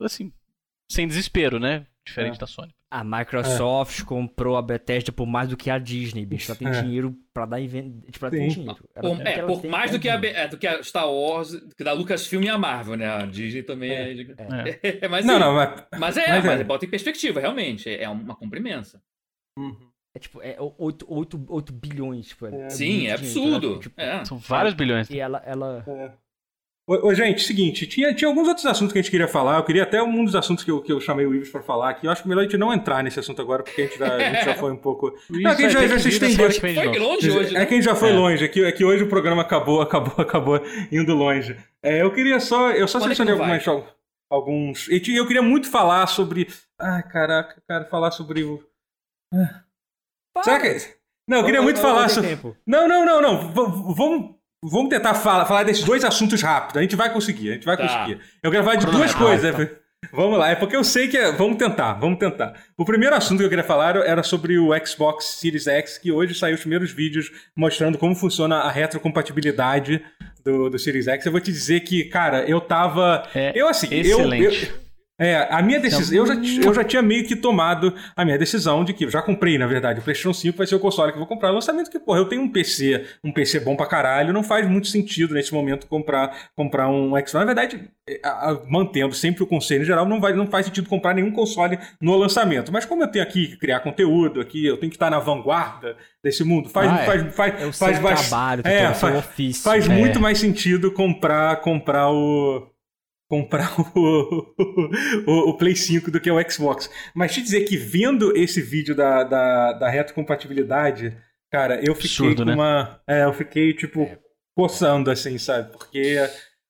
assim, 0.00 0.32
sem 0.90 1.06
desespero, 1.06 1.58
né? 1.58 1.86
Diferente 2.06 2.36
é. 2.36 2.38
da 2.38 2.46
Sony. 2.46 2.74
A 2.90 3.02
Microsoft 3.02 4.00
é. 4.00 4.04
comprou 4.04 4.56
a 4.56 4.62
Bethesda 4.62 5.10
por 5.10 5.26
mais 5.26 5.48
do 5.48 5.56
que 5.56 5.68
a 5.68 5.78
Disney, 5.78 6.24
bicho. 6.24 6.52
Ela 6.52 6.58
tem 6.58 6.68
é. 6.68 6.82
dinheiro 6.82 7.16
pra 7.32 7.44
dar 7.44 7.58
e 7.58 7.66
vender. 7.66 8.10
Tipo, 8.10 8.26
ela 8.26 8.30
tem 8.30 8.48
dinheiro. 8.48 8.88
Ela, 8.94 9.22
é, 9.22 9.42
por 9.42 9.62
tem 9.62 9.70
mais 9.70 9.90
do 9.90 9.98
que, 9.98 10.08
a, 10.08 10.14
é, 10.14 10.46
do 10.46 10.56
que 10.56 10.66
a 10.66 10.82
Star 10.82 11.10
Wars, 11.10 11.52
do 11.52 11.74
que 11.74 11.82
da 11.82 11.92
Lucasfilm 11.92 12.44
e 12.44 12.48
a 12.48 12.58
Marvel, 12.58 12.96
né? 12.96 13.08
A 13.08 13.26
Disney 13.26 13.62
também 13.62 13.90
é. 13.90 14.12
é. 14.12 14.98
é. 15.02 15.08
mas, 15.08 15.24
não, 15.24 15.38
não, 15.38 15.54
mas, 15.54 15.86
mas 15.98 16.16
é, 16.18 16.28
mas, 16.28 16.44
mas 16.44 16.62
bota 16.62 16.84
em 16.84 16.90
perspectiva, 16.90 17.40
realmente. 17.40 17.88
É 17.88 18.08
uma 18.08 18.36
compra 18.36 18.60
imensa. 18.60 19.02
Uhum. 19.58 19.76
É 20.14 20.18
tipo, 20.18 20.40
é 20.40 20.56
8, 20.78 21.06
8, 21.08 21.46
8 21.48 21.72
bilhões. 21.72 22.28
Tipo, 22.28 22.46
é, 22.46 22.70
Sim, 22.70 23.08
é 23.08 23.14
absurdo. 23.14 23.80
Tipo, 23.80 23.96
São 24.24 24.38
vários 24.38 24.74
bilhões. 24.74 25.10
E 25.10 25.18
ela. 25.18 25.42
ela... 25.44 25.84
Ô, 26.86 27.08
ô, 27.08 27.14
gente, 27.14 27.42
seguinte, 27.42 27.86
tinha, 27.86 28.14
tinha 28.14 28.28
alguns 28.28 28.46
outros 28.46 28.66
assuntos 28.66 28.92
que 28.92 28.98
a 28.98 29.02
gente 29.02 29.10
queria 29.10 29.26
falar. 29.26 29.56
Eu 29.56 29.64
queria 29.64 29.82
até 29.82 30.00
um 30.02 30.24
dos 30.24 30.36
assuntos 30.36 30.62
que 30.62 30.70
eu, 30.70 30.82
que 30.82 30.92
eu 30.92 31.00
chamei 31.00 31.26
o 31.26 31.34
Ives 31.34 31.48
para 31.48 31.62
falar 31.62 31.90
aqui. 31.90 32.06
Eu 32.06 32.12
acho 32.12 32.22
que 32.22 32.28
melhor 32.28 32.42
a 32.42 32.44
gente 32.44 32.58
não 32.58 32.72
entrar 32.72 33.02
nesse 33.02 33.18
assunto 33.18 33.40
agora, 33.42 33.62
porque 33.64 33.82
a 33.82 33.86
gente, 33.86 33.98
já, 33.98 34.14
a 34.14 34.20
gente 34.20 34.44
já 34.44 34.54
foi 34.60 34.70
um 34.70 34.76
pouco. 34.76 35.12
Não, 35.30 35.50
é 35.50 35.56
que 35.56 35.64
a 35.64 35.68
gente 35.68 35.72
já, 35.72 35.86
já 35.88 35.98
se 35.98 36.08
estendeu. 36.10 36.50
Foi 36.52 36.98
longe 36.98 37.30
hoje. 37.30 37.56
É 37.56 37.60
né? 37.60 37.66
que 37.66 37.74
a 37.74 37.76
gente 37.76 37.84
já 37.84 37.94
foi 37.96 38.10
é. 38.10 38.12
longe. 38.12 38.44
É 38.44 38.48
que, 38.48 38.64
é 38.64 38.70
que 38.70 38.84
hoje 38.84 39.02
o 39.02 39.08
programa 39.08 39.42
acabou, 39.42 39.80
acabou, 39.82 40.14
acabou 40.18 40.60
indo 40.92 41.14
longe. 41.14 41.56
É, 41.82 42.02
eu 42.02 42.12
queria 42.12 42.38
só. 42.38 42.70
Eu 42.70 42.86
só 42.86 43.00
selecionei 43.00 43.32
algumas, 43.32 43.64
alguns. 44.30 44.88
E 44.88 45.16
eu 45.16 45.26
queria 45.26 45.42
muito 45.42 45.68
falar 45.68 46.06
sobre. 46.06 46.46
Ai, 46.78 47.02
caraca, 47.02 47.60
cara, 47.66 47.84
falar 47.86 48.12
sobre 48.12 48.44
o. 48.44 48.62
Ah. 49.34 50.42
Será 50.42 50.60
que. 50.60 50.94
Não, 51.26 51.38
eu 51.38 51.44
queria 51.44 51.62
muito 51.62 51.80
falar 51.80 52.08
sobre. 52.08 52.38
Não, 52.66 52.86
não, 52.88 53.04
não, 53.04 53.20
não. 53.20 53.48
V 53.48 53.94
vamos 53.94 54.34
Vamos 54.66 54.88
tentar 54.88 55.12
falar, 55.12 55.44
falar 55.44 55.62
desses 55.62 55.84
dois 55.84 56.02
assuntos 56.04 56.40
rápido. 56.40 56.78
A 56.78 56.82
gente 56.82 56.96
vai 56.96 57.12
conseguir, 57.12 57.50
a 57.50 57.52
gente 57.54 57.66
vai 57.66 57.76
tá. 57.76 57.82
conseguir. 57.82 58.20
Eu 58.42 58.50
quero 58.50 58.64
falar 58.64 58.76
de 58.76 58.86
duas 58.86 59.14
coisas. 59.14 59.54
Tá. 59.54 59.70
Vamos 60.12 60.38
lá, 60.38 60.50
é 60.50 60.54
porque 60.54 60.76
eu 60.76 60.84
sei 60.84 61.08
que 61.08 61.16
é... 61.16 61.32
Vamos 61.32 61.56
tentar, 61.56 61.94
vamos 61.94 62.18
tentar. 62.18 62.54
O 62.76 62.84
primeiro 62.84 63.14
assunto 63.14 63.38
que 63.38 63.44
eu 63.44 63.48
queria 63.48 63.64
falar 63.64 63.96
era 63.96 64.22
sobre 64.22 64.58
o 64.58 64.70
Xbox 64.86 65.38
Series 65.40 65.66
X, 65.66 65.98
que 65.98 66.12
hoje 66.12 66.34
saiu 66.34 66.54
os 66.54 66.60
primeiros 66.60 66.92
vídeos 66.92 67.30
mostrando 67.56 67.96
como 67.98 68.14
funciona 68.14 68.56
a 68.56 68.70
retrocompatibilidade 68.70 70.02
do, 70.44 70.68
do 70.68 70.78
Series 70.78 71.08
X. 71.08 71.24
Eu 71.24 71.32
vou 71.32 71.40
te 71.40 71.50
dizer 71.52 71.80
que, 71.80 72.04
cara, 72.04 72.44
eu 72.44 72.60
tava. 72.60 73.26
É 73.34 73.52
eu 73.54 73.66
assim, 73.66 73.88
excelente. 73.94 74.44
eu, 74.44 74.52
eu 74.52 74.83
é, 75.18 75.46
a 75.48 75.62
minha 75.62 75.78
decisão. 75.78 76.16
Eu 76.16 76.26
já, 76.26 76.34
eu 76.34 76.74
já 76.74 76.82
tinha 76.82 77.00
meio 77.00 77.26
que 77.26 77.36
tomado 77.36 77.94
a 78.16 78.24
minha 78.24 78.36
decisão 78.36 78.84
de 78.84 78.92
que 78.92 79.04
eu 79.04 79.10
já 79.10 79.22
comprei, 79.22 79.56
na 79.56 79.66
verdade. 79.66 80.00
O 80.00 80.02
PlayStation 80.02 80.34
5 80.34 80.58
vai 80.58 80.66
ser 80.66 80.74
o 80.74 80.80
console 80.80 81.12
que 81.12 81.16
eu 81.16 81.20
vou 81.20 81.28
comprar. 81.28 81.50
O 81.50 81.54
lançamento 81.54 81.90
que, 81.90 82.00
porra, 82.00 82.18
eu 82.18 82.24
tenho 82.24 82.42
um 82.42 82.48
PC, 82.48 83.04
um 83.22 83.32
PC 83.32 83.60
bom 83.60 83.76
pra 83.76 83.86
caralho, 83.86 84.32
não 84.32 84.42
faz 84.42 84.68
muito 84.68 84.88
sentido 84.88 85.34
nesse 85.34 85.54
momento 85.54 85.86
comprar, 85.86 86.48
comprar 86.56 86.88
um 86.88 87.10
Xbox. 87.10 87.32
Na 87.34 87.44
verdade, 87.44 87.88
é, 88.08 88.20
mantendo 88.68 89.14
sempre 89.14 89.44
o 89.44 89.46
conselho 89.46 89.82
em 89.82 89.86
geral, 89.86 90.04
não, 90.04 90.20
vai, 90.20 90.32
não 90.32 90.48
faz 90.48 90.66
sentido 90.66 90.88
comprar 90.88 91.14
nenhum 91.14 91.30
console 91.30 91.78
no 92.00 92.16
lançamento. 92.16 92.72
Mas 92.72 92.84
como 92.84 93.04
eu 93.04 93.08
tenho 93.08 93.24
aqui 93.24 93.46
que 93.46 93.56
criar 93.56 93.80
conteúdo, 93.80 94.40
aqui 94.40 94.66
eu 94.66 94.76
tenho 94.76 94.90
que 94.90 94.96
estar 94.96 95.10
na 95.10 95.20
vanguarda 95.20 95.96
desse 96.22 96.42
mundo, 96.42 96.68
faz, 96.68 96.90
ah, 96.90 97.02
é. 97.02 97.06
faz, 97.06 97.34
faz, 97.34 97.54
é 97.54 97.72
faz, 97.72 97.98
faz, 97.98 98.28
trabalho, 98.28 98.62
é, 98.64 98.92
faz, 98.94 99.16
ofício, 99.16 99.62
faz 99.62 99.88
é. 99.88 99.92
muito 99.92 100.18
mais 100.18 100.38
sentido 100.38 100.90
comprar, 100.90 101.60
comprar 101.60 102.10
o 102.10 102.73
comprar 103.34 103.74
o, 103.96 104.54
o, 105.26 105.50
o, 105.50 105.56
Play 105.56 105.74
5 105.74 106.10
do 106.10 106.20
que 106.20 106.30
o 106.30 106.50
Xbox. 106.50 106.88
Mas 107.14 107.34
te 107.34 107.42
dizer 107.42 107.64
que 107.64 107.76
vendo 107.76 108.36
esse 108.36 108.62
vídeo 108.62 108.94
da, 108.94 109.24
da, 109.24 109.72
da 109.72 109.88
retrocompatibilidade, 109.88 111.16
cara, 111.50 111.76
eu 111.76 111.94
fiquei 111.94 112.10
Absurdo, 112.10 112.42
com 112.42 112.44
né? 112.44 112.54
uma. 112.54 113.00
É, 113.08 113.24
eu 113.24 113.32
fiquei, 113.32 113.74
tipo, 113.74 114.02
é. 114.02 114.18
coçando, 114.56 115.10
assim, 115.10 115.36
sabe? 115.36 115.72
Porque. 115.72 116.16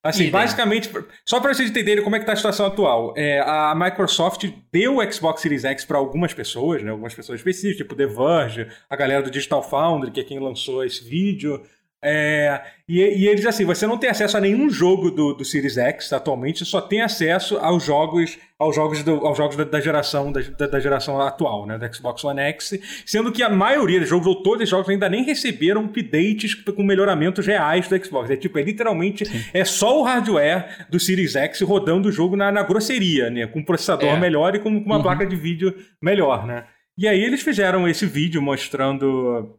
Assim, 0.02 0.30
basicamente, 0.30 0.90
só 1.24 1.40
para 1.40 1.54
vocês 1.54 1.70
entenderem 1.70 2.04
como 2.04 2.14
é 2.14 2.20
que 2.20 2.26
tá 2.26 2.34
a 2.34 2.36
situação 2.36 2.66
atual, 2.66 3.14
é, 3.16 3.40
a 3.40 3.74
Microsoft 3.74 4.46
deu 4.70 4.98
o 4.98 5.12
Xbox 5.12 5.40
Series 5.40 5.64
X 5.64 5.86
para 5.86 5.96
algumas 5.96 6.34
pessoas, 6.34 6.82
né, 6.82 6.90
algumas 6.90 7.14
pessoas 7.14 7.40
específicas, 7.40 7.78
tipo 7.78 7.94
The 7.94 8.06
Verge, 8.06 8.68
a 8.90 8.96
galera 8.96 9.22
do 9.22 9.30
Digital 9.30 9.62
Foundry, 9.62 10.10
que 10.10 10.20
é 10.20 10.24
quem 10.24 10.38
lançou 10.38 10.84
esse 10.84 11.02
vídeo, 11.02 11.62
é, 12.04 12.62
e, 12.86 13.00
e, 13.00 13.26
eles, 13.26 13.46
assim, 13.46 13.64
você 13.64 13.86
não 13.86 13.96
tem 13.96 14.10
acesso 14.10 14.36
a 14.36 14.40
nenhum 14.40 14.68
jogo 14.68 15.10
do, 15.10 15.32
do 15.32 15.44
Series 15.44 15.78
X 15.78 16.12
atualmente, 16.12 16.64
só 16.64 16.80
tem 16.80 17.00
acesso 17.00 17.56
aos 17.56 17.82
jogos 17.82 18.38
aos 18.58 18.76
jogos, 18.76 19.02
do, 19.02 19.26
aos 19.26 19.36
jogos 19.36 19.56
da, 19.56 19.64
da 19.64 19.80
geração 19.80 20.30
da, 20.30 20.40
da, 20.40 20.80
geração 20.80 21.20
atual, 21.20 21.66
né, 21.66 21.76
da 21.76 21.92
Xbox 21.92 22.22
One 22.24 22.40
X, 22.40 22.78
sendo 23.04 23.32
que 23.32 23.42
a 23.42 23.48
maioria 23.48 24.00
dos 24.00 24.08
jogos, 24.08 24.26
ou 24.26 24.42
todos 24.42 24.62
os 24.62 24.68
jogos, 24.68 24.88
ainda 24.88 25.08
nem 25.08 25.24
receberam 25.24 25.84
updates 25.84 26.54
com 26.54 26.82
melhoramentos 26.82 27.46
reais 27.46 27.88
do 27.88 28.04
Xbox. 28.04 28.30
É 28.30 28.36
tipo, 28.36 28.58
é 28.58 28.62
literalmente 28.62 29.24
Sim. 29.24 29.44
é 29.52 29.64
só 29.64 30.00
o 30.00 30.02
hardware 30.02 30.86
do 30.88 31.00
Series 31.00 31.34
X 31.34 31.60
rodando 31.62 32.08
o 32.08 32.12
jogo 32.12 32.36
na, 32.36 32.52
na 32.52 32.62
grosseria, 32.62 33.28
né, 33.28 33.46
com 33.46 33.58
um 33.60 33.64
processador 33.64 34.10
é. 34.10 34.20
melhor 34.20 34.54
e 34.54 34.60
com, 34.60 34.80
com 34.80 34.86
uma 34.86 34.96
uhum. 34.96 35.02
placa 35.02 35.26
de 35.26 35.36
vídeo 35.36 35.74
melhor, 36.00 36.46
né. 36.46 36.64
E 36.96 37.08
aí 37.08 37.22
eles 37.22 37.42
fizeram 37.42 37.88
esse 37.88 38.06
vídeo 38.06 38.40
mostrando 38.40 39.58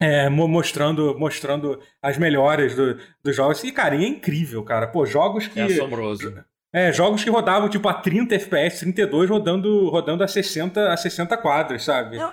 é, 0.00 0.28
mostrando, 0.28 1.18
mostrando 1.18 1.80
as 2.00 2.16
melhores 2.16 2.74
do, 2.74 2.98
dos 3.22 3.34
jogos. 3.34 3.62
E, 3.64 3.72
cara, 3.72 3.96
e 3.96 4.04
é 4.04 4.08
incrível, 4.08 4.62
cara. 4.62 4.86
Pô, 4.86 5.04
jogos 5.04 5.46
que. 5.46 5.58
É 5.58 5.64
assombroso. 5.64 6.34
É, 6.72 6.92
jogos 6.92 7.24
que 7.24 7.30
rodavam 7.30 7.68
tipo 7.68 7.88
a 7.88 7.94
30 7.94 8.34
FPS, 8.34 8.80
32, 8.80 9.30
rodando, 9.30 9.88
rodando 9.88 10.22
a 10.22 10.28
60, 10.28 10.92
a 10.92 10.96
60 10.96 11.36
quadros, 11.38 11.82
sabe? 11.82 12.18
Não, 12.18 12.32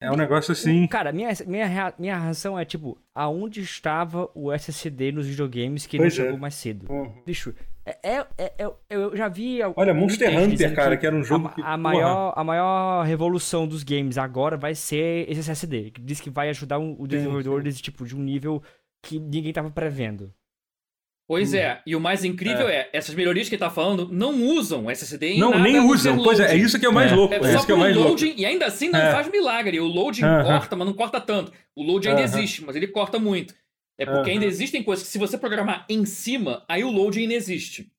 é 0.00 0.10
um 0.10 0.16
negócio 0.16 0.52
assim. 0.52 0.86
Cara, 0.86 1.12
minha, 1.12 1.28
minha, 1.46 1.94
minha 1.98 2.18
reação 2.18 2.58
é 2.58 2.64
tipo, 2.64 2.98
aonde 3.14 3.60
estava 3.60 4.30
o 4.34 4.50
SSD 4.50 5.12
nos 5.12 5.26
videogames 5.26 5.86
que 5.86 5.98
pois 5.98 6.16
não 6.16 6.24
é. 6.24 6.26
chegou 6.26 6.40
mais 6.40 6.54
cedo? 6.54 6.90
Uhum. 6.90 7.22
Bicho, 7.26 7.54
é, 7.84 7.98
é, 8.02 8.26
é, 8.38 8.52
é, 8.58 8.70
eu 8.90 9.16
já 9.16 9.28
vi. 9.28 9.60
Olha, 9.74 9.94
Monster 9.94 10.36
Hunter, 10.36 10.74
cara, 10.74 10.96
que, 10.96 11.00
que, 11.00 11.06
era 11.06 11.16
um 11.16 11.24
jogo 11.24 11.48
a, 11.48 11.50
que. 11.50 11.62
A 11.62 11.76
maior, 11.76 12.32
a 12.36 12.44
maior 12.44 13.04
revolução 13.04 13.66
dos 13.66 13.82
games 13.82 14.18
agora 14.18 14.56
vai 14.56 14.74
ser 14.74 15.30
esse 15.30 15.40
SSD, 15.40 15.92
que 15.92 16.00
diz 16.00 16.20
que 16.20 16.30
vai 16.30 16.50
ajudar 16.50 16.78
o 16.78 17.06
desenvolvedor 17.06 17.62
desse 17.62 17.80
tipo, 17.80 18.04
de 18.04 18.14
um 18.14 18.20
nível 18.20 18.62
que 19.02 19.18
ninguém 19.18 19.52
tava 19.52 19.70
prevendo. 19.70 20.32
Pois 21.26 21.54
hum. 21.54 21.58
é, 21.58 21.80
e 21.86 21.94
o 21.94 22.00
mais 22.00 22.24
incrível 22.24 22.68
é. 22.68 22.74
é. 22.74 22.90
essas 22.92 23.14
melhorias 23.14 23.48
que 23.48 23.54
ele 23.54 23.60
tá 23.60 23.70
falando 23.70 24.08
não 24.10 24.34
usam 24.48 24.90
SSD 24.90 25.34
em 25.34 25.38
Não, 25.38 25.52
nada 25.52 25.62
nem 25.62 25.78
usam, 25.78 26.20
pois 26.20 26.40
é, 26.40 26.52
é 26.52 26.56
isso 26.56 26.76
que 26.76 26.84
é 26.84 26.88
o 26.88 26.92
mais 26.92 27.12
é. 27.12 27.14
louco. 27.14 27.32
É, 27.32 27.36
é 27.36 27.56
só 27.56 27.64
que 27.64 27.70
é 27.70 27.74
o 27.76 27.78
mais 27.78 27.96
loading, 27.96 28.26
louco. 28.26 28.40
e 28.40 28.44
ainda 28.44 28.66
assim 28.66 28.88
não 28.88 28.98
é. 28.98 29.12
faz 29.12 29.30
milagre. 29.30 29.78
O 29.78 29.86
loading 29.86 30.24
uh 30.24 30.26
-huh. 30.26 30.44
corta, 30.44 30.74
mas 30.74 30.86
não 30.88 30.92
corta 30.92 31.20
tanto. 31.20 31.52
O 31.76 31.84
loading 31.84 32.08
ainda 32.08 32.22
uh 32.22 32.24
-huh. 32.24 32.36
existe, 32.36 32.64
mas 32.64 32.74
ele 32.74 32.88
corta 32.88 33.16
muito. 33.20 33.54
É 34.00 34.06
porque 34.06 34.20
uh 34.20 34.24
-huh. 34.24 34.30
ainda 34.30 34.46
existem 34.46 34.82
coisas 34.82 35.04
que 35.04 35.12
se 35.12 35.18
você 35.18 35.36
programar 35.36 35.84
em 35.86 36.06
cima, 36.06 36.64
aí 36.66 36.82
o 36.82 36.90
loading 36.90 37.22
ainda 37.22 37.34
existe. 37.34 37.92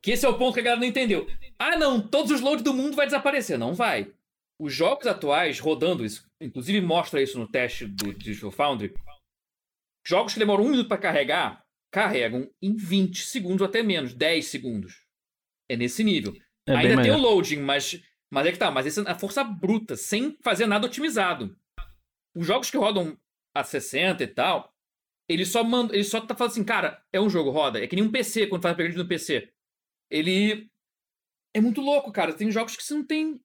Que 0.00 0.12
esse 0.12 0.24
é 0.24 0.28
o 0.28 0.38
ponto 0.38 0.54
que 0.54 0.60
a 0.60 0.62
galera 0.62 0.80
não 0.80 0.86
entendeu. 0.86 1.26
Ah 1.58 1.76
não, 1.76 2.00
todos 2.00 2.30
os 2.30 2.40
loads 2.40 2.62
do 2.62 2.72
mundo 2.72 2.94
vai 2.94 3.06
desaparecer. 3.06 3.58
Não 3.58 3.74
vai. 3.74 4.12
Os 4.60 4.72
jogos 4.72 5.08
atuais 5.08 5.58
rodando 5.58 6.04
isso, 6.04 6.30
inclusive 6.40 6.80
mostra 6.80 7.20
isso 7.20 7.36
no 7.36 7.48
teste 7.48 7.84
do 7.84 8.14
Digital 8.14 8.52
Foundry, 8.52 8.94
jogos 10.06 10.34
que 10.34 10.38
demoram 10.38 10.64
um 10.64 10.70
minuto 10.70 10.88
para 10.88 10.98
carregar, 10.98 11.64
carregam 11.92 12.48
em 12.62 12.76
20 12.76 13.24
segundos 13.24 13.60
ou 13.62 13.66
até 13.66 13.82
menos, 13.82 14.14
10 14.14 14.46
segundos. 14.46 15.04
É 15.68 15.76
nesse 15.76 16.04
nível. 16.04 16.32
É 16.68 16.74
Ainda 16.74 17.02
tem 17.02 17.10
o 17.10 17.18
loading, 17.18 17.60
mas, 17.60 18.00
mas 18.30 18.46
é 18.46 18.52
que 18.52 18.58
tá, 18.58 18.70
mas 18.70 18.86
essa 18.86 19.02
é 19.02 19.10
a 19.10 19.18
força 19.18 19.42
bruta, 19.42 19.96
sem 19.96 20.38
fazer 20.42 20.66
nada 20.66 20.86
otimizado. 20.86 21.56
Os 22.36 22.46
jogos 22.46 22.70
que 22.70 22.76
rodam 22.76 23.18
a 23.54 23.64
60 23.64 24.22
e 24.22 24.26
tal, 24.26 24.73
ele 25.28 25.44
só 25.44 25.64
manda, 25.64 25.94
ele 25.94 26.04
só 26.04 26.20
tá 26.20 26.34
falando 26.34 26.52
assim, 26.52 26.64
cara, 26.64 27.02
é 27.12 27.20
um 27.20 27.30
jogo 27.30 27.50
roda, 27.50 27.82
é 27.82 27.86
que 27.86 27.96
nem 27.96 28.04
um 28.04 28.12
PC 28.12 28.46
quando 28.46 28.62
faz 28.62 28.72
upgrade 28.72 28.96
no 28.96 29.08
PC. 29.08 29.50
Ele 30.10 30.70
é 31.54 31.60
muito 31.60 31.80
louco, 31.80 32.12
cara. 32.12 32.32
Tem 32.32 32.50
jogos 32.50 32.76
que 32.76 32.82
você 32.82 32.94
não 32.94 33.04
tem 33.04 33.40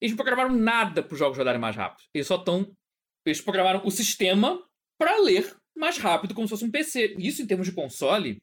eles 0.00 0.12
não 0.12 0.16
programaram 0.16 0.54
nada 0.54 1.02
para 1.02 1.12
os 1.12 1.18
jogos 1.18 1.36
rodarem 1.36 1.60
mais 1.60 1.76
rápido. 1.76 2.02
Eles 2.14 2.26
só 2.26 2.36
estão 2.36 2.74
eles 3.26 3.40
programaram 3.40 3.82
o 3.84 3.90
sistema 3.90 4.62
para 4.98 5.18
ler 5.18 5.54
mais 5.76 5.98
rápido, 5.98 6.34
como 6.34 6.46
se 6.46 6.50
fosse 6.50 6.64
um 6.64 6.70
PC. 6.70 7.16
Isso, 7.18 7.42
em 7.42 7.46
termos 7.46 7.66
de 7.66 7.74
console, 7.74 8.42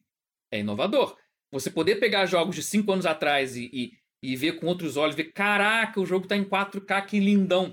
é 0.52 0.60
inovador. 0.60 1.16
Você 1.50 1.70
poder 1.70 1.96
pegar 1.96 2.26
jogos 2.26 2.54
de 2.54 2.62
5 2.62 2.92
anos 2.92 3.06
atrás 3.06 3.56
e, 3.56 3.68
e, 3.72 3.92
e, 4.22 4.36
ver 4.36 4.60
com 4.60 4.66
outros 4.66 4.96
olhos, 4.96 5.16
ver, 5.16 5.32
caraca, 5.32 6.00
o 6.00 6.06
jogo 6.06 6.28
tá 6.28 6.36
em 6.36 6.44
4K, 6.44 7.06
que 7.06 7.18
lindão. 7.18 7.70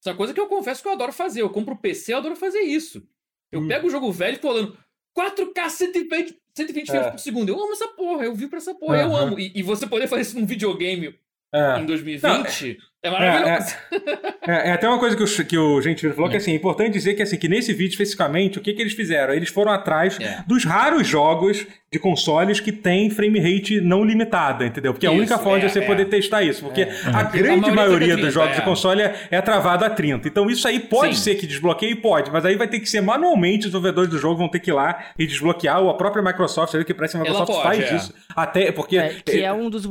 Isso 0.00 0.08
é 0.08 0.12
uma 0.12 0.16
coisa 0.16 0.32
que 0.32 0.40
eu 0.40 0.48
confesso 0.48 0.82
que 0.82 0.88
eu 0.88 0.92
adoro 0.92 1.12
fazer. 1.12 1.42
Eu 1.42 1.50
compro 1.50 1.74
o 1.74 1.78
PC, 1.78 2.14
eu 2.14 2.18
adoro 2.18 2.36
fazer 2.36 2.60
isso. 2.60 3.06
Eu 3.50 3.60
hum. 3.60 3.68
pego 3.68 3.86
o 3.86 3.90
jogo 3.90 4.10
velho 4.12 4.38
falando 4.38 4.76
4K 5.16 5.68
120, 5.68 6.38
120 6.54 6.86
frames 6.86 7.10
por 7.10 7.18
segundo. 7.18 7.48
Eu 7.48 7.62
amo 7.62 7.72
essa 7.72 7.88
porra, 7.88 8.24
eu 8.24 8.34
vi 8.34 8.46
pra 8.46 8.58
essa 8.58 8.74
porra, 8.74 8.96
uhum. 8.96 9.02
eu 9.02 9.16
amo. 9.16 9.38
E, 9.38 9.52
e, 9.54 9.62
você 9.62 9.86
poder 9.86 10.06
fazer 10.06 10.22
isso 10.22 10.38
num 10.38 10.46
videogame 10.46 11.18
é. 11.52 11.80
em 11.80 11.86
2020 11.86 12.22
Não, 12.22 12.88
é 13.00 13.10
maravilhoso. 13.10 13.74
É, 13.92 14.52
é, 14.52 14.68
é, 14.68 14.72
até 14.72 14.88
uma 14.88 14.98
coisa 14.98 15.16
que 15.16 15.22
o, 15.22 15.46
que 15.46 15.56
o 15.56 15.80
gente 15.80 16.08
falou 16.10 16.28
que 16.28 16.36
assim, 16.36 16.50
é 16.50 16.54
importante 16.56 16.92
dizer 16.92 17.14
que 17.14 17.22
assim, 17.22 17.36
que 17.36 17.48
nesse 17.48 17.72
vídeo 17.72 17.92
especificamente, 17.92 18.58
o 18.58 18.60
que, 18.60 18.72
que 18.72 18.82
eles 18.82 18.92
fizeram? 18.92 19.32
Eles 19.32 19.50
foram 19.50 19.70
atrás 19.70 20.18
é. 20.20 20.42
dos 20.46 20.64
raros 20.64 21.06
jogos 21.06 21.64
de 21.92 21.98
consoles 21.98 22.58
que 22.58 22.72
tem 22.72 23.08
frame 23.08 23.38
rate 23.38 23.80
não 23.80 24.04
limitada, 24.04 24.66
entendeu? 24.66 24.92
Porque 24.92 25.06
é 25.06 25.08
a 25.08 25.12
única 25.12 25.38
forma 25.38 25.60
de 25.60 25.66
é, 25.66 25.68
você 25.68 25.80
poder 25.82 26.06
testar 26.06 26.42
isso. 26.42 26.64
Porque 26.64 26.88
a 27.06 27.22
grande 27.22 27.70
a 27.70 27.74
maioria, 27.74 28.14
30, 28.14 28.22
dos 28.26 28.34
jogos 28.34 28.56
de 28.56 28.62
console 28.62 29.02
é, 29.02 29.40
travado 29.40 29.84
a 29.84 29.90
30. 29.90 30.26
Então 30.26 30.50
isso 30.50 30.66
aí 30.66 30.80
pode 30.80 31.16
Sim. 31.16 31.22
ser 31.22 31.34
que 31.36 31.46
desbloqueie, 31.46 31.94
pode, 31.94 32.32
mas 32.32 32.44
aí 32.44 32.56
vai 32.56 32.66
ter 32.66 32.80
que 32.80 32.90
ser 32.90 33.00
manualmente, 33.00 33.66
os 33.66 33.72
desenvolvedores 33.72 34.10
do 34.10 34.18
jogo 34.18 34.36
vão 34.36 34.48
ter 34.48 34.58
que 34.58 34.70
ir 34.70 34.74
lá 34.74 35.12
e 35.16 35.24
desbloquear, 35.24 35.80
ou 35.80 35.88
a 35.88 35.96
própria 35.96 36.22
Microsoft, 36.22 36.74
que 36.84 36.92
parece 36.92 37.12
que 37.12 37.18
a 37.18 37.20
Microsoft 37.20 37.52
pode, 37.52 37.62
faz 37.62 37.92
isso. 37.92 38.14
Até 38.34 38.72
porque. 38.72 38.98
que 39.24 39.40
é 39.40 39.52
um 39.52 39.70
dos 39.70 39.86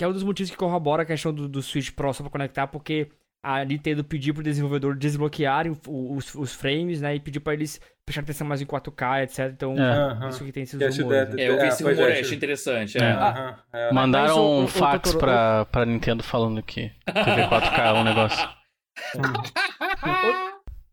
que 0.00 0.04
é 0.04 0.08
um 0.08 0.12
dos 0.14 0.22
motivos 0.22 0.50
que 0.50 0.56
corrobora 0.56 1.02
a 1.02 1.04
questão 1.04 1.30
do, 1.30 1.46
do 1.46 1.60
Switch 1.60 1.90
Pro 1.90 2.10
só 2.14 2.22
pra 2.22 2.32
conectar, 2.32 2.66
porque 2.66 3.08
a 3.42 3.62
Nintendo 3.62 4.02
pediu 4.02 4.32
pro 4.32 4.42
desenvolvedor 4.42 4.96
desbloquearem 4.96 5.76
os, 5.86 6.34
os 6.34 6.54
frames, 6.54 7.02
né? 7.02 7.16
E 7.16 7.20
pediu 7.20 7.42
pra 7.42 7.52
eles 7.52 7.78
prestar 8.06 8.22
atenção 8.22 8.46
mais 8.46 8.62
em 8.62 8.64
4K, 8.64 9.24
etc. 9.24 9.50
Então, 9.52 9.74
é. 9.78 10.30
isso 10.30 10.42
que 10.42 10.52
tem 10.52 10.62
esses 10.62 10.80
rumores. 10.80 11.34
Né? 11.34 11.42
É, 11.42 11.50
eu 11.50 11.60
vi 11.60 11.66
esse 11.66 11.82
rumor, 11.82 12.10
é, 12.10 12.20
achei 12.20 12.34
interessante. 12.34 12.96
É. 12.96 13.10
Ah, 13.10 13.58
é. 13.70 13.92
Mandaram 13.92 14.60
um 14.60 14.66
fax 14.66 15.14
pra, 15.14 15.66
pra 15.66 15.84
Nintendo 15.84 16.22
falando 16.22 16.62
que 16.62 16.90
TV 17.04 17.42
4K 17.42 17.78
é 17.78 17.92
um 17.92 18.04
negócio. 18.04 18.48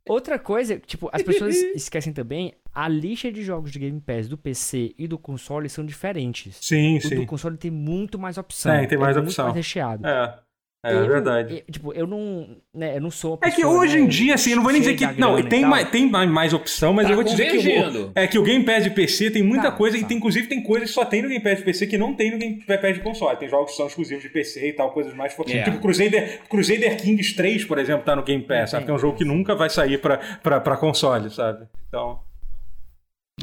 Outra 0.05 0.37
coisa, 0.37 0.77
tipo, 0.79 1.09
as 1.13 1.21
pessoas 1.21 1.55
esquecem 1.73 2.11
também, 2.11 2.53
a 2.77 2.87
lista 2.87 3.31
de 3.31 3.41
jogos 3.41 3.71
de 3.71 3.79
Game 3.79 3.99
Pass 3.99 4.27
do 4.27 4.37
PC 4.37 4.93
e 4.99 5.07
do 5.07 5.17
console 5.17 5.67
são 5.67 5.83
diferentes. 5.83 6.57
Sim, 6.61 6.97
o 6.97 7.01
sim. 7.01 7.15
O 7.15 7.21
do 7.21 7.25
console 7.25 7.57
tem 7.57 7.71
muito 7.71 8.19
mais 8.19 8.37
opção. 8.37 8.71
Tem, 8.77 8.87
tem 8.87 8.97
mais 8.99 9.17
é 9.17 9.19
opção. 9.19 9.45
Muito 9.45 9.55
mais 9.55 9.65
recheado. 9.65 10.05
É. 10.05 10.39
É, 10.85 10.93
eu, 10.93 11.07
verdade. 11.07 11.63
Eu, 11.67 11.73
tipo, 11.73 11.91
eu 11.91 12.05
não, 12.05 12.55
né, 12.71 12.95
eu 12.95 13.01
não 13.01 13.09
sou 13.09 13.39
É 13.41 13.49
que 13.49 13.65
hoje 13.65 13.97
né, 13.97 14.03
em 14.03 14.07
dia, 14.07 14.35
assim, 14.35 14.51
eu 14.51 14.57
não 14.57 14.63
vou 14.63 14.71
nem 14.71 14.79
dizer 14.79 14.95
que. 14.95 15.19
Não, 15.19 15.41
tem 15.41 15.65
mais, 15.65 15.89
tem 15.89 16.07
mais, 16.07 16.29
mais 16.29 16.53
opção, 16.53 16.93
mas 16.93 17.07
tá 17.07 17.13
eu 17.13 17.15
vou 17.15 17.23
dizer 17.23 17.49
que. 17.49 17.57
O, 17.57 18.11
é 18.13 18.27
que 18.27 18.37
o 18.37 18.43
Game 18.43 18.63
Pass 18.63 18.83
de 18.83 18.91
PC 18.91 19.31
tem 19.31 19.41
muita 19.41 19.71
tá, 19.71 19.75
coisa, 19.75 19.97
tá. 19.97 20.03
e 20.03 20.05
tem, 20.07 20.17
inclusive 20.17 20.47
tem 20.47 20.61
coisas 20.61 20.89
que 20.89 20.93
só 20.93 21.03
tem 21.03 21.23
no 21.23 21.29
Game 21.29 21.43
Pass 21.43 21.57
de 21.57 21.63
PC 21.63 21.87
que 21.87 21.97
não 21.97 22.13
tem 22.13 22.29
no 22.29 22.37
Game 22.37 22.61
Pass 22.61 22.93
de 22.93 22.99
console. 22.99 23.37
Tem 23.37 23.49
jogos 23.49 23.71
que 23.71 23.77
são 23.77 23.87
exclusivos 23.87 24.21
de 24.21 24.29
PC 24.29 24.69
e 24.69 24.73
tal, 24.73 24.91
coisas 24.91 25.15
mais. 25.15 25.35
Yeah. 25.47 25.71
Tipo 25.71 25.81
Crusader, 25.81 26.41
Crusader 26.47 26.95
Kings 26.95 27.35
3, 27.35 27.65
por 27.65 27.79
exemplo, 27.79 28.05
tá 28.05 28.15
no 28.15 28.21
Game 28.21 28.43
Pass, 28.43 28.69
sabe? 28.69 28.85
Que 28.85 28.91
é 28.91 28.93
um 28.93 28.99
jogo 28.99 29.17
que 29.17 29.25
nunca 29.25 29.55
vai 29.55 29.71
sair 29.71 29.97
pra, 29.97 30.19
pra, 30.43 30.61
pra 30.61 30.77
console, 30.77 31.31
sabe? 31.31 31.65
Então. 31.87 32.26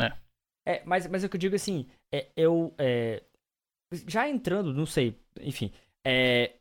É. 0.00 0.12
É, 0.66 0.82
mas, 0.84 1.06
mas 1.06 1.22
é 1.22 1.26
o 1.26 1.30
que 1.30 1.36
eu 1.36 1.40
digo 1.40 1.56
assim, 1.56 1.86
é, 2.12 2.28
eu. 2.36 2.74
É, 2.78 3.22
já 4.06 4.28
entrando, 4.28 4.72
não 4.72 4.86
sei, 4.86 5.18
enfim. 5.40 5.70
É, 6.06 6.52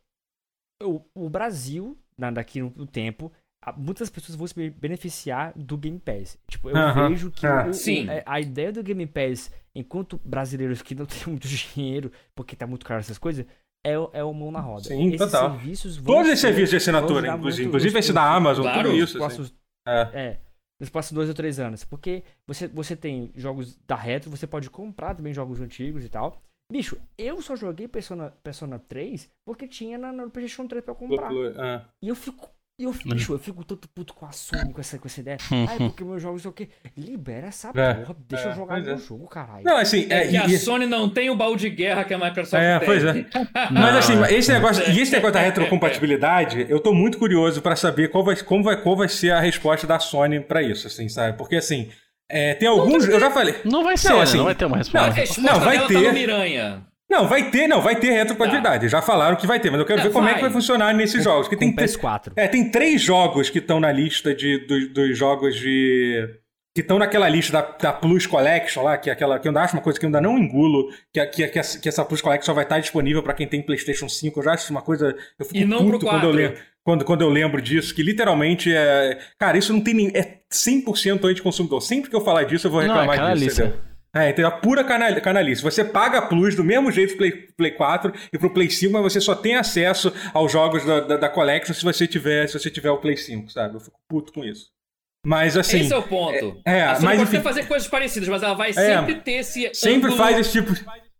o, 0.82 1.00
o 1.14 1.28
Brasil, 1.28 1.98
na, 2.16 2.30
daqui 2.30 2.60
no 2.60 2.86
tempo, 2.86 3.32
muitas 3.76 4.10
pessoas 4.10 4.36
vão 4.36 4.46
se 4.46 4.70
beneficiar 4.70 5.52
do 5.56 5.76
Game 5.76 5.98
Pass. 5.98 6.38
Tipo, 6.48 6.70
eu 6.70 6.74
uh 6.74 6.94
-huh. 6.94 7.08
vejo 7.08 7.30
que 7.30 7.46
uh, 7.46 7.50
o, 7.50 8.06
o, 8.06 8.10
é, 8.10 8.22
a 8.26 8.40
ideia 8.40 8.72
do 8.72 8.82
Game 8.82 9.06
Pass, 9.06 9.50
enquanto 9.74 10.20
brasileiros 10.24 10.82
que 10.82 10.94
não 10.94 11.06
têm 11.06 11.26
muito 11.26 11.48
dinheiro, 11.48 12.12
porque 12.34 12.54
tá 12.54 12.66
muito 12.66 12.84
caro 12.84 13.00
essas 13.00 13.18
coisas, 13.18 13.46
é, 13.84 13.92
é 14.12 14.24
o 14.24 14.32
mão 14.32 14.50
na 14.50 14.60
roda. 14.60 14.84
Sim, 14.84 15.08
esses 15.08 15.18
total. 15.18 15.50
Serviços 15.52 15.96
Todos 15.98 16.28
esses 16.28 16.40
serviços 16.40 16.70
de 16.70 16.76
assinatura, 16.76 17.34
inclusive. 17.34 17.68
Inclusive 17.68 17.98
esse 17.98 18.12
da 18.12 18.34
Amazon, 18.34 18.64
claro, 18.64 18.90
tudo 18.90 18.96
isso. 18.96 19.22
Assim. 19.22 19.50
É. 19.86 20.00
é. 20.14 20.40
Nos 20.80 20.90
próximos 20.90 21.16
dois 21.16 21.28
ou 21.28 21.34
três 21.34 21.58
anos. 21.60 21.84
Porque 21.84 22.24
você, 22.46 22.66
você 22.68 22.96
tem 22.96 23.32
jogos 23.34 23.78
da 23.86 23.96
Retro, 23.96 24.30
você 24.30 24.46
pode 24.46 24.68
comprar 24.70 25.14
também 25.14 25.32
jogos 25.32 25.60
antigos 25.60 26.04
e 26.04 26.08
tal. 26.08 26.42
Bicho, 26.70 26.96
eu 27.18 27.42
só 27.42 27.54
joguei 27.54 27.86
Persona, 27.86 28.30
Persona 28.42 28.78
3 28.78 29.30
porque 29.44 29.68
tinha 29.68 29.98
na, 29.98 30.12
no 30.12 30.30
PlayStation 30.30 30.66
3 30.66 30.84
pra 30.84 30.94
comprar. 30.94 31.30
É. 31.32 31.84
E 32.02 32.08
eu 32.08 32.16
fico. 32.16 32.50
Eu, 32.76 32.92
bicho, 33.04 33.32
eu 33.32 33.38
fico 33.38 33.62
tanto 33.62 33.88
puto 33.88 34.12
com 34.14 34.26
a 34.26 34.32
Sony, 34.32 34.72
com 34.72 34.80
essa, 34.80 34.98
com 34.98 35.06
essa 35.06 35.20
ideia. 35.20 35.36
Ai, 35.68 35.78
porque 35.78 36.02
meus 36.02 36.20
jogos 36.20 36.42
sei 36.42 36.50
o 36.50 36.52
quê. 36.52 36.68
Libera 36.96 37.46
essa 37.46 37.70
é, 37.72 37.94
porra, 37.94 38.16
deixa 38.28 38.48
é, 38.48 38.50
eu 38.50 38.56
jogar 38.56 38.82
meu 38.82 38.94
é. 38.94 38.98
jogo, 38.98 39.28
caralho. 39.28 39.62
Não, 39.62 39.76
assim. 39.76 40.08
É, 40.10 40.26
que 40.26 40.36
a 40.36 40.58
Sony 40.58 40.84
não 40.84 41.08
tem 41.08 41.30
o 41.30 41.36
baú 41.36 41.54
de 41.54 41.70
guerra 41.70 42.02
que 42.02 42.12
a 42.12 42.18
Microsoft 42.18 42.60
é, 42.60 42.80
tem. 42.80 42.86
Pois 42.86 43.04
é. 43.04 43.26
Mas 43.70 43.96
assim, 43.96 44.14
esse 44.34 44.52
negócio, 44.52 44.90
e 44.90 45.00
esse 45.00 45.12
negócio 45.12 45.34
da 45.34 45.40
retrocompatibilidade, 45.40 46.66
eu 46.68 46.80
tô 46.80 46.92
muito 46.92 47.16
curioso 47.16 47.62
pra 47.62 47.76
saber 47.76 48.08
qual 48.08 48.24
vai, 48.24 48.34
como 48.42 48.64
vai, 48.64 48.82
qual 48.82 48.96
vai 48.96 49.08
ser 49.08 49.30
a 49.30 49.38
resposta 49.38 49.86
da 49.86 50.00
Sony 50.00 50.40
pra 50.40 50.60
isso, 50.60 50.88
assim, 50.88 51.08
sabe? 51.08 51.38
Porque 51.38 51.56
assim. 51.56 51.90
É, 52.28 52.54
tem 52.54 52.66
alguns. 52.66 53.06
Eu 53.06 53.20
já 53.20 53.30
falei. 53.30 53.54
Não 53.64 53.84
vai 53.84 53.96
ser, 53.96 54.08
não, 54.08 54.20
assim, 54.20 54.38
não 54.38 54.44
vai 54.46 54.54
ter 54.54 54.64
uma 54.64 54.78
resposta. 54.78 55.40
Não, 55.40 55.52
não 55.52 55.60
vai 55.60 55.78
tá 55.78 55.86
ter. 55.86 56.04
Tá 56.06 56.12
Miranha. 56.12 56.84
Não, 57.14 57.28
vai 57.28 57.48
ter, 57.48 57.68
não, 57.68 57.80
vai 57.80 57.94
ter 57.94 58.10
retrocompatibilidade. 58.10 58.86
Tá. 58.86 58.88
Já 58.88 59.00
falaram 59.02 59.36
que 59.36 59.46
vai 59.46 59.60
ter, 59.60 59.70
mas 59.70 59.78
eu 59.78 59.86
quero 59.86 60.02
ver 60.02 60.10
como 60.10 60.24
vai. 60.24 60.32
é 60.32 60.34
que 60.34 60.42
vai 60.42 60.50
funcionar 60.50 60.92
nesses 60.92 61.18
com, 61.18 61.22
jogos. 61.22 61.46
Que 61.46 61.56
tem 61.56 61.74
PS4. 61.74 62.32
É, 62.34 62.48
tem 62.48 62.68
três 62.68 63.00
jogos 63.00 63.48
que 63.48 63.58
estão 63.58 63.78
na 63.78 63.92
lista 63.92 64.34
de, 64.34 64.58
dos, 64.66 64.92
dos 64.92 65.16
jogos 65.16 65.54
de. 65.54 66.28
Que 66.74 66.80
estão 66.80 66.98
naquela 66.98 67.28
lista 67.28 67.52
da, 67.52 67.60
da, 67.60 67.92
Plus 67.92 68.26
Collection 68.26 68.82
lá, 68.82 68.98
que 68.98 69.08
é 69.08 69.12
aquela 69.12 69.38
que 69.38 69.46
eu 69.46 69.56
acho 69.56 69.76
uma 69.76 69.82
coisa 69.82 69.96
que 69.96 70.04
eu 70.04 70.08
ainda 70.08 70.20
não 70.20 70.36
engulo, 70.36 70.88
que, 71.12 71.24
que, 71.26 71.46
que, 71.46 71.58
essa, 71.60 71.78
que 71.78 71.88
essa 71.88 72.04
Plus 72.04 72.20
Collection 72.20 72.46
só 72.46 72.52
vai 72.52 72.64
estar 72.64 72.80
disponível 72.80 73.22
para 73.22 73.32
quem 73.32 73.46
tem 73.46 73.62
PlayStation 73.62 74.08
5. 74.08 74.40
Eu 74.40 74.44
já 74.44 74.52
acho 74.54 74.72
uma 74.72 74.82
coisa. 74.82 75.14
Eu 75.38 75.46
fico 75.46 75.58
e 75.58 75.64
não 75.64 75.88
puto 75.88 76.04
quando 76.04 76.24
eu, 76.24 76.32
lembro, 76.32 76.58
quando, 76.82 77.04
quando 77.04 77.20
eu 77.22 77.28
lembro 77.28 77.62
disso, 77.62 77.94
que 77.94 78.02
literalmente 78.02 78.74
é. 78.74 79.20
Cara, 79.38 79.56
isso 79.56 79.72
não 79.72 79.80
tem 79.80 79.94
nem. 79.94 80.08
É 80.08 80.40
100% 80.52 81.24
anti-consumidor. 81.24 81.80
Sempre 81.80 82.10
que 82.10 82.16
eu 82.16 82.20
falar 82.20 82.42
disso, 82.42 82.66
eu 82.66 82.72
vou 82.72 82.80
reclamar 82.80 83.18
não, 83.18 83.28
é 83.28 83.34
disso. 83.34 83.62
Lista. 83.62 83.93
É, 84.14 84.30
então 84.30 84.46
a 84.46 84.50
pura 84.50 84.84
canal, 84.84 85.12
canalice. 85.20 85.62
Você 85.62 85.84
paga 85.84 86.18
a 86.18 86.22
Plus 86.22 86.54
do 86.54 86.62
mesmo 86.62 86.92
jeito 86.92 87.16
pro 87.16 87.18
Play, 87.18 87.32
Play 87.56 87.70
4 87.72 88.12
e 88.32 88.38
pro 88.38 88.50
Play 88.50 88.70
5, 88.70 88.92
mas 88.92 89.02
você 89.02 89.20
só 89.20 89.34
tem 89.34 89.56
acesso 89.56 90.12
aos 90.32 90.52
jogos 90.52 90.84
da, 90.84 91.00
da, 91.00 91.16
da 91.16 91.28
Collection 91.28 91.74
se 91.74 91.82
você 91.82 92.06
tiver 92.06 92.46
se 92.46 92.58
você 92.58 92.70
tiver 92.70 92.90
o 92.90 92.98
Play 92.98 93.16
5, 93.16 93.50
sabe? 93.50 93.74
Eu 93.74 93.80
fico 93.80 93.98
puto 94.08 94.32
com 94.32 94.44
isso. 94.44 94.72
Mas 95.26 95.56
assim. 95.56 95.80
Esse 95.80 95.92
é 95.92 95.96
o 95.96 96.02
ponto. 96.02 96.60
É, 96.64 96.78
é 96.80 96.86
mas 96.86 97.02
pode 97.02 97.22
enfim, 97.22 97.40
fazer 97.40 97.66
coisas 97.66 97.88
parecidas, 97.88 98.28
mas 98.28 98.42
ela 98.42 98.54
vai 98.54 98.70
é, 98.70 98.72
sempre 98.72 99.16
ter 99.16 99.32
esse. 99.32 99.70
Sempre 99.74 100.10
ângulo... 100.10 100.16
faz 100.16 100.38
esse 100.38 100.52
tipo. 100.52 100.72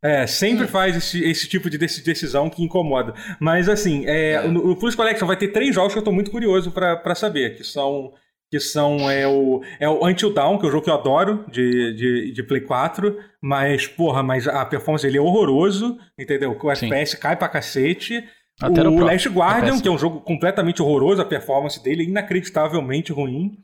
É, 0.03 0.27
sempre 0.27 0.67
hum. 0.67 0.69
faz 0.69 0.95
esse, 0.95 1.25
esse, 1.25 1.49
tipo 1.49 1.71
de 1.71 1.79
decisão 1.79 2.51
que 2.51 2.63
incomoda. 2.63 3.15
Mas 3.41 3.71
assim, 3.71 4.05
é, 4.07 4.33
é. 4.33 4.41
O, 4.43 4.73
o 4.73 4.77
Plus 4.77 4.95
Collection 4.95 5.27
vai 5.27 5.37
ter 5.37 5.49
três 5.49 5.75
jogos 5.75 5.95
que 5.95 5.99
eu 5.99 6.05
tô 6.05 6.13
muito 6.13 6.31
curioso 6.31 6.71
para 6.71 7.15
saber, 7.15 7.57
que 7.57 7.65
são 7.65 8.13
que 8.55 8.61
são 8.61 9.11
é 9.11 9.27
o, 9.27 9.63
é 9.81 9.89
o 9.89 10.07
Until 10.07 10.33
Dawn, 10.33 10.59
que 10.59 10.65
é 10.65 10.69
um 10.69 10.71
jogo 10.71 10.85
que 10.85 10.91
eu 10.91 10.95
adoro, 10.95 11.45
de, 11.51 11.93
de, 11.95 12.33
de 12.33 12.43
Play 12.45 12.61
4, 12.61 13.19
mas, 13.43 13.89
porra, 13.89 14.23
mas 14.23 14.47
a 14.47 14.65
performance 14.65 15.05
dele 15.05 15.19
é 15.19 15.21
horroroso, 15.21 15.99
entendeu? 16.17 16.57
O 16.57 16.75
Sim. 16.77 16.87
FPS 16.87 17.17
cai 17.17 17.35
pra 17.35 17.49
cacete. 17.49 18.23
Até 18.63 18.87
o 18.87 18.99
Last 19.01 19.29
Guardian, 19.29 19.81
que 19.81 19.89
é 19.89 19.91
um 19.91 19.99
jogo 19.99 20.21
completamente 20.21 20.81
horroroso, 20.81 21.21
a 21.21 21.25
performance 21.25 21.83
dele 21.83 22.05
é 22.05 22.07
inacreditavelmente 22.07 23.13
ruim. 23.13 23.59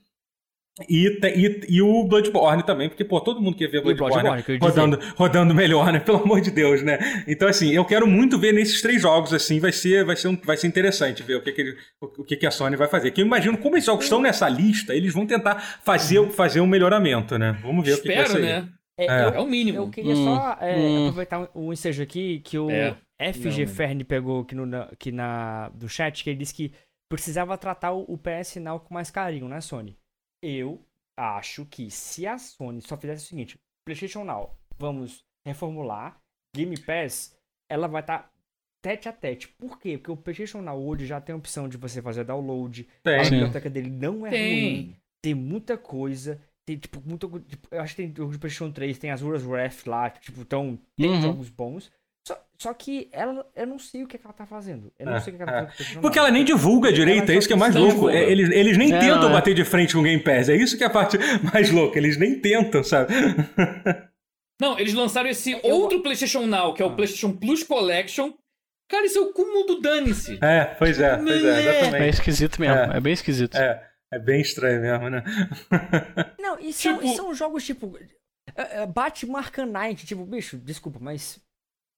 E, 0.88 1.18
e, 1.24 1.60
e, 1.76 1.82
o 1.82 2.04
Bloodborne 2.04 2.62
também, 2.62 2.88
porque, 2.88 3.04
pô, 3.04 3.20
todo 3.20 3.40
mundo 3.40 3.56
quer 3.56 3.68
ver 3.68 3.82
Bloodborne, 3.82 4.22
Bloodborne 4.22 4.58
rodando, 4.58 4.98
rodando 5.14 5.54
melhor, 5.54 5.92
né? 5.92 5.98
Pelo 6.00 6.22
amor 6.22 6.40
de 6.40 6.50
Deus, 6.50 6.82
né? 6.82 7.24
Então, 7.26 7.48
assim, 7.48 7.70
eu 7.70 7.84
quero 7.84 8.06
muito 8.06 8.38
ver 8.38 8.54
nesses 8.54 8.80
três 8.80 9.02
jogos, 9.02 9.34
assim, 9.34 9.60
vai 9.60 9.72
ser, 9.72 10.04
vai 10.04 10.16
ser, 10.16 10.28
um, 10.28 10.36
vai 10.36 10.56
ser 10.56 10.68
interessante 10.68 11.22
ver 11.22 11.36
o 11.36 11.42
que, 11.42 11.52
que, 11.52 11.60
ele, 11.60 11.76
o, 12.00 12.24
que, 12.24 12.36
que 12.36 12.46
a 12.46 12.50
Sony 12.50 12.76
vai 12.76 12.88
fazer. 12.88 13.10
Que 13.10 13.20
eu 13.20 13.26
imagino, 13.26 13.58
como 13.58 13.76
esses 13.76 13.86
jogos 13.86 14.04
estão 14.04 14.22
nessa 14.22 14.48
lista, 14.48 14.94
eles 14.94 15.12
vão 15.12 15.26
tentar 15.26 15.80
fazer, 15.84 16.26
fazer 16.30 16.60
um 16.60 16.66
melhoramento, 16.66 17.36
né? 17.36 17.58
Vamos 17.62 17.84
ver 17.84 17.92
Espero, 17.92 18.20
o 18.20 18.24
que, 18.24 18.32
que 18.32 18.40
vai 18.40 18.42
sair. 18.42 18.62
né? 18.62 18.68
É, 19.00 19.06
é. 19.06 19.20
é, 19.34 19.40
o 19.40 19.46
mínimo. 19.46 19.78
Eu 19.78 19.90
queria 19.90 20.12
hum, 20.12 20.24
só 20.24 20.58
é, 20.60 20.76
hum. 20.76 21.02
aproveitar 21.08 21.50
um 21.54 21.72
ensejo 21.72 22.02
aqui 22.02 22.40
que 22.40 22.58
o 22.58 22.70
é. 22.70 22.96
FG 23.32 23.66
Não, 23.66 23.72
Fern 23.72 24.04
pegou 24.04 24.42
aqui, 24.42 24.54
no, 24.54 24.76
aqui 24.76 25.10
na, 25.10 25.70
do 25.70 25.88
chat, 25.88 26.22
que 26.22 26.30
ele 26.30 26.38
disse 26.38 26.54
que 26.54 26.72
precisava 27.08 27.56
tratar 27.58 27.92
o, 27.92 28.04
o 28.08 28.18
PS 28.18 28.56
Now 28.56 28.80
com 28.80 28.94
mais 28.94 29.10
carinho, 29.10 29.48
né, 29.48 29.60
Sony? 29.60 29.96
Eu 30.42 30.80
acho 31.16 31.66
que 31.66 31.90
se 31.90 32.26
a 32.26 32.38
Sony 32.38 32.80
só 32.80 32.96
fizesse 32.96 33.24
o 33.24 33.28
seguinte: 33.28 33.58
PlayStation 33.84 34.24
Now, 34.24 34.56
vamos 34.78 35.24
reformular, 35.44 36.20
Game 36.54 36.78
Pass, 36.80 37.36
ela 37.68 37.86
vai 37.86 38.02
estar 38.02 38.18
tá 38.18 38.30
tete 38.82 39.08
a 39.08 39.12
tete. 39.12 39.48
Por 39.48 39.78
quê? 39.78 39.96
Porque 39.98 40.10
o 40.10 40.16
PlayStation 40.16 40.60
Now 40.62 40.80
hoje 40.80 41.06
já 41.06 41.20
tem 41.20 41.32
a 41.34 41.38
opção 41.38 41.68
de 41.68 41.76
você 41.76 42.00
fazer 42.02 42.24
download. 42.24 42.88
Tem. 43.02 43.20
A 43.20 43.22
biblioteca 43.24 43.70
dele 43.70 43.90
não 43.90 44.26
é 44.26 44.30
tem. 44.30 44.74
ruim. 44.74 44.96
Tem 45.22 45.34
muita 45.34 45.76
coisa. 45.76 46.40
Tem, 46.64 46.78
tipo, 46.78 47.02
muito. 47.04 47.28
Tipo, 47.40 47.68
eu 47.70 47.80
acho 47.80 47.94
que 47.94 48.08
tem 48.08 48.24
o 48.24 48.28
PlayStation 48.28 48.70
3, 48.70 48.98
tem 48.98 49.10
as 49.10 49.22
Ruras 49.22 49.44
Wrath 49.44 49.86
lá, 49.86 50.10
tipo, 50.10 50.40
então, 50.40 50.78
tem 50.96 51.10
uhum. 51.10 51.20
jogos 51.20 51.50
bons. 51.50 51.90
Só, 52.26 52.38
só, 52.58 52.74
que 52.74 53.08
ela, 53.12 53.46
eu 53.56 53.66
não 53.66 53.78
sei 53.78 54.04
o 54.04 54.06
que, 54.06 54.16
é 54.16 54.18
que 54.18 54.26
ela 54.26 54.34
tá 54.34 54.46
fazendo. 54.46 54.92
Eu 54.98 55.06
não 55.06 55.14
é, 55.14 55.20
sei 55.20 55.32
o 55.32 55.36
que, 55.36 55.42
ela 55.42 55.66
tá 55.66 55.72
fazendo. 55.72 56.00
Porque 56.00 56.18
ela 56.18 56.30
nem 56.30 56.44
divulga 56.44 56.92
direito, 56.92 57.30
é 57.30 57.36
isso 57.36 57.48
que 57.48 57.54
é 57.54 57.56
mais 57.56 57.74
louco. 57.74 58.08
É, 58.10 58.30
eles, 58.30 58.50
eles 58.50 58.76
nem 58.76 58.90
tentam 58.90 59.30
é. 59.30 59.32
bater 59.32 59.54
de 59.54 59.64
frente 59.64 59.94
com 59.94 60.00
o 60.00 60.02
Game 60.02 60.22
Pass. 60.22 60.48
É 60.48 60.56
isso 60.56 60.76
que 60.76 60.84
é 60.84 60.86
a 60.86 60.90
parte 60.90 61.16
mais 61.52 61.70
louca. 61.70 61.98
Eles 61.98 62.16
nem 62.16 62.38
tentam, 62.38 62.84
sabe? 62.84 63.14
Não, 64.60 64.78
eles 64.78 64.92
lançaram 64.92 65.30
esse 65.30 65.52
eu... 65.52 65.74
outro 65.74 66.02
PlayStation 66.02 66.46
Now, 66.46 66.74
que 66.74 66.82
é 66.82 66.86
o 66.86 66.90
ah. 66.90 66.94
PlayStation 66.94 67.32
Plus 67.32 67.62
Collection. 67.62 68.32
Cara, 68.90 69.06
isso 69.06 69.18
é 69.18 69.22
o 69.22 69.32
cúmulo 69.32 69.64
do 69.64 69.80
dane-se. 69.80 70.38
É, 70.42 70.64
pois 70.64 71.00
é, 71.00 71.16
pois 71.16 71.44
é, 71.44 71.60
exatamente. 71.60 72.02
É 72.02 72.08
esquisito 72.08 72.60
mesmo, 72.60 72.92
é, 72.92 72.96
é 72.96 73.00
bem 73.00 73.12
esquisito. 73.12 73.56
É, 73.56 73.88
é 74.12 74.18
bem 74.18 74.40
estranho 74.40 74.80
mesmo, 74.80 75.08
né? 75.08 75.22
Não, 76.40 76.58
e 76.58 76.72
são, 76.72 76.98
tipo... 76.98 77.06
e 77.06 77.16
são 77.16 77.32
jogos 77.32 77.64
tipo. 77.64 77.86
Uh, 77.86 78.86
Batman 78.92 79.38
Arcanite, 79.38 80.06
tipo, 80.06 80.24
bicho, 80.24 80.58
desculpa, 80.58 80.98
mas. 81.00 81.40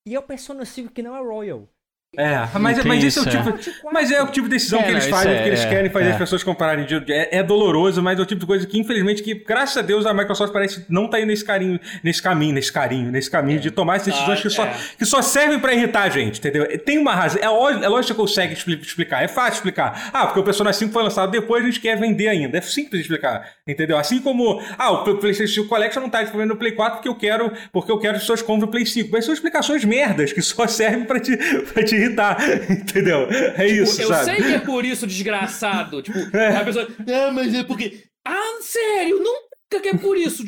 E 0.04 0.14
é 0.14 0.18
o 0.18 0.22
Persona 0.22 0.64
5 0.64 0.92
que 0.92 1.02
não 1.02 1.16
é 1.16 1.20
Royal. 1.20 1.72
É, 2.14 2.47
mas, 2.59 2.84
mas 2.84 3.05
esse 3.05 3.18
é 3.18 3.22
o 3.22 3.26
tipo. 3.26 3.90
Mas 3.90 4.10
é 4.10 4.22
o 4.22 4.26
tipo 4.26 4.47
de 4.47 4.56
decisão 4.56 4.80
é, 4.80 4.82
que 4.82 4.90
eles 4.90 5.06
fazem, 5.06 5.32
é, 5.32 5.43
que 5.43 5.48
eles 5.48 5.60
é, 5.60 5.68
querem 5.70 5.90
fazer 5.90 6.09
é. 6.09 6.12
as 6.12 6.18
pessoas 6.18 6.43
compararem. 6.44 6.86
É, 7.09 7.39
é, 7.39 7.43
doloroso, 7.43 8.02
mas 8.02 8.18
é 8.18 8.22
o 8.22 8.26
tipo 8.26 8.43
de 8.43 8.47
coisa 8.47 8.66
que, 8.66 8.78
infelizmente, 8.78 9.22
que, 9.22 9.34
graças 9.34 9.78
a 9.78 9.80
Deus, 9.80 10.05
a 10.05 10.12
Microsoft 10.12 10.52
parece 10.52 10.84
não 10.90 11.09
tá 11.09 11.18
indo 11.18 11.28
nesse 11.28 11.43
carinho, 11.43 11.80
nesse 12.05 12.20
caminho, 12.20 12.52
nesse 12.52 12.70
carinho, 12.70 13.10
nesse 13.10 13.30
caminho 13.30 13.60
de 13.60 13.70
tomar 13.70 13.97
essas 13.97 14.12
decisões 14.12 14.40
ah, 14.40 14.43
que, 14.43 14.51
só, 14.51 14.66
que 14.98 15.05
só 15.06 15.22
servem 15.22 15.59
para 15.59 15.72
irritar 15.72 16.02
a 16.02 16.10
gente, 16.10 16.39
entendeu? 16.39 16.66
Tem 16.80 16.98
uma 16.98 17.14
razão. 17.14 17.40
É, 17.40 17.47
é 17.47 17.89
lógico 17.89 18.12
que 18.12 18.20
consegue 18.20 18.52
explicar, 18.52 19.24
é 19.24 19.28
fácil 19.28 19.55
explicar. 19.55 20.10
Ah, 20.12 20.26
porque 20.26 20.40
o 20.40 20.44
Persona 20.44 20.70
5 20.70 20.93
foi 20.93 21.02
lançado 21.02 21.30
depois, 21.30 21.64
a 21.64 21.66
gente 21.66 21.80
quer 21.80 21.98
vender 21.98 22.28
ainda. 22.28 22.59
É 22.59 22.60
simples 22.60 23.01
de 23.01 23.01
explicar, 23.01 23.55
entendeu? 23.66 23.97
Assim 23.97 24.20
como, 24.20 24.62
ah, 24.76 24.93
o 24.93 25.16
PlayStation 25.16 25.64
Collection 25.64 26.02
não 26.02 26.10
tá 26.10 26.20
disponível 26.20 26.52
no 26.52 26.59
Play 26.59 26.72
4 26.72 26.97
porque 26.97 27.09
eu 27.09 27.14
quero, 27.14 27.51
porque 27.72 27.90
eu 27.90 27.98
quero 27.98 28.12
que 28.12 28.16
as 28.18 28.22
pessoas 28.24 28.43
comprem 28.43 28.68
o 28.68 28.70
Play 28.70 28.84
5. 28.84 29.09
Mas 29.10 29.24
são 29.24 29.32
explicações 29.32 29.82
merdas 29.82 30.30
que 30.30 30.43
só 30.43 30.66
servem 30.68 31.06
para 31.06 31.18
te, 31.18 31.34
pra 31.72 31.82
te 31.82 32.01
irritar. 32.02 32.38
Entendeu? 32.70 33.28
É 33.30 33.66
tipo, 33.66 33.82
isso, 33.82 34.02
eu 34.02 34.08
sabe? 34.08 34.20
Eu 34.20 34.24
sei 34.24 34.36
que 34.36 34.54
é 34.54 34.58
por 34.60 34.84
isso, 34.84 35.06
desgraçado. 35.06 36.02
tipo, 36.02 36.18
é. 36.36 36.56
a 36.56 36.64
pessoa. 36.64 36.88
Ah, 37.00 37.30
mas 37.32 37.54
é 37.54 37.64
porque. 37.64 38.04
Ah, 38.26 38.58
sério, 38.60 39.18
nunca 39.18 39.82
que 39.82 39.88
é 39.88 39.96
por 39.96 40.16
isso. 40.16 40.42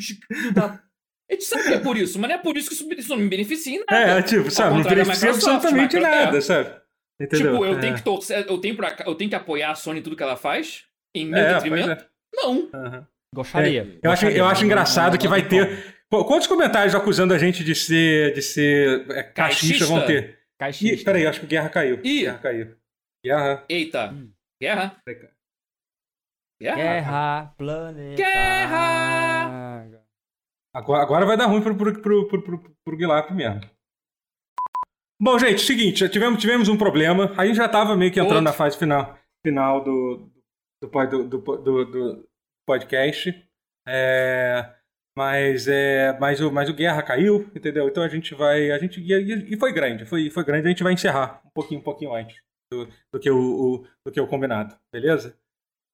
A 0.57 1.33
gente 1.33 1.43
sabe 1.43 1.63
que 1.63 1.73
é 1.73 1.79
por 1.79 1.97
isso, 1.97 2.19
mas 2.19 2.29
não 2.29 2.35
é 2.35 2.39
por 2.39 2.55
isso 2.55 2.69
que 2.69 2.75
isso, 2.75 2.87
isso 2.93 3.09
não 3.09 3.17
me 3.17 3.27
beneficia 3.27 3.75
em 3.75 3.79
nada. 3.79 4.19
É, 4.19 4.21
tipo, 4.21 4.49
sabe, 4.51 4.77
não 4.77 4.83
beneficia 4.83 5.31
absolutamente 5.31 5.99
nada, 5.99 6.37
é. 6.37 6.41
sabe? 6.41 6.69
Entendeu? 7.19 7.53
Tipo, 7.53 7.65
eu 7.65 7.77
é. 7.77 7.81
tenho 7.81 7.95
que 7.95 8.03
torcer, 8.03 8.45
eu 8.47 8.57
tenho, 8.59 8.75
pra, 8.75 8.95
eu 9.05 9.15
tenho 9.15 9.29
que 9.29 9.35
apoiar 9.35 9.71
a 9.71 9.75
Sony 9.75 9.99
em 9.99 10.03
tudo 10.03 10.15
que 10.15 10.23
ela 10.23 10.35
faz? 10.35 10.83
Em 11.15 11.25
meu 11.25 11.39
é, 11.39 11.53
detrimento? 11.53 11.91
É. 11.91 12.05
Não. 12.33 12.51
Uhum. 12.51 13.05
Gostaria. 13.33 13.81
É, 13.81 14.07
eu, 14.07 14.11
acho, 14.11 14.25
eu 14.27 14.45
acho 14.45 14.65
engraçado 14.65 15.17
que 15.17 15.27
vai 15.27 15.47
ter. 15.47 15.95
Quantos 16.09 16.47
comentários 16.47 16.93
acusando 16.93 17.33
a 17.33 17.37
gente 17.37 17.63
de 17.63 17.73
ser, 17.73 18.33
de 18.33 18.41
ser 18.41 19.05
é, 19.11 19.23
cachista 19.23 19.85
vão 19.85 20.05
ter? 20.05 20.37
Caixista. 20.59 20.95
Ih, 20.95 21.03
peraí, 21.03 21.27
acho 21.27 21.41
que 21.41 21.47
Guerra 21.47 21.69
caiu. 21.69 21.99
Ih. 22.03 22.21
Guerra 22.21 22.39
caiu. 22.39 22.75
Guerra. 23.23 23.65
Eita. 23.69 24.11
Hum. 24.11 24.31
Guerra. 24.61 25.01
Guerra. 25.05 26.75
Guerra. 26.75 27.53
Planeta. 27.57 28.15
Guerra. 28.15 30.05
Agora, 30.73 31.03
agora 31.03 31.25
vai 31.25 31.37
dar 31.37 31.45
ruim 31.47 31.61
pro, 31.61 31.75
pro, 31.75 32.01
pro, 32.01 32.27
pro, 32.27 32.43
pro, 32.43 32.75
pro 32.83 32.97
Guilherme 32.97 33.35
mesmo. 33.35 33.61
Bom, 35.21 35.39
gente, 35.39 35.61
seguinte, 35.61 36.07
tivemos, 36.09 36.41
tivemos 36.41 36.67
um 36.67 36.77
problema. 36.77 37.33
A 37.37 37.45
gente 37.45 37.55
já 37.55 37.69
tava 37.69 37.95
meio 37.95 38.11
que 38.11 38.19
entrando 38.19 38.39
Outro. 38.39 38.51
na 38.51 38.53
fase 38.53 38.77
final, 38.77 39.17
final 39.45 39.81
do, 39.83 40.29
do, 40.81 40.89
do, 40.89 41.57
do, 41.57 41.85
do 41.85 42.29
podcast. 42.67 43.33
É, 43.87 44.75
mas, 45.17 45.67
é, 45.67 46.17
mas, 46.19 46.41
o, 46.41 46.51
mas 46.51 46.69
o 46.69 46.73
Guerra 46.73 47.01
caiu, 47.01 47.49
entendeu? 47.55 47.87
Então 47.87 48.03
a 48.03 48.09
gente 48.09 48.35
vai. 48.35 48.71
A 48.71 48.77
gente, 48.77 48.99
e, 48.99 49.53
e 49.53 49.57
foi 49.57 49.71
grande, 49.71 50.05
foi, 50.05 50.29
foi 50.29 50.43
grande. 50.43 50.67
A 50.67 50.69
gente 50.69 50.83
vai 50.83 50.93
encerrar 50.93 51.41
um 51.45 51.49
pouquinho, 51.51 51.79
um 51.79 51.83
pouquinho 51.83 52.13
antes 52.13 52.37
do, 52.71 52.87
do, 53.13 53.19
que, 53.19 53.29
o, 53.29 53.37
o, 53.37 53.87
do 54.05 54.11
que 54.11 54.19
o 54.19 54.27
combinado, 54.27 54.75
beleza? 54.91 55.37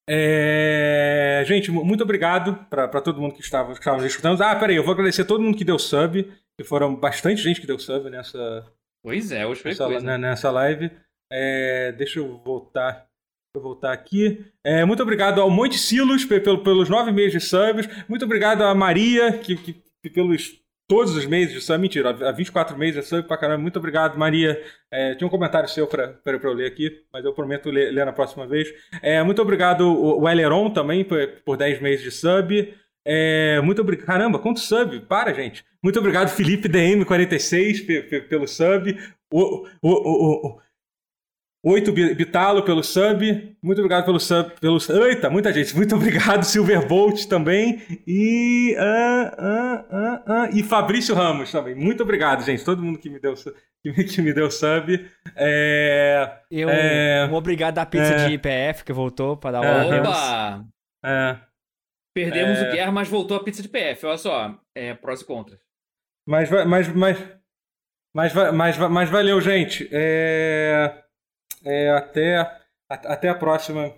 É, 0.09 1.43
gente, 1.45 1.71
muito 1.71 2.03
obrigado 2.03 2.65
para 2.69 3.01
todo 3.01 3.21
mundo 3.21 3.35
que 3.35 3.41
estava, 3.41 3.73
que 3.73 3.79
estava 3.79 4.05
escutando. 4.05 4.41
Ah, 4.41 4.55
peraí, 4.55 4.75
eu 4.75 4.83
vou 4.83 4.93
agradecer 4.93 5.21
a 5.21 5.25
todo 5.25 5.43
mundo 5.43 5.57
que 5.57 5.63
deu 5.63 5.77
sub, 5.77 6.23
que 6.57 6.63
foram 6.63 6.95
bastante 6.95 7.41
gente 7.41 7.61
que 7.61 7.67
deu 7.67 7.77
sub 7.77 8.09
nessa. 8.09 8.65
Pois 9.03 9.31
é, 9.31 9.45
hoje 9.45 9.61
foi 9.61 9.71
nessa, 9.71 9.85
coisa. 9.85 10.17
Nessa 10.17 10.51
live. 10.51 10.91
É, 11.31 11.91
deixa 11.93 12.19
eu 12.19 12.37
voltar 12.39 13.07
Vou 13.53 13.63
voltar 13.63 13.91
aqui. 13.91 14.45
É, 14.63 14.85
muito 14.85 15.03
obrigado 15.03 15.41
ao 15.41 15.49
Monte 15.49 15.77
Silos 15.77 16.23
pelo, 16.23 16.63
pelos 16.63 16.87
nove 16.87 17.11
meses 17.11 17.33
de 17.33 17.39
subs. 17.41 17.85
Muito 18.07 18.23
obrigado 18.23 18.61
a 18.61 18.73
Maria, 18.73 19.33
que, 19.39 19.57
que, 19.57 19.73
que 20.01 20.09
pelos 20.09 20.61
todos 20.87 21.13
os 21.17 21.25
meses 21.25 21.53
de 21.53 21.59
sub. 21.59 21.77
Mentira, 21.77 22.11
há 22.11 22.31
24 22.31 22.77
meses 22.77 22.95
de 22.95 23.09
sub 23.09 23.27
pra 23.27 23.35
caramba. 23.35 23.61
Muito 23.61 23.77
obrigado, 23.77 24.17
Maria. 24.17 24.61
É, 24.89 25.15
tinha 25.15 25.27
um 25.27 25.29
comentário 25.29 25.67
seu 25.67 25.85
para 25.85 26.17
eu 26.25 26.53
ler 26.53 26.67
aqui, 26.67 27.03
mas 27.11 27.25
eu 27.25 27.33
prometo 27.33 27.69
ler, 27.69 27.91
ler 27.91 28.05
na 28.05 28.13
próxima 28.13 28.47
vez. 28.47 28.69
É, 29.01 29.21
muito 29.21 29.41
obrigado 29.41 29.81
o, 29.81 30.29
Eleron 30.29 30.69
também 30.69 31.03
por, 31.03 31.19
por 31.43 31.57
10 31.57 31.81
meses 31.81 32.05
de 32.05 32.11
sub. 32.11 32.73
É, 33.05 33.59
muito 33.59 33.81
obrigado. 33.81 34.05
Caramba, 34.05 34.39
quanto 34.39 34.61
sub? 34.61 34.97
Para, 35.01 35.33
gente. 35.33 35.65
Muito 35.83 35.99
obrigado, 35.99 36.29
Felipe 36.29 36.69
DM46, 36.69 38.29
pelo 38.29 38.47
sub. 38.47 38.97
O, 39.29 39.67
o, 39.81 39.89
o, 39.89 40.47
o, 40.47 40.61
8 41.63 41.91
Bitalo 41.91 42.63
pelo 42.63 42.83
sub. 42.83 43.55
Muito 43.61 43.77
obrigado 43.79 44.05
pelo 44.05 44.19
sub. 44.19 44.51
Pelo... 44.59 44.77
Eita, 45.05 45.29
muita 45.29 45.53
gente. 45.53 45.75
Muito 45.75 45.93
obrigado, 45.95 46.43
Silverbolt 46.43 47.25
também. 47.27 47.81
E. 48.07 48.75
Uh, 48.77 49.43
uh, 49.43 50.33
uh, 50.33 50.57
e 50.57 50.63
Fabrício 50.63 51.13
Ramos 51.13 51.51
também. 51.51 51.75
Muito 51.75 52.01
obrigado, 52.01 52.43
gente. 52.43 52.65
Todo 52.65 52.81
mundo 52.81 52.97
que 52.97 53.09
me 53.09 53.19
deu, 53.19 53.35
que 53.35 53.91
me, 53.91 54.03
que 54.03 54.21
me 54.21 54.33
deu 54.33 54.49
sub. 54.49 55.07
É, 55.35 56.39
Eu, 56.49 56.67
é, 56.69 57.27
um 57.31 57.35
obrigado 57.35 57.77
à 57.77 57.85
pizza 57.85 58.13
é, 58.13 58.27
de 58.27 58.33
IPF 58.33 58.83
que 58.83 58.91
voltou 58.91 59.37
para 59.37 59.61
dar 59.61 59.63
é, 59.63 60.01
Opa! 60.01 60.65
É, 61.05 61.37
Perdemos 62.13 62.59
o 62.59 62.71
Guerra, 62.71 62.91
mas 62.91 63.07
voltou 63.07 63.37
a 63.37 63.43
pizza 63.43 63.61
de 63.61 63.69
PF. 63.69 64.05
Olha 64.05 64.17
só, 64.17 64.59
é, 64.75 64.93
prós 64.95 65.21
e 65.21 65.25
contras. 65.25 65.59
Mas, 66.27 66.49
mas, 66.49 66.87
mas, 66.89 67.17
mas, 68.13 68.33
mas, 68.53 68.77
mas 68.77 69.09
valeu, 69.09 69.39
gente. 69.39 69.87
É. 69.91 71.00
É, 71.63 71.91
até, 71.91 72.59
até 72.89 73.29
a 73.29 73.35
próxima. 73.35 73.93